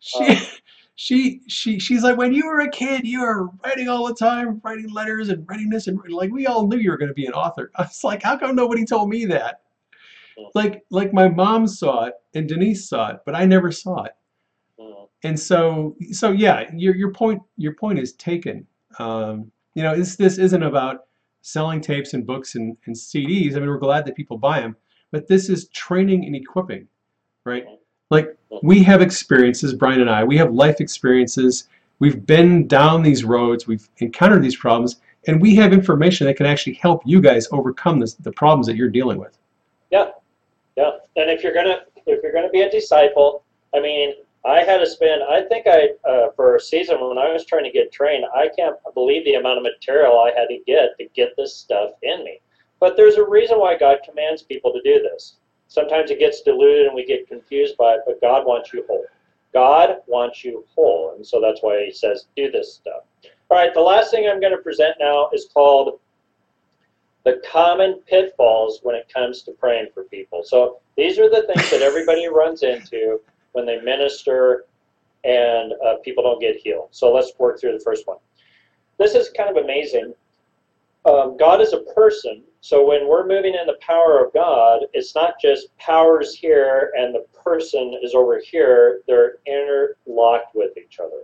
She, 0.00 0.18
Oh. 0.20 0.46
she, 0.96 1.42
she, 1.48 1.78
she's 1.78 2.02
like, 2.02 2.18
When 2.18 2.32
you 2.34 2.46
were 2.46 2.60
a 2.60 2.70
kid, 2.70 3.06
you 3.06 3.22
were 3.22 3.48
writing 3.64 3.88
all 3.88 4.06
the 4.08 4.14
time, 4.14 4.60
writing 4.64 4.90
letters 4.92 5.28
and 5.30 5.46
writing 5.48 5.70
this, 5.70 5.86
and 5.86 5.98
like, 6.10 6.32
we 6.32 6.46
all 6.46 6.66
knew 6.66 6.78
you 6.78 6.90
were 6.90 6.98
going 6.98 7.08
to 7.08 7.14
be 7.14 7.26
an 7.26 7.34
author. 7.34 7.70
I 7.76 7.82
was 7.82 8.04
like, 8.04 8.22
How 8.22 8.36
come 8.38 8.56
nobody 8.56 8.84
told 8.84 9.08
me 9.10 9.26
that? 9.26 9.62
Like, 10.54 10.84
like 10.90 11.14
my 11.14 11.28
mom 11.28 11.66
saw 11.68 12.04
it 12.06 12.14
and 12.34 12.48
Denise 12.48 12.88
saw 12.88 13.10
it, 13.10 13.18
but 13.26 13.34
I 13.34 13.44
never 13.46 13.72
saw 13.72 14.04
it 14.04 14.12
Mhm. 14.80 15.08
and 15.24 15.40
so 15.40 15.96
so 16.12 16.32
yeah 16.32 16.70
your 16.74 16.94
your 16.96 17.12
point 17.12 17.42
your 17.56 17.74
point 17.74 17.98
is 17.98 18.12
taken 18.14 18.66
um, 18.98 19.50
you 19.74 19.82
know 19.82 19.96
this 19.96 20.16
this 20.16 20.38
isn't 20.38 20.62
about 20.62 21.06
selling 21.42 21.80
tapes 21.80 22.12
and 22.14 22.26
books 22.26 22.54
and, 22.56 22.76
and 22.86 22.94
CDs 22.96 23.56
I 23.56 23.60
mean 23.60 23.68
we're 23.68 23.78
glad 23.78 24.04
that 24.06 24.16
people 24.16 24.38
buy 24.38 24.60
them 24.60 24.76
but 25.12 25.28
this 25.28 25.48
is 25.48 25.68
training 25.70 26.26
and 26.26 26.36
equipping 26.36 26.88
right 27.44 27.64
like 28.10 28.36
we 28.62 28.82
have 28.82 29.02
experiences 29.02 29.74
Brian 29.74 30.00
and 30.00 30.10
I 30.10 30.24
we 30.24 30.36
have 30.36 30.52
life 30.52 30.80
experiences 30.80 31.68
we've 31.98 32.24
been 32.26 32.66
down 32.66 33.02
these 33.02 33.24
roads 33.24 33.66
we've 33.66 33.88
encountered 33.98 34.42
these 34.42 34.56
problems 34.56 35.00
and 35.26 35.40
we 35.40 35.54
have 35.56 35.72
information 35.72 36.26
that 36.26 36.36
can 36.36 36.46
actually 36.46 36.74
help 36.74 37.02
you 37.04 37.20
guys 37.20 37.48
overcome 37.50 37.98
this, 37.98 38.14
the 38.14 38.32
problems 38.32 38.66
that 38.66 38.76
you're 38.76 38.88
dealing 38.88 39.18
with 39.18 39.38
Yeah, 39.90 40.10
yeah. 40.76 40.90
And 41.16 41.30
if 41.30 41.42
you're 41.42 41.54
gonna 41.54 41.82
if 42.06 42.22
you're 42.22 42.32
gonna 42.32 42.50
be 42.50 42.62
a 42.62 42.70
disciple, 42.70 43.44
I 43.74 43.80
mean, 43.80 44.14
I 44.46 44.62
had 44.62 44.78
to 44.78 44.86
spend. 44.86 45.22
I 45.24 45.42
think 45.42 45.66
I 45.66 45.90
uh, 46.08 46.30
for 46.36 46.56
a 46.56 46.60
season 46.60 47.00
when 47.00 47.18
I 47.18 47.32
was 47.32 47.44
trying 47.44 47.64
to 47.64 47.70
get 47.70 47.92
trained, 47.92 48.24
I 48.34 48.48
can't 48.56 48.76
believe 48.94 49.24
the 49.24 49.34
amount 49.34 49.58
of 49.58 49.64
material 49.64 50.20
I 50.20 50.30
had 50.38 50.46
to 50.46 50.58
get 50.66 50.96
to 50.98 51.08
get 51.14 51.34
this 51.36 51.56
stuff 51.56 51.90
in 52.02 52.22
me. 52.22 52.40
But 52.78 52.96
there's 52.96 53.16
a 53.16 53.26
reason 53.26 53.58
why 53.58 53.76
God 53.76 53.98
commands 54.04 54.42
people 54.42 54.72
to 54.72 54.80
do 54.82 55.02
this. 55.02 55.38
Sometimes 55.68 56.10
it 56.10 56.18
gets 56.18 56.42
diluted 56.42 56.86
and 56.86 56.94
we 56.94 57.04
get 57.04 57.28
confused 57.28 57.76
by 57.76 57.94
it, 57.94 58.00
but 58.06 58.20
God 58.20 58.46
wants 58.46 58.72
you 58.72 58.84
whole. 58.88 59.04
God 59.52 59.96
wants 60.06 60.44
you 60.44 60.64
whole, 60.74 61.14
and 61.16 61.26
so 61.26 61.40
that's 61.40 61.62
why 61.62 61.84
He 61.84 61.92
says 61.92 62.26
do 62.36 62.50
this 62.50 62.74
stuff. 62.74 63.02
All 63.50 63.56
right, 63.56 63.72
the 63.72 63.80
last 63.80 64.10
thing 64.10 64.28
I'm 64.28 64.40
going 64.40 64.56
to 64.56 64.62
present 64.62 64.96
now 65.00 65.30
is 65.32 65.48
called 65.52 65.98
the 67.24 67.42
common 67.50 68.00
pitfalls 68.06 68.80
when 68.82 68.94
it 68.94 69.10
comes 69.12 69.42
to 69.42 69.52
praying 69.52 69.88
for 69.92 70.04
people. 70.04 70.42
So 70.44 70.78
these 70.96 71.18
are 71.18 71.28
the 71.28 71.42
things 71.52 71.70
that 71.70 71.82
everybody 71.82 72.28
runs 72.32 72.62
into 72.62 73.20
when 73.52 73.66
they 73.66 73.80
minister 73.80 74.66
and 75.24 75.72
uh, 75.84 75.96
people 76.04 76.22
don't 76.22 76.40
get 76.40 76.56
healed. 76.56 76.88
So 76.92 77.12
let's 77.12 77.32
work 77.38 77.60
through 77.60 77.72
the 77.72 77.84
first 77.84 78.06
one. 78.06 78.18
This 78.98 79.14
is 79.14 79.30
kind 79.36 79.50
of 79.50 79.62
amazing. 79.62 80.14
Um, 81.04 81.36
God 81.36 81.60
is 81.60 81.72
a 81.72 81.80
person, 81.94 82.42
so 82.66 82.84
when 82.84 83.06
we're 83.06 83.28
moving 83.28 83.54
in 83.54 83.64
the 83.64 83.78
power 83.80 84.24
of 84.24 84.32
God, 84.32 84.86
it's 84.92 85.14
not 85.14 85.40
just 85.40 85.68
powers 85.78 86.34
here 86.34 86.92
and 86.98 87.14
the 87.14 87.24
person 87.44 87.96
is 88.02 88.12
over 88.12 88.40
here, 88.40 89.02
they're 89.06 89.36
interlocked 89.46 90.52
with 90.52 90.76
each 90.76 90.98
other. 90.98 91.22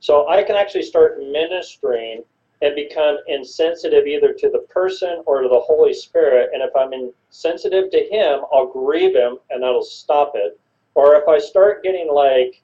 So 0.00 0.28
I 0.28 0.42
can 0.42 0.56
actually 0.56 0.82
start 0.82 1.20
ministering 1.20 2.22
and 2.60 2.74
become 2.74 3.16
insensitive 3.28 4.06
either 4.06 4.34
to 4.34 4.50
the 4.50 4.66
person 4.68 5.22
or 5.24 5.40
to 5.40 5.48
the 5.48 5.58
Holy 5.58 5.94
Spirit. 5.94 6.50
And 6.52 6.62
if 6.62 6.76
I'm 6.76 6.92
insensitive 6.92 7.90
to 7.90 8.06
Him, 8.10 8.40
I'll 8.52 8.70
grieve 8.70 9.14
Him 9.14 9.38
and 9.48 9.62
that'll 9.62 9.82
stop 9.82 10.32
it. 10.34 10.60
Or 10.94 11.14
if 11.14 11.26
I 11.26 11.38
start 11.38 11.82
getting 11.82 12.12
like 12.12 12.62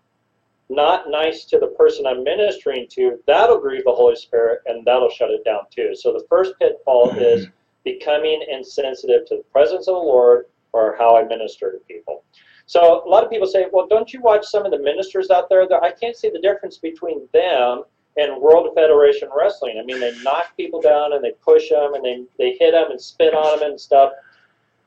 not 0.69 1.09
nice 1.09 1.47
to 1.47 1.59
the 1.59 1.69
person 1.69 2.07
I'm 2.07 2.23
ministering 2.23 2.87
to, 2.91 3.19
that'll 3.27 3.63
grieve 3.63 3.85
the 3.85 3.95
Holy 3.95 4.17
Spirit 4.17 4.61
and 4.67 4.85
that'll 4.85 5.09
shut 5.09 5.31
it 5.31 5.43
down 5.43 5.61
too. 5.75 5.95
So 5.95 6.13
the 6.13 6.27
first 6.29 6.53
pitfall 6.59 7.13
is 7.13 7.49
becoming 7.85 8.45
insensitive 8.51 9.27
to 9.27 9.37
the 9.37 9.45
presence 9.53 9.89
of 9.89 9.95
the 9.95 10.01
Lord 10.01 10.47
or 10.73 10.97
how 10.99 11.17
I 11.17 11.25
minister 11.25 11.73
to 11.73 11.79
people. 11.79 12.25
So 12.67 13.03
a 13.05 13.09
lot 13.09 13.25
of 13.25 13.31
people 13.31 13.49
say, 13.49 13.67
well, 13.73 13.89
don't 13.89 14.13
you 14.13 14.21
watch 14.21 14.47
some 14.47 14.65
of 14.65 14.71
the 14.71 14.79
ministers 14.79 15.31
out 15.31 15.49
there? 15.49 15.67
I 15.83 15.91
can't 15.91 16.17
see 16.17 16.31
the 16.31 16.41
difference 16.41 16.79
between 16.79 17.29
them 17.33 17.83
and 18.17 18.41
World 18.41 18.69
Federation 18.75 19.29
Wrestling. 19.37 19.79
I 19.81 19.85
mean, 19.85 19.99
they 19.99 20.17
knock 20.23 20.57
people 20.57 20.81
down 20.81 21.13
and 21.15 21.25
they 21.25 21.33
push 21.45 21.69
them 21.69 21.95
and 21.95 22.05
they, 22.05 22.25
they 22.39 22.57
hit 22.61 22.73
them 22.73 22.91
and 22.91 23.01
spit 23.01 23.35
on 23.35 23.59
them 23.59 23.71
and 23.71 23.81
stuff. 23.81 24.13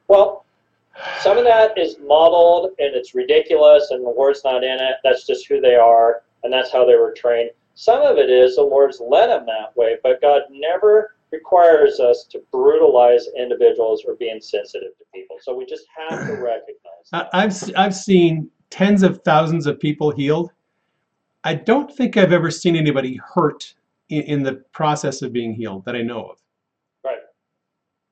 Well, 0.07 0.45
some 1.19 1.37
of 1.37 1.43
that 1.43 1.77
is 1.77 1.97
modeled 1.99 2.71
and 2.79 2.95
it's 2.95 3.15
ridiculous 3.15 3.91
and 3.91 4.05
the 4.05 4.09
Lord's 4.09 4.43
not 4.43 4.63
in 4.63 4.79
it. 4.79 4.95
That's 5.03 5.25
just 5.25 5.47
who 5.47 5.59
they 5.59 5.75
are 5.75 6.21
and 6.43 6.53
that's 6.53 6.71
how 6.71 6.85
they 6.85 6.95
were 6.95 7.13
trained. 7.13 7.51
Some 7.75 8.01
of 8.01 8.17
it 8.17 8.29
is 8.29 8.55
the 8.55 8.61
Lord's 8.61 9.01
led 9.01 9.27
them 9.27 9.45
that 9.47 9.75
way, 9.75 9.97
but 10.03 10.21
God 10.21 10.43
never 10.51 11.12
requires 11.33 11.99
us 11.99 12.25
to 12.29 12.41
brutalize 12.51 13.27
individuals 13.37 14.03
or 14.07 14.15
be 14.15 14.29
insensitive 14.29 14.95
to 14.99 15.03
people. 15.13 15.37
So 15.41 15.55
we 15.55 15.65
just 15.65 15.85
have 15.97 16.27
to 16.27 16.33
recognize 16.41 17.09
that. 17.11 17.29
I've 17.33 17.53
I've 17.75 17.95
seen 17.95 18.49
tens 18.69 19.03
of 19.03 19.21
thousands 19.25 19.65
of 19.65 19.79
people 19.79 20.11
healed. 20.11 20.51
I 21.43 21.55
don't 21.55 21.93
think 21.93 22.15
I've 22.15 22.31
ever 22.31 22.49
seen 22.49 22.75
anybody 22.75 23.19
hurt 23.33 23.73
in, 24.09 24.21
in 24.23 24.43
the 24.43 24.63
process 24.71 25.21
of 25.21 25.33
being 25.33 25.53
healed 25.53 25.83
that 25.85 25.95
I 25.95 26.01
know 26.01 26.27
of. 26.27 26.37
Right. 27.03 27.17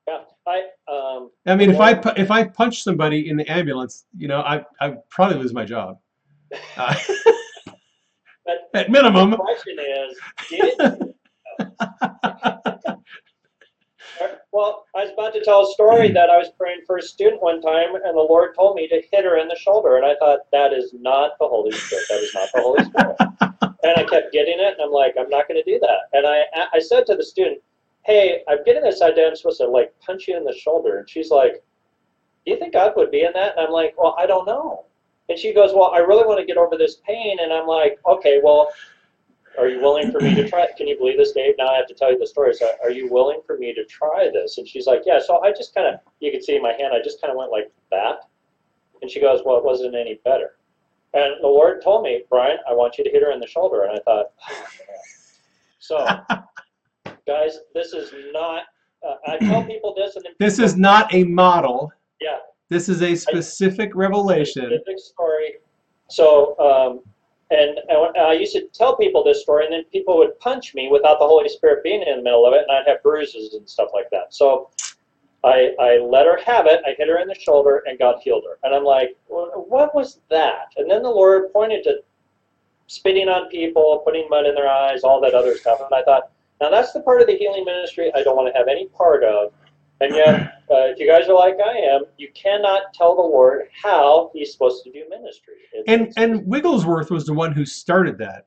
Yeah. 0.08 0.24
I 0.48 0.64
um 0.92 1.30
I 1.46 1.56
mean, 1.56 1.70
if 1.70 1.80
I 1.80 1.92
if 2.18 2.32
I 2.32 2.44
punch 2.44 2.84
somebody 2.84 3.30
in 3.30 3.38
the 3.38 3.50
ambulance, 3.50 4.06
you 4.18 4.28
know, 4.28 4.42
I 4.42 4.66
I 4.82 4.96
probably 5.10 5.38
lose 5.38 5.54
my 5.54 5.64
job. 5.64 6.00
Uh, 6.76 6.94
but 8.44 8.70
at 8.74 8.90
minimum. 8.90 9.30
The 9.32 9.38
question 9.38 9.78
is, 9.80 10.18
did 10.50 11.11
well, 14.52 14.86
I 14.96 15.04
was 15.04 15.12
about 15.14 15.34
to 15.34 15.44
tell 15.44 15.64
a 15.64 15.74
story 15.74 16.12
that 16.12 16.30
I 16.30 16.38
was 16.38 16.50
praying 16.58 16.82
for 16.86 16.98
a 16.98 17.02
student 17.02 17.42
one 17.42 17.62
time, 17.62 17.96
and 17.96 18.18
the 18.18 18.22
Lord 18.22 18.56
told 18.56 18.76
me 18.76 18.88
to 18.88 19.02
hit 19.12 19.26
her 19.26 19.38
in 19.38 19.48
the 19.48 19.56
shoulder, 19.56 19.96
and 19.98 20.06
I 20.06 20.16
thought 20.20 20.40
that 20.52 20.74
is 20.74 20.94
not 20.94 21.32
the 21.40 21.48
Holy 21.48 21.72
Spirit. 21.72 22.06
That 22.10 22.20
is 22.20 22.34
not 22.34 22.50
the 22.54 22.62
Holy 22.62 22.84
Spirit. 22.84 23.18
and 23.84 23.98
I 23.98 24.04
kept 24.04 24.34
getting 24.34 24.60
it, 24.60 24.74
and 24.78 24.82
I'm 24.84 24.92
like, 24.92 25.16
I'm 25.20 25.30
not 25.30 25.48
going 25.48 25.62
to 25.64 25.72
do 25.72 25.80
that. 25.80 26.00
And 26.14 26.28
I 26.28 26.44
I 26.74 26.80
said 26.80 27.06
to 27.08 27.16
the 27.16 27.24
student, 27.24 27.60
Hey, 28.04 28.42
I'm 28.48 28.64
getting 28.66 28.84
this 28.84 29.02
idea. 29.02 29.28
I'm 29.28 29.36
supposed 29.36 29.60
to 29.60 29.68
like 29.68 29.94
punch 30.06 30.28
you 30.28 30.38
in 30.38 30.44
the 30.44 30.54
shoulder, 30.54 31.00
and 31.00 31.10
she's 31.10 31.30
like, 31.30 31.64
Do 32.46 32.52
you 32.52 32.60
think 32.60 32.74
God 32.74 32.94
would 32.96 33.12
be 33.12 33.24
in 33.24 33.34
that? 33.34 33.58
And 33.58 33.68
I'm 33.68 33.72
like, 33.74 33.96
Well, 33.98 34.16
I 34.18 34.26
don't 34.26 34.46
know. 34.46 34.86
And 35.30 35.38
she 35.38 35.54
goes, 35.54 35.72
Well, 35.74 35.92
I 35.94 36.00
really 36.00 36.26
want 36.26 36.40
to 36.40 36.46
get 36.46 36.58
over 36.58 36.78
this 36.78 36.98
pain, 37.08 37.38
and 37.42 37.54
I'm 37.54 37.68
like, 37.68 38.00
Okay, 38.08 38.42
well. 38.44 38.70
Are 39.60 39.68
you 39.68 39.82
willing 39.82 40.12
for 40.12 40.20
me 40.22 40.34
to 40.36 40.48
try? 40.50 40.64
It? 40.64 40.76
Can 40.78 40.88
you 40.88 40.98
believe 40.98 41.18
this, 41.18 41.34
Dave? 41.34 41.56
Now 41.58 41.68
I 41.68 41.76
have 41.78 41.88
to 41.88 41.94
tell 41.94 42.12
you 42.12 42.18
the 42.18 42.28
story. 42.28 42.54
So, 42.54 42.70
are 42.84 42.90
you 42.92 43.10
willing 43.12 43.42
for 43.46 43.58
me 43.58 43.74
to 43.74 43.84
try 43.86 44.30
this? 44.32 44.58
And 44.58 44.68
she's 44.68 44.88
like, 44.88 45.02
Yeah. 45.06 45.20
So 45.26 45.42
I 45.44 45.52
just 45.52 45.74
kind 45.76 45.88
of, 45.88 46.00
you 46.20 46.32
can 46.32 46.42
see 46.42 46.56
in 46.56 46.62
my 46.62 46.74
hand, 46.74 46.94
I 46.94 47.02
just 47.04 47.22
kind 47.22 47.32
of 47.32 47.38
went 47.38 47.52
like 47.52 47.72
that. 47.92 48.30
And 49.02 49.10
she 49.12 49.20
goes, 49.20 49.42
Well, 49.46 49.58
it 49.58 49.64
wasn't 49.66 49.96
any 49.96 50.20
better. 50.24 50.58
And 51.14 51.34
the 51.42 51.48
Lord 51.48 51.82
told 51.84 52.04
me, 52.04 52.24
Brian, 52.30 52.58
I 52.70 52.74
want 52.74 52.98
you 52.98 53.04
to 53.04 53.10
hit 53.10 53.22
her 53.22 53.32
in 53.32 53.40
the 53.42 53.48
shoulder. 53.48 53.84
And 53.84 53.92
I 53.92 54.02
thought, 54.04 54.28
oh, 54.50 54.66
so, 55.80 56.06
guys, 57.28 57.60
this 57.74 57.92
is 57.94 58.14
not. 58.32 58.64
Uh, 59.06 59.16
I 59.28 59.38
tell 59.38 59.64
people 59.66 59.94
this, 59.98 60.16
and 60.16 60.26
This 60.40 60.60
is 60.60 60.78
not 60.78 61.14
a 61.14 61.24
model. 61.26 61.92
yeah, 62.22 62.38
This 62.70 62.88
is 62.88 63.02
a 63.02 63.16
specific 63.16 63.94
revelation. 63.96 64.68
specific 64.68 65.00
story. 65.00 65.56
So, 66.08 66.56
um, 66.60 67.02
and, 67.52 67.80
I 68.18 68.34
used 68.34 68.54
to 68.54 68.68
tell 68.74 68.98
people 68.98 69.24
this 69.24 69.42
story, 69.42 69.66
and 69.66 69.74
then 69.74 69.84
people 69.92 70.18
would 70.18 70.40
punch 70.40 70.74
me 70.74 70.90
without 70.92 71.20
the 71.20 71.28
Holy 71.28 71.50
Spirit 71.50 71.84
being 71.84 72.02
in 72.02 72.18
the 72.18 72.24
middle 72.24 72.46
of 72.46 72.54
it, 72.54 72.66
and 72.68 72.72
I'd 72.72 72.88
have 72.88 73.04
bruises 73.04 73.54
and 73.54 73.70
stuff 73.70 73.90
like 73.94 74.10
that. 74.12 74.34
So, 74.34 74.70
I, 75.44 75.72
I 75.80 75.98
let 75.98 76.28
her 76.28 76.40
have 76.46 76.68
it. 76.68 76.82
I 76.86 76.94
hit 76.98 77.08
her 77.08 77.18
in 77.20 77.28
the 77.28 77.36
shoulder, 77.36 77.84
and 77.88 77.98
God 77.98 78.18
healed 78.24 78.44
her. 78.48 78.60
And 78.64 78.76
I'm 78.76 78.84
like, 78.84 79.18
"Wha- 79.28 79.50
what 79.58 79.96
was 79.96 80.20
that? 80.30 80.72
And 80.78 80.90
then 80.90 81.02
the 81.02 81.10
Lord 81.10 81.52
pointed 81.52 81.84
to 81.86 82.04
spitting 82.88 83.28
on 83.28 83.50
people, 83.50 84.02
putting 84.06 84.28
mud 84.30 84.46
in 84.46 84.54
their 84.54 84.68
eyes, 84.68 85.04
all 85.04 85.22
that 85.22 85.34
other 85.34 85.56
stuff. 85.56 85.80
And 85.80 85.94
I 85.94 86.04
thought, 86.04 86.32
now 86.60 86.70
that's 86.70 86.92
the 86.92 87.00
part 87.02 87.22
of 87.22 87.28
the 87.28 87.38
healing 87.38 87.66
ministry 87.66 88.12
I 88.14 88.22
don't 88.22 88.36
want 88.36 88.54
to 88.54 88.58
have 88.58 88.68
any 88.68 88.88
part 88.88 89.24
of. 89.24 89.54
And 90.02 90.16
yet, 90.16 90.64
uh, 90.72 90.90
if 90.90 91.00
you 91.00 91.08
guys 91.08 91.30
are 91.30 91.36
like 91.36 91.58
I 91.64 91.78
am, 91.78 92.06
you 92.18 92.30
cannot 92.34 92.92
tell 92.94 93.16
the 93.16 93.22
Lord 93.22 93.68
how 93.84 94.32
He's 94.34 94.52
supposed 94.52 94.84
to 94.84 94.92
do 94.92 95.06
ministry. 95.10 95.54
It's- 95.74 95.84
And 95.88 96.02
it's- 96.08 96.14
and 96.18 96.46
Wigglesworth 96.48 97.12
was 97.12 97.26
the 97.26 97.34
one 97.34 97.52
who 97.52 97.66
started 97.66 98.18
that. 98.18 98.46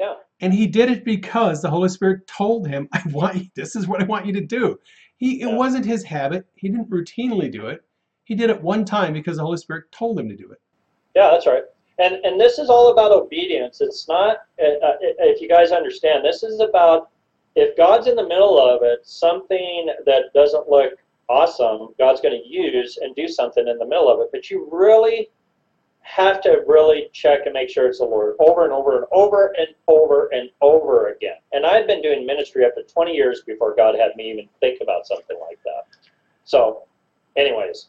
Yeah. 0.00 0.14
And 0.40 0.52
he 0.52 0.66
did 0.66 0.90
it 0.90 1.04
because 1.04 1.62
the 1.62 1.70
Holy 1.70 1.88
Spirit 1.88 2.26
told 2.26 2.66
him, 2.66 2.88
"I 2.92 3.02
want 3.12 3.36
you, 3.36 3.44
this 3.54 3.76
is 3.76 3.86
what 3.86 4.02
I 4.02 4.04
want 4.04 4.26
you 4.26 4.32
to 4.32 4.40
do." 4.40 4.80
He 5.16 5.42
it 5.42 5.52
wasn't 5.52 5.84
his 5.84 6.02
habit. 6.02 6.44
He 6.56 6.68
didn't 6.68 6.90
routinely 6.90 7.52
do 7.52 7.66
it. 7.66 7.82
He 8.24 8.34
did 8.34 8.50
it 8.50 8.60
one 8.60 8.84
time 8.84 9.12
because 9.12 9.36
the 9.36 9.42
Holy 9.44 9.58
Spirit 9.58 9.92
told 9.92 10.18
him 10.18 10.28
to 10.28 10.36
do 10.36 10.50
it. 10.50 10.58
Yeah, 11.14 11.30
that's 11.30 11.46
right. 11.46 11.64
And 11.98 12.14
and 12.24 12.40
this 12.40 12.58
is 12.58 12.68
all 12.68 12.90
about 12.90 13.12
obedience. 13.12 13.80
It's 13.80 14.08
not. 14.08 14.38
Uh, 14.60 14.86
uh, 14.86 14.96
if 15.00 15.40
you 15.40 15.48
guys 15.48 15.70
understand, 15.70 16.24
this 16.24 16.42
is 16.42 16.58
about 16.60 17.10
if 17.60 17.76
God's 17.76 18.06
in 18.06 18.16
the 18.16 18.26
middle 18.26 18.58
of 18.58 18.82
it, 18.82 19.06
something 19.06 19.88
that 20.06 20.32
doesn't 20.34 20.68
look 20.68 20.94
awesome, 21.28 21.88
God's 21.98 22.20
going 22.20 22.40
to 22.42 22.48
use 22.48 22.98
and 23.00 23.14
do 23.14 23.28
something 23.28 23.68
in 23.68 23.78
the 23.78 23.86
middle 23.86 24.10
of 24.10 24.20
it. 24.20 24.28
But 24.32 24.50
you 24.50 24.66
really 24.72 25.28
have 26.00 26.40
to 26.40 26.64
really 26.66 27.08
check 27.12 27.40
and 27.44 27.52
make 27.52 27.68
sure 27.68 27.86
it's 27.86 27.98
the 27.98 28.04
Lord 28.04 28.34
over 28.40 28.64
and 28.64 28.72
over 28.72 28.96
and 28.96 29.06
over 29.12 29.54
and 29.58 29.68
over 29.88 30.30
and 30.32 30.48
over 30.62 31.10
again. 31.10 31.36
And 31.52 31.66
I'd 31.66 31.86
been 31.86 32.00
doing 32.00 32.24
ministry 32.24 32.64
up 32.64 32.74
to 32.76 32.82
20 32.82 33.12
years 33.12 33.42
before 33.46 33.76
God 33.76 33.94
had 33.94 34.16
me 34.16 34.30
even 34.30 34.48
think 34.60 34.80
about 34.80 35.06
something 35.06 35.38
like 35.40 35.58
that. 35.64 35.84
So, 36.44 36.84
anyways, 37.36 37.88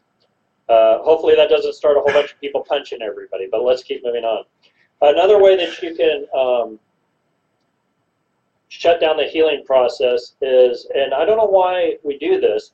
uh, 0.67 1.00
hopefully 1.00 1.35
that 1.35 1.50
doesn't 1.50 1.74
start 1.74 1.95
a 1.95 2.01
whole 2.01 2.11
bunch 2.11 2.33
of 2.33 2.41
people 2.41 2.66
punching 2.67 3.01
everybody, 3.01 3.48
but 3.50 3.64
let's 3.64 3.83
keep 3.83 4.03
moving 4.03 4.25
on. 4.25 4.43
Another 5.01 5.41
way 5.41 5.56
that 5.56 5.82
you 5.82 5.95
can 5.95 6.25
um, 6.38 6.77
shut 8.72 9.01
down 9.01 9.17
the 9.17 9.25
healing 9.25 9.64
process 9.66 10.35
is, 10.41 10.88
and 10.95 11.14
I 11.14 11.25
don't 11.25 11.38
know 11.38 11.43
why 11.43 11.98
we 12.03 12.17
do 12.17 12.40
this, 12.40 12.72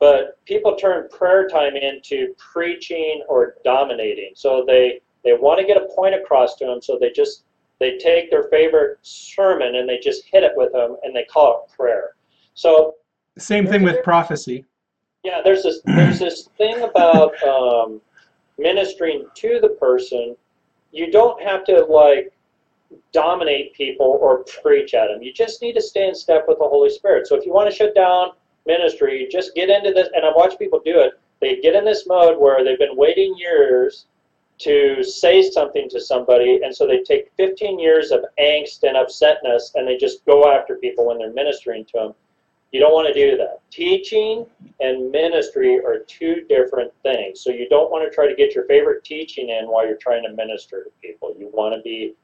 but 0.00 0.44
people 0.46 0.74
turn 0.74 1.08
prayer 1.10 1.46
time 1.46 1.76
into 1.76 2.34
preaching 2.38 3.22
or 3.28 3.54
dominating. 3.64 4.32
So 4.34 4.64
they 4.66 5.00
they 5.24 5.34
want 5.34 5.60
to 5.60 5.66
get 5.66 5.76
a 5.76 5.86
point 5.94 6.16
across 6.16 6.56
to 6.56 6.66
them, 6.66 6.82
so 6.82 6.98
they 7.00 7.12
just 7.12 7.44
they 7.78 7.98
take 7.98 8.30
their 8.32 8.44
favorite 8.44 8.98
sermon 9.02 9.76
and 9.76 9.88
they 9.88 10.00
just 10.00 10.24
hit 10.26 10.42
it 10.42 10.52
with 10.56 10.72
them, 10.72 10.96
and 11.04 11.14
they 11.14 11.24
call 11.24 11.64
it 11.64 11.76
prayer. 11.76 12.16
So 12.54 12.96
Same 13.38 13.64
thing 13.64 13.84
with 13.84 14.02
prophecy. 14.02 14.64
yeah, 15.22 15.40
there's 15.44 15.62
this 15.62 15.82
there's 15.84 16.18
this 16.18 16.48
thing 16.58 16.82
about 16.82 17.40
um, 17.44 18.00
ministering 18.58 19.26
to 19.34 19.60
the 19.62 19.68
person. 19.80 20.36
You 20.90 21.12
don't 21.12 21.40
have 21.40 21.62
to 21.66 21.84
like 21.84 22.32
dominate 23.12 23.74
people 23.74 24.18
or 24.20 24.44
preach 24.62 24.94
at 24.94 25.08
them. 25.08 25.22
You 25.22 25.32
just 25.32 25.62
need 25.62 25.74
to 25.74 25.82
stay 25.82 26.08
in 26.08 26.14
step 26.14 26.44
with 26.48 26.58
the 26.58 26.68
Holy 26.68 26.90
Spirit. 26.90 27.26
So 27.26 27.36
if 27.36 27.44
you 27.44 27.52
want 27.52 27.70
to 27.70 27.76
shut 27.76 27.94
down 27.94 28.30
ministry, 28.66 29.28
just 29.30 29.54
get 29.54 29.70
into 29.70 29.92
this. 29.92 30.08
And 30.14 30.24
I've 30.24 30.36
watched 30.36 30.58
people 30.58 30.80
do 30.84 31.00
it. 31.00 31.12
They 31.40 31.60
get 31.60 31.74
in 31.74 31.84
this 31.84 32.06
mode 32.06 32.38
where 32.38 32.64
they've 32.64 32.78
been 32.78 32.96
waiting 32.96 33.36
years 33.38 34.06
to 34.58 35.04
say 35.04 35.42
something 35.42 35.88
to 35.88 36.00
somebody, 36.00 36.60
and 36.64 36.74
so 36.74 36.86
they 36.86 37.00
take 37.02 37.30
15 37.36 37.78
years 37.78 38.10
of 38.10 38.24
angst 38.40 38.82
and 38.82 38.96
upsetness, 38.96 39.74
and 39.76 39.86
they 39.86 39.96
just 39.96 40.24
go 40.24 40.52
after 40.52 40.74
people 40.76 41.06
when 41.06 41.18
they're 41.18 41.32
ministering 41.32 41.84
to 41.84 41.92
them. 41.94 42.14
You 42.72 42.80
don't 42.80 42.92
want 42.92 43.08
to 43.08 43.14
do 43.14 43.36
that. 43.38 43.60
Teaching 43.70 44.44
and 44.80 45.10
ministry 45.10 45.78
are 45.78 46.00
two 46.00 46.44
different 46.48 46.92
things. 47.02 47.40
So 47.40 47.50
you 47.50 47.68
don't 47.68 47.90
want 47.90 48.08
to 48.08 48.14
try 48.14 48.28
to 48.28 48.34
get 48.34 48.54
your 48.54 48.64
favorite 48.64 49.04
teaching 49.04 49.48
in 49.48 49.66
while 49.66 49.86
you're 49.86 49.96
trying 49.96 50.24
to 50.24 50.34
minister 50.34 50.84
to 50.84 50.90
people. 51.00 51.34
You 51.38 51.50
want 51.54 51.74
to 51.74 51.80
be 51.80 52.14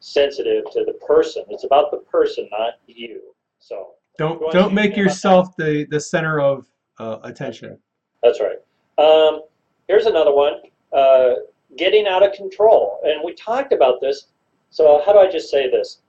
sensitive 0.00 0.64
to 0.72 0.84
the 0.84 0.94
person. 1.06 1.44
It's 1.48 1.64
about 1.64 1.90
the 1.90 1.98
person, 1.98 2.48
not 2.50 2.74
you. 2.86 3.20
So 3.58 3.94
Don't 4.18 4.40
don't 4.52 4.72
make 4.74 4.96
yourself 4.96 5.56
the 5.56 5.86
the 5.90 6.00
center 6.00 6.40
of 6.40 6.66
uh, 6.98 7.18
attention. 7.22 7.78
that's 8.22 8.40
right. 8.40 8.58
Um, 8.98 9.42
here's 9.86 10.06
another 10.06 10.34
one. 10.34 10.54
Uh, 10.92 11.34
getting 11.76 12.06
out 12.06 12.22
of 12.26 12.32
control. 12.32 13.00
And 13.04 13.22
we 13.24 13.34
talked 13.34 13.72
about 13.72 14.00
this. 14.00 14.28
So 14.70 15.02
how 15.04 15.12
do 15.12 15.18
I 15.18 15.30
just 15.30 15.50
say 15.50 15.70
this? 15.70 16.00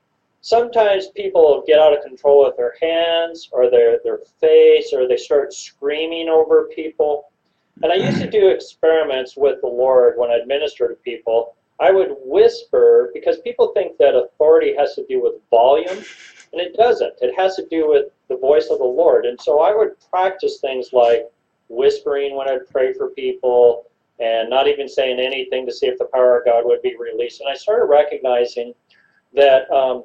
Sometimes 0.41 1.07
people 1.09 1.63
get 1.67 1.79
out 1.79 1.95
of 1.95 2.03
control 2.03 2.45
with 2.45 2.55
their 2.55 2.75
hands 2.81 3.49
or 3.51 3.69
their, 3.69 3.99
their 4.03 4.19
face 4.39 4.93
or 4.93 5.07
they 5.07 5.17
start 5.17 5.53
screaming 5.53 6.29
over 6.29 6.69
people. 6.73 7.31
And 7.83 7.91
I 7.91 7.95
used 7.95 8.21
to 8.21 8.29
do 8.29 8.49
experiments 8.49 9.35
with 9.37 9.61
the 9.61 9.67
Lord 9.67 10.15
when 10.17 10.31
I'd 10.31 10.47
minister 10.47 10.87
to 10.87 10.95
people. 10.95 11.55
I 11.80 11.91
would 11.91 12.16
whisper 12.24 13.11
because 13.14 13.40
people 13.40 13.72
think 13.74 13.98
that 13.98 14.16
authority 14.16 14.75
has 14.77 14.95
to 14.95 15.06
do 15.08 15.22
with 15.22 15.35
volume, 15.49 16.03
and 16.51 16.61
it 16.61 16.75
doesn't. 16.75 17.14
It 17.22 17.33
has 17.38 17.56
to 17.56 17.66
do 17.67 17.88
with 17.88 18.08
the 18.27 18.38
voice 18.38 18.67
of 18.69 18.80
the 18.80 18.83
Lord. 18.83 19.25
And 19.25 19.40
so 19.40 19.61
I 19.61 19.75
would 19.75 19.91
practice 20.09 20.59
things 20.59 20.91
like 20.93 21.30
whispering 21.69 22.35
when 22.35 22.49
I'd 22.49 22.67
pray 22.69 22.93
for 22.93 23.09
people 23.09 23.85
and 24.19 24.49
not 24.49 24.67
even 24.67 24.90
saying 24.90 25.19
anything 25.19 25.66
to 25.66 25.74
see 25.74 25.88
if 25.88 25.98
the 25.98 26.09
power 26.14 26.40
of 26.40 26.45
God 26.45 26.66
would 26.66 26.82
be 26.82 26.95
released. 26.98 27.40
And 27.40 27.49
I 27.49 27.56
started 27.56 27.85
recognizing 27.85 28.74
that 29.33 29.69
um, 29.72 30.03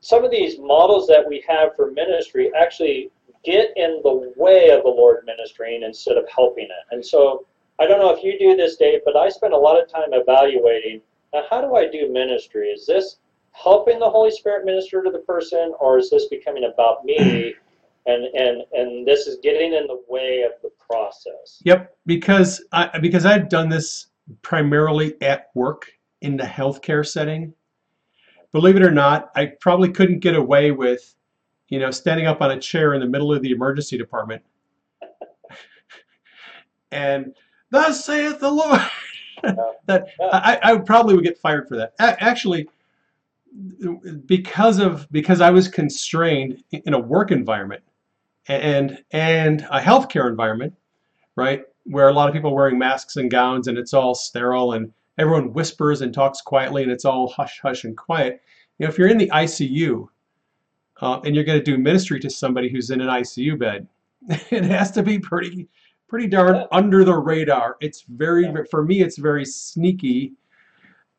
some 0.00 0.24
of 0.24 0.30
these 0.30 0.58
models 0.58 1.06
that 1.08 1.26
we 1.26 1.44
have 1.46 1.76
for 1.76 1.90
ministry 1.90 2.50
actually 2.58 3.10
get 3.44 3.72
in 3.76 4.00
the 4.04 4.32
way 4.36 4.70
of 4.70 4.84
the 4.84 4.88
Lord 4.88 5.24
ministering 5.26 5.82
instead 5.82 6.16
of 6.16 6.24
helping 6.34 6.64
it. 6.64 6.70
And 6.92 7.04
so 7.04 7.44
I 7.78 7.86
don't 7.86 7.98
know 7.98 8.10
if 8.10 8.22
you 8.22 8.38
do 8.38 8.56
this, 8.56 8.76
Dave, 8.76 9.00
but 9.04 9.16
I 9.16 9.28
spend 9.28 9.54
a 9.54 9.58
lot 9.58 9.80
of 9.80 9.90
time 9.90 10.12
evaluating 10.12 11.00
now, 11.32 11.42
how 11.48 11.60
do 11.60 11.74
I 11.74 11.88
do 11.88 12.12
ministry? 12.12 12.68
Is 12.68 12.86
this 12.86 13.18
helping 13.52 13.98
the 13.98 14.08
Holy 14.08 14.30
Spirit 14.30 14.64
minister 14.64 15.02
to 15.02 15.10
the 15.10 15.20
person, 15.20 15.72
or 15.80 15.98
is 15.98 16.10
this 16.10 16.26
becoming 16.28 16.70
about 16.72 17.04
me? 17.04 17.54
And, 18.04 18.24
and, 18.34 18.62
and 18.72 19.06
this 19.06 19.28
is 19.28 19.38
getting 19.44 19.74
in 19.74 19.86
the 19.86 20.02
way 20.08 20.42
of 20.42 20.60
the 20.60 20.70
process. 20.84 21.62
Yep, 21.64 21.96
because 22.04 22.60
I 22.72 22.98
because 22.98 23.24
I've 23.24 23.48
done 23.48 23.68
this 23.68 24.08
primarily 24.42 25.14
at 25.22 25.50
work 25.54 25.88
in 26.20 26.36
the 26.36 26.42
healthcare 26.42 27.06
setting. 27.06 27.54
Believe 28.50 28.74
it 28.74 28.82
or 28.82 28.90
not, 28.90 29.30
I 29.36 29.52
probably 29.60 29.88
couldn't 29.88 30.18
get 30.18 30.34
away 30.34 30.72
with, 30.72 31.14
you 31.68 31.78
know, 31.78 31.92
standing 31.92 32.26
up 32.26 32.42
on 32.42 32.50
a 32.50 32.58
chair 32.58 32.94
in 32.94 33.00
the 33.00 33.06
middle 33.06 33.32
of 33.32 33.40
the 33.40 33.52
emergency 33.52 33.96
department 33.96 34.42
and 36.90 37.36
thus 37.72 38.04
saith 38.04 38.38
the 38.38 38.50
Lord. 38.50 38.80
that 39.86 40.06
I, 40.20 40.60
I 40.62 40.76
probably 40.76 41.16
would 41.16 41.24
get 41.24 41.38
fired 41.38 41.66
for 41.66 41.76
that. 41.76 41.94
A- 41.98 42.22
Actually, 42.22 42.68
because 44.26 44.78
of 44.78 45.08
because 45.10 45.40
I 45.40 45.50
was 45.50 45.66
constrained 45.66 46.62
in 46.70 46.94
a 46.94 46.98
work 46.98 47.32
environment 47.32 47.82
and 48.46 49.02
and 49.10 49.62
a 49.70 49.80
healthcare 49.80 50.28
environment, 50.28 50.74
right, 51.34 51.64
where 51.84 52.08
a 52.08 52.12
lot 52.12 52.28
of 52.28 52.34
people 52.34 52.50
are 52.50 52.54
wearing 52.54 52.78
masks 52.78 53.16
and 53.16 53.30
gowns 53.30 53.66
and 53.66 53.76
it's 53.76 53.92
all 53.94 54.14
sterile 54.14 54.74
and 54.74 54.92
everyone 55.18 55.52
whispers 55.52 56.02
and 56.02 56.14
talks 56.14 56.40
quietly 56.40 56.82
and 56.82 56.92
it's 56.92 57.04
all 57.04 57.28
hush 57.28 57.58
hush 57.60 57.84
and 57.84 57.96
quiet. 57.96 58.40
You 58.78 58.86
know, 58.86 58.90
if 58.90 58.98
you're 58.98 59.08
in 59.08 59.18
the 59.18 59.30
ICU 59.30 60.06
uh, 61.00 61.20
and 61.24 61.34
you're 61.34 61.44
going 61.44 61.58
to 61.58 61.64
do 61.64 61.78
ministry 61.78 62.20
to 62.20 62.30
somebody 62.30 62.70
who's 62.70 62.90
in 62.90 63.00
an 63.00 63.08
ICU 63.08 63.58
bed, 63.58 63.88
it 64.50 64.64
has 64.64 64.90
to 64.92 65.02
be 65.02 65.18
pretty 65.18 65.68
pretty 66.12 66.26
darn 66.26 66.54
Yeah. 66.56 66.66
under 66.72 67.04
the 67.04 67.16
radar. 67.16 67.78
It's 67.80 68.02
very 68.02 68.42
Yeah. 68.42 68.64
for 68.70 68.84
me 68.84 69.00
it's 69.00 69.16
very 69.16 69.46
sneaky. 69.46 70.34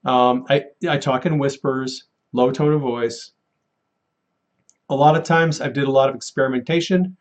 Um, 0.05 0.45
I 0.49 0.65
I 0.87 0.97
talk 0.99 1.25
in 1.25 1.39
whispers, 1.39 2.03
low 2.31 2.51
tone 2.51 2.73
of 2.73 2.81
voice. 2.81 3.31
A 4.91 4.95
lot 4.95 5.17
of 5.17 5.23
times 5.23 5.61
I 5.61 5.69
did 5.69 5.85
a 5.85 5.91
lot 5.91 6.09
of 6.09 6.15
experimentation 6.15 7.17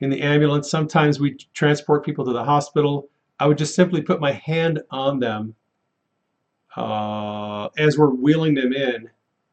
in 0.00 0.10
the 0.10 0.20
ambulance. 0.20 0.70
Sometimes 0.70 1.18
we 1.18 1.36
transport 1.54 2.04
people 2.04 2.26
to 2.26 2.32
the 2.34 2.44
hospital. 2.44 3.08
I 3.40 3.46
would 3.46 3.56
just 3.56 3.74
simply 3.74 4.02
put 4.02 4.20
my 4.20 4.32
hand 4.32 4.82
on 4.90 5.18
them 5.18 5.54
uh, 6.76 7.68
as 7.78 7.96
we're 7.96 8.10
wheeling 8.10 8.52
them 8.54 8.74
in 8.74 9.08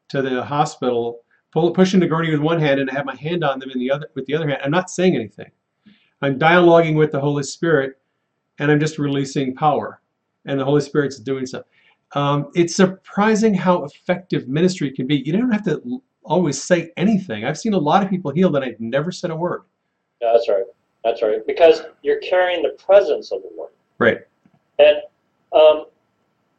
to 0.08 0.20
the 0.20 0.44
hospital, 0.44 1.24
pull, 1.52 1.70
pushing 1.70 2.00
the 2.00 2.06
gurney 2.06 2.30
with 2.30 2.40
one 2.40 2.60
hand, 2.60 2.80
and 2.80 2.90
I 2.90 2.92
have 2.92 3.06
my 3.06 3.16
hand 3.16 3.42
on 3.44 3.60
them 3.60 3.70
in 3.70 3.78
the 3.78 3.90
other 3.90 4.10
with 4.14 4.26
the 4.26 4.34
other 4.34 4.46
hand. 4.46 4.60
I'm 4.62 4.70
not 4.70 4.90
saying 4.90 5.14
anything. 5.16 5.50
I'm 6.22 6.38
dialoguing 6.38 6.96
with 6.96 7.12
the 7.12 7.20
Holy 7.20 7.42
Spirit, 7.42 7.98
and 8.58 8.70
I'm 8.70 8.80
just 8.80 8.98
releasing 8.98 9.54
power, 9.54 10.00
and 10.46 10.58
the 10.58 10.64
Holy 10.64 10.80
Spirit's 10.80 11.18
doing 11.18 11.46
stuff. 11.46 11.64
um, 12.14 12.50
it's 12.54 12.74
surprising 12.74 13.52
how 13.54 13.84
effective 13.84 14.48
ministry 14.48 14.90
can 14.90 15.06
be. 15.06 15.16
You 15.16 15.32
don't 15.32 15.50
have 15.50 15.64
to 15.64 16.02
always 16.24 16.62
say 16.62 16.90
anything. 16.96 17.44
I've 17.44 17.58
seen 17.58 17.74
a 17.74 17.78
lot 17.78 18.02
of 18.02 18.10
people 18.10 18.30
healed 18.30 18.54
that 18.54 18.62
I've 18.62 18.80
never 18.80 19.10
said 19.12 19.30
a 19.30 19.36
word. 19.36 19.62
Yeah, 20.20 20.32
that's 20.32 20.48
right. 20.48 20.64
That's 21.04 21.22
right. 21.22 21.46
Because 21.46 21.82
you're 22.02 22.20
carrying 22.20 22.62
the 22.62 22.76
presence 22.82 23.32
of 23.32 23.42
the 23.42 23.50
Lord. 23.56 23.72
Right. 23.98 24.18
And 24.78 24.98
um, 25.52 25.86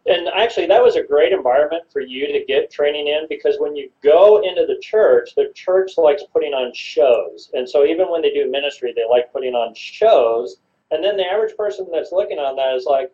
and 0.07 0.29
actually, 0.29 0.67
that 0.67 0.81
was 0.81 0.95
a 0.95 1.03
great 1.03 1.33
environment 1.33 1.83
for 1.91 1.99
you 1.99 2.27
to 2.27 2.45
get 2.45 2.71
training 2.71 3.07
in 3.07 3.27
because 3.27 3.57
when 3.59 3.75
you 3.75 3.89
go 4.01 4.41
into 4.41 4.65
the 4.65 4.79
church, 4.81 5.35
the 5.35 5.51
church 5.53 5.97
likes 5.97 6.23
putting 6.31 6.53
on 6.53 6.73
shows, 6.73 7.49
and 7.53 7.67
so 7.67 7.85
even 7.85 8.09
when 8.09 8.21
they 8.21 8.31
do 8.31 8.49
ministry, 8.49 8.93
they 8.95 9.03
like 9.09 9.31
putting 9.33 9.53
on 9.53 9.73
shows. 9.75 10.57
And 10.91 11.03
then 11.03 11.17
the 11.17 11.25
average 11.25 11.57
person 11.57 11.87
that's 11.91 12.13
looking 12.13 12.39
on 12.39 12.55
that 12.55 12.73
is 12.75 12.85
like, 12.85 13.11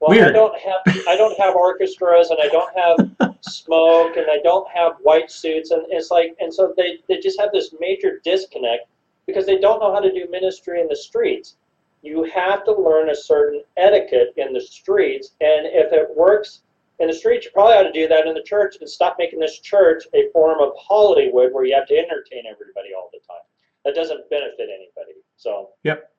"Well, 0.00 0.18
I 0.18 0.32
don't 0.32 0.58
have 0.58 1.06
I 1.06 1.16
don't 1.16 1.38
have 1.38 1.54
orchestras, 1.54 2.30
and 2.30 2.40
I 2.40 2.48
don't 2.48 2.74
have 2.76 3.36
smoke, 3.42 4.16
and 4.16 4.26
I 4.30 4.38
don't 4.42 4.68
have 4.70 4.94
white 5.02 5.30
suits," 5.30 5.70
and 5.70 5.84
it's 5.90 6.10
like, 6.10 6.34
and 6.40 6.52
so 6.52 6.72
they 6.76 7.00
they 7.08 7.18
just 7.18 7.38
have 7.38 7.52
this 7.52 7.74
major 7.78 8.20
disconnect 8.24 8.86
because 9.26 9.44
they 9.44 9.58
don't 9.58 9.80
know 9.80 9.92
how 9.92 10.00
to 10.00 10.10
do 10.10 10.26
ministry 10.30 10.80
in 10.80 10.88
the 10.88 10.96
streets 10.96 11.56
you 12.02 12.24
have 12.24 12.64
to 12.64 12.72
learn 12.72 13.10
a 13.10 13.14
certain 13.14 13.62
etiquette 13.76 14.34
in 14.36 14.52
the 14.52 14.60
streets. 14.60 15.32
And 15.40 15.66
if 15.66 15.92
it 15.92 16.08
works 16.16 16.62
in 16.98 17.06
the 17.06 17.14
streets, 17.14 17.46
you 17.46 17.52
probably 17.52 17.74
ought 17.74 17.84
to 17.84 17.92
do 17.92 18.08
that 18.08 18.26
in 18.26 18.34
the 18.34 18.42
church 18.42 18.76
and 18.80 18.88
stop 18.88 19.16
making 19.18 19.38
this 19.38 19.60
church 19.60 20.04
a 20.14 20.28
form 20.32 20.60
of 20.60 20.72
Hollywood 20.76 21.52
where 21.52 21.64
you 21.64 21.74
have 21.74 21.86
to 21.88 21.96
entertain 21.96 22.44
everybody 22.50 22.88
all 22.96 23.08
the 23.12 23.20
time. 23.20 23.42
That 23.84 23.94
doesn't 23.94 24.28
benefit 24.30 24.68
anybody. 24.68 25.18
So 25.36 25.70
Yep. 25.84 26.10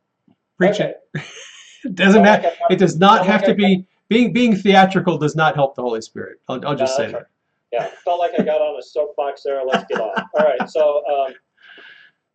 Preach 0.57 0.75
okay. 0.75 0.95
it. 1.13 1.21
it 1.83 1.95
doesn't 1.95 2.23
have, 2.23 2.43
like 2.43 2.53
it 2.69 2.79
does 2.79 2.97
not 2.97 3.25
have 3.25 3.41
like 3.41 3.49
to 3.49 3.55
be 3.55 3.85
being 4.09 4.31
being 4.31 4.55
theatrical 4.55 5.17
does 5.17 5.35
not 5.35 5.55
help 5.55 5.75
the 5.75 5.81
Holy 5.81 6.01
Spirit. 6.01 6.39
I'll, 6.47 6.65
I'll 6.65 6.75
just 6.75 6.97
No, 6.97 7.05
say 7.05 7.11
that. 7.11 7.27
Yeah, 7.71 7.89
felt 8.05 8.19
like 8.19 8.39
I 8.39 8.43
got 8.43 8.61
on 8.61 8.77
a 8.79 8.83
soapbox 8.83 9.41
there. 9.43 9.63
Let's 9.65 9.85
get 9.85 9.99
on. 9.99 10.11
All 10.15 10.45
right, 10.45 10.69
so 10.69 11.03
um, 11.07 11.33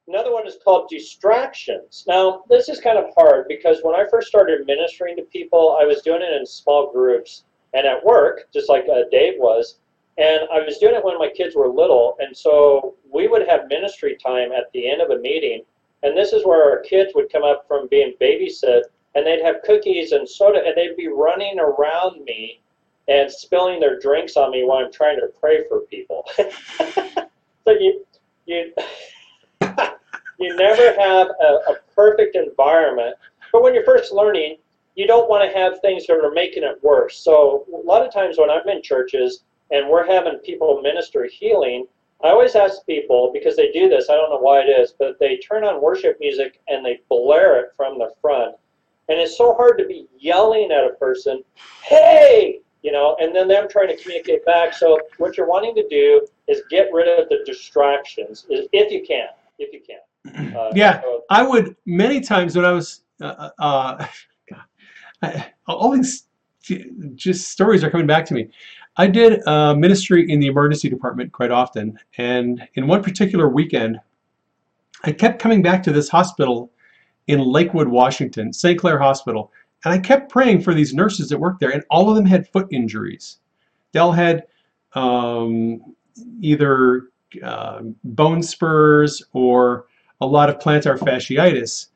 another 0.09 0.33
one 0.33 0.47
is 0.47 0.57
called 0.65 0.89
distractions. 0.89 2.05
Now, 2.09 2.45
this 2.49 2.69
is 2.69 2.81
kind 2.81 2.99
of 2.99 3.13
hard 3.17 3.47
because 3.47 3.81
when 3.83 3.95
I 3.95 4.07
first 4.11 4.29
started 4.29 4.67
ministering 4.67 5.17
to 5.17 5.23
people, 5.23 5.79
I 5.81 5.85
was 5.85 6.03
doing 6.03 6.23
it 6.23 6.33
in 6.33 6.47
small 6.47 6.91
groups 6.91 7.45
and 7.75 7.87
at 7.87 8.05
work, 8.05 8.49
just 8.53 8.69
like 8.69 8.87
uh, 8.89 9.09
Dave 9.11 9.35
was. 9.39 9.79
And 10.17 10.41
I 10.53 10.61
was 10.61 10.79
doing 10.79 10.95
it 10.95 11.05
when 11.05 11.19
my 11.19 11.29
kids 11.29 11.55
were 11.55 11.69
little, 11.69 12.17
and 12.19 12.37
so 12.37 12.97
we 13.09 13.29
would 13.29 13.47
have 13.47 13.69
ministry 13.69 14.17
time 14.21 14.51
at 14.51 14.65
the 14.73 14.91
end 14.91 15.01
of 15.01 15.11
a 15.11 15.19
meeting. 15.19 15.63
And 16.03 16.17
this 16.17 16.33
is 16.33 16.45
where 16.45 16.69
our 16.69 16.81
kids 16.81 17.13
would 17.15 17.31
come 17.31 17.45
up 17.45 17.67
from 17.69 17.87
being 17.89 18.15
babysit, 18.21 18.83
and 19.15 19.25
they'd 19.25 19.45
have 19.45 19.63
cookies 19.65 20.11
and 20.11 20.29
soda, 20.29 20.61
and 20.65 20.77
they'd 20.77 20.97
be 20.97 21.07
running 21.07 21.61
around 21.61 22.25
me 22.25 22.61
and 23.07 23.31
spilling 23.31 23.79
their 23.79 24.01
drinks 24.01 24.37
on 24.37 24.51
me 24.51 24.65
while 24.65 24.85
I'm 24.85 24.93
trying 24.93 25.21
to 25.21 25.29
pray 25.41 25.63
for 25.69 25.81
people. 25.83 26.29
so 26.37 27.71
you 27.79 28.05
you 28.47 28.73
you 30.39 30.55
never 30.57 30.95
have 31.01 31.29
a, 31.41 31.73
a 31.73 31.77
perfect 31.95 32.37
environment, 32.37 33.17
but 33.53 33.63
when 33.63 33.75
you're 33.75 33.85
first 33.85 34.13
learning, 34.13 34.57
you 34.95 35.07
don't 35.07 35.29
want 35.31 35.49
to 35.49 35.57
have 35.57 35.81
things 35.81 36.07
that 36.07 36.15
are 36.15 36.33
making 36.33 36.65
it 36.65 36.83
worse. 36.83 37.19
So 37.19 37.67
a 37.73 37.87
lot 37.87 38.05
of 38.05 38.13
times 38.13 38.37
when 38.39 38.51
I'm 38.51 38.69
in 38.69 38.83
churches 38.83 39.45
and 39.71 39.89
we're 39.89 40.07
having 40.07 40.39
people 40.39 40.81
minister 40.83 41.25
healing, 41.27 41.87
I 42.23 42.31
always 42.31 42.57
ask 42.57 42.85
people 42.85 43.31
because 43.33 43.55
they 43.55 43.71
do 43.71 43.89
this. 43.89 44.11
I 44.11 44.15
don't 44.15 44.31
know 44.31 44.41
why 44.41 44.61
it 44.61 44.69
is, 44.69 44.93
but 44.99 45.21
they 45.21 45.37
turn 45.37 45.63
on 45.63 45.81
worship 45.81 46.17
music 46.19 46.61
and 46.67 46.85
they 46.85 47.01
blare 47.09 47.61
it 47.61 47.73
from 47.77 47.99
the 47.99 48.13
front, 48.21 48.57
and 49.09 49.21
it's 49.21 49.39
so 49.39 49.55
hard 49.55 49.79
to 49.79 49.87
be 49.87 50.09
yelling 50.19 50.73
at 50.73 50.85
a 50.85 50.95
person, 50.95 51.45
"Hey!" 51.85 52.61
you 52.83 52.91
know, 52.93 53.17
and 53.21 53.35
then 53.35 53.47
them 53.47 53.69
trying 53.69 53.89
to 53.89 53.97
communicate 53.97 54.45
back. 54.45 54.73
So 54.73 54.99
what 55.19 55.37
you're 55.37 55.47
wanting 55.47 55.75
to 55.77 55.89
do 55.89 56.27
is 56.49 56.63
get 56.71 56.93
rid 56.93 57.07
of 57.07 57.29
the 57.29 57.45
distractions, 57.45 58.47
if 58.49 58.91
you 58.91 59.05
can, 59.07 59.29
if 59.59 59.73
you 59.73 59.81
can. 59.81 59.99
Uh, 60.27 60.71
Yeah. 60.75 61.01
so- 61.01 61.23
I 61.31 61.43
would 61.43 61.77
many 61.87 62.21
times 62.21 62.57
when 62.57 62.65
I 62.65 62.73
was 62.73 63.03
uh, 63.21 63.51
uh, 63.59 64.07
God, 64.51 64.63
I, 65.23 65.47
all 65.67 65.91
these 65.91 66.25
just 67.15 67.51
stories 67.51 67.83
are 67.85 67.91
coming 67.91 68.07
back 68.07 68.25
to 68.27 68.35
me. 68.35 68.49
I 68.97 69.07
did 69.07 69.47
uh, 69.47 69.75
ministry 69.75 70.31
in 70.31 70.41
the 70.41 70.47
emergency 70.49 70.89
department 70.89 71.33
quite 71.33 71.51
often, 71.51 71.99
and 72.19 72.67
in 72.75 72.87
one 72.87 73.03
particular 73.03 73.49
weekend, 73.49 74.01
I 75.05 75.13
kept 75.13 75.41
coming 75.41 75.63
back 75.63 75.83
to 75.85 75.93
this 75.93 76.09
hospital 76.09 76.73
in 77.29 77.41
Lakewood, 77.41 77.89
Washington, 77.89 78.53
St. 78.53 78.79
Clare 78.79 78.99
Hospital, 78.99 79.53
and 79.85 79.95
I 79.95 79.99
kept 79.99 80.33
praying 80.33 80.63
for 80.63 80.75
these 80.75 80.95
nurses 80.95 81.29
that 81.29 81.39
worked 81.39 81.61
there, 81.61 81.71
and 81.71 81.85
all 81.91 82.09
of 82.11 82.17
them 82.17 82.27
had 82.27 82.49
foot 82.49 82.67
injuries. 82.73 83.39
They 83.93 84.01
all 84.01 84.13
had 84.13 84.45
um, 84.95 85.95
either 86.41 87.09
uh, 87.43 87.81
bone 88.03 88.43
spurs 88.43 89.23
or 89.33 89.87
a 90.21 90.27
lot 90.27 90.49
of 90.49 90.59
plantar 90.59 90.99
fasciitis. 90.99 91.89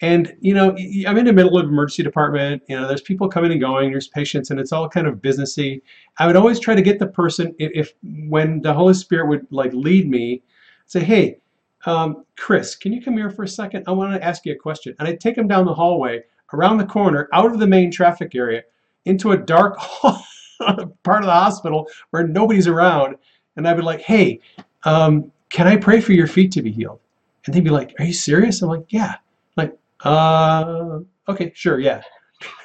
And 0.00 0.36
you 0.40 0.54
know, 0.54 0.76
I'm 1.06 1.16
in 1.16 1.24
the 1.24 1.32
middle 1.32 1.56
of 1.56 1.66
emergency 1.66 2.02
department. 2.02 2.62
You 2.68 2.78
know, 2.78 2.86
there's 2.86 3.00
people 3.00 3.28
coming 3.28 3.52
and 3.52 3.60
going. 3.60 3.90
There's 3.90 4.08
patients, 4.08 4.50
and 4.50 4.58
it's 4.58 4.72
all 4.72 4.88
kind 4.88 5.06
of 5.06 5.16
businessy. 5.22 5.80
I 6.18 6.26
would 6.26 6.36
always 6.36 6.58
try 6.58 6.74
to 6.74 6.82
get 6.82 6.98
the 6.98 7.06
person 7.06 7.54
if, 7.58 7.94
when 8.28 8.60
the 8.60 8.72
Holy 8.74 8.94
Spirit 8.94 9.28
would 9.28 9.46
like 9.50 9.72
lead 9.72 10.08
me, 10.08 10.42
say, 10.86 11.00
"Hey, 11.00 11.38
um, 11.86 12.24
Chris, 12.36 12.74
can 12.74 12.92
you 12.92 13.00
come 13.00 13.16
here 13.16 13.30
for 13.30 13.44
a 13.44 13.48
second? 13.48 13.84
I 13.86 13.92
want 13.92 14.12
to 14.12 14.22
ask 14.22 14.44
you 14.44 14.52
a 14.52 14.56
question." 14.56 14.94
And 14.98 15.06
I'd 15.06 15.20
take 15.20 15.38
him 15.38 15.46
down 15.46 15.64
the 15.64 15.74
hallway, 15.74 16.22
around 16.52 16.78
the 16.78 16.86
corner, 16.86 17.28
out 17.32 17.52
of 17.52 17.60
the 17.60 17.66
main 17.66 17.90
traffic 17.90 18.34
area, 18.34 18.62
into 19.04 19.30
a 19.32 19.36
dark 19.36 19.78
part 20.02 21.22
of 21.22 21.26
the 21.26 21.30
hospital 21.30 21.88
where 22.10 22.26
nobody's 22.26 22.66
around, 22.66 23.16
and 23.56 23.66
I'd 23.66 23.76
be 23.76 23.82
like, 23.82 24.00
"Hey, 24.00 24.40
um, 24.82 25.30
can 25.50 25.68
I 25.68 25.76
pray 25.76 26.00
for 26.00 26.12
your 26.12 26.26
feet 26.26 26.50
to 26.52 26.62
be 26.62 26.72
healed?" 26.72 26.98
And 27.46 27.54
they'd 27.54 27.64
be 27.64 27.70
like, 27.70 27.94
"Are 27.98 28.04
you 28.04 28.12
serious?" 28.12 28.62
I'm 28.62 28.68
like, 28.68 28.86
"Yeah." 28.88 29.14
I'm 29.56 29.68
like, 29.68 29.78
uh, 30.04 31.00
okay, 31.28 31.52
sure, 31.54 31.78
yeah. 31.78 32.02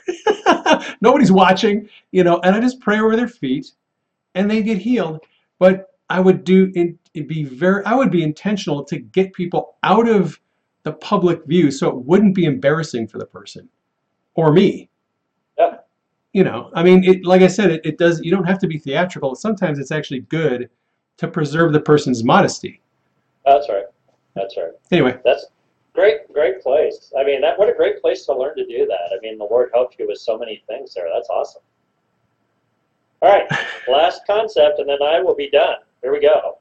Nobody's 1.01 1.31
watching, 1.31 1.89
you 2.11 2.23
know, 2.23 2.39
and 2.43 2.55
I 2.55 2.59
just 2.59 2.79
pray 2.79 2.99
over 2.99 3.15
their 3.15 3.27
feet, 3.27 3.71
and 4.35 4.49
they 4.49 4.61
get 4.61 4.77
healed. 4.77 5.19
But 5.59 5.93
I 6.09 6.19
would 6.19 6.43
do 6.43 6.71
it 6.75 6.95
it'd 7.13 7.27
be 7.27 7.43
very, 7.43 7.83
I 7.85 7.95
would 7.95 8.11
be 8.11 8.23
intentional 8.23 8.83
to 8.85 8.97
get 8.97 9.33
people 9.33 9.75
out 9.83 10.07
of 10.07 10.39
the 10.83 10.93
public 10.93 11.45
view, 11.45 11.71
so 11.71 11.89
it 11.89 11.95
wouldn't 11.95 12.35
be 12.35 12.45
embarrassing 12.45 13.07
for 13.07 13.17
the 13.17 13.25
person 13.25 13.67
or 14.35 14.51
me. 14.51 14.89
Yeah. 15.57 15.77
You 16.33 16.43
know, 16.43 16.71
I 16.73 16.83
mean, 16.83 17.03
it 17.03 17.25
like 17.25 17.41
I 17.41 17.47
said, 17.47 17.71
it, 17.71 17.81
it 17.83 17.97
does. 17.97 18.21
You 18.21 18.31
don't 18.31 18.45
have 18.45 18.59
to 18.59 18.67
be 18.67 18.77
theatrical. 18.77 19.35
Sometimes 19.35 19.79
it's 19.79 19.91
actually 19.91 20.21
good 20.21 20.69
to 21.17 21.27
preserve 21.27 21.73
the 21.73 21.81
person's 21.81 22.23
modesty. 22.23 22.81
That's 23.45 23.67
right. 23.67 23.85
That's 24.39 24.57
right. 24.57 24.71
Anyway, 24.91 25.19
That's 25.23 25.47
great, 25.93 26.31
great 26.31 26.61
place. 26.61 27.11
I 27.17 27.23
mean, 27.23 27.41
that 27.41 27.59
what 27.59 27.69
a 27.69 27.73
great 27.73 28.01
place 28.01 28.25
to 28.25 28.33
learn 28.33 28.55
to 28.55 28.65
do 28.65 28.85
that. 28.85 29.13
I 29.13 29.19
mean, 29.21 29.37
the 29.37 29.43
Lord 29.43 29.69
helped 29.73 29.99
you 29.99 30.07
with 30.07 30.19
so 30.19 30.37
many 30.37 30.63
things 30.67 30.93
there. 30.93 31.07
That's 31.13 31.29
awesome. 31.29 31.61
All 33.21 33.29
right, 33.29 33.49
last 33.87 34.21
concept, 34.25 34.79
and 34.79 34.87
then 34.87 35.01
I 35.03 35.19
will 35.19 35.35
be 35.35 35.49
done. 35.49 35.77
Here 36.01 36.13
we 36.13 36.21
go. 36.21 36.59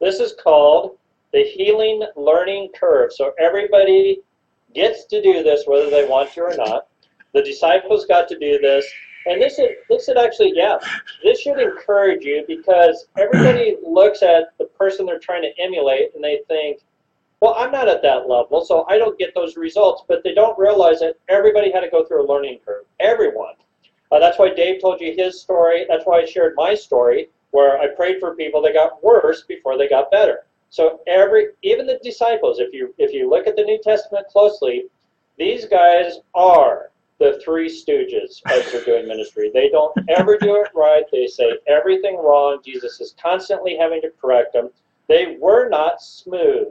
This 0.00 0.18
is 0.18 0.34
called 0.42 0.98
the 1.32 1.44
healing 1.44 2.04
learning 2.16 2.70
curve. 2.78 3.12
So 3.12 3.32
everybody 3.38 4.20
gets 4.74 5.04
to 5.06 5.22
do 5.22 5.42
this, 5.42 5.64
whether 5.66 5.90
they 5.90 6.06
want 6.06 6.32
to 6.32 6.40
or 6.40 6.56
not. 6.56 6.88
The 7.32 7.42
disciples 7.42 8.06
got 8.06 8.28
to 8.28 8.38
do 8.38 8.58
this, 8.58 8.84
and 9.26 9.40
this 9.40 9.58
is 9.58 9.68
this 9.88 10.06
should 10.06 10.18
actually, 10.18 10.52
yeah, 10.56 10.78
this 11.22 11.40
should 11.40 11.60
encourage 11.60 12.24
you 12.24 12.44
because 12.48 13.06
everybody 13.16 13.76
looks 13.86 14.22
at 14.22 14.56
the 14.58 14.64
person 14.64 15.06
they're 15.06 15.20
trying 15.20 15.42
to 15.42 15.52
emulate 15.62 16.14
and 16.14 16.24
they 16.24 16.40
think, 16.48 16.80
well, 17.40 17.54
I'm 17.56 17.72
not 17.72 17.88
at 17.88 18.02
that 18.02 18.28
level, 18.28 18.64
so 18.64 18.84
I 18.88 18.98
don't 18.98 19.18
get 19.18 19.34
those 19.34 19.56
results. 19.56 20.04
But 20.06 20.22
they 20.22 20.34
don't 20.34 20.58
realize 20.58 21.00
that 21.00 21.16
everybody 21.28 21.72
had 21.72 21.80
to 21.80 21.90
go 21.90 22.04
through 22.04 22.26
a 22.26 22.30
learning 22.30 22.58
curve. 22.64 22.84
Everyone. 23.00 23.54
Uh, 24.12 24.18
that's 24.18 24.38
why 24.38 24.52
Dave 24.52 24.80
told 24.80 25.00
you 25.00 25.14
his 25.16 25.40
story. 25.40 25.86
That's 25.88 26.04
why 26.04 26.20
I 26.20 26.24
shared 26.24 26.54
my 26.56 26.74
story, 26.74 27.28
where 27.52 27.78
I 27.78 27.88
prayed 27.88 28.18
for 28.20 28.34
people 28.34 28.60
that 28.62 28.74
got 28.74 29.02
worse 29.02 29.44
before 29.44 29.78
they 29.78 29.88
got 29.88 30.10
better. 30.10 30.40
So 30.68 31.00
every, 31.06 31.48
even 31.62 31.86
the 31.86 31.98
disciples, 32.02 32.60
if 32.60 32.72
you 32.72 32.94
if 32.98 33.12
you 33.12 33.28
look 33.28 33.46
at 33.46 33.56
the 33.56 33.64
New 33.64 33.80
Testament 33.82 34.26
closely, 34.28 34.84
these 35.38 35.66
guys 35.66 36.18
are 36.34 36.90
the 37.18 37.40
three 37.44 37.68
stooges 37.68 38.40
as 38.50 38.70
they're 38.72 38.84
doing 38.84 39.06
ministry. 39.06 39.50
They 39.52 39.68
don't 39.68 39.96
ever 40.08 40.38
do 40.38 40.56
it 40.56 40.70
right. 40.74 41.04
They 41.12 41.26
say 41.26 41.58
everything 41.66 42.16
wrong. 42.16 42.60
Jesus 42.64 43.00
is 43.00 43.14
constantly 43.20 43.76
having 43.76 44.00
to 44.02 44.10
correct 44.20 44.52
them. 44.52 44.70
They 45.08 45.36
were 45.40 45.68
not 45.68 46.00
smooth. 46.02 46.68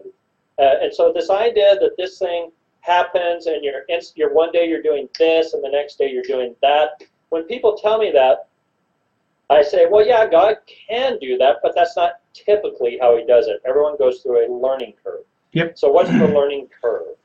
Uh, 0.59 0.75
and 0.81 0.93
so 0.93 1.11
this 1.13 1.29
idea 1.29 1.75
that 1.79 1.91
this 1.97 2.19
thing 2.19 2.51
happens 2.81 3.45
and 3.45 3.63
you're, 3.63 3.83
inst- 3.87 4.17
you're 4.17 4.33
one 4.33 4.51
day 4.51 4.67
you're 4.67 4.81
doing 4.81 5.07
this 5.17 5.53
and 5.53 5.63
the 5.63 5.69
next 5.69 5.97
day 5.97 6.11
you're 6.11 6.23
doing 6.23 6.55
that. 6.61 7.01
When 7.29 7.43
people 7.43 7.77
tell 7.77 7.97
me 7.97 8.11
that, 8.11 8.47
I 9.49 9.63
say, 9.63 9.87
well, 9.89 10.05
yeah, 10.05 10.27
God 10.29 10.57
can 10.67 11.17
do 11.19 11.37
that, 11.37 11.57
but 11.63 11.73
that's 11.75 11.95
not 11.95 12.19
typically 12.33 12.97
how 13.01 13.17
He 13.17 13.25
does 13.25 13.47
it. 13.47 13.61
Everyone 13.65 13.97
goes 13.97 14.21
through 14.21 14.45
a 14.45 14.47
learning 14.51 14.93
curve. 15.03 15.23
Yep. 15.53 15.77
So 15.77 15.91
what's 15.91 16.09
the 16.09 16.27
learning 16.27 16.67
curve? 16.81 17.15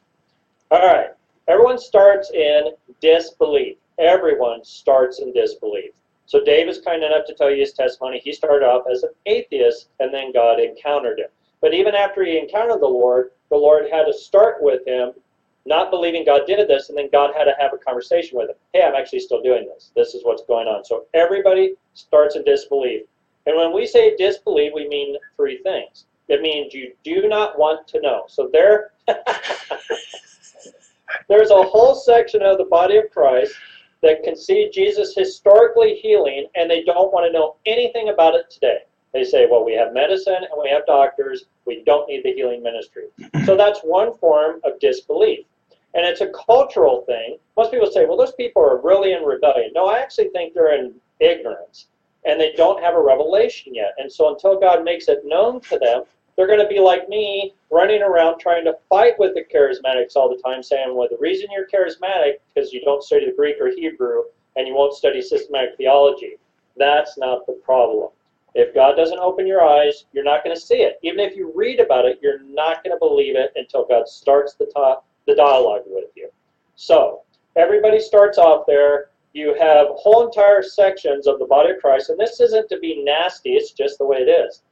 All 0.71 0.87
right. 0.87 1.09
Everyone 1.49 1.79
starts 1.79 2.31
in 2.31 2.73
disbelief. 3.01 3.77
Everyone 3.99 4.65
starts 4.65 5.21
in 5.21 5.33
disbelief. 5.33 5.91
So 6.27 6.43
Dave 6.43 6.69
is 6.69 6.81
kind 6.81 7.03
enough 7.03 7.27
to 7.27 7.35
tell 7.35 7.51
you 7.51 7.61
his 7.61 7.75
testimony. 7.75 8.21
He 8.25 8.33
started 8.33 8.65
off 8.65 8.87
as 8.91 9.03
an 9.03 9.11
atheist, 9.27 9.91
and 10.01 10.13
then 10.13 10.33
God 10.33 10.59
encountered 10.59 11.19
him. 11.19 11.29
But 11.65 11.73
even 11.73 11.95
after 11.95 12.23
he 12.23 12.37
encountered 12.37 12.83
the 12.83 12.87
Lord, 12.87 13.31
the 13.49 13.57
Lord 13.57 13.87
had 13.91 14.05
to 14.05 14.13
start 14.13 14.57
with 14.61 14.87
him 14.87 15.13
not 15.65 15.91
believing 15.91 16.23
God 16.23 16.43
did 16.47 16.69
this, 16.69 16.91
and 16.91 16.99
then 16.99 17.09
God 17.11 17.31
had 17.35 17.45
to 17.45 17.55
have 17.59 17.73
a 17.73 17.79
conversation 17.79 18.37
with 18.37 18.51
him. 18.51 18.57
Hey, 18.75 18.83
I'm 18.83 18.95
actually 18.95 19.21
still 19.21 19.41
doing 19.41 19.67
this. 19.73 19.91
This 19.97 20.15
is 20.15 20.27
what's 20.27 20.45
going 20.45 20.69
on. 20.69 20.85
So 20.85 21.07
everybody 21.15 21.73
starts 21.95 22.37
in 22.37 22.45
disbelief. 22.45 23.05
And 23.47 23.57
when 23.57 23.73
we 23.73 23.87
say 23.87 24.15
disbelief, 24.15 24.73
we 24.75 24.87
mean 24.89 25.17
three 25.37 25.63
things. 25.63 26.05
It 26.29 26.43
means 26.43 26.75
you 26.75 26.93
do 27.03 27.29
not 27.29 27.59
want 27.59 27.89
to 27.89 28.01
know. 28.03 28.25
So 28.29 28.51
there, 28.53 28.91
there's 31.31 31.51
a 31.51 31.63
whole 31.63 31.95
section 31.95 32.43
of 32.43 32.59
the 32.59 32.65
body 32.65 32.99
of 32.99 33.11
Christ 33.11 33.55
that 34.03 34.23
can 34.23 34.37
see 34.37 34.69
Jesus 34.71 35.15
historically 35.17 35.95
healing, 35.95 36.47
and 36.57 36.71
they 36.71 36.83
don't 36.83 37.11
want 37.11 37.25
to 37.25 37.33
know 37.33 37.57
anything 37.65 38.11
about 38.11 38.35
it 38.35 38.51
today. 38.51 38.81
They 39.15 39.25
say, 39.25 39.47
well, 39.49 39.65
we 39.65 39.75
have 39.75 39.95
medicine 39.95 40.35
and 40.35 40.61
we 40.61 40.69
have 40.71 40.85
doctors. 40.87 41.45
We 41.67 41.85
don't 41.87 42.09
need 42.09 42.25
the 42.25 42.35
healing 42.35 42.63
ministry. 42.63 43.05
So 43.47 43.57
that's 43.57 43.81
one 43.81 44.13
form 44.19 44.61
of 44.65 44.79
disbelief. 44.81 45.47
And 45.95 46.05
it's 46.05 46.21
a 46.21 46.33
cultural 46.47 47.03
thing. 47.07 47.39
Most 47.57 47.71
people 47.71 47.87
say, 47.91 48.05
well, 48.05 48.17
those 48.17 48.33
people 48.33 48.61
are 48.63 48.83
really 48.83 49.13
in 49.13 49.23
rebellion. 49.23 49.71
No, 49.73 49.87
I 49.87 50.01
actually 50.01 50.31
think 50.31 50.53
they're 50.53 50.75
in 50.75 50.93
ignorance 51.21 51.87
and 52.27 52.41
they 52.41 52.53
don't 52.57 52.83
have 52.83 52.95
a 52.95 53.01
revelation 53.01 53.73
yet. 53.73 53.95
And 53.99 54.13
so 54.13 54.33
until 54.35 54.59
God 54.59 54.83
makes 54.83 55.07
it 55.07 55.21
known 55.25 55.61
to 55.61 55.79
them, 55.79 56.03
they're 56.37 56.49
going 56.49 56.59
to 56.59 56.67
be 56.67 56.81
like 56.81 57.09
me, 57.09 57.55
running 57.71 58.03
around 58.03 58.41
trying 58.41 58.65
to 58.65 58.77
fight 58.89 59.17
with 59.21 59.35
the 59.35 59.45
charismatics 59.45 60.17
all 60.17 60.29
the 60.29 60.43
time, 60.43 60.65
saying, 60.65 60.97
well, 60.97 61.07
the 61.09 61.19
reason 61.21 61.49
you're 61.53 61.69
charismatic 61.69 62.35
is 62.35 62.41
because 62.55 62.73
you 62.73 62.81
don't 62.81 63.05
study 63.05 63.27
the 63.27 63.37
Greek 63.37 63.57
or 63.61 63.69
Hebrew 63.69 64.23
and 64.57 64.67
you 64.67 64.75
won't 64.75 64.95
study 64.95 65.23
systematic 65.23 65.77
theology. 65.77 66.33
That's 66.77 67.17
not 67.17 67.47
the 67.47 67.53
problem. 67.53 68.09
If 68.55 68.73
God 68.75 68.95
doesn't 68.95 69.19
open 69.19 69.47
your 69.47 69.65
eyes, 69.65 70.05
you're 70.13 70.25
not 70.25 70.45
going 70.45 70.55
to 70.55 70.61
see 70.61 70.77
it. 70.77 70.99
Even 71.03 71.21
if 71.21 71.37
you 71.37 71.53
read 71.55 71.81
about 71.81 72.05
it, 72.05 72.21
you're 72.23 72.43
not 72.45 72.85
going 72.85 72.95
to 72.95 72.99
believe 72.99 73.37
it 73.37 73.53
until 73.57 73.85
God 73.85 74.07
starts 74.07 74.55
the, 74.55 74.71
ta- 74.75 75.01
the 75.27 75.35
dialogue 75.35 75.83
with 75.87 76.11
you. 76.15 76.31
So, 76.77 77.23
everybody 77.57 78.01
starts 78.01 78.39
off 78.39 78.65
there. 78.67 79.11
You 79.33 79.55
have 79.59 79.89
whole 79.91 80.25
entire 80.27 80.63
sections 80.63 81.27
of 81.27 81.41
the 81.41 81.47
body 81.47 81.73
of 81.73 81.81
Christ, 81.81 82.11
and 82.11 82.19
this 82.19 82.41
isn't 82.41 82.69
to 82.69 82.79
be 82.79 83.03
nasty, 83.03 83.55
it's 83.55 83.73
just 83.73 83.99
the 83.99 84.07
way 84.07 84.19
it 84.19 84.31
is. 84.31 84.63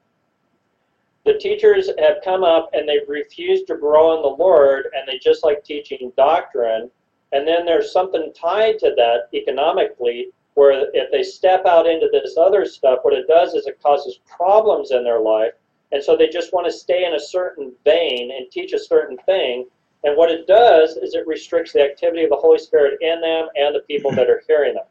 The 1.25 1.35
teachers 1.35 1.89
have 1.99 2.23
come 2.25 2.43
up 2.43 2.71
and 2.73 2.89
they've 2.89 3.09
refused 3.09 3.67
to 3.69 3.77
grow 3.77 4.17
in 4.17 4.23
the 4.23 4.29
Lord, 4.29 4.87
and 4.95 5.07
they 5.07 5.19
just 5.19 5.45
like 5.45 5.65
teaching 5.65 6.13
doctrine. 6.17 6.91
And 7.33 7.47
then 7.47 7.65
there's 7.65 7.93
something 7.93 8.33
tied 8.35 8.79
to 8.81 8.93
that 8.97 9.29
economically, 9.35 10.29
where 10.55 10.89
if 10.93 11.11
they 11.11 11.23
step 11.23 11.65
out 11.67 11.87
into 11.87 12.09
this 12.13 12.37
other 12.37 12.65
stuff, 12.65 13.01
what 13.03 13.15
it 13.15 13.27
does 13.27 13.55
is 13.55 13.67
it 13.67 13.83
causes 13.83 14.21
problems 14.27 14.91
in 14.91 15.05
their 15.05 15.21
life. 15.21 15.53
And 15.93 16.03
so 16.03 16.17
they 16.17 16.29
just 16.29 16.53
want 16.53 16.67
to 16.67 16.73
stay 16.73 17.05
in 17.05 17.15
a 17.15 17.21
certain 17.21 17.73
vein 17.85 18.31
and 18.31 18.51
teach 18.51 18.73
a 18.73 18.79
certain 18.79 19.17
thing. 19.19 19.67
And 20.05 20.17
what 20.17 20.31
it 20.31 20.47
does 20.47 20.97
is 20.97 21.15
it 21.15 21.27
restricts 21.27 21.73
the 21.73 21.83
activity 21.83 22.25
of 22.25 22.31
the 22.31 22.37
Holy 22.37 22.59
Spirit 22.59 22.99
in 23.01 23.21
them 23.21 23.49
and 23.57 23.75
the 23.75 23.81
people 23.81 24.11
that 24.13 24.29
are 24.29 24.43
hearing 24.47 24.75
them. 24.75 24.85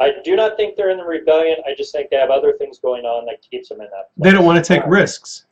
I 0.00 0.14
do 0.24 0.34
not 0.34 0.56
think 0.56 0.76
they're 0.76 0.90
in 0.90 0.96
the 0.96 1.04
rebellion. 1.04 1.58
I 1.66 1.74
just 1.76 1.92
think 1.92 2.08
they 2.08 2.16
have 2.16 2.30
other 2.30 2.54
things 2.54 2.78
going 2.78 3.04
on 3.04 3.26
that 3.26 3.42
keeps 3.48 3.68
them 3.68 3.82
in 3.82 3.88
that. 3.90 4.10
They 4.16 4.30
don't 4.30 4.46
want 4.46 4.64
to 4.64 4.66
take 4.66 4.82
risks. 4.86 5.44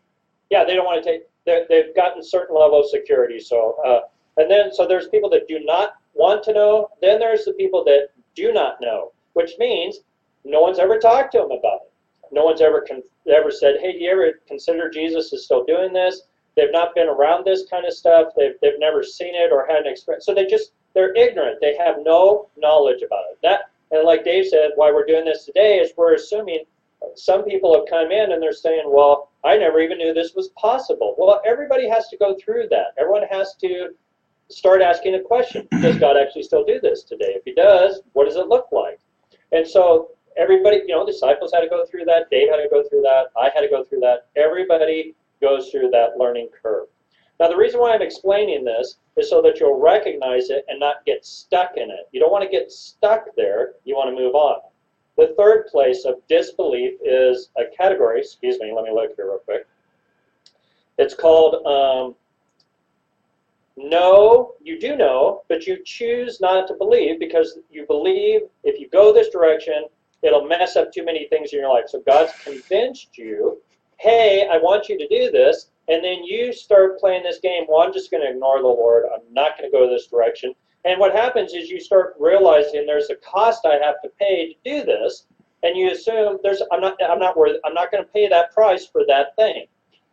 Yeah, 0.50 0.64
they 0.64 0.74
don't 0.74 0.86
want 0.86 1.04
to 1.04 1.10
take. 1.10 1.68
They've 1.68 1.94
gotten 1.94 2.22
certain 2.22 2.56
level 2.56 2.80
of 2.80 2.88
security. 2.88 3.40
So, 3.40 3.76
uh, 3.84 4.00
and 4.38 4.50
then 4.50 4.72
so 4.72 4.86
there's 4.86 5.08
people 5.08 5.28
that 5.30 5.48
do 5.48 5.60
not 5.60 5.96
want 6.14 6.42
to 6.44 6.54
know. 6.54 6.88
Then 7.02 7.18
there's 7.18 7.44
the 7.44 7.52
people 7.52 7.84
that 7.84 8.08
do 8.34 8.52
not 8.52 8.80
know, 8.80 9.12
which 9.38 9.56
means 9.56 10.00
no 10.44 10.60
one's 10.60 10.80
ever 10.80 10.98
talked 10.98 11.30
to 11.32 11.38
them 11.38 11.52
about 11.52 11.82
it. 11.82 11.92
No 12.32 12.44
one's 12.44 12.60
ever 12.60 12.80
con- 12.80 13.04
ever 13.30 13.52
said, 13.52 13.78
"Hey, 13.80 13.92
do 13.92 13.98
you 14.00 14.10
ever 14.10 14.40
consider 14.48 14.90
Jesus 14.90 15.32
is 15.32 15.44
still 15.44 15.62
doing 15.62 15.92
this?" 15.92 16.22
They've 16.56 16.72
not 16.72 16.92
been 16.96 17.08
around 17.08 17.44
this 17.44 17.64
kind 17.66 17.86
of 17.86 17.92
stuff. 17.92 18.34
They've 18.36 18.56
they've 18.60 18.80
never 18.80 19.04
seen 19.04 19.36
it 19.36 19.52
or 19.52 19.64
had 19.64 19.86
an 19.86 19.92
experience. 19.92 20.26
So 20.26 20.34
they 20.34 20.46
just 20.46 20.72
they're 20.92 21.14
ignorant. 21.14 21.60
They 21.60 21.76
have 21.76 21.98
no 22.02 22.48
knowledge 22.56 23.02
about 23.02 23.26
it. 23.30 23.38
That 23.44 23.70
and 23.92 24.04
like 24.04 24.24
Dave 24.24 24.46
said, 24.48 24.72
why 24.74 24.90
we're 24.90 25.06
doing 25.06 25.24
this 25.24 25.44
today 25.44 25.78
is 25.78 25.92
we're 25.96 26.14
assuming 26.14 26.64
some 27.14 27.44
people 27.44 27.72
have 27.74 27.86
come 27.88 28.10
in 28.10 28.32
and 28.32 28.42
they're 28.42 28.52
saying, 28.52 28.82
well, 28.86 29.30
I 29.44 29.56
never 29.56 29.80
even 29.80 29.98
knew 29.98 30.12
this 30.12 30.34
was 30.34 30.48
possible. 30.56 31.14
Well, 31.16 31.40
everybody 31.46 31.88
has 31.88 32.08
to 32.08 32.16
go 32.16 32.36
through 32.42 32.66
that. 32.70 32.88
Everyone 32.98 33.22
has 33.30 33.54
to 33.62 33.94
start 34.50 34.82
asking 34.82 35.14
a 35.14 35.20
question. 35.20 35.68
Does 35.80 35.96
God 35.96 36.16
actually 36.16 36.42
still 36.42 36.64
do 36.64 36.80
this 36.80 37.04
today? 37.04 37.34
If 37.36 37.44
he 37.44 37.54
does, 37.54 38.00
what 38.14 38.24
does 38.24 38.36
it 38.36 38.48
look 38.48 38.66
like? 38.72 38.98
And 39.52 39.66
so 39.66 40.10
everybody, 40.36 40.82
you 40.86 40.94
know, 40.94 41.06
disciples 41.06 41.52
had 41.52 41.60
to 41.60 41.68
go 41.68 41.84
through 41.86 42.04
that. 42.06 42.30
Dave 42.30 42.48
had 42.50 42.56
to 42.56 42.68
go 42.70 42.82
through 42.88 43.02
that. 43.02 43.26
I 43.36 43.50
had 43.54 43.62
to 43.62 43.68
go 43.68 43.84
through 43.84 44.00
that. 44.00 44.26
Everybody 44.36 45.14
goes 45.40 45.70
through 45.70 45.90
that 45.90 46.18
learning 46.18 46.48
curve. 46.62 46.88
Now, 47.40 47.48
the 47.48 47.56
reason 47.56 47.80
why 47.80 47.94
I'm 47.94 48.02
explaining 48.02 48.64
this 48.64 48.96
is 49.16 49.30
so 49.30 49.40
that 49.42 49.60
you'll 49.60 49.80
recognize 49.80 50.50
it 50.50 50.64
and 50.68 50.80
not 50.80 51.04
get 51.06 51.24
stuck 51.24 51.76
in 51.76 51.90
it. 51.90 52.08
You 52.10 52.20
don't 52.20 52.32
want 52.32 52.42
to 52.44 52.50
get 52.50 52.72
stuck 52.72 53.26
there. 53.36 53.74
You 53.84 53.94
want 53.94 54.14
to 54.14 54.20
move 54.20 54.34
on. 54.34 54.60
The 55.16 55.34
third 55.36 55.66
place 55.66 56.04
of 56.04 56.16
disbelief 56.28 56.94
is 57.04 57.50
a 57.56 57.64
category. 57.76 58.20
Excuse 58.20 58.58
me, 58.60 58.72
let 58.74 58.84
me 58.84 58.92
look 58.92 59.14
here 59.16 59.26
real 59.26 59.38
quick. 59.38 59.66
It's 60.98 61.14
called 61.14 61.64
um, 61.66 62.16
no, 63.78 64.54
you 64.60 64.78
do 64.78 64.96
know, 64.96 65.42
but 65.48 65.66
you 65.66 65.78
choose 65.84 66.40
not 66.40 66.66
to 66.66 66.74
believe 66.74 67.20
because 67.20 67.58
you 67.70 67.86
believe 67.86 68.42
if 68.64 68.80
you 68.80 68.88
go 68.88 69.12
this 69.12 69.30
direction, 69.30 69.86
it'll 70.22 70.44
mess 70.44 70.74
up 70.74 70.92
too 70.92 71.04
many 71.04 71.28
things 71.28 71.52
in 71.52 71.60
your 71.60 71.72
life. 71.72 71.84
So 71.86 72.02
God's 72.04 72.32
convinced 72.42 73.16
you, 73.16 73.62
hey, 73.98 74.48
I 74.50 74.58
want 74.58 74.88
you 74.88 74.98
to 74.98 75.08
do 75.08 75.30
this, 75.30 75.70
and 75.86 76.02
then 76.02 76.24
you 76.24 76.52
start 76.52 76.98
playing 76.98 77.22
this 77.22 77.38
game. 77.38 77.64
Well, 77.68 77.82
I'm 77.82 77.92
just 77.92 78.10
going 78.10 78.22
to 78.24 78.30
ignore 78.30 78.60
the 78.60 78.66
Lord. 78.68 79.04
I'm 79.14 79.32
not 79.32 79.56
going 79.56 79.70
to 79.70 79.76
go 79.76 79.88
this 79.88 80.08
direction. 80.08 80.54
And 80.84 80.98
what 80.98 81.14
happens 81.14 81.54
is 81.54 81.70
you 81.70 81.80
start 81.80 82.14
realizing 82.18 82.84
there's 82.84 83.10
a 83.10 83.16
cost 83.16 83.64
I 83.64 83.74
have 83.74 84.00
to 84.02 84.10
pay 84.18 84.54
to 84.54 84.70
do 84.70 84.84
this, 84.84 85.26
and 85.62 85.76
you 85.76 85.90
assume 85.90 86.38
there's 86.42 86.62
I'm 86.72 86.80
not 86.80 86.96
I'm 87.02 87.18
not 87.18 87.36
worth 87.36 87.56
I'm 87.64 87.74
not 87.74 87.90
going 87.90 88.04
to 88.04 88.10
pay 88.10 88.28
that 88.28 88.52
price 88.52 88.86
for 88.86 89.02
that 89.08 89.34
thing. 89.36 89.66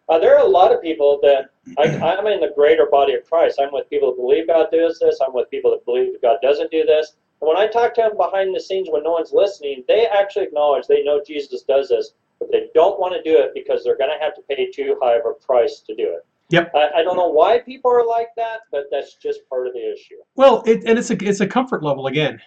Uh, 0.07 0.19
there 0.19 0.37
are 0.37 0.45
a 0.45 0.49
lot 0.49 0.73
of 0.73 0.81
people 0.81 1.19
that 1.21 1.49
I, 1.77 1.83
I'm 2.17 2.27
in 2.27 2.39
the 2.39 2.51
greater 2.55 2.87
body 2.91 3.13
of 3.13 3.25
Christ. 3.25 3.59
I'm 3.61 3.73
with 3.73 3.89
people 3.89 4.11
that 4.11 4.21
believe 4.21 4.47
God 4.47 4.67
does 4.71 4.99
this. 4.99 5.19
I'm 5.25 5.33
with 5.33 5.49
people 5.49 5.71
that 5.71 5.85
believe 5.85 6.13
that 6.13 6.21
God 6.21 6.37
doesn't 6.41 6.71
do 6.71 6.85
this. 6.85 7.15
And 7.41 7.47
when 7.47 7.57
I 7.57 7.67
talk 7.67 7.93
to 7.95 8.01
them 8.01 8.17
behind 8.17 8.55
the 8.55 8.59
scenes 8.59 8.87
when 8.89 9.03
no 9.03 9.11
one's 9.11 9.33
listening, 9.33 9.83
they 9.87 10.05
actually 10.07 10.45
acknowledge 10.45 10.87
they 10.87 11.03
know 11.03 11.21
Jesus 11.25 11.63
does 11.63 11.89
this, 11.89 12.13
but 12.39 12.51
they 12.51 12.67
don't 12.73 12.99
want 12.99 13.13
to 13.13 13.29
do 13.29 13.37
it 13.37 13.51
because 13.53 13.83
they're 13.83 13.97
going 13.97 14.11
to 14.11 14.23
have 14.23 14.35
to 14.35 14.41
pay 14.43 14.69
too 14.71 14.97
high 15.01 15.15
of 15.15 15.25
a 15.25 15.33
price 15.45 15.81
to 15.87 15.95
do 15.95 16.03
it. 16.03 16.25
Yep. 16.49 16.71
I, 16.75 16.99
I 16.99 17.03
don't 17.03 17.17
know 17.17 17.29
why 17.29 17.59
people 17.59 17.91
are 17.91 18.05
like 18.05 18.29
that, 18.37 18.61
but 18.71 18.85
that's 18.91 19.15
just 19.15 19.47
part 19.49 19.67
of 19.67 19.73
the 19.73 19.91
issue. 19.91 20.15
Well, 20.35 20.63
it, 20.65 20.83
and 20.85 20.99
it's 20.99 21.09
a 21.09 21.17
it's 21.27 21.39
a 21.39 21.47
comfort 21.47 21.83
level 21.83 22.05
again. 22.05 22.39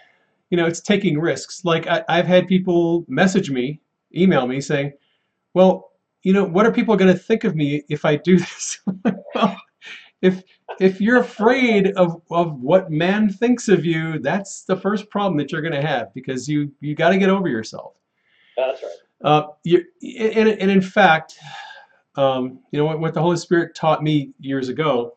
You 0.50 0.56
know, 0.56 0.66
it's 0.66 0.80
taking 0.80 1.18
risks. 1.18 1.64
Like 1.64 1.88
I, 1.88 2.04
I've 2.08 2.26
had 2.26 2.46
people 2.46 3.04
message 3.08 3.50
me, 3.50 3.80
email 4.14 4.46
me 4.46 4.60
saying, 4.60 4.92
"Well, 5.54 5.90
you 6.28 6.34
know, 6.34 6.44
what 6.44 6.66
are 6.66 6.72
people 6.72 6.94
going 6.94 7.10
to 7.10 7.18
think 7.18 7.44
of 7.44 7.56
me 7.56 7.84
if 7.88 8.04
I 8.04 8.16
do 8.16 8.36
this?" 8.38 8.80
well, 9.34 9.56
if 10.20 10.42
if 10.78 11.00
you're 11.00 11.20
afraid 11.20 11.92
of 11.96 12.20
of 12.30 12.60
what 12.60 12.90
man 12.90 13.30
thinks 13.30 13.66
of 13.66 13.86
you, 13.86 14.18
that's 14.18 14.64
the 14.64 14.76
first 14.76 15.08
problem 15.08 15.38
that 15.38 15.50
you're 15.50 15.62
going 15.62 15.72
to 15.72 15.80
have 15.80 16.12
because 16.12 16.46
you 16.46 16.70
you 16.80 16.94
got 16.94 17.08
to 17.08 17.16
get 17.16 17.30
over 17.30 17.48
yourself. 17.48 17.94
That's 18.58 18.82
right. 18.82 18.92
Uh, 19.24 19.46
you, 19.64 19.82
and, 20.18 20.50
and 20.50 20.70
in 20.70 20.82
fact, 20.82 21.38
um, 22.16 22.60
you 22.72 22.78
know 22.78 22.84
what, 22.84 23.00
what 23.00 23.14
the 23.14 23.22
Holy 23.22 23.38
Spirit 23.38 23.74
taught 23.74 24.02
me 24.02 24.32
years 24.38 24.68
ago, 24.68 25.16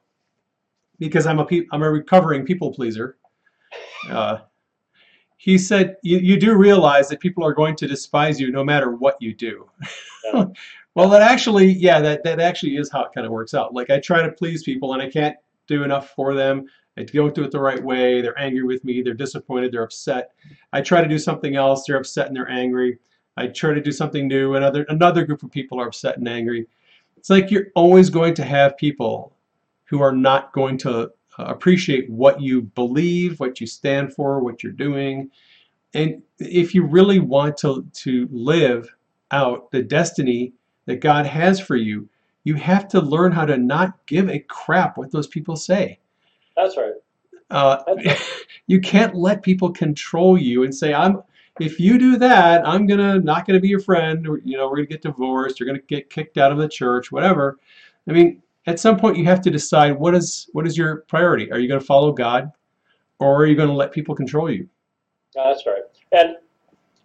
because 0.97 1.25
I'm 1.25 1.39
a 1.39 1.45
pe- 1.45 1.67
I'm 1.73 1.83
a 1.83 1.91
recovering 1.91 2.45
people 2.45 2.73
pleaser. 2.73 3.17
Uh, 4.09 4.37
he 5.35 5.57
said, 5.57 5.97
you, 6.03 6.19
"You 6.19 6.39
do 6.39 6.55
realize 6.55 7.09
that 7.09 7.19
people 7.19 7.43
are 7.43 7.53
going 7.53 7.75
to 7.75 7.85
despise 7.85 8.39
you 8.39 8.49
no 8.49 8.63
matter 8.63 8.91
what 8.91 9.17
you 9.19 9.33
do." 9.35 9.69
Yeah. 10.33 10.45
well, 10.95 11.09
that 11.09 11.21
actually, 11.21 11.71
yeah, 11.71 12.01
that 12.01 12.23
that 12.23 12.39
actually 12.39 12.77
is 12.77 12.91
how 12.91 13.05
it 13.05 13.11
kind 13.13 13.25
of 13.25 13.31
works 13.31 13.53
out. 13.53 13.73
Like 13.73 13.89
I 13.89 13.99
try 13.99 14.21
to 14.21 14.31
please 14.31 14.63
people, 14.63 14.93
and 14.93 15.01
I 15.01 15.09
can't 15.09 15.35
do 15.67 15.83
enough 15.83 16.09
for 16.11 16.33
them. 16.33 16.65
I 16.97 17.03
don't 17.03 17.33
do 17.33 17.43
it 17.43 17.51
the 17.51 17.59
right 17.59 17.81
way. 17.81 18.21
They're 18.21 18.37
angry 18.37 18.63
with 18.63 18.83
me. 18.83 19.01
They're 19.01 19.13
disappointed. 19.13 19.71
They're 19.71 19.83
upset. 19.83 20.31
I 20.73 20.81
try 20.81 21.01
to 21.01 21.07
do 21.07 21.17
something 21.17 21.55
else. 21.55 21.85
They're 21.85 21.97
upset 21.97 22.27
and 22.27 22.35
they're 22.35 22.49
angry. 22.49 22.99
I 23.37 23.47
try 23.47 23.73
to 23.73 23.81
do 23.81 23.91
something 23.91 24.27
new. 24.27 24.55
Another 24.55 24.85
another 24.89 25.25
group 25.25 25.43
of 25.43 25.51
people 25.51 25.79
are 25.79 25.87
upset 25.87 26.17
and 26.17 26.27
angry. 26.27 26.67
It's 27.17 27.29
like 27.29 27.49
you're 27.51 27.67
always 27.75 28.09
going 28.09 28.33
to 28.35 28.43
have 28.43 28.77
people 28.77 29.33
who 29.85 30.01
are 30.01 30.11
not 30.11 30.51
going 30.53 30.77
to 30.79 31.11
uh, 31.39 31.43
appreciate 31.45 32.09
what 32.09 32.41
you 32.41 32.63
believe, 32.63 33.39
what 33.39 33.61
you 33.61 33.67
stand 33.67 34.13
for, 34.13 34.39
what 34.39 34.63
you're 34.63 34.71
doing. 34.73 35.29
And 35.93 36.21
if 36.39 36.75
you 36.75 36.83
really 36.83 37.19
want 37.19 37.57
to 37.57 37.85
to 37.93 38.27
live 38.31 38.93
out 39.31 39.71
the 39.71 39.81
destiny 39.81 40.53
that 40.85 41.01
God 41.01 41.25
has 41.25 41.59
for 41.59 41.75
you, 41.75 42.07
you 42.43 42.55
have 42.55 42.87
to 42.89 43.01
learn 43.01 43.31
how 43.31 43.45
to 43.45 43.57
not 43.57 44.05
give 44.05 44.29
a 44.29 44.39
crap 44.39 44.97
what 44.97 45.11
those 45.11 45.27
people 45.27 45.55
say. 45.55 45.99
That's 46.55 46.75
right. 46.77 46.93
Uh, 47.49 47.83
That's 47.85 48.05
right. 48.05 48.45
you 48.67 48.79
can't 48.79 49.15
let 49.15 49.43
people 49.43 49.71
control 49.71 50.37
you 50.37 50.63
and 50.63 50.73
say, 50.73 50.93
I'm, 50.93 51.21
if 51.59 51.79
you 51.79 51.97
do 51.99 52.17
that, 52.17 52.67
I'm 52.67 52.87
gonna 52.87 53.19
not 53.19 53.45
gonna 53.45 53.59
be 53.59 53.67
your 53.67 53.79
friend. 53.79 54.27
Or, 54.27 54.39
you 54.39 54.57
know, 54.57 54.67
we're 54.69 54.77
gonna 54.77 54.87
get 54.87 55.01
divorced. 55.01 55.59
You're 55.59 55.67
gonna 55.67 55.79
get 55.87 56.09
kicked 56.09 56.37
out 56.37 56.51
of 56.51 56.57
the 56.57 56.67
church, 56.67 57.11
whatever. 57.11 57.59
I 58.07 58.13
mean, 58.13 58.41
at 58.67 58.79
some 58.79 58.97
point 58.97 59.17
you 59.17 59.25
have 59.25 59.41
to 59.41 59.51
decide 59.51 59.91
what 59.91 60.15
is 60.15 60.49
what 60.53 60.65
is 60.65 60.77
your 60.77 60.97
priority. 61.07 61.51
Are 61.51 61.59
you 61.59 61.67
gonna 61.67 61.81
follow 61.81 62.11
God, 62.11 62.51
or 63.19 63.35
are 63.35 63.45
you 63.45 63.55
gonna 63.55 63.73
let 63.73 63.91
people 63.91 64.15
control 64.15 64.49
you? 64.49 64.67
That's 65.35 65.65
right. 65.65 65.83
And 66.13 66.37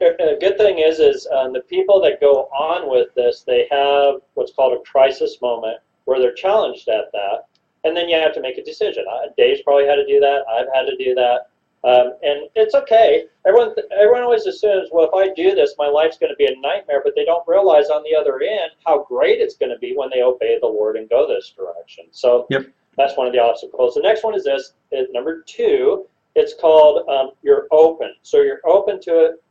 a 0.00 0.36
good 0.40 0.58
thing 0.58 0.78
is, 0.78 0.98
is 0.98 1.26
um, 1.28 1.52
the 1.52 1.60
people 1.60 2.00
that 2.02 2.20
go 2.20 2.44
on 2.52 2.90
with 2.90 3.14
this, 3.14 3.42
they 3.46 3.66
have 3.70 4.16
what's 4.34 4.52
called 4.52 4.74
a 4.74 4.82
crisis 4.90 5.38
moment 5.40 5.78
where 6.04 6.20
they're 6.20 6.34
challenged 6.34 6.88
at 6.88 7.10
that, 7.12 7.46
and 7.84 7.96
then 7.96 8.08
you 8.08 8.16
have 8.16 8.34
to 8.34 8.40
make 8.40 8.58
a 8.58 8.64
decision. 8.64 9.04
Uh, 9.10 9.28
Dave's 9.36 9.62
probably 9.62 9.86
had 9.86 9.96
to 9.96 10.06
do 10.06 10.20
that. 10.20 10.42
I've 10.50 10.68
had 10.74 10.86
to 10.86 10.96
do 10.96 11.14
that, 11.14 11.48
um, 11.84 12.14
and 12.22 12.48
it's 12.54 12.74
okay. 12.74 13.24
Everyone, 13.46 13.74
everyone 13.92 14.22
always 14.22 14.46
assumes, 14.46 14.88
well, 14.92 15.08
if 15.10 15.14
I 15.14 15.32
do 15.34 15.54
this, 15.54 15.74
my 15.78 15.88
life's 15.88 16.18
going 16.18 16.32
to 16.32 16.36
be 16.36 16.46
a 16.46 16.60
nightmare, 16.60 17.00
but 17.02 17.14
they 17.14 17.24
don't 17.24 17.46
realize 17.46 17.88
on 17.88 18.02
the 18.02 18.14
other 18.18 18.40
end 18.40 18.72
how 18.84 19.04
great 19.04 19.40
it's 19.40 19.56
going 19.56 19.72
to 19.72 19.78
be 19.78 19.96
when 19.96 20.10
they 20.10 20.22
obey 20.22 20.58
the 20.60 20.66
Lord 20.66 20.96
and 20.96 21.08
go 21.08 21.26
this 21.26 21.54
direction. 21.56 22.06
So 22.10 22.46
Yep. 22.50 22.66
that's 22.96 23.16
one 23.16 23.26
of 23.26 23.32
the 23.32 23.38
obstacles. 23.40 23.94
The 23.94 24.02
next 24.02 24.24
one 24.24 24.34
is 24.34 24.44
this. 24.44 24.72
Is 24.92 25.08
number 25.12 25.42
two. 25.46 26.06
It's 26.34 26.54
called 26.60 27.08
um, 27.08 27.30
you're 27.42 27.66
open. 27.70 28.14
So 28.22 28.42
you're 28.42 28.60
open 28.66 29.00
to 29.02 29.24
it. 29.26 29.42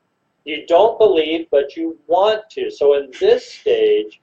You 0.45 0.65
don't 0.67 0.98
believe, 0.99 1.48
but 1.51 1.75
you 1.75 1.98
want 2.07 2.49
to. 2.51 2.69
So 2.69 2.95
in 2.95 3.11
this 3.19 3.51
stage, 3.51 4.22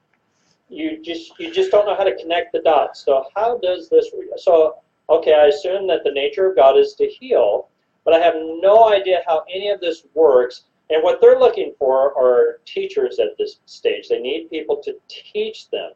you 0.69 1.01
just 1.03 1.37
you 1.37 1.51
just 1.53 1.71
don't 1.71 1.85
know 1.85 1.95
how 1.95 2.05
to 2.05 2.15
connect 2.15 2.53
the 2.53 2.61
dots. 2.61 3.03
So 3.03 3.25
how 3.35 3.57
does 3.57 3.89
this? 3.89 4.09
So 4.37 4.77
okay, 5.09 5.33
I 5.33 5.47
assume 5.47 5.87
that 5.87 6.03
the 6.03 6.11
nature 6.11 6.49
of 6.49 6.55
God 6.55 6.77
is 6.77 6.95
to 6.95 7.07
heal, 7.07 7.67
but 8.05 8.13
I 8.13 8.19
have 8.19 8.35
no 8.37 8.89
idea 8.91 9.21
how 9.27 9.43
any 9.53 9.69
of 9.69 9.81
this 9.81 10.05
works. 10.13 10.63
And 10.89 11.03
what 11.03 11.19
they're 11.21 11.39
looking 11.39 11.73
for 11.77 12.17
are 12.17 12.59
teachers 12.65 13.19
at 13.19 13.37
this 13.37 13.59
stage. 13.65 14.09
They 14.09 14.19
need 14.19 14.49
people 14.49 14.77
to 14.83 14.95
teach 15.07 15.69
them. 15.69 15.91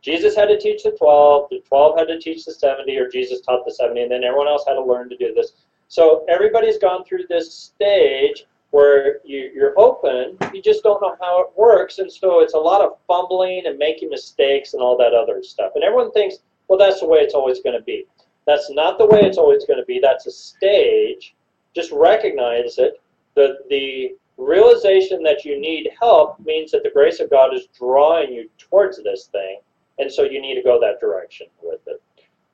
Jesus 0.00 0.36
had 0.36 0.46
to 0.46 0.58
teach 0.58 0.84
the 0.84 0.92
12, 0.92 1.48
the 1.50 1.60
12 1.66 1.98
had 1.98 2.08
to 2.08 2.20
teach 2.20 2.44
the 2.44 2.52
70, 2.52 2.96
or 2.96 3.08
Jesus 3.08 3.40
taught 3.40 3.64
the 3.64 3.72
70, 3.72 4.02
and 4.02 4.12
then 4.12 4.22
everyone 4.22 4.46
else 4.46 4.64
had 4.66 4.74
to 4.74 4.82
learn 4.82 5.08
to 5.08 5.16
do 5.16 5.34
this. 5.34 5.52
So 5.88 6.24
everybody's 6.28 6.78
gone 6.78 7.04
through 7.04 7.26
this 7.28 7.52
stage 7.52 8.46
where 8.70 9.20
you, 9.24 9.50
you're 9.54 9.78
open, 9.78 10.36
you 10.52 10.60
just 10.60 10.82
don't 10.82 11.00
know 11.00 11.16
how 11.20 11.40
it 11.40 11.48
works, 11.56 11.98
and 11.98 12.10
so 12.12 12.40
it's 12.40 12.54
a 12.54 12.58
lot 12.58 12.82
of 12.82 12.98
fumbling 13.06 13.62
and 13.66 13.78
making 13.78 14.10
mistakes 14.10 14.74
and 14.74 14.82
all 14.82 14.96
that 14.98 15.14
other 15.14 15.42
stuff. 15.42 15.72
And 15.74 15.82
everyone 15.82 16.12
thinks, 16.12 16.36
well, 16.68 16.78
that's 16.78 17.00
the 17.00 17.06
way 17.06 17.20
it's 17.20 17.34
always 17.34 17.60
going 17.60 17.78
to 17.78 17.82
be. 17.82 18.04
That's 18.46 18.70
not 18.70 18.98
the 18.98 19.06
way 19.06 19.20
it's 19.22 19.38
always 19.38 19.64
going 19.64 19.78
to 19.78 19.86
be. 19.86 20.00
That's 20.02 20.26
a 20.26 20.30
stage. 20.30 21.34
Just 21.74 21.92
recognize 21.92 22.78
it. 22.78 23.00
The, 23.34 23.58
the 23.70 24.16
realization 24.36 25.22
that 25.22 25.44
you 25.44 25.60
need 25.60 25.90
help 26.00 26.38
means 26.40 26.70
that 26.72 26.82
the 26.82 26.90
grace 26.90 27.20
of 27.20 27.30
God 27.30 27.54
is 27.54 27.68
drawing 27.78 28.32
you 28.32 28.50
towards 28.58 29.02
this 29.02 29.26
thing, 29.26 29.60
and 29.98 30.10
so 30.10 30.24
you 30.24 30.40
need 30.40 30.54
to 30.54 30.62
go 30.62 30.78
that 30.80 31.00
direction 31.00 31.46
with 31.62 31.80
it. 31.86 32.02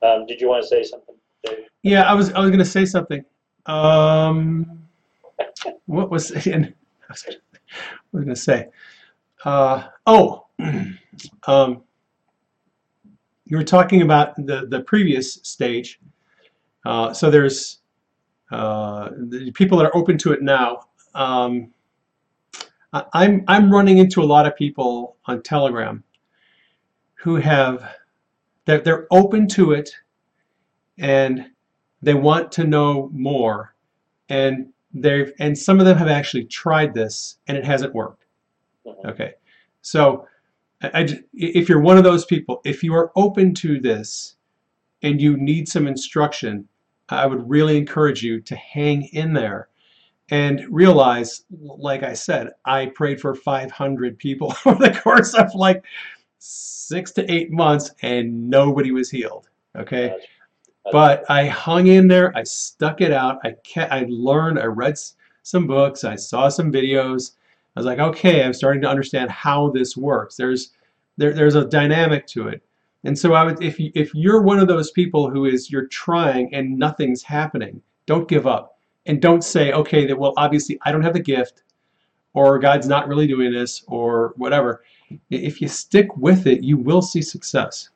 Um, 0.04 0.26
did 0.26 0.40
you 0.40 0.48
want 0.48 0.62
to 0.62 0.68
say 0.68 0.82
something, 0.82 1.14
Dave? 1.44 1.64
Yeah, 1.82 2.02
I 2.02 2.14
was 2.14 2.32
I 2.32 2.40
was 2.40 2.50
gonna 2.50 2.64
say 2.64 2.84
something. 2.84 3.24
Um, 3.66 4.83
what 5.86 6.10
was 6.10 6.30
and 6.46 6.74
I 7.08 7.12
was, 7.12 7.26
I 8.14 8.18
gonna 8.18 8.36
say? 8.36 8.68
Uh, 9.44 9.88
oh, 10.06 10.46
um, 11.46 11.82
you 13.46 13.56
were 13.56 13.64
talking 13.64 14.02
about 14.02 14.34
the 14.36 14.66
the 14.68 14.80
previous 14.80 15.34
stage. 15.42 16.00
Uh, 16.84 17.12
so 17.12 17.30
there's 17.30 17.80
uh, 18.50 19.10
the 19.28 19.50
people 19.52 19.78
that 19.78 19.86
are 19.86 19.96
open 19.96 20.18
to 20.18 20.32
it 20.32 20.42
now. 20.42 20.80
Um, 21.14 21.72
I, 22.92 23.04
I'm 23.12 23.44
I'm 23.48 23.70
running 23.70 23.98
into 23.98 24.22
a 24.22 24.24
lot 24.24 24.46
of 24.46 24.56
people 24.56 25.16
on 25.26 25.42
Telegram 25.42 26.02
who 27.14 27.36
have 27.36 27.96
they're 28.64 28.80
they're 28.80 29.06
open 29.10 29.48
to 29.48 29.72
it 29.72 29.90
and 30.98 31.46
they 32.02 32.14
want 32.14 32.52
to 32.52 32.64
know 32.64 33.10
more 33.12 33.74
and 34.28 34.73
they've 34.94 35.32
and 35.39 35.56
some 35.56 35.81
of 35.81 35.86
them 35.86 35.98
have 35.98 36.08
actually 36.08 36.44
tried 36.44 36.94
this 36.94 37.39
and 37.48 37.56
it 37.56 37.64
hasn't 37.64 37.94
worked. 37.94 38.24
Mhm. 38.86 39.05
okay. 39.06 39.34
So 39.82 40.26
I, 40.82 40.90
I 41.02 41.20
if 41.34 41.68
you're 41.68 41.81
one 41.81 41.98
of 41.98 42.05
those 42.05 42.24
people 42.24 42.60
if 42.64 42.82
you 42.82 42.94
are 42.94 43.12
open 43.16 43.55
to 43.55 43.81
this 43.81 44.36
and 45.02 45.20
you 45.20 45.36
need 45.36 45.68
some 45.68 45.86
instruction 45.86 46.68
i 47.10 47.26
would 47.26 47.48
really 47.48 47.76
encourage 47.76 48.23
you 48.23 48.40
to 48.40 48.56
hang 48.56 49.02
in 49.12 49.32
there 49.32 49.68
and 50.31 50.64
realize 50.70 51.44
like 51.60 52.02
i 52.02 52.14
said 52.14 52.50
i 52.64 52.86
prayed 52.86 53.20
for 53.20 53.34
500 53.34 54.18
people 54.18 54.55
over 54.66 54.89
the 54.89 54.98
course 55.00 55.34
of 55.34 55.55
like 55.55 55.84
six 56.39 57.12
to 57.12 57.31
eight 57.32 57.50
months 57.50 57.90
and 58.02 58.50
nobody 58.50 58.90
was 58.90 59.10
healed. 59.10 59.48
Okay 59.76 60.14
but 60.92 61.24
I 61.30 61.46
hung 61.46 61.86
in 61.86 62.08
there. 62.08 62.36
I 62.36 62.42
stuck 62.42 63.00
it 63.00 63.12
out. 63.12 63.38
I 63.44 63.52
kept, 63.64 63.92
I 63.92 64.06
learned. 64.08 64.58
I 64.58 64.66
read 64.66 64.96
some 65.42 65.66
books. 65.66 66.04
I 66.04 66.16
saw 66.16 66.48
some 66.48 66.72
videos. 66.72 67.32
I 67.76 67.80
was 67.80 67.86
like, 67.86 67.98
okay, 67.98 68.44
I'm 68.44 68.52
starting 68.52 68.82
to 68.82 68.88
understand 68.88 69.30
how 69.30 69.70
this 69.70 69.96
works. 69.96 70.36
There's 70.36 70.70
there, 71.16 71.32
there's 71.32 71.54
a 71.54 71.64
dynamic 71.64 72.26
to 72.28 72.48
it. 72.48 72.62
And 73.04 73.18
so 73.18 73.34
I 73.34 73.44
would, 73.44 73.62
if 73.62 73.78
you, 73.78 73.92
if 73.94 74.14
you're 74.14 74.42
one 74.42 74.58
of 74.58 74.68
those 74.68 74.90
people 74.90 75.30
who 75.30 75.44
is 75.44 75.70
you're 75.70 75.86
trying 75.86 76.54
and 76.54 76.78
nothing's 76.78 77.22
happening, 77.22 77.82
don't 78.06 78.28
give 78.28 78.46
up 78.46 78.78
and 79.06 79.20
don't 79.20 79.44
say, 79.44 79.72
okay, 79.72 80.06
that 80.06 80.18
well, 80.18 80.32
obviously 80.36 80.78
I 80.82 80.92
don't 80.92 81.02
have 81.02 81.12
the 81.12 81.20
gift, 81.20 81.62
or 82.32 82.58
God's 82.58 82.88
not 82.88 83.06
really 83.06 83.26
doing 83.26 83.52
this, 83.52 83.84
or 83.86 84.32
whatever. 84.36 84.82
If 85.30 85.60
you 85.60 85.68
stick 85.68 86.16
with 86.16 86.46
it, 86.46 86.64
you 86.64 86.78
will 86.78 87.02
see 87.02 87.22
success. 87.22 87.90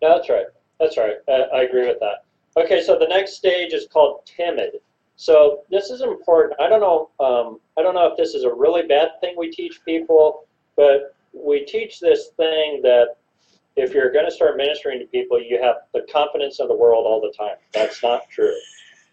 No, 0.00 0.16
that's 0.16 0.30
right. 0.30 0.46
That's 0.78 0.96
right. 0.96 1.16
Uh, 1.28 1.54
I 1.54 1.62
agree 1.62 1.86
with 1.86 1.98
that. 2.00 2.23
Okay, 2.56 2.82
so 2.82 2.98
the 2.98 3.08
next 3.08 3.34
stage 3.34 3.72
is 3.72 3.86
called 3.92 4.20
timid. 4.24 4.78
So 5.16 5.60
this 5.70 5.90
is 5.90 6.02
important. 6.02 6.60
I 6.60 6.68
don't 6.68 6.80
know. 6.80 7.10
Um, 7.24 7.58
I 7.78 7.82
don't 7.82 7.94
know 7.94 8.06
if 8.06 8.16
this 8.16 8.34
is 8.34 8.44
a 8.44 8.52
really 8.52 8.86
bad 8.86 9.08
thing 9.20 9.34
we 9.36 9.50
teach 9.50 9.84
people, 9.84 10.46
but 10.76 11.16
we 11.32 11.64
teach 11.64 12.00
this 12.00 12.28
thing 12.36 12.80
that 12.82 13.16
if 13.76 13.92
you're 13.92 14.12
going 14.12 14.24
to 14.24 14.30
start 14.30 14.56
ministering 14.56 15.00
to 15.00 15.06
people, 15.06 15.40
you 15.40 15.60
have 15.60 15.76
the 15.92 16.06
confidence 16.12 16.60
of 16.60 16.68
the 16.68 16.74
world 16.74 17.06
all 17.06 17.20
the 17.20 17.32
time. 17.36 17.56
That's 17.72 18.02
not 18.02 18.28
true. 18.30 18.54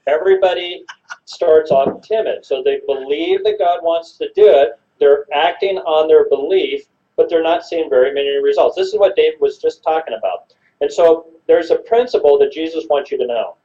Everybody 0.07 0.83
starts 1.25 1.71
off 1.71 2.01
timid, 2.01 2.45
so 2.45 2.61
they 2.63 2.81
believe 2.85 3.43
that 3.43 3.57
God 3.59 3.79
wants 3.81 4.17
to 4.17 4.29
do 4.35 4.47
it. 4.47 4.79
They're 4.99 5.25
acting 5.33 5.77
on 5.79 6.07
their 6.07 6.29
belief, 6.29 6.83
but 7.15 7.27
they're 7.29 7.43
not 7.43 7.65
seeing 7.65 7.89
very 7.89 8.13
many 8.13 8.29
results. 8.43 8.75
This 8.75 8.89
is 8.89 8.99
what 8.99 9.15
Dave 9.15 9.33
was 9.39 9.57
just 9.57 9.83
talking 9.83 10.15
about. 10.15 10.53
And 10.81 10.91
so 10.91 11.27
there's 11.51 11.69
a 11.69 11.79
principle 11.79 12.39
that 12.39 12.53
Jesus 12.53 12.85
wants 12.89 13.11
you 13.11 13.17
to 13.17 13.27
know. 13.27 13.57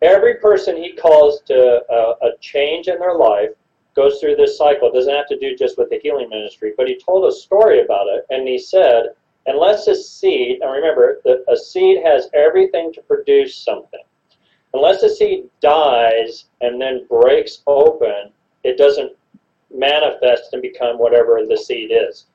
Every 0.00 0.36
person 0.36 0.74
he 0.74 0.94
calls 0.94 1.42
to 1.42 1.82
a, 1.90 2.26
a 2.26 2.38
change 2.40 2.88
in 2.88 2.98
their 2.98 3.14
life 3.14 3.50
goes 3.94 4.18
through 4.18 4.36
this 4.36 4.56
cycle. 4.56 4.88
It 4.88 4.94
doesn't 4.94 5.14
have 5.14 5.28
to 5.28 5.38
do 5.38 5.54
just 5.54 5.76
with 5.76 5.90
the 5.90 6.00
healing 6.02 6.30
ministry, 6.30 6.72
but 6.74 6.88
he 6.88 6.98
told 6.98 7.26
a 7.26 7.36
story 7.36 7.82
about 7.84 8.06
it, 8.06 8.24
and 8.30 8.48
he 8.48 8.58
said, 8.58 9.08
unless 9.44 9.86
a 9.86 9.94
seed, 9.94 10.62
and 10.62 10.72
remember, 10.72 11.20
that 11.24 11.44
a 11.46 11.56
seed 11.56 11.98
has 12.02 12.30
everything 12.32 12.90
to 12.94 13.02
produce 13.02 13.54
something. 13.54 14.02
Unless 14.72 15.02
a 15.02 15.14
seed 15.14 15.50
dies 15.60 16.46
and 16.62 16.80
then 16.80 17.06
breaks 17.06 17.62
open, 17.66 18.32
it 18.64 18.78
doesn't 18.78 19.12
manifest 19.70 20.54
and 20.54 20.62
become 20.62 20.98
whatever 20.98 21.42
the 21.46 21.56
seed 21.56 21.90
is. 21.92 22.26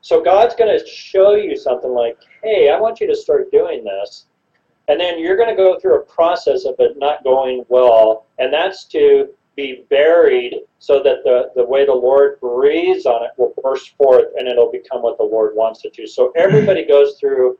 So 0.00 0.22
God's 0.22 0.54
going 0.54 0.76
to 0.78 0.86
show 0.86 1.34
you 1.34 1.56
something 1.56 1.92
like, 1.92 2.18
hey, 2.42 2.70
I 2.70 2.80
want 2.80 3.00
you 3.00 3.06
to 3.06 3.16
start 3.16 3.50
doing 3.50 3.84
this. 3.84 4.26
And 4.88 4.98
then 4.98 5.20
you're 5.20 5.36
going 5.36 5.50
to 5.50 5.56
go 5.56 5.78
through 5.78 6.00
a 6.00 6.04
process 6.04 6.64
of 6.64 6.74
it 6.78 6.98
not 6.98 7.22
going 7.22 7.64
well, 7.68 8.26
and 8.38 8.52
that's 8.52 8.84
to 8.86 9.28
be 9.56 9.84
buried 9.90 10.54
so 10.78 11.02
that 11.02 11.22
the, 11.22 11.50
the 11.54 11.64
way 11.64 11.84
the 11.84 11.92
Lord 11.92 12.40
breathes 12.40 13.04
on 13.06 13.22
it 13.24 13.30
will 13.36 13.54
burst 13.62 13.96
forth 13.96 14.26
and 14.38 14.48
it'll 14.48 14.72
become 14.72 15.02
what 15.02 15.18
the 15.18 15.24
Lord 15.24 15.54
wants 15.54 15.84
it 15.84 15.92
to. 15.94 16.06
So 16.06 16.32
everybody 16.36 16.86
goes 16.86 17.18
through 17.20 17.58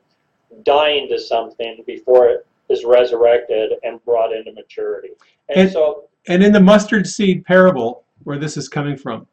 dying 0.64 1.08
to 1.08 1.18
something 1.18 1.84
before 1.86 2.28
it 2.28 2.46
is 2.68 2.84
resurrected 2.84 3.72
and 3.82 4.02
brought 4.04 4.32
into 4.32 4.52
maturity. 4.52 5.10
And, 5.48 5.60
And- 5.60 5.70
so, 5.70 6.04
And 6.26 6.42
in 6.42 6.52
the 6.52 6.60
mustard 6.60 7.06
seed 7.06 7.44
parable, 7.44 8.04
where 8.24 8.38
this 8.38 8.56
is 8.56 8.68
coming 8.68 8.96
from, 8.96 9.26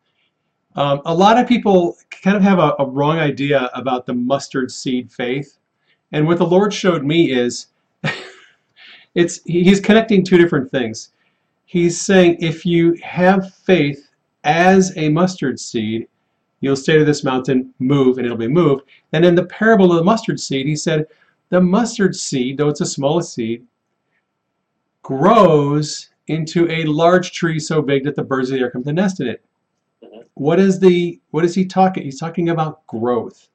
um, 0.77 1.01
a 1.05 1.13
lot 1.13 1.39
of 1.39 1.47
people 1.47 1.97
kind 2.23 2.37
of 2.37 2.43
have 2.43 2.59
a, 2.59 2.75
a 2.79 2.85
wrong 2.85 3.17
idea 3.17 3.69
about 3.73 4.05
the 4.05 4.13
mustard 4.13 4.71
seed 4.71 5.11
faith. 5.11 5.57
And 6.11 6.25
what 6.25 6.37
the 6.37 6.45
Lord 6.45 6.73
showed 6.73 7.03
me 7.03 7.31
is 7.31 7.67
it's 9.15 9.41
he's 9.43 9.81
connecting 9.81 10.23
two 10.23 10.37
different 10.37 10.69
things. 10.71 11.11
He's 11.65 11.99
saying 11.99 12.37
if 12.39 12.65
you 12.65 12.93
have 13.03 13.53
faith 13.55 14.07
as 14.43 14.95
a 14.97 15.09
mustard 15.09 15.59
seed, 15.59 16.07
you'll 16.61 16.75
say 16.75 16.97
to 16.97 17.03
this 17.03 17.23
mountain, 17.23 17.73
move, 17.79 18.17
and 18.17 18.25
it'll 18.25 18.37
be 18.37 18.47
moved. 18.47 18.83
And 19.13 19.25
in 19.25 19.35
the 19.35 19.45
parable 19.45 19.91
of 19.91 19.97
the 19.97 20.03
mustard 20.03 20.39
seed, 20.39 20.67
he 20.67 20.75
said, 20.75 21.07
the 21.49 21.59
mustard 21.59 22.15
seed, 22.15 22.57
though 22.57 22.69
it's 22.69 22.81
a 22.81 22.85
smallest 22.85 23.33
seed, 23.33 23.65
grows 25.01 26.09
into 26.27 26.69
a 26.69 26.83
large 26.85 27.31
tree 27.31 27.59
so 27.59 27.81
big 27.81 28.03
that 28.03 28.15
the 28.15 28.23
birds 28.23 28.49
of 28.49 28.55
the 28.55 28.61
air 28.61 28.71
come 28.71 28.83
to 28.83 28.93
nest 28.93 29.19
in 29.19 29.27
it. 29.27 29.43
Mhm. 30.03 30.23
What 30.35 30.59
is 30.59 30.79
the 30.79 31.19
what 31.31 31.45
is 31.45 31.55
he 31.55 31.65
talking? 31.65 32.03
He's 32.03 32.19
talking 32.19 32.49
about 32.49 32.85
growth. 32.87 33.49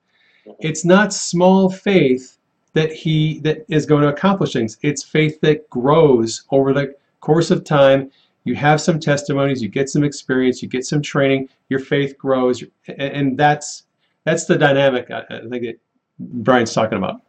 Mhm. 0.47 0.57
It's 0.61 0.85
not 0.85 1.13
small 1.13 1.71
faith 1.71 2.39
that 2.75 2.93
he 2.93 3.39
that 3.41 3.65
is 3.69 3.87
going 3.87 4.03
to 4.03 4.09
accomplish 4.09 4.53
things. 4.53 4.79
It's 4.83 5.03
faith 5.03 5.41
that 5.43 5.69
grows 5.71 6.45
over 6.51 6.73
the 6.73 6.95
course 7.21 7.51
of 7.51 7.65
time. 7.65 8.11
You 8.45 8.55
have 8.57 8.81
some 8.81 8.99
testimonies, 8.99 9.63
you 9.63 9.69
get 9.69 9.89
some 9.89 10.03
experience, 10.03 10.63
you 10.63 10.69
get 10.69 10.85
some 10.85 11.01
training, 11.01 11.49
your 11.69 11.79
faith 11.79 12.19
grows, 12.19 12.65
and, 12.89 13.39
that's 13.39 13.85
that's 14.25 14.47
the 14.47 14.59
dynamic 14.59 15.11
I, 15.11 15.23
I 15.31 15.49
think 15.49 15.63
that 15.65 15.79
Brian's 16.19 16.73
talking 16.73 16.99
about. 16.99 17.21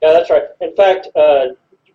Yeah, 0.00 0.12
that's 0.12 0.30
right. 0.30 0.44
In 0.60 0.74
fact, 0.76 1.08
uh, 1.16 1.48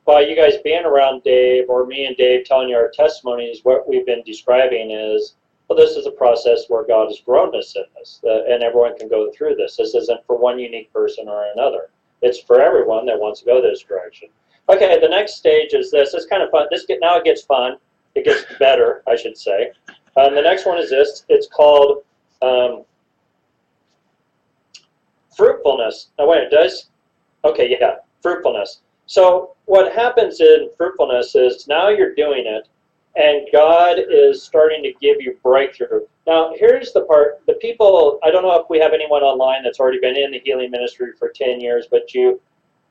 by 0.06 0.22
you 0.22 0.36
guys 0.36 0.56
being 0.64 0.86
around 0.86 1.24
Dave 1.24 1.70
or 1.70 1.86
me 1.86 2.06
and 2.06 2.16
Dave 2.18 2.46
telling 2.46 2.70
you 2.70 2.76
our 2.76 2.92
testimonies, 2.92 3.62
what 3.64 3.88
we've 3.88 4.06
been 4.06 4.24
describing 4.24 4.92
is, 4.92 5.36
well, 5.68 5.78
this 5.78 5.96
is 5.96 6.06
a 6.06 6.12
process 6.12 6.66
where 6.68 6.86
God 6.86 7.08
has 7.08 7.22
grown 7.22 7.56
us 7.56 7.76
in 7.76 7.84
this, 7.98 8.22
uh, 8.24 8.44
and 8.46 8.64
everyone 8.64 8.98
can 8.98 9.08
go 9.08 9.32
through 9.32 9.56
this. 9.56 9.78
This 9.78 9.96
isn't 9.96 10.26
for 10.26 10.38
one 10.38 10.60
unique 10.60 10.92
person 10.94 11.28
or 11.28 11.46
another. 11.56 11.90
It's 12.22 12.40
for 12.40 12.62
everyone 12.62 13.06
that 13.08 13.20
wants 13.20 13.40
to 13.42 13.46
go 13.46 13.62
this 13.62 13.82
direction. 13.82 14.30
Okay, 14.70 15.00
the 15.00 15.10
next 15.10 15.36
stage 15.36 15.74
is 15.74 15.92
this. 15.92 16.14
It's 16.14 16.26
kind 16.26 16.44
of 16.44 16.50
fun. 16.50 16.68
This 16.72 16.86
get, 16.86 17.00
now 17.02 17.18
it 17.18 17.24
gets 17.24 17.42
fun. 17.42 17.78
It 18.16 18.26
gets 18.26 18.46
better, 18.60 19.04
I 19.08 19.16
should 19.16 19.38
say. 19.38 19.72
Um, 20.18 20.36
the 20.36 20.42
next 20.42 20.66
one 20.66 20.78
is 20.78 20.90
this. 20.90 21.26
It's 21.30 21.48
called 21.48 22.04
um, 22.42 22.84
fruitfulness. 25.36 26.10
Now, 26.18 26.30
wait, 26.30 26.44
it 26.44 26.52
does? 26.52 26.90
Okay, 27.44 27.76
yeah, 27.80 27.96
fruitfulness. 28.22 28.82
So 29.08 29.56
what 29.66 29.94
happens 29.94 30.42
in 30.42 30.70
fruitfulness 30.78 31.36
is 31.36 31.68
now 31.68 31.90
you're 31.90 32.16
doing 32.16 32.46
it, 32.46 32.68
and 33.16 33.48
God 33.54 33.98
is 34.10 34.44
starting 34.44 34.84
to 34.84 34.94
give 35.00 35.22
you 35.22 35.38
breakthrough. 35.42 36.02
Now, 36.28 36.54
here's 36.56 36.92
the 36.94 37.02
part: 37.02 37.42
the 37.48 37.54
people. 37.56 38.20
I 38.24 38.32
don't 38.32 38.44
know 38.44 38.60
if 38.60 38.70
we 38.70 38.80
have 38.80 38.94
anyone 38.94 39.24
online 39.24 39.64
that's 39.64 39.80
already 39.80 40.00
been 40.00 40.18
in 40.18 40.32
the 40.32 40.40
healing 40.44 40.72
ministry 40.72 41.12
for 41.18 41.30
ten 41.30 41.62
years, 41.62 41.88
but 41.90 42.14
you, 42.14 42.42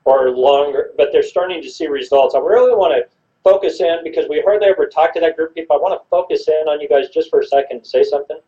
or 0.05 0.29
longer, 0.31 0.91
but 0.97 1.09
they're 1.11 1.23
starting 1.23 1.61
to 1.61 1.69
see 1.69 1.87
results. 1.87 2.35
I 2.35 2.39
really 2.39 2.75
want 2.75 2.93
to 2.93 3.07
focus 3.43 3.79
in 3.79 3.99
because 4.03 4.25
we 4.27 4.41
hardly 4.41 4.67
ever 4.67 4.87
talk 4.87 5.13
to 5.13 5.19
that 5.19 5.35
group 5.35 5.49
of 5.49 5.55
people. 5.55 5.75
I 5.75 5.79
want 5.79 6.01
to 6.01 6.09
focus 6.09 6.47
in 6.47 6.67
on 6.67 6.81
you 6.81 6.89
guys 6.89 7.09
just 7.09 7.29
for 7.29 7.41
a 7.41 7.45
second 7.45 7.77
and 7.77 7.85
say 7.85 8.03
something. 8.03 8.39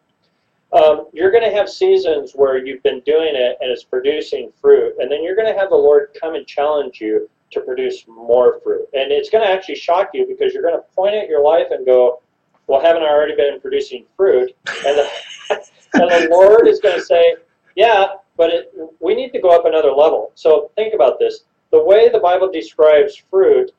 Um, 0.73 1.07
you're 1.13 1.31
going 1.31 1.49
to 1.49 1.55
have 1.55 1.69
seasons 1.69 2.33
where 2.33 2.57
you've 2.57 2.83
been 2.83 2.99
doing 3.05 3.35
it 3.35 3.57
and 3.61 3.71
it's 3.71 3.83
producing 3.83 4.51
fruit, 4.59 4.95
and 4.99 5.09
then 5.11 5.23
you're 5.23 5.35
going 5.35 5.51
to 5.51 5.57
have 5.57 5.69
the 5.69 5.75
Lord 5.75 6.17
come 6.19 6.35
and 6.35 6.45
challenge 6.45 6.99
you 6.99 7.29
to 7.51 7.61
produce 7.61 8.05
more 8.07 8.59
fruit. 8.61 8.87
And 8.93 9.11
it's 9.11 9.29
going 9.29 9.43
to 9.43 9.49
actually 9.49 9.75
shock 9.75 10.09
you 10.13 10.25
because 10.27 10.53
you're 10.53 10.63
going 10.63 10.75
to 10.75 10.83
point 10.95 11.15
at 11.15 11.27
your 11.27 11.43
life 11.43 11.67
and 11.71 11.85
go, 11.85 12.21
Well, 12.67 12.81
haven't 12.81 13.03
I 13.03 13.07
already 13.07 13.35
been 13.35 13.59
producing 13.61 14.05
fruit? 14.15 14.51
And 14.85 14.97
the, 14.97 15.09
and 15.93 16.11
the 16.11 16.27
Lord 16.29 16.67
is 16.67 16.79
going 16.79 16.95
to 16.95 17.03
say, 17.03 17.35
Yeah, 17.75 18.07
but 18.35 18.49
it, 18.49 18.73
we 18.99 19.15
need 19.15 19.31
to 19.31 19.41
go 19.41 19.49
up 19.49 19.65
another 19.65 19.91
level. 19.91 20.31
So 20.35 20.71
think 20.75 20.93
about 20.93 21.19
this. 21.19 21.41
The 21.71 21.83
way 21.83 22.09
the 22.09 22.19
Bible 22.19 22.51
describes 22.51 23.15
fruit 23.29 23.71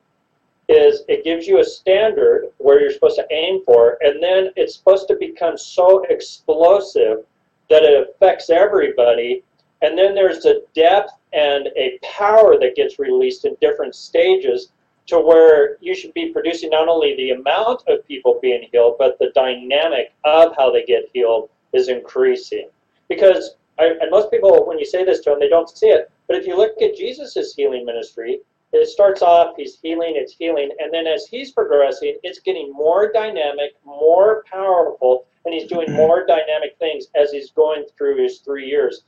is 0.67 1.01
it 1.07 1.23
gives 1.23 1.47
you 1.47 1.59
a 1.59 1.63
standard 1.63 2.51
where 2.59 2.79
you're 2.79 2.91
supposed 2.91 3.15
to 3.15 3.25
aim 3.31 3.63
for, 3.65 3.97
and 4.01 4.21
then 4.21 4.51
it's 4.55 4.75
supposed 4.75 5.07
to 5.07 5.15
become 5.15 5.57
so 5.57 6.03
explosive 6.09 7.25
that 7.69 7.83
it 7.83 8.07
affects 8.07 8.51
everybody. 8.51 9.43
And 9.81 9.97
then 9.97 10.13
there's 10.13 10.45
a 10.45 10.61
depth 10.75 11.11
and 11.33 11.67
a 11.75 11.99
power 12.01 12.57
that 12.59 12.75
gets 12.75 12.99
released 12.99 13.45
in 13.45 13.55
different 13.61 13.95
stages 13.95 14.71
to 15.07 15.19
where 15.19 15.77
you 15.81 15.95
should 15.95 16.13
be 16.13 16.31
producing 16.31 16.69
not 16.69 16.87
only 16.87 17.15
the 17.15 17.31
amount 17.31 17.81
of 17.87 18.07
people 18.07 18.39
being 18.41 18.67
healed, 18.71 18.95
but 18.99 19.17
the 19.19 19.31
dynamic 19.33 20.13
of 20.23 20.55
how 20.55 20.71
they 20.71 20.83
get 20.85 21.09
healed 21.13 21.49
is 21.73 21.89
increasing. 21.89 22.69
Because, 23.07 23.55
and 23.79 24.11
most 24.11 24.29
people, 24.29 24.67
when 24.67 24.77
you 24.77 24.85
say 24.85 25.03
this 25.03 25.19
to 25.21 25.31
them, 25.31 25.39
they 25.39 25.49
don't 25.49 25.69
see 25.69 25.87
it. 25.87 26.11
But 26.27 26.37
if 26.37 26.45
you 26.45 26.55
look 26.55 26.79
at 26.81 26.95
Jesus' 26.95 27.55
healing 27.55 27.85
ministry, 27.85 28.39
it 28.71 28.87
starts 28.87 29.23
off, 29.23 29.55
he's 29.57 29.79
healing, 29.81 30.13
it's 30.15 30.33
healing, 30.33 30.69
and 30.79 30.93
then 30.93 31.07
as 31.07 31.25
he's 31.25 31.51
progressing, 31.51 32.17
it's 32.21 32.39
getting 32.39 32.71
more 32.71 33.11
dynamic, 33.11 33.71
more 33.83 34.43
powerful, 34.51 35.25
and 35.45 35.53
he's 35.53 35.67
doing 35.67 35.91
more 35.93 36.23
dynamic 36.27 36.77
things 36.77 37.07
as 37.15 37.31
he's 37.31 37.49
going 37.49 37.85
through 37.97 38.21
his 38.21 38.39
three 38.39 38.67
years. 38.67 39.05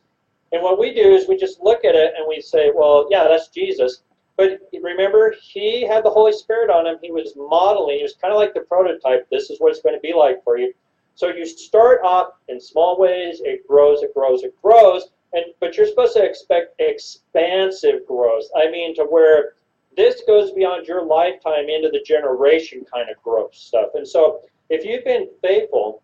And 0.52 0.62
what 0.62 0.80
we 0.80 0.94
do 0.94 1.14
is 1.14 1.28
we 1.28 1.38
just 1.38 1.62
look 1.62 1.86
at 1.86 1.96
it 1.96 2.14
and 2.18 2.26
we 2.28 2.42
say, 2.42 2.72
well, 2.74 3.08
yeah, 3.10 3.26
that's 3.28 3.48
Jesus. 3.50 4.04
But 4.38 4.60
remember, 4.82 5.36
he 5.42 5.86
had 5.86 6.04
the 6.04 6.10
Holy 6.10 6.34
Spirit 6.34 6.70
on 6.70 6.88
him. 6.88 6.98
He 7.02 7.12
was 7.12 7.34
modeling. 7.36 7.98
He 7.98 8.04
was 8.04 8.16
kind 8.16 8.34
of 8.34 8.40
like 8.40 8.54
the 8.54 8.62
prototype. 8.62 9.30
This 9.30 9.50
is 9.50 9.60
what 9.60 9.72
it's 9.72 9.82
going 9.82 9.96
to 9.96 10.02
be 10.02 10.14
like 10.14 10.44
for 10.44 10.58
you. 10.58 10.74
So 11.16 11.28
you 11.28 11.46
start 11.46 12.02
off 12.04 12.34
in 12.48 12.60
small 12.60 13.00
ways. 13.00 13.42
It 13.44 13.68
grows, 13.68 14.02
it 14.02 14.14
grows, 14.14 14.44
it 14.44 14.60
grows. 14.62 15.10
And 15.34 15.46
but 15.60 15.78
you're 15.78 15.88
supposed 15.88 16.14
to 16.14 16.24
expect 16.24 16.76
expansive 16.80 18.06
growth. 18.08 18.46
I 18.56 18.70
mean, 18.70 18.96
to 18.96 19.04
where 19.04 19.54
this 19.96 20.22
goes 20.26 20.52
beyond 20.52 20.88
your 20.88 21.06
lifetime 21.06 21.70
into 21.70 21.90
the 21.90 22.02
generation 22.06 22.86
kind 22.92 23.10
of 23.10 23.22
growth 23.22 23.54
stuff. 23.54 23.90
And 23.94 24.08
so 24.08 24.42
if 24.70 24.86
you've 24.86 25.04
been 25.04 25.28
faithful 25.42 26.02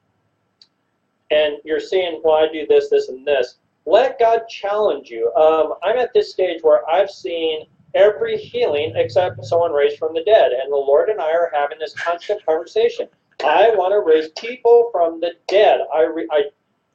and 1.31 1.57
you're 1.63 1.79
seeing, 1.79 2.21
well, 2.23 2.35
I 2.35 2.51
do 2.51 2.65
this, 2.67 2.89
this, 2.89 3.09
and 3.09 3.25
this, 3.25 3.55
let 3.87 4.19
God 4.19 4.41
challenge 4.49 5.09
you. 5.09 5.33
Um, 5.35 5.75
I'm 5.81 5.97
at 5.97 6.13
this 6.13 6.29
stage 6.29 6.59
where 6.61 6.87
I've 6.89 7.09
seen 7.09 7.65
every 7.95 8.37
healing 8.37 8.91
except 8.95 9.43
someone 9.45 9.71
raised 9.71 9.97
from 9.97 10.13
the 10.13 10.23
dead. 10.25 10.51
And 10.51 10.71
the 10.71 10.75
Lord 10.75 11.07
and 11.09 11.21
I 11.21 11.31
are 11.31 11.49
having 11.53 11.79
this 11.79 11.93
constant 11.93 12.45
conversation. 12.45 13.07
I 13.43 13.71
want 13.75 13.93
to 13.93 14.01
raise 14.01 14.29
people 14.37 14.89
from 14.91 15.21
the 15.21 15.31
dead. 15.47 15.79
I, 15.95 16.01
re- 16.01 16.27
I 16.31 16.43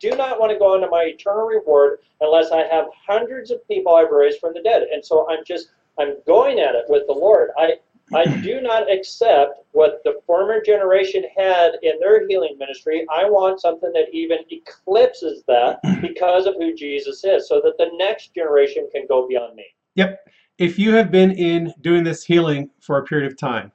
do 0.00 0.10
not 0.10 0.38
want 0.38 0.52
to 0.52 0.58
go 0.58 0.74
into 0.74 0.88
my 0.88 1.04
eternal 1.04 1.46
reward 1.46 2.00
unless 2.20 2.50
I 2.50 2.66
have 2.66 2.86
hundreds 3.08 3.50
of 3.50 3.66
people 3.66 3.94
I've 3.94 4.10
raised 4.10 4.40
from 4.40 4.52
the 4.52 4.62
dead. 4.62 4.82
And 4.92 5.02
so 5.02 5.26
I'm 5.30 5.44
just, 5.46 5.68
I'm 5.98 6.16
going 6.26 6.58
at 6.58 6.74
it 6.74 6.84
with 6.88 7.06
the 7.06 7.14
Lord. 7.14 7.50
I, 7.56 7.76
I 8.14 8.24
do 8.42 8.60
not 8.60 8.90
accept 8.90 9.60
what 9.72 10.02
the 10.05 10.20
former 10.26 10.60
generation 10.60 11.24
had 11.36 11.72
in 11.82 11.98
their 12.00 12.26
healing 12.26 12.56
ministry. 12.58 13.06
I 13.12 13.24
want 13.28 13.60
something 13.60 13.90
that 13.92 14.06
even 14.12 14.39
eclipses 14.50 15.42
that 15.48 15.81
because 16.00 16.47
of 16.47 16.55
who 16.56 16.74
Jesus 16.74 17.24
is, 17.24 17.48
so 17.48 17.60
that 17.64 17.78
the 17.78 17.90
next 17.94 18.34
generation 18.34 18.89
can 18.92 19.06
go 19.08 19.26
beyond 19.26 19.55
me. 19.55 19.64
Yep. 19.94 20.28
If 20.58 20.78
you 20.78 20.94
have 20.94 21.10
been 21.10 21.32
in 21.32 21.72
doing 21.81 22.05
this 22.05 22.24
healing 22.24 22.70
for 22.81 22.98
a 22.98 23.05
period 23.05 23.31
of 23.31 23.39
time, 23.39 23.72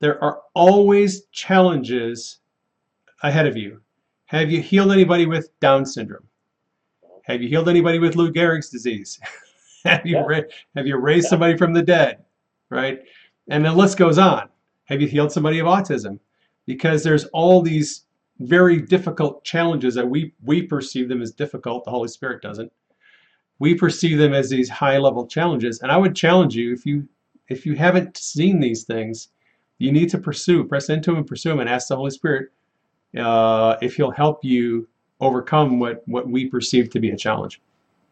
there 0.00 0.22
are 0.22 0.42
always 0.54 1.26
challenges 1.32 2.38
ahead 3.22 3.46
of 3.46 3.56
you. 3.56 3.80
Have 4.26 4.50
you 4.50 4.60
healed 4.60 4.92
anybody 4.92 5.26
with 5.26 5.58
Down 5.58 5.84
syndrome? 5.84 6.28
Have 7.24 7.42
you 7.42 7.48
healed 7.48 7.68
anybody 7.68 7.98
with 7.98 8.14
Lou 8.14 8.32
Gehrig's 8.32 8.70
disease? 8.70 9.18
have 9.84 10.06
you 10.06 10.16
Yeah. 10.16 10.24
ra- 10.26 10.48
have 10.76 10.86
you 10.86 10.96
raised 10.96 11.26
Yeah. 11.26 11.30
somebody 11.30 11.56
from 11.56 11.72
the 11.72 11.82
dead? 11.82 12.24
Right? 12.70 13.00
And 13.48 13.64
the 13.64 13.72
list 13.72 13.96
goes 13.96 14.18
on. 14.18 14.48
Have 14.84 15.00
you 15.00 15.08
healed 15.08 15.32
somebody 15.32 15.58
of 15.58 15.66
autism? 15.66 16.18
Because 16.66 17.02
there's 17.02 17.24
all 17.26 17.62
these 17.62 18.04
very 18.40 18.80
difficult 18.80 19.42
challenges 19.44 19.94
that 19.94 20.08
we 20.08 20.32
we 20.44 20.62
perceive 20.62 21.08
them 21.08 21.22
as 21.22 21.32
difficult. 21.32 21.84
The 21.84 21.90
Holy 21.90 22.08
Spirit 22.08 22.42
doesn't. 22.42 22.72
We 23.58 23.74
perceive 23.74 24.18
them 24.18 24.32
as 24.32 24.48
these 24.48 24.68
high 24.68 24.98
level 24.98 25.26
challenges. 25.26 25.80
And 25.80 25.90
I 25.90 25.96
would 25.96 26.14
challenge 26.14 26.54
you 26.54 26.72
if 26.72 26.86
you 26.86 27.08
if 27.48 27.66
you 27.66 27.74
haven't 27.74 28.16
seen 28.16 28.60
these 28.60 28.84
things, 28.84 29.28
you 29.78 29.90
need 29.90 30.10
to 30.10 30.18
pursue, 30.18 30.64
press 30.64 30.90
into 30.90 31.10
them 31.10 31.18
and 31.18 31.26
pursue 31.26 31.50
them, 31.50 31.60
and 31.60 31.68
ask 31.68 31.88
the 31.88 31.96
Holy 31.96 32.10
Spirit 32.10 32.50
uh, 33.18 33.76
if 33.80 33.96
He'll 33.96 34.10
help 34.10 34.44
you 34.44 34.88
overcome 35.20 35.80
what 35.80 36.06
what 36.06 36.28
we 36.28 36.46
perceive 36.46 36.90
to 36.90 37.00
be 37.00 37.10
a 37.10 37.16
challenge. 37.16 37.60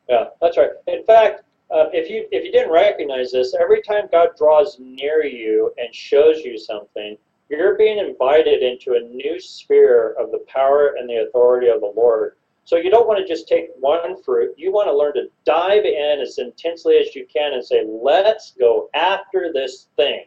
Yeah, 0.09 0.25
that's 0.41 0.57
right. 0.57 0.71
In 0.87 1.05
fact, 1.05 1.43
uh, 1.77 1.91
if 1.93 2.09
you 2.09 2.27
if 2.33 2.45
you 2.45 2.51
didn't 2.51 2.73
recognize 2.73 3.33
this, 3.33 3.55
every 3.61 3.83
time 3.83 4.05
God 4.11 4.31
draws 4.39 4.79
near 4.81 5.25
you 5.25 5.73
and 5.77 5.95
shows 5.95 6.39
you 6.39 6.57
something, 6.57 7.19
you're 7.51 7.77
being 7.77 7.99
invited 7.99 8.63
into 8.63 8.95
a 8.95 9.01
new 9.01 9.39
sphere 9.39 10.15
of 10.19 10.31
the 10.31 10.45
power 10.49 10.97
and 10.99 11.09
the 11.09 11.27
authority 11.29 11.69
of 11.69 11.81
the 11.81 11.93
Lord. 11.95 12.37
So 12.65 12.77
you 12.77 12.91
don't 12.91 13.07
want 13.07 13.21
to 13.21 13.27
just 13.27 13.47
take 13.47 13.69
one 13.79 14.21
fruit. 14.23 14.55
You 14.57 14.73
want 14.73 14.89
to 14.89 14.97
learn 14.97 15.15
to 15.15 15.31
dive 15.45 15.85
in 15.85 16.19
as 16.21 16.39
intensely 16.39 16.97
as 16.97 17.15
you 17.15 17.27
can 17.27 17.53
and 17.53 17.65
say, 17.65 17.85
"Let's 17.87 18.53
go 18.53 18.89
after 18.95 19.53
this 19.53 19.89
thing." 19.97 20.25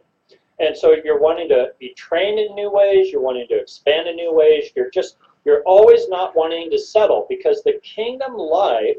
And 0.59 0.77
so 0.77 0.95
you're 1.03 1.19
wanting 1.19 1.49
to 1.49 1.73
be 1.79 1.93
trained 1.95 2.37
in 2.37 2.53
new 2.53 2.69
ways. 2.69 3.11
You're 3.11 3.21
wanting 3.21 3.47
to 3.47 3.59
expand 3.59 4.07
in 4.07 4.17
new 4.17 4.33
ways. 4.33 4.71
You're 4.75 4.91
just 4.91 5.17
you're 5.45 5.63
always 5.63 6.07
not 6.09 6.35
wanting 6.35 6.69
to 6.69 6.77
settle 6.77 7.25
because 7.27 7.63
the 7.63 7.79
kingdom 7.81 8.35
life 8.35 8.97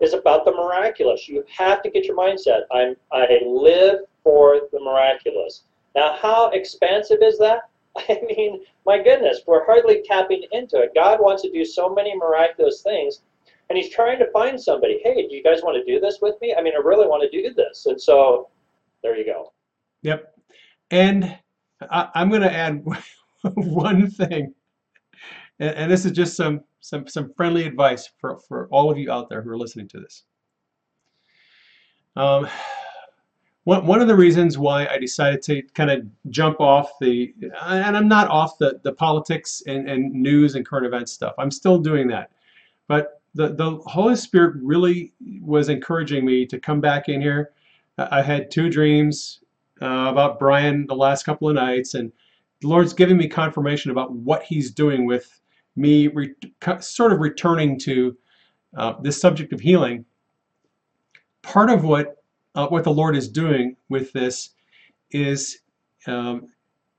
is 0.00 0.14
about 0.14 0.44
the 0.44 0.52
miraculous. 0.52 1.28
You 1.28 1.44
have 1.56 1.82
to 1.82 1.90
get 1.90 2.04
your 2.04 2.16
mindset. 2.16 2.62
I'm 2.70 2.96
I 3.12 3.40
live 3.44 4.00
for 4.22 4.62
the 4.72 4.80
miraculous. 4.80 5.62
Now, 5.94 6.16
how 6.20 6.50
expansive 6.50 7.18
is 7.22 7.38
that? 7.38 7.60
I 7.96 8.20
mean, 8.26 8.60
my 8.84 9.02
goodness, 9.02 9.40
we're 9.46 9.64
hardly 9.64 10.02
tapping 10.04 10.44
into 10.52 10.78
it. 10.80 10.90
God 10.94 11.20
wants 11.20 11.42
to 11.42 11.50
do 11.50 11.64
so 11.64 11.88
many 11.88 12.14
miraculous 12.14 12.82
things, 12.82 13.22
and 13.70 13.78
He's 13.78 13.90
trying 13.90 14.18
to 14.18 14.30
find 14.32 14.60
somebody. 14.60 15.00
Hey, 15.02 15.26
do 15.28 15.34
you 15.34 15.42
guys 15.42 15.62
want 15.62 15.76
to 15.76 15.92
do 15.92 16.00
this 16.00 16.18
with 16.20 16.34
me? 16.42 16.54
I 16.56 16.62
mean, 16.62 16.74
I 16.74 16.86
really 16.86 17.06
want 17.06 17.28
to 17.30 17.42
do 17.42 17.54
this. 17.54 17.86
And 17.86 18.00
so, 18.00 18.48
there 19.02 19.16
you 19.16 19.24
go. 19.24 19.52
Yep. 20.02 20.34
And 20.90 21.36
I, 21.90 22.08
I'm 22.14 22.28
going 22.28 22.42
to 22.42 22.52
add 22.52 22.84
one 23.54 24.10
thing, 24.10 24.54
and, 25.58 25.70
and 25.70 25.90
this 25.90 26.04
is 26.04 26.12
just 26.12 26.36
some 26.36 26.60
some 26.86 27.08
some 27.08 27.32
friendly 27.36 27.66
advice 27.66 28.08
for 28.20 28.38
for 28.38 28.68
all 28.68 28.90
of 28.90 28.96
you 28.96 29.10
out 29.10 29.28
there 29.28 29.42
who 29.42 29.50
are 29.50 29.58
listening 29.58 29.88
to 29.88 29.98
this. 29.98 30.22
Um, 32.14 32.46
one 33.64 33.84
one 33.84 34.00
of 34.00 34.06
the 34.06 34.14
reasons 34.14 34.56
why 34.56 34.86
I 34.86 34.96
decided 34.98 35.42
to 35.42 35.62
kind 35.74 35.90
of 35.90 36.06
jump 36.30 36.60
off 36.60 36.92
the, 37.00 37.34
and 37.62 37.96
I'm 37.96 38.06
not 38.06 38.28
off 38.28 38.58
the 38.58 38.78
the 38.84 38.92
politics 38.92 39.64
and 39.66 39.90
and 39.90 40.12
news 40.12 40.54
and 40.54 40.64
current 40.64 40.86
events 40.86 41.10
stuff. 41.10 41.34
I'm 41.38 41.50
still 41.50 41.78
doing 41.80 42.06
that, 42.08 42.30
but 42.86 43.20
the 43.34 43.48
the 43.48 43.78
Holy 43.86 44.14
Spirit 44.14 44.54
really 44.62 45.12
was 45.40 45.68
encouraging 45.68 46.24
me 46.24 46.46
to 46.46 46.60
come 46.60 46.80
back 46.80 47.08
in 47.08 47.20
here. 47.20 47.50
I 47.98 48.22
had 48.22 48.48
two 48.48 48.70
dreams 48.70 49.40
uh, 49.82 50.06
about 50.08 50.38
Brian 50.38 50.86
the 50.86 50.94
last 50.94 51.24
couple 51.24 51.48
of 51.48 51.56
nights, 51.56 51.94
and 51.94 52.12
the 52.60 52.68
Lord's 52.68 52.92
giving 52.92 53.16
me 53.16 53.26
confirmation 53.26 53.90
about 53.90 54.12
what 54.12 54.44
He's 54.44 54.70
doing 54.70 55.04
with 55.04 55.40
me, 55.76 56.08
sort 56.80 57.12
of 57.12 57.20
returning 57.20 57.78
to 57.80 58.16
uh, 58.76 58.94
this 59.02 59.20
subject 59.20 59.52
of 59.52 59.60
healing. 59.60 60.04
Part 61.42 61.70
of 61.70 61.84
what 61.84 62.16
uh, 62.54 62.66
what 62.68 62.84
the 62.84 62.92
Lord 62.92 63.16
is 63.16 63.28
doing 63.28 63.76
with 63.88 64.12
this 64.12 64.50
is 65.10 65.58
um, 66.06 66.48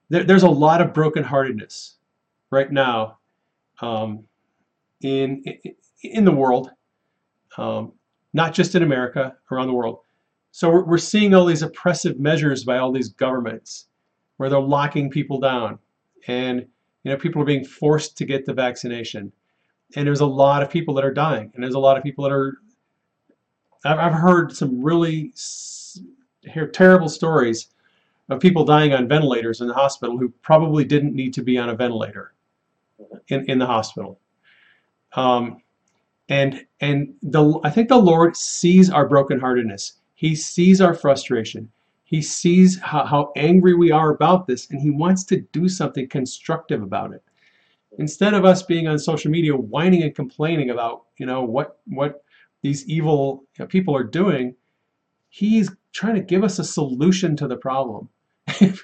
there, 0.10 0.24
there's 0.24 0.44
a 0.44 0.50
lot 0.50 0.82
of 0.82 0.94
brokenheartedness 0.94 1.96
right 2.52 2.72
now 2.72 3.18
um, 3.82 4.24
in 5.02 5.44
in 6.04 6.26
the 6.26 6.32
world, 6.32 6.72
um, 7.58 7.92
not 8.34 8.54
just 8.54 8.76
in 8.76 8.84
America, 8.84 9.36
around 9.52 9.68
the 9.68 9.74
world. 9.74 10.00
So 10.52 10.70
we're, 10.70 10.86
we're 10.86 10.98
seeing 10.98 11.34
all 11.34 11.46
these 11.46 11.64
oppressive 11.64 12.20
measures 12.20 12.64
by 12.64 12.78
all 12.78 12.92
these 12.92 13.10
governments 13.10 13.88
where 14.38 14.50
they're 14.50 14.60
locking 14.60 15.10
people 15.10 15.40
down 15.40 15.80
and 16.28 16.66
you 17.08 17.14
know 17.14 17.18
people 17.18 17.42
are 17.42 17.46
being 17.46 17.64
forced 17.64 18.18
to 18.18 18.26
get 18.26 18.46
the 18.46 18.54
vaccination 18.54 19.32
and 19.96 20.06
there's 20.06 20.20
a 20.20 20.26
lot 20.26 20.62
of 20.62 20.70
people 20.70 20.94
that 20.94 21.06
are 21.06 21.14
dying 21.14 21.50
and 21.56 21.64
there's 21.64 21.74
a 21.74 21.80
lot 21.80 21.96
of 21.96 22.04
people 22.04 22.22
that 22.26 22.34
are 22.34 22.58
i've, 23.86 23.98
I've 23.98 24.14
heard 24.14 24.52
some 24.52 24.84
really 24.84 25.34
hear 26.42 26.68
terrible 26.68 27.08
stories 27.08 27.70
of 28.28 28.42
people 28.42 28.66
dying 28.66 28.94
on 28.94 29.08
ventilators 29.08 29.62
in 29.62 29.70
the 29.70 29.74
hospital 29.74 30.18
who 30.18 30.34
probably 30.42 30.84
didn't 30.84 31.16
need 31.16 31.34
to 31.36 31.42
be 31.42 31.58
on 31.58 31.70
a 31.70 31.76
ventilator 31.76 32.34
in, 33.30 33.50
in 33.50 33.58
the 33.58 33.66
hospital 33.66 34.20
um, 35.14 35.62
and 36.28 36.66
and 36.82 37.14
the 37.24 37.58
I 37.64 37.70
think 37.70 37.88
the 37.88 37.96
Lord 37.96 38.36
sees 38.36 38.90
our 38.90 39.08
brokenheartedness. 39.08 39.94
He 40.16 40.36
sees 40.36 40.82
our 40.82 40.94
frustration. 40.94 41.72
He 42.08 42.22
sees 42.22 42.80
how, 42.80 43.06
how 43.06 43.34
angry 43.36 43.76
we 43.76 43.92
are 43.92 44.12
about 44.12 44.48
this, 44.48 44.70
and 44.70 44.82
he 44.82 44.92
wants 44.92 45.26
to 45.26 45.42
do 45.52 45.68
something 45.68 46.08
constructive 46.08 46.82
about 46.82 47.12
it. 47.12 47.22
Instead 48.00 48.34
of 48.34 48.46
us 48.46 48.64
being 48.64 48.88
on 48.88 48.98
social 48.98 49.30
media 49.30 49.54
whining 49.54 50.04
and 50.04 50.16
complaining 50.16 50.70
about, 50.70 51.04
you 51.18 51.26
know, 51.26 51.44
what 51.44 51.80
what 51.86 52.24
these 52.62 52.88
evil 52.88 53.44
you 53.58 53.64
know, 53.64 53.68
people 53.68 53.94
are 53.94 54.06
doing, 54.06 54.56
he's 55.28 55.70
trying 55.92 56.16
to 56.16 56.22
give 56.22 56.46
us 56.46 56.60
a 56.60 56.64
solution 56.64 57.36
to 57.36 57.46
the 57.46 57.58
problem. 57.58 58.08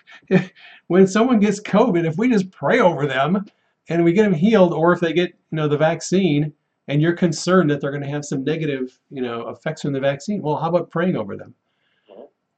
when 0.87 1.07
someone 1.07 1.39
gets 1.39 1.61
COVID, 1.61 2.05
if 2.05 2.17
we 2.17 2.29
just 2.29 2.51
pray 2.51 2.81
over 2.81 3.07
them 3.07 3.45
and 3.87 4.03
we 4.03 4.11
get 4.11 4.23
them 4.23 4.33
healed, 4.33 4.73
or 4.73 4.91
if 4.91 4.99
they 4.99 5.13
get, 5.13 5.29
you 5.29 5.55
know, 5.55 5.69
the 5.69 5.77
vaccine, 5.77 6.51
and 6.89 7.01
you're 7.01 7.15
concerned 7.15 7.69
that 7.69 7.79
they're 7.79 7.91
going 7.91 8.03
to 8.03 8.09
have 8.09 8.25
some 8.25 8.43
negative, 8.43 8.99
you 9.09 9.21
know, 9.21 9.47
effects 9.47 9.83
from 9.83 9.93
the 9.93 10.01
vaccine, 10.01 10.41
well, 10.41 10.57
how 10.57 10.67
about 10.67 10.89
praying 10.89 11.15
over 11.15 11.37
them? 11.37 11.55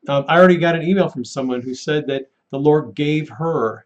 Um, 0.07 0.25
I 0.27 0.37
already 0.37 0.57
got 0.57 0.75
an 0.75 0.83
email 0.83 1.09
from 1.09 1.25
someone 1.25 1.61
who 1.61 1.73
said 1.73 2.07
that 2.07 2.29
the 2.51 2.59
Lord 2.59 2.95
gave 2.95 3.29
her 3.29 3.85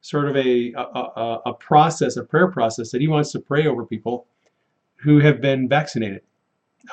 sort 0.00 0.28
of 0.28 0.36
a, 0.36 0.72
a, 0.72 1.38
a, 1.46 1.54
process, 1.54 2.16
a 2.16 2.24
prayer 2.24 2.48
process 2.48 2.90
that 2.90 3.00
He 3.00 3.08
wants 3.08 3.32
to 3.32 3.40
pray 3.40 3.66
over 3.66 3.84
people 3.84 4.26
who 4.96 5.18
have 5.18 5.40
been 5.40 5.68
vaccinated 5.68 6.22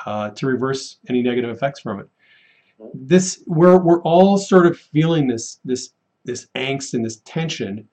uh, 0.04 0.30
to 0.30 0.46
reverse 0.46 0.98
any 1.08 1.22
negative 1.22 1.50
effects 1.50 1.80
from 1.80 2.00
it. 2.00 2.08
This 2.92 3.42
we're 3.46 3.78
we're 3.78 4.02
all 4.02 4.36
sort 4.36 4.66
of 4.66 4.78
feeling 4.78 5.26
this 5.26 5.60
this 5.64 5.92
this 6.24 6.48
angst 6.54 6.92
and 6.92 7.02
this 7.02 7.22
tension 7.24 7.88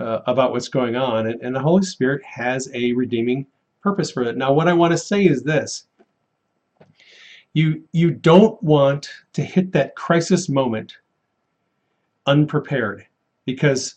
uh, 0.00 0.20
about 0.26 0.50
what's 0.50 0.68
going 0.68 0.96
on, 0.96 1.28
and, 1.28 1.40
and 1.42 1.54
the 1.54 1.60
Holy 1.60 1.82
Spirit 1.82 2.22
has 2.24 2.68
a 2.74 2.92
redeeming 2.92 3.46
purpose 3.82 4.10
for 4.10 4.22
it. 4.24 4.36
Now, 4.36 4.52
what 4.52 4.66
I 4.66 4.72
want 4.72 4.92
to 4.92 4.98
say 4.98 5.24
is 5.24 5.44
this 5.44 5.86
you 7.52 7.82
you 7.92 8.10
don't 8.10 8.62
want 8.62 9.08
to 9.32 9.42
hit 9.42 9.72
that 9.72 9.96
crisis 9.96 10.48
moment 10.48 10.96
unprepared 12.26 13.06
because 13.44 13.96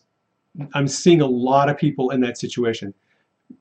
I'm 0.73 0.87
seeing 0.87 1.21
a 1.21 1.27
lot 1.27 1.69
of 1.69 1.77
people 1.77 2.11
in 2.11 2.21
that 2.21 2.37
situation. 2.37 2.93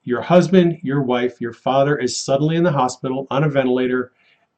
Your 0.05 0.23
husband, 0.23 0.79
your 0.83 1.03
wife, 1.03 1.41
your 1.41 1.53
father 1.53 1.99
is 1.99 2.17
suddenly 2.17 2.57
in 2.57 2.65
the 2.65 2.73
hospital 2.73 3.27
on 3.31 3.45
a 3.45 3.49
ventilator 3.49 4.13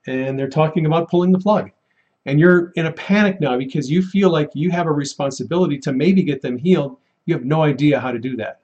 and 0.07 0.39
they're 0.39 0.49
talking 0.49 0.87
about 0.87 1.09
pulling 1.09 1.33
the 1.33 1.39
plug. 1.39 1.71
And 2.27 2.39
you're 2.39 2.73
in 2.77 2.87
a 2.87 2.93
panic 2.93 3.41
now 3.41 3.59
because 3.59 3.91
you 3.91 4.03
feel 4.03 4.31
like 4.31 4.51
you 4.55 4.71
have 4.71 4.87
a 4.87 4.93
responsibility 4.93 5.79
to 5.79 5.93
maybe 5.93 6.23
get 6.23 6.41
them 6.43 6.57
healed. 6.57 6.99
You 7.27 7.35
have 7.35 7.45
no 7.45 7.63
idea 7.63 8.01
how 8.01 8.13
to 8.13 8.19
do 8.19 8.37
that. 8.37 8.61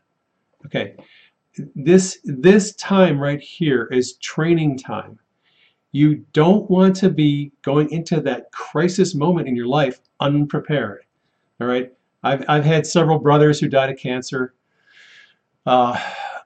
Okay. 0.66 0.94
This 1.74 2.20
this 2.24 2.74
time 2.76 3.18
right 3.18 3.40
here 3.40 3.86
is 3.86 4.14
training 4.14 4.78
time. 4.78 5.18
You 5.92 6.24
don't 6.32 6.70
want 6.70 6.96
to 6.96 7.10
be 7.10 7.52
going 7.62 7.90
into 7.90 8.20
that 8.20 8.52
crisis 8.52 9.14
moment 9.14 9.48
in 9.48 9.56
your 9.56 9.66
life 9.66 10.00
unprepared. 10.20 11.02
All 11.60 11.66
right. 11.66 11.92
I've, 12.22 12.44
I've 12.48 12.64
had 12.64 12.86
several 12.86 13.18
brothers 13.18 13.58
who 13.58 13.68
died 13.68 13.90
of 13.90 13.98
cancer. 13.98 14.54
Uh, 15.66 15.98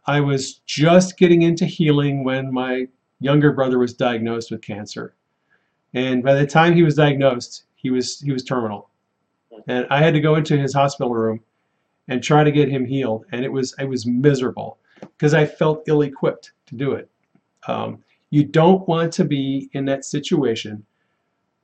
I 0.07 0.21
was 0.21 0.61
just 0.67 1.19
getting 1.19 1.43
into 1.43 1.67
healing 1.67 2.25
when 2.25 2.53
my 2.53 2.87
younger 3.21 3.53
brother 3.53 3.79
was 3.79 3.95
diagnosed 3.95 4.51
with 4.51 4.63
cancer. 4.63 5.15
And 5.95 6.23
by 6.23 6.35
the 6.35 6.47
time 6.47 6.75
he 6.75 6.83
was 6.83 6.95
diagnosed, 6.95 7.65
he 7.75 7.91
was 7.91 8.21
he 8.21 8.33
was 8.33 8.45
terminal. 8.45 8.91
And 9.69 9.87
I 9.91 10.03
had 10.03 10.15
to 10.15 10.21
go 10.21 10.35
into 10.35 10.59
his 10.59 10.75
hospital 10.75 11.15
room 11.15 11.41
and 12.09 12.23
try 12.23 12.45
to 12.45 12.53
get 12.53 12.69
him 12.69 12.85
healed. 12.85 13.25
And 13.33 13.45
it 13.45 13.53
was 13.53 13.75
it 13.79 13.89
was 13.89 14.05
miserable 14.05 14.79
because 15.01 15.35
I 15.35 15.47
felt 15.47 15.85
ill-equipped 15.87 16.53
to 16.67 16.75
do 16.75 16.93
it. 16.93 17.09
Um, 17.67 18.03
you 18.35 18.43
don't 18.43 18.89
want 18.89 19.13
to 19.13 19.25
be 19.25 19.71
in 19.75 19.85
that 19.85 20.05
situation 20.05 20.85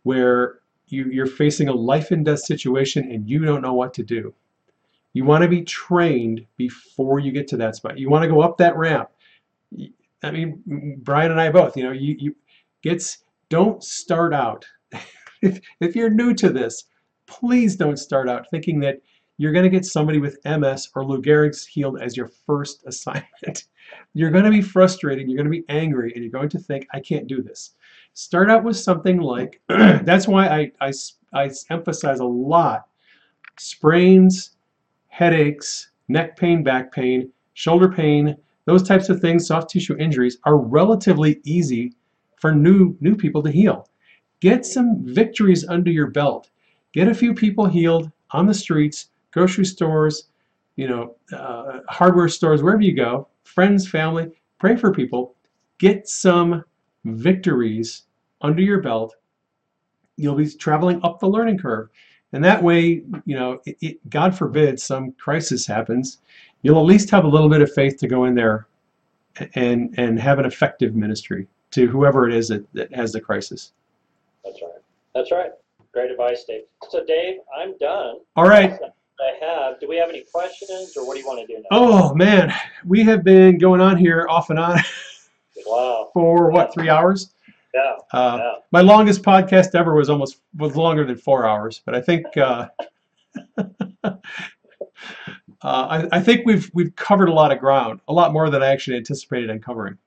where 0.05 0.61
you, 0.87 1.07
you're 1.07 1.27
facing 1.27 1.67
a 1.67 1.73
life 1.73 2.13
and 2.13 2.25
death 2.25 2.39
situation 2.39 3.11
and 3.11 3.29
you 3.29 3.45
don't 3.45 3.61
know 3.61 3.75
what 3.75 3.93
to 3.95 4.05
do. 4.05 4.33
You 5.13 5.25
want 5.25 5.43
to 5.43 5.49
be 5.49 5.63
trained 5.63 6.47
before 6.57 7.19
you 7.19 7.33
get 7.33 7.49
to 7.49 7.57
that 7.57 7.75
spot. 7.75 7.99
You 7.99 8.09
want 8.09 8.23
to 8.23 8.29
go 8.29 8.41
up 8.41 8.57
that 8.59 8.77
ramp. 8.77 9.11
I 10.23 10.31
mean, 10.31 10.63
Brian 11.03 11.33
and 11.33 11.41
I 11.41 11.51
both, 11.51 11.77
you 11.77 11.83
know, 11.83 11.91
you, 11.91 12.15
you 12.21 12.37
gets 12.83 13.19
don't 13.49 13.83
start 13.83 14.33
out. 14.33 14.65
if, 15.43 15.61
if 15.81 15.97
you're 15.97 16.09
new 16.09 16.35
to 16.35 16.51
this, 16.51 16.85
please 17.27 17.75
don't 17.75 17.99
start 17.99 18.29
out 18.29 18.49
thinking 18.49 18.79
that 18.81 19.01
you're 19.41 19.53
going 19.53 19.65
to 19.65 19.71
get 19.71 19.87
somebody 19.87 20.19
with 20.19 20.37
MS 20.45 20.91
or 20.95 21.03
Lou 21.03 21.23
Gehrig's 21.23 21.65
healed 21.65 21.99
as 22.03 22.15
your 22.15 22.29
first 22.29 22.83
assignment. 22.87 23.65
You're 24.13 24.31
going 24.31 24.45
to 24.45 24.51
be 24.51 24.61
frustrated, 24.61 25.31
you're 25.31 25.37
going 25.39 25.51
to 25.51 25.51
be 25.51 25.65
angry, 25.71 26.13
and 26.15 26.23
you're 26.23 26.31
going 26.31 26.51
to 26.51 26.59
think, 26.59 26.87
I 26.93 27.01
can't 27.01 27.27
do 27.27 27.43
this. 27.43 27.71
Start 28.13 28.51
out 28.51 28.65
with 28.65 28.77
something 28.77 29.19
like, 29.19 29.63
that's 29.69 30.29
why 30.29 30.47
I, 30.47 30.73
I, 30.83 30.93
I 31.33 31.51
emphasize 31.71 32.21
a 32.21 32.25
lot 32.25 32.87
sprains, 33.59 34.57
headaches, 35.09 35.89
neck 36.09 36.37
pain, 36.37 36.63
back 36.63 36.93
pain, 36.93 37.33
shoulder 37.55 37.91
pain, 37.91 38.37
those 38.67 38.83
types 38.83 39.09
of 39.09 39.21
things, 39.21 39.47
soft 39.47 39.71
tissue 39.71 39.97
injuries, 39.97 40.37
are 40.45 40.59
relatively 40.59 41.41
easy 41.45 41.95
for 42.37 42.55
new, 42.55 42.95
new 43.01 43.17
people 43.17 43.43
to 43.43 43.51
heal. 43.51 43.89
Get 44.41 44.67
some 44.67 45.03
victories 45.03 45.67
under 45.67 45.91
your 45.91 46.09
belt. 46.09 46.51
Get 46.93 47.09
a 47.09 47.15
few 47.15 47.33
people 47.33 47.65
healed 47.65 48.11
on 48.33 48.47
the 48.47 48.55
streets, 48.55 49.09
grocery 49.33 49.65
stores, 49.65 50.29
you 50.77 50.89
know, 50.89 51.17
uh, 51.37 51.81
hardware 51.89 52.29
stores, 52.29 52.63
wherever 52.63 52.83
you 52.83 52.95
go, 52.95 53.29
friends, 53.45 53.89
family, 53.89 54.31
pray 54.59 54.77
for 54.77 54.93
people. 54.93 55.35
Get 55.79 56.09
some 56.09 56.65
victories 57.05 58.03
under 58.41 58.63
your 58.63 58.81
belt. 58.81 59.15
You'll 60.17 60.35
be 60.35 60.51
traveling 60.51 61.01
up 61.03 61.21
the 61.21 61.29
learning 61.29 61.59
curve. 61.59 61.89
And 62.33 62.45
that 62.45 62.63
way, 62.63 63.03
you 63.25 63.37
know, 63.37 63.61
it, 63.67 63.77
it, 63.81 64.11
God 64.11 64.37
forbid 64.37 64.79
some 64.79 65.13
crisis 65.13 65.67
happens, 65.67 66.19
you'll 66.63 66.79
at 66.79 66.87
least 66.87 67.11
have 67.11 67.25
a 67.25 67.29
little 67.29 67.49
bit 67.49 67.61
of 67.61 67.73
faith 67.73 67.97
to 67.99 68.09
go 68.09 68.25
in 68.25 68.35
there 68.35 68.69
and 69.55 69.95
and 69.99 70.19
have 70.19 70.39
an 70.39 70.45
effective 70.45 70.95
ministry 70.95 71.47
to 71.71 71.87
whoever 71.87 72.29
it 72.29 72.35
is 72.35 72.49
that, 72.49 72.67
that 72.75 72.93
has 72.95 73.13
the 73.13 73.21
crisis. 73.21 73.73
That's 74.45 74.61
right. 74.63 74.83
That's 75.15 75.33
right. 75.33 75.51
Great 75.93 76.11
advice, 76.11 76.45
Dave. 76.45 76.63
So, 76.89 77.05
Dave, 77.05 77.39
I'm 77.57 77.77
done. 77.79 78.17
All 78.37 78.49
right. 78.49 78.79
I 79.21 79.45
have. 79.45 79.81
Do 79.81 79.89
we 79.89 79.97
have 79.97 80.09
any 80.09 80.25
questions, 80.33 80.97
or 80.97 81.07
what 81.07 81.15
do 81.15 81.21
you 81.21 81.27
want 81.27 81.41
to 81.41 81.47
do 81.47 81.59
now? 81.61 81.67
Oh 81.71 82.15
man, 82.15 82.53
we 82.85 83.03
have 83.05 83.23
been 83.25 83.59
going 83.59 83.81
on 83.81 83.97
here 83.97 84.27
off 84.29 84.51
and 84.51 84.59
on 84.59 84.79
Wow. 85.67 86.09
for 86.15 86.51
what 86.51 86.73
three 86.73 86.89
hours? 86.89 87.35
Yeah. 87.75 87.97
Uh, 88.13 88.39
Yeah. 88.41 88.53
My 88.73 88.81
longest 88.81 89.23
podcast 89.23 89.75
ever 89.75 89.95
was 89.95 90.09
almost 90.11 90.39
was 90.57 90.75
longer 90.77 91.05
than 91.05 91.17
four 91.17 91.47
hours, 91.47 91.83
but 91.85 91.95
I 91.95 92.01
think 92.01 92.25
uh, 92.37 92.69
uh, 94.05 94.15
I, 95.63 96.09
I 96.13 96.21
think 96.21 96.47
we've 96.47 96.71
we've 96.75 96.95
covered 96.97 97.29
a 97.29 97.33
lot 97.33 97.53
of 97.53 97.59
ground, 97.59 98.01
a 98.09 98.13
lot 98.13 98.33
more 98.33 98.49
than 98.51 98.63
I 98.63 98.69
actually 98.69 98.97
anticipated 98.97 99.51
uncovering. 99.51 99.99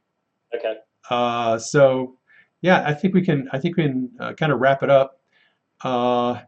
Okay. 0.55 0.77
Uh, 1.09 1.57
so, 1.57 2.15
yeah, 2.61 2.83
I 2.85 2.93
think 2.93 3.13
we 3.13 3.21
can. 3.21 3.49
I 3.51 3.59
think 3.59 3.77
we 3.77 3.83
can 3.83 4.09
uh, 4.19 4.33
kind 4.33 4.51
of 4.51 4.59
wrap 4.59 4.83
it 4.83 4.89
up. 4.89 5.19
Uh, 5.83 6.39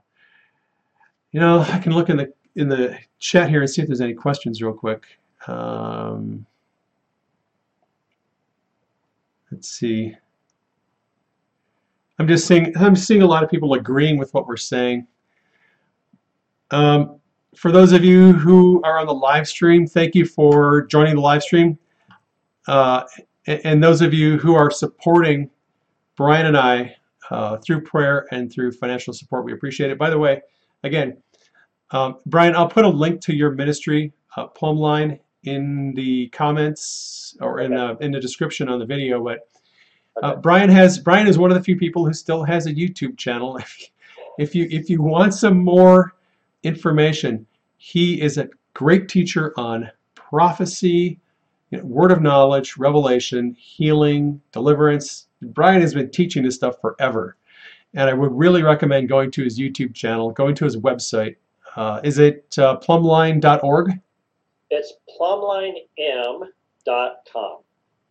you 1.32 1.40
know, 1.40 1.60
I 1.62 1.80
can 1.80 1.92
look 1.94 2.10
in 2.10 2.18
the 2.18 2.34
in 2.56 2.70
the 2.70 2.98
chat 3.20 3.50
here 3.50 3.62
and 3.62 3.70
see 3.70 3.82
if 3.82 3.88
there's 3.88 4.02
any 4.02 4.14
questions 4.14 4.62
real 4.62 4.74
quick. 4.74 5.06
Um, 5.48 6.46
let's 9.52 9.70
see. 9.70 10.16
I'm 12.18 12.28
just 12.28 12.48
seeing 12.48 12.76
I'm 12.78 12.96
seeing 12.96 13.22
a 13.22 13.28
lot 13.28 13.44
of 13.44 13.50
people 13.50 13.74
agreeing 13.74 14.18
with 14.18 14.34
what 14.34 14.48
we're 14.48 14.58
saying. 14.58 15.08
Um, 16.72 17.20
for 17.56 17.72
those 17.72 17.92
of 17.92 18.04
you 18.04 18.34
who 18.34 18.82
are 18.84 18.98
on 19.00 19.06
the 19.06 19.14
live 19.14 19.48
stream, 19.48 19.86
thank 19.86 20.16
you 20.16 20.26
for 20.26 20.86
joining 20.88 21.16
the 21.16 21.22
live 21.22 21.44
stream. 21.44 21.78
Uh, 22.68 23.04
and, 23.48 23.62
and 23.64 23.84
those 23.84 24.02
of 24.02 24.14
you 24.14 24.38
who 24.38 24.56
are 24.56 24.72
supporting 24.72 25.50
Brian 26.16 26.46
and 26.46 26.58
I 26.58 26.96
uh, 27.30 27.58
through 27.58 27.82
prayer 27.82 28.28
and 28.32 28.52
through 28.52 28.72
financial 28.74 29.14
support, 29.14 29.46
we 29.46 29.54
appreciate 29.54 29.92
it. 29.92 29.98
By 29.98 30.10
the 30.10 30.18
way, 30.18 30.42
again, 30.84 31.18
um, 31.92 32.18
Brian, 32.26 32.56
I'll 32.56 32.70
put 32.70 32.86
a 32.86 32.90
link 32.90 33.22
to 33.22 33.36
your 33.36 33.52
ministry, 33.52 34.14
uh, 34.36 34.48
Plumline, 34.48 35.20
in 35.46 35.94
the 35.94 36.28
comments 36.30 37.38
or 37.40 37.60
in 37.60 37.74
the 37.76 37.98
in 38.02 38.12
the 38.12 38.20
description 38.20 38.68
on 38.68 38.80
the 38.80 38.86
video. 38.86 39.24
But 39.24 39.48
uh. 40.22 40.36
Brian 40.36 40.70
has 40.70 41.00
Brian 41.00 41.28
is 41.28 41.38
one 41.38 41.52
of 41.52 41.58
the 41.58 41.64
few 41.64 41.78
people 41.78 42.06
who 42.06 42.14
still 42.14 42.44
has 42.44 42.66
a 42.66 42.74
YouTube 42.74 43.18
channel. 43.18 43.60
if 44.40 44.56
you 44.56 44.68
if 44.70 44.90
you 44.90 45.02
want 45.02 45.34
some 45.34 45.58
more 45.58 46.16
information, 46.64 47.46
he 47.78 48.22
is 48.22 48.38
a 48.38 48.50
great 48.74 49.08
teacher 49.08 49.54
on 49.58 49.90
prophecy, 50.16 51.20
you 51.70 51.78
know, 51.78 51.86
word 51.86 52.12
of 52.12 52.22
knowledge, 52.22 52.78
revelation, 52.78 53.56
healing, 53.60 54.42
deliverance. 54.52 55.28
Brian 55.42 55.82
has 55.82 55.94
been 55.94 56.10
teaching 56.10 56.44
this 56.44 56.56
stuff 56.56 56.82
forever, 56.82 57.38
and 57.94 58.10
I 58.10 58.14
would 58.14 58.32
really 58.32 58.64
recommend 58.64 59.10
going 59.10 59.32
to 59.32 59.44
his 59.44 59.60
YouTube 59.60 59.94
channel, 59.94 60.32
going 60.32 60.56
to 60.56 60.66
his 60.66 60.78
website. 60.78 61.36
Uh, 61.76 62.00
is 62.04 62.20
it 62.20 62.56
uh, 62.58 62.78
plumline.org? 62.80 63.92
It's 64.70 64.94
plumlinem.com. 65.20 67.58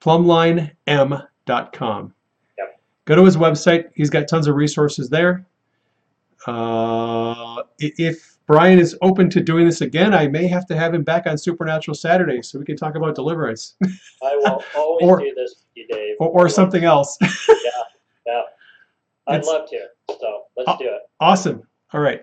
plumlinem.com. 0.00 2.14
Yep. 2.58 2.80
Go 3.06 3.16
to 3.16 3.24
his 3.24 3.36
website. 3.36 3.84
He's 3.94 4.10
got 4.10 4.28
tons 4.28 4.46
of 4.46 4.54
resources 4.56 5.08
there. 5.08 5.46
Uh, 6.46 7.62
if 7.78 8.36
Brian 8.46 8.78
is 8.78 8.94
open 9.00 9.30
to 9.30 9.40
doing 9.40 9.64
this 9.64 9.80
again, 9.80 10.12
I 10.12 10.28
may 10.28 10.46
have 10.46 10.66
to 10.66 10.76
have 10.76 10.92
him 10.92 11.02
back 11.02 11.26
on 11.26 11.38
Supernatural 11.38 11.94
Saturday 11.94 12.42
so 12.42 12.58
we 12.58 12.66
can 12.66 12.76
talk 12.76 12.96
about 12.96 13.14
deliverance 13.14 13.76
I 14.22 14.36
will 14.36 14.62
always 14.76 15.08
Or- 15.08 15.20
do 15.20 15.32
this 15.34 15.64
you, 15.74 15.86
Dave. 15.88 16.16
or, 16.20 16.28
or 16.28 16.48
something 16.50 16.84
else. 16.84 17.16
Yeah. 17.22 17.28
Yeah. 18.26 18.42
I'd 19.26 19.36
It's- 19.40 19.46
love 19.46 19.68
to. 19.70 19.86
So 20.20 20.42
let's 20.56 20.78
do 20.78 20.84
it. 20.86 21.00
awesome. 21.20 21.62
All 21.94 22.00
right. 22.00 22.22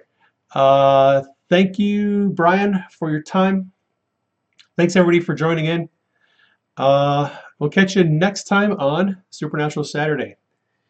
Uh, 0.53 1.23
thank 1.49 1.79
you, 1.79 2.29
Brian, 2.29 2.83
for 2.97 3.09
your 3.09 3.21
time. 3.21 3.71
Thanks, 4.77 4.95
everybody, 4.95 5.19
for 5.19 5.33
joining 5.33 5.65
in. 5.65 5.89
Uh, 6.77 7.29
we'll 7.59 7.69
catch 7.69 7.95
you 7.95 8.03
next 8.03 8.45
time 8.45 8.73
on 8.73 9.21
Supernatural 9.29 9.85
Saturday. 9.85 10.35